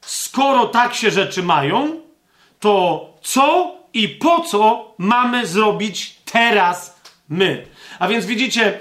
Skoro 0.01 0.65
tak 0.65 0.95
się 0.95 1.11
rzeczy 1.11 1.43
mają, 1.43 2.01
to 2.59 3.05
co 3.21 3.75
i 3.93 4.07
po 4.09 4.39
co 4.39 4.93
mamy 4.97 5.47
zrobić 5.47 6.15
teraz 6.31 6.99
my? 7.29 7.67
A 7.99 8.07
więc 8.07 8.25
widzicie, 8.25 8.79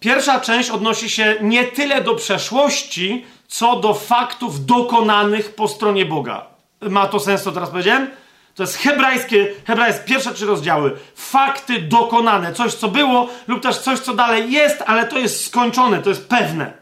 pierwsza 0.00 0.40
część 0.40 0.70
odnosi 0.70 1.10
się 1.10 1.36
nie 1.40 1.64
tyle 1.64 2.02
do 2.02 2.14
przeszłości, 2.14 3.24
co 3.50 3.76
do 3.76 3.94
faktów 3.94 4.66
dokonanych 4.66 5.54
po 5.54 5.68
stronie 5.68 6.06
Boga. 6.06 6.46
Ma 6.80 7.06
to 7.06 7.20
sens, 7.20 7.42
co 7.42 7.52
teraz 7.52 7.70
powiedziałem? 7.70 8.10
To 8.54 8.62
jest 8.62 8.76
hebrajskie, 8.76 9.54
hebrajskie, 9.64 10.04
pierwsze 10.04 10.34
trzy 10.34 10.46
rozdziały. 10.46 10.96
Fakty 11.14 11.80
dokonane. 11.82 12.52
Coś, 12.52 12.74
co 12.74 12.88
było, 12.88 13.28
lub 13.48 13.62
też 13.62 13.78
coś, 13.78 13.98
co 13.98 14.14
dalej 14.14 14.52
jest, 14.52 14.82
ale 14.86 15.06
to 15.06 15.18
jest 15.18 15.46
skończone, 15.46 16.02
to 16.02 16.08
jest 16.08 16.28
pewne. 16.28 16.72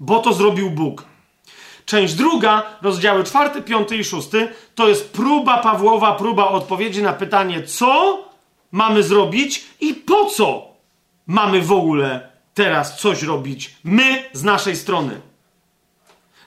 Bo 0.00 0.18
to 0.18 0.32
zrobił 0.32 0.70
Bóg. 0.70 1.04
Część 1.84 2.14
druga, 2.14 2.62
rozdziały 2.82 3.24
czwarty, 3.24 3.62
piąty 3.62 3.96
i 3.96 4.04
szósty, 4.04 4.48
to 4.74 4.88
jest 4.88 5.12
próba 5.12 5.58
Pawłowa, 5.58 6.14
próba 6.14 6.48
odpowiedzi 6.48 7.02
na 7.02 7.12
pytanie, 7.12 7.62
co 7.62 8.18
mamy 8.72 9.02
zrobić 9.02 9.66
i 9.80 9.94
po 9.94 10.24
co 10.24 10.66
mamy 11.26 11.62
w 11.62 11.72
ogóle 11.72 12.28
teraz 12.54 13.00
coś 13.00 13.22
robić 13.22 13.74
my 13.84 14.24
z 14.32 14.42
naszej 14.42 14.76
strony. 14.76 15.20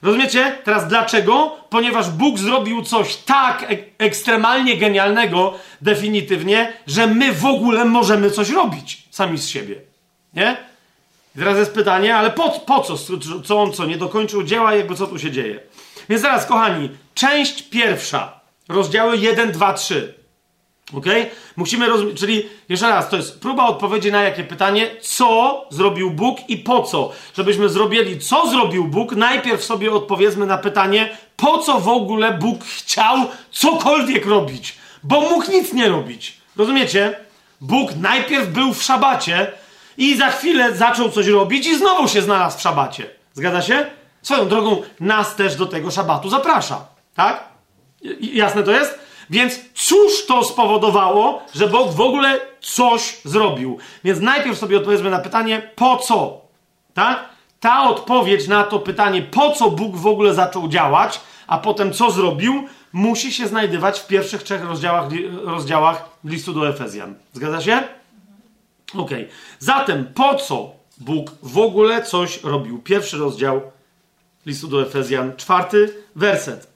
Rozumiecie? 0.02 0.58
Teraz 0.64 0.88
dlaczego? 0.88 1.58
Ponieważ 1.70 2.10
Bóg 2.10 2.40
zrobił 2.40 2.84
coś 2.84 3.16
tak 3.16 3.66
ek 3.68 3.90
ekstremalnie 3.98 4.78
genialnego, 4.78 5.54
definitywnie, 5.82 6.74
że 6.88 7.08
my 7.08 7.34
w 7.34 7.46
ogóle 7.46 7.86
możemy 7.86 8.32
coś 8.32 8.50
robić 8.50 9.04
sami 9.12 9.38
z 9.38 9.48
siebie. 9.48 9.76
Nie? 10.34 10.58
I 11.36 11.40
teraz 11.40 11.58
jest 11.58 11.74
pytanie, 11.74 12.16
ale 12.16 12.32
po, 12.32 12.50
po 12.50 12.82
co? 12.82 12.96
Co 13.44 13.62
on 13.62 13.74
co? 13.74 13.86
Nie 13.86 13.98
dokończył 13.98 14.44
dzieła, 14.44 14.74
jakby 14.76 14.96
co 14.96 15.08
tu 15.08 15.20
się 15.20 15.32
dzieje? 15.32 15.60
Więc 16.10 16.22
teraz, 16.22 16.46
kochani, 16.46 16.90
część 17.14 17.62
pierwsza, 17.62 18.40
rozdziały 18.70 19.18
1, 19.18 19.52
2, 19.52 19.74
3. 19.74 20.21
Ok? 20.94 21.06
Musimy 21.56 21.88
rozumieć, 21.88 22.20
czyli 22.20 22.50
jeszcze 22.70 22.90
raz, 22.90 23.10
to 23.10 23.18
jest 23.18 23.40
próba 23.40 23.66
odpowiedzi 23.66 24.12
na 24.12 24.22
jakie 24.22 24.44
pytanie, 24.44 24.92
co 25.02 25.66
zrobił 25.70 26.12
Bóg 26.12 26.50
i 26.50 26.58
po 26.58 26.84
co. 26.84 27.12
Żebyśmy 27.38 27.70
zrobili, 27.70 28.20
co 28.20 28.50
zrobił 28.50 28.86
Bóg, 28.86 29.12
najpierw 29.16 29.64
sobie 29.64 29.92
odpowiedzmy 29.92 30.46
na 30.46 30.58
pytanie, 30.58 31.18
po 31.38 31.58
co 31.58 31.80
w 31.80 31.88
ogóle 31.88 32.32
Bóg 32.32 32.64
chciał 32.64 33.18
cokolwiek 33.52 34.26
robić. 34.26 34.76
Bo 35.04 35.22
mógł 35.22 35.52
nic 35.52 35.74
nie 35.74 35.90
robić. 35.90 36.38
Rozumiecie? 36.58 37.16
Bóg 37.62 37.96
najpierw 37.96 38.48
był 38.48 38.74
w 38.74 38.84
szabacie 38.84 39.52
i 39.98 40.18
za 40.18 40.30
chwilę 40.30 40.76
zaczął 40.76 41.10
coś 41.10 41.28
robić 41.28 41.68
i 41.68 41.78
znowu 41.78 42.08
się 42.08 42.22
znalazł 42.22 42.58
w 42.58 42.62
szabacie. 42.62 43.10
Zgadza 43.34 43.62
się? 43.62 43.86
Swoją 44.22 44.48
drogą 44.48 44.82
nas 45.00 45.36
też 45.36 45.56
do 45.56 45.66
tego 45.66 45.92
szabatu 45.92 46.30
zaprasza. 46.30 46.86
Tak? 47.16 47.44
Jasne 48.20 48.64
to 48.64 48.72
jest? 48.72 49.00
Więc 49.32 49.60
cóż 49.74 50.26
to 50.28 50.44
spowodowało, 50.44 51.42
że 51.56 51.68
Bóg 51.68 51.92
w 51.92 52.02
ogóle 52.02 52.40
coś 52.62 53.18
zrobił? 53.24 53.78
Więc 54.04 54.20
najpierw 54.20 54.58
sobie 54.58 54.78
odpowiedzmy 54.78 55.10
na 55.10 55.20
pytanie, 55.20 55.72
po 55.76 55.98
co? 55.98 56.42
Tak? 56.94 57.30
Ta 57.60 57.90
odpowiedź 57.90 58.48
na 58.48 58.64
to 58.64 58.80
pytanie, 58.80 59.22
po 59.22 59.52
co 59.52 59.72
Bóg 59.72 59.96
w 59.96 60.08
ogóle 60.08 60.34
zaczął 60.34 60.68
działać, 60.68 61.22
a 61.48 61.58
potem 61.58 61.94
co 61.94 62.12
zrobił, 62.12 62.68
musi 62.94 63.34
się 63.34 63.48
znajdywać 63.48 64.00
w 64.00 64.08
pierwszych 64.08 64.44
trzech 64.44 64.66
rozdziałach, 64.66 65.06
rozdziałach 65.44 66.10
listu 66.26 66.54
do 66.54 66.70
Efezjan. 66.70 67.16
Zgadza 67.34 67.62
się? 67.62 67.84
Ok. 68.98 69.10
Zatem 69.60 70.06
po 70.14 70.36
co 70.36 70.72
Bóg 70.98 71.32
w 71.44 71.58
ogóle 71.58 72.04
coś 72.04 72.44
robił. 72.44 72.80
Pierwszy 72.80 73.18
rozdział 73.18 73.62
listu 74.46 74.68
do 74.68 74.82
Efezjan, 74.82 75.36
czwarty 75.38 75.94
werset. 76.16 76.71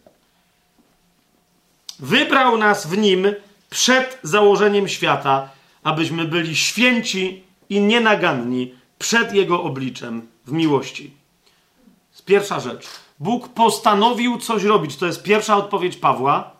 Wybrał 1.99 2.57
nas 2.57 2.87
w 2.87 2.97
nim 2.97 3.27
przed 3.69 4.19
założeniem 4.23 4.87
świata, 4.87 5.49
abyśmy 5.83 6.25
byli 6.25 6.55
święci 6.55 7.43
i 7.69 7.79
nienaganni 7.79 8.73
przed 8.99 9.33
Jego 9.33 9.63
obliczem 9.63 10.27
w 10.45 10.51
miłości. 10.51 11.11
Pierwsza 12.25 12.59
rzecz. 12.59 12.87
Bóg 13.19 13.49
postanowił 13.49 14.37
coś 14.37 14.63
robić. 14.63 14.95
To 14.95 15.05
jest 15.05 15.23
pierwsza 15.23 15.57
odpowiedź 15.57 15.97
Pawła, 15.97 16.51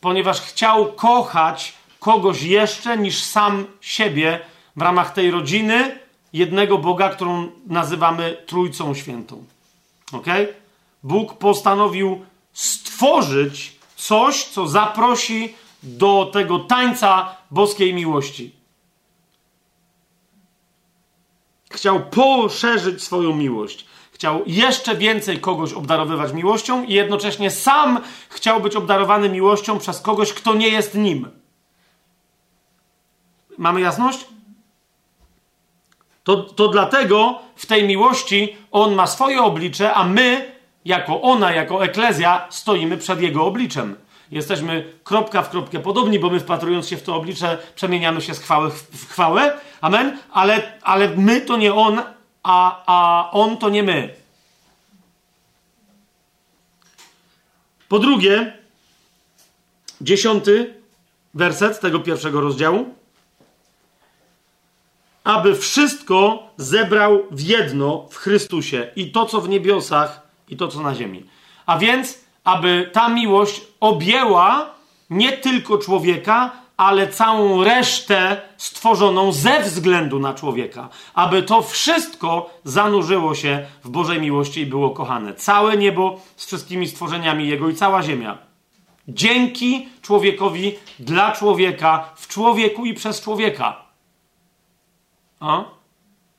ponieważ 0.00 0.40
chciał 0.40 0.92
kochać 0.92 1.74
kogoś 2.00 2.42
jeszcze 2.42 2.98
niż 2.98 3.22
sam 3.22 3.66
siebie 3.80 4.40
w 4.76 4.82
ramach 4.82 5.12
tej 5.12 5.30
rodziny 5.30 5.98
jednego 6.32 6.78
Boga, 6.78 7.08
którą 7.08 7.48
nazywamy 7.66 8.36
Trójcą 8.46 8.94
Świętą. 8.94 9.44
Ok? 10.12 10.26
Bóg 11.02 11.34
postanowił 11.34 12.24
stworzyć 12.52 13.73
coś, 14.04 14.44
co 14.44 14.68
zaprosi 14.68 15.54
do 15.82 16.30
tego 16.32 16.58
tańca 16.58 17.36
boskiej 17.50 17.94
miłości. 17.94 18.52
Chciał 21.70 22.00
poszerzyć 22.00 23.02
swoją 23.02 23.36
miłość. 23.36 23.86
Chciał 24.12 24.42
jeszcze 24.46 24.96
więcej 24.96 25.40
kogoś 25.40 25.72
obdarowywać 25.72 26.32
miłością 26.32 26.84
i 26.84 26.92
jednocześnie 26.92 27.50
sam 27.50 28.00
chciał 28.28 28.60
być 28.60 28.76
obdarowany 28.76 29.28
miłością 29.28 29.78
przez 29.78 30.00
kogoś, 30.00 30.32
kto 30.32 30.54
nie 30.54 30.68
jest 30.68 30.94
nim. 30.94 31.28
Mamy 33.58 33.80
jasność? 33.80 34.26
To, 36.24 36.36
to 36.36 36.68
dlatego 36.68 37.38
w 37.56 37.66
tej 37.66 37.84
miłości 37.84 38.56
on 38.70 38.94
ma 38.94 39.06
swoje 39.06 39.42
oblicze, 39.42 39.94
a 39.94 40.04
my, 40.04 40.53
jako 40.84 41.22
ona, 41.22 41.52
jako 41.52 41.84
eklezja, 41.84 42.46
stoimy 42.50 42.98
przed 42.98 43.20
jego 43.20 43.44
obliczem. 43.44 43.96
Jesteśmy 44.30 44.92
kropka 45.04 45.42
w 45.42 45.50
kropkę 45.50 45.80
podobni, 45.80 46.18
bo 46.18 46.30
my 46.30 46.40
wpatrując 46.40 46.88
się 46.88 46.96
w 46.96 47.02
to 47.02 47.16
oblicze, 47.16 47.58
przemieniamy 47.74 48.20
się 48.20 48.34
z 48.34 48.40
chwały 48.40 48.70
w 48.70 49.08
chwałę. 49.10 49.58
Amen? 49.80 50.18
Ale, 50.32 50.78
ale 50.82 51.08
my 51.08 51.40
to 51.40 51.56
nie 51.56 51.74
on, 51.74 52.02
a, 52.42 52.82
a 52.86 53.30
on 53.30 53.56
to 53.56 53.68
nie 53.68 53.82
my. 53.82 54.14
Po 57.88 57.98
drugie, 57.98 58.52
dziesiąty 60.00 60.74
werset 61.34 61.80
tego 61.80 62.00
pierwszego 62.00 62.40
rozdziału. 62.40 62.94
Aby 65.24 65.56
wszystko 65.56 66.48
zebrał 66.56 67.22
w 67.30 67.40
jedno 67.40 68.06
w 68.10 68.16
Chrystusie 68.16 68.90
i 68.96 69.12
to, 69.12 69.26
co 69.26 69.40
w 69.40 69.48
niebiosach, 69.48 70.23
i 70.48 70.56
to, 70.56 70.68
co 70.68 70.80
na 70.80 70.94
ziemi. 70.94 71.24
A 71.66 71.78
więc, 71.78 72.24
aby 72.44 72.90
ta 72.92 73.08
miłość 73.08 73.60
objęła 73.80 74.70
nie 75.10 75.32
tylko 75.32 75.78
człowieka, 75.78 76.64
ale 76.76 77.08
całą 77.08 77.64
resztę 77.64 78.40
stworzoną 78.56 79.32
ze 79.32 79.62
względu 79.62 80.18
na 80.18 80.34
człowieka. 80.34 80.88
Aby 81.14 81.42
to 81.42 81.62
wszystko 81.62 82.50
zanurzyło 82.64 83.34
się 83.34 83.66
w 83.84 83.88
Bożej 83.88 84.20
miłości 84.20 84.60
i 84.60 84.66
było 84.66 84.90
kochane. 84.90 85.34
Całe 85.34 85.76
niebo 85.76 86.20
z 86.36 86.46
wszystkimi 86.46 86.88
stworzeniami 86.88 87.48
Jego 87.48 87.68
i 87.68 87.74
cała 87.74 88.02
ziemia. 88.02 88.38
Dzięki 89.08 89.88
człowiekowi, 90.02 90.74
dla 90.98 91.32
człowieka, 91.32 92.12
w 92.16 92.28
człowieku 92.28 92.84
i 92.84 92.94
przez 92.94 93.20
człowieka. 93.20 93.82
A? 95.40 95.64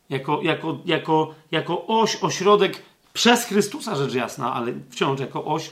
Jako, 0.10 0.42
jako, 0.42 0.78
jako, 0.86 1.34
jako 1.52 1.88
oś, 1.88 2.24
ośrodek 2.24 2.82
przez 3.16 3.46
Chrystusa, 3.46 3.96
rzecz 3.96 4.14
jasna, 4.14 4.54
ale 4.54 4.74
wciąż 4.90 5.20
jako 5.20 5.46
oś. 5.46 5.72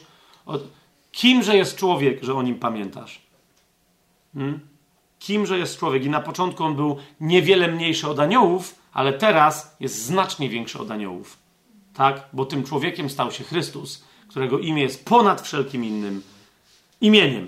Kimże 1.11 1.57
jest 1.57 1.75
człowiek, 1.75 2.23
że 2.23 2.33
o 2.33 2.41
nim 2.41 2.59
pamiętasz? 2.59 3.21
Hmm? 4.33 4.59
Kimże 5.19 5.57
jest 5.57 5.79
człowiek? 5.79 6.05
I 6.05 6.09
na 6.09 6.21
początku 6.21 6.63
on 6.63 6.75
był 6.75 6.97
niewiele 7.19 7.67
mniejszy 7.67 8.09
od 8.09 8.19
aniołów, 8.19 8.75
ale 8.93 9.13
teraz 9.13 9.75
jest 9.79 10.05
znacznie 10.05 10.49
większy 10.49 10.79
od 10.79 10.91
aniołów. 10.91 11.37
Tak? 11.93 12.23
Bo 12.33 12.45
tym 12.45 12.63
człowiekiem 12.63 13.09
stał 13.09 13.31
się 13.31 13.43
Chrystus, 13.43 14.03
którego 14.27 14.59
imię 14.59 14.81
jest 14.81 15.05
ponad 15.05 15.41
wszelkim 15.41 15.85
innym 15.85 16.21
imieniem. 17.01 17.47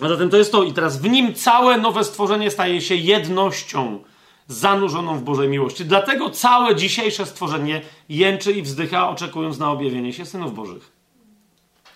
A 0.00 0.08
zatem 0.08 0.30
to 0.30 0.36
jest 0.36 0.52
to. 0.52 0.62
I 0.62 0.72
teraz 0.72 1.00
w 1.00 1.08
nim 1.08 1.34
całe 1.34 1.78
nowe 1.78 2.04
stworzenie 2.04 2.50
staje 2.50 2.80
się 2.80 2.94
jednością 2.94 4.04
zanurzoną 4.48 5.18
w 5.18 5.22
Bożej 5.22 5.48
miłości. 5.48 5.84
Dlatego 5.84 6.30
całe 6.30 6.76
dzisiejsze 6.76 7.26
stworzenie 7.26 7.82
jęczy 8.08 8.52
i 8.52 8.62
wzdycha, 8.62 9.08
oczekując 9.08 9.58
na 9.58 9.70
objawienie 9.70 10.12
się 10.12 10.26
synów 10.26 10.54
Bożych. 10.54 10.92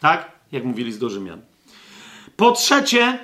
Tak? 0.01 0.33
Jak 0.53 0.65
mówili 0.65 0.93
z 0.93 0.99
do 0.99 1.11
Rzymian. 1.11 1.41
Po 2.37 2.53
trzecie, 2.53 3.19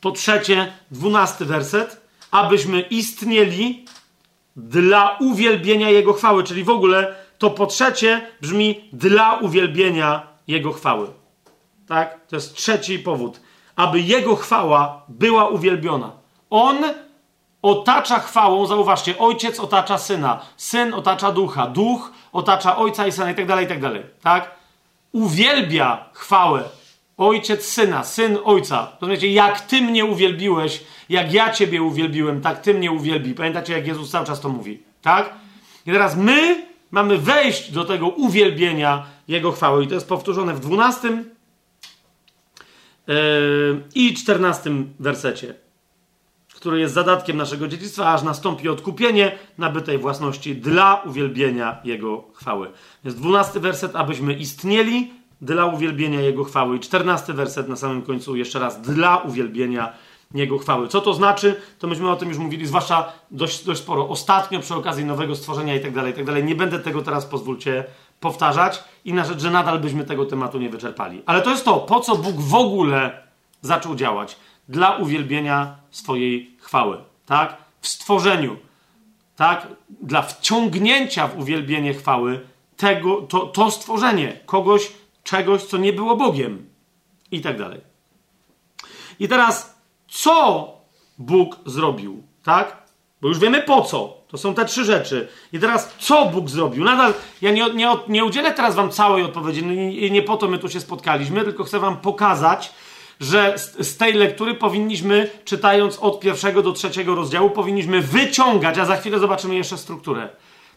po 0.00 0.10
trzecie, 0.10 0.72
dwunasty 0.90 1.44
werset, 1.44 2.00
abyśmy 2.30 2.80
istnieli 2.80 3.84
dla 4.56 5.16
uwielbienia 5.20 5.90
Jego 5.90 6.12
chwały. 6.12 6.44
Czyli 6.44 6.64
w 6.64 6.70
ogóle 6.70 7.14
to 7.38 7.50
po 7.50 7.66
trzecie 7.66 8.26
brzmi 8.40 8.88
dla 8.92 9.34
uwielbienia 9.34 10.26
Jego 10.46 10.72
chwały. 10.72 11.08
Tak? 11.88 12.26
To 12.26 12.36
jest 12.36 12.54
trzeci 12.54 12.98
powód. 12.98 13.40
Aby 13.76 14.00
Jego 14.00 14.36
chwała 14.36 15.02
była 15.08 15.48
uwielbiona. 15.48 16.12
On 16.50 16.76
otacza 17.64 18.18
chwałą, 18.18 18.66
zauważcie, 18.66 19.18
ojciec 19.18 19.60
otacza 19.60 19.98
syna, 19.98 20.40
syn 20.56 20.94
otacza 20.94 21.32
ducha, 21.32 21.66
duch 21.66 22.12
otacza 22.32 22.76
ojca 22.76 23.06
i 23.06 23.12
syna 23.12 23.30
i 23.30 23.34
tak 23.34 23.46
dalej, 23.46 23.64
i 23.64 23.68
tak 23.68 23.80
dalej. 23.80 24.02
Tak? 24.22 24.50
Uwielbia 25.12 26.04
chwałę 26.12 26.62
ojciec 27.16 27.64
syna, 27.64 28.04
syn 28.04 28.38
ojca. 28.44 28.92
Rozumiecie, 29.00 29.32
jak 29.32 29.60
ty 29.60 29.82
mnie 29.82 30.04
uwielbiłeś, 30.04 30.84
jak 31.08 31.32
ja 31.32 31.50
ciebie 31.50 31.82
uwielbiłem, 31.82 32.40
tak 32.40 32.60
ty 32.60 32.74
mnie 32.74 32.92
uwielbi. 32.92 33.34
Pamiętacie, 33.34 33.72
jak 33.72 33.86
Jezus 33.86 34.10
cały 34.10 34.26
czas 34.26 34.40
to 34.40 34.48
mówi, 34.48 34.82
tak? 35.02 35.34
I 35.86 35.92
teraz 35.92 36.16
my 36.16 36.66
mamy 36.90 37.18
wejść 37.18 37.72
do 37.72 37.84
tego 37.84 38.08
uwielbienia 38.08 39.06
Jego 39.28 39.52
chwały. 39.52 39.84
I 39.84 39.88
to 39.88 39.94
jest 39.94 40.08
powtórzone 40.08 40.54
w 40.54 40.60
12 40.60 41.24
yy, 43.06 43.82
i 43.94 44.14
14 44.14 44.70
wersecie 44.98 45.63
który 46.64 46.80
jest 46.80 46.94
zadatkiem 46.94 47.36
naszego 47.36 47.68
dziedzictwa, 47.68 48.12
aż 48.12 48.22
nastąpi 48.22 48.68
odkupienie 48.68 49.32
nabytej 49.58 49.98
własności 49.98 50.56
dla 50.56 51.02
uwielbienia 51.06 51.80
Jego 51.84 52.24
chwały. 52.34 52.70
Jest 53.04 53.18
dwunasty 53.18 53.60
werset, 53.60 53.96
abyśmy 53.96 54.34
istnieli 54.34 55.12
dla 55.40 55.66
uwielbienia 55.66 56.20
Jego 56.20 56.44
chwały. 56.44 56.76
I 56.76 56.80
czternasty 56.80 57.32
werset 57.32 57.68
na 57.68 57.76
samym 57.76 58.02
końcu, 58.02 58.36
jeszcze 58.36 58.58
raz, 58.58 58.82
dla 58.82 59.16
uwielbienia 59.16 59.92
Jego 60.34 60.58
chwały. 60.58 60.88
Co 60.88 61.00
to 61.00 61.14
znaczy? 61.14 61.60
To 61.78 61.86
myśmy 61.86 62.10
o 62.10 62.16
tym 62.16 62.28
już 62.28 62.38
mówili, 62.38 62.66
zwłaszcza 62.66 63.12
dość, 63.30 63.64
dość 63.64 63.80
sporo. 63.80 64.08
Ostatnio 64.08 64.60
przy 64.60 64.74
okazji 64.74 65.04
nowego 65.04 65.36
stworzenia 65.36 65.74
i 65.74 65.80
tak 65.80 65.92
dalej, 65.92 66.12
i 66.12 66.16
tak 66.16 66.24
dalej. 66.24 66.44
Nie 66.44 66.54
będę 66.54 66.78
tego 66.78 67.02
teraz, 67.02 67.26
pozwólcie, 67.26 67.84
powtarzać 68.20 68.84
i 69.04 69.12
na 69.12 69.24
rzecz, 69.24 69.40
że 69.40 69.50
nadal 69.50 69.78
byśmy 69.78 70.04
tego 70.04 70.26
tematu 70.26 70.58
nie 70.58 70.70
wyczerpali. 70.70 71.22
Ale 71.26 71.42
to 71.42 71.50
jest 71.50 71.64
to, 71.64 71.76
po 71.76 72.00
co 72.00 72.16
Bóg 72.16 72.36
w 72.36 72.54
ogóle 72.54 73.22
zaczął 73.62 73.94
działać 73.94 74.36
dla 74.68 74.96
uwielbienia 74.96 75.76
swojej 75.90 76.56
chwały, 76.60 76.98
tak? 77.26 77.56
W 77.80 77.88
stworzeniu, 77.88 78.56
tak? 79.36 79.68
Dla 80.00 80.22
wciągnięcia 80.22 81.28
w 81.28 81.38
uwielbienie 81.38 81.94
chwały 81.94 82.40
tego, 82.76 83.22
to, 83.22 83.46
to 83.46 83.70
stworzenie, 83.70 84.40
kogoś, 84.46 84.92
czegoś, 85.24 85.62
co 85.62 85.76
nie 85.76 85.92
było 85.92 86.16
Bogiem 86.16 86.68
i 87.30 87.40
tak 87.40 87.58
dalej. 87.58 87.80
I 89.20 89.28
teraz, 89.28 89.78
co 90.08 90.68
Bóg 91.18 91.56
zrobił, 91.66 92.22
tak? 92.42 92.84
Bo 93.20 93.28
już 93.28 93.38
wiemy 93.38 93.62
po 93.62 93.82
co. 93.82 94.16
To 94.28 94.38
są 94.38 94.54
te 94.54 94.64
trzy 94.64 94.84
rzeczy. 94.84 95.28
I 95.52 95.58
teraz, 95.58 95.94
co 95.98 96.26
Bóg 96.26 96.50
zrobił? 96.50 96.84
Nadal, 96.84 97.14
ja 97.42 97.50
nie, 97.50 97.70
nie, 97.70 97.88
nie 98.08 98.24
udzielę 98.24 98.52
teraz 98.52 98.74
wam 98.74 98.90
całej 98.90 99.24
odpowiedzi, 99.24 99.66
no 99.66 99.72
nie, 99.72 100.10
nie 100.10 100.22
po 100.22 100.36
to 100.36 100.48
my 100.48 100.58
tu 100.58 100.68
się 100.68 100.80
spotkaliśmy, 100.80 101.44
tylko 101.44 101.64
chcę 101.64 101.78
wam 101.78 101.96
pokazać, 101.96 102.72
że 103.20 103.58
z, 103.58 103.88
z, 103.88 103.96
tej 103.96 104.12
lektury 104.12 104.54
powinniśmy, 104.54 105.30
czytając 105.44 105.98
od 105.98 106.20
pierwszego 106.20 106.62
do 106.62 106.72
trzeciego 106.72 107.14
rozdziału, 107.14 107.50
powinniśmy 107.50 108.00
wyciągać, 108.00 108.78
a 108.78 108.84
za 108.84 108.96
chwilę 108.96 109.18
zobaczymy 109.18 109.54
jeszcze 109.54 109.78
strukturę, 109.78 110.28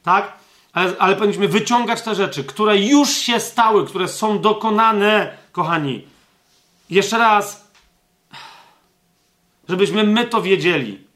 tak? 0.04 0.34
Ale, 0.74 0.94
ale 1.00 1.16
powinniśmy 1.16 1.48
wyciągać 1.48 2.02
te 2.02 2.16
rzeczy, 2.16 2.44
które 2.44 2.78
już 2.78 3.10
się 3.10 3.40
stały, 3.40 3.86
które 3.86 4.08
są 4.08 4.40
dokonane, 4.40 5.38
kochani. 5.52 6.08
Jeszcze 6.90 7.18
raz, 7.18 7.72
żebyśmy 9.70 10.04
my 10.04 10.26
to 10.26 10.42
wiedzieli. 10.42 11.08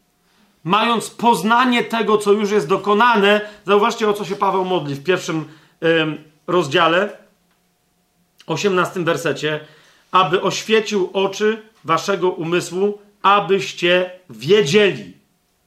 Mając 0.64 1.10
poznanie 1.10 1.84
tego, 1.84 2.18
co 2.18 2.32
już 2.32 2.52
jest 2.52 2.68
dokonane, 2.68 3.42
zauważcie, 3.66 4.10
o 4.10 4.14
co 4.14 4.26
się 4.26 4.36
Paweł 4.36 4.66
modli 4.66 4.96
w 4.96 5.04
pierwszym 5.04 5.46
rozdziale, 6.48 7.18
18 8.48 9.04
wersecie 9.04 9.60
aby 10.12 10.42
oświecił 10.42 11.10
oczy 11.14 11.62
waszego 11.84 12.30
umysłu, 12.30 13.00
abyście 13.22 14.12
wiedzieli. 14.30 15.14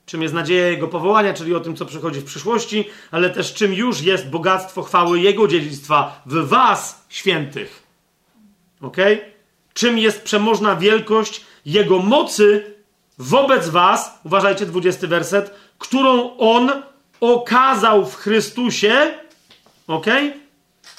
czym 0.06 0.23
jest 0.23 0.34
nadzieja 0.34 0.68
Jego 0.68 0.89
powołania, 0.89 1.34
czyli 1.34 1.55
o 1.55 1.60
tym, 1.60 1.76
co 1.76 1.86
przychodzi 1.86 2.20
w 2.20 2.24
przyszłości, 2.24 2.84
ale 3.10 3.31
też 3.31 3.55
czym 3.55 3.74
już 3.74 4.00
jest 4.00 4.28
bogactwo 4.28 4.82
chwały 4.82 5.20
Jego 5.20 5.48
dziedzictwa 5.48 6.23
w 6.26 6.48
Was, 6.48 7.06
świętych. 7.08 7.82
Ok? 8.81 8.97
Czym 9.74 9.98
jest 9.98 10.23
przemożna 10.23 10.76
wielkość 10.76 11.40
Jego 11.66 11.98
mocy 11.98 12.74
wobec 13.18 13.68
Was, 13.68 14.18
uważajcie, 14.24 14.66
20 14.66 15.06
werset, 15.06 15.55
którą 15.78 16.36
On 16.36 16.70
okazał 17.20 18.06
w 18.06 18.14
Chrystusie, 18.14 19.14
ok? 19.86 20.06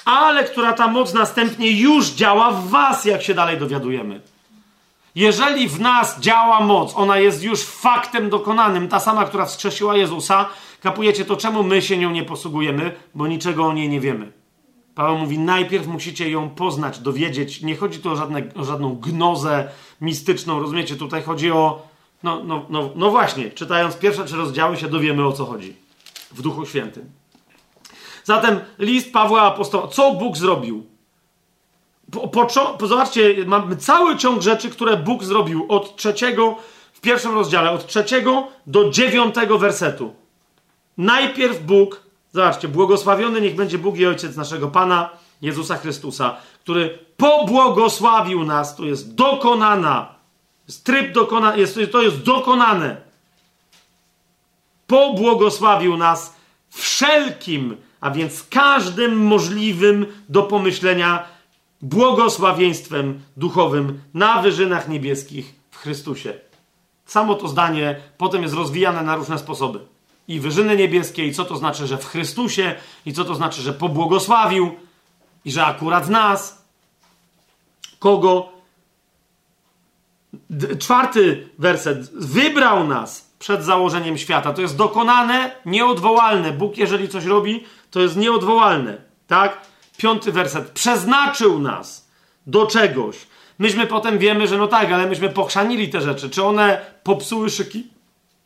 Ale 0.06 0.44
która 0.44 0.72
ta 0.72 0.88
moc 0.88 1.14
następnie 1.14 1.70
już 1.70 2.10
działa 2.10 2.50
w 2.50 2.68
Was, 2.68 3.04
jak 3.04 3.22
się 3.22 3.34
dalej 3.34 3.58
dowiadujemy. 3.58 4.20
Jeżeli 5.14 5.68
w 5.68 5.80
nas 5.80 6.20
działa 6.20 6.60
moc, 6.60 6.92
ona 6.96 7.18
jest 7.18 7.42
już 7.42 7.64
faktem 7.64 8.30
dokonanym, 8.30 8.88
ta 8.88 9.00
sama, 9.00 9.24
która 9.24 9.46
wskrzesiła 9.46 9.96
Jezusa, 9.96 10.48
kapujecie 10.80 11.24
to, 11.24 11.36
czemu 11.36 11.62
my 11.62 11.82
się 11.82 11.96
nią 11.96 12.10
nie 12.10 12.24
posługujemy, 12.24 12.92
bo 13.14 13.26
niczego 13.26 13.66
o 13.66 13.72
niej 13.72 13.88
nie 13.88 14.00
wiemy. 14.00 14.32
Paweł 14.94 15.18
mówi, 15.18 15.38
najpierw 15.38 15.86
musicie 15.86 16.30
ją 16.30 16.50
poznać, 16.50 16.98
dowiedzieć. 16.98 17.62
Nie 17.62 17.76
chodzi 17.76 17.98
tu 17.98 18.10
o, 18.10 18.16
żadne, 18.16 18.42
o 18.54 18.64
żadną 18.64 18.94
gnozę 18.94 19.68
mistyczną, 20.00 20.60
rozumiecie? 20.60 20.96
Tutaj 20.96 21.22
chodzi 21.22 21.50
o. 21.50 21.82
No, 22.22 22.44
no, 22.44 22.66
no, 22.70 22.90
no 22.96 23.10
właśnie, 23.10 23.50
czytając 23.50 23.96
pierwsze 23.96 24.24
trzy 24.24 24.36
rozdziały 24.36 24.76
się 24.76 24.88
dowiemy 24.88 25.26
o 25.26 25.32
co 25.32 25.44
chodzi 25.44 25.76
w 26.32 26.42
Duchu 26.42 26.66
Świętym. 26.66 27.10
Zatem 28.26 28.60
list 28.78 29.12
Pawła 29.12 29.42
Apostoła. 29.42 29.88
Co 29.88 30.12
Bóg 30.12 30.36
zrobił? 30.36 30.86
Po, 32.12 32.28
po, 32.78 32.86
zobaczcie, 32.86 33.34
mamy 33.46 33.76
cały 33.76 34.16
ciąg 34.16 34.42
rzeczy, 34.42 34.70
które 34.70 34.96
Bóg 34.96 35.24
zrobił 35.24 35.66
od 35.68 35.96
trzeciego, 35.96 36.56
w 36.92 37.00
pierwszym 37.00 37.34
rozdziale, 37.34 37.70
od 37.70 37.86
trzeciego 37.86 38.48
do 38.66 38.90
dziewiątego 38.90 39.58
wersetu. 39.58 40.14
Najpierw 40.98 41.62
Bóg, 41.62 42.02
zobaczcie, 42.32 42.68
błogosławiony 42.68 43.40
niech 43.40 43.54
będzie 43.54 43.78
Bóg 43.78 43.98
i 43.98 44.06
Ojciec 44.06 44.36
naszego 44.36 44.68
Pana, 44.68 45.10
Jezusa 45.42 45.76
Chrystusa, 45.76 46.36
który 46.60 46.98
pobłogosławił 47.16 48.44
nas, 48.44 48.76
to 48.76 48.84
jest 48.84 49.14
dokonana, 49.14 50.14
jest 50.68 50.84
tryb 50.84 51.12
dokona, 51.12 51.56
jest, 51.56 51.78
to 51.92 52.02
jest 52.02 52.22
dokonane. 52.22 52.96
Pobłogosławił 54.86 55.96
nas 55.96 56.36
wszelkim, 56.70 57.76
a 58.00 58.10
więc 58.10 58.42
każdym 58.42 59.26
możliwym 59.26 60.06
do 60.28 60.42
pomyślenia 60.42 61.24
błogosławieństwem 61.82 63.20
duchowym 63.36 64.00
na 64.14 64.42
wyżynach 64.42 64.88
niebieskich 64.88 65.54
w 65.70 65.76
Chrystusie. 65.76 66.34
Samo 67.06 67.34
to 67.34 67.48
zdanie 67.48 67.96
potem 68.18 68.42
jest 68.42 68.54
rozwijane 68.54 69.02
na 69.02 69.16
różne 69.16 69.38
sposoby. 69.38 69.80
I 70.28 70.40
wyżyny 70.40 70.76
niebieskie, 70.76 71.26
i 71.26 71.34
co 71.34 71.44
to 71.44 71.56
znaczy, 71.56 71.86
że 71.86 71.98
w 71.98 72.06
Chrystusie, 72.06 72.74
i 73.06 73.12
co 73.12 73.24
to 73.24 73.34
znaczy, 73.34 73.62
że 73.62 73.72
pobłogosławił, 73.72 74.74
i 75.44 75.52
że 75.52 75.64
akurat 75.64 76.08
nas. 76.08 76.64
Kogo? 77.98 78.48
Czwarty 80.78 81.48
werset. 81.58 82.10
Wybrał 82.14 82.86
nas 82.86 83.30
przed 83.38 83.64
założeniem 83.64 84.18
świata. 84.18 84.52
To 84.52 84.62
jest 84.62 84.76
dokonane, 84.76 85.50
nieodwołalne. 85.66 86.52
Bóg, 86.52 86.78
jeżeli 86.78 87.08
coś 87.08 87.24
robi, 87.24 87.64
to 87.96 88.00
jest 88.00 88.16
nieodwołalne. 88.16 88.96
Tak? 89.26 89.60
Piąty 89.96 90.32
werset. 90.32 90.70
Przeznaczył 90.70 91.58
nas 91.58 92.08
do 92.46 92.66
czegoś. 92.66 93.16
Myśmy 93.58 93.86
potem 93.86 94.18
wiemy, 94.18 94.48
że 94.48 94.58
no 94.58 94.66
tak, 94.66 94.92
ale 94.92 95.06
myśmy 95.06 95.28
pochrzanili 95.28 95.88
te 95.88 96.00
rzeczy. 96.00 96.30
Czy 96.30 96.44
one 96.44 96.80
popsuły 97.02 97.50
szyki? 97.50 97.86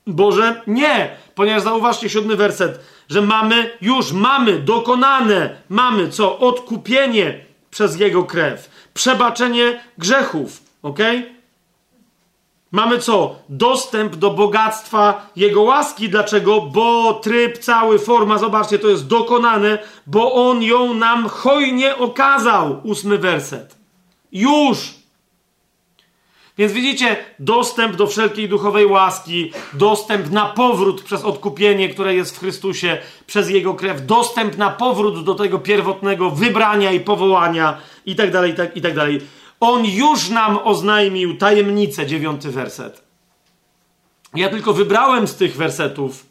Boże, 0.07 0.63
nie, 0.67 1.17
ponieważ 1.35 1.63
zauważcie 1.63 2.09
siódmy 2.09 2.37
werset, 2.37 2.81
że 3.09 3.23
mamy, 3.23 3.71
już 3.81 4.13
mamy, 4.13 4.59
dokonane, 4.59 5.57
mamy 5.69 6.09
co? 6.09 6.39
Odkupienie 6.39 7.45
przez 7.71 8.01
Jego 8.01 8.25
krew, 8.25 8.71
przebaczenie 8.95 9.81
grzechów, 9.99 10.63
ok? 10.83 10.99
Mamy 12.73 12.99
co? 12.99 13.37
Dostęp 13.49 14.17
do 14.17 14.31
bogactwa 14.31 15.31
Jego 15.37 15.63
łaski. 15.63 16.09
Dlaczego? 16.09 16.61
Bo 16.61 17.15
tryb, 17.15 17.59
cały, 17.59 17.99
forma, 17.99 18.39
zobaczcie, 18.39 18.79
to 18.79 18.89
jest 18.89 19.07
dokonane, 19.07 19.79
bo 20.07 20.33
On 20.49 20.63
ją 20.63 20.95
nam 20.95 21.29
hojnie 21.29 21.97
okazał. 21.97 22.81
Ósmy 22.85 23.19
werset. 23.19 23.77
Już! 24.33 25.01
Więc 26.59 26.73
widzicie, 26.73 27.17
dostęp 27.39 27.97
do 27.97 28.07
wszelkiej 28.07 28.49
duchowej 28.49 28.87
łaski, 28.87 29.53
dostęp 29.73 30.31
na 30.31 30.47
powrót 30.47 31.03
przez 31.03 31.25
odkupienie, 31.25 31.89
które 31.89 32.15
jest 32.15 32.37
w 32.37 32.39
Chrystusie, 32.39 32.99
przez 33.27 33.51
Jego 33.51 33.75
krew, 33.75 34.07
dostęp 34.07 34.59
na 34.59 34.71
powrót 34.71 35.25
do 35.25 35.35
tego 35.35 35.59
pierwotnego 35.59 36.31
wybrania 36.31 36.93
i 36.93 37.01
powołania, 37.01 37.79
i 38.07 38.17
tak 38.17 38.31
dalej, 38.31 38.53
i 38.53 38.55
tak, 38.55 38.75
tak 38.83 38.95
dalej 38.95 39.21
on 39.61 39.85
już 39.85 40.29
nam 40.29 40.59
oznajmił 40.65 41.37
tajemnicę, 41.37 42.07
dziewiąty 42.07 42.51
werset. 42.51 43.03
Ja 44.35 44.49
tylko 44.49 44.73
wybrałem 44.73 45.29
z 45.29 45.37
tych 45.37 45.57
wersetów 45.57 46.27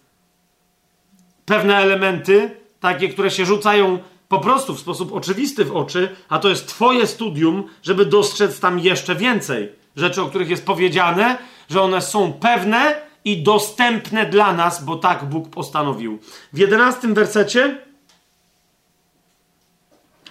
pewne 1.46 1.78
elementy, 1.78 2.52
takie, 2.80 3.10
które 3.10 3.32
się 3.32 3.46
rzucają 3.46 4.00
po 4.28 4.40
prostu 4.40 4.74
w 4.74 4.80
sposób 4.80 5.14
oczywisty 5.14 5.66
w 5.66 5.76
oczy, 5.76 6.16
a 6.30 6.40
to 6.40 6.50
jest 6.50 6.68
Twoje 6.68 7.08
studium, 7.08 7.64
żeby 7.84 8.06
dostrzec 8.06 8.60
tam 8.60 8.80
jeszcze 8.80 9.16
więcej 9.16 9.72
rzeczy, 9.96 10.22
o 10.22 10.26
których 10.26 10.50
jest 10.50 10.66
powiedziane, 10.66 11.38
że 11.70 11.82
one 11.82 12.02
są 12.02 12.34
pewne 12.34 13.02
i 13.26 13.44
dostępne 13.44 14.26
dla 14.26 14.54
nas, 14.54 14.84
bo 14.84 14.96
tak 14.96 15.26
Bóg 15.26 15.50
postanowił. 15.50 16.20
W 16.54 16.58
jedenastym 16.58 17.14
wersecie 17.14 17.78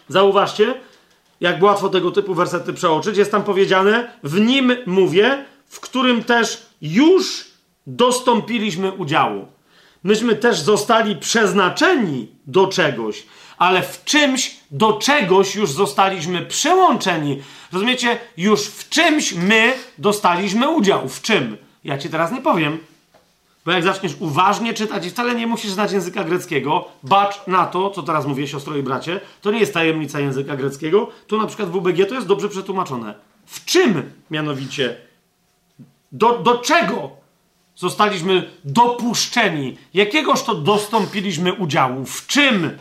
zauważcie, 0.08 0.74
jak 1.40 1.62
łatwo 1.62 1.88
tego 1.88 2.10
typu 2.10 2.34
wersety 2.34 2.72
przeoczyć, 2.72 3.16
jest 3.16 3.30
tam 3.30 3.44
powiedziane: 3.44 4.10
W 4.22 4.40
nim 4.40 4.76
mówię, 4.86 5.44
w 5.66 5.80
którym 5.80 6.24
też 6.24 6.66
już 6.82 7.44
dostąpiliśmy 7.86 8.92
udziału. 8.92 9.46
Myśmy 10.04 10.36
też 10.36 10.60
zostali 10.60 11.16
przeznaczeni 11.16 12.28
do 12.46 12.66
czegoś, 12.66 13.26
ale 13.58 13.82
w 13.82 14.04
czymś 14.04 14.56
do 14.70 14.92
czegoś 14.92 15.54
już 15.54 15.70
zostaliśmy 15.70 16.46
przyłączeni. 16.46 17.42
Rozumiecie? 17.72 18.18
Już 18.36 18.60
w 18.60 18.88
czymś 18.88 19.34
my 19.34 19.72
dostaliśmy 19.98 20.68
udział. 20.68 21.08
W 21.08 21.22
czym? 21.22 21.56
Ja 21.84 21.98
ci 21.98 22.10
teraz 22.10 22.32
nie 22.32 22.40
powiem. 22.40 22.78
Bo 23.68 23.72
jak 23.72 23.84
zaczniesz 23.84 24.12
uważnie 24.20 24.74
czytać, 24.74 25.06
i 25.06 25.10
wcale 25.10 25.34
nie 25.34 25.46
musisz 25.46 25.70
znać 25.70 25.92
języka 25.92 26.24
greckiego, 26.24 26.88
bacz 27.02 27.46
na 27.46 27.66
to, 27.66 27.90
co 27.90 28.02
teraz 28.02 28.26
mówię, 28.26 28.48
siostro 28.48 28.76
i 28.76 28.82
bracie, 28.82 29.20
to 29.42 29.50
nie 29.50 29.60
jest 29.60 29.74
tajemnica 29.74 30.20
języka 30.20 30.56
greckiego. 30.56 31.08
Tu 31.26 31.38
na 31.38 31.46
przykład 31.46 31.68
w 31.68 31.72
WBG 31.72 32.06
to 32.06 32.14
jest 32.14 32.26
dobrze 32.26 32.48
przetłumaczone. 32.48 33.14
W 33.46 33.64
czym 33.64 34.12
mianowicie? 34.30 34.96
Do, 36.12 36.38
do 36.38 36.58
czego 36.58 37.10
zostaliśmy 37.76 38.50
dopuszczeni? 38.64 39.76
Jakiegoż 39.94 40.42
to 40.42 40.54
dostąpiliśmy 40.54 41.52
udziału? 41.54 42.04
W 42.04 42.26
czym? 42.26 42.78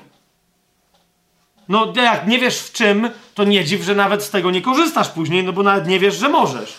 No, 1.70 1.94
jak 1.96 2.28
nie 2.28 2.40
wiesz 2.40 2.60
w 2.60 2.72
czym, 2.72 3.10
to 3.36 3.44
nie 3.44 3.66
dziw, 3.66 3.84
że 3.84 3.96
nawet 3.96 4.24
z 4.24 4.30
tego 4.30 4.52
nie 4.52 4.62
korzystasz 4.62 5.10
później, 5.10 5.44
no 5.44 5.54
bo 5.54 5.64
nawet 5.64 5.88
nie 5.88 6.00
wiesz, 6.00 6.16
że 6.16 6.30
możesz. 6.30 6.76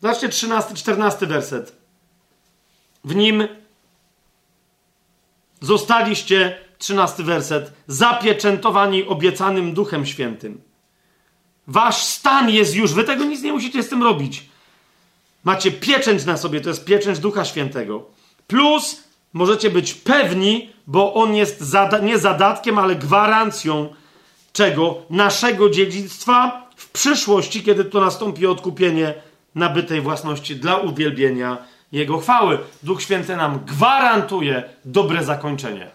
Zobaczcie 0.00 0.28
13-14 0.28 1.26
werset. 1.26 1.81
W 3.04 3.14
nim 3.14 3.48
zostaliście, 5.60 6.58
trzynasty 6.78 7.22
werset, 7.22 7.72
zapieczętowani 7.86 9.04
obiecanym 9.04 9.74
Duchem 9.74 10.06
Świętym. 10.06 10.60
Wasz 11.66 12.02
stan 12.02 12.50
jest 12.50 12.74
już, 12.74 12.92
wy 12.92 13.04
tego 13.04 13.24
nic 13.24 13.42
nie 13.42 13.52
musicie 13.52 13.82
z 13.82 13.88
tym 13.88 14.02
robić. 14.02 14.48
Macie 15.44 15.70
pieczęć 15.70 16.24
na 16.24 16.36
sobie, 16.36 16.60
to 16.60 16.68
jest 16.68 16.84
pieczęć 16.84 17.18
Ducha 17.18 17.44
Świętego. 17.44 18.04
Plus 18.46 19.04
możecie 19.32 19.70
być 19.70 19.94
pewni, 19.94 20.70
bo 20.86 21.14
on 21.14 21.34
jest 21.34 21.60
zada 21.60 21.98
nie 21.98 22.18
zadatkiem, 22.18 22.78
ale 22.78 22.96
gwarancją 22.96 23.94
czego? 24.52 25.02
Naszego 25.10 25.70
dziedzictwa 25.70 26.66
w 26.76 26.90
przyszłości, 26.90 27.62
kiedy 27.62 27.84
to 27.84 28.00
nastąpi 28.00 28.46
odkupienie 28.46 29.14
nabytej 29.54 30.00
własności 30.00 30.56
dla 30.56 30.76
uwielbienia 30.76 31.58
jego 31.92 32.18
chwały. 32.18 32.58
Duch 32.82 33.02
Święty 33.02 33.36
nam 33.36 33.64
gwarantuje 33.64 34.62
dobre 34.84 35.24
zakończenie. 35.24 35.90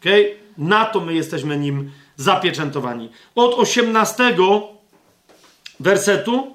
Okay? 0.00 0.36
Na 0.58 0.84
to 0.84 1.00
my 1.00 1.14
jesteśmy 1.14 1.56
nim 1.56 1.90
zapieczętowani. 2.16 3.10
Od 3.34 3.54
18 3.54 4.36
wersetu 5.80 6.54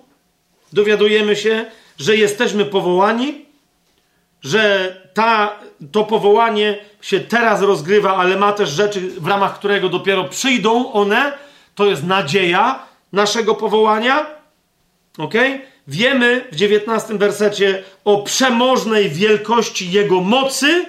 dowiadujemy 0.74 1.36
się, 1.36 1.66
że 1.98 2.16
jesteśmy 2.16 2.66
powołani, 2.66 3.45
że 4.42 4.95
ta, 5.14 5.60
to 5.92 6.03
powołanie 6.03 6.77
się 7.02 7.19
teraz 7.19 7.61
rozgrywa, 7.61 8.16
ale 8.16 8.38
ma 8.38 8.53
też 8.53 8.69
rzeczy, 8.69 9.02
w 9.02 9.27
ramach 9.27 9.60
którego 9.60 9.90
dopiero 9.90 10.24
przyjdą 10.24 10.92
one. 10.92 11.38
To 11.76 11.86
jest 11.86 12.03
nadzieja 12.03 12.80
naszego 13.14 13.56
powołania. 13.56 14.26
ok? 15.18 15.34
Wiemy 15.88 16.45
w 16.51 16.56
dziewiętnastym 16.56 17.17
wersecie 17.17 17.83
o 18.06 18.22
przemożnej 18.22 19.09
wielkości 19.09 19.91
Jego 19.91 20.22
mocy 20.22 20.85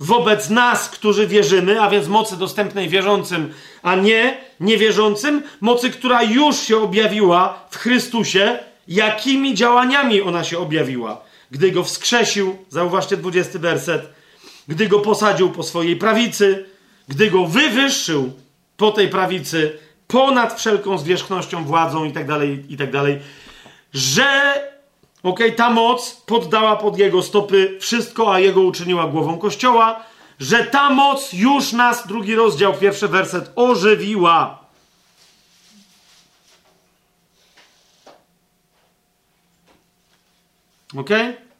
wobec 0.00 0.50
nas, 0.50 0.88
którzy 0.88 1.26
wierzymy, 1.26 1.80
a 1.80 1.90
więc 1.90 2.08
mocy 2.08 2.36
dostępnej 2.36 2.88
wierzącym, 2.88 3.54
a 3.82 3.94
nie 3.94 4.38
niewierzącym, 4.60 5.42
mocy, 5.60 5.90
która 5.90 6.22
już 6.22 6.56
się 6.56 6.76
objawiła 6.76 7.66
w 7.70 7.76
Chrystusie, 7.76 8.58
jakimi 8.88 9.54
działaniami 9.54 10.22
ona 10.22 10.44
się 10.44 10.58
objawiła. 10.58 11.20
Gdy 11.50 11.70
go 11.70 11.84
wskrzesił, 11.84 12.56
zauważcie 12.68 13.16
20 13.16 13.58
werset, 13.58 14.02
gdy 14.68 14.88
go 14.88 14.98
posadził 14.98 15.50
po 15.50 15.62
swojej 15.62 15.96
prawicy, 15.96 16.66
gdy 17.08 17.30
go 17.30 17.46
wywyższył 17.46 18.32
po 18.76 18.90
tej 18.90 19.08
prawicy, 19.08 19.78
ponad 20.06 20.58
wszelką 20.58 20.98
zwierzchnością, 20.98 21.64
władzą 21.64 22.04
i 22.68 22.76
tak 22.76 22.90
że 23.92 24.54
ok, 25.22 25.40
ta 25.56 25.70
moc 25.70 26.14
poddała 26.26 26.76
pod 26.76 26.98
jego 26.98 27.22
stopy 27.22 27.78
wszystko, 27.80 28.34
a 28.34 28.40
jego 28.40 28.60
uczyniła 28.60 29.06
głową 29.06 29.38
kościoła, 29.38 30.04
że 30.40 30.64
ta 30.64 30.90
moc 30.90 31.32
już 31.32 31.72
nas, 31.72 32.06
drugi 32.06 32.34
rozdział, 32.34 32.74
pierwszy 32.74 33.08
werset, 33.08 33.52
ożywiła. 33.56 34.58
Ok? 40.96 41.10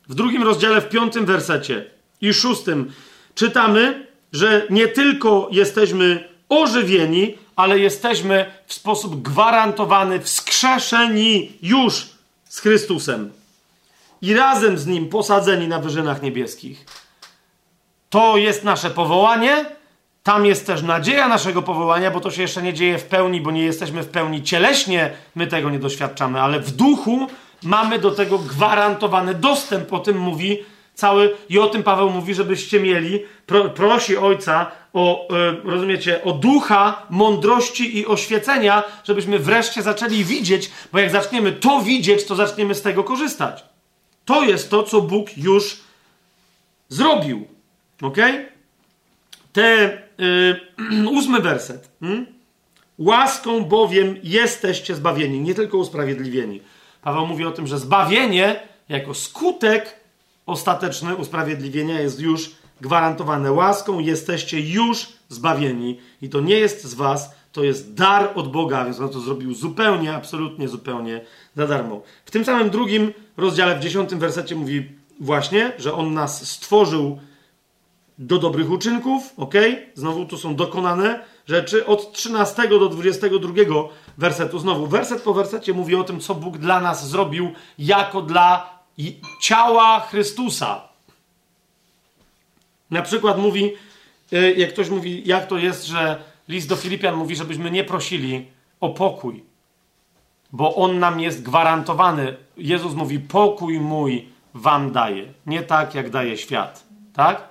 W 0.09 0.15
drugim 0.15 0.43
rozdziale, 0.43 0.81
w 0.81 0.89
piątym 0.89 1.27
wersecie 1.27 1.91
i 2.21 2.35
szóstym 2.35 2.93
czytamy, 3.35 4.07
że 4.33 4.67
nie 4.71 4.89
tylko 4.89 5.49
jesteśmy 5.53 6.29
ożywieni, 6.49 7.39
ale 7.57 7.79
jesteśmy 7.79 8.53
w 8.67 8.75
sposób 8.75 9.23
gwarantowany, 9.23 10.21
wskrzeszeni 10.21 11.53
już 11.63 12.18
z 12.49 12.61
Chrystusem 12.61 13.33
i 14.23 14.35
razem 14.35 14.79
z 14.79 14.87
Nim 14.87 15.09
posadzeni 15.09 15.69
na 15.69 15.79
wyżynach 15.79 16.23
niebieskich. 16.23 16.87
To 18.11 18.37
jest 18.37 18.65
nasze 18.65 18.91
powołanie, 18.91 19.65
tam 20.23 20.47
jest 20.47 20.67
też 20.67 20.83
nadzieja 20.83 21.29
naszego 21.29 21.63
powołania, 21.63 22.11
bo 22.11 22.21
to 22.21 22.31
się 22.31 22.43
jeszcze 22.43 22.63
nie 22.63 22.75
dzieje 22.75 22.99
w 22.99 23.05
pełni, 23.05 23.41
bo 23.41 23.51
nie 23.51 23.65
jesteśmy 23.65 24.03
w 24.03 24.09
pełni 24.09 24.43
cieleśnie, 24.43 25.11
my 25.35 25.47
tego 25.47 25.71
nie 25.71 25.79
doświadczamy, 25.79 26.41
ale 26.41 26.61
w 26.61 26.71
duchu 26.71 27.27
mamy 27.63 27.99
do 27.99 28.11
tego 28.11 28.39
gwarantowany 28.39 29.35
dostęp. 29.35 29.93
O 29.93 29.99
tym 29.99 30.19
mówi 30.19 30.65
cały, 30.99 31.37
i 31.49 31.59
o 31.59 31.67
tym 31.67 31.83
Paweł 31.83 32.11
mówi, 32.11 32.35
żebyście 32.35 32.81
mieli, 32.81 33.23
pro, 33.47 33.71
prosi 33.71 34.17
Ojca 34.17 34.71
o, 34.93 35.29
e, 35.29 35.57
rozumiecie, 35.65 36.25
o 36.25 36.33
ducha 36.33 37.07
mądrości 37.11 37.99
i 37.99 38.07
oświecenia, 38.07 38.83
żebyśmy 39.05 39.39
wreszcie 39.39 39.83
zaczęli 39.83 40.25
widzieć, 40.25 40.71
bo 40.93 40.99
jak 40.99 41.11
zaczniemy 41.11 41.53
to 41.53 41.83
widzieć, 41.83 42.25
to 42.25 42.35
zaczniemy 42.35 42.75
z 42.75 42.83
tego 42.83 43.05
korzystać. 43.05 43.65
To 44.25 44.45
jest 44.45 44.71
to, 44.71 44.83
co 44.83 45.01
Bóg 45.01 45.39
już 45.39 45.81
zrobił. 46.89 47.47
Ok? 48.03 48.17
Te 49.53 50.03
yy, 50.19 51.11
ósmy 51.19 51.41
werset. 51.41 51.89
Hmm? 52.01 52.27
Łaską 52.99 53.65
bowiem 53.65 54.17
jesteście 54.23 54.95
zbawieni, 54.95 55.41
nie 55.41 55.55
tylko 55.55 55.79
usprawiedliwieni. 55.79 56.61
Paweł 57.03 57.27
mówi 57.27 57.45
o 57.45 57.51
tym, 57.51 57.67
że 57.67 57.79
zbawienie 57.79 58.61
jako 58.89 59.15
skutek 59.15 59.99
ostateczny 60.49 61.17
usprawiedliwienia 61.17 62.01
jest 62.01 62.21
już 62.21 62.51
gwarantowane. 62.81 63.53
Łaską 63.53 63.99
jesteście 63.99 64.61
już 64.61 65.09
zbawieni 65.29 65.99
i 66.23 66.29
to 66.29 66.41
nie 66.41 66.55
jest 66.55 66.85
z 66.85 66.95
was, 66.95 67.31
to 67.53 67.65
jest 67.65 67.95
dar 67.95 68.31
od 68.35 68.53
Boga, 68.53 68.85
więc 68.85 69.01
on 69.01 69.09
to 69.09 69.21
zrobił 69.21 69.55
zupełnie, 69.55 70.15
absolutnie, 70.15 70.69
zupełnie 70.69 71.21
za 71.57 71.67
darmo. 71.67 72.03
W 72.25 72.31
tym 72.31 72.45
samym 72.45 72.71
drugim 72.71 73.13
rozdziale, 73.37 73.77
w 73.77 73.81
dziesiątym 73.81 74.19
wersecie 74.19 74.57
mówi 74.57 74.89
właśnie, 75.21 75.73
że 75.79 75.95
on 75.95 76.15
nas 76.15 76.49
stworzył 76.51 77.19
do 78.19 78.39
dobrych 78.39 78.71
uczynków, 78.71 79.33
ok? 79.37 79.55
Znowu 79.95 80.27
tu 80.27 80.39
są 80.39 80.57
dokonane 80.57 81.25
rzeczy. 81.47 81.87
Od 81.87 82.13
13 82.13 82.69
do 82.69 82.89
22 82.89 83.53
wersetu, 84.19 84.59
znowu 84.59 84.87
werset 84.87 85.23
po 85.23 85.35
wersecie 85.35 85.73
mówi 85.73 85.95
o 85.95 86.05
tym, 86.05 86.21
co 86.21 86.35
Bóg 86.35 86.59
dla 86.59 86.81
nas 86.81 87.09
zrobił 87.09 87.51
jako 87.79 88.23
dla 88.23 88.78
ciała 89.41 90.01
Chrystusa. 90.01 90.89
Na 92.91 93.03
przykład 93.03 93.39
mówi, 93.39 93.73
y, 94.33 94.55
jak 94.57 94.73
ktoś 94.73 94.91
mówi, 94.91 95.23
jak 95.27 95.47
to 95.47 95.59
jest, 95.59 95.87
że 95.87 96.23
list 96.49 96.69
do 96.69 96.77
Filipian 96.77 97.17
mówi, 97.17 97.37
żebyśmy 97.37 97.71
nie 97.71 97.85
prosili 97.85 98.47
o 98.81 98.89
pokój, 98.89 99.45
bo 100.53 100.75
on 100.75 100.99
nam 100.99 101.21
jest 101.21 101.43
gwarantowany. 101.43 102.37
Jezus 102.57 102.95
mówi: 102.95 103.21
Pokój 103.21 103.81
mój 103.81 104.29
wam 104.55 104.93
daje, 104.93 105.33
nie 105.47 105.63
tak 105.63 105.95
jak 105.95 106.11
daje 106.11 106.37
świat. 106.37 106.85
Tak? 107.13 107.49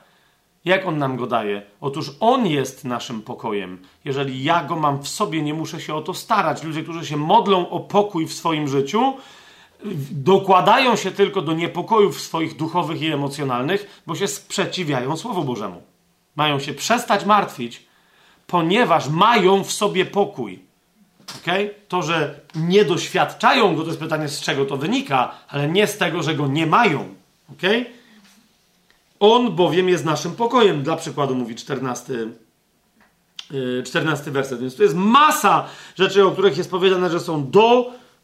Jak 0.65 0.87
on 0.87 0.97
nam 0.97 1.17
go 1.17 1.27
daje? 1.27 1.61
Otóż 1.81 2.11
on 2.19 2.47
jest 2.47 2.85
naszym 2.85 3.21
pokojem. 3.21 3.77
Jeżeli 4.05 4.43
ja 4.43 4.63
go 4.63 4.75
mam 4.75 5.03
w 5.03 5.07
sobie, 5.07 5.41
nie 5.41 5.53
muszę 5.53 5.81
się 5.81 5.95
o 5.95 6.01
to 6.01 6.13
starać. 6.13 6.63
Ludzie, 6.63 6.83
którzy 6.83 7.05
się 7.05 7.17
modlą 7.17 7.69
o 7.69 7.79
pokój 7.79 8.27
w 8.27 8.33
swoim 8.33 8.67
życiu, 8.67 9.13
dokładają 10.11 10.95
się 10.95 11.11
tylko 11.11 11.41
do 11.41 11.53
niepokojów 11.53 12.21
swoich 12.21 12.55
duchowych 12.55 13.01
i 13.01 13.11
emocjonalnych, 13.11 14.01
bo 14.07 14.15
się 14.15 14.27
sprzeciwiają 14.27 15.17
Słowu 15.17 15.43
Bożemu. 15.43 15.81
Mają 16.35 16.59
się 16.59 16.73
przestać 16.73 17.25
martwić, 17.25 17.87
ponieważ 18.47 19.09
mają 19.09 19.63
w 19.63 19.71
sobie 19.71 20.05
pokój. 20.05 20.59
Okay? 21.41 21.69
To, 21.87 22.01
że 22.01 22.39
nie 22.55 22.85
doświadczają 22.85 23.75
go, 23.75 23.81
to 23.81 23.87
jest 23.87 23.99
pytanie, 23.99 24.27
z 24.27 24.41
czego 24.41 24.65
to 24.65 24.77
wynika, 24.77 25.31
ale 25.47 25.69
nie 25.69 25.87
z 25.87 25.97
tego, 25.97 26.23
że 26.23 26.35
go 26.35 26.47
nie 26.47 26.67
mają. 26.67 27.15
Okay? 27.53 27.85
On 29.19 29.55
bowiem 29.55 29.89
jest 29.89 30.05
naszym 30.05 30.31
pokojem. 30.31 30.83
Dla 30.83 30.95
przykładu 30.95 31.35
mówi 31.35 31.55
14, 31.55 32.13
14 33.85 34.25
yy, 34.25 34.31
werset. 34.31 34.61
Więc 34.61 34.75
to 34.75 34.83
jest 34.83 34.95
masa 34.95 35.65
rzeczy, 35.95 36.25
o 36.25 36.31
których 36.31 36.57
jest 36.57 36.71
powiedziane, 36.71 37.09
że 37.09 37.19
są 37.19 37.43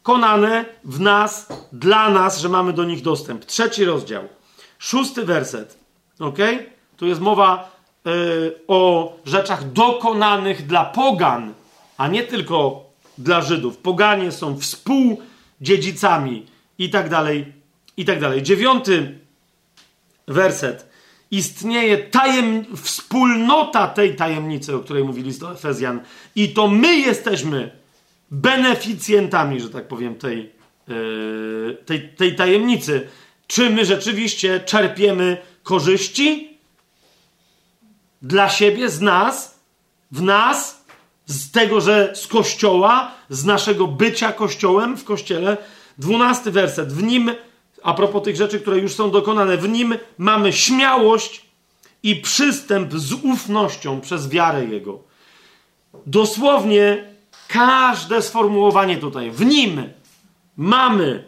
dokonane 0.04 0.64
w 0.84 1.00
nas, 1.00 1.48
dla 1.72 2.10
nas, 2.10 2.40
że 2.40 2.48
mamy 2.48 2.72
do 2.72 2.84
nich 2.84 3.02
dostęp. 3.02 3.44
Trzeci 3.44 3.84
rozdział, 3.84 4.28
szósty 4.78 5.24
werset. 5.24 5.78
Ok? 6.18 6.38
Tu 6.96 7.06
jest 7.06 7.20
mowa 7.20 7.70
yy, 8.04 8.60
o 8.68 9.12
rzeczach 9.24 9.72
dokonanych 9.72 10.66
dla 10.66 10.84
pogan, 10.84 11.54
a 11.96 12.08
nie 12.08 12.22
tylko 12.22 12.84
dla 13.18 13.40
Żydów. 13.42 13.76
Poganie 13.76 14.32
są 14.32 14.58
współdziedzicami 14.60 16.46
i 16.78 16.90
tak 16.90 17.08
dalej, 17.08 17.52
i 17.96 18.04
tak 18.04 18.20
dalej. 18.20 18.42
Dziewiąty 18.42 19.18
werset. 20.28 20.94
Istnieje 21.30 21.98
tajem, 21.98 22.64
wspólnota 22.76 23.88
tej 23.88 24.16
tajemnicy, 24.16 24.76
o 24.76 24.80
której 24.80 25.04
mówili 25.04 25.26
list 25.26 25.42
Efezjan, 25.42 26.00
i 26.36 26.48
to 26.48 26.68
my 26.68 26.96
jesteśmy 26.96 27.83
beneficjentami, 28.30 29.60
że 29.60 29.70
tak 29.70 29.88
powiem, 29.88 30.14
tej, 30.14 30.52
yy, 30.88 31.78
tej, 31.86 32.08
tej 32.08 32.36
tajemnicy. 32.36 33.08
Czy 33.46 33.70
my 33.70 33.84
rzeczywiście 33.84 34.60
czerpiemy 34.60 35.36
korzyści 35.62 36.58
dla 38.22 38.48
siebie, 38.48 38.88
z 38.90 39.00
nas, 39.00 39.60
w 40.10 40.22
nas, 40.22 40.84
z 41.26 41.50
tego, 41.50 41.80
że 41.80 42.12
z 42.14 42.26
kościoła, 42.26 43.10
z 43.28 43.44
naszego 43.44 43.86
bycia 43.86 44.32
kościołem 44.32 44.96
w 44.96 45.04
kościele. 45.04 45.56
Dwunasty 45.98 46.50
werset. 46.50 46.92
W 46.92 47.02
nim 47.02 47.30
a 47.84 47.94
propos 47.94 48.22
tych 48.22 48.36
rzeczy, 48.36 48.60
które 48.60 48.78
już 48.78 48.94
są 48.94 49.10
dokonane, 49.10 49.56
w 49.56 49.68
nim 49.68 49.94
mamy 50.18 50.52
śmiałość 50.52 51.44
i 52.02 52.16
przystęp 52.16 52.92
z 52.92 53.12
ufnością 53.12 54.00
przez 54.00 54.28
wiarę 54.28 54.64
Jego. 54.64 55.02
Dosłownie 56.06 57.13
każde 57.54 58.22
sformułowanie 58.22 58.96
tutaj, 58.96 59.30
w 59.30 59.44
nim 59.44 59.92
mamy 60.56 61.24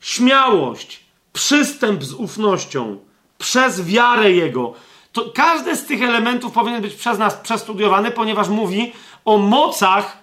śmiałość, 0.00 1.00
przystęp 1.32 2.04
z 2.04 2.12
ufnością 2.12 2.98
przez 3.38 3.82
wiarę 3.82 4.32
Jego. 4.32 4.74
To 5.12 5.30
każdy 5.34 5.76
z 5.76 5.86
tych 5.86 6.02
elementów 6.02 6.52
powinien 6.52 6.82
być 6.82 6.94
przez 6.94 7.18
nas 7.18 7.34
przestudiowany, 7.34 8.10
ponieważ 8.10 8.48
mówi 8.48 8.92
o 9.24 9.38
mocach 9.38 10.18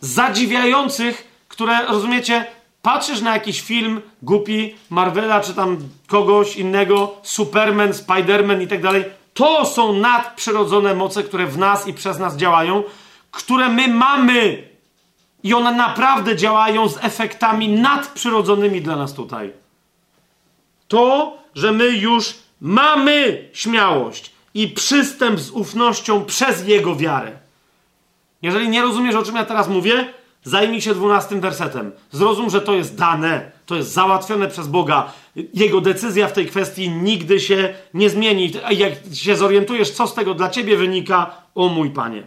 zadziwiających, 0.00 1.28
które, 1.48 1.86
rozumiecie, 1.86 2.46
patrzysz 2.82 3.20
na 3.20 3.32
jakiś 3.32 3.60
film 3.60 4.00
głupi 4.22 4.74
Marvela 4.90 5.40
czy 5.40 5.54
tam 5.54 5.78
kogoś 6.06 6.56
innego, 6.56 7.16
Superman, 7.22 7.94
Spiderman 7.94 8.62
i 8.62 8.66
tak 8.66 8.82
dalej, 8.82 9.04
to 9.34 9.66
są 9.66 9.92
nadprzyrodzone 9.92 10.94
moce, 10.94 11.22
które 11.22 11.46
w 11.46 11.58
nas 11.58 11.86
i 11.86 11.94
przez 11.94 12.18
nas 12.18 12.36
działają, 12.36 12.84
które 13.30 13.68
my 13.68 13.88
mamy. 13.88 14.68
I 15.42 15.54
one 15.54 15.72
naprawdę 15.72 16.36
działają 16.36 16.88
z 16.88 17.04
efektami 17.04 17.68
nadprzyrodzonymi 17.68 18.82
dla 18.82 18.96
nas 18.96 19.14
tutaj. 19.14 19.52
To, 20.88 21.36
że 21.54 21.72
my 21.72 21.88
już 21.88 22.34
mamy 22.60 23.48
śmiałość 23.52 24.32
i 24.54 24.68
przystęp 24.68 25.40
z 25.40 25.50
ufnością 25.50 26.24
przez 26.24 26.68
Jego 26.68 26.96
wiarę. 26.96 27.32
Jeżeli 28.42 28.68
nie 28.68 28.82
rozumiesz, 28.82 29.14
o 29.14 29.22
czym 29.22 29.36
ja 29.36 29.44
teraz 29.44 29.68
mówię, 29.68 30.12
Zajmij 30.44 30.80
się 30.80 30.94
dwunastym 30.94 31.40
wersetem. 31.40 31.92
Zrozum, 32.10 32.50
że 32.50 32.60
to 32.60 32.74
jest 32.74 32.96
dane, 32.96 33.50
to 33.68 33.76
jest 33.76 33.92
załatwione 33.92 34.48
przez 34.48 34.66
Boga. 34.66 35.12
Jego 35.54 35.80
decyzja 35.80 36.28
w 36.28 36.32
tej 36.32 36.46
kwestii 36.46 36.90
nigdy 36.90 37.40
się 37.40 37.74
nie 37.94 38.10
zmieni. 38.10 38.52
A 38.64 38.72
jak 38.72 38.92
się 39.14 39.36
zorientujesz, 39.36 39.90
co 39.90 40.06
z 40.06 40.14
tego 40.14 40.34
dla 40.34 40.50
ciebie 40.50 40.76
wynika, 40.76 41.30
o 41.54 41.68
mój 41.68 41.90
panie. 41.90 42.26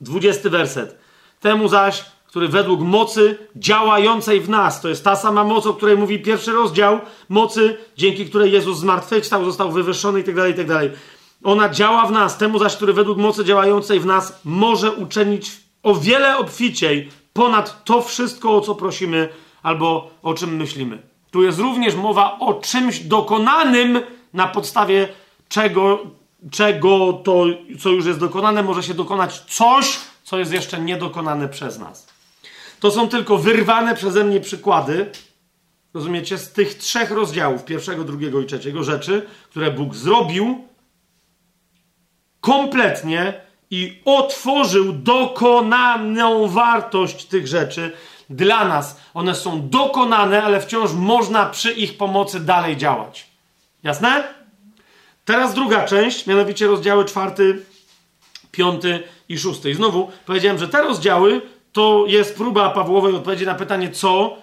Dwudziesty 0.00 0.50
werset. 0.50 0.98
Temu 1.40 1.68
zaś, 1.68 2.04
który 2.26 2.48
według 2.48 2.80
mocy 2.80 3.38
działającej 3.56 4.40
w 4.40 4.48
nas, 4.48 4.80
to 4.80 4.88
jest 4.88 5.04
ta 5.04 5.16
sama 5.16 5.44
moc, 5.44 5.66
o 5.66 5.74
której 5.74 5.96
mówi 5.96 6.18
pierwszy 6.18 6.52
rozdział, 6.52 7.00
mocy, 7.28 7.76
dzięki 7.96 8.26
której 8.26 8.52
Jezus 8.52 8.78
zmartwychwstał, 8.78 9.44
został 9.44 9.72
wywyższony 9.72 10.18
itd., 10.18 10.40
tak 10.40 10.48
itd. 10.48 10.88
Tak 10.88 10.98
Ona 11.44 11.68
działa 11.68 12.06
w 12.06 12.12
nas, 12.12 12.38
temu 12.38 12.58
zaś, 12.58 12.76
który 12.76 12.92
według 12.92 13.18
mocy 13.18 13.44
działającej 13.44 14.00
w 14.00 14.06
nas 14.06 14.40
może 14.44 14.92
uczynić 14.92 15.50
o 15.82 15.94
wiele 15.94 16.38
obficiej 16.38 17.08
ponad 17.32 17.84
to 17.84 18.02
wszystko, 18.02 18.56
o 18.56 18.60
co 18.60 18.74
prosimy 18.74 19.28
albo 19.64 20.10
o 20.22 20.34
czym 20.34 20.56
myślimy. 20.56 21.02
Tu 21.30 21.42
jest 21.42 21.58
również 21.58 21.94
mowa 21.94 22.38
o 22.38 22.54
czymś 22.54 23.00
dokonanym 23.00 24.00
na 24.32 24.48
podstawie 24.48 25.08
czego, 25.48 25.98
czego 26.50 27.12
to, 27.12 27.44
co 27.80 27.90
już 27.90 28.06
jest 28.06 28.18
dokonane, 28.18 28.62
może 28.62 28.82
się 28.82 28.94
dokonać 28.94 29.40
coś, 29.40 29.96
co 30.24 30.38
jest 30.38 30.52
jeszcze 30.52 30.80
niedokonane 30.80 31.48
przez 31.48 31.78
nas. 31.78 32.06
To 32.80 32.90
są 32.90 33.08
tylko 33.08 33.38
wyrwane 33.38 33.94
przeze 33.94 34.24
mnie 34.24 34.40
przykłady, 34.40 35.10
rozumiecie, 35.94 36.38
z 36.38 36.52
tych 36.52 36.74
trzech 36.74 37.10
rozdziałów, 37.10 37.64
pierwszego, 37.64 38.04
drugiego 38.04 38.40
i 38.40 38.46
trzeciego 38.46 38.84
rzeczy, 38.84 39.26
które 39.50 39.70
Bóg 39.70 39.94
zrobił 39.94 40.64
kompletnie 42.40 43.40
i 43.70 44.00
otworzył 44.04 44.92
dokonaną 44.92 46.48
wartość 46.48 47.24
tych 47.24 47.46
rzeczy 47.46 47.92
dla 48.30 48.64
nas. 48.64 49.00
One 49.14 49.34
są 49.34 49.68
dokonane, 49.68 50.42
ale 50.42 50.60
wciąż 50.60 50.92
można 50.92 51.46
przy 51.46 51.72
ich 51.72 51.96
pomocy 51.96 52.40
dalej 52.40 52.76
działać. 52.76 53.26
Jasne? 53.82 54.24
Teraz 55.24 55.54
druga 55.54 55.84
część, 55.84 56.26
mianowicie 56.26 56.66
rozdziały 56.66 57.04
czwarty, 57.04 57.62
piąty 58.50 59.02
i 59.28 59.38
szósty. 59.38 59.70
I 59.70 59.74
znowu 59.74 60.10
powiedziałem, 60.26 60.58
że 60.58 60.68
te 60.68 60.82
rozdziały 60.82 61.42
to 61.72 62.04
jest 62.06 62.36
próba 62.36 62.70
Pawłowej 62.70 63.14
odpowiedzi 63.14 63.46
na 63.46 63.54
pytanie, 63.54 63.90
co 63.90 64.36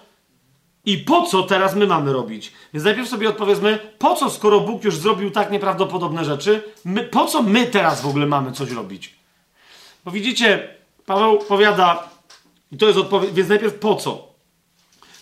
i 0.84 0.98
po 0.98 1.22
co 1.22 1.42
teraz 1.42 1.74
my 1.74 1.86
mamy 1.86 2.12
robić. 2.12 2.52
Więc 2.74 2.84
najpierw 2.84 3.08
sobie 3.08 3.28
odpowiedzmy, 3.28 3.78
po 3.98 4.14
co, 4.14 4.30
skoro 4.30 4.60
Bóg 4.60 4.84
już 4.84 4.96
zrobił 4.96 5.30
tak 5.30 5.50
nieprawdopodobne 5.50 6.24
rzeczy, 6.24 6.62
my, 6.84 7.02
po 7.02 7.26
co 7.26 7.42
my 7.42 7.66
teraz 7.66 8.00
w 8.00 8.06
ogóle 8.06 8.26
mamy 8.26 8.52
coś 8.52 8.70
robić? 8.70 9.14
Bo 10.04 10.10
widzicie, 10.10 10.68
Paweł 11.06 11.38
powiada, 11.38 12.08
i 12.72 12.76
to 12.76 12.86
jest 12.86 12.98
odpowiedź, 12.98 13.34
więc 13.34 13.48
najpierw 13.48 13.74
po 13.74 13.96
co? 13.96 14.28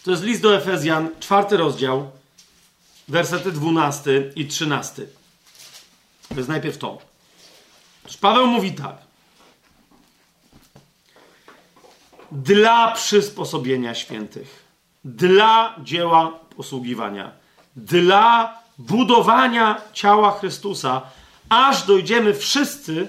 To 0.05 0.11
jest 0.11 0.23
list 0.23 0.43
do 0.43 0.57
Efezjan, 0.57 1.09
czwarty 1.21 1.57
rozdział, 1.57 2.11
wersety 3.09 3.53
12 3.53 4.33
i 4.37 4.47
13. 4.47 5.07
To 6.29 6.35
jest 6.35 6.49
najpierw 6.49 6.79
to. 6.79 6.99
Paweł 8.21 8.47
mówi 8.47 8.73
tak. 8.73 8.97
Dla 12.33 12.93
przysposobienia 12.93 13.95
świętych, 13.95 14.65
dla 15.05 15.75
dzieła 15.83 16.39
posługiwania, 16.57 17.33
dla 17.77 18.59
budowania 18.79 19.81
ciała 19.93 20.39
Chrystusa, 20.39 21.03
aż 21.49 21.83
dojdziemy 21.83 22.35
wszyscy 22.35 23.09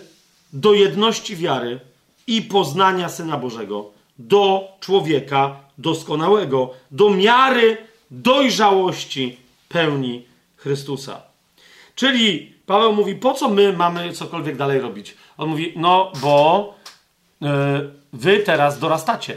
do 0.53 0.73
jedności 0.73 1.35
wiary 1.35 1.79
i 2.27 2.41
poznania 2.41 3.09
Syna 3.09 3.37
Bożego, 3.37 3.91
do 4.27 4.67
człowieka 4.79 5.55
doskonałego, 5.77 6.73
do 6.91 7.09
miary 7.09 7.77
dojrzałości 8.11 9.37
pełni 9.69 10.25
Chrystusa. 10.55 11.21
Czyli 11.95 12.55
Paweł 12.65 12.93
mówi, 12.93 13.15
po 13.15 13.33
co 13.33 13.49
my 13.49 13.73
mamy 13.73 14.13
cokolwiek 14.13 14.57
dalej 14.57 14.79
robić? 14.79 15.15
On 15.37 15.49
mówi, 15.49 15.73
no 15.75 16.11
bo 16.21 16.73
yy, 17.41 17.49
wy 18.13 18.39
teraz 18.39 18.79
dorastacie. 18.79 19.33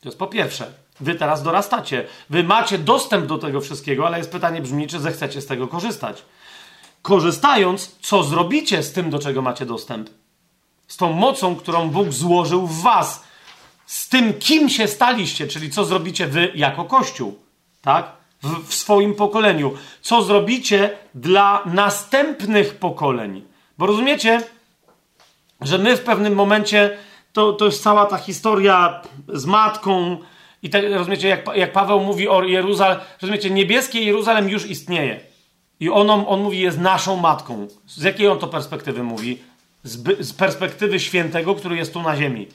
To 0.00 0.08
jest 0.08 0.18
po 0.18 0.26
pierwsze. 0.26 0.72
Wy 1.00 1.14
teraz 1.14 1.42
dorastacie. 1.42 2.06
Wy 2.30 2.44
macie 2.44 2.78
dostęp 2.78 3.26
do 3.26 3.38
tego 3.38 3.60
wszystkiego, 3.60 4.06
ale 4.06 4.18
jest 4.18 4.32
pytanie 4.32 4.60
brzmi, 4.60 4.86
czy 4.86 5.00
zechcecie 5.00 5.40
z 5.40 5.46
tego 5.46 5.68
korzystać. 5.68 6.22
Korzystając, 7.02 7.96
co 8.00 8.22
zrobicie 8.22 8.82
z 8.82 8.92
tym, 8.92 9.10
do 9.10 9.18
czego 9.18 9.42
macie 9.42 9.66
dostęp? 9.66 10.10
Z 10.88 10.96
tą 10.96 11.12
mocą, 11.12 11.56
którą 11.56 11.90
Bóg 11.90 12.12
złożył 12.12 12.66
w 12.66 12.82
was. 12.82 13.24
Z 13.88 14.08
tym, 14.08 14.34
kim 14.34 14.68
się 14.68 14.88
staliście, 14.88 15.46
czyli 15.46 15.70
co 15.70 15.84
zrobicie 15.84 16.26
wy 16.26 16.52
jako 16.54 16.84
Kościół. 16.84 17.38
Tak? 17.82 18.18
w, 18.42 18.68
w 18.68 18.74
swoim 18.74 19.14
pokoleniu. 19.14 19.74
Co 20.00 20.22
zrobicie 20.22 20.90
dla 21.14 21.62
następnych 21.66 22.74
pokoleń. 22.74 23.42
Bo 23.78 23.86
rozumiecie, 23.86 24.42
że 25.60 25.78
my 25.78 25.96
w 25.96 26.00
pewnym 26.00 26.34
momencie, 26.34 26.98
to, 27.32 27.52
to 27.52 27.64
jest 27.64 27.82
cała 27.82 28.06
ta 28.06 28.18
historia 28.18 29.02
z 29.28 29.46
matką, 29.46 30.18
i 30.62 30.70
tak, 30.70 30.84
rozumiecie, 30.90 31.28
jak, 31.28 31.46
jak 31.54 31.72
Paweł 31.72 32.00
mówi 32.00 32.28
o 32.28 32.42
Jeruzalem, 32.42 32.98
rozumiecie, 33.22 33.50
niebieskie 33.50 34.00
Jeruzalem 34.00 34.48
już 34.48 34.66
istnieje. 34.66 35.20
I 35.80 35.90
on, 35.90 36.10
on 36.10 36.42
mówi, 36.42 36.60
jest 36.60 36.78
naszą 36.78 37.16
matką. 37.16 37.68
Z 37.86 38.02
jakiej 38.02 38.28
on 38.28 38.38
to 38.38 38.46
perspektywy 38.46 39.02
mówi? 39.02 39.38
Z, 39.82 40.26
z 40.26 40.32
perspektywy 40.32 41.00
świętego, 41.00 41.54
który 41.54 41.76
jest 41.76 41.92
tu 41.92 42.02
na 42.02 42.16
ziemi. 42.16 42.46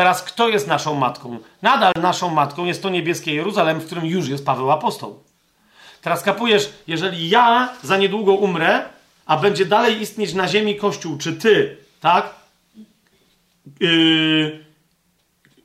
Teraz 0.00 0.22
kto 0.22 0.48
jest 0.48 0.66
naszą 0.66 0.94
matką? 0.94 1.38
Nadal 1.62 1.92
naszą 2.02 2.30
matką 2.30 2.64
jest 2.64 2.82
to 2.82 2.90
niebieskie 2.90 3.34
Jeruzalem, 3.34 3.80
w 3.80 3.86
którym 3.86 4.06
już 4.06 4.28
jest 4.28 4.46
Paweł 4.46 4.70
Apostoł. 4.70 5.22
Teraz 6.02 6.22
kapujesz, 6.22 6.72
jeżeli 6.86 7.28
ja 7.28 7.68
za 7.82 7.96
niedługo 7.96 8.34
umrę, 8.34 8.82
a 9.26 9.36
będzie 9.36 9.66
dalej 9.66 10.00
istnieć 10.00 10.34
na 10.34 10.48
ziemi 10.48 10.76
Kościół, 10.76 11.18
czy 11.18 11.32
ty, 11.32 11.76
tak? 12.00 12.34
Yy, 13.80 14.64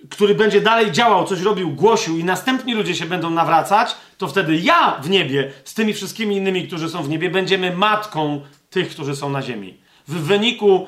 który 0.09 0.35
będzie 0.35 0.61
dalej 0.61 0.91
działał, 0.91 1.25
coś 1.25 1.41
robił, 1.41 1.69
głosił 1.69 2.17
i 2.17 2.23
następni 2.23 2.73
ludzie 2.73 2.95
się 2.95 3.05
będą 3.05 3.29
nawracać, 3.29 3.95
to 4.17 4.27
wtedy 4.27 4.57
ja 4.57 4.99
w 5.01 5.09
niebie 5.09 5.51
z 5.63 5.73
tymi 5.73 5.93
wszystkimi 5.93 6.37
innymi, 6.37 6.67
którzy 6.67 6.89
są 6.89 7.03
w 7.03 7.09
niebie, 7.09 7.29
będziemy 7.29 7.75
matką 7.75 8.41
tych, 8.69 8.89
którzy 8.89 9.15
są 9.15 9.29
na 9.29 9.41
ziemi. 9.41 9.77
W 10.07 10.13
wyniku 10.13 10.87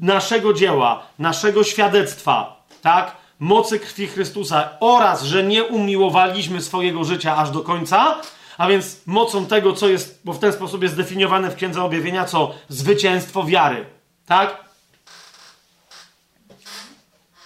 naszego 0.00 0.52
dzieła, 0.52 1.06
naszego 1.18 1.64
świadectwa, 1.64 2.57
tak? 2.82 3.16
Mocy 3.40 3.78
krwi 3.78 4.06
Chrystusa 4.06 4.70
oraz, 4.80 5.22
że 5.22 5.44
nie 5.44 5.64
umiłowaliśmy 5.64 6.62
swojego 6.62 7.04
życia 7.04 7.36
aż 7.36 7.50
do 7.50 7.60
końca, 7.60 8.20
a 8.58 8.68
więc 8.68 9.06
mocą 9.06 9.46
tego, 9.46 9.72
co 9.72 9.88
jest, 9.88 10.20
bo 10.24 10.32
w 10.32 10.38
ten 10.38 10.52
sposób 10.52 10.82
jest 10.82 10.94
zdefiniowane 10.94 11.50
w 11.50 11.54
Księdze 11.54 11.82
Objawienia, 11.82 12.24
co 12.24 12.54
zwycięstwo 12.68 13.44
wiary. 13.44 13.86
Tak? 14.26 14.64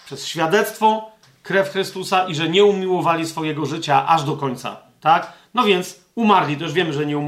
Przez 0.07 0.27
świadectwo, 0.27 1.11
krew 1.43 1.70
Chrystusa 1.70 2.28
i 2.28 2.35
że 2.35 2.49
nie 2.49 2.65
umiłowali 2.65 3.27
swojego 3.27 3.67
życia 3.67 4.07
aż 4.07 4.25
do 4.25 4.36
końca. 4.36 4.77
Tak? 5.01 5.33
No 5.55 5.65
więc 5.65 6.01
umarli, 6.15 6.57
to 6.57 6.65
już 6.65 6.73
wiemy, 6.73 6.93
że 6.93 7.07
nie 7.07 7.19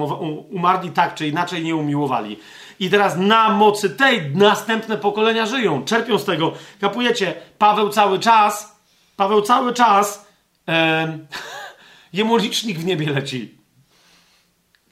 umarli 0.50 0.91
tak 0.91 1.15
czy 1.15 1.28
inaczej 1.28 1.65
nie 1.65 1.76
umiłowali. 1.76 2.39
I 2.80 2.90
teraz 2.90 3.16
na 3.16 3.48
mocy 3.50 3.90
tej 3.90 4.30
następne 4.34 4.96
pokolenia 4.96 5.46
żyją, 5.46 5.84
czerpią 5.84 6.18
z 6.18 6.24
tego. 6.24 6.52
Kapujecie, 6.80 7.34
Paweł 7.58 7.88
cały 7.88 8.18
czas, 8.18 8.76
Paweł 9.16 9.42
cały 9.42 9.72
czas, 9.72 10.26
e, 10.68 11.18
jemu 12.12 12.36
licznik 12.36 12.78
w 12.78 12.84
niebie 12.84 13.10
leci. 13.10 13.54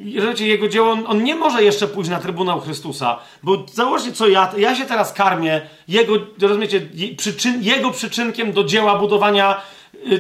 Wiecie, 0.01 0.47
jego 0.47 0.69
dzieło, 0.69 0.91
on, 0.91 1.05
on, 1.07 1.25
nie 1.25 1.35
może 1.35 1.65
jeszcze 1.65 1.89
pójść 1.89 2.11
na 2.11 2.21
Trybunał 2.21 2.61
Chrystusa, 2.61 3.19
bo 3.43 3.67
założcie 3.73 4.13
co 4.13 4.29
ja, 4.29 4.53
ja 4.57 4.75
się 4.75 4.85
teraz 4.85 5.13
karmię 5.13 5.61
jego, 5.89 6.13
rozumiecie, 6.41 6.81
przyczyn, 7.17 7.63
jego 7.63 7.91
przyczynkiem 7.91 8.53
do 8.53 8.65
dzieła 8.65 8.99
budowania 8.99 9.61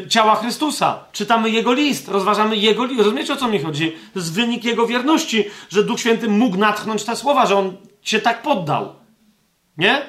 ciała 0.08 0.36
Chrystusa. 0.36 1.04
Czytamy 1.12 1.50
jego 1.50 1.72
list, 1.72 2.08
rozważamy 2.08 2.56
jego 2.56 2.84
list. 2.84 2.98
Rozumiecie 2.98 3.32
o 3.32 3.36
co 3.36 3.48
mi 3.48 3.58
chodzi? 3.58 3.92
To 4.12 4.18
jest 4.18 4.32
wynik 4.32 4.64
jego 4.64 4.86
wierności, 4.86 5.44
że 5.70 5.84
Duch 5.84 6.00
Święty 6.00 6.28
mógł 6.28 6.56
natchnąć 6.56 7.04
te 7.04 7.16
słowa, 7.16 7.46
że 7.46 7.58
on 7.58 7.76
się 8.02 8.20
tak 8.20 8.42
poddał. 8.42 8.94
Nie? 9.78 10.02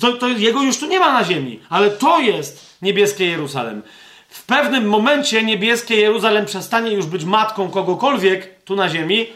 To, 0.00 0.12
to 0.12 0.28
jego 0.28 0.62
już 0.62 0.78
tu 0.78 0.86
nie 0.86 1.00
ma 1.00 1.12
na 1.12 1.24
ziemi, 1.24 1.60
ale 1.68 1.90
to 1.90 2.20
jest 2.20 2.76
niebieskie 2.82 3.26
Jeruzalem. 3.26 3.82
W 4.28 4.46
pewnym 4.46 4.88
momencie 4.88 5.42
niebieskie 5.42 5.96
Jeruzalem 5.96 6.46
przestanie 6.46 6.92
już 6.92 7.06
być 7.06 7.24
matką 7.24 7.70
kogokolwiek 7.70 8.64
tu 8.64 8.76
na 8.76 8.88
ziemi. 8.88 9.26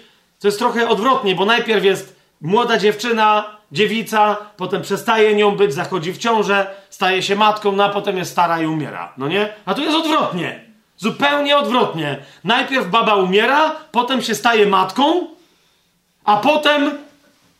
To 0.41 0.49
jest 0.49 0.59
trochę 0.59 0.89
odwrotnie, 0.89 1.34
bo 1.34 1.44
najpierw 1.44 1.84
jest 1.84 2.17
młoda 2.41 2.78
dziewczyna, 2.78 3.53
dziewica, 3.73 4.36
potem 4.57 4.83
przestaje 4.83 5.34
nią 5.34 5.57
być, 5.57 5.75
zachodzi 5.75 6.12
w 6.12 6.18
ciążę, 6.18 6.67
staje 6.91 7.23
się 7.23 7.36
matką, 7.36 7.73
no 7.73 7.84
a 7.84 7.89
potem 7.89 8.17
jest 8.18 8.31
stara 8.31 8.60
i 8.60 8.67
umiera. 8.67 9.12
No 9.17 9.28
nie? 9.28 9.49
A 9.67 9.75
tu 9.75 9.83
jest 9.83 9.97
odwrotnie. 9.97 10.65
Zupełnie 10.97 11.57
odwrotnie. 11.57 12.18
Najpierw 12.44 12.91
baba 12.91 13.15
umiera, 13.15 13.76
potem 13.93 14.23
się 14.23 14.34
staje 14.34 14.67
matką, 14.67 15.26
a 16.25 16.36
potem 16.36 16.91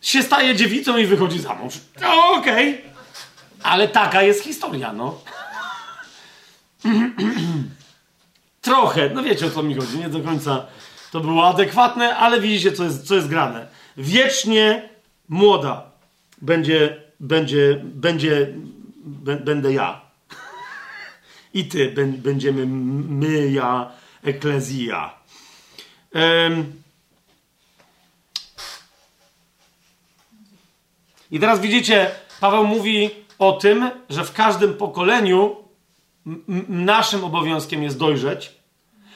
się 0.00 0.23
staje 0.23 0.57
dziewicą 0.57 0.97
i 0.97 1.07
wychodzi 1.07 1.39
za 1.39 1.55
mąż. 1.55 1.74
No, 2.00 2.08
okej. 2.31 2.74
Okay. 2.74 2.91
Ale 3.62 3.89
taka 3.89 4.23
jest 4.23 4.44
historia, 4.44 4.92
no. 4.92 5.20
trochę, 8.65 9.10
no 9.15 9.23
wiecie 9.23 9.47
o 9.47 9.50
co 9.50 9.62
mi 9.62 9.74
chodzi, 9.74 9.99
nie 9.99 10.08
do 10.08 10.20
końca 10.20 10.66
to 11.12 11.20
było 11.20 11.49
adekwatne, 11.49 12.16
ale 12.16 12.41
widzicie, 12.41 12.73
co 12.73 12.84
jest, 12.84 13.08
co 13.08 13.15
jest 13.15 13.28
grane. 13.28 13.66
Wiecznie 13.97 14.89
młoda 15.28 15.83
będzie, 16.44 17.02
będzie, 17.20 17.81
będzie, 17.84 18.55
będę 19.44 19.73
ja. 19.73 20.00
I 21.55 21.64
ty, 21.64 21.94
będziemy 22.18 22.66
my, 22.66 23.50
ja, 23.50 23.90
eklezja. 24.23 25.14
I 31.31 31.40
teraz 31.40 31.60
widzicie, 31.60 32.10
Paweł 32.40 32.66
mówi 32.66 33.10
o 33.39 33.52
tym, 33.52 33.90
że 34.10 34.24
w 34.24 34.32
każdym 34.32 34.74
pokoleniu 34.74 35.56
naszym 36.68 37.24
obowiązkiem 37.24 37.82
jest 37.82 37.98
dojrzeć, 37.98 38.52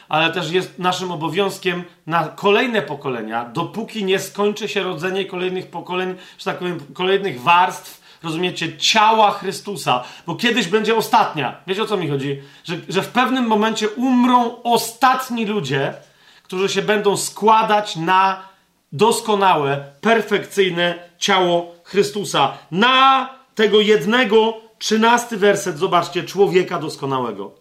ale 0.08 0.32
też 0.32 0.50
jest 0.50 0.78
naszym 0.78 1.10
obowiązkiem 1.10 1.84
na 2.06 2.28
kolejne 2.28 2.82
pokolenia, 2.82 3.44
dopóki 3.44 4.04
nie 4.04 4.18
skończy 4.18 4.68
się 4.68 4.82
rodzenie 4.82 5.24
kolejnych 5.24 5.66
pokoleń, 5.66 6.14
że 6.38 6.44
tak 6.44 6.58
powiem, 6.58 6.80
kolejnych 6.94 7.42
warstw, 7.42 8.00
rozumiecie, 8.22 8.78
ciała 8.78 9.30
Chrystusa, 9.30 10.04
bo 10.26 10.34
kiedyś 10.34 10.66
będzie 10.68 10.96
ostatnia. 10.96 11.56
Wiecie 11.66 11.82
o 11.82 11.86
co 11.86 11.96
mi 11.96 12.08
chodzi? 12.08 12.42
Że, 12.64 12.76
że 12.88 13.02
w 13.02 13.08
pewnym 13.08 13.46
momencie 13.46 13.88
umrą 13.88 14.62
ostatni 14.62 15.46
ludzie, 15.46 15.94
którzy 16.42 16.68
się 16.68 16.82
będą 16.82 17.16
składać 17.16 17.96
na 17.96 18.42
doskonałe, 18.92 19.84
perfekcyjne 20.00 20.94
ciało 21.18 21.74
Chrystusa. 21.84 22.58
Na 22.70 23.28
tego 23.54 23.80
jednego, 23.80 24.54
trzynasty 24.78 25.36
werset, 25.36 25.78
zobaczcie, 25.78 26.22
człowieka 26.22 26.78
doskonałego. 26.78 27.54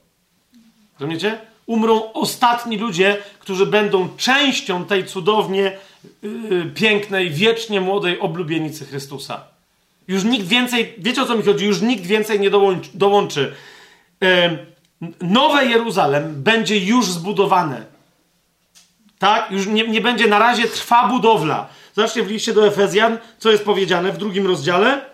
Rozumiecie? 0.99 1.41
Umrą 1.67 2.13
ostatni 2.13 2.77
ludzie, 2.77 3.17
którzy 3.39 3.65
będą 3.65 4.09
częścią 4.17 4.85
tej 4.85 5.05
cudownie 5.05 5.77
yy, 6.21 6.71
pięknej, 6.75 7.29
wiecznie 7.29 7.81
młodej 7.81 8.19
oblubienicy 8.19 8.85
Chrystusa. 8.85 9.43
Już 10.07 10.23
nikt 10.23 10.47
więcej, 10.47 10.93
wiecie 10.97 11.21
o 11.21 11.25
co 11.25 11.35
mi 11.35 11.43
chodzi, 11.43 11.65
już 11.65 11.81
nikt 11.81 12.05
więcej 12.05 12.39
nie 12.39 12.49
dołączy. 12.49 12.89
dołączy. 12.93 13.55
Yy, 14.21 14.27
nowe 15.21 15.65
Jeruzalem 15.65 16.43
będzie 16.43 16.77
już 16.77 17.05
zbudowane. 17.05 17.85
Tak? 19.19 19.51
Już 19.51 19.67
nie, 19.67 19.87
nie 19.87 20.01
będzie, 20.01 20.27
na 20.27 20.39
razie 20.39 20.67
trwa 20.67 21.07
budowla. 21.07 21.67
Zobaczcie 21.95 22.23
w 22.23 22.31
liście 22.31 22.53
do 22.53 22.67
Efezjan, 22.67 23.17
co 23.39 23.51
jest 23.51 23.65
powiedziane 23.65 24.11
w 24.11 24.17
drugim 24.17 24.47
rozdziale. 24.47 25.05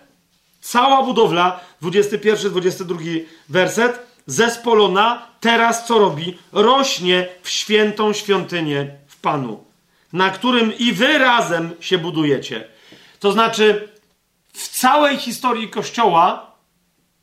Cała 0.60 1.02
budowla, 1.02 1.60
21-22 1.82 3.20
werset, 3.48 4.06
zespolona, 4.26 5.26
teraz 5.44 5.86
co 5.86 5.98
robi? 5.98 6.38
Rośnie 6.52 7.28
w 7.42 7.50
świętą 7.50 8.12
świątynię 8.12 8.86
w 9.06 9.20
Panu, 9.20 9.64
na 10.12 10.30
którym 10.30 10.78
i 10.78 10.92
wy 10.92 11.18
razem 11.18 11.70
się 11.80 11.98
budujecie. 11.98 12.64
To 13.20 13.32
znaczy, 13.32 13.88
w 14.52 14.68
całej 14.68 15.16
historii 15.16 15.68
Kościoła 15.70 16.50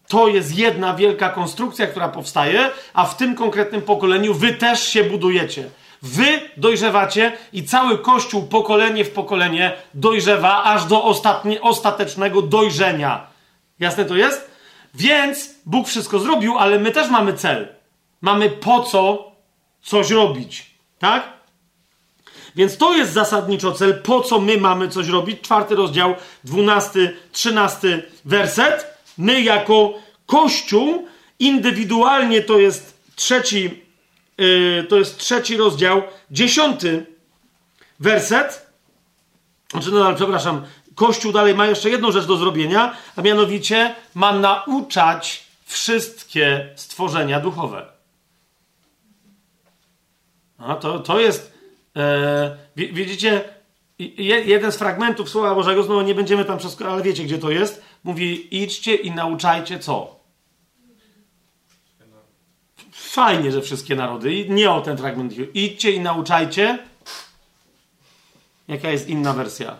to 0.07 0.27
jest 0.27 0.57
jedna 0.57 0.93
wielka 0.95 1.29
konstrukcja, 1.29 1.87
która 1.87 2.09
powstaje, 2.09 2.71
a 2.93 3.05
w 3.05 3.17
tym 3.17 3.35
konkretnym 3.35 3.81
pokoleniu 3.81 4.33
wy 4.33 4.53
też 4.53 4.87
się 4.87 5.03
budujecie. 5.03 5.69
Wy 6.01 6.25
dojrzewacie 6.57 7.37
i 7.53 7.63
cały 7.63 7.97
Kościół 7.97 8.47
pokolenie 8.47 9.05
w 9.05 9.11
pokolenie 9.11 9.73
dojrzewa 9.93 10.63
aż 10.63 10.85
do 10.85 11.03
ostatnie, 11.03 11.61
ostatecznego 11.61 12.41
dojrzenia. 12.41 13.27
Jasne 13.79 14.05
to 14.05 14.15
jest? 14.15 14.51
Więc 14.93 15.49
Bóg 15.65 15.87
wszystko 15.87 16.19
zrobił, 16.19 16.57
ale 16.57 16.79
my 16.79 16.91
też 16.91 17.09
mamy 17.09 17.33
cel. 17.33 17.80
Mamy 18.21 18.49
po 18.49 18.83
co 18.83 19.31
coś 19.81 20.09
robić. 20.09 20.71
Tak? 20.99 21.33
Więc 22.55 22.77
to 22.77 22.95
jest 22.95 23.13
zasadniczo 23.13 23.71
cel, 23.71 24.01
po 24.01 24.21
co 24.21 24.39
my 24.39 24.57
mamy 24.57 24.89
coś 24.89 25.07
robić. 25.07 25.41
Czwarty 25.41 25.75
rozdział, 25.75 26.15
dwunasty, 26.43 27.17
trzynasty 27.31 28.03
werset. 28.25 28.87
My 29.17 29.41
jako 29.41 29.93
Kościół, 30.25 31.07
indywidualnie 31.39 32.41
to 32.41 32.59
jest 32.59 32.97
trzeci 33.15 33.81
Y, 34.41 34.85
to 34.89 34.97
jest 34.97 35.17
trzeci 35.17 35.57
rozdział, 35.57 36.01
dziesiąty 36.31 37.05
werset. 37.99 38.71
Znaczy, 39.71 39.91
no, 39.91 40.15
przepraszam, 40.15 40.65
Kościół 40.95 41.31
dalej 41.31 41.55
ma 41.55 41.67
jeszcze 41.67 41.89
jedną 41.89 42.11
rzecz 42.11 42.25
do 42.25 42.37
zrobienia, 42.37 42.97
a 43.15 43.21
mianowicie 43.21 43.95
ma 44.13 44.33
nauczać 44.33 45.43
wszystkie 45.65 46.69
stworzenia 46.75 47.39
duchowe. 47.39 47.85
A 50.65 50.75
to, 50.75 50.99
to 50.99 51.19
jest. 51.19 51.53
E, 51.95 52.57
widzicie, 52.75 53.43
jeden 54.45 54.71
z 54.71 54.77
fragmentów 54.77 55.29
Słowa 55.29 55.55
Bożego, 55.55 55.83
znowu 55.83 56.01
nie 56.01 56.15
będziemy 56.15 56.45
tam 56.45 56.59
wszystko, 56.59 56.91
ale 56.91 57.03
wiecie, 57.03 57.23
gdzie 57.23 57.37
to 57.37 57.51
jest. 57.51 57.83
Mówi: 58.03 58.57
idźcie 58.63 58.95
i 58.95 59.11
nauczajcie 59.11 59.79
co? 59.79 60.21
Fajnie, 62.91 63.51
że 63.51 63.61
wszystkie 63.61 63.95
narody. 63.95 64.45
Nie 64.49 64.71
o 64.71 64.81
ten 64.81 64.97
fragment. 64.97 65.33
Idźcie 65.53 65.91
i 65.91 65.99
nauczajcie. 65.99 66.79
Jaka 68.67 68.89
jest 68.89 69.09
inna 69.09 69.33
wersja? 69.33 69.79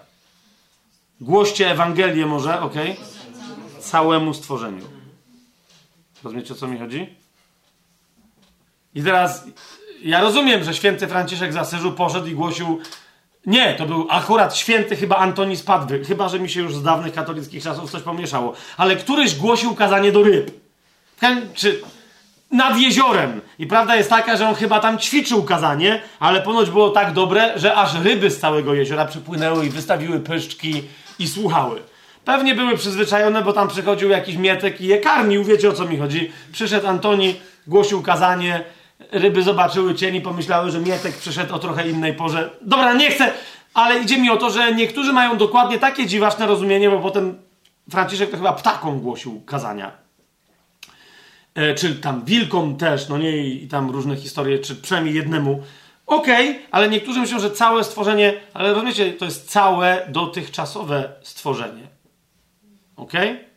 Głoście 1.22 1.72
Ewangelię 1.72 2.26
może, 2.26 2.62
ok? 2.62 2.74
Całemu 3.80 4.34
stworzeniu. 4.34 4.86
Rozumiecie, 6.24 6.54
o 6.54 6.58
co 6.58 6.68
mi 6.68 6.80
chodzi? 6.80 7.16
I 8.96 9.04
teraz 9.04 9.46
ja 10.04 10.22
rozumiem, 10.22 10.64
że 10.64 10.74
święty 10.74 11.08
Franciszek 11.08 11.54
z 11.54 11.58
Asyżu 11.58 11.92
poszedł 11.92 12.28
i 12.28 12.32
głosił. 12.32 12.80
Nie, 13.46 13.74
to 13.74 13.86
był 13.86 14.08
akurat 14.10 14.58
święty 14.58 14.96
chyba 14.96 15.16
Antoni 15.16 15.58
Spadwy. 15.58 16.06
Chyba, 16.06 16.30
że 16.30 16.40
mi 16.40 16.50
się 16.50 16.62
już 16.62 16.76
z 16.76 16.84
dawnych 16.84 17.14
katolickich 17.14 17.64
czasów 17.64 17.92
coś 17.92 18.02
pomieszało. 18.02 18.54
Ale 18.78 18.96
któryś 18.96 19.36
głosił 19.36 19.76
kazanie 19.76 20.12
do 20.12 20.24
ryb. 20.24 20.52
Czy 21.54 21.82
nad 22.52 22.80
jeziorem. 22.80 23.42
I 23.60 23.68
prawda 23.68 23.96
jest 23.96 24.10
taka, 24.10 24.38
że 24.38 24.50
on 24.50 24.56
chyba 24.56 24.80
tam 24.80 24.98
ćwiczył 24.98 25.44
kazanie, 25.44 26.02
ale 26.20 26.42
ponoć 26.42 26.70
było 26.70 26.90
tak 26.90 27.14
dobre, 27.14 27.60
że 27.60 27.76
aż 27.76 27.94
ryby 27.94 28.32
z 28.32 28.40
całego 28.40 28.74
jeziora 28.74 29.06
przypłynęły 29.06 29.66
i 29.66 29.70
wystawiły 29.70 30.20
pyszczki 30.20 30.84
i 31.20 31.28
słuchały. 31.28 31.82
Pewnie 32.26 32.56
były 32.56 32.78
przyzwyczajone, 32.78 33.42
bo 33.42 33.54
tam 33.54 33.68
przychodził 33.68 34.10
jakiś 34.10 34.36
mietek 34.36 34.82
i 34.82 34.88
je 34.88 34.98
karmił, 34.98 35.44
wiecie 35.44 35.70
o 35.70 35.74
co 35.74 35.86
mi 35.86 35.98
chodzi. 35.98 36.32
Przyszedł 36.52 36.88
Antoni, 36.88 37.36
głosił 37.68 38.02
kazanie, 38.02 38.64
ryby 39.12 39.44
zobaczyły 39.44 39.96
cień 39.96 40.16
i 40.16 40.22
pomyślały, 40.22 40.72
że 40.72 40.80
mietek 40.80 41.18
przyszedł 41.18 41.56
o 41.56 41.60
trochę 41.60 41.90
innej 41.90 42.14
porze. 42.14 42.50
Dobra, 42.62 42.94
nie 42.94 43.12
chcę, 43.12 43.34
ale 43.74 44.00
idzie 44.00 44.18
mi 44.18 44.30
o 44.30 44.38
to, 44.38 44.50
że 44.50 44.76
niektórzy 44.76 45.14
mają 45.14 45.38
dokładnie 45.38 45.80
takie 45.80 46.06
dziwaczne 46.06 46.48
rozumienie, 46.48 46.90
bo 46.90 47.00
potem 47.00 47.38
Franciszek 47.90 48.32
to 48.32 48.38
chyba 48.38 48.54
ptakom 48.54 49.00
głosił 49.00 49.42
kazania 49.42 49.92
e, 51.56 51.76
czy 51.76 51.96
tam 51.96 52.26
wilkom 52.26 52.78
też, 52.78 53.10
no 53.10 53.18
nie, 53.18 53.38
i, 53.38 53.68
tam 53.68 53.90
różne 53.90 54.16
historie, 54.16 54.60
czy 54.60 54.76
przynajmniej 54.76 55.16
jednemu. 55.16 55.64
Okej, 56.08 56.50
okay, 56.50 56.62
ale 56.72 56.90
niektórzy 56.90 57.20
myślą, 57.20 57.40
że 57.40 57.52
całe 57.52 57.84
stworzenie, 57.84 58.34
ale 58.54 58.74
rozumiecie, 58.74 59.14
to 59.14 59.26
jest 59.26 59.50
całe 59.50 60.08
dotychczasowe 60.10 61.10
stworzenie. 61.22 61.88
Okej? 62.96 63.32
Okay? 63.32 63.51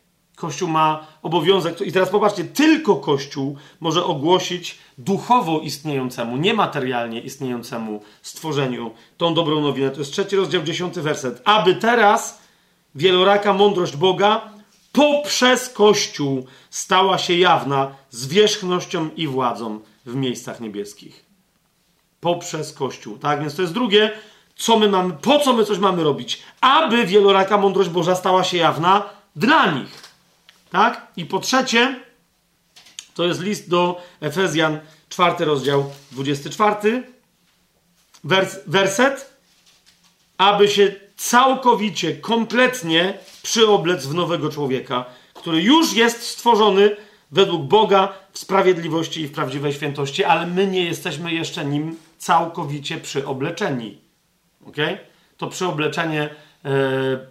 Kościół 0.45 0.69
ma 0.69 1.07
obowiązek, 1.21 1.81
i 1.81 1.91
teraz 1.91 2.09
popatrzcie, 2.09 2.43
tylko 2.43 2.95
Kościół 2.95 3.57
może 3.79 4.03
ogłosić 4.03 4.77
duchowo 4.97 5.59
istniejącemu, 5.59 6.37
niematerialnie 6.37 7.19
istniejącemu 7.19 8.01
stworzeniu 8.21 8.91
tą 9.17 9.33
dobrą 9.33 9.61
nowinę. 9.61 9.91
To 9.91 9.99
jest 9.99 10.11
trzeci 10.11 10.35
rozdział, 10.35 10.63
dziesiąty 10.63 11.01
werset. 11.01 11.41
Aby 11.45 11.75
teraz 11.75 12.41
wieloraka 12.95 13.53
mądrość 13.53 13.95
Boga 13.95 14.49
poprzez 14.91 15.69
Kościół 15.69 16.45
stała 16.69 17.17
się 17.17 17.33
jawna 17.33 17.95
zwierzchnością 18.09 19.09
i 19.15 19.27
władzą 19.27 19.79
w 20.05 20.15
miejscach 20.15 20.59
niebieskich. 20.59 21.25
Poprzez 22.19 22.73
Kościół. 22.73 23.17
Tak, 23.17 23.39
więc 23.39 23.55
to 23.55 23.61
jest 23.61 23.73
drugie, 23.73 24.11
co 24.55 24.79
my 24.79 24.89
mamy, 24.89 25.13
po 25.13 25.39
co 25.39 25.53
my 25.53 25.65
coś 25.65 25.77
mamy 25.77 26.03
robić? 26.03 26.41
Aby 26.61 27.05
wieloraka 27.05 27.57
mądrość 27.57 27.89
Boża 27.89 28.15
stała 28.15 28.43
się 28.43 28.57
jawna 28.57 29.09
dla 29.35 29.71
nich. 29.71 30.04
Tak? 30.75 31.07
I 31.17 31.25
po 31.25 31.39
trzecie, 31.39 31.99
to 33.13 33.25
jest 33.25 33.41
list 33.41 33.69
do 33.69 34.01
Efezjan, 34.21 34.79
czwarty 35.09 35.45
rozdział, 35.45 35.91
24, 36.11 37.03
wers, 38.23 38.55
werset, 38.67 39.37
aby 40.37 40.67
się 40.67 40.95
całkowicie, 41.17 42.15
kompletnie 42.15 43.17
przyoblec 43.43 44.05
w 44.05 44.13
nowego 44.13 44.49
człowieka, 44.49 45.05
który 45.33 45.61
już 45.61 45.93
jest 45.93 46.21
stworzony 46.21 46.95
według 47.31 47.63
Boga 47.63 48.13
w 48.31 48.39
sprawiedliwości 48.39 49.21
i 49.21 49.27
w 49.27 49.31
prawdziwej 49.31 49.73
świętości, 49.73 50.23
ale 50.23 50.47
my 50.47 50.67
nie 50.67 50.83
jesteśmy 50.83 51.33
jeszcze 51.33 51.65
nim 51.65 51.97
całkowicie 52.17 52.97
przyobleczeni. 52.97 53.97
Ok? 54.67 54.77
To 55.37 55.47
przyobleczenie 55.47 56.29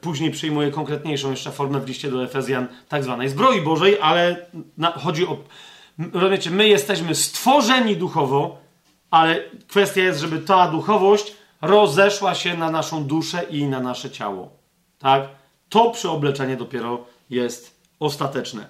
później 0.01 0.31
przyjmuje 0.31 0.71
konkretniejszą 0.71 1.31
jeszcze 1.31 1.53
formę 1.53 1.81
w 1.81 1.89
liście 1.89 2.11
do 2.11 2.25
Efezjan, 2.25 2.67
tak 2.89 3.05
zwanej 3.05 3.29
zbroi 3.29 3.61
Bożej, 3.61 3.99
ale 4.01 4.47
na, 4.79 4.93
chodzi 4.93 5.27
o 5.27 5.37
rozumiecie, 6.13 6.51
my 6.51 6.69
jesteśmy 6.69 7.15
stworzeni 7.15 7.97
duchowo, 7.97 8.59
ale 9.11 9.41
kwestia 9.69 10.03
jest, 10.03 10.21
żeby 10.21 10.39
ta 10.39 10.69
duchowość 10.69 11.35
rozeszła 11.63 12.35
się 12.35 12.57
na 12.57 12.71
naszą 12.71 13.05
duszę 13.05 13.43
i 13.51 13.67
na 13.67 13.81
nasze 13.81 14.11
ciało. 14.11 14.51
Tak? 14.99 15.29
To 15.69 15.91
przyobleczenie 15.91 16.57
dopiero 16.57 17.05
jest 17.31 17.75
ostateczne. 18.01 18.67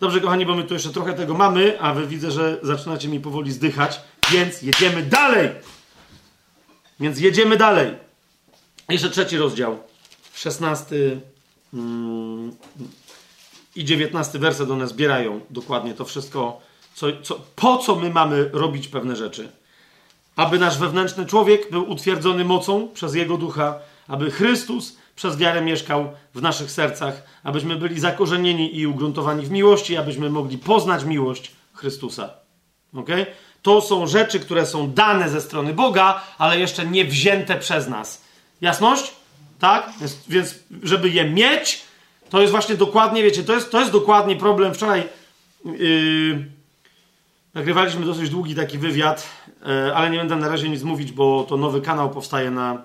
Dobrze, 0.00 0.20
kochani, 0.20 0.46
bo 0.46 0.54
my 0.54 0.64
tu 0.64 0.74
jeszcze 0.74 0.90
trochę 0.90 1.12
tego 1.14 1.34
mamy, 1.34 1.80
a 1.80 1.94
wy 1.94 2.06
widzę, 2.06 2.30
że 2.30 2.58
zaczynacie 2.62 3.08
mi 3.08 3.20
powoli 3.20 3.52
zdychać, 3.52 4.00
więc 4.32 4.62
jedziemy 4.62 5.02
dalej. 5.02 5.50
Więc 7.00 7.20
jedziemy 7.20 7.56
dalej. 7.56 7.94
Jeszcze 8.88 9.10
trzeci 9.10 9.38
rozdział. 9.38 9.78
16 10.36 11.20
mm, 11.74 12.56
i 13.76 13.84
19 13.84 14.38
werset 14.38 14.70
one 14.70 14.88
zbierają 14.88 15.40
dokładnie 15.50 15.94
to 15.94 16.04
wszystko, 16.04 16.60
co, 16.94 17.06
co, 17.22 17.40
po 17.56 17.78
co 17.78 17.96
my 17.96 18.10
mamy 18.10 18.50
robić 18.52 18.88
pewne 18.88 19.16
rzeczy. 19.16 19.48
Aby 20.36 20.58
nasz 20.58 20.78
wewnętrzny 20.78 21.26
człowiek 21.26 21.70
był 21.70 21.90
utwierdzony 21.90 22.44
mocą 22.44 22.88
przez 22.88 23.14
Jego 23.14 23.36
ducha, 23.36 23.78
aby 24.08 24.30
Chrystus 24.30 24.96
przez 25.16 25.36
wiarę 25.36 25.62
mieszkał 25.62 26.12
w 26.34 26.42
naszych 26.42 26.70
sercach, 26.70 27.22
abyśmy 27.44 27.76
byli 27.76 28.00
zakorzenieni 28.00 28.78
i 28.78 28.86
ugruntowani 28.86 29.46
w 29.46 29.50
miłości, 29.50 29.96
abyśmy 29.96 30.30
mogli 30.30 30.58
poznać 30.58 31.04
miłość 31.04 31.52
Chrystusa. 31.72 32.30
Okay? 32.94 33.26
To 33.62 33.80
są 33.80 34.06
rzeczy, 34.06 34.40
które 34.40 34.66
są 34.66 34.92
dane 34.92 35.30
ze 35.30 35.40
strony 35.40 35.74
Boga, 35.74 36.24
ale 36.38 36.60
jeszcze 36.60 36.86
nie 36.86 37.04
wzięte 37.04 37.56
przez 37.56 37.88
nas. 37.88 38.24
Jasność? 38.60 39.15
Tak? 39.58 39.92
Więc, 40.00 40.18
więc 40.28 40.54
żeby 40.82 41.10
je 41.10 41.30
mieć, 41.30 41.82
to 42.30 42.40
jest 42.40 42.50
właśnie 42.50 42.74
dokładnie, 42.74 43.22
wiecie, 43.22 43.42
to 43.42 43.54
jest, 43.54 43.70
to 43.70 43.80
jest 43.80 43.92
dokładnie 43.92 44.36
problem. 44.36 44.74
Wczoraj 44.74 45.08
yy, 45.64 46.44
nagrywaliśmy 47.54 48.06
dosyć 48.06 48.30
długi 48.30 48.54
taki 48.54 48.78
wywiad, 48.78 49.28
yy, 49.60 49.94
ale 49.94 50.10
nie 50.10 50.18
będę 50.18 50.36
na 50.36 50.48
razie 50.48 50.68
nic 50.68 50.82
mówić, 50.82 51.12
bo 51.12 51.44
to 51.48 51.56
nowy 51.56 51.80
kanał 51.80 52.10
powstaje 52.10 52.50
na, 52.50 52.82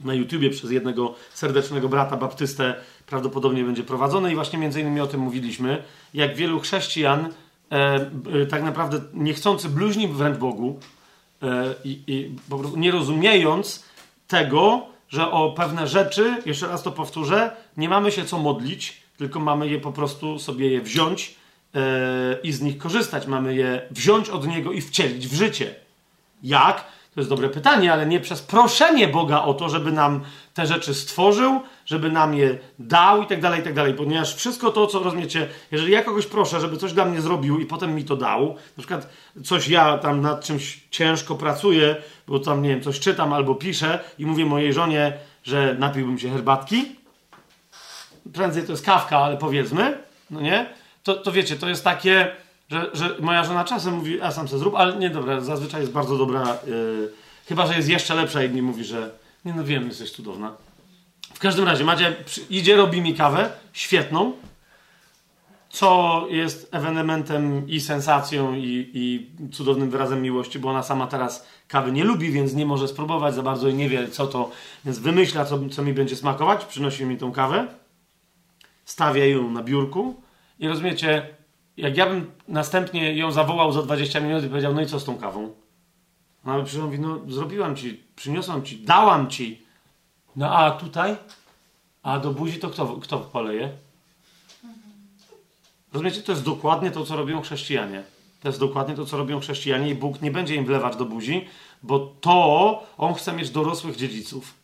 na 0.00 0.14
YouTubie 0.14 0.50
przez 0.50 0.70
jednego 0.70 1.14
serdecznego 1.34 1.88
brata 1.88 2.16
baptystę. 2.16 2.74
Prawdopodobnie 3.06 3.64
będzie 3.64 3.82
prowadzony 3.82 4.32
i 4.32 4.34
właśnie 4.34 4.58
między 4.58 4.80
innymi 4.80 5.00
o 5.00 5.06
tym 5.06 5.20
mówiliśmy. 5.20 5.82
Jak 6.14 6.36
wielu 6.36 6.60
chrześcijan 6.60 7.28
e, 7.72 8.10
e, 8.42 8.46
tak 8.46 8.62
naprawdę 8.62 9.00
niechcący 9.14 9.68
bluźni 9.68 10.08
wręcz 10.08 10.38
Bogu 10.38 10.80
e, 11.42 11.74
i, 11.84 12.02
i 12.06 12.36
po 12.50 12.58
prostu 12.58 12.78
nie 12.78 12.90
rozumiejąc 12.90 13.84
tego, 14.28 14.86
że 15.08 15.30
o 15.30 15.52
pewne 15.52 15.86
rzeczy, 15.86 16.42
jeszcze 16.46 16.66
raz 16.66 16.82
to 16.82 16.92
powtórzę, 16.92 17.56
nie 17.76 17.88
mamy 17.88 18.12
się 18.12 18.24
co 18.24 18.38
modlić, 18.38 19.02
tylko 19.16 19.40
mamy 19.40 19.68
je 19.68 19.80
po 19.80 19.92
prostu 19.92 20.38
sobie 20.38 20.70
je 20.70 20.80
wziąć 20.80 21.34
yy, 21.74 21.80
i 22.42 22.52
z 22.52 22.62
nich 22.62 22.78
korzystać. 22.78 23.26
Mamy 23.26 23.54
je 23.54 23.82
wziąć 23.90 24.28
od 24.28 24.46
Niego 24.46 24.72
i 24.72 24.80
wcielić 24.80 25.28
w 25.28 25.34
życie. 25.34 25.74
Jak? 26.42 26.84
To 27.16 27.20
jest 27.20 27.30
dobre 27.30 27.48
pytanie, 27.48 27.92
ale 27.92 28.06
nie 28.06 28.20
przez 28.20 28.42
proszenie 28.42 29.08
Boga 29.08 29.42
o 29.42 29.54
to, 29.54 29.68
żeby 29.68 29.92
nam 29.92 30.20
te 30.54 30.66
rzeczy 30.66 30.94
stworzył, 30.94 31.60
żeby 31.86 32.10
nam 32.10 32.34
je 32.34 32.58
dał 32.78 33.22
i 33.22 33.26
tak 33.26 33.40
dalej, 33.40 33.60
i 33.60 33.62
tak 33.62 33.74
dalej. 33.74 33.94
Ponieważ 33.94 34.34
wszystko 34.34 34.70
to, 34.70 34.86
co 34.86 34.98
rozumiecie, 34.98 35.48
jeżeli 35.70 35.92
ja 35.92 36.02
kogoś 36.02 36.26
proszę, 36.26 36.60
żeby 36.60 36.76
coś 36.76 36.92
dla 36.92 37.04
mnie 37.04 37.20
zrobił 37.20 37.58
i 37.58 37.66
potem 37.66 37.94
mi 37.94 38.04
to 38.04 38.16
dał, 38.16 38.48
na 38.48 38.82
przykład 38.82 39.08
coś 39.44 39.68
ja 39.68 39.98
tam 39.98 40.20
nad 40.20 40.44
czymś 40.44 40.80
ciężko 40.90 41.34
pracuję, 41.34 41.96
bo 42.28 42.38
tam, 42.38 42.62
nie 42.62 42.68
wiem, 42.68 42.82
coś 42.82 43.00
czytam 43.00 43.32
albo 43.32 43.54
piszę 43.54 43.98
i 44.18 44.26
mówię 44.26 44.46
mojej 44.46 44.72
żonie, 44.72 45.12
że 45.44 45.76
napiłbym 45.78 46.18
się 46.18 46.30
herbatki, 46.30 46.96
prędzej 48.32 48.62
to 48.62 48.72
jest 48.72 48.84
kawka, 48.84 49.18
ale 49.18 49.36
powiedzmy, 49.36 49.98
no 50.30 50.40
nie? 50.40 50.66
To, 51.02 51.14
to 51.14 51.32
wiecie, 51.32 51.56
to 51.56 51.68
jest 51.68 51.84
takie, 51.84 52.32
że, 52.70 52.90
że 52.92 53.16
moja 53.20 53.44
żona 53.44 53.64
czasem 53.64 53.94
mówi, 53.94 54.20
a 54.20 54.32
sam 54.32 54.48
se 54.48 54.58
zrób, 54.58 54.74
ale 54.74 54.96
nie, 54.96 55.10
dobra, 55.10 55.40
zazwyczaj 55.40 55.80
jest 55.80 55.92
bardzo 55.92 56.18
dobra, 56.18 56.58
yy, 56.66 57.12
chyba, 57.48 57.66
że 57.66 57.76
jest 57.76 57.88
jeszcze 57.88 58.14
lepsza 58.14 58.42
i 58.42 58.48
mi 58.48 58.62
mówi, 58.62 58.84
że 58.84 59.10
nie 59.44 59.54
no 59.54 59.64
wiem, 59.64 59.88
jesteś 59.88 60.10
cudowna. 60.10 60.52
W 61.34 61.38
każdym 61.38 61.64
razie, 61.64 61.84
Macie 61.84 62.16
idzie, 62.50 62.76
robi 62.76 63.00
mi 63.00 63.14
kawę, 63.14 63.50
świetną, 63.72 64.32
co 65.76 66.26
jest 66.30 66.68
ewenementem 66.74 67.68
i 67.68 67.80
sensacją 67.80 68.54
i, 68.54 68.90
i, 68.94 69.30
cudownym 69.52 69.90
wyrazem 69.90 70.22
miłości, 70.22 70.58
bo 70.58 70.70
ona 70.70 70.82
sama 70.82 71.06
teraz 71.06 71.46
kawy 71.68 71.92
nie 71.92 72.04
lubi, 72.04 72.30
więc 72.30 72.54
nie 72.54 72.66
może 72.66 72.88
spróbować 72.88 73.34
za 73.34 73.42
bardzo 73.42 73.68
i 73.68 73.74
nie 73.74 73.88
wie 73.88 74.08
co 74.08 74.26
to, 74.26 74.50
więc 74.84 74.98
wymyśla, 74.98 75.44
co, 75.44 75.68
co 75.68 75.82
mi 75.82 75.92
będzie 75.92 76.16
smakować, 76.16 76.64
przynosi 76.64 77.04
mi 77.04 77.16
tą 77.16 77.32
kawę, 77.32 77.66
stawia 78.84 79.26
ją 79.26 79.50
na 79.50 79.62
biurku 79.62 80.14
i 80.58 80.68
rozumiecie, 80.68 81.28
jak 81.76 81.96
ja 81.96 82.06
bym 82.06 82.30
następnie 82.48 83.16
ją 83.16 83.32
zawołał 83.32 83.72
za 83.72 83.82
20 83.82 84.20
minut 84.20 84.44
i 84.44 84.48
powiedział, 84.48 84.74
no 84.74 84.80
i 84.80 84.86
co 84.86 85.00
z 85.00 85.04
tą 85.04 85.16
kawą? 85.18 85.50
Ona 86.46 86.58
by 86.58 86.64
przyszła 86.64 86.84
mówi, 86.84 86.98
no 86.98 87.20
zrobiłam 87.28 87.76
ci, 87.76 88.04
przyniosłam 88.16 88.62
ci, 88.62 88.78
dałam 88.78 89.30
ci. 89.30 89.62
No 90.36 90.56
a 90.56 90.70
tutaj? 90.70 91.16
A 92.02 92.18
do 92.18 92.30
buzi 92.30 92.58
to 92.58 92.70
kto, 92.70 92.86
kto 92.86 93.18
poleje? 93.18 93.85
Rozumiecie, 95.92 96.22
to 96.22 96.32
jest 96.32 96.44
dokładnie 96.44 96.90
to, 96.90 97.04
co 97.04 97.16
robią 97.16 97.40
chrześcijanie. 97.40 98.02
To 98.40 98.48
jest 98.48 98.60
dokładnie 98.60 98.94
to, 98.94 99.06
co 99.06 99.16
robią 99.16 99.40
chrześcijanie 99.40 99.90
i 99.90 99.94
Bóg 99.94 100.22
nie 100.22 100.30
będzie 100.30 100.54
im 100.54 100.64
wlewać 100.64 100.96
do 100.96 101.04
buzi, 101.04 101.48
bo 101.82 101.98
to 102.20 102.82
On 102.98 103.14
chce 103.14 103.32
mieć 103.32 103.50
dorosłych 103.50 103.96
dziedziców, 103.96 104.54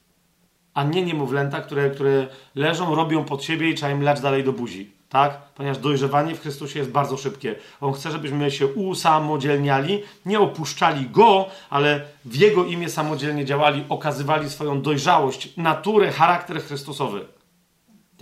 a 0.74 0.84
nie 0.84 1.02
niemowlęta, 1.02 1.60
które, 1.60 1.90
które 1.90 2.26
leżą, 2.54 2.94
robią 2.94 3.24
pod 3.24 3.44
siebie 3.44 3.70
i 3.70 3.74
trzeba 3.74 3.92
im 3.92 4.02
lać 4.02 4.20
dalej 4.20 4.44
do 4.44 4.52
buzi. 4.52 4.90
Tak? 5.08 5.38
Ponieważ 5.54 5.78
dojrzewanie 5.78 6.34
w 6.34 6.40
Chrystusie 6.40 6.78
jest 6.78 6.90
bardzo 6.90 7.16
szybkie. 7.16 7.54
On 7.80 7.92
chce, 7.92 8.10
żebyśmy 8.10 8.50
się 8.50 8.66
usamodzielniali, 8.66 10.02
nie 10.26 10.40
opuszczali 10.40 11.06
Go, 11.06 11.46
ale 11.70 12.04
w 12.24 12.36
Jego 12.36 12.64
imię 12.64 12.88
samodzielnie 12.88 13.44
działali, 13.44 13.84
okazywali 13.88 14.50
swoją 14.50 14.82
dojrzałość, 14.82 15.56
naturę, 15.56 16.12
charakter 16.12 16.62
Chrystusowy. 16.62 17.24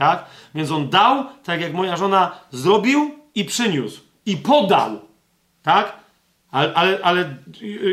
Tak? 0.00 0.24
Więc 0.54 0.70
on 0.70 0.88
dał, 0.88 1.24
tak 1.44 1.60
jak 1.60 1.72
moja 1.72 1.96
żona 1.96 2.40
zrobił 2.50 3.14
i 3.34 3.44
przyniósł. 3.44 4.00
I 4.26 4.36
podał. 4.36 5.00
Tak? 5.62 5.96
Ale, 6.50 6.74
ale, 6.74 6.98
ale 7.02 7.36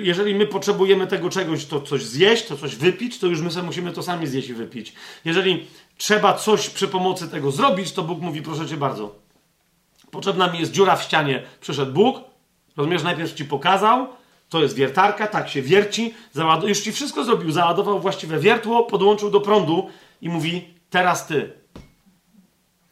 jeżeli 0.02 0.36
my 0.36 0.48
potrzebujemy 0.48 1.08
tego 1.08 1.30
czegoś, 1.30 1.66
to 1.66 1.82
coś 1.82 2.03
zjeść, 2.03 2.45
to 2.45 2.58
coś 2.58 2.76
wypić, 2.76 3.19
to 3.19 3.27
już 3.27 3.42
my 3.42 3.52
sobie 3.52 3.66
musimy 3.66 3.92
to 3.92 4.03
sami 4.03 4.27
zjeść 4.27 4.50
i 4.50 4.53
wypić. 4.53 4.94
Jeżeli 5.26 5.68
trzeba 5.98 6.34
coś 6.34 6.69
przy 6.69 6.88
pomocy 6.88 7.27
tego 7.27 7.52
zrobić, 7.52 7.92
to 7.92 8.03
Bóg 8.03 8.22
mówi, 8.22 8.42
proszę 8.42 8.68
cię 8.68 8.77
bardzo. 8.77 9.16
Potrzebna 10.11 10.48
mi 10.48 10.60
jest 10.60 10.72
dziura 10.72 10.95
w 10.95 11.03
ścianie. 11.03 11.44
Przyszedł 11.61 11.94
Bóg, 11.94 12.19
rozumiesz, 12.77 13.03
najpierw 13.03 13.34
ci 13.34 13.45
pokazał, 13.45 14.08
to 14.50 14.61
jest 14.61 14.76
wiertarka, 14.76 15.27
tak 15.27 15.50
się 15.50 15.61
wierci, 15.61 16.14
już 16.64 16.80
ci 16.80 16.92
wszystko 16.92 17.24
zrobił, 17.24 17.52
załadował 17.52 18.00
właściwe 18.00 18.40
wiertło, 18.40 18.84
podłączył 18.84 19.30
do 19.30 19.42
prądu 19.42 19.90
i 20.22 20.30
mówi, 20.30 20.68
teraz 20.90 21.27
ty. 21.27 21.67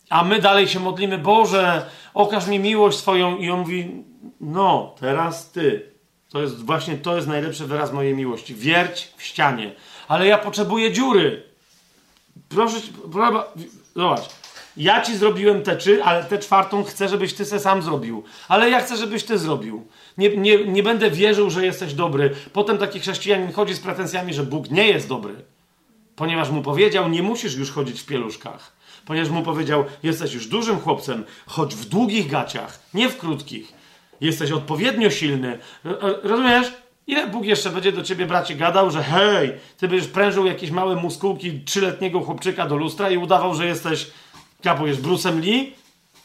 A 0.09 0.23
my 0.23 0.41
dalej 0.41 0.67
się 0.67 0.79
modlimy, 0.79 1.17
Boże, 1.17 1.89
okaż 2.13 2.47
mi 2.47 2.59
miłość 2.59 2.97
swoją. 2.97 3.37
I 3.37 3.49
on 3.49 3.59
mówi, 3.59 4.03
no, 4.41 4.95
teraz 4.99 5.51
ty. 5.51 5.91
To 6.29 6.41
jest 6.41 6.65
właśnie, 6.65 6.97
to 6.97 7.15
jest 7.15 7.27
najlepszy 7.27 7.65
wyraz 7.65 7.93
mojej 7.93 8.15
miłości. 8.15 8.55
Wierć 8.55 9.13
w 9.17 9.23
ścianie. 9.23 9.75
Ale 10.07 10.27
ja 10.27 10.37
potrzebuję 10.37 10.91
dziury. 10.91 11.43
Proszę, 12.49 12.77
proszę 13.11 13.43
zobacz. 13.95 14.29
Ja 14.77 15.01
ci 15.01 15.17
zrobiłem 15.17 15.61
te 15.61 15.75
trzy, 15.75 16.03
ale 16.03 16.23
tę 16.23 16.39
czwartą 16.39 16.83
chcę, 16.83 17.09
żebyś 17.09 17.33
ty 17.33 17.45
se 17.45 17.59
sam 17.59 17.81
zrobił. 17.81 18.23
Ale 18.47 18.69
ja 18.69 18.81
chcę, 18.81 18.97
żebyś 18.97 19.23
ty 19.23 19.37
zrobił. 19.37 19.87
Nie, 20.17 20.37
nie, 20.37 20.65
nie 20.65 20.83
będę 20.83 21.11
wierzył, 21.11 21.49
że 21.49 21.65
jesteś 21.65 21.93
dobry. 21.93 22.35
Potem 22.53 22.77
taki 22.77 22.99
chrześcijanin 22.99 23.51
chodzi 23.51 23.73
z 23.73 23.79
pretensjami, 23.79 24.33
że 24.33 24.43
Bóg 24.43 24.71
nie 24.71 24.87
jest 24.87 25.09
dobry. 25.09 25.35
Ponieważ 26.15 26.49
mu 26.49 26.61
powiedział, 26.61 27.09
nie 27.09 27.23
musisz 27.23 27.55
już 27.55 27.71
chodzić 27.71 28.01
w 28.01 28.05
pieluszkach 28.05 28.74
ponieważ 29.05 29.29
mu 29.29 29.43
powiedział: 29.43 29.85
Jesteś 30.03 30.33
już 30.33 30.47
dużym 30.47 30.79
chłopcem, 30.79 31.23
choć 31.45 31.75
w 31.75 31.85
długich 31.85 32.31
gaciach, 32.31 32.79
nie 32.93 33.09
w 33.09 33.17
krótkich. 33.17 33.73
Jesteś 34.21 34.51
odpowiednio 34.51 35.09
silny. 35.09 35.59
Rozumiesz? 36.23 36.73
Ile 37.07 37.27
Bóg 37.27 37.45
jeszcze 37.45 37.69
będzie 37.69 37.91
do 37.91 38.03
ciebie, 38.03 38.25
bracie, 38.25 38.55
gadał, 38.55 38.91
że 38.91 39.03
hej, 39.03 39.53
ty 39.77 39.87
będziesz 39.87 40.07
prężył 40.07 40.45
jakieś 40.45 40.71
małe 40.71 40.95
muskułki 40.95 41.59
trzyletniego 41.59 42.21
chłopczyka 42.21 42.67
do 42.67 42.75
lustra 42.75 43.09
i 43.09 43.17
udawał, 43.17 43.55
że 43.55 43.65
jesteś, 43.65 44.07
kapujesz, 44.63 44.97
Brusem 44.97 45.41
Lee? 45.41 45.73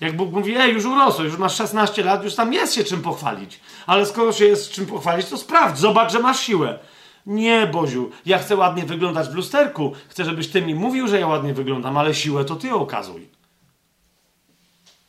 Jak 0.00 0.16
Bóg 0.16 0.32
mówi, 0.32 0.56
ej, 0.56 0.74
już 0.74 0.84
urosłeś, 0.84 1.26
już 1.26 1.38
masz 1.38 1.56
16 1.56 2.04
lat, 2.04 2.24
już 2.24 2.34
tam 2.34 2.52
jest 2.52 2.74
się 2.74 2.84
czym 2.84 3.02
pochwalić. 3.02 3.60
Ale 3.86 4.06
skoro 4.06 4.32
się 4.32 4.44
jest 4.44 4.72
czym 4.72 4.86
pochwalić, 4.86 5.26
to 5.26 5.38
sprawdź, 5.38 5.78
zobacz, 5.78 6.12
że 6.12 6.18
masz 6.18 6.40
siłę. 6.40 6.78
Nie, 7.26 7.66
Boziu, 7.66 8.10
ja 8.26 8.38
chcę 8.38 8.56
ładnie 8.56 8.84
wyglądać 8.84 9.28
w 9.28 9.34
lusterku. 9.34 9.92
Chcę, 10.08 10.24
żebyś 10.24 10.48
ty 10.48 10.62
mi 10.62 10.74
mówił, 10.74 11.08
że 11.08 11.20
ja 11.20 11.26
ładnie 11.26 11.54
wyglądam, 11.54 11.98
ale 11.98 12.14
siłę 12.14 12.44
to 12.44 12.56
ty 12.56 12.74
okazuj. 12.74 13.28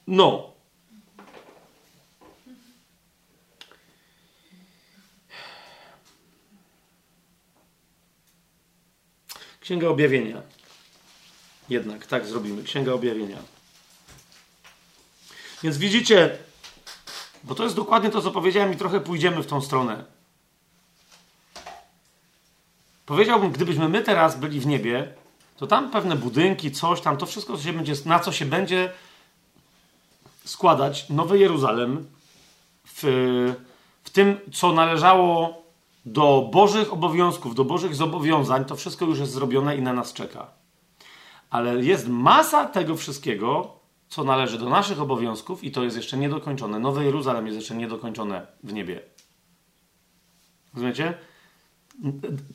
No. 0.08 0.52
Księga 9.60 9.88
Objawienia. 9.88 10.42
Jednak 11.70 12.06
tak 12.06 12.26
zrobimy. 12.26 12.64
Księga 12.64 12.94
Objawienia. 12.94 13.38
Więc 15.64 15.78
widzicie, 15.78 16.38
Bo 17.44 17.56
to 17.56 17.64
jest 17.64 17.76
dokładnie 17.76 18.10
to, 18.10 18.22
co 18.22 18.32
powiedziałem 18.32 18.74
i 18.74 18.78
trochę 18.78 19.00
pójdziemy 19.00 19.44
w 19.44 19.48
tą 19.48 19.62
stronę. 19.62 20.04
Powiedziałbym, 23.12 23.52
gdybyśmy 23.52 23.90
my 23.90 24.02
teraz 24.02 24.40
byli 24.40 24.60
w 24.60 24.68
niebie, 24.68 25.14
to 25.58 25.68
tam 25.68 25.92
pewne 25.92 26.16
budynki, 26.16 26.72
coś 26.72 27.02
tam, 27.02 27.18
to 27.18 27.26
wszystko, 27.26 27.58
co 27.58 27.64
się 27.64 27.74
będzie, 27.74 27.94
na 28.06 28.20
co 28.20 28.32
się 28.32 28.46
będzie 28.46 28.92
składać 30.46 31.10
Nowy 31.10 31.40
Jeruzalem 31.40 32.08
w, 32.86 33.02
w 34.04 34.10
tym, 34.10 34.40
co 34.54 34.72
należało 34.72 35.64
do 36.06 36.50
Bożych 36.54 36.94
obowiązków, 36.94 37.56
do 37.56 37.66
Bożych 37.66 37.96
zobowiązań, 37.96 38.66
to 38.66 38.76
wszystko 38.76 39.06
już 39.06 39.20
jest 39.20 39.32
zrobione 39.32 39.78
i 39.78 39.82
na 39.82 39.94
nas 39.94 40.14
czeka. 40.14 40.48
Ale 41.50 41.84
jest 41.84 42.08
masa 42.08 42.66
tego 42.66 42.96
wszystkiego, 42.96 43.74
co 44.10 44.24
należy 44.24 44.58
do 44.58 44.70
naszych 44.70 45.02
obowiązków 45.02 45.64
i 45.64 45.72
to 45.72 45.84
jest 45.84 45.98
jeszcze 45.98 46.18
niedokończone. 46.18 46.80
Nowe 46.80 47.06
Jeruzalem 47.06 47.46
jest 47.46 47.58
jeszcze 47.58 47.76
niedokończone 47.76 48.48
w 48.64 48.74
niebie. 48.74 49.02
Rozumiecie? 50.74 51.31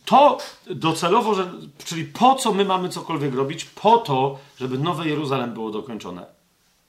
To 0.04 0.38
docelowo, 0.66 1.34
że, 1.34 1.52
czyli 1.84 2.04
po 2.04 2.34
co 2.34 2.54
my 2.54 2.64
mamy 2.64 2.88
cokolwiek 2.88 3.34
robić? 3.34 3.64
Po 3.64 3.98
to, 3.98 4.38
żeby 4.60 4.78
Nowe 4.78 5.08
Jeruzalem 5.08 5.54
było 5.54 5.70
dokończone. 5.70 6.26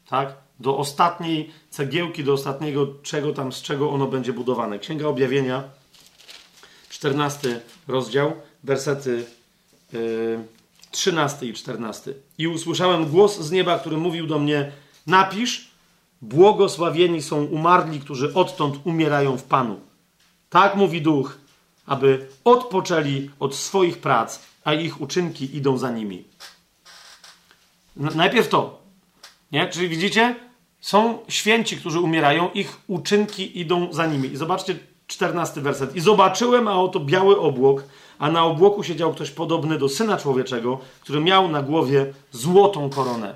Tak? 0.09 0.33
Do 0.59 0.77
ostatniej 0.77 1.51
cegiełki, 1.69 2.23
do 2.23 2.33
ostatniego 2.33 2.87
czego 3.03 3.33
tam, 3.33 3.51
z 3.51 3.61
czego 3.61 3.91
ono 3.91 4.07
będzie 4.07 4.33
budowane. 4.33 4.79
Księga 4.79 5.07
Objawienia, 5.07 5.63
14 6.89 7.61
rozdział, 7.87 8.33
wersety 8.63 9.25
yy, 9.93 10.43
13 10.91 11.45
i 11.45 11.53
14. 11.53 12.13
I 12.37 12.47
usłyszałem 12.47 13.05
głos 13.05 13.39
z 13.39 13.51
nieba, 13.51 13.79
który 13.79 13.97
mówił 13.97 14.27
do 14.27 14.39
mnie: 14.39 14.71
Napisz, 15.07 15.71
błogosławieni 16.21 17.21
są 17.21 17.43
umarli, 17.45 17.99
którzy 17.99 18.33
odtąd 18.33 18.75
umierają 18.83 19.37
w 19.37 19.43
Panu. 19.43 19.79
Tak 20.49 20.75
mówi 20.75 21.01
duch, 21.01 21.37
aby 21.87 22.27
odpoczęli 22.43 23.29
od 23.39 23.55
swoich 23.55 23.97
prac, 23.97 24.39
a 24.63 24.73
ich 24.73 25.01
uczynki 25.01 25.57
idą 25.57 25.77
za 25.77 25.91
nimi. 25.91 26.23
Najpierw 27.95 28.49
to. 28.49 28.81
Nie? 29.51 29.67
Czyli 29.67 29.89
widzicie? 29.89 30.35
Są 30.81 31.19
święci, 31.27 31.77
którzy 31.77 31.99
umierają, 31.99 32.49
ich 32.49 32.77
uczynki 32.87 33.59
idą 33.59 33.93
za 33.93 34.05
nimi. 34.05 34.31
I 34.31 34.37
zobaczcie 34.37 34.75
czternasty 35.07 35.61
werset. 35.61 35.95
I 35.95 35.99
zobaczyłem, 35.99 36.67
a 36.67 36.81
oto 36.81 36.99
biały 36.99 37.39
obłok, 37.39 37.83
a 38.19 38.31
na 38.31 38.43
obłoku 38.43 38.83
siedział 38.83 39.13
ktoś 39.13 39.31
podobny 39.31 39.77
do 39.77 39.89
Syna 39.89 40.17
Człowieczego, 40.17 40.79
który 41.01 41.19
miał 41.19 41.47
na 41.47 41.61
głowie 41.61 42.13
złotą 42.31 42.89
koronę. 42.89 43.35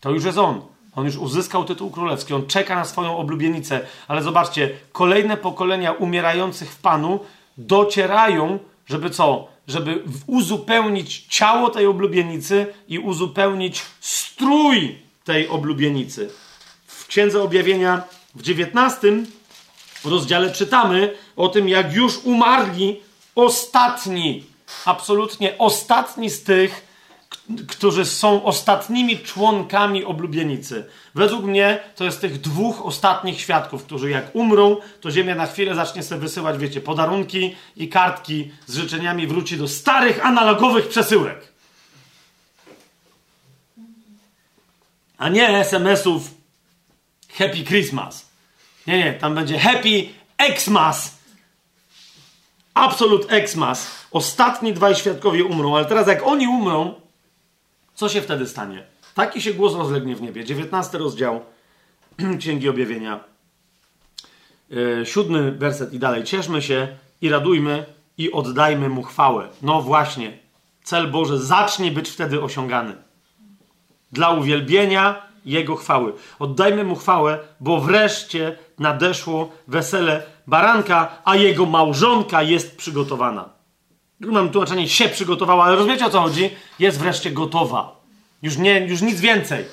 To 0.00 0.10
już 0.10 0.24
jest 0.24 0.38
on. 0.38 0.60
On 0.96 1.06
już 1.06 1.16
uzyskał 1.16 1.64
tytuł 1.64 1.90
królewski, 1.90 2.34
on 2.34 2.46
czeka 2.46 2.74
na 2.74 2.84
swoją 2.84 3.16
oblubienicę, 3.16 3.80
ale 4.08 4.22
zobaczcie, 4.22 4.70
kolejne 4.92 5.36
pokolenia 5.36 5.92
umierających 5.92 6.70
w 6.70 6.78
Panu 6.78 7.20
docierają, 7.58 8.58
żeby 8.86 9.10
co? 9.10 9.48
Żeby 9.68 10.02
uzupełnić 10.26 11.26
ciało 11.28 11.70
tej 11.70 11.86
oblubienicy 11.86 12.66
i 12.88 12.98
uzupełnić 12.98 13.82
strój 14.00 14.98
tej 15.24 15.48
oblubienicy. 15.48 16.30
W 16.86 17.06
Księdze 17.06 17.42
Objawienia 17.42 18.02
w 18.34 18.42
19 18.42 19.12
rozdziale 20.04 20.50
czytamy 20.52 21.14
o 21.36 21.48
tym, 21.48 21.68
jak 21.68 21.94
już 21.94 22.18
umarli 22.24 23.00
ostatni, 23.34 24.44
absolutnie 24.84 25.58
ostatni 25.58 26.30
z 26.30 26.42
tych, 26.42 26.91
którzy 27.68 28.04
są 28.04 28.44
ostatnimi 28.44 29.18
członkami 29.18 30.04
oblubienicy. 30.04 30.84
Według 31.14 31.44
mnie 31.44 31.80
to 31.96 32.04
jest 32.04 32.20
tych 32.20 32.40
dwóch 32.40 32.86
ostatnich 32.86 33.40
świadków, 33.40 33.84
którzy 33.84 34.10
jak 34.10 34.36
umrą, 34.36 34.76
to 35.00 35.10
Ziemia 35.10 35.34
na 35.34 35.46
chwilę 35.46 35.74
zacznie 35.74 36.02
sobie 36.02 36.20
wysyłać, 36.20 36.58
wiecie, 36.58 36.80
podarunki 36.80 37.56
i 37.76 37.88
kartki 37.88 38.50
z 38.66 38.76
życzeniami 38.76 39.26
wróci 39.26 39.56
do 39.56 39.68
starych, 39.68 40.26
analogowych 40.26 40.88
przesyłek. 40.88 41.52
A 45.18 45.28
nie 45.28 45.48
SMS-ów 45.48 46.30
Happy 47.38 47.64
Christmas. 47.64 48.26
Nie, 48.86 48.98
nie, 48.98 49.12
tam 49.12 49.34
będzie 49.34 49.58
Happy 49.58 50.08
Xmas. 50.38 51.14
Absolut 52.74 53.32
Xmas. 53.32 53.90
Ostatni 54.10 54.72
dwaj 54.72 54.96
świadkowie 54.96 55.44
umrą, 55.44 55.76
ale 55.76 55.84
teraz 55.84 56.06
jak 56.06 56.26
oni 56.26 56.48
umrą, 56.48 57.01
co 57.94 58.08
się 58.08 58.20
wtedy 58.20 58.46
stanie? 58.46 58.84
Taki 59.14 59.42
się 59.42 59.54
głos 59.54 59.74
rozlegnie 59.74 60.16
w 60.16 60.22
niebie. 60.22 60.44
19 60.44 60.98
rozdział 60.98 61.40
Księgi 62.40 62.68
Objawienia. 62.68 63.20
Yy, 64.70 65.06
siódmy 65.06 65.52
werset 65.52 65.92
i 65.92 65.98
dalej. 65.98 66.24
Cieszmy 66.24 66.62
się 66.62 66.88
i 67.20 67.28
radujmy 67.28 67.86
i 68.18 68.32
oddajmy 68.32 68.88
mu 68.88 69.02
chwałę. 69.02 69.48
No 69.62 69.82
właśnie. 69.82 70.38
Cel 70.82 71.10
Boży 71.10 71.38
zacznie 71.38 71.90
być 71.90 72.10
wtedy 72.10 72.42
osiągany. 72.42 72.94
Dla 74.12 74.30
uwielbienia 74.30 75.22
Jego 75.44 75.76
chwały. 75.76 76.12
Oddajmy 76.38 76.84
mu 76.84 76.96
chwałę, 76.96 77.38
bo 77.60 77.80
wreszcie 77.80 78.58
nadeszło 78.78 79.52
wesele 79.68 80.22
baranka, 80.46 81.22
a 81.24 81.36
jego 81.36 81.66
małżonka 81.66 82.42
jest 82.42 82.76
przygotowana. 82.76 83.48
Mam 84.26 84.50
tłumaczenie, 84.50 84.88
się 84.88 85.08
przygotowała, 85.08 85.64
ale 85.64 85.76
rozumiecie 85.76 86.06
o 86.06 86.10
co 86.10 86.20
chodzi? 86.20 86.50
Jest 86.78 86.98
wreszcie 86.98 87.30
gotowa. 87.30 87.96
Już, 88.42 88.56
nie, 88.56 88.86
już 88.86 89.00
nic 89.00 89.20
więcej. 89.20 89.64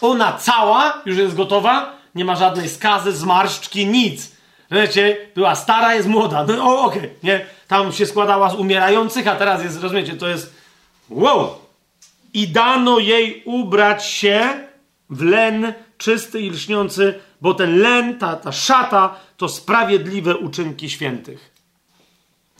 Ona 0.00 0.32
cała 0.32 1.02
już 1.06 1.16
jest 1.16 1.36
gotowa, 1.36 1.96
nie 2.14 2.24
ma 2.24 2.36
żadnej 2.36 2.68
skazy, 2.68 3.12
zmarszczki, 3.12 3.86
nic. 3.86 4.36
Wiecie, 4.70 5.16
była 5.34 5.54
stara, 5.54 5.94
jest 5.94 6.08
młoda. 6.08 6.44
No 6.44 6.80
okej, 6.84 6.98
okay, 6.98 7.10
nie? 7.22 7.46
Tam 7.68 7.92
się 7.92 8.06
składała 8.06 8.50
z 8.50 8.54
umierających, 8.54 9.28
a 9.28 9.36
teraz 9.36 9.64
jest, 9.64 9.82
rozumiecie, 9.82 10.14
to 10.14 10.28
jest 10.28 10.54
wow. 11.10 11.54
I 12.34 12.48
dano 12.48 12.98
jej 12.98 13.42
ubrać 13.44 14.06
się 14.06 14.48
w 15.10 15.22
len 15.22 15.74
czysty 15.98 16.40
i 16.40 16.50
lśniący, 16.50 17.14
bo 17.40 17.54
ten 17.54 17.78
len, 17.78 18.18
ta, 18.18 18.36
ta 18.36 18.52
szata, 18.52 19.14
to 19.36 19.48
sprawiedliwe 19.48 20.36
uczynki 20.36 20.90
świętych. 20.90 21.55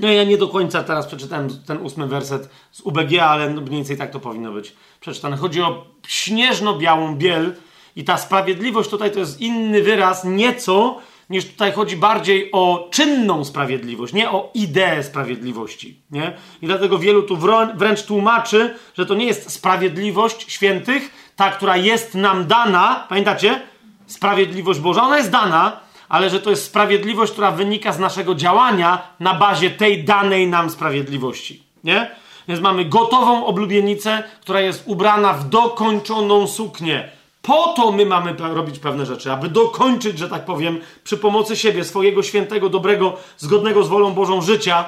No 0.01 0.09
ja 0.09 0.25
nie 0.25 0.39
do 0.39 0.49
końca 0.49 0.83
teraz 0.83 1.07
przeczytałem 1.07 1.49
ten 1.67 1.79
ósmy 1.79 2.07
werset 2.07 2.49
z 2.73 2.81
UBG, 2.81 3.19
ale 3.19 3.51
mniej 3.51 3.71
więcej 3.71 3.97
tak 3.97 4.11
to 4.11 4.21
powinno 4.21 4.53
być 4.53 4.73
przeczytane. 5.01 5.37
Chodzi 5.37 5.63
o 5.63 5.85
śnieżno-białą 6.09 7.17
biel 7.17 7.55
i 7.97 8.05
ta 8.05 8.19
sprawiedliwość 8.19 8.91
tutaj 8.91 9.11
to 9.11 9.19
jest 9.19 9.41
inny 9.41 9.83
wyraz, 9.83 10.25
nieco, 10.25 11.01
niż 11.31 11.45
tutaj 11.47 11.73
chodzi 11.73 11.97
bardziej 11.97 12.53
o 12.53 12.89
czynną 12.91 13.45
sprawiedliwość, 13.45 14.13
nie 14.13 14.31
o 14.31 14.51
ideę 14.55 15.03
sprawiedliwości. 15.03 16.01
Nie? 16.11 16.37
I 16.63 16.67
dlatego 16.67 16.99
wielu 16.99 17.23
tu 17.23 17.39
wręcz 17.75 18.03
tłumaczy, 18.03 18.75
że 18.95 19.07
to 19.07 19.15
nie 19.15 19.27
jest 19.27 19.51
sprawiedliwość 19.51 20.53
świętych, 20.53 21.33
ta, 21.37 21.51
która 21.51 21.77
jest 21.77 22.15
nam 22.15 22.47
dana, 22.47 23.07
pamiętacie? 23.09 23.63
Sprawiedliwość 24.07 24.81
Boża, 24.81 25.03
ona 25.03 25.19
jest 25.19 25.31
dana, 25.31 25.81
ale 26.09 26.31
że 26.31 26.41
to 26.41 26.51
jest 26.51 26.65
sprawiedliwość, 26.65 27.33
która 27.33 27.51
wynika 27.51 27.93
z 27.93 27.99
naszego 27.99 28.35
działania 28.35 29.03
na 29.21 29.35
bazie 29.35 29.71
tej 29.71 30.05
danej 30.05 30.49
nam 30.49 30.71
sprawiedliwości. 30.71 31.63
Nie? 31.85 32.11
Więc 32.49 32.61
mamy 32.61 32.85
gotową 32.85 33.47
oblubienicę, 33.47 34.23
która 34.41 34.61
jest 34.61 34.83
ubrana 34.87 35.33
w 35.33 35.49
dokończoną 35.49 36.47
suknię. 36.47 37.09
Po 37.43 37.73
to 37.77 37.93
my 37.93 38.07
mamy 38.07 38.35
robić 38.39 38.79
pewne 38.79 39.07
rzeczy, 39.07 39.33
aby 39.33 39.49
dokończyć, 39.49 40.19
że 40.19 40.29
tak 40.29 40.45
powiem, 40.45 40.81
przy 41.05 41.17
pomocy 41.17 41.57
siebie, 41.57 41.85
swojego 41.85 42.23
świętego, 42.23 42.69
dobrego, 42.69 43.17
zgodnego 43.39 43.85
z 43.85 43.89
wolą 43.89 44.13
Bożą 44.13 44.43
życia, 44.43 44.85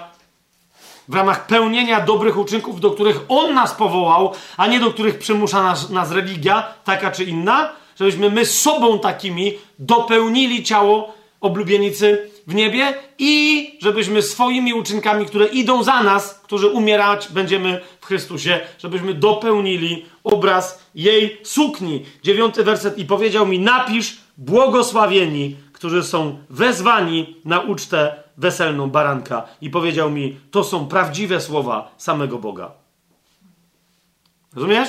w 1.09 1.15
ramach 1.15 1.47
pełnienia 1.47 2.01
dobrych 2.01 2.39
uczynków, 2.39 2.81
do 2.81 2.91
których 2.91 3.21
On 3.29 3.55
nas 3.55 3.75
powołał, 3.75 4.33
a 4.57 4.67
nie 4.67 4.81
do 4.81 4.91
których 4.91 5.19
przymusza 5.19 5.63
nas, 5.63 5.91
nas 5.91 6.11
religia, 6.11 6.75
taka 6.85 7.11
czy 7.11 7.25
inna, 7.25 7.73
żebyśmy 7.99 8.31
my 8.31 8.47
sobą 8.47 8.99
takimi 8.99 9.55
dopełnili 9.79 10.65
ciało 10.65 11.15
oblubienicy 11.41 12.31
w 12.47 12.55
niebie 12.55 12.95
i 13.19 13.79
żebyśmy 13.83 14.23
swoimi 14.23 14.75
uczynkami, 14.75 15.27
które 15.27 15.47
idą 15.47 15.83
za 15.83 16.03
nas, 16.03 16.35
którzy 16.35 16.69
umierać 16.69 17.29
będziemy 17.33 17.81
w 18.01 18.07
Chrystusie, 18.07 18.61
żebyśmy 18.79 19.15
dopełnili 19.15 20.07
obraz 20.25 20.83
jej 20.95 21.41
sukni. 21.43 22.05
Dziewiąty 22.23 22.65
werset 22.65 22.99
i 22.99 23.05
powiedział 23.05 23.47
mi, 23.47 23.59
napisz 23.59 24.17
błogosławieni, 24.37 25.57
którzy 25.73 26.03
są 26.03 26.39
wezwani 26.51 27.37
na 27.45 27.61
ucztę 27.61 28.23
weselną 28.37 28.91
baranka. 28.91 29.49
I 29.61 29.71
powiedział 29.71 30.11
mi, 30.11 30.41
to 30.51 30.65
są 30.65 30.89
prawdziwe 30.89 31.41
słowa 31.41 31.95
samego 31.97 32.39
Boga. 32.39 32.73
Rozumiesz? 34.55 34.89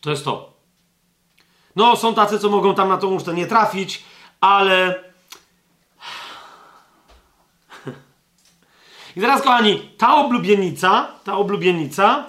To 0.00 0.10
jest 0.10 0.24
to. 0.24 0.57
No, 1.78 1.96
są 1.96 2.14
tacy, 2.14 2.38
co 2.38 2.48
mogą 2.48 2.74
tam 2.74 2.88
na 2.88 2.96
tą 2.98 3.08
ucztę 3.08 3.34
nie 3.34 3.46
trafić, 3.46 4.02
ale. 4.40 5.04
I 9.16 9.20
teraz, 9.20 9.42
kochani, 9.42 9.90
ta 9.98 10.16
oblubienica, 10.16 11.08
ta 11.24 11.36
oblubienica 11.36 12.26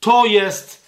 to 0.00 0.24
jest 0.24 0.86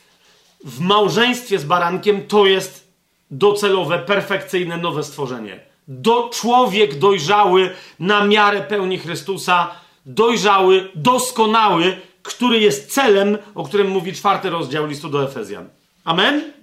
w 0.65 0.81
małżeństwie 0.81 1.59
z 1.59 1.65
barankiem, 1.65 2.27
to 2.27 2.47
jest 2.47 2.93
docelowe, 3.31 3.99
perfekcyjne, 3.99 4.77
nowe 4.77 5.03
stworzenie. 5.03 5.61
do, 5.89 6.31
człowiek 6.33 6.99
dojrzały 6.99 7.75
na 7.99 8.25
miarę 8.25 8.61
pełni 8.61 8.99
Chrystusa, 8.99 9.71
dojrzały, 10.07 10.91
doskonały, 10.95 12.01
który 12.23 12.59
jest 12.61 12.93
celem, 12.93 13.39
o 13.55 13.65
którym 13.65 13.89
mówi 13.89 14.13
czwarty 14.13 14.51
rozdział 14.51 14.87
listu 14.87 15.09
do 15.09 15.25
Efezjan. 15.25 15.69
Amen? 16.05 16.62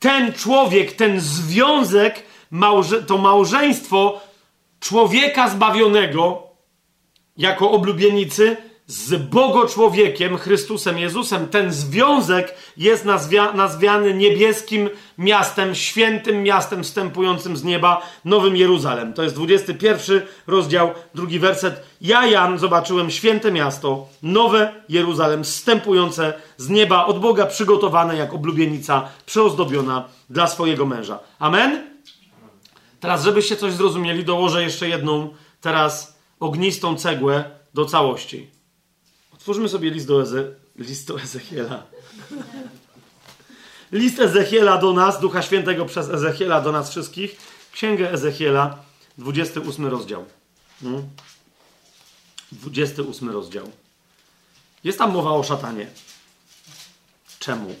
Ten 0.00 0.32
człowiek, 0.32 0.92
ten 0.92 1.20
związek, 1.20 2.22
małże, 2.50 3.02
to 3.02 3.18
małżeństwo 3.18 4.20
człowieka 4.80 5.48
zbawionego 5.48 6.42
jako 7.36 7.70
oblubienicy 7.70 8.56
z 8.90 9.22
Bogo-człowiekiem, 9.22 10.36
Chrystusem 10.36 10.98
Jezusem. 10.98 11.48
Ten 11.48 11.72
związek 11.72 12.54
jest 12.76 13.04
nazwia, 13.04 13.52
nazwiany 13.52 14.14
niebieskim 14.14 14.90
miastem, 15.18 15.74
świętym 15.74 16.42
miastem 16.42 16.84
wstępującym 16.84 17.56
z 17.56 17.64
nieba, 17.64 18.02
Nowym 18.24 18.56
Jeruzalem. 18.56 19.12
To 19.12 19.22
jest 19.22 19.34
21 19.34 20.22
rozdział, 20.46 20.90
drugi 21.14 21.38
werset. 21.38 21.82
Ja, 22.00 22.26
Jan, 22.26 22.58
zobaczyłem 22.58 23.10
święte 23.10 23.52
miasto, 23.52 24.08
Nowe 24.22 24.74
Jeruzalem, 24.88 25.44
wstępujące 25.44 26.32
z 26.56 26.68
nieba 26.68 27.06
od 27.06 27.20
Boga, 27.20 27.46
przygotowane 27.46 28.16
jak 28.16 28.34
oblubienica, 28.34 29.08
przeozdobiona 29.26 30.08
dla 30.30 30.46
swojego 30.46 30.86
męża. 30.86 31.18
Amen? 31.38 31.86
Teraz, 33.00 33.24
żebyście 33.24 33.56
coś 33.56 33.72
zrozumieli, 33.72 34.24
dołożę 34.24 34.62
jeszcze 34.62 34.88
jedną 34.88 35.34
teraz 35.60 36.18
ognistą 36.40 36.96
cegłę 36.96 37.44
do 37.74 37.84
całości. 37.84 38.59
Otwórzmy 39.40 39.68
sobie 39.68 39.90
list 39.90 40.06
do, 40.06 40.22
Eze, 40.22 40.54
list 40.76 41.08
do 41.08 41.20
Ezechiela. 41.20 41.82
List 43.92 44.18
Ezechiela 44.20 44.78
do 44.78 44.92
nas, 44.92 45.20
Ducha 45.20 45.42
Świętego 45.42 45.86
przez 45.86 46.08
Ezechiela 46.08 46.60
do 46.60 46.72
nas 46.72 46.90
wszystkich. 46.90 47.36
Księgę 47.72 48.12
Ezechiela, 48.12 48.78
28 49.18 49.86
rozdział. 49.86 50.24
28 52.52 53.18
hmm? 53.18 53.34
rozdział. 53.34 53.70
Jest 54.84 54.98
tam 54.98 55.12
mowa 55.12 55.30
o 55.30 55.42
szatanie. 55.42 55.86
Czemu? 57.38 57.74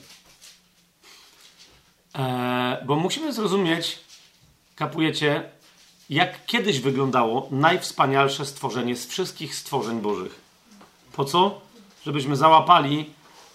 Eee, 2.14 2.86
bo 2.86 2.96
musimy 2.96 3.32
zrozumieć, 3.32 3.98
kapujecie, 4.76 5.50
jak 6.10 6.46
kiedyś 6.46 6.80
wyglądało 6.80 7.48
najwspanialsze 7.50 8.46
stworzenie 8.46 8.96
z 8.96 9.06
wszystkich 9.06 9.54
stworzeń 9.54 10.00
Bożych. 10.00 10.39
Po 11.12 11.24
co? 11.24 11.60
Żebyśmy 12.04 12.36
załapali, 12.36 13.10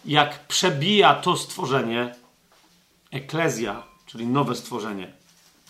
jak 0.06 0.48
przebija 0.48 1.16
to 1.16 1.38
stworzenie 1.38 2.16
eklezja, 3.11 3.84
czyli 4.06 4.27
nowe 4.27 4.56
stworzenie, 4.56 5.14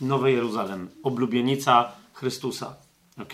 nowe 0.01 0.31
Jeruzalem, 0.31 0.89
oblubienica 1.03 1.91
Chrystusa. 2.14 2.75
Ok? 3.22 3.33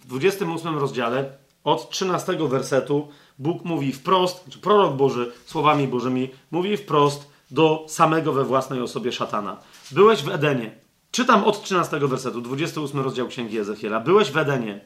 W 0.00 0.06
28 0.06 0.78
rozdziale, 0.78 1.32
od 1.64 1.90
13 1.90 2.48
wersetu, 2.48 3.08
Bóg 3.38 3.64
mówi 3.64 3.92
wprost, 3.92 4.44
czy 4.50 4.58
prorok 4.58 4.96
Boży, 4.96 5.32
słowami 5.46 5.88
Bożymi, 5.88 6.30
mówi 6.50 6.76
wprost 6.76 7.30
do 7.50 7.84
samego 7.88 8.32
we 8.32 8.44
własnej 8.44 8.80
osobie 8.80 9.12
szatana. 9.12 9.56
Byłeś 9.90 10.22
w 10.22 10.28
Edenie. 10.28 10.74
Czytam 11.10 11.44
od 11.44 11.62
13 11.62 11.98
wersetu, 11.98 12.40
28 12.40 13.00
rozdział 13.00 13.28
Księgi 13.28 13.58
Ezechiela. 13.58 14.00
Byłeś 14.00 14.30
w 14.30 14.36
Edenie, 14.36 14.80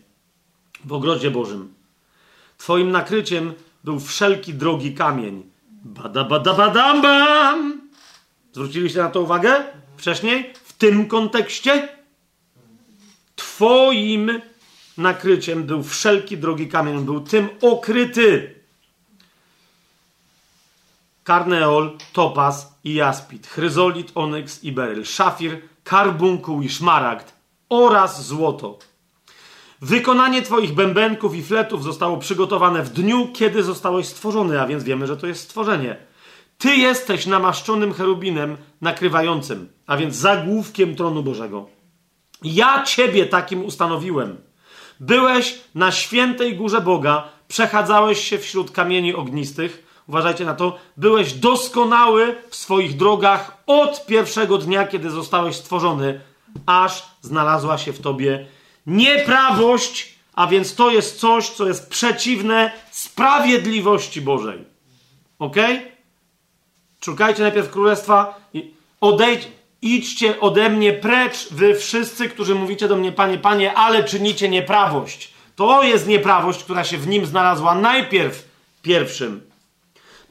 w 0.85 0.93
ogrodzie 0.93 1.31
Bożym. 1.31 1.75
Twoim 2.59 2.91
nakryciem 2.91 3.55
był 3.85 4.01
wszelki 4.01 4.55
drogi 4.55 4.95
kamień. 4.95 5.51
Bada, 5.85 6.25
bada, 6.25 6.55
badam, 6.55 7.03
bam! 7.03 7.81
Zwróciliście 8.53 8.99
na 9.03 9.09
to 9.09 9.21
uwagę 9.21 9.65
wcześniej? 9.97 10.53
W 10.65 10.73
tym 10.73 11.09
kontekście? 11.09 11.89
Twoim 13.37 14.41
nakryciem 14.99 15.65
był 15.65 15.83
wszelki 15.83 16.39
drogi 16.39 16.69
kamień. 16.69 17.05
Był 17.05 17.21
tym 17.21 17.49
okryty. 17.63 18.55
Karneol, 21.25 21.99
topaz 22.13 22.75
i 22.85 22.95
jaspit, 22.95 23.47
chryzolit, 23.47 24.13
onyks 24.15 24.65
i 24.65 24.73
beryl, 24.73 25.05
szafir, 25.05 25.61
karbunkuł 25.85 26.63
i 26.63 26.69
szmaragd 26.69 27.33
oraz 27.69 28.27
złoto. 28.27 28.79
Wykonanie 29.81 30.43
Twoich 30.43 30.75
bębenków 30.75 31.35
i 31.35 31.43
fletów 31.43 31.85
zostało 31.85 32.17
przygotowane 32.17 32.83
w 32.83 32.91
dniu, 32.91 33.29
kiedy 33.35 33.63
zostałeś 33.63 34.07
stworzony, 34.07 34.61
a 34.61 34.67
więc 34.67 34.85
wiemy, 34.85 35.07
że 35.07 35.17
to 35.17 35.27
jest 35.27 35.43
stworzenie. 35.43 35.97
Ty 36.59 36.77
jesteś 36.77 37.27
namaszczonym 37.27 37.93
cherubinem 37.93 38.57
nakrywającym, 38.81 39.69
a 39.87 39.97
więc 39.97 40.15
zagłówkiem 40.15 40.97
tronu 40.97 41.23
Bożego. 41.23 41.67
Ja 42.43 42.83
Ciebie 42.83 43.27
takim 43.27 43.65
ustanowiłem. 43.65 44.37
Byłeś 45.01 45.61
na 45.75 45.93
świętej 45.93 46.57
górze 46.57 46.81
Boga, 46.81 47.29
przechadzałeś 47.49 48.25
się 48.25 48.39
wśród 48.39 48.71
kamieni 48.71 49.15
ognistych. 49.15 50.01
Uważajcie 50.09 50.45
na 50.45 50.55
to, 50.55 50.79
byłeś 50.97 51.33
doskonały 51.33 52.37
w 52.51 52.57
swoich 52.57 52.97
drogach 52.97 53.63
od 53.67 54.07
pierwszego 54.07 54.59
dnia, 54.59 54.87
kiedy 54.87 55.11
zostałeś 55.11 55.57
stworzony, 55.57 56.21
aż 56.67 57.07
znalazła 57.23 57.79
się 57.79 57.93
w 57.93 58.01
tobie 58.01 58.47
Nieprawość, 58.87 60.15
a 60.35 60.47
więc 60.47 60.75
to 60.75 60.91
jest 60.91 61.21
coś, 61.21 61.51
co 61.51 61.67
jest 61.69 61.91
przeciwne 61.91 62.73
sprawiedliwości 62.91 64.21
Bożej. 64.21 64.65
Ok? 65.39 65.57
Szukajcie 67.05 67.43
najpierw 67.43 67.71
królestwa 67.71 68.41
i 68.55 68.71
odejdź, 69.01 69.49
idźcie 69.83 70.41
ode 70.41 70.69
mnie 70.71 70.93
precz, 70.93 71.49
wy 71.51 71.75
wszyscy, 71.75 72.29
którzy 72.29 72.55
mówicie 72.55 72.89
do 72.89 72.97
mnie, 72.97 73.13
panie, 73.13 73.39
panie, 73.39 73.75
ale 73.75 74.05
czynicie 74.05 74.49
nieprawość. 74.49 75.31
To 75.57 75.83
jest 75.83 76.07
nieprawość, 76.07 76.65
która 76.65 76.85
się 76.85 76.99
w 76.99 77.07
nim 77.07 77.27
znalazła 77.27 77.75
najpierw 77.75 78.49
pierwszym. 78.83 79.41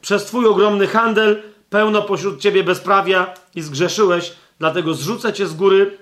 Przez 0.00 0.24
twój 0.24 0.46
ogromny 0.46 0.86
handel 0.86 1.42
pełno 1.70 2.02
pośród 2.02 2.40
ciebie 2.40 2.64
bezprawia 2.64 3.34
i 3.54 3.62
zgrzeszyłeś, 3.62 4.32
dlatego 4.58 4.94
zrzucę 4.94 5.32
cię 5.32 5.46
z 5.46 5.54
góry 5.54 5.98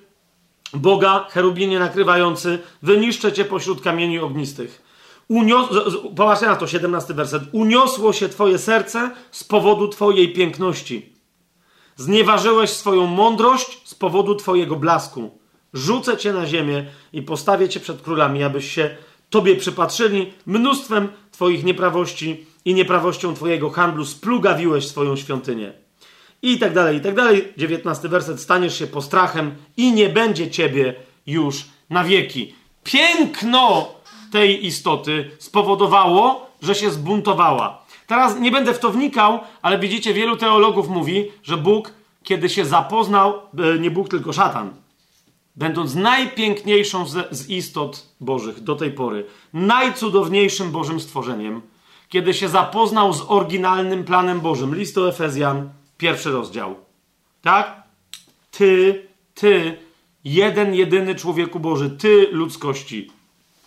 Boga, 0.74 1.26
cherubinie 1.30 1.78
nakrywający, 1.78 2.58
wyniszczę 2.82 3.32
cię 3.32 3.44
pośród 3.44 3.80
kamieni 3.80 4.18
ognistych. 4.18 4.82
Unios... 5.28 5.68
Popatrzcie 6.16 6.46
na 6.46 6.56
to, 6.56 6.66
17 6.66 7.14
werset. 7.14 7.42
Uniosło 7.52 8.12
się 8.12 8.28
twoje 8.28 8.58
serce 8.58 9.10
z 9.30 9.44
powodu 9.44 9.88
twojej 9.88 10.32
piękności. 10.32 11.12
Znieważyłeś 11.96 12.70
swoją 12.70 13.06
mądrość 13.06 13.88
z 13.88 13.94
powodu 13.94 14.34
twojego 14.34 14.76
blasku. 14.76 15.38
Rzucę 15.74 16.16
cię 16.16 16.32
na 16.32 16.46
ziemię 16.46 16.86
i 17.12 17.22
postawię 17.22 17.68
cię 17.68 17.80
przed 17.80 18.02
królami, 18.02 18.42
abyś 18.42 18.70
się 18.72 18.96
tobie 19.30 19.56
przypatrzyli. 19.56 20.32
Mnóstwem 20.46 21.08
twoich 21.32 21.64
nieprawości 21.64 22.46
i 22.64 22.74
nieprawością 22.74 23.34
twojego 23.34 23.70
handlu 23.70 24.04
splugawiłeś 24.04 24.88
swoją 24.88 25.16
świątynię 25.16 25.83
i 26.44 26.58
tak 26.58 26.74
dalej, 26.74 26.96
i 26.96 27.00
tak 27.00 27.14
dalej. 27.14 27.52
19 27.56 28.08
werset, 28.08 28.40
staniesz 28.40 28.78
się 28.78 28.86
postrachem 28.86 29.54
i 29.76 29.92
nie 29.92 30.08
będzie 30.08 30.50
ciebie 30.50 30.94
już 31.26 31.64
na 31.90 32.04
wieki. 32.04 32.54
Piękno 32.84 33.94
tej 34.32 34.66
istoty 34.66 35.30
spowodowało, 35.38 36.46
że 36.62 36.74
się 36.74 36.90
zbuntowała. 36.90 37.84
Teraz 38.06 38.40
nie 38.40 38.50
będę 38.50 38.74
w 38.74 38.78
to 38.78 38.90
wnikał, 38.90 39.40
ale 39.62 39.78
widzicie, 39.78 40.14
wielu 40.14 40.36
teologów 40.36 40.88
mówi, 40.88 41.30
że 41.42 41.56
Bóg, 41.56 41.92
kiedy 42.22 42.48
się 42.48 42.64
zapoznał, 42.64 43.34
e, 43.58 43.78
nie 43.78 43.90
Bóg, 43.90 44.08
tylko 44.08 44.32
szatan, 44.32 44.70
będąc 45.56 45.94
najpiękniejszą 45.94 47.06
z, 47.06 47.48
istot 47.48 48.06
Bożych 48.20 48.60
do 48.60 48.76
tej 48.76 48.90
pory, 48.90 49.26
najcudowniejszym 49.52 50.70
Bożym 50.70 51.00
stworzeniem, 51.00 51.62
kiedy 52.08 52.34
się 52.34 52.48
zapoznał 52.48 53.12
z 53.12 53.22
oryginalnym 53.28 54.04
planem 54.04 54.40
Bożym, 54.40 54.74
list 54.74 54.94
do 54.94 55.08
Efezjan, 55.08 55.70
Pierwszy 55.98 56.30
rozdział. 56.32 56.76
Tak? 57.42 57.82
Ty, 58.50 59.06
ty, 59.34 59.78
jeden, 60.24 60.74
jedyny 60.74 61.14
człowieku 61.14 61.60
Boży, 61.60 61.90
ty 61.90 62.28
ludzkości, 62.32 63.10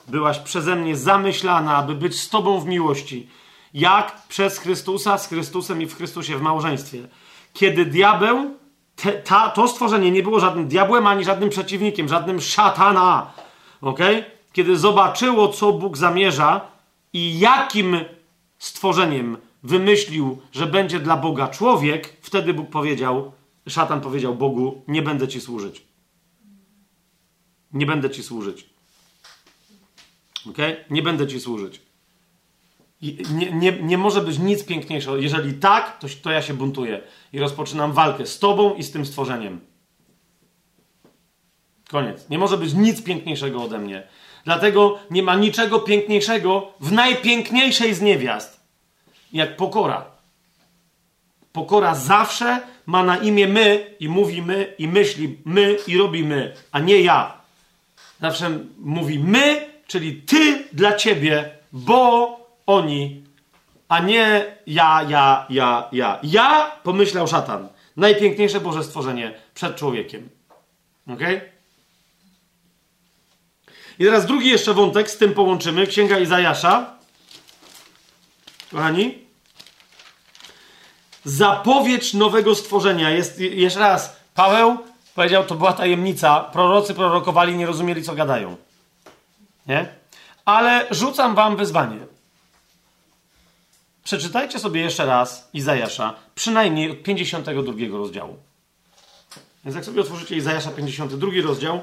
byłaś 0.07 0.39
przeze 0.39 0.75
mnie 0.75 0.95
zamyślana, 0.95 1.75
aby 1.75 1.95
być 1.95 2.19
z 2.19 2.29
Tobą 2.29 2.59
w 2.59 2.65
miłości. 2.65 3.29
Jak 3.73 4.27
przez 4.27 4.57
Chrystusa, 4.57 5.17
z 5.17 5.27
Chrystusem 5.27 5.81
i 5.81 5.85
w 5.85 5.95
Chrystusie 5.95 6.37
w 6.37 6.41
małżeństwie. 6.41 7.07
Kiedy 7.53 7.85
diabeł, 7.85 8.55
te, 8.95 9.11
ta, 9.11 9.49
to 9.49 9.67
stworzenie 9.67 10.11
nie 10.11 10.23
było 10.23 10.39
żadnym 10.39 10.67
diabłem 10.67 11.07
ani 11.07 11.23
żadnym 11.23 11.49
przeciwnikiem, 11.49 12.07
żadnym 12.07 12.41
szatana. 12.41 13.31
ok? 13.81 13.99
Kiedy 14.53 14.77
zobaczyło, 14.77 15.47
co 15.47 15.73
Bóg 15.73 15.97
zamierza 15.97 16.61
i 17.13 17.39
jakim 17.39 17.99
stworzeniem 18.59 19.37
wymyślił, 19.67 20.37
że 20.51 20.67
będzie 20.67 20.99
dla 20.99 21.17
Boga 21.17 21.47
człowiek, 21.47 22.17
wtedy 22.21 22.53
Bóg 22.53 22.69
powiedział, 22.69 23.31
szatan 23.67 24.01
powiedział 24.01 24.35
Bogu: 24.35 24.81
Nie 24.87 25.01
będę 25.01 25.27
ci 25.27 25.41
służyć. 25.41 25.83
Nie 27.73 27.85
będę 27.85 28.09
ci 28.09 28.23
służyć. 28.23 28.69
Ok? 30.49 30.57
Nie 30.89 31.03
będę 31.03 31.27
ci 31.27 31.39
służyć. 31.39 31.81
Nie, 33.31 33.51
nie, 33.51 33.71
nie 33.71 33.97
może 33.97 34.21
być 34.21 34.39
nic 34.39 34.63
piękniejszego. 34.65 35.17
Jeżeli 35.17 35.53
tak, 35.53 35.99
to, 35.99 36.07
to 36.21 36.31
ja 36.31 36.41
się 36.41 36.53
buntuję 36.53 37.01
i 37.33 37.39
rozpoczynam 37.39 37.93
walkę 37.93 38.25
z 38.25 38.39
tobą 38.39 38.75
i 38.75 38.83
z 38.83 38.91
tym 38.91 39.05
stworzeniem. 39.05 39.59
Koniec. 41.89 42.29
Nie 42.29 42.37
może 42.37 42.57
być 42.57 42.73
nic 42.73 43.03
piękniejszego 43.03 43.63
ode 43.63 43.79
mnie. 43.79 44.07
Dlatego 44.45 44.99
nie 45.11 45.23
ma 45.23 45.35
niczego 45.35 45.79
piękniejszego 45.79 46.73
w 46.79 46.91
najpiękniejszej 46.91 47.93
z 47.93 48.01
niewiast, 48.01 48.56
jak 49.33 49.55
pokora. 49.55 50.05
Pokora 51.53 51.95
zawsze 51.95 52.61
ma 52.85 53.03
na 53.03 53.17
imię 53.17 53.47
my 53.47 53.95
i 53.99 54.09
mówi 54.09 54.41
my 54.41 54.73
i 54.77 54.87
myśli 54.87 55.37
my 55.45 55.77
i 55.87 55.97
robi 55.97 56.23
my, 56.23 56.53
a 56.71 56.79
nie 56.79 57.01
ja. 57.01 57.37
Zawsze 58.21 58.59
mówi 58.77 59.19
my, 59.19 59.67
czyli 59.87 60.21
ty 60.21 60.63
dla 60.73 60.95
ciebie, 60.95 61.49
bo 61.71 62.39
oni, 62.65 63.23
a 63.87 63.99
nie 63.99 64.45
ja, 64.67 65.05
ja, 65.09 65.45
ja, 65.49 65.87
ja. 65.91 66.19
Ja, 66.23 66.71
pomyślał 66.83 67.27
szatan. 67.27 67.67
Najpiękniejsze 67.97 68.59
Boże 68.59 68.83
stworzenie 68.83 69.33
przed 69.53 69.75
człowiekiem. 69.75 70.29
Ok? 71.07 71.21
I 73.99 74.03
teraz 74.03 74.25
drugi 74.25 74.49
jeszcze 74.49 74.73
wątek, 74.73 75.11
z 75.11 75.17
tym 75.17 75.33
połączymy. 75.33 75.87
Księga 75.87 76.19
Izajasza. 76.19 76.96
Kochani. 78.71 79.17
Zapowiedź 81.25 82.13
nowego 82.13 82.55
stworzenia. 82.55 83.09
Jest 83.09 83.39
jeszcze 83.39 83.79
raz. 83.79 84.15
Paweł 84.35 84.77
powiedział, 85.15 85.45
to 85.45 85.55
była 85.55 85.73
tajemnica. 85.73 86.39
Prorocy 86.39 86.93
prorokowali, 86.93 87.57
nie 87.57 87.65
rozumieli, 87.65 88.03
co 88.03 88.15
gadają. 88.15 88.57
Nie? 89.67 89.87
Ale 90.45 90.87
rzucam 90.91 91.35
wam 91.35 91.57
wyzwanie. 91.57 91.97
Przeczytajcie 94.03 94.59
sobie 94.59 94.81
jeszcze 94.81 95.05
raz 95.05 95.49
Izajasza, 95.53 96.13
przynajmniej 96.35 96.91
od 96.91 97.03
52 97.03 97.97
rozdziału. 97.97 98.37
Więc 99.65 99.75
jak 99.75 99.85
sobie 99.85 100.01
otworzycie 100.01 100.35
Izajasza 100.35 100.71
52 100.71 101.31
rozdział, 101.43 101.81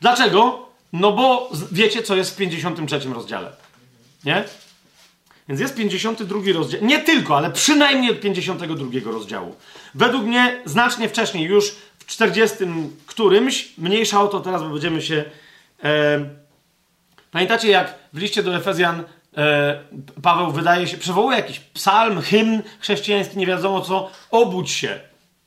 dlaczego? 0.00 0.66
No 0.92 1.12
bo 1.12 1.50
wiecie, 1.72 2.02
co 2.02 2.16
jest 2.16 2.30
w 2.30 2.36
53 2.36 3.00
rozdziale. 3.14 3.52
Nie? 4.24 4.44
Więc 5.50 5.60
jest 5.60 5.74
52 5.74 6.40
rozdział. 6.54 6.80
Nie 6.84 6.98
tylko, 6.98 7.36
ale 7.36 7.50
przynajmniej 7.50 8.10
od 8.10 8.20
52 8.20 9.12
rozdziału. 9.12 9.56
Według 9.94 10.24
mnie 10.24 10.62
znacznie 10.64 11.08
wcześniej, 11.08 11.44
już 11.44 11.74
w 11.98 12.06
40 12.06 12.56
którymś, 13.06 13.72
mniejsza 13.78 14.22
o 14.22 14.28
to 14.28 14.40
teraz, 14.40 14.62
bo 14.62 14.68
będziemy 14.68 15.02
się. 15.02 15.24
E, 15.84 16.28
pamiętacie, 17.30 17.68
jak 17.68 17.94
w 18.12 18.18
liście 18.18 18.42
do 18.42 18.56
Efezjan 18.56 19.04
e, 19.36 19.80
Paweł 20.22 20.50
wydaje 20.50 20.86
się, 20.86 20.96
przywołuje 20.96 21.36
jakiś 21.36 21.60
psalm, 21.60 22.20
hymn 22.20 22.62
chrześcijański, 22.80 23.38
nie 23.38 23.46
wiadomo 23.46 23.80
co, 23.80 24.10
obudź 24.30 24.70
się 24.70 25.00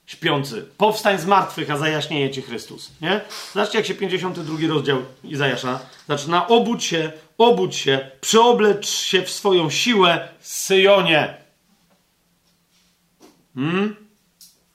śpiący. 0.06 0.66
Powstań 0.78 1.20
z 1.20 1.26
martwych, 1.26 1.72
a 1.72 1.78
zajaśnieje 1.78 2.30
ci 2.30 2.42
Chrystus. 2.42 2.92
Nie? 3.02 3.22
Zobaczcie, 3.54 3.78
jak 3.78 3.88
się 3.88 3.94
52 3.96 4.58
rozdział 4.68 4.98
Izajasza 5.24 5.80
zaczyna. 6.08 6.48
Obudź 6.48 6.84
się, 6.84 7.12
obudź 7.38 7.76
się, 7.76 8.12
przeoblecz 8.22 8.88
się 8.88 9.22
w 9.22 9.30
swoją 9.30 9.70
siłę 9.70 10.28
Syjonie. 10.40 11.38
Hmm? 13.56 13.96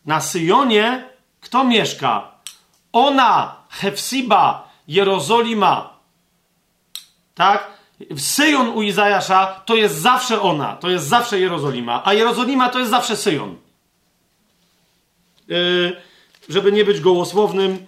Na 0.06 0.20
Syjonie 0.20 1.08
kto 1.40 1.64
mieszka? 1.64 2.32
Ona, 2.92 3.56
Hefsiba, 3.70 4.68
Jerozolima. 4.88 5.98
Tak? 7.34 7.70
Syjon 8.16 8.68
u 8.68 8.82
Izajasza 8.82 9.62
to 9.66 9.74
jest 9.74 9.94
zawsze 9.94 10.40
ona, 10.40 10.76
to 10.76 10.90
jest 10.90 11.06
zawsze 11.06 11.40
Jerozolima, 11.40 12.02
a 12.04 12.14
Jerozolima 12.14 12.68
to 12.68 12.78
jest 12.78 12.90
zawsze 12.90 13.16
Syjon. 13.16 13.56
Yy, 15.48 15.96
żeby 16.48 16.72
nie 16.72 16.84
być 16.84 17.00
gołosłownym, 17.00 17.86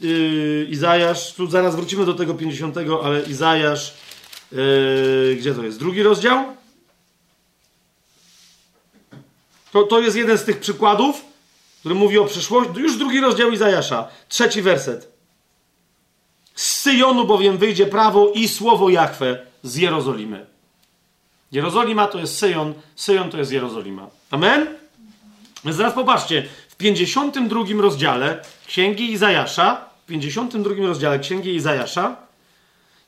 yy, 0.00 0.66
Izajasz, 0.70 1.34
tu 1.34 1.46
zaraz 1.46 1.76
wrócimy 1.76 2.04
do 2.04 2.14
tego 2.14 2.34
50, 2.34 2.76
ale 3.02 3.22
Izajasz, 3.22 3.94
yy, 4.52 5.36
gdzie 5.38 5.54
to 5.54 5.62
jest? 5.62 5.78
Drugi 5.78 6.02
rozdział? 6.02 6.44
To, 9.72 9.82
to 9.82 10.00
jest 10.00 10.16
jeden 10.16 10.38
z 10.38 10.44
tych 10.44 10.60
przykładów, 10.60 11.24
który 11.80 11.94
mówi 11.94 12.18
o 12.18 12.24
przyszłości. 12.24 12.80
Już 12.80 12.96
drugi 12.96 13.20
rozdział 13.20 13.50
Izajasza, 13.50 14.08
trzeci 14.28 14.62
werset. 14.62 15.16
Z 16.54 16.72
Syjonu 16.72 17.26
bowiem 17.26 17.58
wyjdzie 17.58 17.86
prawo 17.86 18.32
i 18.34 18.48
słowo 18.48 18.88
Jachwę 18.90 19.46
z 19.62 19.76
Jerozolimy. 19.76 20.46
Jerozolima 21.52 22.06
to 22.06 22.18
jest 22.18 22.38
Syjon, 22.38 22.74
Syjon 22.96 23.30
to 23.30 23.38
jest 23.38 23.52
Jerozolima. 23.52 24.08
Amen? 24.30 24.66
Więc 25.64 25.76
zaraz 25.76 25.94
popatrzcie, 25.94 26.48
w 26.76 26.78
52 26.78 27.64
rozdziale 27.80 28.42
Księgi 28.66 29.12
Izajasza, 29.12 29.84
w 30.02 30.06
52 30.06 30.74
rozdziale 30.86 31.18
Księgi 31.18 31.54
Izajasza 31.54 32.16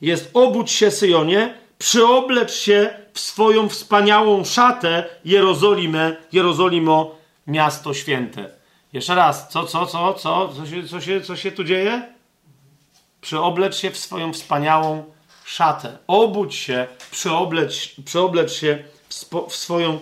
jest 0.01 0.31
obudź 0.35 0.71
się 0.71 0.91
Syjonie, 0.91 1.55
przyoblecz 1.79 2.53
się 2.53 2.91
w 3.15 3.21
swoją 3.21 3.69
wspaniałą 3.69 4.45
szatę 4.45 5.05
Jerozolimę, 5.25 6.17
Jerozolimo, 6.33 7.15
miasto 7.47 7.95
święte. 7.95 8.51
Jeszcze 8.93 9.15
raz, 9.15 9.49
co, 9.49 9.65
co, 9.65 9.87
co, 9.87 10.15
co, 10.15 10.53
co 10.57 10.67
się, 10.67 10.85
co 10.85 11.01
się, 11.01 11.21
co 11.21 11.37
się 11.37 11.53
tu 11.53 11.65
dzieje? 11.65 12.13
Przyoblecz 13.21 13.77
się 13.77 13.91
w 13.91 13.99
swoją 13.99 14.33
wspaniałą 14.33 15.05
szatę. 15.45 15.99
Obudź 16.07 16.55
się, 16.55 16.87
przyoblecz, 17.11 17.95
przyoblecz 18.05 18.53
się 18.53 18.85
w, 19.09 19.15
spo, 19.15 19.47
w 19.47 19.57
swoją 19.57 20.01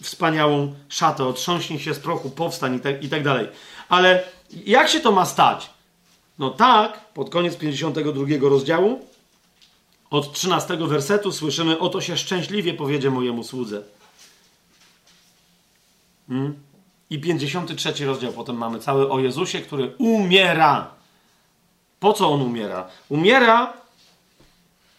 wspaniałą 0.00 0.74
szatę, 0.88 1.24
otrząśnij 1.24 1.78
się 1.78 1.94
z 1.94 1.98
prochu, 1.98 2.30
powstań 2.30 2.74
i 2.74 2.80
tak, 2.80 3.04
i 3.04 3.08
tak 3.08 3.22
dalej. 3.22 3.48
Ale 3.88 4.24
jak 4.66 4.88
się 4.88 5.00
to 5.00 5.12
ma 5.12 5.26
stać? 5.26 5.70
No 6.38 6.50
tak, 6.50 7.12
pod 7.14 7.30
koniec 7.30 7.56
52 7.56 8.48
rozdziału, 8.48 9.06
od 10.10 10.32
13 10.32 10.76
wersetu 10.76 11.32
słyszymy, 11.32 11.78
oto 11.78 12.00
się 12.00 12.16
szczęśliwie 12.16 12.74
powiedzie 12.74 13.10
mojemu 13.10 13.44
słudze. 13.44 13.82
Hmm? 16.28 16.54
I 17.10 17.20
53 17.20 18.06
rozdział 18.06 18.32
potem 18.32 18.56
mamy 18.56 18.78
cały 18.78 19.10
o 19.10 19.20
Jezusie, 19.20 19.60
który 19.60 19.94
umiera. 19.98 20.90
Po 22.00 22.12
co 22.12 22.30
on 22.30 22.42
umiera? 22.42 22.88
Umiera, 23.08 23.72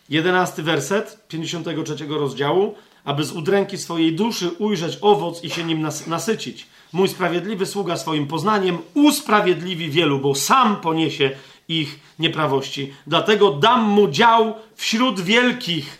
11 0.09 0.63
werset 0.63 1.27
53 1.27 2.07
rozdziału, 2.07 2.75
aby 3.05 3.23
z 3.23 3.31
udręki 3.31 3.77
swojej 3.77 4.15
duszy 4.15 4.49
ujrzeć 4.49 4.97
owoc 5.01 5.43
i 5.43 5.49
się 5.49 5.63
nim 5.63 5.87
nasycić. 6.07 6.67
Mój 6.93 7.07
sprawiedliwy 7.07 7.65
sługa 7.65 7.97
swoim 7.97 8.27
poznaniem 8.27 8.77
usprawiedliwi 8.93 9.89
wielu, 9.89 10.19
bo 10.19 10.35
sam 10.35 10.75
poniesie 10.75 11.31
ich 11.67 11.99
nieprawości. 12.19 12.93
Dlatego 13.07 13.51
dam 13.51 13.83
mu 13.83 14.07
dział 14.07 14.53
wśród 14.75 15.21
wielkich. 15.21 15.97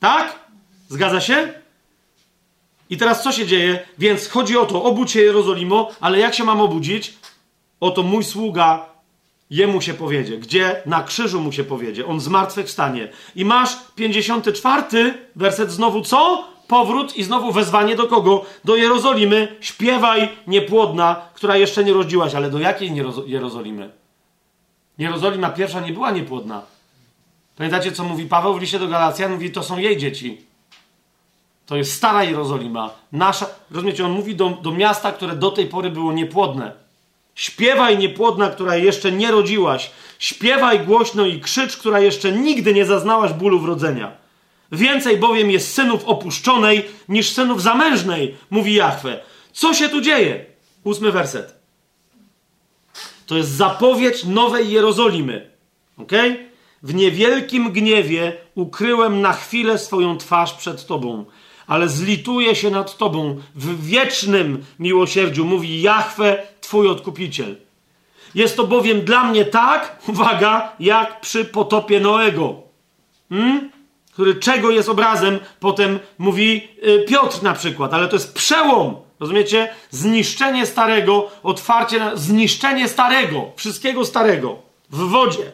Tak? 0.00 0.38
Zgadza 0.88 1.20
się? 1.20 1.52
I 2.90 2.96
teraz 2.96 3.22
co 3.22 3.32
się 3.32 3.46
dzieje? 3.46 3.86
Więc 3.98 4.28
chodzi 4.28 4.56
o 4.56 4.66
to, 4.66 4.82
obudź 4.82 5.10
się 5.10 5.20
Jerozolimo, 5.20 5.90
ale 6.00 6.18
jak 6.18 6.34
się 6.34 6.44
mam 6.44 6.60
obudzić? 6.60 7.14
Oto 7.80 8.02
mój 8.02 8.24
sługa, 8.24 8.87
jemu 9.50 9.80
się 9.80 9.94
powiedzie. 9.94 10.38
Gdzie? 10.38 10.82
Na 10.86 11.02
krzyżu 11.02 11.40
mu 11.40 11.52
się 11.52 11.64
powiedzie. 11.64 12.06
On 12.06 12.20
zmartwychwstanie. 12.20 13.08
I 13.36 13.44
masz 13.44 13.76
54 13.94 15.14
werset 15.36 15.70
znowu 15.72 16.02
co? 16.02 16.44
Powrót 16.68 17.16
i 17.16 17.24
znowu 17.24 17.52
wezwanie 17.52 17.96
do 17.96 18.06
kogo? 18.06 18.44
Do 18.64 18.76
Jerozolimy. 18.76 19.56
Śpiewaj 19.60 20.28
niepłodna, 20.46 21.22
która 21.34 21.56
jeszcze 21.56 21.84
nie 21.84 21.92
rodziłaś. 21.92 22.34
Ale 22.34 22.50
do 22.50 22.58
jakiej 22.58 22.92
Jerozolimy? 23.26 23.90
Jerozolima 24.98 25.50
pierwsza 25.50 25.80
nie 25.80 25.92
była 25.92 26.10
niepłodna. 26.10 26.62
Pamiętacie, 27.56 27.92
co 27.92 28.04
mówi 28.04 28.26
Paweł 28.26 28.54
w 28.54 28.60
liście 28.60 28.78
do 28.78 28.88
Galacjan? 28.88 29.32
Mówi, 29.32 29.50
to 29.50 29.62
są 29.62 29.78
jej 29.78 29.96
dzieci. 29.96 30.40
To 31.66 31.76
jest 31.76 31.92
stara 31.92 32.24
Jerozolima. 32.24 32.90
Nasza, 33.12 33.46
rozumiecie, 33.70 34.04
on 34.04 34.12
mówi 34.12 34.36
do, 34.36 34.50
do 34.50 34.72
miasta, 34.72 35.12
które 35.12 35.36
do 35.36 35.50
tej 35.50 35.66
pory 35.66 35.90
było 35.90 36.12
niepłodne. 36.12 36.87
Śpiewaj 37.38 37.98
niepłodna, 37.98 38.50
która 38.50 38.76
jeszcze 38.76 39.12
nie 39.12 39.30
rodziłaś. 39.30 39.90
Śpiewaj 40.18 40.80
głośno 40.80 41.26
i 41.26 41.40
krzycz, 41.40 41.76
która 41.76 42.00
jeszcze 42.00 42.32
nigdy 42.32 42.74
nie 42.74 42.86
zaznałaś 42.86 43.32
bólu 43.32 43.60
wrodzenia. 43.60 44.12
Więcej 44.72 45.16
bowiem 45.16 45.50
jest 45.50 45.74
synów 45.74 46.04
opuszczonej 46.04 46.84
niż 47.08 47.30
synów 47.30 47.62
zamężnej, 47.62 48.36
mówi 48.50 48.74
Jahwe. 48.74 49.20
Co 49.52 49.74
się 49.74 49.88
tu 49.88 50.00
dzieje? 50.00 50.44
Ósmy 50.84 51.12
werset. 51.12 51.54
To 53.26 53.36
jest 53.36 53.50
zapowiedź 53.50 54.24
nowej 54.24 54.70
Jerozolimy. 54.70 55.50
ok? 55.96 56.12
W 56.82 56.94
niewielkim 56.94 57.72
gniewie 57.72 58.32
ukryłem 58.54 59.20
na 59.20 59.32
chwilę 59.32 59.78
swoją 59.78 60.18
twarz 60.18 60.52
przed 60.52 60.86
Tobą 60.86 61.24
ale 61.68 61.88
zlituje 61.88 62.54
się 62.54 62.70
nad 62.70 62.96
Tobą 62.96 63.40
w 63.54 63.86
wiecznym 63.86 64.64
miłosierdziu, 64.78 65.44
mówi 65.44 65.82
Jahwe, 65.82 66.46
Twój 66.68 66.88
odkupiciel. 66.88 67.56
Jest 68.34 68.56
to 68.56 68.66
bowiem 68.66 69.00
dla 69.00 69.24
mnie 69.24 69.44
tak, 69.44 69.96
uwaga, 70.08 70.72
jak 70.80 71.20
przy 71.20 71.44
potopie 71.44 72.00
Noego, 72.00 72.62
hmm? 73.28 73.70
który 74.12 74.34
czego 74.34 74.70
jest 74.70 74.88
obrazem, 74.88 75.38
potem 75.60 75.98
mówi 76.18 76.68
y, 76.86 77.04
Piotr 77.08 77.42
na 77.42 77.52
przykład, 77.54 77.94
ale 77.94 78.08
to 78.08 78.16
jest 78.16 78.34
przełom, 78.34 78.96
rozumiecie? 79.20 79.74
Zniszczenie 79.90 80.66
starego, 80.66 81.30
otwarcie, 81.42 81.98
na, 81.98 82.16
zniszczenie 82.16 82.88
starego, 82.88 83.52
wszystkiego 83.56 84.04
starego. 84.04 84.58
w 84.90 84.98
wodzie. 84.98 85.52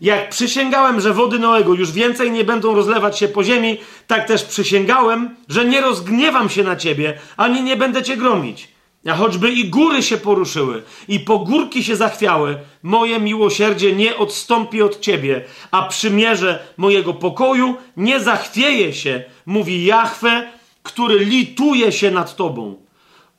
Jak 0.00 0.30
przysięgałem, 0.30 1.00
że 1.00 1.14
wody 1.14 1.38
Noego 1.38 1.74
już 1.74 1.92
więcej 1.92 2.30
nie 2.30 2.44
będą 2.44 2.74
rozlewać 2.74 3.18
się 3.18 3.28
po 3.28 3.44
ziemi, 3.44 3.78
tak 4.06 4.28
też 4.28 4.44
przysięgałem, 4.44 5.36
że 5.48 5.64
nie 5.64 5.80
rozgniewam 5.80 6.48
się 6.48 6.62
na 6.64 6.76
ciebie, 6.76 7.18
ani 7.36 7.62
nie 7.62 7.76
będę 7.76 8.02
cię 8.02 8.16
gromić. 8.16 8.71
A 9.10 9.14
choćby 9.14 9.50
i 9.50 9.68
góry 9.68 10.02
się 10.02 10.16
poruszyły, 10.16 10.82
i 11.08 11.20
pogórki 11.20 11.84
się 11.84 11.96
zachwiały, 11.96 12.58
moje 12.82 13.20
miłosierdzie 13.20 13.92
nie 13.96 14.16
odstąpi 14.16 14.82
od 14.82 15.00
ciebie, 15.00 15.44
a 15.70 15.82
przymierze 15.82 16.58
mojego 16.76 17.14
pokoju 17.14 17.76
nie 17.96 18.20
zachwieje 18.20 18.94
się, 18.94 19.24
mówi 19.46 19.84
Jahwe, 19.84 20.48
który 20.82 21.18
lituje 21.18 21.92
się 21.92 22.10
nad 22.10 22.36
tobą. 22.36 22.76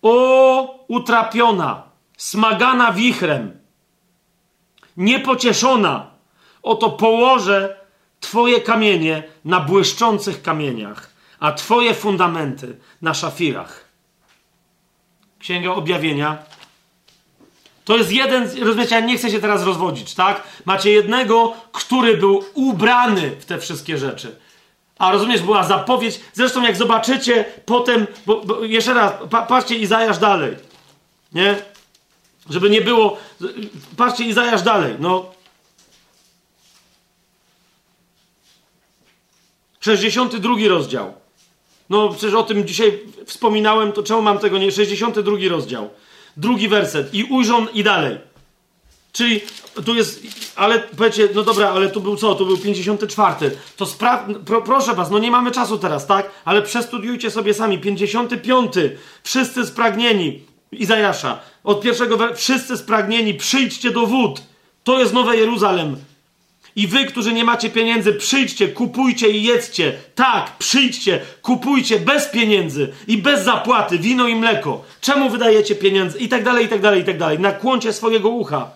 O 0.02 0.86
utrapiona, 0.88 1.84
smagana 2.18 2.92
wichrem, 2.92 3.60
niepocieszona, 4.98 6.12
oto 6.64 6.90
położę 6.90 7.76
twoje 8.20 8.62
kamienie 8.62 9.24
na 9.46 9.60
błyszczących 9.60 10.42
kamieniach, 10.42 11.10
a 11.40 11.52
twoje 11.52 11.94
fundamenty 11.94 12.78
na 13.02 13.14
szafirach. 13.14 13.83
Księga 15.44 15.72
Objawienia. 15.72 16.38
To 17.86 17.98
jest 17.98 18.12
jeden, 18.12 18.50
rozumiecie, 18.62 18.96
ja 18.96 19.02
nie 19.02 19.18
chcę 19.18 19.32
się 19.32 19.40
teraz 19.40 19.64
rozwodzić, 19.64 20.14
tak? 20.14 20.44
Macie 20.66 20.92
jednego, 20.92 21.54
który 21.72 22.18
był 22.18 22.44
ubrany 22.54 23.30
w 23.40 23.46
te 23.46 23.60
wszystkie 23.60 23.98
rzeczy. 23.98 24.36
A 24.98 25.12
rozumiesz, 25.12 25.42
była 25.42 25.64
zapowiedź. 25.64 26.20
Zresztą, 26.34 26.64
jak 26.64 26.76
zobaczycie 26.76 27.46
potem, 27.66 28.08
bo, 28.26 28.42
bo 28.42 28.64
jeszcze 28.64 28.94
raz, 28.94 29.14
pa, 29.30 29.42
patrzcie 29.42 29.76
Izajasz 29.76 30.18
dalej. 30.18 30.56
Nie? 31.34 31.56
Żeby 32.50 32.70
nie 32.70 32.82
było. 32.82 33.18
Patrzcie 33.98 34.24
Izajasz 34.24 34.62
dalej. 34.62 34.96
No. 35.00 35.26
62 39.80 40.56
rozdział. 40.68 41.23
No 41.90 42.10
przecież 42.10 42.34
o 42.34 42.44
tym 42.44 42.68
dzisiaj 42.68 43.00
wspominałem, 43.26 43.92
to 43.92 44.04
czemu 44.04 44.22
mam 44.22 44.40
tego 44.40 44.58
nie? 44.58 44.72
62 44.72 45.38
rozdział. 45.50 45.90
Drugi 46.38 46.68
werset. 46.68 47.14
I 47.14 47.24
ujrzą 47.24 47.68
i 47.68 47.84
dalej. 47.84 48.18
Czyli 49.12 49.42
tu 49.86 49.96
jest, 49.96 50.24
ale 50.56 50.80
powiecie, 50.80 51.30
no 51.36 51.44
dobra, 51.44 51.70
ale 51.70 51.90
tu 51.90 52.02
był 52.02 52.16
co? 52.16 52.36
Tu 52.36 52.46
był 52.46 52.58
54. 52.58 53.52
To 53.78 53.86
spraw, 53.86 54.26
pro, 54.46 54.62
proszę 54.62 54.94
was, 54.94 55.12
no 55.12 55.20
nie 55.20 55.32
mamy 55.32 55.52
czasu 55.52 55.78
teraz, 55.78 56.08
tak? 56.08 56.32
Ale 56.46 56.62
przestudiujcie 56.62 57.32
sobie 57.32 57.54
sami. 57.54 57.80
55. 57.80 58.74
Wszyscy 59.24 59.66
spragnieni. 59.66 60.42
Izajasza. 60.72 61.40
Od 61.64 61.82
pierwszego, 61.82 62.18
wszyscy 62.36 62.78
spragnieni, 62.78 63.34
przyjdźcie 63.34 63.92
do 63.92 64.06
wód. 64.06 64.42
To 64.84 65.00
jest 65.00 65.14
Nowe 65.14 65.38
Jeruzalem. 65.38 65.96
I 66.76 66.88
wy, 66.88 67.06
którzy 67.06 67.34
nie 67.34 67.44
macie 67.44 67.70
pieniędzy, 67.70 68.14
przyjdźcie, 68.14 68.68
kupujcie 68.68 69.30
i 69.30 69.44
jedzcie. 69.44 69.94
Tak, 70.16 70.58
przyjdźcie, 70.58 71.20
kupujcie 71.42 72.00
bez 72.00 72.28
pieniędzy 72.28 72.94
i 73.08 73.18
bez 73.18 73.44
zapłaty 73.44 74.00
wino 74.00 74.28
i 74.28 74.36
mleko. 74.36 74.84
Czemu 75.02 75.30
wydajecie 75.30 75.76
pieniądze? 75.76 76.20
I 76.20 76.30
tak 76.30 76.44
dalej, 76.44 76.66
i 76.66 76.70
tak 76.70 76.82
dalej, 76.82 77.02
i 77.02 77.06
tak 77.06 77.18
dalej. 77.18 77.40
Nakłoncie 77.40 77.94
swojego 77.94 78.30
ucha. 78.30 78.72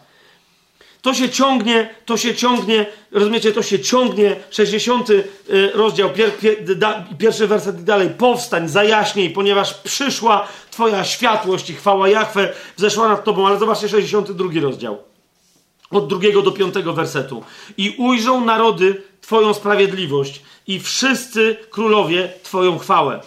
To 1.01 1.13
się 1.13 1.29
ciągnie, 1.29 1.89
to 2.05 2.17
się 2.17 2.35
ciągnie, 2.35 2.85
rozumiecie, 3.11 3.51
to 3.51 3.63
się 3.63 3.79
ciągnie. 3.79 4.35
60 4.49 5.09
y, 5.09 5.23
rozdział, 5.73 6.09
pier, 6.09 6.37
pier, 6.37 6.77
da, 6.77 7.05
pierwszy 7.17 7.47
werset 7.47 7.79
i 7.79 7.83
dalej. 7.83 8.09
Powstań, 8.09 8.69
zajaśnij, 8.69 9.29
ponieważ 9.29 9.73
przyszła 9.73 10.47
Twoja 10.71 11.03
światłość 11.03 11.69
i 11.69 11.73
chwała 11.73 12.09
Jachwę 12.09 12.53
wzeszła 12.77 13.07
nad 13.07 13.23
Tobą. 13.23 13.47
Ale 13.47 13.59
zobaczcie 13.59 13.89
62 13.89 14.61
rozdział 14.61 15.16
od 15.91 16.07
drugiego 16.07 16.41
do 16.41 16.51
piątego 16.51 16.93
wersetu. 16.93 17.43
I 17.77 17.95
ujrzą 17.97 18.45
narody 18.45 19.03
Twoją 19.21 19.53
sprawiedliwość 19.53 20.41
i 20.67 20.79
wszyscy 20.79 21.57
królowie 21.71 22.29
Twoją 22.43 22.77
chwałę. 22.77 23.19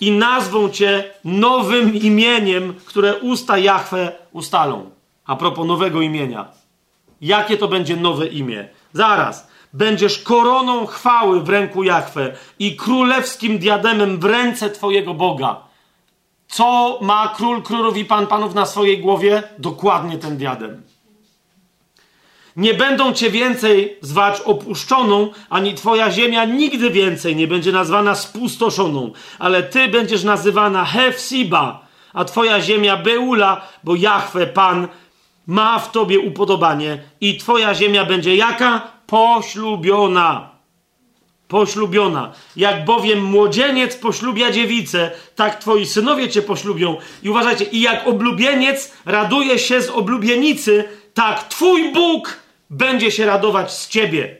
I 0.00 0.10
nazwą 0.10 0.70
Cię 0.70 1.10
nowym 1.24 1.94
imieniem, 1.94 2.74
które 2.84 3.16
usta 3.16 3.58
Jahwe 3.58 4.12
ustalą. 4.32 4.90
A 5.26 5.36
propos 5.36 5.66
nowego 5.66 6.00
imienia. 6.00 6.48
Jakie 7.20 7.56
to 7.56 7.68
będzie 7.68 7.96
nowe 7.96 8.26
imię? 8.26 8.68
Zaraz. 8.92 9.48
Będziesz 9.72 10.18
koroną 10.18 10.86
chwały 10.86 11.40
w 11.40 11.48
ręku 11.48 11.82
Jahwe 11.82 12.36
i 12.58 12.76
królewskim 12.76 13.58
diademem 13.58 14.18
w 14.18 14.24
ręce 14.24 14.70
Twojego 14.70 15.14
Boga. 15.14 15.56
Co 16.48 16.98
ma 17.02 17.34
król 17.36 17.62
królów 17.62 17.96
i 17.96 18.04
pan 18.04 18.26
panów 18.26 18.54
na 18.54 18.66
swojej 18.66 18.98
głowie? 18.98 19.42
Dokładnie 19.58 20.18
ten 20.18 20.36
diadem. 20.36 20.82
Nie 22.58 22.74
będą 22.74 23.12
cię 23.12 23.30
więcej 23.30 23.96
zwać 24.00 24.40
opuszczoną, 24.40 25.30
ani 25.50 25.74
twoja 25.74 26.10
ziemia 26.10 26.44
nigdy 26.44 26.90
więcej 26.90 27.36
nie 27.36 27.46
będzie 27.46 27.72
nazwana 27.72 28.14
spustoszoną, 28.14 29.12
ale 29.38 29.62
ty 29.62 29.88
będziesz 29.88 30.24
nazywana 30.24 30.84
Hefsiba, 30.84 31.86
a 32.12 32.24
twoja 32.24 32.60
ziemia 32.60 32.96
Beula, 32.96 33.68
bo 33.84 33.94
Jahwe, 33.94 34.46
Pan, 34.46 34.88
ma 35.46 35.78
w 35.78 35.92
tobie 35.92 36.20
upodobanie 36.20 36.98
i 37.20 37.36
twoja 37.36 37.74
ziemia 37.74 38.04
będzie 38.04 38.36
jaka? 38.36 38.92
Poślubiona. 39.06 40.50
Poślubiona. 41.48 42.32
Jak 42.56 42.84
bowiem 42.84 43.24
młodzieniec 43.24 43.96
poślubia 43.96 44.50
dziewicę, 44.50 45.10
tak 45.36 45.60
twoi 45.60 45.86
synowie 45.86 46.28
cię 46.28 46.42
poślubią. 46.42 46.96
I 47.22 47.30
uważajcie, 47.30 47.64
i 47.64 47.80
jak 47.80 48.08
oblubieniec 48.08 48.92
raduje 49.06 49.58
się 49.58 49.82
z 49.82 49.90
oblubienicy, 49.90 50.84
tak 51.14 51.48
twój 51.48 51.92
Bóg 51.92 52.47
będzie 52.70 53.10
się 53.10 53.26
radować 53.26 53.72
z 53.72 53.88
ciebie. 53.88 54.36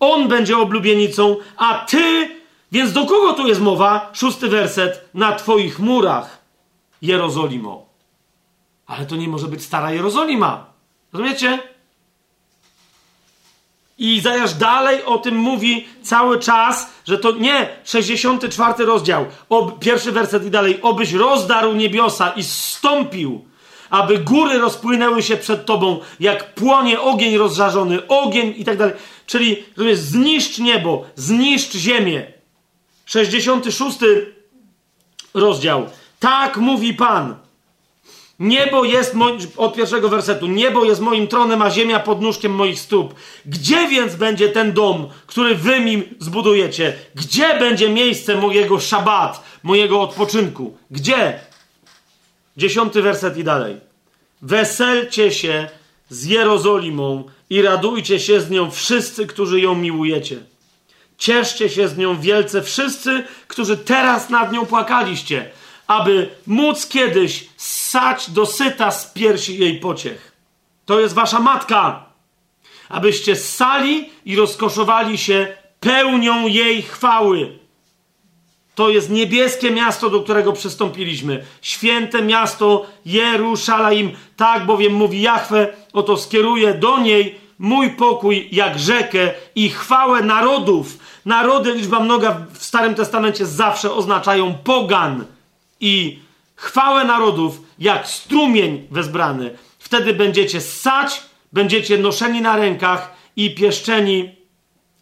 On 0.00 0.28
będzie 0.28 0.58
oblubienicą, 0.58 1.36
a 1.56 1.74
ty, 1.88 2.30
więc 2.72 2.92
do 2.92 3.06
kogo 3.06 3.32
tu 3.32 3.46
jest 3.46 3.60
mowa? 3.60 4.10
Szósty 4.12 4.48
werset. 4.48 5.08
Na 5.14 5.32
twoich 5.32 5.78
murach, 5.78 6.38
Jerozolimo. 7.02 7.86
Ale 8.86 9.06
to 9.06 9.16
nie 9.16 9.28
może 9.28 9.46
być 9.46 9.62
stara 9.62 9.92
Jerozolima. 9.92 10.66
Rozumiecie? 11.12 11.58
I 13.98 14.14
Izajasz 14.14 14.54
dalej 14.54 15.04
o 15.04 15.18
tym 15.18 15.36
mówi 15.36 15.86
cały 16.02 16.38
czas, 16.38 16.90
że 17.06 17.18
to 17.18 17.32
nie 17.32 17.68
64 17.84 18.84
rozdział, 18.84 19.26
ob, 19.48 19.78
pierwszy 19.78 20.12
werset 20.12 20.44
i 20.44 20.50
dalej. 20.50 20.78
Obyś 20.82 21.12
rozdarł 21.12 21.72
niebiosa 21.72 22.30
i 22.30 22.44
zstąpił 22.44 23.44
aby 23.90 24.18
góry 24.18 24.58
rozpłynęły 24.58 25.22
się 25.22 25.36
przed 25.36 25.66
tobą, 25.66 26.00
jak 26.20 26.54
płonie 26.54 27.00
ogień 27.00 27.36
rozżarzony, 27.36 28.06
ogień 28.06 28.54
i 28.56 28.64
tak 28.64 28.76
dalej. 28.76 28.94
Czyli 29.26 29.64
zniszcz 29.92 30.58
niebo, 30.58 31.04
zniszcz 31.16 31.72
ziemię. 31.72 32.32
66 33.06 33.98
rozdział. 35.34 35.86
Tak 36.20 36.56
mówi 36.56 36.94
Pan. 36.94 37.34
Niebo 38.38 38.84
jest 38.84 39.14
od 39.56 39.74
pierwszego 39.74 40.08
wersetu. 40.08 40.46
Niebo 40.46 40.84
jest 40.84 41.00
moim 41.00 41.26
tronem, 41.26 41.62
a 41.62 41.70
ziemia 41.70 42.00
pod 42.00 42.22
nóżkiem 42.22 42.54
moich 42.54 42.80
stóp. 42.80 43.14
Gdzie 43.46 43.88
więc 43.88 44.14
będzie 44.14 44.48
ten 44.48 44.72
dom, 44.72 45.08
który 45.26 45.54
wy 45.54 45.80
mi 45.80 46.02
zbudujecie? 46.18 46.96
Gdzie 47.14 47.58
będzie 47.58 47.88
miejsce 47.88 48.36
mojego 48.36 48.80
szabat, 48.80 49.44
mojego 49.62 50.00
odpoczynku? 50.00 50.76
Gdzie? 50.90 51.40
Dziesiąty 52.58 53.02
werset 53.02 53.36
i 53.36 53.44
dalej. 53.44 53.76
Weselcie 54.42 55.32
się 55.32 55.68
z 56.08 56.24
Jerozolimą 56.24 57.24
i 57.50 57.62
radujcie 57.62 58.20
się 58.20 58.40
z 58.40 58.50
nią 58.50 58.70
wszyscy, 58.70 59.26
którzy 59.26 59.60
ją 59.60 59.74
miłujecie. 59.74 60.38
Cieszcie 61.18 61.68
się 61.68 61.88
z 61.88 61.96
nią 61.96 62.20
wielce 62.20 62.62
wszyscy, 62.62 63.24
którzy 63.48 63.76
teraz 63.76 64.30
nad 64.30 64.52
nią 64.52 64.66
płakaliście, 64.66 65.50
aby 65.86 66.28
móc 66.46 66.86
kiedyś 66.86 67.48
ssać 67.56 68.30
dosyta 68.30 68.90
z 68.90 69.12
piersi 69.12 69.58
jej 69.58 69.80
pociech. 69.80 70.32
To 70.86 71.00
jest 71.00 71.14
wasza 71.14 71.40
matka, 71.40 72.06
abyście 72.88 73.36
ssali 73.36 74.10
i 74.24 74.36
rozkoszowali 74.36 75.18
się 75.18 75.56
pełnią 75.80 76.46
jej 76.46 76.82
chwały. 76.82 77.58
To 78.78 78.88
jest 78.88 79.10
niebieskie 79.10 79.70
miasto, 79.70 80.10
do 80.10 80.20
którego 80.20 80.52
przystąpiliśmy. 80.52 81.44
Święte 81.62 82.22
miasto 82.22 82.86
Jerusalem. 83.06 84.10
Tak 84.36 84.66
bowiem 84.66 84.92
mówi 84.92 85.22
Jahwe, 85.22 85.68
oto 85.92 86.16
skieruję 86.16 86.74
do 86.74 86.98
niej 86.98 87.40
mój 87.58 87.90
pokój 87.90 88.48
jak 88.52 88.78
rzekę 88.78 89.30
i 89.54 89.70
chwałę 89.70 90.22
narodów. 90.22 90.98
Narody, 91.24 91.72
liczba 91.72 92.00
mnoga 92.00 92.40
w 92.52 92.64
Starym 92.64 92.94
Testamencie 92.94 93.46
zawsze 93.46 93.92
oznaczają 93.92 94.54
pogan. 94.54 95.24
I 95.80 96.18
chwałę 96.56 97.04
narodów 97.04 97.60
jak 97.78 98.08
strumień 98.08 98.86
wezbrany. 98.90 99.50
Wtedy 99.78 100.14
będziecie 100.14 100.60
ssać, 100.60 101.22
będziecie 101.52 101.98
noszeni 101.98 102.40
na 102.40 102.56
rękach 102.56 103.14
i 103.36 103.54
pieszczeni 103.54 104.36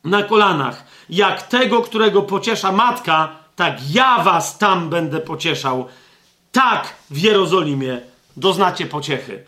na 0.05 0.22
kolanach. 0.22 0.84
Jak 1.10 1.42
tego, 1.42 1.82
którego 1.82 2.22
pociesza 2.22 2.72
matka, 2.72 3.45
tak 3.57 3.91
ja 3.91 4.23
was 4.23 4.59
tam 4.59 4.91
będę 4.91 5.20
pocieszał. 5.20 5.86
Tak 6.52 6.94
w 7.10 7.18
Jerozolimie 7.18 8.01
doznacie 8.36 8.86
pociechy. 8.86 9.44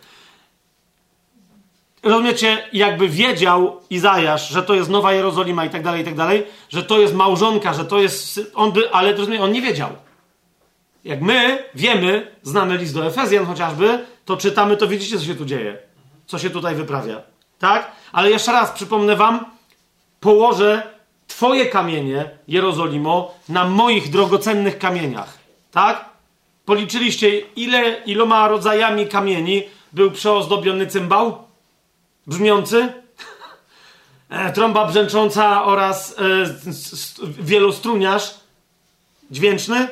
rozumiecie, 2.03 2.69
jakby 2.73 3.09
wiedział 3.09 3.81
Izajasz, 3.91 4.49
że 4.49 4.63
to 4.63 4.75
jest 4.75 4.91
Nowa 4.91 5.13
Jerozolima 5.13 5.65
i 5.65 5.71
tak 5.71 5.83
dalej, 5.83 6.03
i 6.03 6.05
tak 6.05 6.15
dalej, 6.15 6.47
że 6.69 6.83
to 6.83 6.99
jest 6.99 7.15
małżonka, 7.15 7.75
że 7.75 7.85
to 7.85 8.01
jest, 8.01 8.41
on 8.55 8.73
by, 8.73 8.93
ale 8.93 9.13
rozumiecie, 9.13 9.43
on 9.43 9.53
nie 9.53 9.63
wiedział. 9.63 9.91
Jak 11.05 11.21
my 11.21 11.65
wiemy, 11.75 12.37
znamy 12.43 12.77
list 12.77 12.95
do 12.95 13.07
Efezjan 13.07 13.47
chociażby, 13.47 14.07
to 14.25 14.37
czytamy, 14.37 14.77
to 14.77 14.89
widzicie, 14.89 15.19
co 15.19 15.25
się 15.25 15.35
tu 15.35 15.45
dzieje. 15.45 15.79
Co 16.27 16.39
się 16.39 16.51
tutaj 16.51 16.75
wyprawia. 16.75 17.23
Tak? 17.59 17.93
Ale 18.13 18.31
jeszcze 18.31 18.53
raz 18.53 18.71
przypomnę 18.71 19.17
wam, 19.17 19.45
położę 20.21 20.98
twoje 21.39 21.67
kamienie, 21.67 22.31
Jerozolimo, 22.49 23.35
na 23.49 23.65
moich 23.65 24.11
drogocennych 24.11 24.79
kamieniach. 24.79 25.39
Tak? 25.71 26.05
Policzyliście, 26.65 27.39
ile, 27.39 28.03
iloma 28.07 28.49
rodzajami 28.49 29.07
kamieni 29.07 29.63
był 29.93 30.11
przeozdobiony 30.11 30.87
cymbał? 30.87 31.45
Brzmiący? 32.27 32.79
E, 34.31 34.53
trąba 34.53 34.85
brzęcząca 34.85 35.65
oraz 35.65 36.19
e, 36.19 36.25
wielostruniarz 37.43 38.35
dźwięczny? 39.31 39.89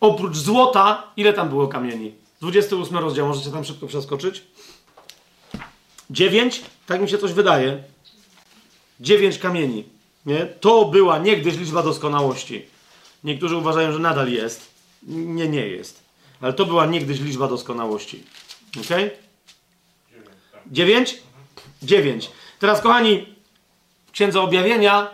Oprócz 0.00 0.36
złota, 0.36 1.02
ile 1.16 1.32
tam 1.32 1.48
było 1.48 1.68
kamieni? 1.68 2.14
28 2.40 2.98
rozdział, 2.98 3.26
możecie 3.26 3.50
tam 3.50 3.64
szybko 3.64 3.86
przeskoczyć. 3.86 4.42
9, 6.10 6.62
tak 6.86 7.00
mi 7.00 7.08
się 7.08 7.18
coś 7.18 7.32
wydaje. 7.32 7.93
9 9.00 9.38
kamieni. 9.38 9.84
Nie? 10.26 10.46
To 10.46 10.84
była 10.84 11.18
niegdyś 11.18 11.56
liczba 11.56 11.82
doskonałości. 11.82 12.66
Niektórzy 13.24 13.56
uważają, 13.56 13.92
że 13.92 13.98
nadal 13.98 14.28
jest. 14.28 14.70
Nie, 15.02 15.48
nie 15.48 15.66
jest. 15.66 16.02
Ale 16.40 16.52
to 16.52 16.66
była 16.66 16.86
niegdyś 16.86 17.20
liczba 17.20 17.48
doskonałości. 17.48 18.24
Ok? 18.80 18.96
9? 20.66 21.18
9. 21.82 22.30
Teraz, 22.58 22.80
kochani, 22.80 23.26
w 24.06 24.10
Księdze 24.12 24.40
Objawienia 24.40 25.10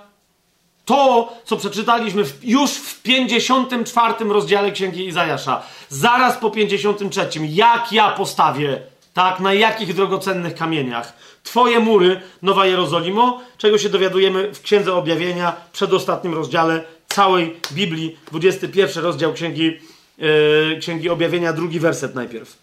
to, 0.84 1.32
co 1.44 1.56
przeczytaliśmy 1.56 2.24
w, 2.24 2.44
już 2.44 2.70
w 2.70 3.02
54 3.02 4.14
rozdziale 4.24 4.72
Księgi 4.72 5.06
Izajasza, 5.06 5.62
zaraz 5.88 6.38
po 6.38 6.50
53, 6.50 7.28
jak 7.48 7.92
ja 7.92 8.10
postawię, 8.10 8.82
tak, 9.14 9.40
na 9.40 9.54
jakich 9.54 9.94
drogocennych 9.94 10.54
kamieniach, 10.54 11.12
Twoje 11.50 11.80
mury, 11.80 12.20
Nowa 12.42 12.66
Jerozolimo, 12.66 13.42
czego 13.58 13.78
się 13.78 13.88
dowiadujemy 13.88 14.54
w 14.54 14.62
Księdze 14.62 14.94
Objawienia, 14.94 15.56
przedostatnim 15.72 16.34
rozdziale 16.34 16.84
całej 17.08 17.56
Biblii, 17.72 18.18
21 18.32 19.04
rozdział 19.04 19.32
Księgi, 19.32 19.78
yy, 20.18 20.76
Księgi 20.80 21.10
Objawienia, 21.10 21.52
drugi 21.52 21.80
werset 21.80 22.14
najpierw. 22.14 22.58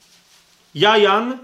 Ja, 0.75 0.97
Jan, 0.97 1.37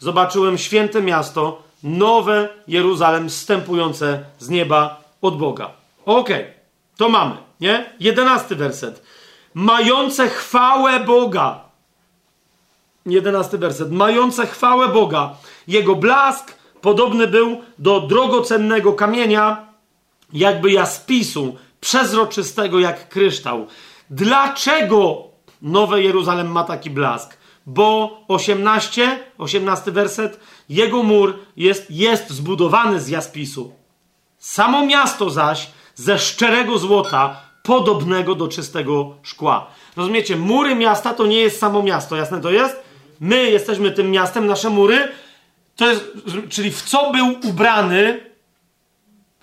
zobaczyłem 0.00 0.58
święte 0.58 1.02
miasto, 1.02 1.62
nowe 1.82 2.48
Jeruzalem, 2.68 3.28
wstępujące 3.28 4.24
z 4.38 4.48
nieba 4.48 5.04
od 5.22 5.38
Boga 5.38 5.70
Okej, 6.06 6.42
okay. 6.42 6.54
to 6.96 7.08
mamy, 7.08 7.36
nie? 7.60 7.92
Jedenasty 8.00 8.56
werset. 8.56 9.02
Mające 9.54 10.28
chwałę 10.28 11.00
Boga. 11.00 11.60
Jedenasty 13.06 13.58
werset. 13.58 13.92
Mające 13.92 14.46
chwałę 14.46 14.88
Boga. 14.88 15.34
Jego 15.68 15.96
blask 15.96 16.59
podobny 16.80 17.26
był 17.26 17.60
do 17.78 18.00
drogocennego 18.00 18.92
kamienia, 18.92 19.66
jakby 20.32 20.72
jaspisu, 20.72 21.56
przezroczystego 21.80 22.80
jak 22.80 23.08
kryształ. 23.08 23.66
Dlaczego 24.10 25.30
Nowe 25.62 26.02
Jeruzalem 26.02 26.52
ma 26.52 26.64
taki 26.64 26.90
blask? 26.90 27.36
Bo 27.66 28.20
18, 28.28 29.18
18 29.38 29.90
werset, 29.90 30.40
jego 30.68 31.02
mur 31.02 31.38
jest, 31.56 31.90
jest 31.90 32.30
zbudowany 32.30 33.00
z 33.00 33.08
jaspisu. 33.08 33.72
Samo 34.38 34.86
miasto 34.86 35.30
zaś 35.30 35.70
ze 35.94 36.18
szczerego 36.18 36.78
złota, 36.78 37.40
podobnego 37.62 38.34
do 38.34 38.48
czystego 38.48 39.14
szkła. 39.22 39.66
Rozumiecie, 39.96 40.36
mury 40.36 40.74
miasta 40.74 41.14
to 41.14 41.26
nie 41.26 41.40
jest 41.40 41.58
samo 41.58 41.82
miasto, 41.82 42.16
jasne 42.16 42.40
to 42.40 42.50
jest? 42.50 42.76
My 43.20 43.50
jesteśmy 43.50 43.90
tym 43.90 44.10
miastem, 44.10 44.46
nasze 44.46 44.70
mury, 44.70 45.08
to 45.80 45.90
jest, 45.90 46.04
czyli 46.48 46.70
w 46.70 46.82
co 46.82 47.12
był 47.12 47.36
ubrany 47.44 48.20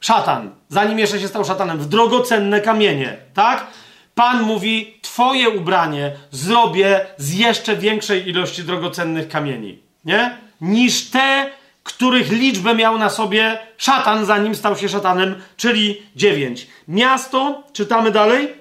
szatan, 0.02 0.52
zanim 0.70 1.00
jeszcze 1.00 1.20
się 1.20 1.28
stał 1.28 1.46
szatanem? 1.46 1.80
W 1.80 1.86
drogocenne 1.86 2.62
kamienie, 2.62 3.18
tak? 3.34 3.68
Pan 4.16 4.42
mówi, 4.42 5.00
twoje 5.02 5.50
ubranie 5.50 6.12
zrobię 6.32 7.06
z 7.18 7.34
jeszcze 7.34 7.76
większej 7.76 8.30
ilości 8.30 8.64
drogocennych 8.64 9.30
kamieni, 9.30 9.80
nie? 10.06 10.38
Niż 10.62 11.10
te, 11.10 11.52
których 11.84 12.32
liczbę 12.32 12.76
miał 12.76 12.98
na 12.98 13.10
sobie 13.10 13.60
szatan, 13.78 14.26
zanim 14.26 14.56
stał 14.56 14.78
się 14.78 14.90
szatanem, 14.90 15.36
czyli 15.58 16.02
dziewięć. 16.16 16.68
Miasto, 16.88 17.64
czytamy 17.74 18.12
dalej, 18.12 18.54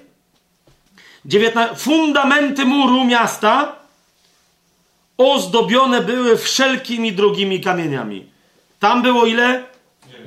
19, 1.25 1.77
fundamenty 1.77 2.65
muru 2.65 3.05
miasta 3.05 3.86
ozdobione 5.19 6.01
były 6.01 6.37
wszelkimi 6.37 7.13
drogimi 7.13 7.61
kamieniami. 7.61 8.27
Tam 8.79 9.03
było 9.03 9.27
ile? 9.27 9.65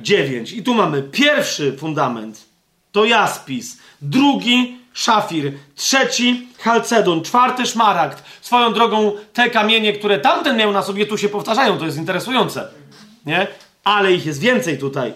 Dziewięć. 0.02 0.52
I 0.52 0.62
tu 0.62 0.74
mamy 0.74 1.02
pierwszy 1.02 1.76
fundament, 1.76 2.46
to 2.92 3.04
jaspis, 3.04 3.78
drugi 4.02 4.78
szafir, 4.92 5.52
trzeci 5.74 6.48
chalcedon, 6.58 7.22
czwarty 7.22 7.66
szmaragd. 7.66 8.22
Swoją 8.40 8.72
drogą 8.72 9.12
te 9.32 9.50
kamienie, 9.50 9.92
które 9.92 10.18
tamten 10.18 10.56
miał 10.56 10.72
na 10.72 10.82
sobie, 10.82 11.06
tu 11.06 11.18
się 11.18 11.28
powtarzają, 11.28 11.78
to 11.78 11.84
jest 11.84 11.98
interesujące 11.98 12.68
nie? 13.26 13.46
Ale 13.84 14.12
ich 14.12 14.26
jest 14.26 14.40
więcej 14.40 14.78
tutaj. 14.78 15.12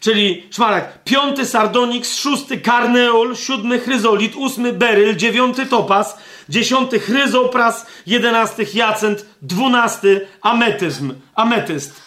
Czyli 0.00 0.46
szmaragd, 0.50 1.04
piąty 1.04 1.46
sardoniks, 1.46 2.18
szósty 2.18 2.60
karneol, 2.60 3.36
siódmy 3.36 3.78
chryzolit, 3.78 4.36
ósmy 4.36 4.72
beryl, 4.72 5.16
dziewiąty 5.16 5.66
topas, 5.66 6.16
dziesiąty 6.48 7.00
chryzopras, 7.00 7.86
jedenasty 8.06 8.66
hiacent, 8.66 9.26
dwunasty 9.42 10.28
ametyzm, 10.42 11.14
ametyst. 11.34 12.02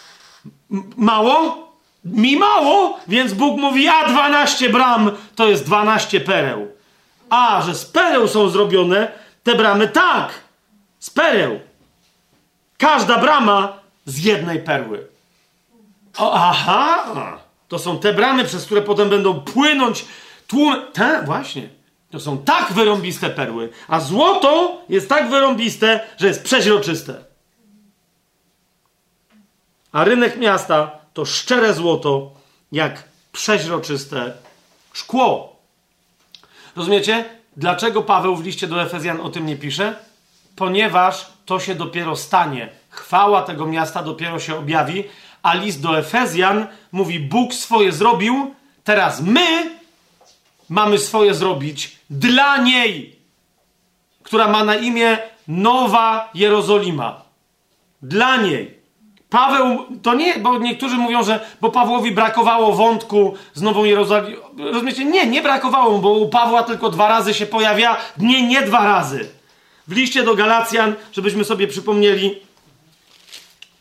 mało? 0.96 1.62
Mi 2.04 2.36
mało, 2.36 2.98
więc 3.08 3.32
Bóg 3.32 3.60
mówi, 3.60 3.88
a 3.88 4.08
dwanaście 4.08 4.70
bram 4.70 5.10
to 5.34 5.48
jest 5.48 5.66
dwanaście 5.66 6.20
pereł. 6.20 6.68
A, 7.30 7.62
że 7.62 7.74
z 7.74 7.84
pereł 7.84 8.28
są 8.28 8.48
zrobione 8.48 9.12
te 9.42 9.54
bramy, 9.54 9.88
tak, 9.88 10.32
z 10.98 11.10
pereł. 11.10 11.60
Każda 12.78 13.18
brama 13.18 13.72
z 14.04 14.24
jednej 14.24 14.58
perły. 14.62 15.06
O, 16.18 16.34
aha! 16.34 17.41
To 17.72 17.78
są 17.78 17.98
te 17.98 18.14
bramy, 18.14 18.44
przez 18.44 18.64
które 18.64 18.82
potem 18.82 19.08
będą 19.08 19.40
płynąć 19.40 20.04
tłumy. 20.46 20.82
Te, 20.92 21.22
właśnie. 21.24 21.68
To 22.10 22.20
są 22.20 22.38
tak 22.38 22.72
wyrąbiste 22.72 23.30
perły. 23.30 23.70
A 23.88 24.00
złoto 24.00 24.80
jest 24.88 25.08
tak 25.08 25.30
wyrąbiste, 25.30 26.00
że 26.18 26.26
jest 26.26 26.42
przeźroczyste. 26.44 27.24
A 29.92 30.04
rynek 30.04 30.36
miasta 30.36 30.90
to 31.14 31.24
szczere 31.24 31.74
złoto, 31.74 32.30
jak 32.72 33.02
przeźroczyste 33.32 34.32
szkło. 34.92 35.56
Rozumiecie? 36.76 37.24
Dlaczego 37.56 38.02
Paweł 38.02 38.36
w 38.36 38.44
liście 38.44 38.66
do 38.66 38.82
Efezjan 38.82 39.20
o 39.20 39.28
tym 39.28 39.46
nie 39.46 39.56
pisze? 39.56 39.94
Ponieważ 40.56 41.26
to 41.46 41.60
się 41.60 41.74
dopiero 41.74 42.16
stanie 42.16 42.68
chwała 42.90 43.42
tego 43.42 43.66
miasta 43.66 44.02
dopiero 44.02 44.38
się 44.38 44.58
objawi, 44.58 45.04
a 45.42 45.54
list 45.54 45.80
do 45.80 45.98
Efezjan 45.98 46.66
mówi: 46.92 47.20
Bóg 47.20 47.54
swoje 47.54 47.92
zrobił, 47.92 48.54
teraz 48.84 49.20
my 49.20 49.70
mamy 50.68 50.98
swoje 50.98 51.34
zrobić 51.34 51.96
dla 52.10 52.56
niej, 52.56 53.16
która 54.22 54.48
ma 54.48 54.64
na 54.64 54.74
imię 54.74 55.18
Nowa 55.48 56.30
Jerozolima. 56.34 57.22
Dla 58.02 58.36
niej. 58.36 58.82
Paweł, 59.30 59.86
to 60.02 60.14
nie, 60.14 60.38
bo 60.38 60.58
niektórzy 60.58 60.96
mówią, 60.96 61.24
że 61.24 61.40
bo 61.60 61.70
Pawłowi 61.70 62.10
brakowało 62.10 62.72
wątku 62.72 63.34
z 63.54 63.62
Nową 63.62 63.84
Jerozolimą. 63.84 64.40
Rozumiecie? 64.58 65.04
Nie, 65.04 65.26
nie 65.26 65.42
brakowało, 65.42 65.98
bo 65.98 66.12
u 66.12 66.28
Pawła 66.28 66.62
tylko 66.62 66.90
dwa 66.90 67.08
razy 67.08 67.34
się 67.34 67.46
pojawia. 67.46 67.96
Nie, 68.18 68.48
nie 68.48 68.62
dwa 68.62 68.84
razy. 68.84 69.28
W 69.88 69.92
liście 69.92 70.22
do 70.22 70.34
Galacjan, 70.34 70.94
żebyśmy 71.12 71.44
sobie 71.44 71.66
przypomnieli, 71.66 72.40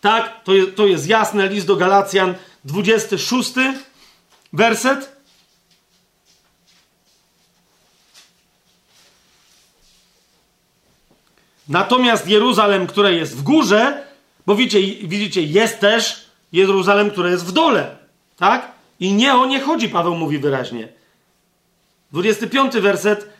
tak, 0.01 0.43
to 0.43 0.53
jest, 0.53 0.75
to 0.75 0.87
jest 0.87 1.07
jasne. 1.07 1.47
List 1.47 1.67
do 1.67 1.75
Galacjan, 1.75 2.35
26 2.65 3.53
werset. 4.53 5.21
Natomiast 11.67 12.27
Jeruzalem, 12.27 12.87
które 12.87 13.13
jest 13.13 13.37
w 13.37 13.43
górze, 13.43 14.07
bo 14.45 14.55
widzicie, 14.55 15.07
widzicie, 15.07 15.43
jest 15.43 15.79
też 15.79 16.25
Jeruzalem, 16.51 17.11
które 17.11 17.31
jest 17.31 17.45
w 17.45 17.51
dole. 17.51 17.97
Tak? 18.37 18.71
I 18.99 19.13
nie 19.13 19.33
o 19.33 19.45
nie 19.45 19.59
chodzi, 19.59 19.89
Paweł 19.89 20.15
mówi 20.15 20.39
wyraźnie. 20.39 20.87
25 22.11 22.73
werset. 22.73 23.30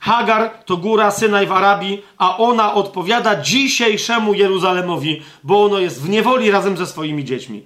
Hagar 0.00 0.50
to 0.64 0.76
góra 0.76 1.10
Synaj 1.10 1.46
w 1.46 1.52
Arabii, 1.52 2.02
a 2.18 2.36
ona 2.36 2.74
odpowiada 2.74 3.42
dzisiejszemu 3.42 4.34
Jeruzalemowi, 4.34 5.22
bo 5.42 5.64
ono 5.64 5.78
jest 5.78 6.02
w 6.02 6.08
niewoli 6.08 6.50
razem 6.50 6.76
ze 6.76 6.86
swoimi 6.86 7.24
dziećmi. 7.24 7.62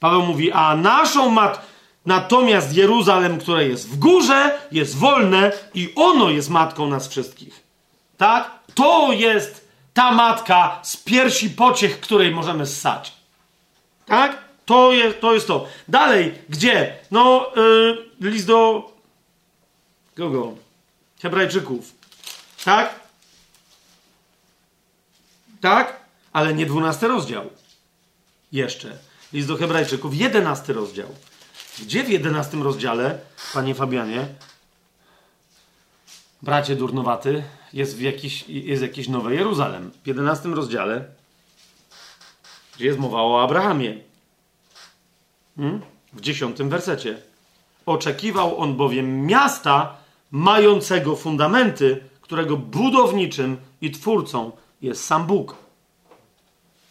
Paweł 0.00 0.22
mówi, 0.22 0.52
a 0.52 0.76
naszą 0.76 1.30
mat, 1.30 1.66
natomiast 2.06 2.76
Jeruzalem, 2.76 3.38
które 3.38 3.68
jest 3.68 3.88
w 3.88 3.98
górze, 3.98 4.58
jest 4.72 4.96
wolne 4.96 5.52
i 5.74 5.92
ono 5.96 6.30
jest 6.30 6.50
matką 6.50 6.86
nas 6.86 7.08
wszystkich. 7.08 7.62
Tak? 8.16 8.50
To 8.74 9.12
jest 9.12 9.68
ta 9.94 10.12
matka 10.12 10.78
z 10.82 10.96
piersi 10.96 11.50
pociech, 11.50 12.00
której 12.00 12.34
możemy 12.34 12.66
ssać. 12.66 13.12
Tak? 14.06 14.38
To 14.64 14.92
jest 14.92 15.20
to. 15.20 15.34
Jest 15.34 15.46
to. 15.46 15.66
Dalej, 15.88 16.34
gdzie? 16.48 16.96
No, 17.10 17.50
yy, 18.20 18.30
list 18.30 18.46
do 18.46 18.90
kogo? 20.16 20.69
Hebrajczyków. 21.22 21.94
Tak? 22.64 23.00
Tak? 25.60 26.00
Ale 26.32 26.54
nie 26.54 26.66
dwunasty 26.66 27.08
rozdział. 27.08 27.50
Jeszcze. 28.52 28.98
List 29.32 29.48
do 29.48 29.56
Hebrajczyków, 29.56 30.14
jedenasty 30.14 30.72
rozdział. 30.72 31.08
Gdzie 31.78 32.04
w 32.04 32.08
jedenastym 32.08 32.62
rozdziale, 32.62 33.18
panie 33.54 33.74
Fabianie, 33.74 34.28
bracie 36.42 36.76
durnowaty, 36.76 37.42
jest, 37.72 37.96
w 37.96 38.00
jakiś, 38.00 38.48
jest 38.48 38.82
jakiś 38.82 39.08
Nowe 39.08 39.34
Jeruzalem? 39.34 39.90
W 40.04 40.06
jedenastym 40.06 40.54
rozdziale, 40.54 41.04
gdzie 42.76 42.86
jest 42.86 42.98
mowa 42.98 43.22
o 43.22 43.42
Abrahamie. 43.42 43.98
Hmm? 45.56 45.80
W 46.12 46.20
dziesiątym 46.20 46.68
wersecie. 46.68 47.22
Oczekiwał 47.86 48.58
on 48.58 48.76
bowiem 48.76 49.26
miasta 49.26 49.99
mającego 50.30 51.16
fundamenty, 51.16 52.00
którego 52.20 52.56
budowniczym 52.56 53.56
i 53.80 53.90
twórcą 53.90 54.52
jest 54.82 55.04
sam 55.04 55.26
Bóg. 55.26 55.54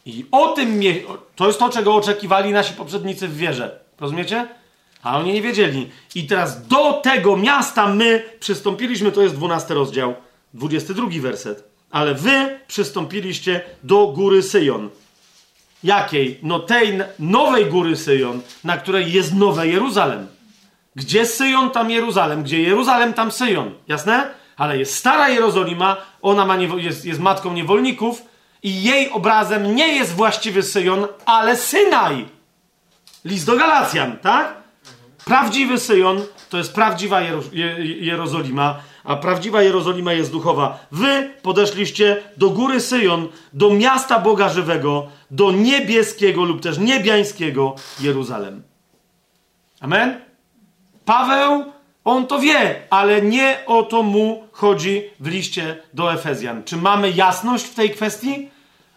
I 0.06 0.26
o 0.32 0.48
tym 0.48 0.82
to 1.36 1.48
jest 1.48 1.60
to, 1.60 1.70
czego 1.70 1.96
oczekiwali 1.96 2.52
nasi 2.52 2.74
poprzednicy 2.74 3.28
w 3.28 3.38
wierze. 3.38 3.80
Rozumiecie? 4.00 4.48
A 5.04 5.20
oni 5.20 5.34
nie 5.34 5.42
wiedzieli. 5.42 5.90
I 6.16 6.28
teraz 6.28 6.68
do 6.68 6.94
tego 6.94 7.38
miasta 7.38 7.88
my 7.88 8.24
przystąpiliśmy, 8.40 9.12
to 9.12 9.22
jest 9.22 9.36
12 9.36 9.74
rozdział, 9.74 10.16
22 10.54 11.08
werset. 11.22 11.64
Ale 11.92 12.16
wy 12.16 12.60
przystąpiliście 12.68 13.62
do 13.84 14.08
góry 14.08 14.44
Syjon. 14.44 14.90
Jakiej? 15.84 16.40
No 16.44 16.60
tej 16.60 17.00
nowej 17.20 17.66
góry 17.66 17.96
Syjon, 17.96 18.42
na 18.64 18.78
której 18.78 19.14
jest 19.14 19.34
nowe 19.34 19.68
Jeruzalem. 19.68 20.28
Gdzie 20.96 21.26
Syjon, 21.26 21.72
tam 21.72 21.92
Jeruzalem. 21.92 22.44
Gdzie 22.44 22.62
Jeruzalem, 22.62 23.14
tam 23.14 23.32
Syjon. 23.32 23.74
Jasne? 23.88 24.30
Ale 24.58 24.78
jest 24.78 24.96
stara 24.96 25.30
Jerozolima, 25.30 25.98
ona 26.22 26.46
ma 26.46 26.56
jest, 26.56 27.06
jest 27.06 27.20
matką 27.20 27.54
niewolników 27.54 28.22
i 28.64 28.84
jej 28.84 29.10
obrazem 29.10 29.76
nie 29.76 29.88
jest 29.88 30.14
właściwy 30.14 30.64
Syjon, 30.64 31.08
ale 31.26 31.58
Synaj. 31.58 32.26
List 33.26 33.46
do 33.46 33.58
Galacjan, 33.58 34.18
tak? 34.18 34.54
Prawdziwy 35.26 35.80
Syjon 35.80 36.22
to 36.50 36.58
jest 36.58 36.74
prawdziwa 36.74 37.22
Jero 37.22 37.42
Jerozolima, 37.82 38.80
a 39.04 39.16
prawdziwa 39.16 39.62
Jerozolima 39.62 40.14
jest 40.14 40.32
duchowa. 40.32 40.80
Wy 40.92 41.34
podeszliście 41.42 42.24
do 42.38 42.50
góry 42.50 42.82
Syjon, 42.82 43.28
do 43.54 43.70
miasta 43.70 44.20
Boga 44.20 44.50
żywego, 44.50 45.08
do 45.32 45.52
niebieskiego 45.52 46.44
lub 46.44 46.62
też 46.62 46.78
niebiańskiego 46.78 47.76
Jeruzalem. 48.00 48.64
Amen? 49.80 50.29
Paweł, 51.10 51.66
on 52.06 52.28
to 52.28 52.40
wie, 52.40 52.82
ale 52.90 53.22
nie 53.22 53.58
o 53.66 53.84
to 53.84 54.04
mu 54.04 54.44
chodzi 54.52 55.04
w 55.20 55.28
liście 55.28 55.78
do 55.94 56.14
Efezjan. 56.14 56.64
Czy 56.64 56.78
mamy 56.78 57.12
jasność 57.12 57.66
w 57.66 57.76
tej 57.76 57.90
kwestii? 57.90 58.50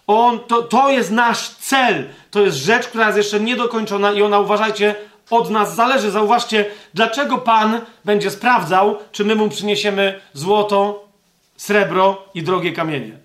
On, 0.07 0.41
to, 0.41 0.63
to 0.63 0.91
jest 0.91 1.11
nasz 1.11 1.49
cel. 1.49 2.09
To 2.31 2.41
jest 2.41 2.57
rzecz, 2.57 2.87
która 2.87 3.07
jest 3.07 3.19
jeszcze 3.19 3.41
niedokończona 3.41 4.13
i 4.13 4.23
ona, 4.23 4.39
uważajcie, 4.41 4.95
od 5.31 5.51
nas 5.51 5.75
zależy. 5.75 6.11
Zauważcie, 6.11 6.67
dlaczego 6.95 7.39
Pan 7.39 7.81
będzie 8.05 8.31
sprawdzał, 8.31 8.99
czy 9.13 9.25
my 9.25 9.35
mu 9.35 9.49
przyniesiemy 9.49 10.21
złoto, 10.33 11.09
srebro 11.57 12.29
i 12.35 12.43
drogie 12.43 12.73
kamienie. 12.73 13.19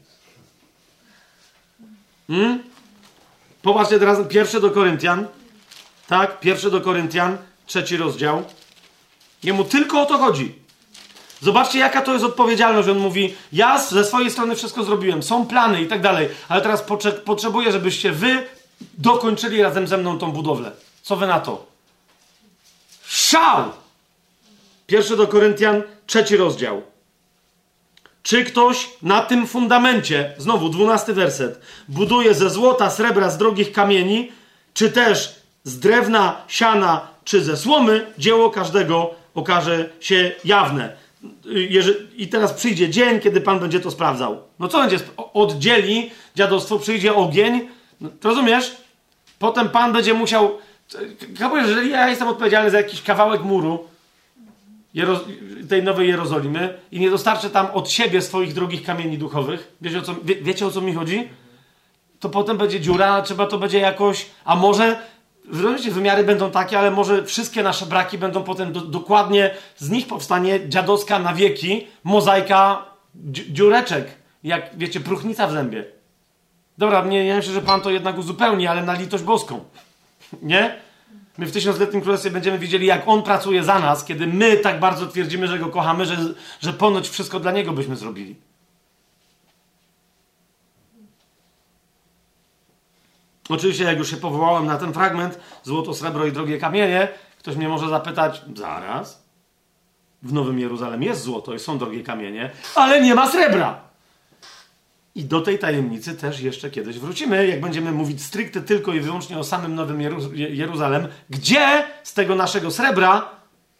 Hmm? 2.27 2.64
Popatrzcie 3.61 3.99
teraz, 3.99 4.27
pierwszy 4.30 4.61
do 4.61 4.72
Koryntian. 4.72 5.27
Tak, 6.07 6.40
pierwszy 6.40 6.72
do 6.72 6.82
Koryntian, 6.82 7.38
trzeci 7.66 7.98
rozdział. 7.98 8.43
Jemu 9.48 9.64
tylko 9.64 10.01
o 10.01 10.06
to 10.06 10.17
chodzi. 10.17 10.56
Zobaczcie, 11.42 11.80
jaka 11.80 12.01
to 12.01 12.14
jest 12.14 12.26
odpowiedzialność. 12.26 12.90
On 12.90 13.00
mówi: 13.00 13.35
Ja 13.53 13.80
ze 13.80 14.06
swojej 14.06 14.32
strony 14.32 14.56
wszystko 14.56 14.84
zrobiłem, 14.84 15.24
są 15.24 15.45
plany 15.45 15.82
i 15.82 15.88
tak 15.88 16.01
dalej, 16.01 16.30
ale 16.50 16.61
teraz 16.61 16.82
potrze 16.82 17.11
potrzebuję, 17.11 17.72
żebyście 17.72 18.11
wy 18.11 18.48
dokończyli 18.98 19.61
razem 19.61 19.88
ze 19.88 19.98
mną 19.98 20.17
tą 20.17 20.32
budowlę. 20.32 20.72
Co 21.01 21.16
wy 21.16 21.27
na 21.27 21.40
to? 21.40 21.66
Szał! 23.06 23.64
Pierwszy 24.88 25.17
do 25.17 25.27
Koryntian, 25.27 25.84
trzeci 26.08 26.38
rozdział. 26.38 26.82
Czy 28.24 28.43
ktoś 28.43 28.90
na 29.01 29.22
tym 29.22 29.48
fundamencie, 29.48 30.34
znowu 30.38 30.69
dwunasty 30.69 31.14
werset, 31.14 31.61
buduje 31.88 32.34
ze 32.34 32.50
złota, 32.50 32.90
srebra, 32.90 33.30
z 33.30 33.38
drogich 33.38 33.72
kamieni, 33.72 34.32
czy 34.74 34.92
też 34.92 35.35
z 35.64 35.80
drewna, 35.80 36.42
siana, 36.48 37.08
czy 37.24 37.43
ze 37.43 37.58
słomy, 37.58 38.14
dzieło 38.17 38.50
każdego 38.50 39.17
okaże 39.38 39.90
się 39.99 40.32
jawne. 40.45 40.95
I 42.17 42.27
teraz 42.27 42.53
przyjdzie 42.53 42.90
dzień, 42.90 43.19
kiedy 43.19 43.41
Pan 43.41 43.59
będzie 43.59 43.80
to 43.80 43.91
sprawdzał. 43.91 44.41
No 44.59 44.67
co 44.67 44.80
będzie? 44.80 44.99
Oddzieli 45.33 46.11
dziadostwo, 46.35 46.80
przyjdzie 46.80 47.16
ogień. 47.16 47.67
No, 48.01 48.09
rozumiesz? 48.24 48.77
Potem 49.40 49.69
Pan 49.69 49.93
będzie 49.93 50.14
musiał. 50.14 50.57
Kapujesz, 51.40 51.67
jeżeli 51.67 51.90
ja 51.90 52.09
jestem 52.09 52.27
odpowiedzialny 52.27 52.69
za 52.69 52.77
jakiś 52.77 53.01
kawałek 53.01 53.41
muru 53.43 53.88
tej 55.69 55.83
nowej 55.83 56.07
Jerozolimy 56.07 56.77
i 56.91 56.99
nie 56.99 57.09
dostarczę 57.09 57.49
tam 57.49 57.67
od 57.74 57.90
siebie 57.90 58.22
swoich 58.22 58.53
drogich 58.53 58.83
kamieni 58.83 59.17
duchowych, 59.17 59.74
wiecie 59.82 59.99
o 59.99 60.01
co, 60.01 60.16
wie, 60.24 60.35
wiecie 60.35 60.67
o 60.67 60.72
co 60.72 60.82
mi 60.82 60.93
chodzi? 60.93 61.30
To 62.19 62.30
potem 62.30 62.57
będzie 62.57 62.80
dziura, 62.80 63.22
trzeba 63.22 63.48
to 63.48 63.57
będzie 63.57 63.80
jakoś. 63.80 64.25
A 64.45 64.56
może 64.56 64.99
Rozumiecie, 65.51 65.92
wymiary 65.92 66.24
będą 66.24 66.51
takie, 66.51 66.80
ale 66.80 66.92
może 66.92 67.24
wszystkie 67.24 67.64
nasze 67.64 67.85
braki 67.85 68.17
będą 68.17 68.43
potem 68.43 68.74
do, 68.74 68.82
dokładnie, 68.82 69.51
z 69.77 69.90
nich 69.90 70.08
powstanie 70.08 70.69
dziadowska 70.69 71.19
na 71.19 71.34
wieki 71.34 71.88
mozaika 72.03 72.85
dziureczek, 73.50 74.08
jak 74.43 74.77
wiecie, 74.77 75.00
próchnica 75.00 75.48
w 75.48 75.51
zębie. 75.51 75.85
Dobra, 76.77 77.06
nie, 77.06 77.26
nie 77.26 77.35
myślę, 77.35 77.53
że 77.53 77.61
Pan 77.61 77.82
to 77.82 77.90
jednak 77.90 78.17
uzupełni, 78.17 78.67
ale 78.67 78.84
na 78.84 78.93
litość 78.93 79.24
boską. 79.24 79.59
Nie? 80.42 80.76
My 81.38 81.45
w 81.45 81.51
tysiącletnim 81.51 82.01
królestwie 82.01 82.32
będziemy 82.32 82.59
widzieli, 82.59 82.88
jak 82.88 83.08
On 83.08 83.24
pracuje 83.24 83.64
za 83.64 83.80
nas, 83.80 84.06
kiedy 84.06 84.27
my 84.27 84.58
tak 84.58 84.80
bardzo 84.80 85.08
twierdzimy, 85.08 85.48
że 85.48 85.59
Go 85.59 85.66
kochamy, 85.66 86.06
że, 86.06 86.17
że 86.59 86.74
ponoć 86.74 87.09
wszystko 87.09 87.40
dla 87.40 87.51
Niego 87.51 87.74
byśmy 87.74 87.95
zrobili. 87.95 88.35
Oczywiście, 93.50 93.84
jak 93.84 93.98
już 93.98 94.09
się 94.09 94.17
powołałem 94.17 94.66
na 94.66 94.77
ten 94.77 94.93
fragment, 94.93 95.40
złoto, 95.64 95.93
srebro 95.93 96.26
i 96.26 96.32
drogie 96.32 96.58
kamienie, 96.58 97.08
ktoś 97.40 97.56
mnie 97.56 97.69
może 97.69 97.90
zapytać, 97.90 98.42
zaraz, 98.56 99.24
w 100.24 100.34
Nowym 100.34 100.59
Jeruzalem 100.59 101.03
jest 101.03 101.22
złoto 101.22 101.53
i 101.53 101.59
są 101.59 101.77
drogie 101.77 102.03
kamienie, 102.03 102.51
ale 102.76 103.01
nie 103.01 103.16
ma 103.16 103.32
srebra. 103.32 103.82
I 105.16 105.24
do 105.24 105.42
tej 105.42 105.59
tajemnicy 105.59 106.16
też 106.16 106.40
jeszcze 106.40 106.69
kiedyś 106.69 107.00
wrócimy, 107.00 107.48
jak 107.48 107.61
będziemy 107.61 107.92
mówić 107.92 108.24
stricte 108.24 108.61
tylko 108.61 108.93
i 108.93 109.00
wyłącznie 109.00 109.38
o 109.38 109.43
samym 109.43 109.76
Nowym 109.76 110.01
Jeruzalem. 110.34 111.08
Gdzie 111.30 111.84
z 112.03 112.14
tego 112.14 112.35
naszego 112.35 112.72
srebra, 112.72 113.30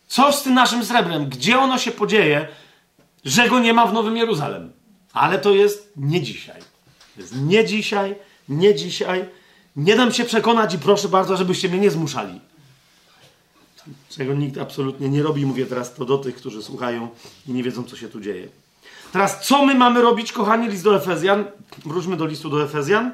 co 0.08 0.34
z 0.34 0.44
tym 0.44 0.54
naszym 0.54 0.86
srebrem, 0.86 1.30
gdzie 1.30 1.60
ono 1.60 1.78
się 1.78 1.92
podzieje, 1.92 2.48
że 3.26 3.50
go 3.50 3.60
nie 3.60 3.74
ma 3.74 3.86
w 3.86 3.94
Nowym 3.94 4.18
Jeruzalem? 4.18 4.72
Ale 5.14 5.40
to 5.40 5.52
jest 5.52 5.94
nie 5.96 6.22
dzisiaj. 6.22 6.62
To 7.16 7.22
jest 7.22 7.36
nie 7.36 7.66
dzisiaj, 7.66 8.16
nie 8.50 8.76
dzisiaj. 8.76 9.26
Nie 9.78 9.96
dam 9.96 10.14
się 10.14 10.26
przekonać 10.26 10.74
i 10.74 10.80
proszę 10.80 11.08
bardzo, 11.08 11.38
żebyście 11.38 11.70
mnie 11.70 11.80
nie 11.80 11.92
zmuszali. 11.92 12.42
Czego 14.10 14.34
nikt 14.34 14.58
absolutnie 14.58 15.10
nie 15.10 15.24
robi. 15.24 15.46
Mówię 15.46 15.66
teraz 15.66 15.94
to 15.94 16.06
do 16.06 16.18
tych, 16.18 16.36
którzy 16.36 16.64
słuchają 16.64 17.10
i 17.48 17.52
nie 17.52 17.64
wiedzą, 17.64 17.84
co 17.84 17.96
się 17.96 18.10
tu 18.10 18.22
dzieje. 18.22 18.48
Teraz, 19.12 19.48
co 19.48 19.66
my 19.66 19.76
mamy 19.76 20.02
robić, 20.02 20.32
kochani? 20.32 20.68
List 20.68 20.84
do 20.84 20.96
Efezjan. 20.96 21.46
Wróćmy 21.86 22.18
do 22.18 22.26
listu 22.26 22.50
do 22.50 22.64
Efezjan. 22.64 23.12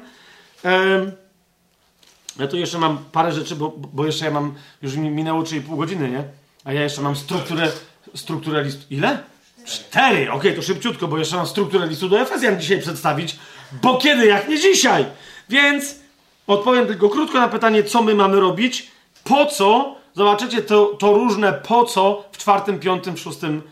Ja 2.38 2.48
tu 2.48 2.56
jeszcze 2.56 2.78
mam 2.78 2.98
parę 3.12 3.32
rzeczy, 3.32 3.56
bo, 3.56 3.74
bo 3.92 4.06
jeszcze 4.06 4.24
ja 4.24 4.30
mam, 4.30 4.54
już 4.82 4.96
mi 4.96 5.10
minęło 5.10 5.42
3,5 5.42 5.76
godziny, 5.76 6.10
nie? 6.10 6.24
A 6.64 6.72
ja 6.72 6.82
jeszcze 6.82 7.02
mam 7.02 7.16
strukturę, 7.16 7.72
strukturę 8.14 8.64
listu. 8.64 8.84
Ile? 8.90 9.18
Cztery! 9.64 10.16
Okej, 10.16 10.30
okay, 10.30 10.52
to 10.52 10.62
szybciutko, 10.62 11.08
bo 11.08 11.18
jeszcze 11.18 11.36
mam 11.36 11.46
strukturę 11.46 11.86
listu 11.86 12.08
do 12.08 12.20
Efezjan 12.20 12.60
dzisiaj 12.60 12.80
przedstawić, 12.80 13.36
bo 13.82 13.98
kiedy, 13.98 14.26
jak 14.26 14.48
nie 14.48 14.60
dzisiaj? 14.60 15.06
Więc 15.48 16.03
Odpowiem 16.46 16.86
tylko 16.86 17.08
krótko 17.08 17.40
na 17.40 17.48
pytanie, 17.48 17.84
co 17.84 18.02
my 18.02 18.14
mamy 18.14 18.40
robić. 18.40 18.90
Po 19.24 19.46
co? 19.46 19.94
Zobaczycie 20.14 20.62
to, 20.62 20.86
to 20.86 21.12
różne 21.12 21.52
po 21.52 21.84
co 21.84 22.24
w 22.32 22.38
czwartym, 22.38 22.78
piątym, 22.78 23.16
szóstym 23.16 23.62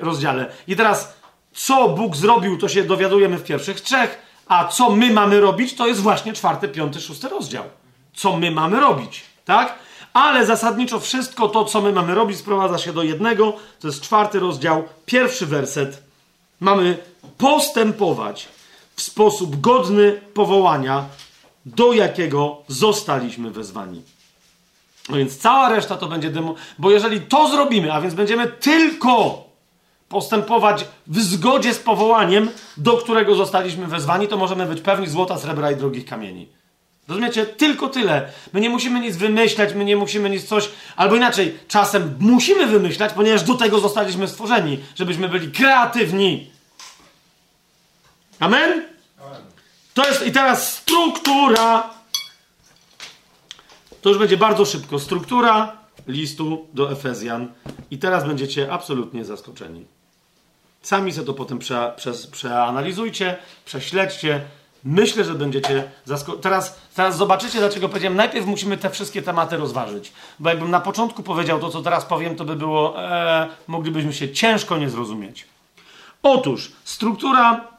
rozdziale. 0.00 0.46
I 0.68 0.76
teraz, 0.76 1.14
co 1.52 1.88
Bóg 1.88 2.16
zrobił, 2.16 2.58
to 2.58 2.68
się 2.68 2.84
dowiadujemy 2.84 3.38
w 3.38 3.44
pierwszych 3.44 3.80
trzech, 3.80 4.18
a 4.48 4.68
co 4.68 4.90
my 4.90 5.12
mamy 5.12 5.40
robić, 5.40 5.74
to 5.74 5.86
jest 5.86 6.00
właśnie 6.00 6.32
czwarty, 6.32 6.68
piąty, 6.68 7.00
szósty 7.00 7.28
rozdział. 7.28 7.64
Co 8.14 8.36
my 8.36 8.50
mamy 8.50 8.80
robić, 8.80 9.24
tak? 9.44 9.74
Ale 10.12 10.46
zasadniczo 10.46 11.00
wszystko 11.00 11.48
to, 11.48 11.64
co 11.64 11.80
my 11.80 11.92
mamy 11.92 12.14
robić, 12.14 12.38
sprowadza 12.38 12.78
się 12.78 12.92
do 12.92 13.02
jednego. 13.02 13.52
To 13.80 13.88
jest 13.88 14.00
czwarty 14.00 14.38
rozdział, 14.38 14.84
pierwszy 15.06 15.46
werset. 15.46 16.02
Mamy 16.60 16.98
postępować 17.38 18.48
w 18.96 19.02
sposób 19.02 19.60
godny 19.60 20.20
powołania, 20.34 21.04
do 21.76 21.92
jakiego 21.92 22.62
zostaliśmy 22.68 23.50
wezwani. 23.50 24.02
No 25.08 25.16
więc 25.16 25.38
cała 25.38 25.68
reszta 25.68 25.96
to 25.96 26.06
będzie 26.06 26.30
demo, 26.30 26.54
bo 26.78 26.90
jeżeli 26.90 27.20
to 27.20 27.48
zrobimy, 27.48 27.92
a 27.92 28.00
więc 28.00 28.14
będziemy 28.14 28.46
tylko 28.46 29.44
postępować 30.08 30.84
w 31.06 31.20
zgodzie 31.20 31.74
z 31.74 31.78
powołaniem, 31.78 32.50
do 32.76 32.96
którego 32.96 33.34
zostaliśmy 33.34 33.86
wezwani, 33.86 34.28
to 34.28 34.36
możemy 34.36 34.66
być 34.66 34.80
pewni 34.80 35.06
złota, 35.06 35.38
srebra 35.38 35.70
i 35.70 35.76
drogich 35.76 36.04
kamieni. 36.04 36.48
Rozumiecie? 37.08 37.46
Tylko 37.46 37.88
tyle. 37.88 38.32
My 38.52 38.60
nie 38.60 38.70
musimy 38.70 39.00
nic 39.00 39.16
wymyślać, 39.16 39.74
my 39.74 39.84
nie 39.84 39.96
musimy 39.96 40.30
nic 40.30 40.44
coś, 40.44 40.68
albo 40.96 41.16
inaczej, 41.16 41.58
czasem 41.68 42.16
musimy 42.20 42.66
wymyślać, 42.66 43.12
ponieważ 43.12 43.42
do 43.42 43.54
tego 43.54 43.80
zostaliśmy 43.80 44.28
stworzeni, 44.28 44.78
żebyśmy 44.94 45.28
byli 45.28 45.52
kreatywni. 45.52 46.50
Amen? 48.40 48.97
To 49.98 50.08
jest 50.08 50.26
i 50.26 50.32
teraz 50.32 50.72
struktura. 50.76 51.90
To 54.02 54.08
już 54.08 54.18
będzie 54.18 54.36
bardzo 54.36 54.64
szybko. 54.64 54.98
Struktura 54.98 55.76
listu 56.06 56.66
do 56.74 56.92
Efezjan. 56.92 57.48
I 57.90 57.98
teraz 57.98 58.26
będziecie 58.26 58.72
absolutnie 58.72 59.24
zaskoczeni. 59.24 59.86
Sami 60.82 61.12
sobie 61.12 61.26
to 61.26 61.34
potem 61.34 61.58
prze, 61.58 61.92
prze, 61.96 62.12
przeanalizujcie, 62.32 63.36
prześledźcie. 63.64 64.40
Myślę, 64.84 65.24
że 65.24 65.34
będziecie 65.34 65.90
zaskoczeni. 66.04 66.42
Teraz, 66.42 66.78
teraz 66.94 67.16
zobaczycie, 67.16 67.58
dlaczego 67.58 67.88
powiedziałem. 67.88 68.16
Najpierw 68.16 68.46
musimy 68.46 68.76
te 68.76 68.90
wszystkie 68.90 69.22
tematy 69.22 69.56
rozważyć. 69.56 70.12
Bo 70.38 70.48
jakbym 70.48 70.70
na 70.70 70.80
początku 70.80 71.22
powiedział 71.22 71.60
to, 71.60 71.70
co 71.70 71.82
teraz 71.82 72.04
powiem, 72.04 72.36
to 72.36 72.44
by 72.44 72.56
było. 72.56 73.02
E, 73.02 73.48
moglibyśmy 73.66 74.12
się 74.12 74.32
ciężko 74.32 74.78
nie 74.78 74.90
zrozumieć. 74.90 75.46
Otóż 76.22 76.72
struktura 76.84 77.77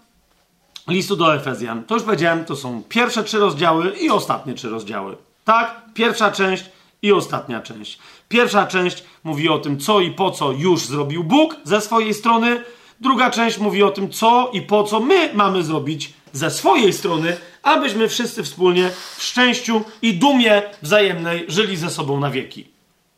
listu 0.90 1.16
do 1.16 1.35
Efezjan. 1.35 1.84
To 1.84 1.95
już 1.95 2.03
powiedziałem, 2.03 2.45
to 2.45 2.56
są 2.56 2.84
pierwsze 2.90 3.24
trzy 3.24 3.40
rozdziały 3.40 3.92
i 4.01 4.09
ostatnie 4.09 4.53
trzy 4.53 4.69
rozdziały. 4.69 5.18
Tak? 5.45 5.82
Pierwsza 5.93 6.32
część 6.32 6.66
i 7.01 7.11
ostatnia 7.11 7.61
część. 7.61 8.00
Pierwsza 8.30 8.68
część 8.68 9.03
mówi 9.24 9.50
o 9.50 9.59
tym, 9.59 9.80
co 9.80 10.00
i 10.00 10.11
po 10.11 10.32
co 10.32 10.51
już 10.51 10.85
zrobił 10.85 11.24
Bóg 11.24 11.56
ze 11.64 11.82
swojej 11.82 12.14
strony. 12.14 12.64
Druga 13.00 13.32
część 13.32 13.58
mówi 13.58 13.84
o 13.84 13.92
tym, 13.92 14.09
co 14.09 14.50
i 14.53 14.61
po 14.61 14.84
co 14.84 15.00
my 15.00 15.30
mamy 15.34 15.64
zrobić 15.64 16.14
ze 16.34 16.51
swojej 16.51 16.93
strony, 16.93 17.38
abyśmy 17.64 18.08
wszyscy 18.08 18.43
wspólnie 18.43 18.90
w 19.18 19.24
szczęściu 19.24 19.82
i 20.01 20.14
dumie 20.14 20.61
wzajemnej 20.82 21.45
żyli 21.48 21.77
ze 21.77 21.90
sobą 21.90 22.19
na 22.19 22.30
wieki. 22.30 22.68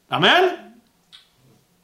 Amen? 0.10 0.74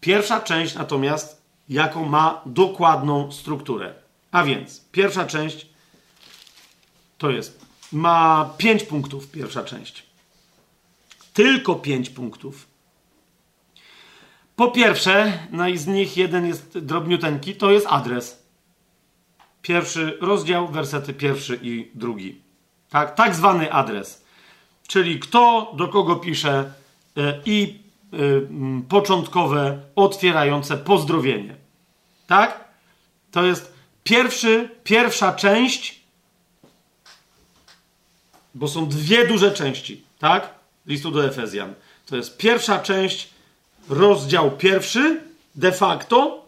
Pierwsza 0.02 0.42
część 0.42 0.76
natomiast, 0.76 1.42
jaką 1.70 2.06
ma 2.06 2.42
dokładną 2.46 3.32
strukturę. 3.32 3.94
A 4.32 4.44
więc, 4.44 4.82
pierwsza 4.92 5.26
część 5.26 5.68
to 7.18 7.30
jest, 7.30 7.66
ma 7.92 8.50
pięć 8.58 8.84
punktów, 8.84 9.32
pierwsza 9.32 9.64
część. 9.64 10.04
Tylko 11.34 11.76
pięć 11.76 12.10
punktów. 12.10 12.68
Po 14.56 14.72
pierwsze, 14.72 15.40
no 15.52 15.68
i 15.68 15.78
z 15.78 15.88
nich 15.88 16.18
jeden 16.18 16.46
jest 16.48 16.78
drobniuteńki, 16.80 17.56
to 17.56 17.72
jest 17.72 17.88
adres. 17.90 18.44
Pierwszy 19.62 20.18
rozdział, 20.22 20.68
wersety 20.68 21.14
pierwszy 21.14 21.60
i 21.62 21.92
drugi. 21.96 22.42
Tak, 22.90 23.16
tak 23.16 23.36
zwany 23.36 23.74
adres. 23.74 24.26
Czyli 24.88 25.20
kto 25.20 25.74
do 25.78 25.88
kogo 25.88 26.16
pisze 26.16 26.74
e, 27.18 27.42
i 27.46 27.80
e, 28.14 28.18
początkowe, 28.90 29.80
otwierające 29.96 30.78
pozdrowienie. 30.78 31.56
Tak? 32.28 32.68
To 33.32 33.46
jest 33.46 33.74
pierwszy, 34.04 34.70
pierwsza 34.84 35.34
część, 35.34 35.97
bo 38.58 38.68
są 38.68 38.88
dwie 38.88 39.28
duże 39.28 39.52
części, 39.52 40.04
tak? 40.20 40.54
Listu 40.86 41.12
do 41.12 41.26
Efezjan. 41.26 41.74
To 42.06 42.16
jest 42.16 42.38
pierwsza 42.38 42.80
część 42.80 43.30
rozdział 43.90 44.52
pierwszy, 44.52 45.22
de 45.56 45.72
facto, 45.72 46.46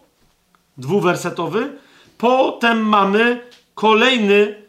dwuwersetowy. 0.78 1.78
Potem 2.18 2.88
mamy 2.88 3.40
kolejny, 3.74 4.62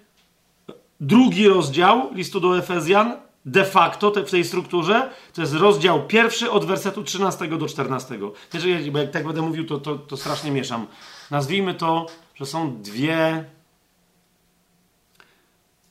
drugi 0.99 1.47
rozdział 1.47 2.13
listu 2.13 2.39
do 2.39 2.57
Efezjan, 2.57 3.17
de 3.45 3.65
facto 3.65 4.11
te, 4.11 4.25
w 4.25 4.31
tej 4.31 4.45
strukturze. 4.45 5.09
To 5.33 5.41
jest 5.41 5.53
rozdział 5.53 6.07
pierwszy 6.07 6.51
od 6.51 6.65
wersetu 6.65 7.03
13 7.03 7.47
do 7.47 7.67
14. 7.67 8.19
Wiecie, 8.53 8.91
bo 8.91 8.99
jak 8.99 9.11
tak 9.11 9.25
będę 9.25 9.41
mówił, 9.41 9.65
to, 9.65 9.77
to, 9.77 9.95
to 9.95 10.17
strasznie 10.17 10.51
mieszam. 10.51 10.87
Nazwijmy 11.31 11.73
to, 11.73 12.05
że 12.35 12.45
są 12.45 12.81
dwie. 12.81 13.45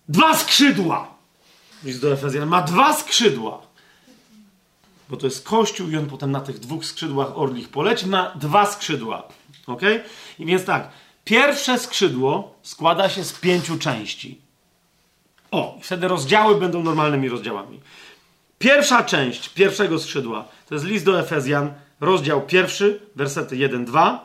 Dwa 0.09 0.37
skrzydła! 0.37 1.20
List 1.85 2.01
do 2.01 2.13
Efezjan 2.13 2.49
ma 2.49 2.63
dwa 2.63 2.97
skrzydła 2.97 3.71
bo 5.11 5.17
to 5.17 5.27
jest 5.27 5.49
kościół 5.49 5.89
i 5.89 5.97
on 5.97 6.07
potem 6.07 6.31
na 6.31 6.41
tych 6.41 6.59
dwóch 6.59 6.85
skrzydłach 6.85 7.39
orlich 7.39 7.69
poleci, 7.69 8.07
ma 8.07 8.33
dwa 8.35 8.67
skrzydła. 8.67 9.29
Ok? 9.67 9.83
I 10.39 10.47
więc 10.47 10.65
tak, 10.65 10.89
pierwsze 11.25 11.79
skrzydło 11.79 12.55
składa 12.63 13.09
się 13.09 13.25
z 13.25 13.33
pięciu 13.33 13.79
części. 13.79 14.41
O, 15.51 15.77
i 15.81 15.83
wtedy 15.83 16.09
rozdziały 16.09 16.61
będą 16.61 16.83
normalnymi 16.83 17.29
rozdziałami. 17.29 17.81
Pierwsza 18.59 19.05
część 19.05 19.49
pierwszego 19.49 19.99
skrzydła 19.99 20.49
to 20.69 20.75
jest 20.75 20.87
list 20.87 21.05
do 21.05 21.21
Efezjan, 21.21 21.73
rozdział 22.01 22.47
pierwszy, 22.47 23.01
wersety 23.17 23.57
1-2. 23.57 24.19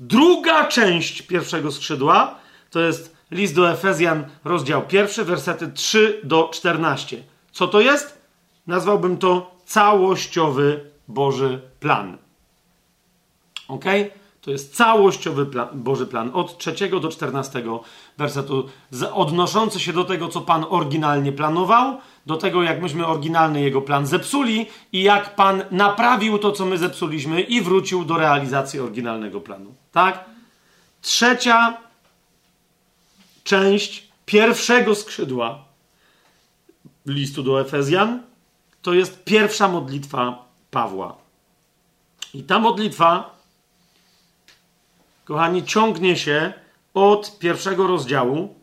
Druga 0.00 0.66
część 0.66 1.22
pierwszego 1.22 1.72
skrzydła 1.72 2.38
to 2.70 2.80
jest 2.80 3.16
list 3.30 3.54
do 3.54 3.70
Efezjan, 3.70 4.24
rozdział 4.44 4.82
pierwszy, 4.82 5.24
wersety 5.24 5.68
3 5.68 6.20
do 6.24 6.48
14. 6.52 7.22
Co 7.52 7.68
to 7.68 7.80
jest? 7.80 8.18
Nazwałbym 8.66 9.16
to 9.16 9.50
całościowy 9.64 10.90
Boży 11.08 11.60
plan. 11.80 12.18
Ok? 13.68 13.84
To 14.40 14.50
jest 14.50 14.76
całościowy 14.76 15.46
plan, 15.46 15.68
Boży 15.72 16.06
plan. 16.06 16.30
Od 16.34 16.58
trzeciego 16.58 17.00
do 17.00 17.08
czternastego 17.08 17.82
wersetu, 18.18 18.68
odnoszący 19.12 19.80
się 19.80 19.92
do 19.92 20.04
tego, 20.04 20.28
co 20.28 20.40
Pan 20.40 20.64
oryginalnie 20.68 21.32
planował, 21.32 21.98
do 22.26 22.36
tego, 22.36 22.62
jak 22.62 22.82
myśmy 22.82 23.06
oryginalny 23.06 23.60
jego 23.60 23.82
plan 23.82 24.06
zepsuli 24.06 24.66
i 24.92 25.02
jak 25.02 25.34
Pan 25.34 25.62
naprawił 25.70 26.38
to, 26.38 26.52
co 26.52 26.66
my 26.66 26.78
zepsuliśmy 26.78 27.40
i 27.40 27.60
wrócił 27.60 28.04
do 28.04 28.16
realizacji 28.16 28.80
oryginalnego 28.80 29.40
planu. 29.40 29.74
Tak? 29.92 30.24
Trzecia 31.02 31.87
część 33.48 34.08
pierwszego 34.26 34.94
skrzydła 34.94 35.64
listu 37.06 37.42
do 37.42 37.60
Efezjan 37.60 38.22
to 38.82 38.94
jest 38.94 39.24
pierwsza 39.24 39.68
modlitwa 39.68 40.44
Pawła. 40.70 41.16
I 42.34 42.42
ta 42.42 42.58
modlitwa, 42.58 43.36
kochani, 45.24 45.64
ciągnie 45.64 46.16
się 46.16 46.52
od 46.94 47.38
pierwszego 47.38 47.86
rozdziału, 47.86 48.54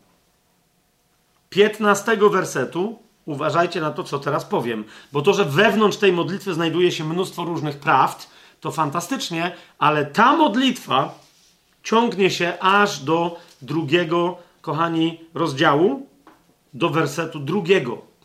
15 1.50 2.18
wersetu. 2.32 3.00
Uważajcie 3.26 3.82
na 3.82 3.92
to, 3.92 4.04
co 4.04 4.20
teraz 4.20 4.46
powiem, 4.46 4.84
bo 5.12 5.22
to, 5.22 5.34
że 5.34 5.46
wewnątrz 5.46 5.98
tej 5.98 6.12
modlitwy 6.12 6.54
znajduje 6.54 6.92
się 6.92 7.04
mnóstwo 7.04 7.44
różnych 7.44 7.80
prawd, 7.80 8.28
to 8.62 8.72
fantastycznie, 8.72 9.56
ale 9.80 10.06
ta 10.06 10.36
modlitwa 10.36 11.20
ciągnie 11.84 12.32
się 12.32 12.60
aż 12.60 13.00
do 13.00 13.40
drugiego, 13.62 14.45
kochani, 14.66 15.20
rozdziału, 15.34 16.08
do 16.74 16.90
wersetu 16.90 17.40
drugiego. 17.40 18.16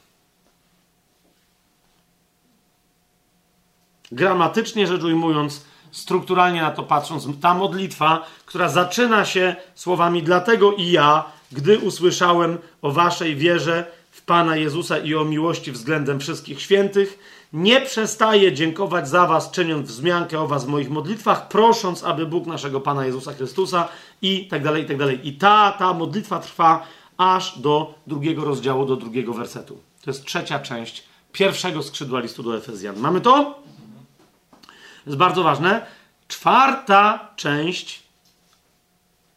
gramatycznie 4.12 4.86
rzecz 4.86 5.02
ujmując, 5.02 5.64
strukturalnie 5.90 6.62
na 6.62 6.70
to 6.70 6.82
patrząc, 6.82 7.28
ta 7.40 7.54
modlitwa, 7.54 8.26
która 8.46 8.68
zaczyna 8.68 9.24
się 9.24 9.56
słowami 9.74 10.22
dlatego 10.22 10.72
i 10.72 10.90
ja, 10.90 11.24
gdy 11.52 11.78
usłyszałem 11.78 12.58
o 12.82 12.90
waszej 12.90 13.36
wierze 13.36 13.86
w 14.10 14.22
Pana 14.22 14.56
Jezusa 14.56 14.98
i 14.98 15.14
o 15.14 15.24
miłości 15.24 15.72
względem 15.72 16.20
wszystkich 16.20 16.60
świętych, 16.60 17.18
nie 17.52 17.80
przestaję 17.80 18.52
dziękować 18.52 19.08
za 19.08 19.26
was, 19.26 19.50
czyniąc 19.50 19.88
wzmiankę 19.88 20.40
o 20.40 20.46
was 20.46 20.64
w 20.64 20.68
moich 20.68 20.90
modlitwach, 20.90 21.48
prosząc, 21.48 22.04
aby 22.04 22.26
Bóg 22.26 22.46
naszego 22.46 22.80
Pana 22.80 23.06
Jezusa 23.06 23.32
Chrystusa 23.32 23.88
i 24.22 24.48
tak 24.48 24.64
dalej, 24.64 24.82
i 24.82 24.86
tak 24.86 24.96
dalej. 24.96 25.28
I 25.28 25.32
ta, 25.32 25.72
ta 25.78 25.94
modlitwa 25.94 26.38
trwa 26.38 26.86
aż 27.16 27.58
do 27.58 27.94
drugiego 28.06 28.44
rozdziału, 28.44 28.86
do 28.86 28.96
drugiego 28.96 29.32
wersetu. 29.32 29.80
To 30.02 30.10
jest 30.10 30.24
trzecia 30.24 30.58
część 30.58 31.04
pierwszego 31.32 31.82
skrzydła 31.82 32.20
listu 32.20 32.42
do 32.42 32.56
Efezjan. 32.56 32.98
Mamy 32.98 33.20
to? 33.20 33.62
jest 35.06 35.18
bardzo 35.18 35.42
ważne. 35.42 35.86
czwarta 36.28 37.28
część 37.36 38.02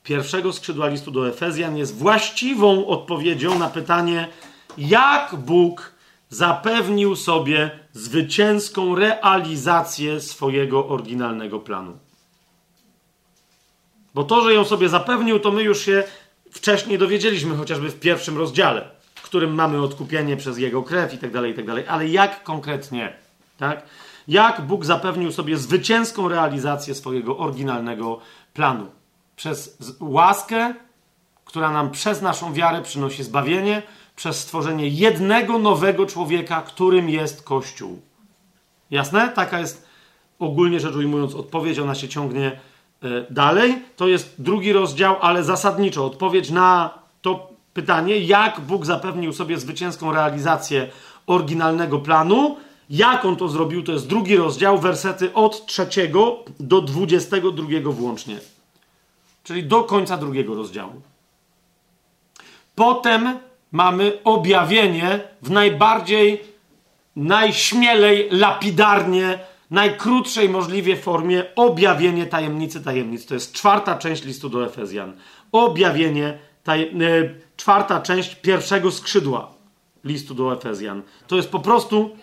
pierwszego 0.03 0.53
skrzydła 0.53 0.87
listu 0.87 1.11
do 1.11 1.27
Efezjan 1.29 1.77
jest 1.77 1.97
właściwą 1.97 2.87
odpowiedzią 2.87 3.59
na 3.59 3.69
pytanie, 3.69 4.27
jak 4.77 5.35
Bóg 5.35 5.92
zapewnił 6.33 7.15
sobie 7.15 7.71
zwycięską 7.93 8.95
realizację 8.95 10.21
swojego 10.21 10.87
oryginalnego 10.87 11.59
planu. 11.59 11.97
Bo 14.13 14.23
to, 14.23 14.41
że 14.41 14.53
ją 14.53 14.65
sobie 14.65 14.89
zapewnił, 14.89 15.39
to 15.39 15.51
my 15.51 15.63
już 15.63 15.81
się 15.81 16.03
wcześniej 16.51 16.97
dowiedzieliśmy, 16.97 17.55
chociażby 17.55 17.89
w 17.89 17.99
pierwszym 17.99 18.37
rozdziale, 18.37 18.89
w 19.15 19.21
którym 19.21 19.53
mamy 19.53 19.81
odkupienie 19.81 20.37
przez 20.37 20.57
Jego 20.57 20.83
krew 20.83 21.13
i 21.13 21.17
tak 21.17 21.31
dalej, 21.31 21.51
i 21.51 21.55
tak 21.55 21.65
dalej. 21.65 21.85
Ale 21.87 22.07
jak 22.07 22.43
konkretnie, 22.43 23.13
tak? 23.57 23.83
Jak 24.27 24.61
Bóg 24.61 24.85
zapewnił 24.85 25.31
sobie 25.31 25.57
zwycięską 25.57 26.27
realizację 26.27 26.95
swojego 26.95 27.37
oryginalnego 27.37 28.19
planu? 28.53 28.91
Przez 29.35 29.77
łaskę, 29.99 30.73
która 31.45 31.71
nam 31.71 31.91
przez 31.91 32.21
naszą 32.21 32.53
wiarę 32.53 32.81
przynosi 32.81 33.23
zbawienie, 33.23 33.81
przez 34.15 34.39
stworzenie 34.39 34.87
jednego 34.87 35.57
nowego 35.59 36.05
człowieka, 36.05 36.61
którym 36.61 37.09
jest 37.09 37.43
Kościół. 37.43 38.01
Jasne? 38.91 39.29
Taka 39.35 39.59
jest 39.59 39.87
ogólnie 40.39 40.79
rzecz 40.79 40.95
ujmując 40.95 41.35
odpowiedź, 41.35 41.79
ona 41.79 41.95
się 41.95 42.09
ciągnie 42.09 42.59
e, 43.03 43.07
dalej. 43.29 43.81
To 43.95 44.07
jest 44.07 44.41
drugi 44.41 44.73
rozdział, 44.73 45.15
ale 45.21 45.43
zasadniczo 45.43 46.05
odpowiedź 46.05 46.49
na 46.49 46.99
to 47.21 47.49
pytanie, 47.73 48.17
jak 48.17 48.61
Bóg 48.61 48.85
zapewnił 48.85 49.33
sobie 49.33 49.57
zwycięską 49.57 50.11
realizację 50.11 50.87
oryginalnego 51.27 51.99
planu. 51.99 52.57
Jak 52.89 53.25
on 53.25 53.35
to 53.35 53.47
zrobił, 53.47 53.83
to 53.83 53.91
jest 53.91 54.07
drugi 54.07 54.35
rozdział, 54.35 54.77
wersety 54.77 55.33
od 55.33 55.65
trzeciego 55.65 56.43
do 56.59 56.81
dwudziestego 56.81 57.51
drugiego 57.51 57.91
włącznie. 57.91 58.39
Czyli 59.43 59.63
do 59.63 59.83
końca 59.83 60.17
drugiego 60.17 60.55
rozdziału. 60.55 61.01
Potem 62.75 63.39
mamy 63.73 64.23
objawienie 64.23 65.19
w 65.41 65.51
najbardziej, 65.51 66.41
najśmielej, 67.15 68.27
lapidarnie, 68.31 69.39
najkrótszej 69.71 70.49
możliwie 70.49 70.97
formie 70.97 71.55
objawienie 71.55 72.25
tajemnicy 72.25 72.83
tajemnic. 72.83 73.25
To 73.25 73.33
jest 73.33 73.53
czwarta 73.53 73.97
część 73.97 74.23
listu 74.23 74.49
do 74.49 74.65
Efezjan. 74.65 75.13
Objawienie. 75.51 76.37
E, 76.67 76.79
czwarta 77.57 78.01
część 78.01 78.35
pierwszego 78.35 78.91
skrzydła 78.91 79.53
listu 80.03 80.33
do 80.33 80.53
Efezjan. 80.53 81.01
To 81.27 81.35
jest 81.35 81.49
po 81.49 81.59
prostu. 81.59 82.17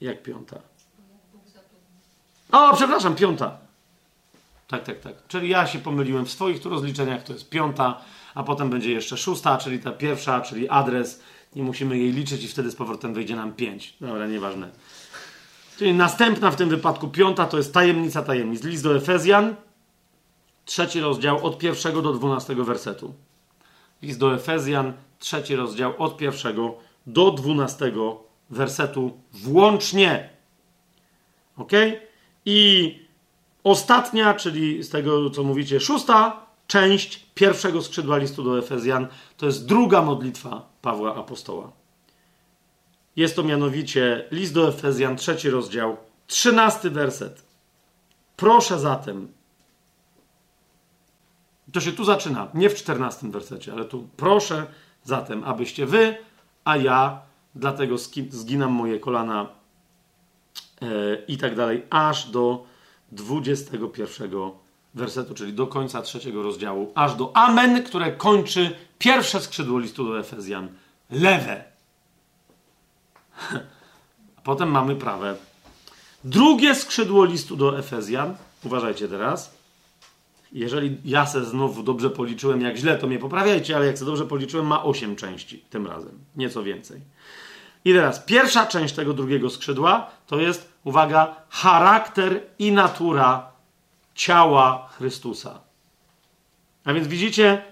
Jak 0.00 0.22
piąta? 0.22 0.56
O, 2.52 2.76
przepraszam, 2.76 3.14
piąta. 3.14 3.58
Tak, 4.68 4.84
tak, 4.84 5.00
tak. 5.00 5.14
Czyli 5.28 5.48
ja 5.48 5.66
się 5.66 5.78
pomyliłem 5.78 6.26
w 6.26 6.30
swoich 6.30 6.62
tu 6.62 6.68
rozliczeniach, 6.68 7.22
to 7.22 7.32
jest 7.32 7.48
piąta 7.48 8.00
a 8.34 8.42
potem 8.42 8.70
będzie 8.70 8.92
jeszcze 8.92 9.16
szósta, 9.16 9.58
czyli 9.58 9.78
ta 9.78 9.92
pierwsza, 9.92 10.40
czyli 10.40 10.68
adres. 10.68 11.22
Nie 11.56 11.62
musimy 11.62 11.98
jej 11.98 12.12
liczyć 12.12 12.44
i 12.44 12.48
wtedy 12.48 12.70
z 12.70 12.76
powrotem 12.76 13.14
wyjdzie 13.14 13.36
nam 13.36 13.52
pięć. 13.52 13.94
Dobra, 14.00 14.26
nieważne. 14.26 14.70
Czyli 15.78 15.94
następna 15.94 16.50
w 16.50 16.56
tym 16.56 16.68
wypadku 16.68 17.08
piąta 17.08 17.46
to 17.46 17.56
jest 17.56 17.74
tajemnica 17.74 18.22
tajemnic. 18.22 18.64
List 18.64 18.82
do 18.82 18.96
Efezjan, 18.96 19.54
trzeci 20.64 21.00
rozdział 21.00 21.46
od 21.46 21.58
pierwszego 21.58 22.02
do 22.02 22.12
dwunastego 22.12 22.64
wersetu. 22.64 23.14
List 24.02 24.18
do 24.18 24.34
Efezjan, 24.34 24.92
trzeci 25.18 25.56
rozdział 25.56 25.94
od 25.98 26.16
pierwszego 26.16 26.74
do 27.06 27.30
dwunastego 27.30 28.24
wersetu 28.50 29.20
włącznie. 29.32 30.28
Ok? 31.56 31.72
I 32.44 32.98
ostatnia, 33.64 34.34
czyli 34.34 34.82
z 34.82 34.90
tego 34.90 35.30
co 35.30 35.42
mówicie, 35.42 35.80
szósta 35.80 36.47
część 36.68 37.26
pierwszego 37.34 37.82
skrzydła 37.82 38.16
listu 38.16 38.42
do 38.42 38.58
Efezjan 38.58 39.06
to 39.36 39.46
jest 39.46 39.66
druga 39.66 40.02
modlitwa 40.02 40.68
Pawła 40.82 41.16
Apostoła. 41.16 41.72
Jest 43.16 43.36
to 43.36 43.42
mianowicie 43.42 44.24
list 44.30 44.54
do 44.54 44.68
Efezjan, 44.68 45.16
trzeci 45.16 45.50
rozdział, 45.50 45.96
trzynasty 46.26 46.90
werset. 46.90 47.42
Proszę 48.36 48.78
zatem, 48.78 49.32
to 51.72 51.80
się 51.80 51.92
tu 51.92 52.04
zaczyna, 52.04 52.48
nie 52.54 52.70
w 52.70 52.74
czternastym 52.74 53.30
wersecie, 53.30 53.72
ale 53.72 53.84
tu 53.84 54.08
proszę 54.16 54.66
zatem, 55.04 55.44
abyście 55.44 55.86
wy, 55.86 56.16
a 56.64 56.76
ja, 56.76 57.22
dlatego 57.54 57.98
zginam 58.30 58.72
moje 58.72 59.00
kolana 59.00 59.48
e, 60.82 60.86
i 61.28 61.38
tak 61.38 61.56
dalej, 61.56 61.86
aż 61.90 62.30
do 62.30 62.64
21 63.12 64.30
wersetu, 64.98 65.34
czyli 65.34 65.52
do 65.52 65.66
końca 65.66 66.02
trzeciego 66.02 66.42
rozdziału, 66.42 66.92
aż 66.94 67.14
do 67.14 67.36
Amen, 67.36 67.82
które 67.82 68.12
kończy 68.12 68.70
pierwsze 68.98 69.40
skrzydło 69.40 69.78
listu 69.78 70.04
do 70.04 70.18
Efezjan. 70.18 70.68
Lewe. 71.10 71.64
A 74.36 74.40
potem 74.44 74.70
mamy 74.70 74.96
prawe. 74.96 75.36
Drugie 76.24 76.74
skrzydło 76.74 77.24
listu 77.24 77.56
do 77.56 77.78
Efezjan, 77.78 78.36
uważajcie 78.64 79.08
teraz. 79.08 79.58
Jeżeli 80.52 80.96
ja 81.04 81.26
se 81.26 81.44
znowu 81.44 81.82
dobrze 81.82 82.10
policzyłem, 82.10 82.60
jak 82.60 82.76
źle, 82.76 82.98
to 82.98 83.06
mnie 83.06 83.18
poprawiajcie, 83.18 83.76
ale 83.76 83.86
jak 83.86 83.98
se 83.98 84.04
dobrze 84.04 84.24
policzyłem, 84.24 84.66
ma 84.66 84.84
osiem 84.84 85.16
części 85.16 85.58
tym 85.70 85.86
razem. 85.86 86.18
Nieco 86.36 86.62
więcej. 86.62 87.00
I 87.84 87.92
teraz 87.92 88.20
pierwsza 88.20 88.66
część 88.66 88.94
tego 88.94 89.14
drugiego 89.14 89.50
skrzydła 89.50 90.10
to 90.26 90.40
jest, 90.40 90.72
uwaga, 90.84 91.36
charakter 91.48 92.40
i 92.58 92.72
natura 92.72 93.57
ciała 94.18 94.88
Chrystusa. 94.96 95.60
A 96.84 96.92
więc 96.92 97.08
widzicie, 97.08 97.62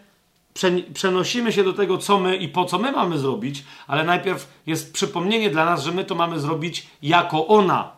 przenosimy 0.94 1.52
się 1.52 1.65
do 1.65 1.73
tego, 1.73 1.99
co 1.99 2.20
my 2.20 2.36
i 2.36 2.49
po 2.49 2.65
co 2.65 2.78
my 2.78 2.92
mamy 2.92 3.18
zrobić, 3.18 3.65
ale 3.86 4.05
najpierw 4.05 4.60
jest 4.66 4.92
przypomnienie 4.92 5.50
dla 5.50 5.65
nas, 5.65 5.84
że 5.84 5.92
my 5.92 6.05
to 6.05 6.15
mamy 6.15 6.41
zrobić 6.41 6.86
jako 7.02 7.47
ona, 7.47 7.91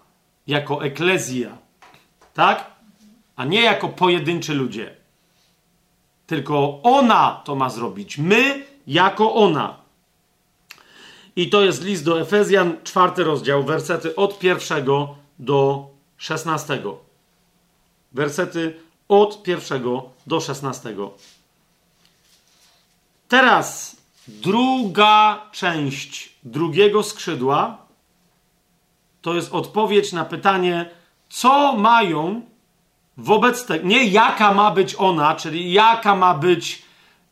jako 0.46 0.84
eklezja. 0.84 1.58
Tak? 2.34 2.70
A 3.36 3.44
nie 3.44 3.62
jako 3.62 3.88
pojedynczy 3.88 4.54
ludzie. 4.54 4.96
Tylko 6.26 6.80
ona 6.82 7.42
to 7.44 7.54
ma 7.54 7.70
zrobić. 7.70 8.18
My 8.18 8.64
jako 8.86 9.34
ona. 9.34 9.76
I 11.36 11.50
to 11.50 11.64
jest 11.64 11.84
list 11.84 12.04
do 12.04 12.20
Efezjan, 12.20 12.76
czwarty 12.84 13.24
rozdział, 13.24 13.64
wersety 13.64 14.16
od 14.16 14.38
pierwszego 14.38 15.14
do 15.38 15.86
szesnastego 16.16 17.07
wersety 18.12 18.80
od 19.08 19.42
pierwszego 19.42 20.10
do 20.26 20.40
szesnastego. 20.40 21.14
Teraz 23.28 23.96
druga 24.28 25.42
część 25.52 26.32
drugiego 26.42 27.02
skrzydła 27.02 27.88
to 29.22 29.34
jest 29.34 29.52
odpowiedź 29.52 30.12
na 30.12 30.24
pytanie, 30.24 30.90
co 31.28 31.76
mają 31.76 32.42
wobec 33.16 33.66
tego, 33.66 33.86
nie 33.86 34.04
jaka 34.04 34.54
ma 34.54 34.70
być 34.70 34.94
ona, 34.98 35.34
czyli 35.34 35.72
jaka 35.72 36.16
ma 36.16 36.34
być 36.34 36.82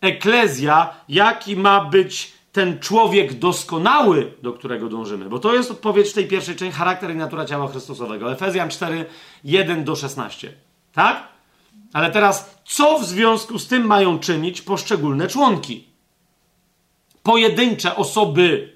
eklezja, 0.01 0.95
jaki 1.09 1.57
ma 1.57 1.85
być 1.85 2.33
ten 2.53 2.81
człowiek 2.81 3.35
doskonały, 3.35 4.33
do 4.43 4.53
którego 4.53 4.89
dążymy. 4.89 5.29
Bo 5.29 5.39
to 5.39 5.55
jest 5.55 5.71
odpowiedź 5.71 6.11
w 6.11 6.15
tej 6.15 6.27
pierwszej 6.27 6.57
części, 6.57 6.79
charakter 6.79 7.11
i 7.11 7.15
natura 7.15 7.45
ciała 7.45 7.69
Chrystusowego. 7.69 8.33
Efezjan 8.33 8.71
4, 8.71 9.07
1 9.45 9.85
do 9.85 9.97
16. 9.97 10.66
Tak? 10.97 11.28
Ale 11.92 12.10
teraz, 12.10 12.57
co 12.65 12.99
w 12.99 13.05
związku 13.05 13.58
z 13.58 13.66
tym 13.66 13.86
mają 13.86 14.18
czynić 14.18 14.62
poszczególne 14.62 15.28
członki? 15.28 15.84
Pojedyncze 17.23 17.97
osoby 17.97 18.73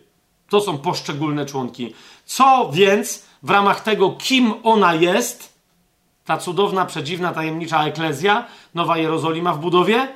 to 0.48 0.60
są 0.60 0.78
poszczególne 0.78 1.46
członki. 1.46 1.94
Co 2.24 2.70
więc 2.72 3.26
w 3.42 3.50
ramach 3.50 3.80
tego, 3.80 4.10
kim 4.10 4.54
ona 4.62 4.94
jest, 4.94 5.60
ta 6.24 6.36
cudowna, 6.36 6.86
przedziwna, 6.86 7.32
tajemnicza 7.32 7.84
eklezja, 7.84 8.46
Nowa 8.74 8.98
Jerozolima 8.98 9.52
w 9.52 9.58
budowie, 9.58 10.08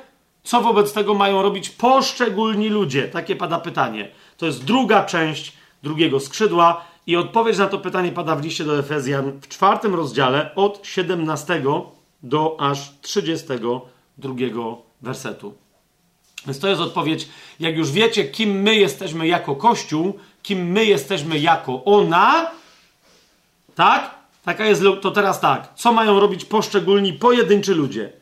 co 0.43 0.61
wobec 0.61 0.93
tego 0.93 1.13
mają 1.13 1.41
robić 1.41 1.69
poszczególni 1.69 2.69
ludzie? 2.69 3.07
Takie 3.07 3.35
pada 3.35 3.59
pytanie. 3.59 4.11
To 4.37 4.45
jest 4.45 4.63
druga 4.63 5.03
część 5.03 5.53
drugiego 5.83 6.19
skrzydła 6.19 6.85
i 7.07 7.15
odpowiedź 7.15 7.57
na 7.57 7.67
to 7.67 7.79
pytanie 7.79 8.11
pada 8.11 8.35
w 8.35 8.43
liście 8.43 8.63
do 8.63 8.79
Efezjan 8.79 9.31
w 9.41 9.47
czwartym 9.47 9.95
rozdziale 9.95 10.55
od 10.55 10.79
17 10.83 11.61
do 12.25 12.57
aż 12.59 12.91
32 13.01 14.33
wersetu. 15.01 15.53
Więc 16.45 16.59
to 16.59 16.67
jest 16.67 16.81
odpowiedź. 16.81 17.27
Jak 17.59 17.77
już 17.77 17.91
wiecie, 17.91 18.25
kim 18.25 18.61
my 18.61 18.75
jesteśmy 18.75 19.27
jako 19.27 19.55
Kościół, 19.55 20.19
kim 20.43 20.71
my 20.71 20.85
jesteśmy 20.85 21.39
jako 21.39 21.83
ona, 21.83 22.51
tak? 23.75 24.15
Taka 24.43 24.65
jest, 24.65 24.81
to 25.01 25.11
teraz 25.11 25.39
tak. 25.39 25.75
Co 25.75 25.93
mają 25.93 26.19
robić 26.19 26.45
poszczególni, 26.45 27.13
pojedynczy 27.13 27.75
ludzie? 27.75 28.13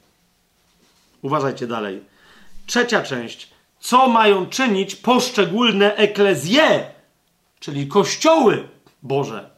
Uważajcie 1.22 1.67
dalej. 1.67 2.01
Trzecia 2.65 3.03
część. 3.03 3.49
Co 3.80 4.07
mają 4.07 4.45
czynić 4.45 4.95
poszczególne 4.95 5.95
eklezje, 5.95 6.91
czyli 7.59 7.88
kościoły 7.88 8.67
Boże? 9.01 9.49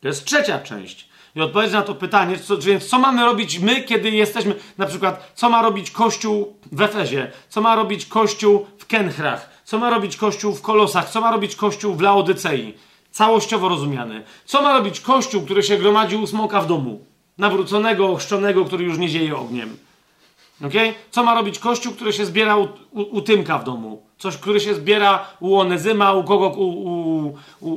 To 0.00 0.08
jest 0.08 0.24
trzecia 0.24 0.58
część. 0.58 1.08
I 1.36 1.40
odpowiedź 1.40 1.72
na 1.72 1.82
to 1.82 1.94
pytanie, 1.94 2.38
co, 2.38 2.58
więc 2.58 2.86
co 2.86 2.98
mamy 2.98 3.24
robić 3.24 3.58
my, 3.58 3.82
kiedy 3.82 4.10
jesteśmy, 4.10 4.54
na 4.78 4.86
przykład, 4.86 5.32
co 5.34 5.50
ma 5.50 5.62
robić 5.62 5.90
Kościół 5.90 6.56
w 6.72 6.82
Efezie, 6.82 7.32
co 7.48 7.60
ma 7.60 7.76
robić 7.76 8.06
Kościół 8.06 8.66
w 8.78 8.86
Kenchrach, 8.86 9.50
co 9.64 9.78
ma 9.78 9.90
robić 9.90 10.16
Kościół 10.16 10.54
w 10.54 10.62
Kolosach, 10.62 11.10
co 11.10 11.20
ma 11.20 11.30
robić 11.30 11.56
Kościół 11.56 11.94
w 11.94 12.00
Laodycei, 12.00 12.74
całościowo 13.10 13.68
rozumiany. 13.68 14.22
Co 14.44 14.62
ma 14.62 14.72
robić 14.72 15.00
Kościół, 15.00 15.42
który 15.42 15.62
się 15.62 15.76
gromadził 15.76 16.22
u 16.22 16.26
smoka 16.26 16.60
w 16.60 16.66
domu, 16.66 17.04
nawróconego, 17.38 18.08
ochrzczonego, 18.08 18.64
który 18.64 18.84
już 18.84 18.98
nie 18.98 19.08
zieje 19.08 19.36
ogniem. 19.36 19.76
Okay? 20.66 20.94
Co 21.10 21.24
ma 21.24 21.34
robić 21.34 21.58
Kościół, 21.58 21.92
który 21.92 22.12
się 22.12 22.26
zbiera 22.26 22.56
u, 22.56 22.68
u, 22.90 23.00
u 23.00 23.22
Tymka 23.22 23.58
w 23.58 23.64
domu? 23.64 24.02
Coś, 24.18 24.36
który 24.36 24.60
się 24.60 24.74
zbiera 24.74 25.26
u 25.40 25.56
Onezyma, 25.56 26.12
u 26.12 26.24
kogo, 26.24 26.48
u, 26.48 27.34
u, 27.60 27.72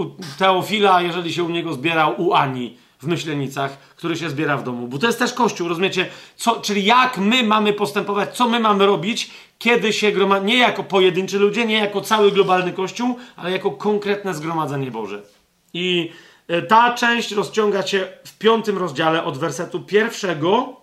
u, 0.00 0.10
Teofila, 0.38 1.02
jeżeli 1.02 1.32
się 1.32 1.44
u 1.44 1.48
niego 1.48 1.72
zbierał, 1.72 2.22
u 2.22 2.32
Ani 2.34 2.76
w 3.02 3.06
Myślenicach, 3.06 3.78
który 3.78 4.16
się 4.16 4.30
zbiera 4.30 4.56
w 4.56 4.64
domu. 4.64 4.88
Bo 4.88 4.98
to 4.98 5.06
jest 5.06 5.18
też 5.18 5.32
Kościół, 5.32 5.68
rozumiecie? 5.68 6.06
Co, 6.36 6.60
czyli 6.60 6.84
jak 6.84 7.18
my 7.18 7.42
mamy 7.42 7.72
postępować, 7.72 8.36
co 8.36 8.48
my 8.48 8.60
mamy 8.60 8.86
robić, 8.86 9.30
kiedy 9.58 9.92
się 9.92 10.12
gromadzi, 10.12 10.46
nie 10.46 10.58
jako 10.58 10.84
pojedynczy 10.84 11.38
ludzie, 11.38 11.66
nie 11.66 11.78
jako 11.78 12.00
cały 12.00 12.32
globalny 12.32 12.72
Kościół, 12.72 13.16
ale 13.36 13.52
jako 13.52 13.70
konkretne 13.70 14.34
zgromadzenie 14.34 14.90
Boże. 14.90 15.22
I 15.74 16.12
e, 16.48 16.62
ta 16.62 16.94
część 16.94 17.32
rozciąga 17.32 17.86
się 17.86 18.08
w 18.24 18.38
piątym 18.38 18.78
rozdziale 18.78 19.24
od 19.24 19.38
wersetu 19.38 19.80
pierwszego 19.80 20.76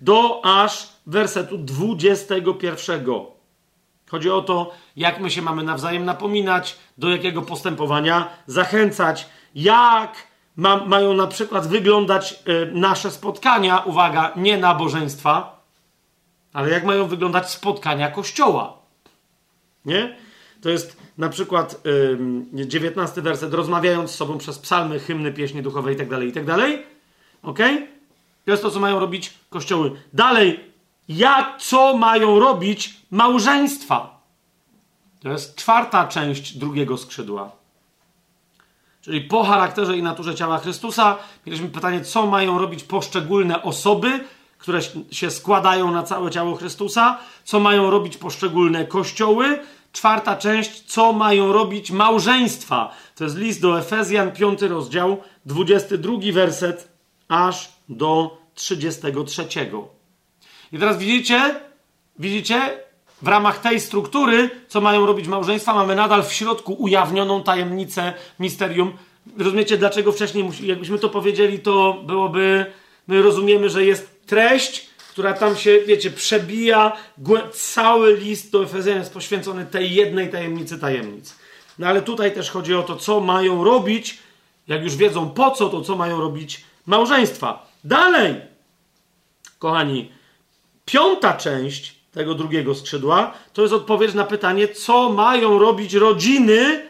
do 0.00 0.40
aż 0.44 0.88
wersetu 1.06 1.58
21. 1.58 3.04
Chodzi 4.10 4.30
o 4.30 4.42
to, 4.42 4.72
jak 4.96 5.20
my 5.20 5.30
się 5.30 5.42
mamy 5.42 5.62
nawzajem 5.62 6.04
napominać, 6.04 6.76
do 6.98 7.08
jakiego 7.08 7.42
postępowania 7.42 8.28
zachęcać, 8.46 9.26
jak 9.54 10.26
ma, 10.56 10.76
mają 10.86 11.14
na 11.14 11.26
przykład 11.26 11.66
wyglądać 11.66 12.42
y, 12.48 12.70
nasze 12.74 13.10
spotkania, 13.10 13.78
uwaga, 13.78 14.32
nie 14.36 14.58
nabożeństwa, 14.58 15.60
ale 16.52 16.70
jak 16.70 16.84
mają 16.84 17.06
wyglądać 17.06 17.50
spotkania 17.50 18.10
kościoła. 18.10 18.78
Nie? 19.84 20.16
To 20.60 20.70
jest 20.70 20.96
na 21.18 21.28
przykład 21.28 21.86
y, 21.86 22.66
19 22.66 23.22
werset, 23.22 23.54
rozmawiając 23.54 24.10
z 24.10 24.14
sobą 24.14 24.38
przez 24.38 24.58
psalmy, 24.58 24.98
hymny, 24.98 25.32
pieśni 25.32 25.62
duchowe 25.62 25.92
itd., 25.92 26.26
itd. 26.26 26.56
Ok? 27.42 27.58
To 28.44 28.50
jest 28.50 28.62
to, 28.62 28.70
co 28.70 28.80
mają 28.80 28.98
robić 28.98 29.34
kościoły. 29.50 29.92
Dalej, 30.12 30.60
jak, 31.08 31.58
co 31.58 31.96
mają 31.96 32.38
robić 32.38 32.96
małżeństwa? 33.10 34.20
To 35.22 35.28
jest 35.28 35.56
czwarta 35.56 36.06
część 36.06 36.58
drugiego 36.58 36.96
skrzydła. 36.98 37.55
Czyli 39.06 39.20
po 39.20 39.44
charakterze 39.44 39.96
i 39.96 40.02
naturze 40.02 40.34
ciała 40.34 40.58
Chrystusa 40.58 41.18
mieliśmy 41.46 41.68
pytanie, 41.68 42.00
co 42.00 42.26
mają 42.26 42.58
robić 42.58 42.84
poszczególne 42.84 43.62
osoby, 43.62 44.24
które 44.58 44.80
się 45.10 45.30
składają 45.30 45.90
na 45.90 46.02
całe 46.02 46.30
ciało 46.30 46.54
Chrystusa, 46.54 47.18
co 47.44 47.60
mają 47.60 47.90
robić 47.90 48.16
poszczególne 48.16 48.84
kościoły. 48.84 49.58
Czwarta 49.92 50.36
część, 50.36 50.82
co 50.82 51.12
mają 51.12 51.52
robić 51.52 51.90
małżeństwa. 51.90 52.92
To 53.14 53.24
jest 53.24 53.36
list 53.36 53.60
do 53.60 53.78
Efezjan, 53.78 54.32
piąty 54.32 54.68
rozdział, 54.68 55.22
22 55.44 56.12
werset, 56.32 56.88
aż 57.28 57.72
do 57.88 58.38
33. 58.54 59.46
I 60.72 60.78
teraz 60.78 60.98
widzicie, 60.98 61.54
widzicie, 62.18 62.78
w 63.22 63.28
ramach 63.28 63.58
tej 63.58 63.80
struktury, 63.80 64.50
co 64.68 64.80
mają 64.80 65.06
robić 65.06 65.28
małżeństwa, 65.28 65.74
mamy 65.74 65.94
nadal 65.94 66.22
w 66.22 66.32
środku 66.32 66.72
ujawnioną 66.72 67.42
tajemnicę, 67.42 68.12
misterium. 68.40 68.92
Rozumiecie, 69.38 69.78
dlaczego 69.78 70.12
wcześniej, 70.12 70.50
jakbyśmy 70.62 70.98
to 70.98 71.08
powiedzieli, 71.08 71.58
to 71.58 72.02
byłoby, 72.06 72.66
my 73.06 73.22
rozumiemy, 73.22 73.70
że 73.70 73.84
jest 73.84 74.26
treść, 74.26 74.86
która 75.10 75.32
tam 75.32 75.56
się, 75.56 75.80
wiecie, 75.86 76.10
przebija, 76.10 76.92
cały 77.52 78.16
list 78.16 78.52
do 78.52 78.62
Efezjan 78.62 78.98
jest 78.98 79.12
poświęcony 79.12 79.66
tej 79.66 79.94
jednej 79.94 80.30
tajemnicy 80.30 80.78
tajemnic. 80.78 81.34
No 81.78 81.86
ale 81.86 82.02
tutaj 82.02 82.34
też 82.34 82.50
chodzi 82.50 82.74
o 82.74 82.82
to, 82.82 82.96
co 82.96 83.20
mają 83.20 83.64
robić, 83.64 84.18
jak 84.68 84.82
już 84.82 84.96
wiedzą 84.96 85.30
po 85.30 85.50
co, 85.50 85.68
to 85.68 85.80
co 85.80 85.96
mają 85.96 86.20
robić 86.20 86.64
małżeństwa. 86.86 87.66
Dalej, 87.84 88.34
kochani, 89.58 90.12
piąta 90.84 91.34
część 91.34 91.95
tego 92.16 92.34
drugiego 92.34 92.74
skrzydła 92.74 93.32
to 93.52 93.62
jest 93.62 93.74
odpowiedź 93.74 94.14
na 94.14 94.24
pytanie, 94.24 94.68
co 94.68 95.10
mają 95.10 95.58
robić 95.58 95.94
rodziny, 95.94 96.88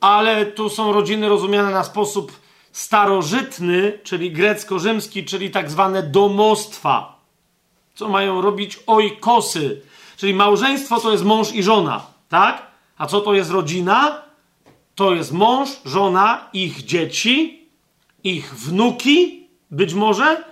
ale 0.00 0.46
tu 0.46 0.68
są 0.68 0.92
rodziny 0.92 1.28
rozumiane 1.28 1.70
na 1.70 1.84
sposób 1.84 2.32
starożytny, 2.72 3.98
czyli 4.04 4.32
grecko-rzymski, 4.32 5.24
czyli 5.24 5.50
tak 5.50 5.70
zwane 5.70 6.02
domostwa. 6.02 7.20
Co 7.94 8.08
mają 8.08 8.40
robić 8.40 8.78
ojkosy, 8.86 9.82
czyli 10.16 10.34
małżeństwo 10.34 11.00
to 11.00 11.12
jest 11.12 11.24
mąż 11.24 11.52
i 11.52 11.62
żona, 11.62 12.06
tak? 12.28 12.66
A 12.98 13.06
co 13.06 13.20
to 13.20 13.34
jest 13.34 13.50
rodzina? 13.50 14.22
To 14.94 15.14
jest 15.14 15.32
mąż, 15.32 15.68
żona, 15.84 16.48
ich 16.52 16.84
dzieci, 16.84 17.68
ich 18.24 18.54
wnuki, 18.54 19.46
być 19.70 19.94
może, 19.94 20.44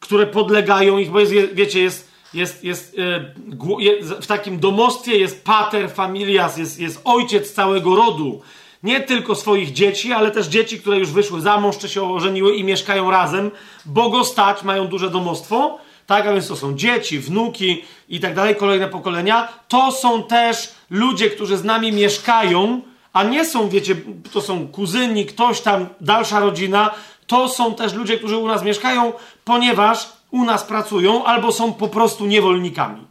które 0.00 0.26
podlegają 0.26 0.98
ich, 0.98 1.10
bo 1.10 1.20
jest, 1.20 1.32
wiecie, 1.32 1.80
jest, 1.80 2.15
jest, 2.36 2.64
jest, 2.64 2.96
e, 2.98 4.20
w 4.20 4.26
takim 4.26 4.58
domostwie 4.58 5.18
jest 5.18 5.44
pater 5.44 5.90
familias, 5.90 6.56
jest, 6.56 6.80
jest 6.80 7.00
ojciec 7.04 7.52
całego 7.52 7.96
rodu. 7.96 8.40
Nie 8.82 9.00
tylko 9.00 9.34
swoich 9.34 9.72
dzieci, 9.72 10.12
ale 10.12 10.30
też 10.30 10.46
dzieci, 10.46 10.80
które 10.80 10.98
już 10.98 11.10
wyszły 11.10 11.40
za 11.40 11.60
mąż, 11.60 11.78
czy 11.78 11.88
się 11.88 12.14
ożeniły 12.14 12.54
i 12.54 12.64
mieszkają 12.64 13.10
razem, 13.10 13.50
bo 13.86 14.10
go 14.10 14.24
stać, 14.24 14.62
mają 14.62 14.86
duże 14.86 15.10
domostwo. 15.10 15.78
Tak, 16.06 16.26
a 16.26 16.32
więc 16.32 16.48
to 16.48 16.56
są 16.56 16.76
dzieci, 16.76 17.18
wnuki 17.18 17.84
i 18.08 18.20
tak 18.20 18.34
dalej, 18.34 18.56
kolejne 18.56 18.88
pokolenia. 18.88 19.48
To 19.68 19.92
są 19.92 20.22
też 20.22 20.74
ludzie, 20.90 21.30
którzy 21.30 21.56
z 21.56 21.64
nami 21.64 21.92
mieszkają, 21.92 22.80
a 23.12 23.24
nie 23.24 23.44
są, 23.44 23.68
wiecie, 23.68 23.96
to 24.32 24.40
są 24.40 24.68
kuzyni, 24.68 25.26
ktoś 25.26 25.60
tam, 25.60 25.86
dalsza 26.00 26.40
rodzina, 26.40 26.90
to 27.26 27.48
są 27.48 27.74
też 27.74 27.94
ludzie, 27.94 28.18
którzy 28.18 28.36
u 28.36 28.48
nas 28.48 28.62
mieszkają, 28.62 29.12
ponieważ 29.44 30.08
u 30.36 30.44
nas 30.44 30.64
pracują 30.64 31.24
albo 31.24 31.52
są 31.52 31.72
po 31.72 31.88
prostu 31.88 32.26
niewolnikami. 32.26 33.06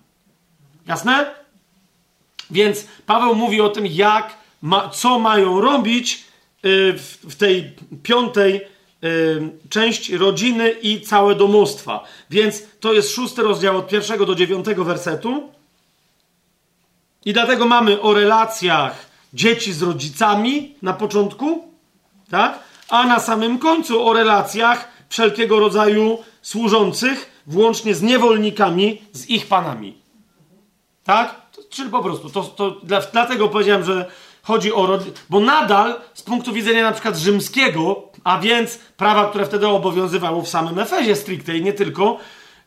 Jasne? 0.87 1.35
Więc 2.51 2.87
Paweł 3.05 3.35
mówi 3.35 3.61
o 3.61 3.69
tym, 3.69 3.85
jak, 3.85 4.37
ma, 4.61 4.89
co 4.89 5.19
mają 5.19 5.61
robić 5.61 6.23
yy, 6.63 6.93
w, 6.93 7.17
w, 7.23 7.35
tej 7.35 7.75
piątej 8.03 8.53
yy, 9.01 9.49
części 9.69 10.17
rodziny 10.17 10.71
i 10.71 11.01
całe 11.01 11.35
domostwa. 11.35 12.03
Więc 12.29 12.63
to 12.79 12.93
jest 12.93 13.11
szósty 13.11 13.43
rozdział 13.43 13.77
od 13.77 13.87
pierwszego 13.87 14.25
do 14.25 14.35
dziewiątego 14.35 14.83
wersetu. 14.83 15.49
I 17.25 17.33
dlatego 17.33 17.65
mamy 17.65 18.01
o 18.01 18.13
relacjach 18.13 19.05
dzieci 19.33 19.73
z 19.73 19.81
rodzicami 19.81 20.75
na 20.81 20.93
początku, 20.93 21.63
tak? 22.29 22.59
a 22.89 23.07
na 23.07 23.19
samym 23.19 23.59
końcu 23.59 24.07
o 24.07 24.13
relacjach 24.13 24.87
wszelkiego 25.09 25.59
rodzaju 25.59 26.17
służących, 26.45 27.41
włącznie 27.48 27.95
z 27.95 28.01
niewolnikami, 28.01 29.01
z 29.11 29.30
ich 29.30 29.48
panami. 29.48 29.98
Tak? 31.03 31.35
Czyli 31.69 31.90
po 31.90 32.03
prostu, 32.03 32.30
to, 32.30 32.43
to 32.43 32.82
dlatego 33.14 33.49
powiedziałem, 33.49 33.83
że 33.83 34.06
chodzi 34.43 34.74
o. 34.74 34.99
Bo 35.30 35.40
nadal 35.40 35.95
z 36.14 36.22
punktu 36.22 36.53
widzenia 36.53 36.83
na 36.83 36.91
przykład 36.91 37.17
rzymskiego, 37.17 38.03
a 38.24 38.40
więc 38.40 38.77
prawa, 38.77 39.30
które 39.30 39.45
wtedy 39.45 39.67
obowiązywało 39.67 40.41
w 40.41 40.49
samym 40.49 40.80
Efezie 40.80 41.15
stricte 41.15 41.57
i 41.57 41.64
nie 41.64 41.74
tylko, 41.74 42.17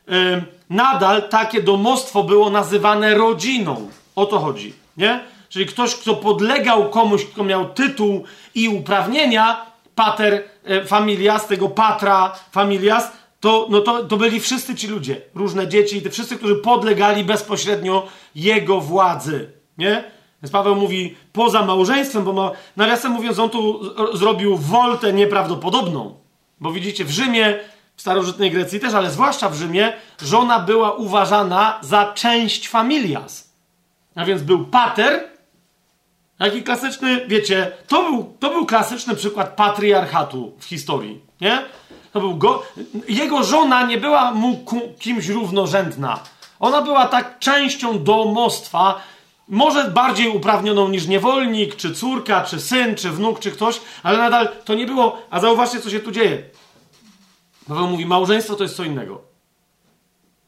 yy, 0.08 0.44
nadal 0.70 1.28
takie 1.28 1.62
domostwo 1.62 2.24
było 2.24 2.50
nazywane 2.50 3.14
rodziną. 3.14 3.90
O 4.16 4.26
to 4.26 4.38
chodzi, 4.38 4.74
nie? 4.96 5.20
Czyli 5.48 5.66
ktoś, 5.66 5.94
kto 5.94 6.14
podlegał 6.14 6.90
komuś, 6.90 7.24
kto 7.24 7.44
miał 7.44 7.68
tytuł 7.68 8.24
i 8.54 8.68
uprawnienia, 8.68 9.66
pater 9.94 10.44
e, 10.64 10.84
familias, 10.84 11.46
tego 11.46 11.68
patra 11.68 12.32
familias, 12.50 13.12
to, 13.40 13.66
no 13.70 13.80
to, 13.80 14.04
to 14.04 14.16
byli 14.16 14.40
wszyscy 14.40 14.74
ci 14.74 14.86
ludzie, 14.86 15.20
różne 15.34 15.68
dzieci 15.68 16.02
te 16.02 16.10
wszyscy, 16.10 16.36
którzy 16.36 16.56
podlegali 16.56 17.24
bezpośrednio 17.24 18.06
jego 18.34 18.80
władzy, 18.80 19.52
nie? 19.78 20.04
Więc 20.42 20.52
Paweł 20.52 20.76
mówi, 20.76 21.16
poza 21.32 21.62
małżeństwem, 21.62 22.24
bo 22.24 22.32
ma, 22.32 22.50
nawiasem 22.76 23.12
mówiąc, 23.12 23.38
on 23.38 23.50
tu 23.50 23.80
zrobił 24.16 24.56
woltę 24.56 25.12
nieprawdopodobną. 25.12 26.14
Bo 26.60 26.72
widzicie, 26.72 27.04
w 27.04 27.10
Rzymie, 27.10 27.58
w 27.96 28.00
starożytnej 28.00 28.50
Grecji 28.50 28.80
też, 28.80 28.94
ale 28.94 29.10
zwłaszcza 29.10 29.48
w 29.48 29.54
Rzymie, 29.54 29.92
żona 30.22 30.58
była 30.58 30.92
uważana 30.92 31.78
za 31.82 32.12
część 32.12 32.68
familias. 32.68 33.52
A 34.14 34.24
więc 34.24 34.42
był 34.42 34.66
pater, 34.66 35.28
Taki 36.38 36.62
klasyczny, 36.62 37.26
wiecie, 37.26 37.72
to 37.88 38.02
był, 38.02 38.34
to 38.38 38.50
był 38.50 38.66
klasyczny 38.66 39.16
przykład 39.16 39.56
patriarchatu 39.56 40.52
w 40.58 40.64
historii, 40.64 41.20
nie? 41.40 41.62
To 42.12 42.20
był 42.20 42.36
go, 42.36 42.62
jego 43.08 43.42
żona 43.42 43.86
nie 43.86 43.98
była 43.98 44.34
mu 44.34 44.64
kimś 44.98 45.28
równorzędna. 45.28 46.20
Ona 46.60 46.82
była 46.82 47.06
tak 47.06 47.38
częścią 47.38 48.04
domostwa, 48.04 49.00
może 49.48 49.90
bardziej 49.90 50.28
uprawnioną 50.28 50.88
niż 50.88 51.06
niewolnik, 51.06 51.76
czy 51.76 51.94
córka, 51.94 52.44
czy 52.44 52.60
syn, 52.60 52.94
czy 52.94 53.10
wnuk, 53.10 53.40
czy 53.40 53.50
ktoś, 53.50 53.80
ale 54.02 54.18
nadal 54.18 54.48
to 54.64 54.74
nie 54.74 54.86
było. 54.86 55.22
A 55.30 55.40
zauważcie, 55.40 55.80
co 55.80 55.90
się 55.90 56.00
tu 56.00 56.10
dzieje. 56.10 56.42
Paweł 57.68 57.86
mówi, 57.86 58.06
małżeństwo 58.06 58.54
to 58.54 58.62
jest 58.62 58.76
co 58.76 58.84
innego. 58.84 59.22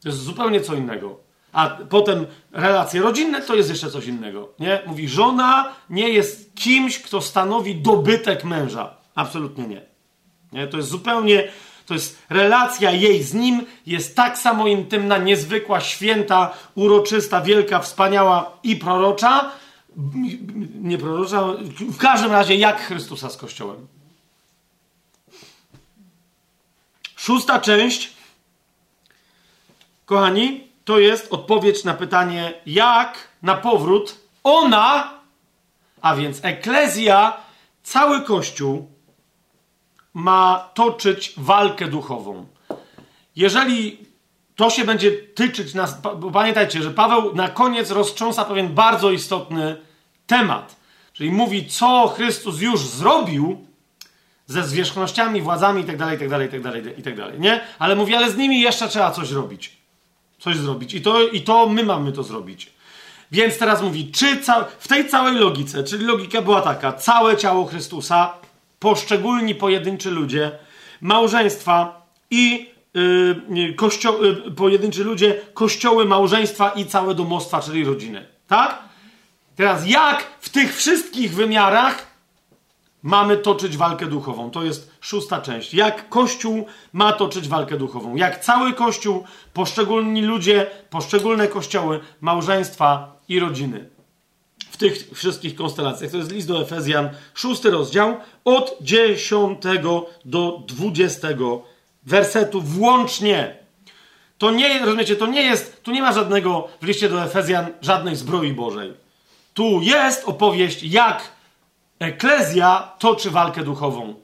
To 0.03 0.09
jest 0.09 0.23
zupełnie 0.23 0.61
co 0.61 0.75
innego. 0.75 1.21
A 1.53 1.69
potem 1.69 2.27
relacje 2.53 3.01
rodzinne 3.01 3.43
to 3.43 3.55
jest 3.55 3.71
jeszcze 3.71 3.91
coś 3.91 4.07
innego. 4.07 4.49
Nie? 4.59 4.83
Mówi, 4.87 5.09
żona 5.09 5.73
nie 5.91 6.09
jest 6.09 6.55
kimś, 6.55 6.99
kto 6.99 7.21
stanowi 7.21 7.75
dobytek 7.75 8.45
męża. 8.45 8.97
Absolutnie 9.15 9.67
nie. 9.67 9.90
Nie? 10.53 10.67
To 10.67 10.77
jest 10.77 10.89
zupełnie, 10.89 11.53
to 11.87 11.95
jest 11.95 12.19
relacja 12.29 12.91
jej 12.91 13.23
z 13.23 13.35
nim, 13.35 13.67
jest 13.87 14.17
tak 14.17 14.39
samo 14.39 14.67
intymna, 14.67 15.19
niezwykła, 15.19 15.81
święta, 15.81 16.55
uroczysta, 16.75 17.41
wielka, 17.41 17.81
wspaniała 17.81 18.59
i 18.63 18.77
prorocza. 18.77 19.51
Nie 20.81 20.99
prorocza, 20.99 21.43
w 21.81 21.97
każdym 21.97 22.33
razie 22.33 22.57
jak 22.57 22.81
Chrystusa 22.81 23.31
z 23.31 23.37
Kościołem. 23.37 23.87
Szósta 27.17 27.61
część, 27.61 28.13
kochani, 30.07 30.69
to 30.85 30.99
jest 30.99 31.33
odpowiedź 31.33 31.85
na 31.85 31.95
pytanie, 31.95 32.53
jak 32.67 33.29
na 33.43 33.55
powrót 33.55 34.19
ona, 34.45 35.15
a 36.03 36.17
więc 36.17 36.39
Eklezja, 36.43 37.37
cały 37.83 38.23
Kościół, 38.23 38.90
ma 40.15 40.71
toczyć 40.75 41.33
walkę 41.37 41.87
duchową. 41.87 42.47
Jeżeli 43.37 43.99
to 44.57 44.71
się 44.71 44.85
będzie 44.85 45.13
tyczyć 45.13 45.75
nas, 45.75 46.01
bo 46.01 46.31
pamiętajcie, 46.31 46.83
że 46.83 46.91
Paweł 46.91 47.35
na 47.35 47.49
koniec 47.49 47.91
roztrząsa 47.91 48.45
pewien 48.45 48.69
bardzo 48.69 49.11
istotny 49.11 49.77
temat. 50.27 50.77
Czyli 51.13 51.31
mówi, 51.31 51.67
co 51.67 52.09
Chrystus 52.17 52.61
już 52.61 52.81
zrobił 52.81 53.67
ze 54.47 54.65
zwierzchnościami, 54.65 55.43
władzami 55.43 55.81
itd., 55.81 56.09
itd., 56.13 56.43
itd., 56.43 56.93
itd., 56.97 57.33
nie? 57.39 57.61
Ale 57.79 57.97
mówi, 57.97 58.15
ale 58.15 58.31
z 58.31 58.37
nimi 58.37 58.61
jeszcze 58.61 58.89
trzeba 58.89 59.11
coś 59.11 59.31
robić. 59.31 59.77
Coś 60.39 60.57
zrobić. 60.57 60.95
I 60.95 61.03
to, 61.03 61.29
i 61.29 61.43
to 61.43 61.67
my 61.67 61.85
mamy 61.85 62.13
to 62.13 62.23
zrobić. 62.23 62.73
Więc 63.33 63.59
teraz 63.59 63.83
mówi, 63.83 64.13
czy 64.13 64.41
w 64.79 64.89
tej 64.89 65.09
całej 65.09 65.35
logice, 65.35 65.85
czyli 65.85 66.05
logika 66.05 66.43
była 66.43 66.61
taka, 66.61 66.93
całe 66.93 67.37
ciało 67.37 67.67
Chrystusa 67.67 68.35
poszczególni 68.81 69.55
pojedynczy 69.55 70.11
ludzie, 70.11 70.51
małżeństwa 71.01 72.07
i 72.31 72.71
yy, 72.95 73.75
kościo- 73.77 74.23
yy, 74.25 74.51
pojedynczy 74.51 75.05
ludzie, 75.05 75.41
kościoły, 75.55 76.05
małżeństwa 76.05 76.71
i 76.71 76.87
całe 76.87 77.15
domostwa, 77.15 77.61
czyli 77.61 77.85
rodziny. 77.85 78.27
Tak? 78.49 78.79
Teraz 79.57 79.89
jak 79.89 80.27
w 80.41 80.49
tych 80.49 80.77
wszystkich 80.77 81.35
wymiarach 81.35 82.07
mamy 83.03 83.37
toczyć 83.37 83.77
walkę 83.77 84.07
duchową? 84.07 84.51
To 84.51 84.63
jest 84.63 84.91
szósta 85.01 85.41
część. 85.41 85.75
Jak 85.75 86.09
Kościół 86.09 86.67
ma 86.93 87.13
toczyć 87.13 87.49
walkę 87.49 87.77
duchową? 87.77 88.17
Jak 88.17 88.41
cały 88.41 88.73
Kościół, 88.73 89.25
poszczególni 89.53 90.23
ludzie, 90.23 90.67
poszczególne 90.91 91.49
kościoły, 91.49 92.01
małżeństwa 92.21 93.17
i 93.29 93.41
rodziny 93.41 94.00
tych 94.81 95.11
wszystkich 95.15 95.55
konstelacjach. 95.55 96.11
To 96.11 96.17
jest 96.17 96.33
list 96.33 96.49
do 96.49 96.63
Efezjan, 96.63 97.09
szósty 97.35 97.71
rozdział, 97.71 98.17
od 98.45 98.79
10 98.81 99.63
do 100.25 100.63
20 100.67 101.29
wersetu 102.03 102.63
włącznie. 102.63 103.57
To 104.39 104.51
nie, 104.51 104.79
rozumiecie, 104.79 105.17
to 105.17 105.27
nie 105.27 105.43
jest, 105.43 105.83
tu 105.83 105.91
nie 105.91 106.03
ma 106.03 106.13
żadnego 106.13 106.69
w 106.83 106.87
liście 106.87 107.09
do 107.09 107.25
Efezjan 107.25 107.67
żadnej 107.81 108.17
zbroi 108.17 108.53
Bożej. 108.53 108.93
Tu 109.55 109.81
jest 109.83 110.25
opowieść, 110.25 110.83
jak 110.83 111.31
Eklezja 111.99 112.93
toczy 112.99 113.31
walkę 113.31 113.65
duchową. 113.65 114.15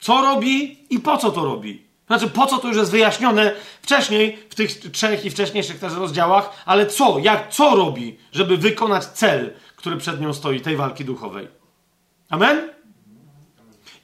Co 0.00 0.22
robi 0.22 0.78
i 0.90 1.00
po 1.00 1.16
co 1.16 1.30
to 1.30 1.44
robi. 1.44 1.85
Znaczy, 2.06 2.30
po 2.30 2.46
co 2.46 2.58
to 2.58 2.68
już 2.68 2.76
jest 2.76 2.90
wyjaśnione 2.90 3.52
wcześniej, 3.82 4.38
w 4.50 4.54
tych 4.54 4.90
trzech 4.90 5.24
i 5.24 5.30
wcześniejszych 5.30 5.78
też 5.78 5.92
rozdziałach, 5.92 6.62
ale 6.66 6.86
co, 6.86 7.18
jak, 7.18 7.50
co 7.50 7.76
robi, 7.76 8.18
żeby 8.32 8.56
wykonać 8.56 9.04
cel, 9.04 9.50
który 9.76 9.96
przed 9.96 10.20
nią 10.20 10.32
stoi, 10.32 10.60
tej 10.60 10.76
walki 10.76 11.04
duchowej. 11.04 11.48
Amen? 12.30 12.68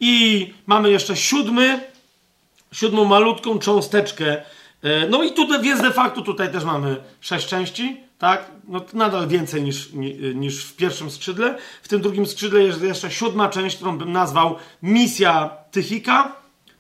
I 0.01 0.55
mamy 0.67 0.91
jeszcze 0.91 1.17
siódmy, 1.17 1.81
siódmą 2.73 3.05
malutką 3.05 3.59
cząsteczkę. 3.59 4.43
E, 4.83 5.09
no 5.09 5.23
i 5.23 5.33
tutaj, 5.33 5.63
więc 5.63 5.81
de 5.81 5.93
facto 5.93 6.23
tutaj 6.23 6.53
też 6.53 6.65
mamy 6.65 6.97
sześć 7.21 7.49
części, 7.49 8.01
tak? 8.19 8.51
No 8.69 8.81
nadal 8.93 9.29
więcej 9.29 9.63
niż, 9.63 9.93
niż 10.35 10.65
w 10.65 10.77
pierwszym 10.77 11.11
skrzydle. 11.11 11.59
W 11.83 11.89
tym 11.89 12.01
drugim 12.01 12.27
skrzydle 12.27 12.63
jest 12.63 12.83
jeszcze 12.83 13.11
siódma 13.11 13.49
część, 13.49 13.77
którą 13.77 13.99
bym 13.99 14.13
nazwał 14.13 14.57
misja 14.83 15.51
Tychika. 15.71 16.33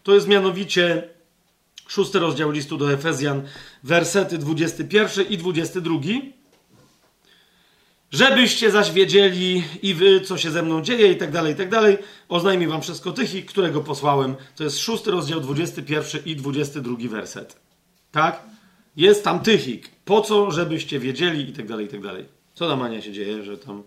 To 0.02 0.14
jest 0.14 0.28
mianowicie 0.28 1.08
szósty 1.88 2.18
rozdział 2.18 2.50
listu 2.50 2.76
do 2.76 2.92
Efezjan, 2.92 3.42
wersety 3.82 4.38
21 4.38 5.26
i 5.26 5.38
22. 5.38 6.00
Żebyście 8.12 8.70
zaś 8.70 8.92
wiedzieli 8.92 9.64
i 9.82 9.94
wy, 9.94 10.20
co 10.20 10.38
się 10.38 10.50
ze 10.50 10.62
mną 10.62 10.82
dzieje 10.82 11.12
i 11.12 11.16
tak 11.16 11.32
dalej, 11.32 11.52
i 11.52 11.56
tak 11.56 11.70
dalej, 11.70 11.98
oznajmię 12.28 12.68
wam 12.68 12.82
wszystko 12.82 13.12
tych, 13.12 13.46
którego 13.46 13.80
posłałem. 13.80 14.34
To 14.56 14.64
jest 14.64 14.78
szósty 14.78 15.10
rozdział, 15.10 15.40
21 15.40 16.24
i 16.24 16.36
22 16.36 16.96
werset. 17.08 17.56
Tak? 18.10 18.42
Jest 18.96 19.24
tam 19.24 19.40
Tychik. 19.40 19.88
Po 20.04 20.20
co, 20.20 20.50
żebyście 20.50 20.98
wiedzieli 20.98 21.50
i 21.50 21.52
tak 21.52 21.68
dalej, 21.68 21.86
i 21.86 21.88
tak 21.88 22.00
dalej. 22.00 22.24
Co 22.54 22.68
tam, 22.68 22.82
Ania, 22.82 23.02
się 23.02 23.12
dzieje, 23.12 23.44
że 23.44 23.58
tam... 23.58 23.82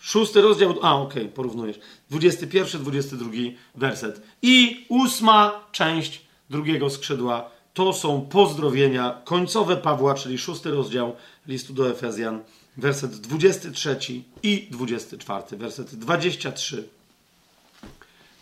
Szósty 0.00 0.40
rozdział, 0.40 0.78
a 0.82 0.96
okej, 0.96 1.22
okay, 1.22 1.34
porównujesz. 1.34 1.78
21, 2.10 2.80
22 2.80 3.30
werset. 3.74 4.22
I 4.42 4.86
ósma 4.88 5.68
część 5.72 6.22
drugiego 6.52 6.90
skrzydła. 6.90 7.50
To 7.74 7.92
są 7.92 8.20
pozdrowienia 8.20 9.20
końcowe 9.24 9.76
Pawła, 9.76 10.14
czyli 10.14 10.38
szósty 10.38 10.70
rozdział 10.70 11.16
listu 11.46 11.72
do 11.72 11.90
Efezjan, 11.90 12.40
werset 12.76 13.10
23 13.10 13.96
i 14.42 14.68
24, 14.70 15.42
werset 15.56 15.94
23, 15.94 16.88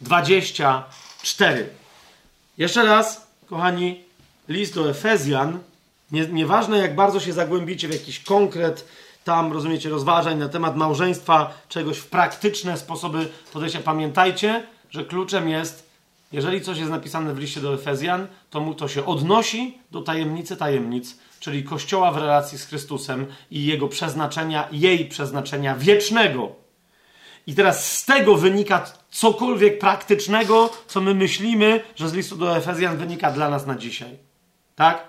24. 0.01 1.69
Jeszcze 2.59 2.85
raz, 2.85 3.27
kochani, 3.47 4.01
list 4.49 4.75
do 4.75 4.91
Efezjan, 4.91 5.59
nie, 6.13 6.27
nieważne 6.27 6.79
jak 6.79 6.95
bardzo 6.95 7.21
się 7.21 7.33
zagłębicie 7.33 7.89
w 7.89 7.93
jakiś 7.93 8.21
konkret 8.21 8.85
tam, 9.25 9.53
rozumiecie, 9.53 9.89
rozważań 9.89 10.39
na 10.39 10.49
temat 10.49 10.77
małżeństwa, 10.77 11.55
czegoś 11.69 11.99
w 11.99 12.07
praktyczne 12.07 12.79
sposoby 12.79 13.29
podejścia, 13.53 13.81
pamiętajcie, 13.85 14.67
że 14.91 15.05
kluczem 15.05 15.49
jest 15.49 15.90
jeżeli 16.33 16.61
coś 16.61 16.79
jest 16.79 16.91
napisane 16.91 17.35
w 17.35 17.39
liście 17.39 17.61
do 17.61 17.75
Efezjan, 17.75 18.27
to 18.51 18.61
mu 18.61 18.75
to 18.75 18.89
się 18.89 19.07
odnosi 19.07 19.79
do 19.91 20.03
tajemnicy 20.03 20.57
tajemnic, 20.57 21.19
czyli 21.41 21.65
Kościoła 21.65 22.13
w 22.13 22.17
relacji 22.17 22.59
z 22.59 22.65
Chrystusem 22.65 23.27
i 23.51 23.67
jego 23.67 23.89
przeznaczenia, 23.89 24.69
jej 24.73 25.09
przeznaczenia 25.09 25.77
wiecznego. 25.77 26.53
I 27.47 27.55
teraz 27.55 27.99
z 27.99 28.05
tego 28.05 28.37
wynika 28.37 28.85
cokolwiek 29.11 29.79
praktycznego, 29.79 30.71
co 30.87 31.01
my 31.01 31.15
myślimy, 31.15 31.81
że 31.97 32.09
z 32.09 32.13
listu 32.13 32.37
do 32.37 32.57
Efezjan 32.57 32.97
wynika 32.97 33.31
dla 33.31 33.51
nas 33.51 33.67
na 33.67 33.75
dzisiaj. 33.75 34.19
Tak? 34.75 35.09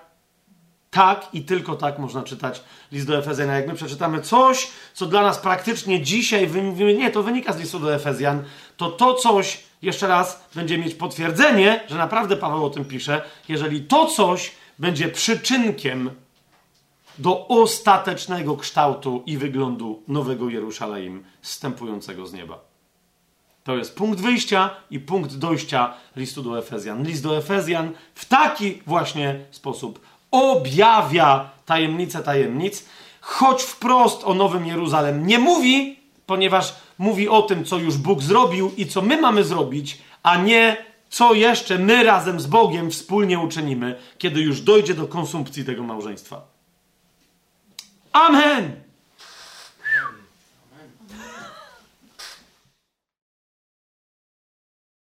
Tak 0.90 1.28
i 1.32 1.42
tylko 1.42 1.76
tak 1.76 1.98
można 1.98 2.22
czytać 2.22 2.62
list 2.92 3.06
do 3.06 3.18
Efezjan. 3.18 3.50
A 3.50 3.56
jak 3.56 3.68
my 3.68 3.74
przeczytamy 3.74 4.20
coś, 4.20 4.68
co 4.94 5.06
dla 5.06 5.22
nas 5.22 5.38
praktycznie 5.38 6.02
dzisiaj, 6.02 6.48
mówimy, 6.48 6.94
nie, 6.94 7.10
to 7.10 7.22
wynika 7.22 7.52
z 7.52 7.58
listu 7.58 7.78
do 7.78 7.94
Efezjan, 7.94 8.44
to 8.76 8.90
to 8.90 9.14
coś 9.14 9.60
jeszcze 9.82 10.06
raz 10.06 10.48
będzie 10.54 10.78
mieć 10.78 10.94
potwierdzenie, 10.94 11.80
że 11.88 11.96
naprawdę 11.98 12.36
Paweł 12.36 12.64
o 12.64 12.70
tym 12.70 12.84
pisze, 12.84 13.22
jeżeli 13.48 13.80
to 13.80 14.06
coś 14.06 14.52
będzie 14.78 15.08
przyczynkiem 15.08 16.10
do 17.18 17.48
ostatecznego 17.48 18.56
kształtu 18.56 19.22
i 19.26 19.36
wyglądu 19.36 20.02
nowego 20.08 20.48
Jerusalem 20.48 21.24
wstępującego 21.40 22.26
z 22.26 22.32
nieba. 22.32 22.58
To 23.64 23.76
jest 23.76 23.96
punkt 23.96 24.20
wyjścia 24.20 24.70
i 24.90 25.00
punkt 25.00 25.34
dojścia 25.34 25.94
listu 26.16 26.42
do 26.42 26.58
Efezjan. 26.58 27.04
List 27.04 27.22
do 27.22 27.38
Efezjan 27.38 27.92
w 28.14 28.24
taki 28.24 28.82
właśnie 28.86 29.44
sposób 29.50 30.00
objawia 30.30 31.50
tajemnicę 31.66 32.22
tajemnic, 32.22 32.84
choć 33.20 33.62
wprost 33.62 34.24
o 34.24 34.34
Nowym 34.34 34.66
Jeruzalem 34.66 35.26
nie 35.26 35.38
mówi, 35.38 36.00
ponieważ 36.26 36.74
mówi 37.02 37.28
o 37.28 37.42
tym, 37.42 37.64
co 37.64 37.78
już 37.78 37.96
Bóg 37.96 38.22
zrobił 38.22 38.72
i 38.76 38.86
co 38.86 39.02
my 39.02 39.20
mamy 39.20 39.44
zrobić, 39.44 39.98
a 40.22 40.36
nie 40.36 40.76
co 41.10 41.34
jeszcze 41.34 41.78
my 41.78 42.04
razem 42.04 42.40
z 42.40 42.46
Bogiem 42.46 42.90
wspólnie 42.90 43.38
uczynimy, 43.38 43.98
kiedy 44.18 44.40
już 44.40 44.60
dojdzie 44.60 44.94
do 44.94 45.06
konsumpcji 45.06 45.64
tego 45.64 45.82
małżeństwa. 45.82 46.46
Amen! 48.12 48.82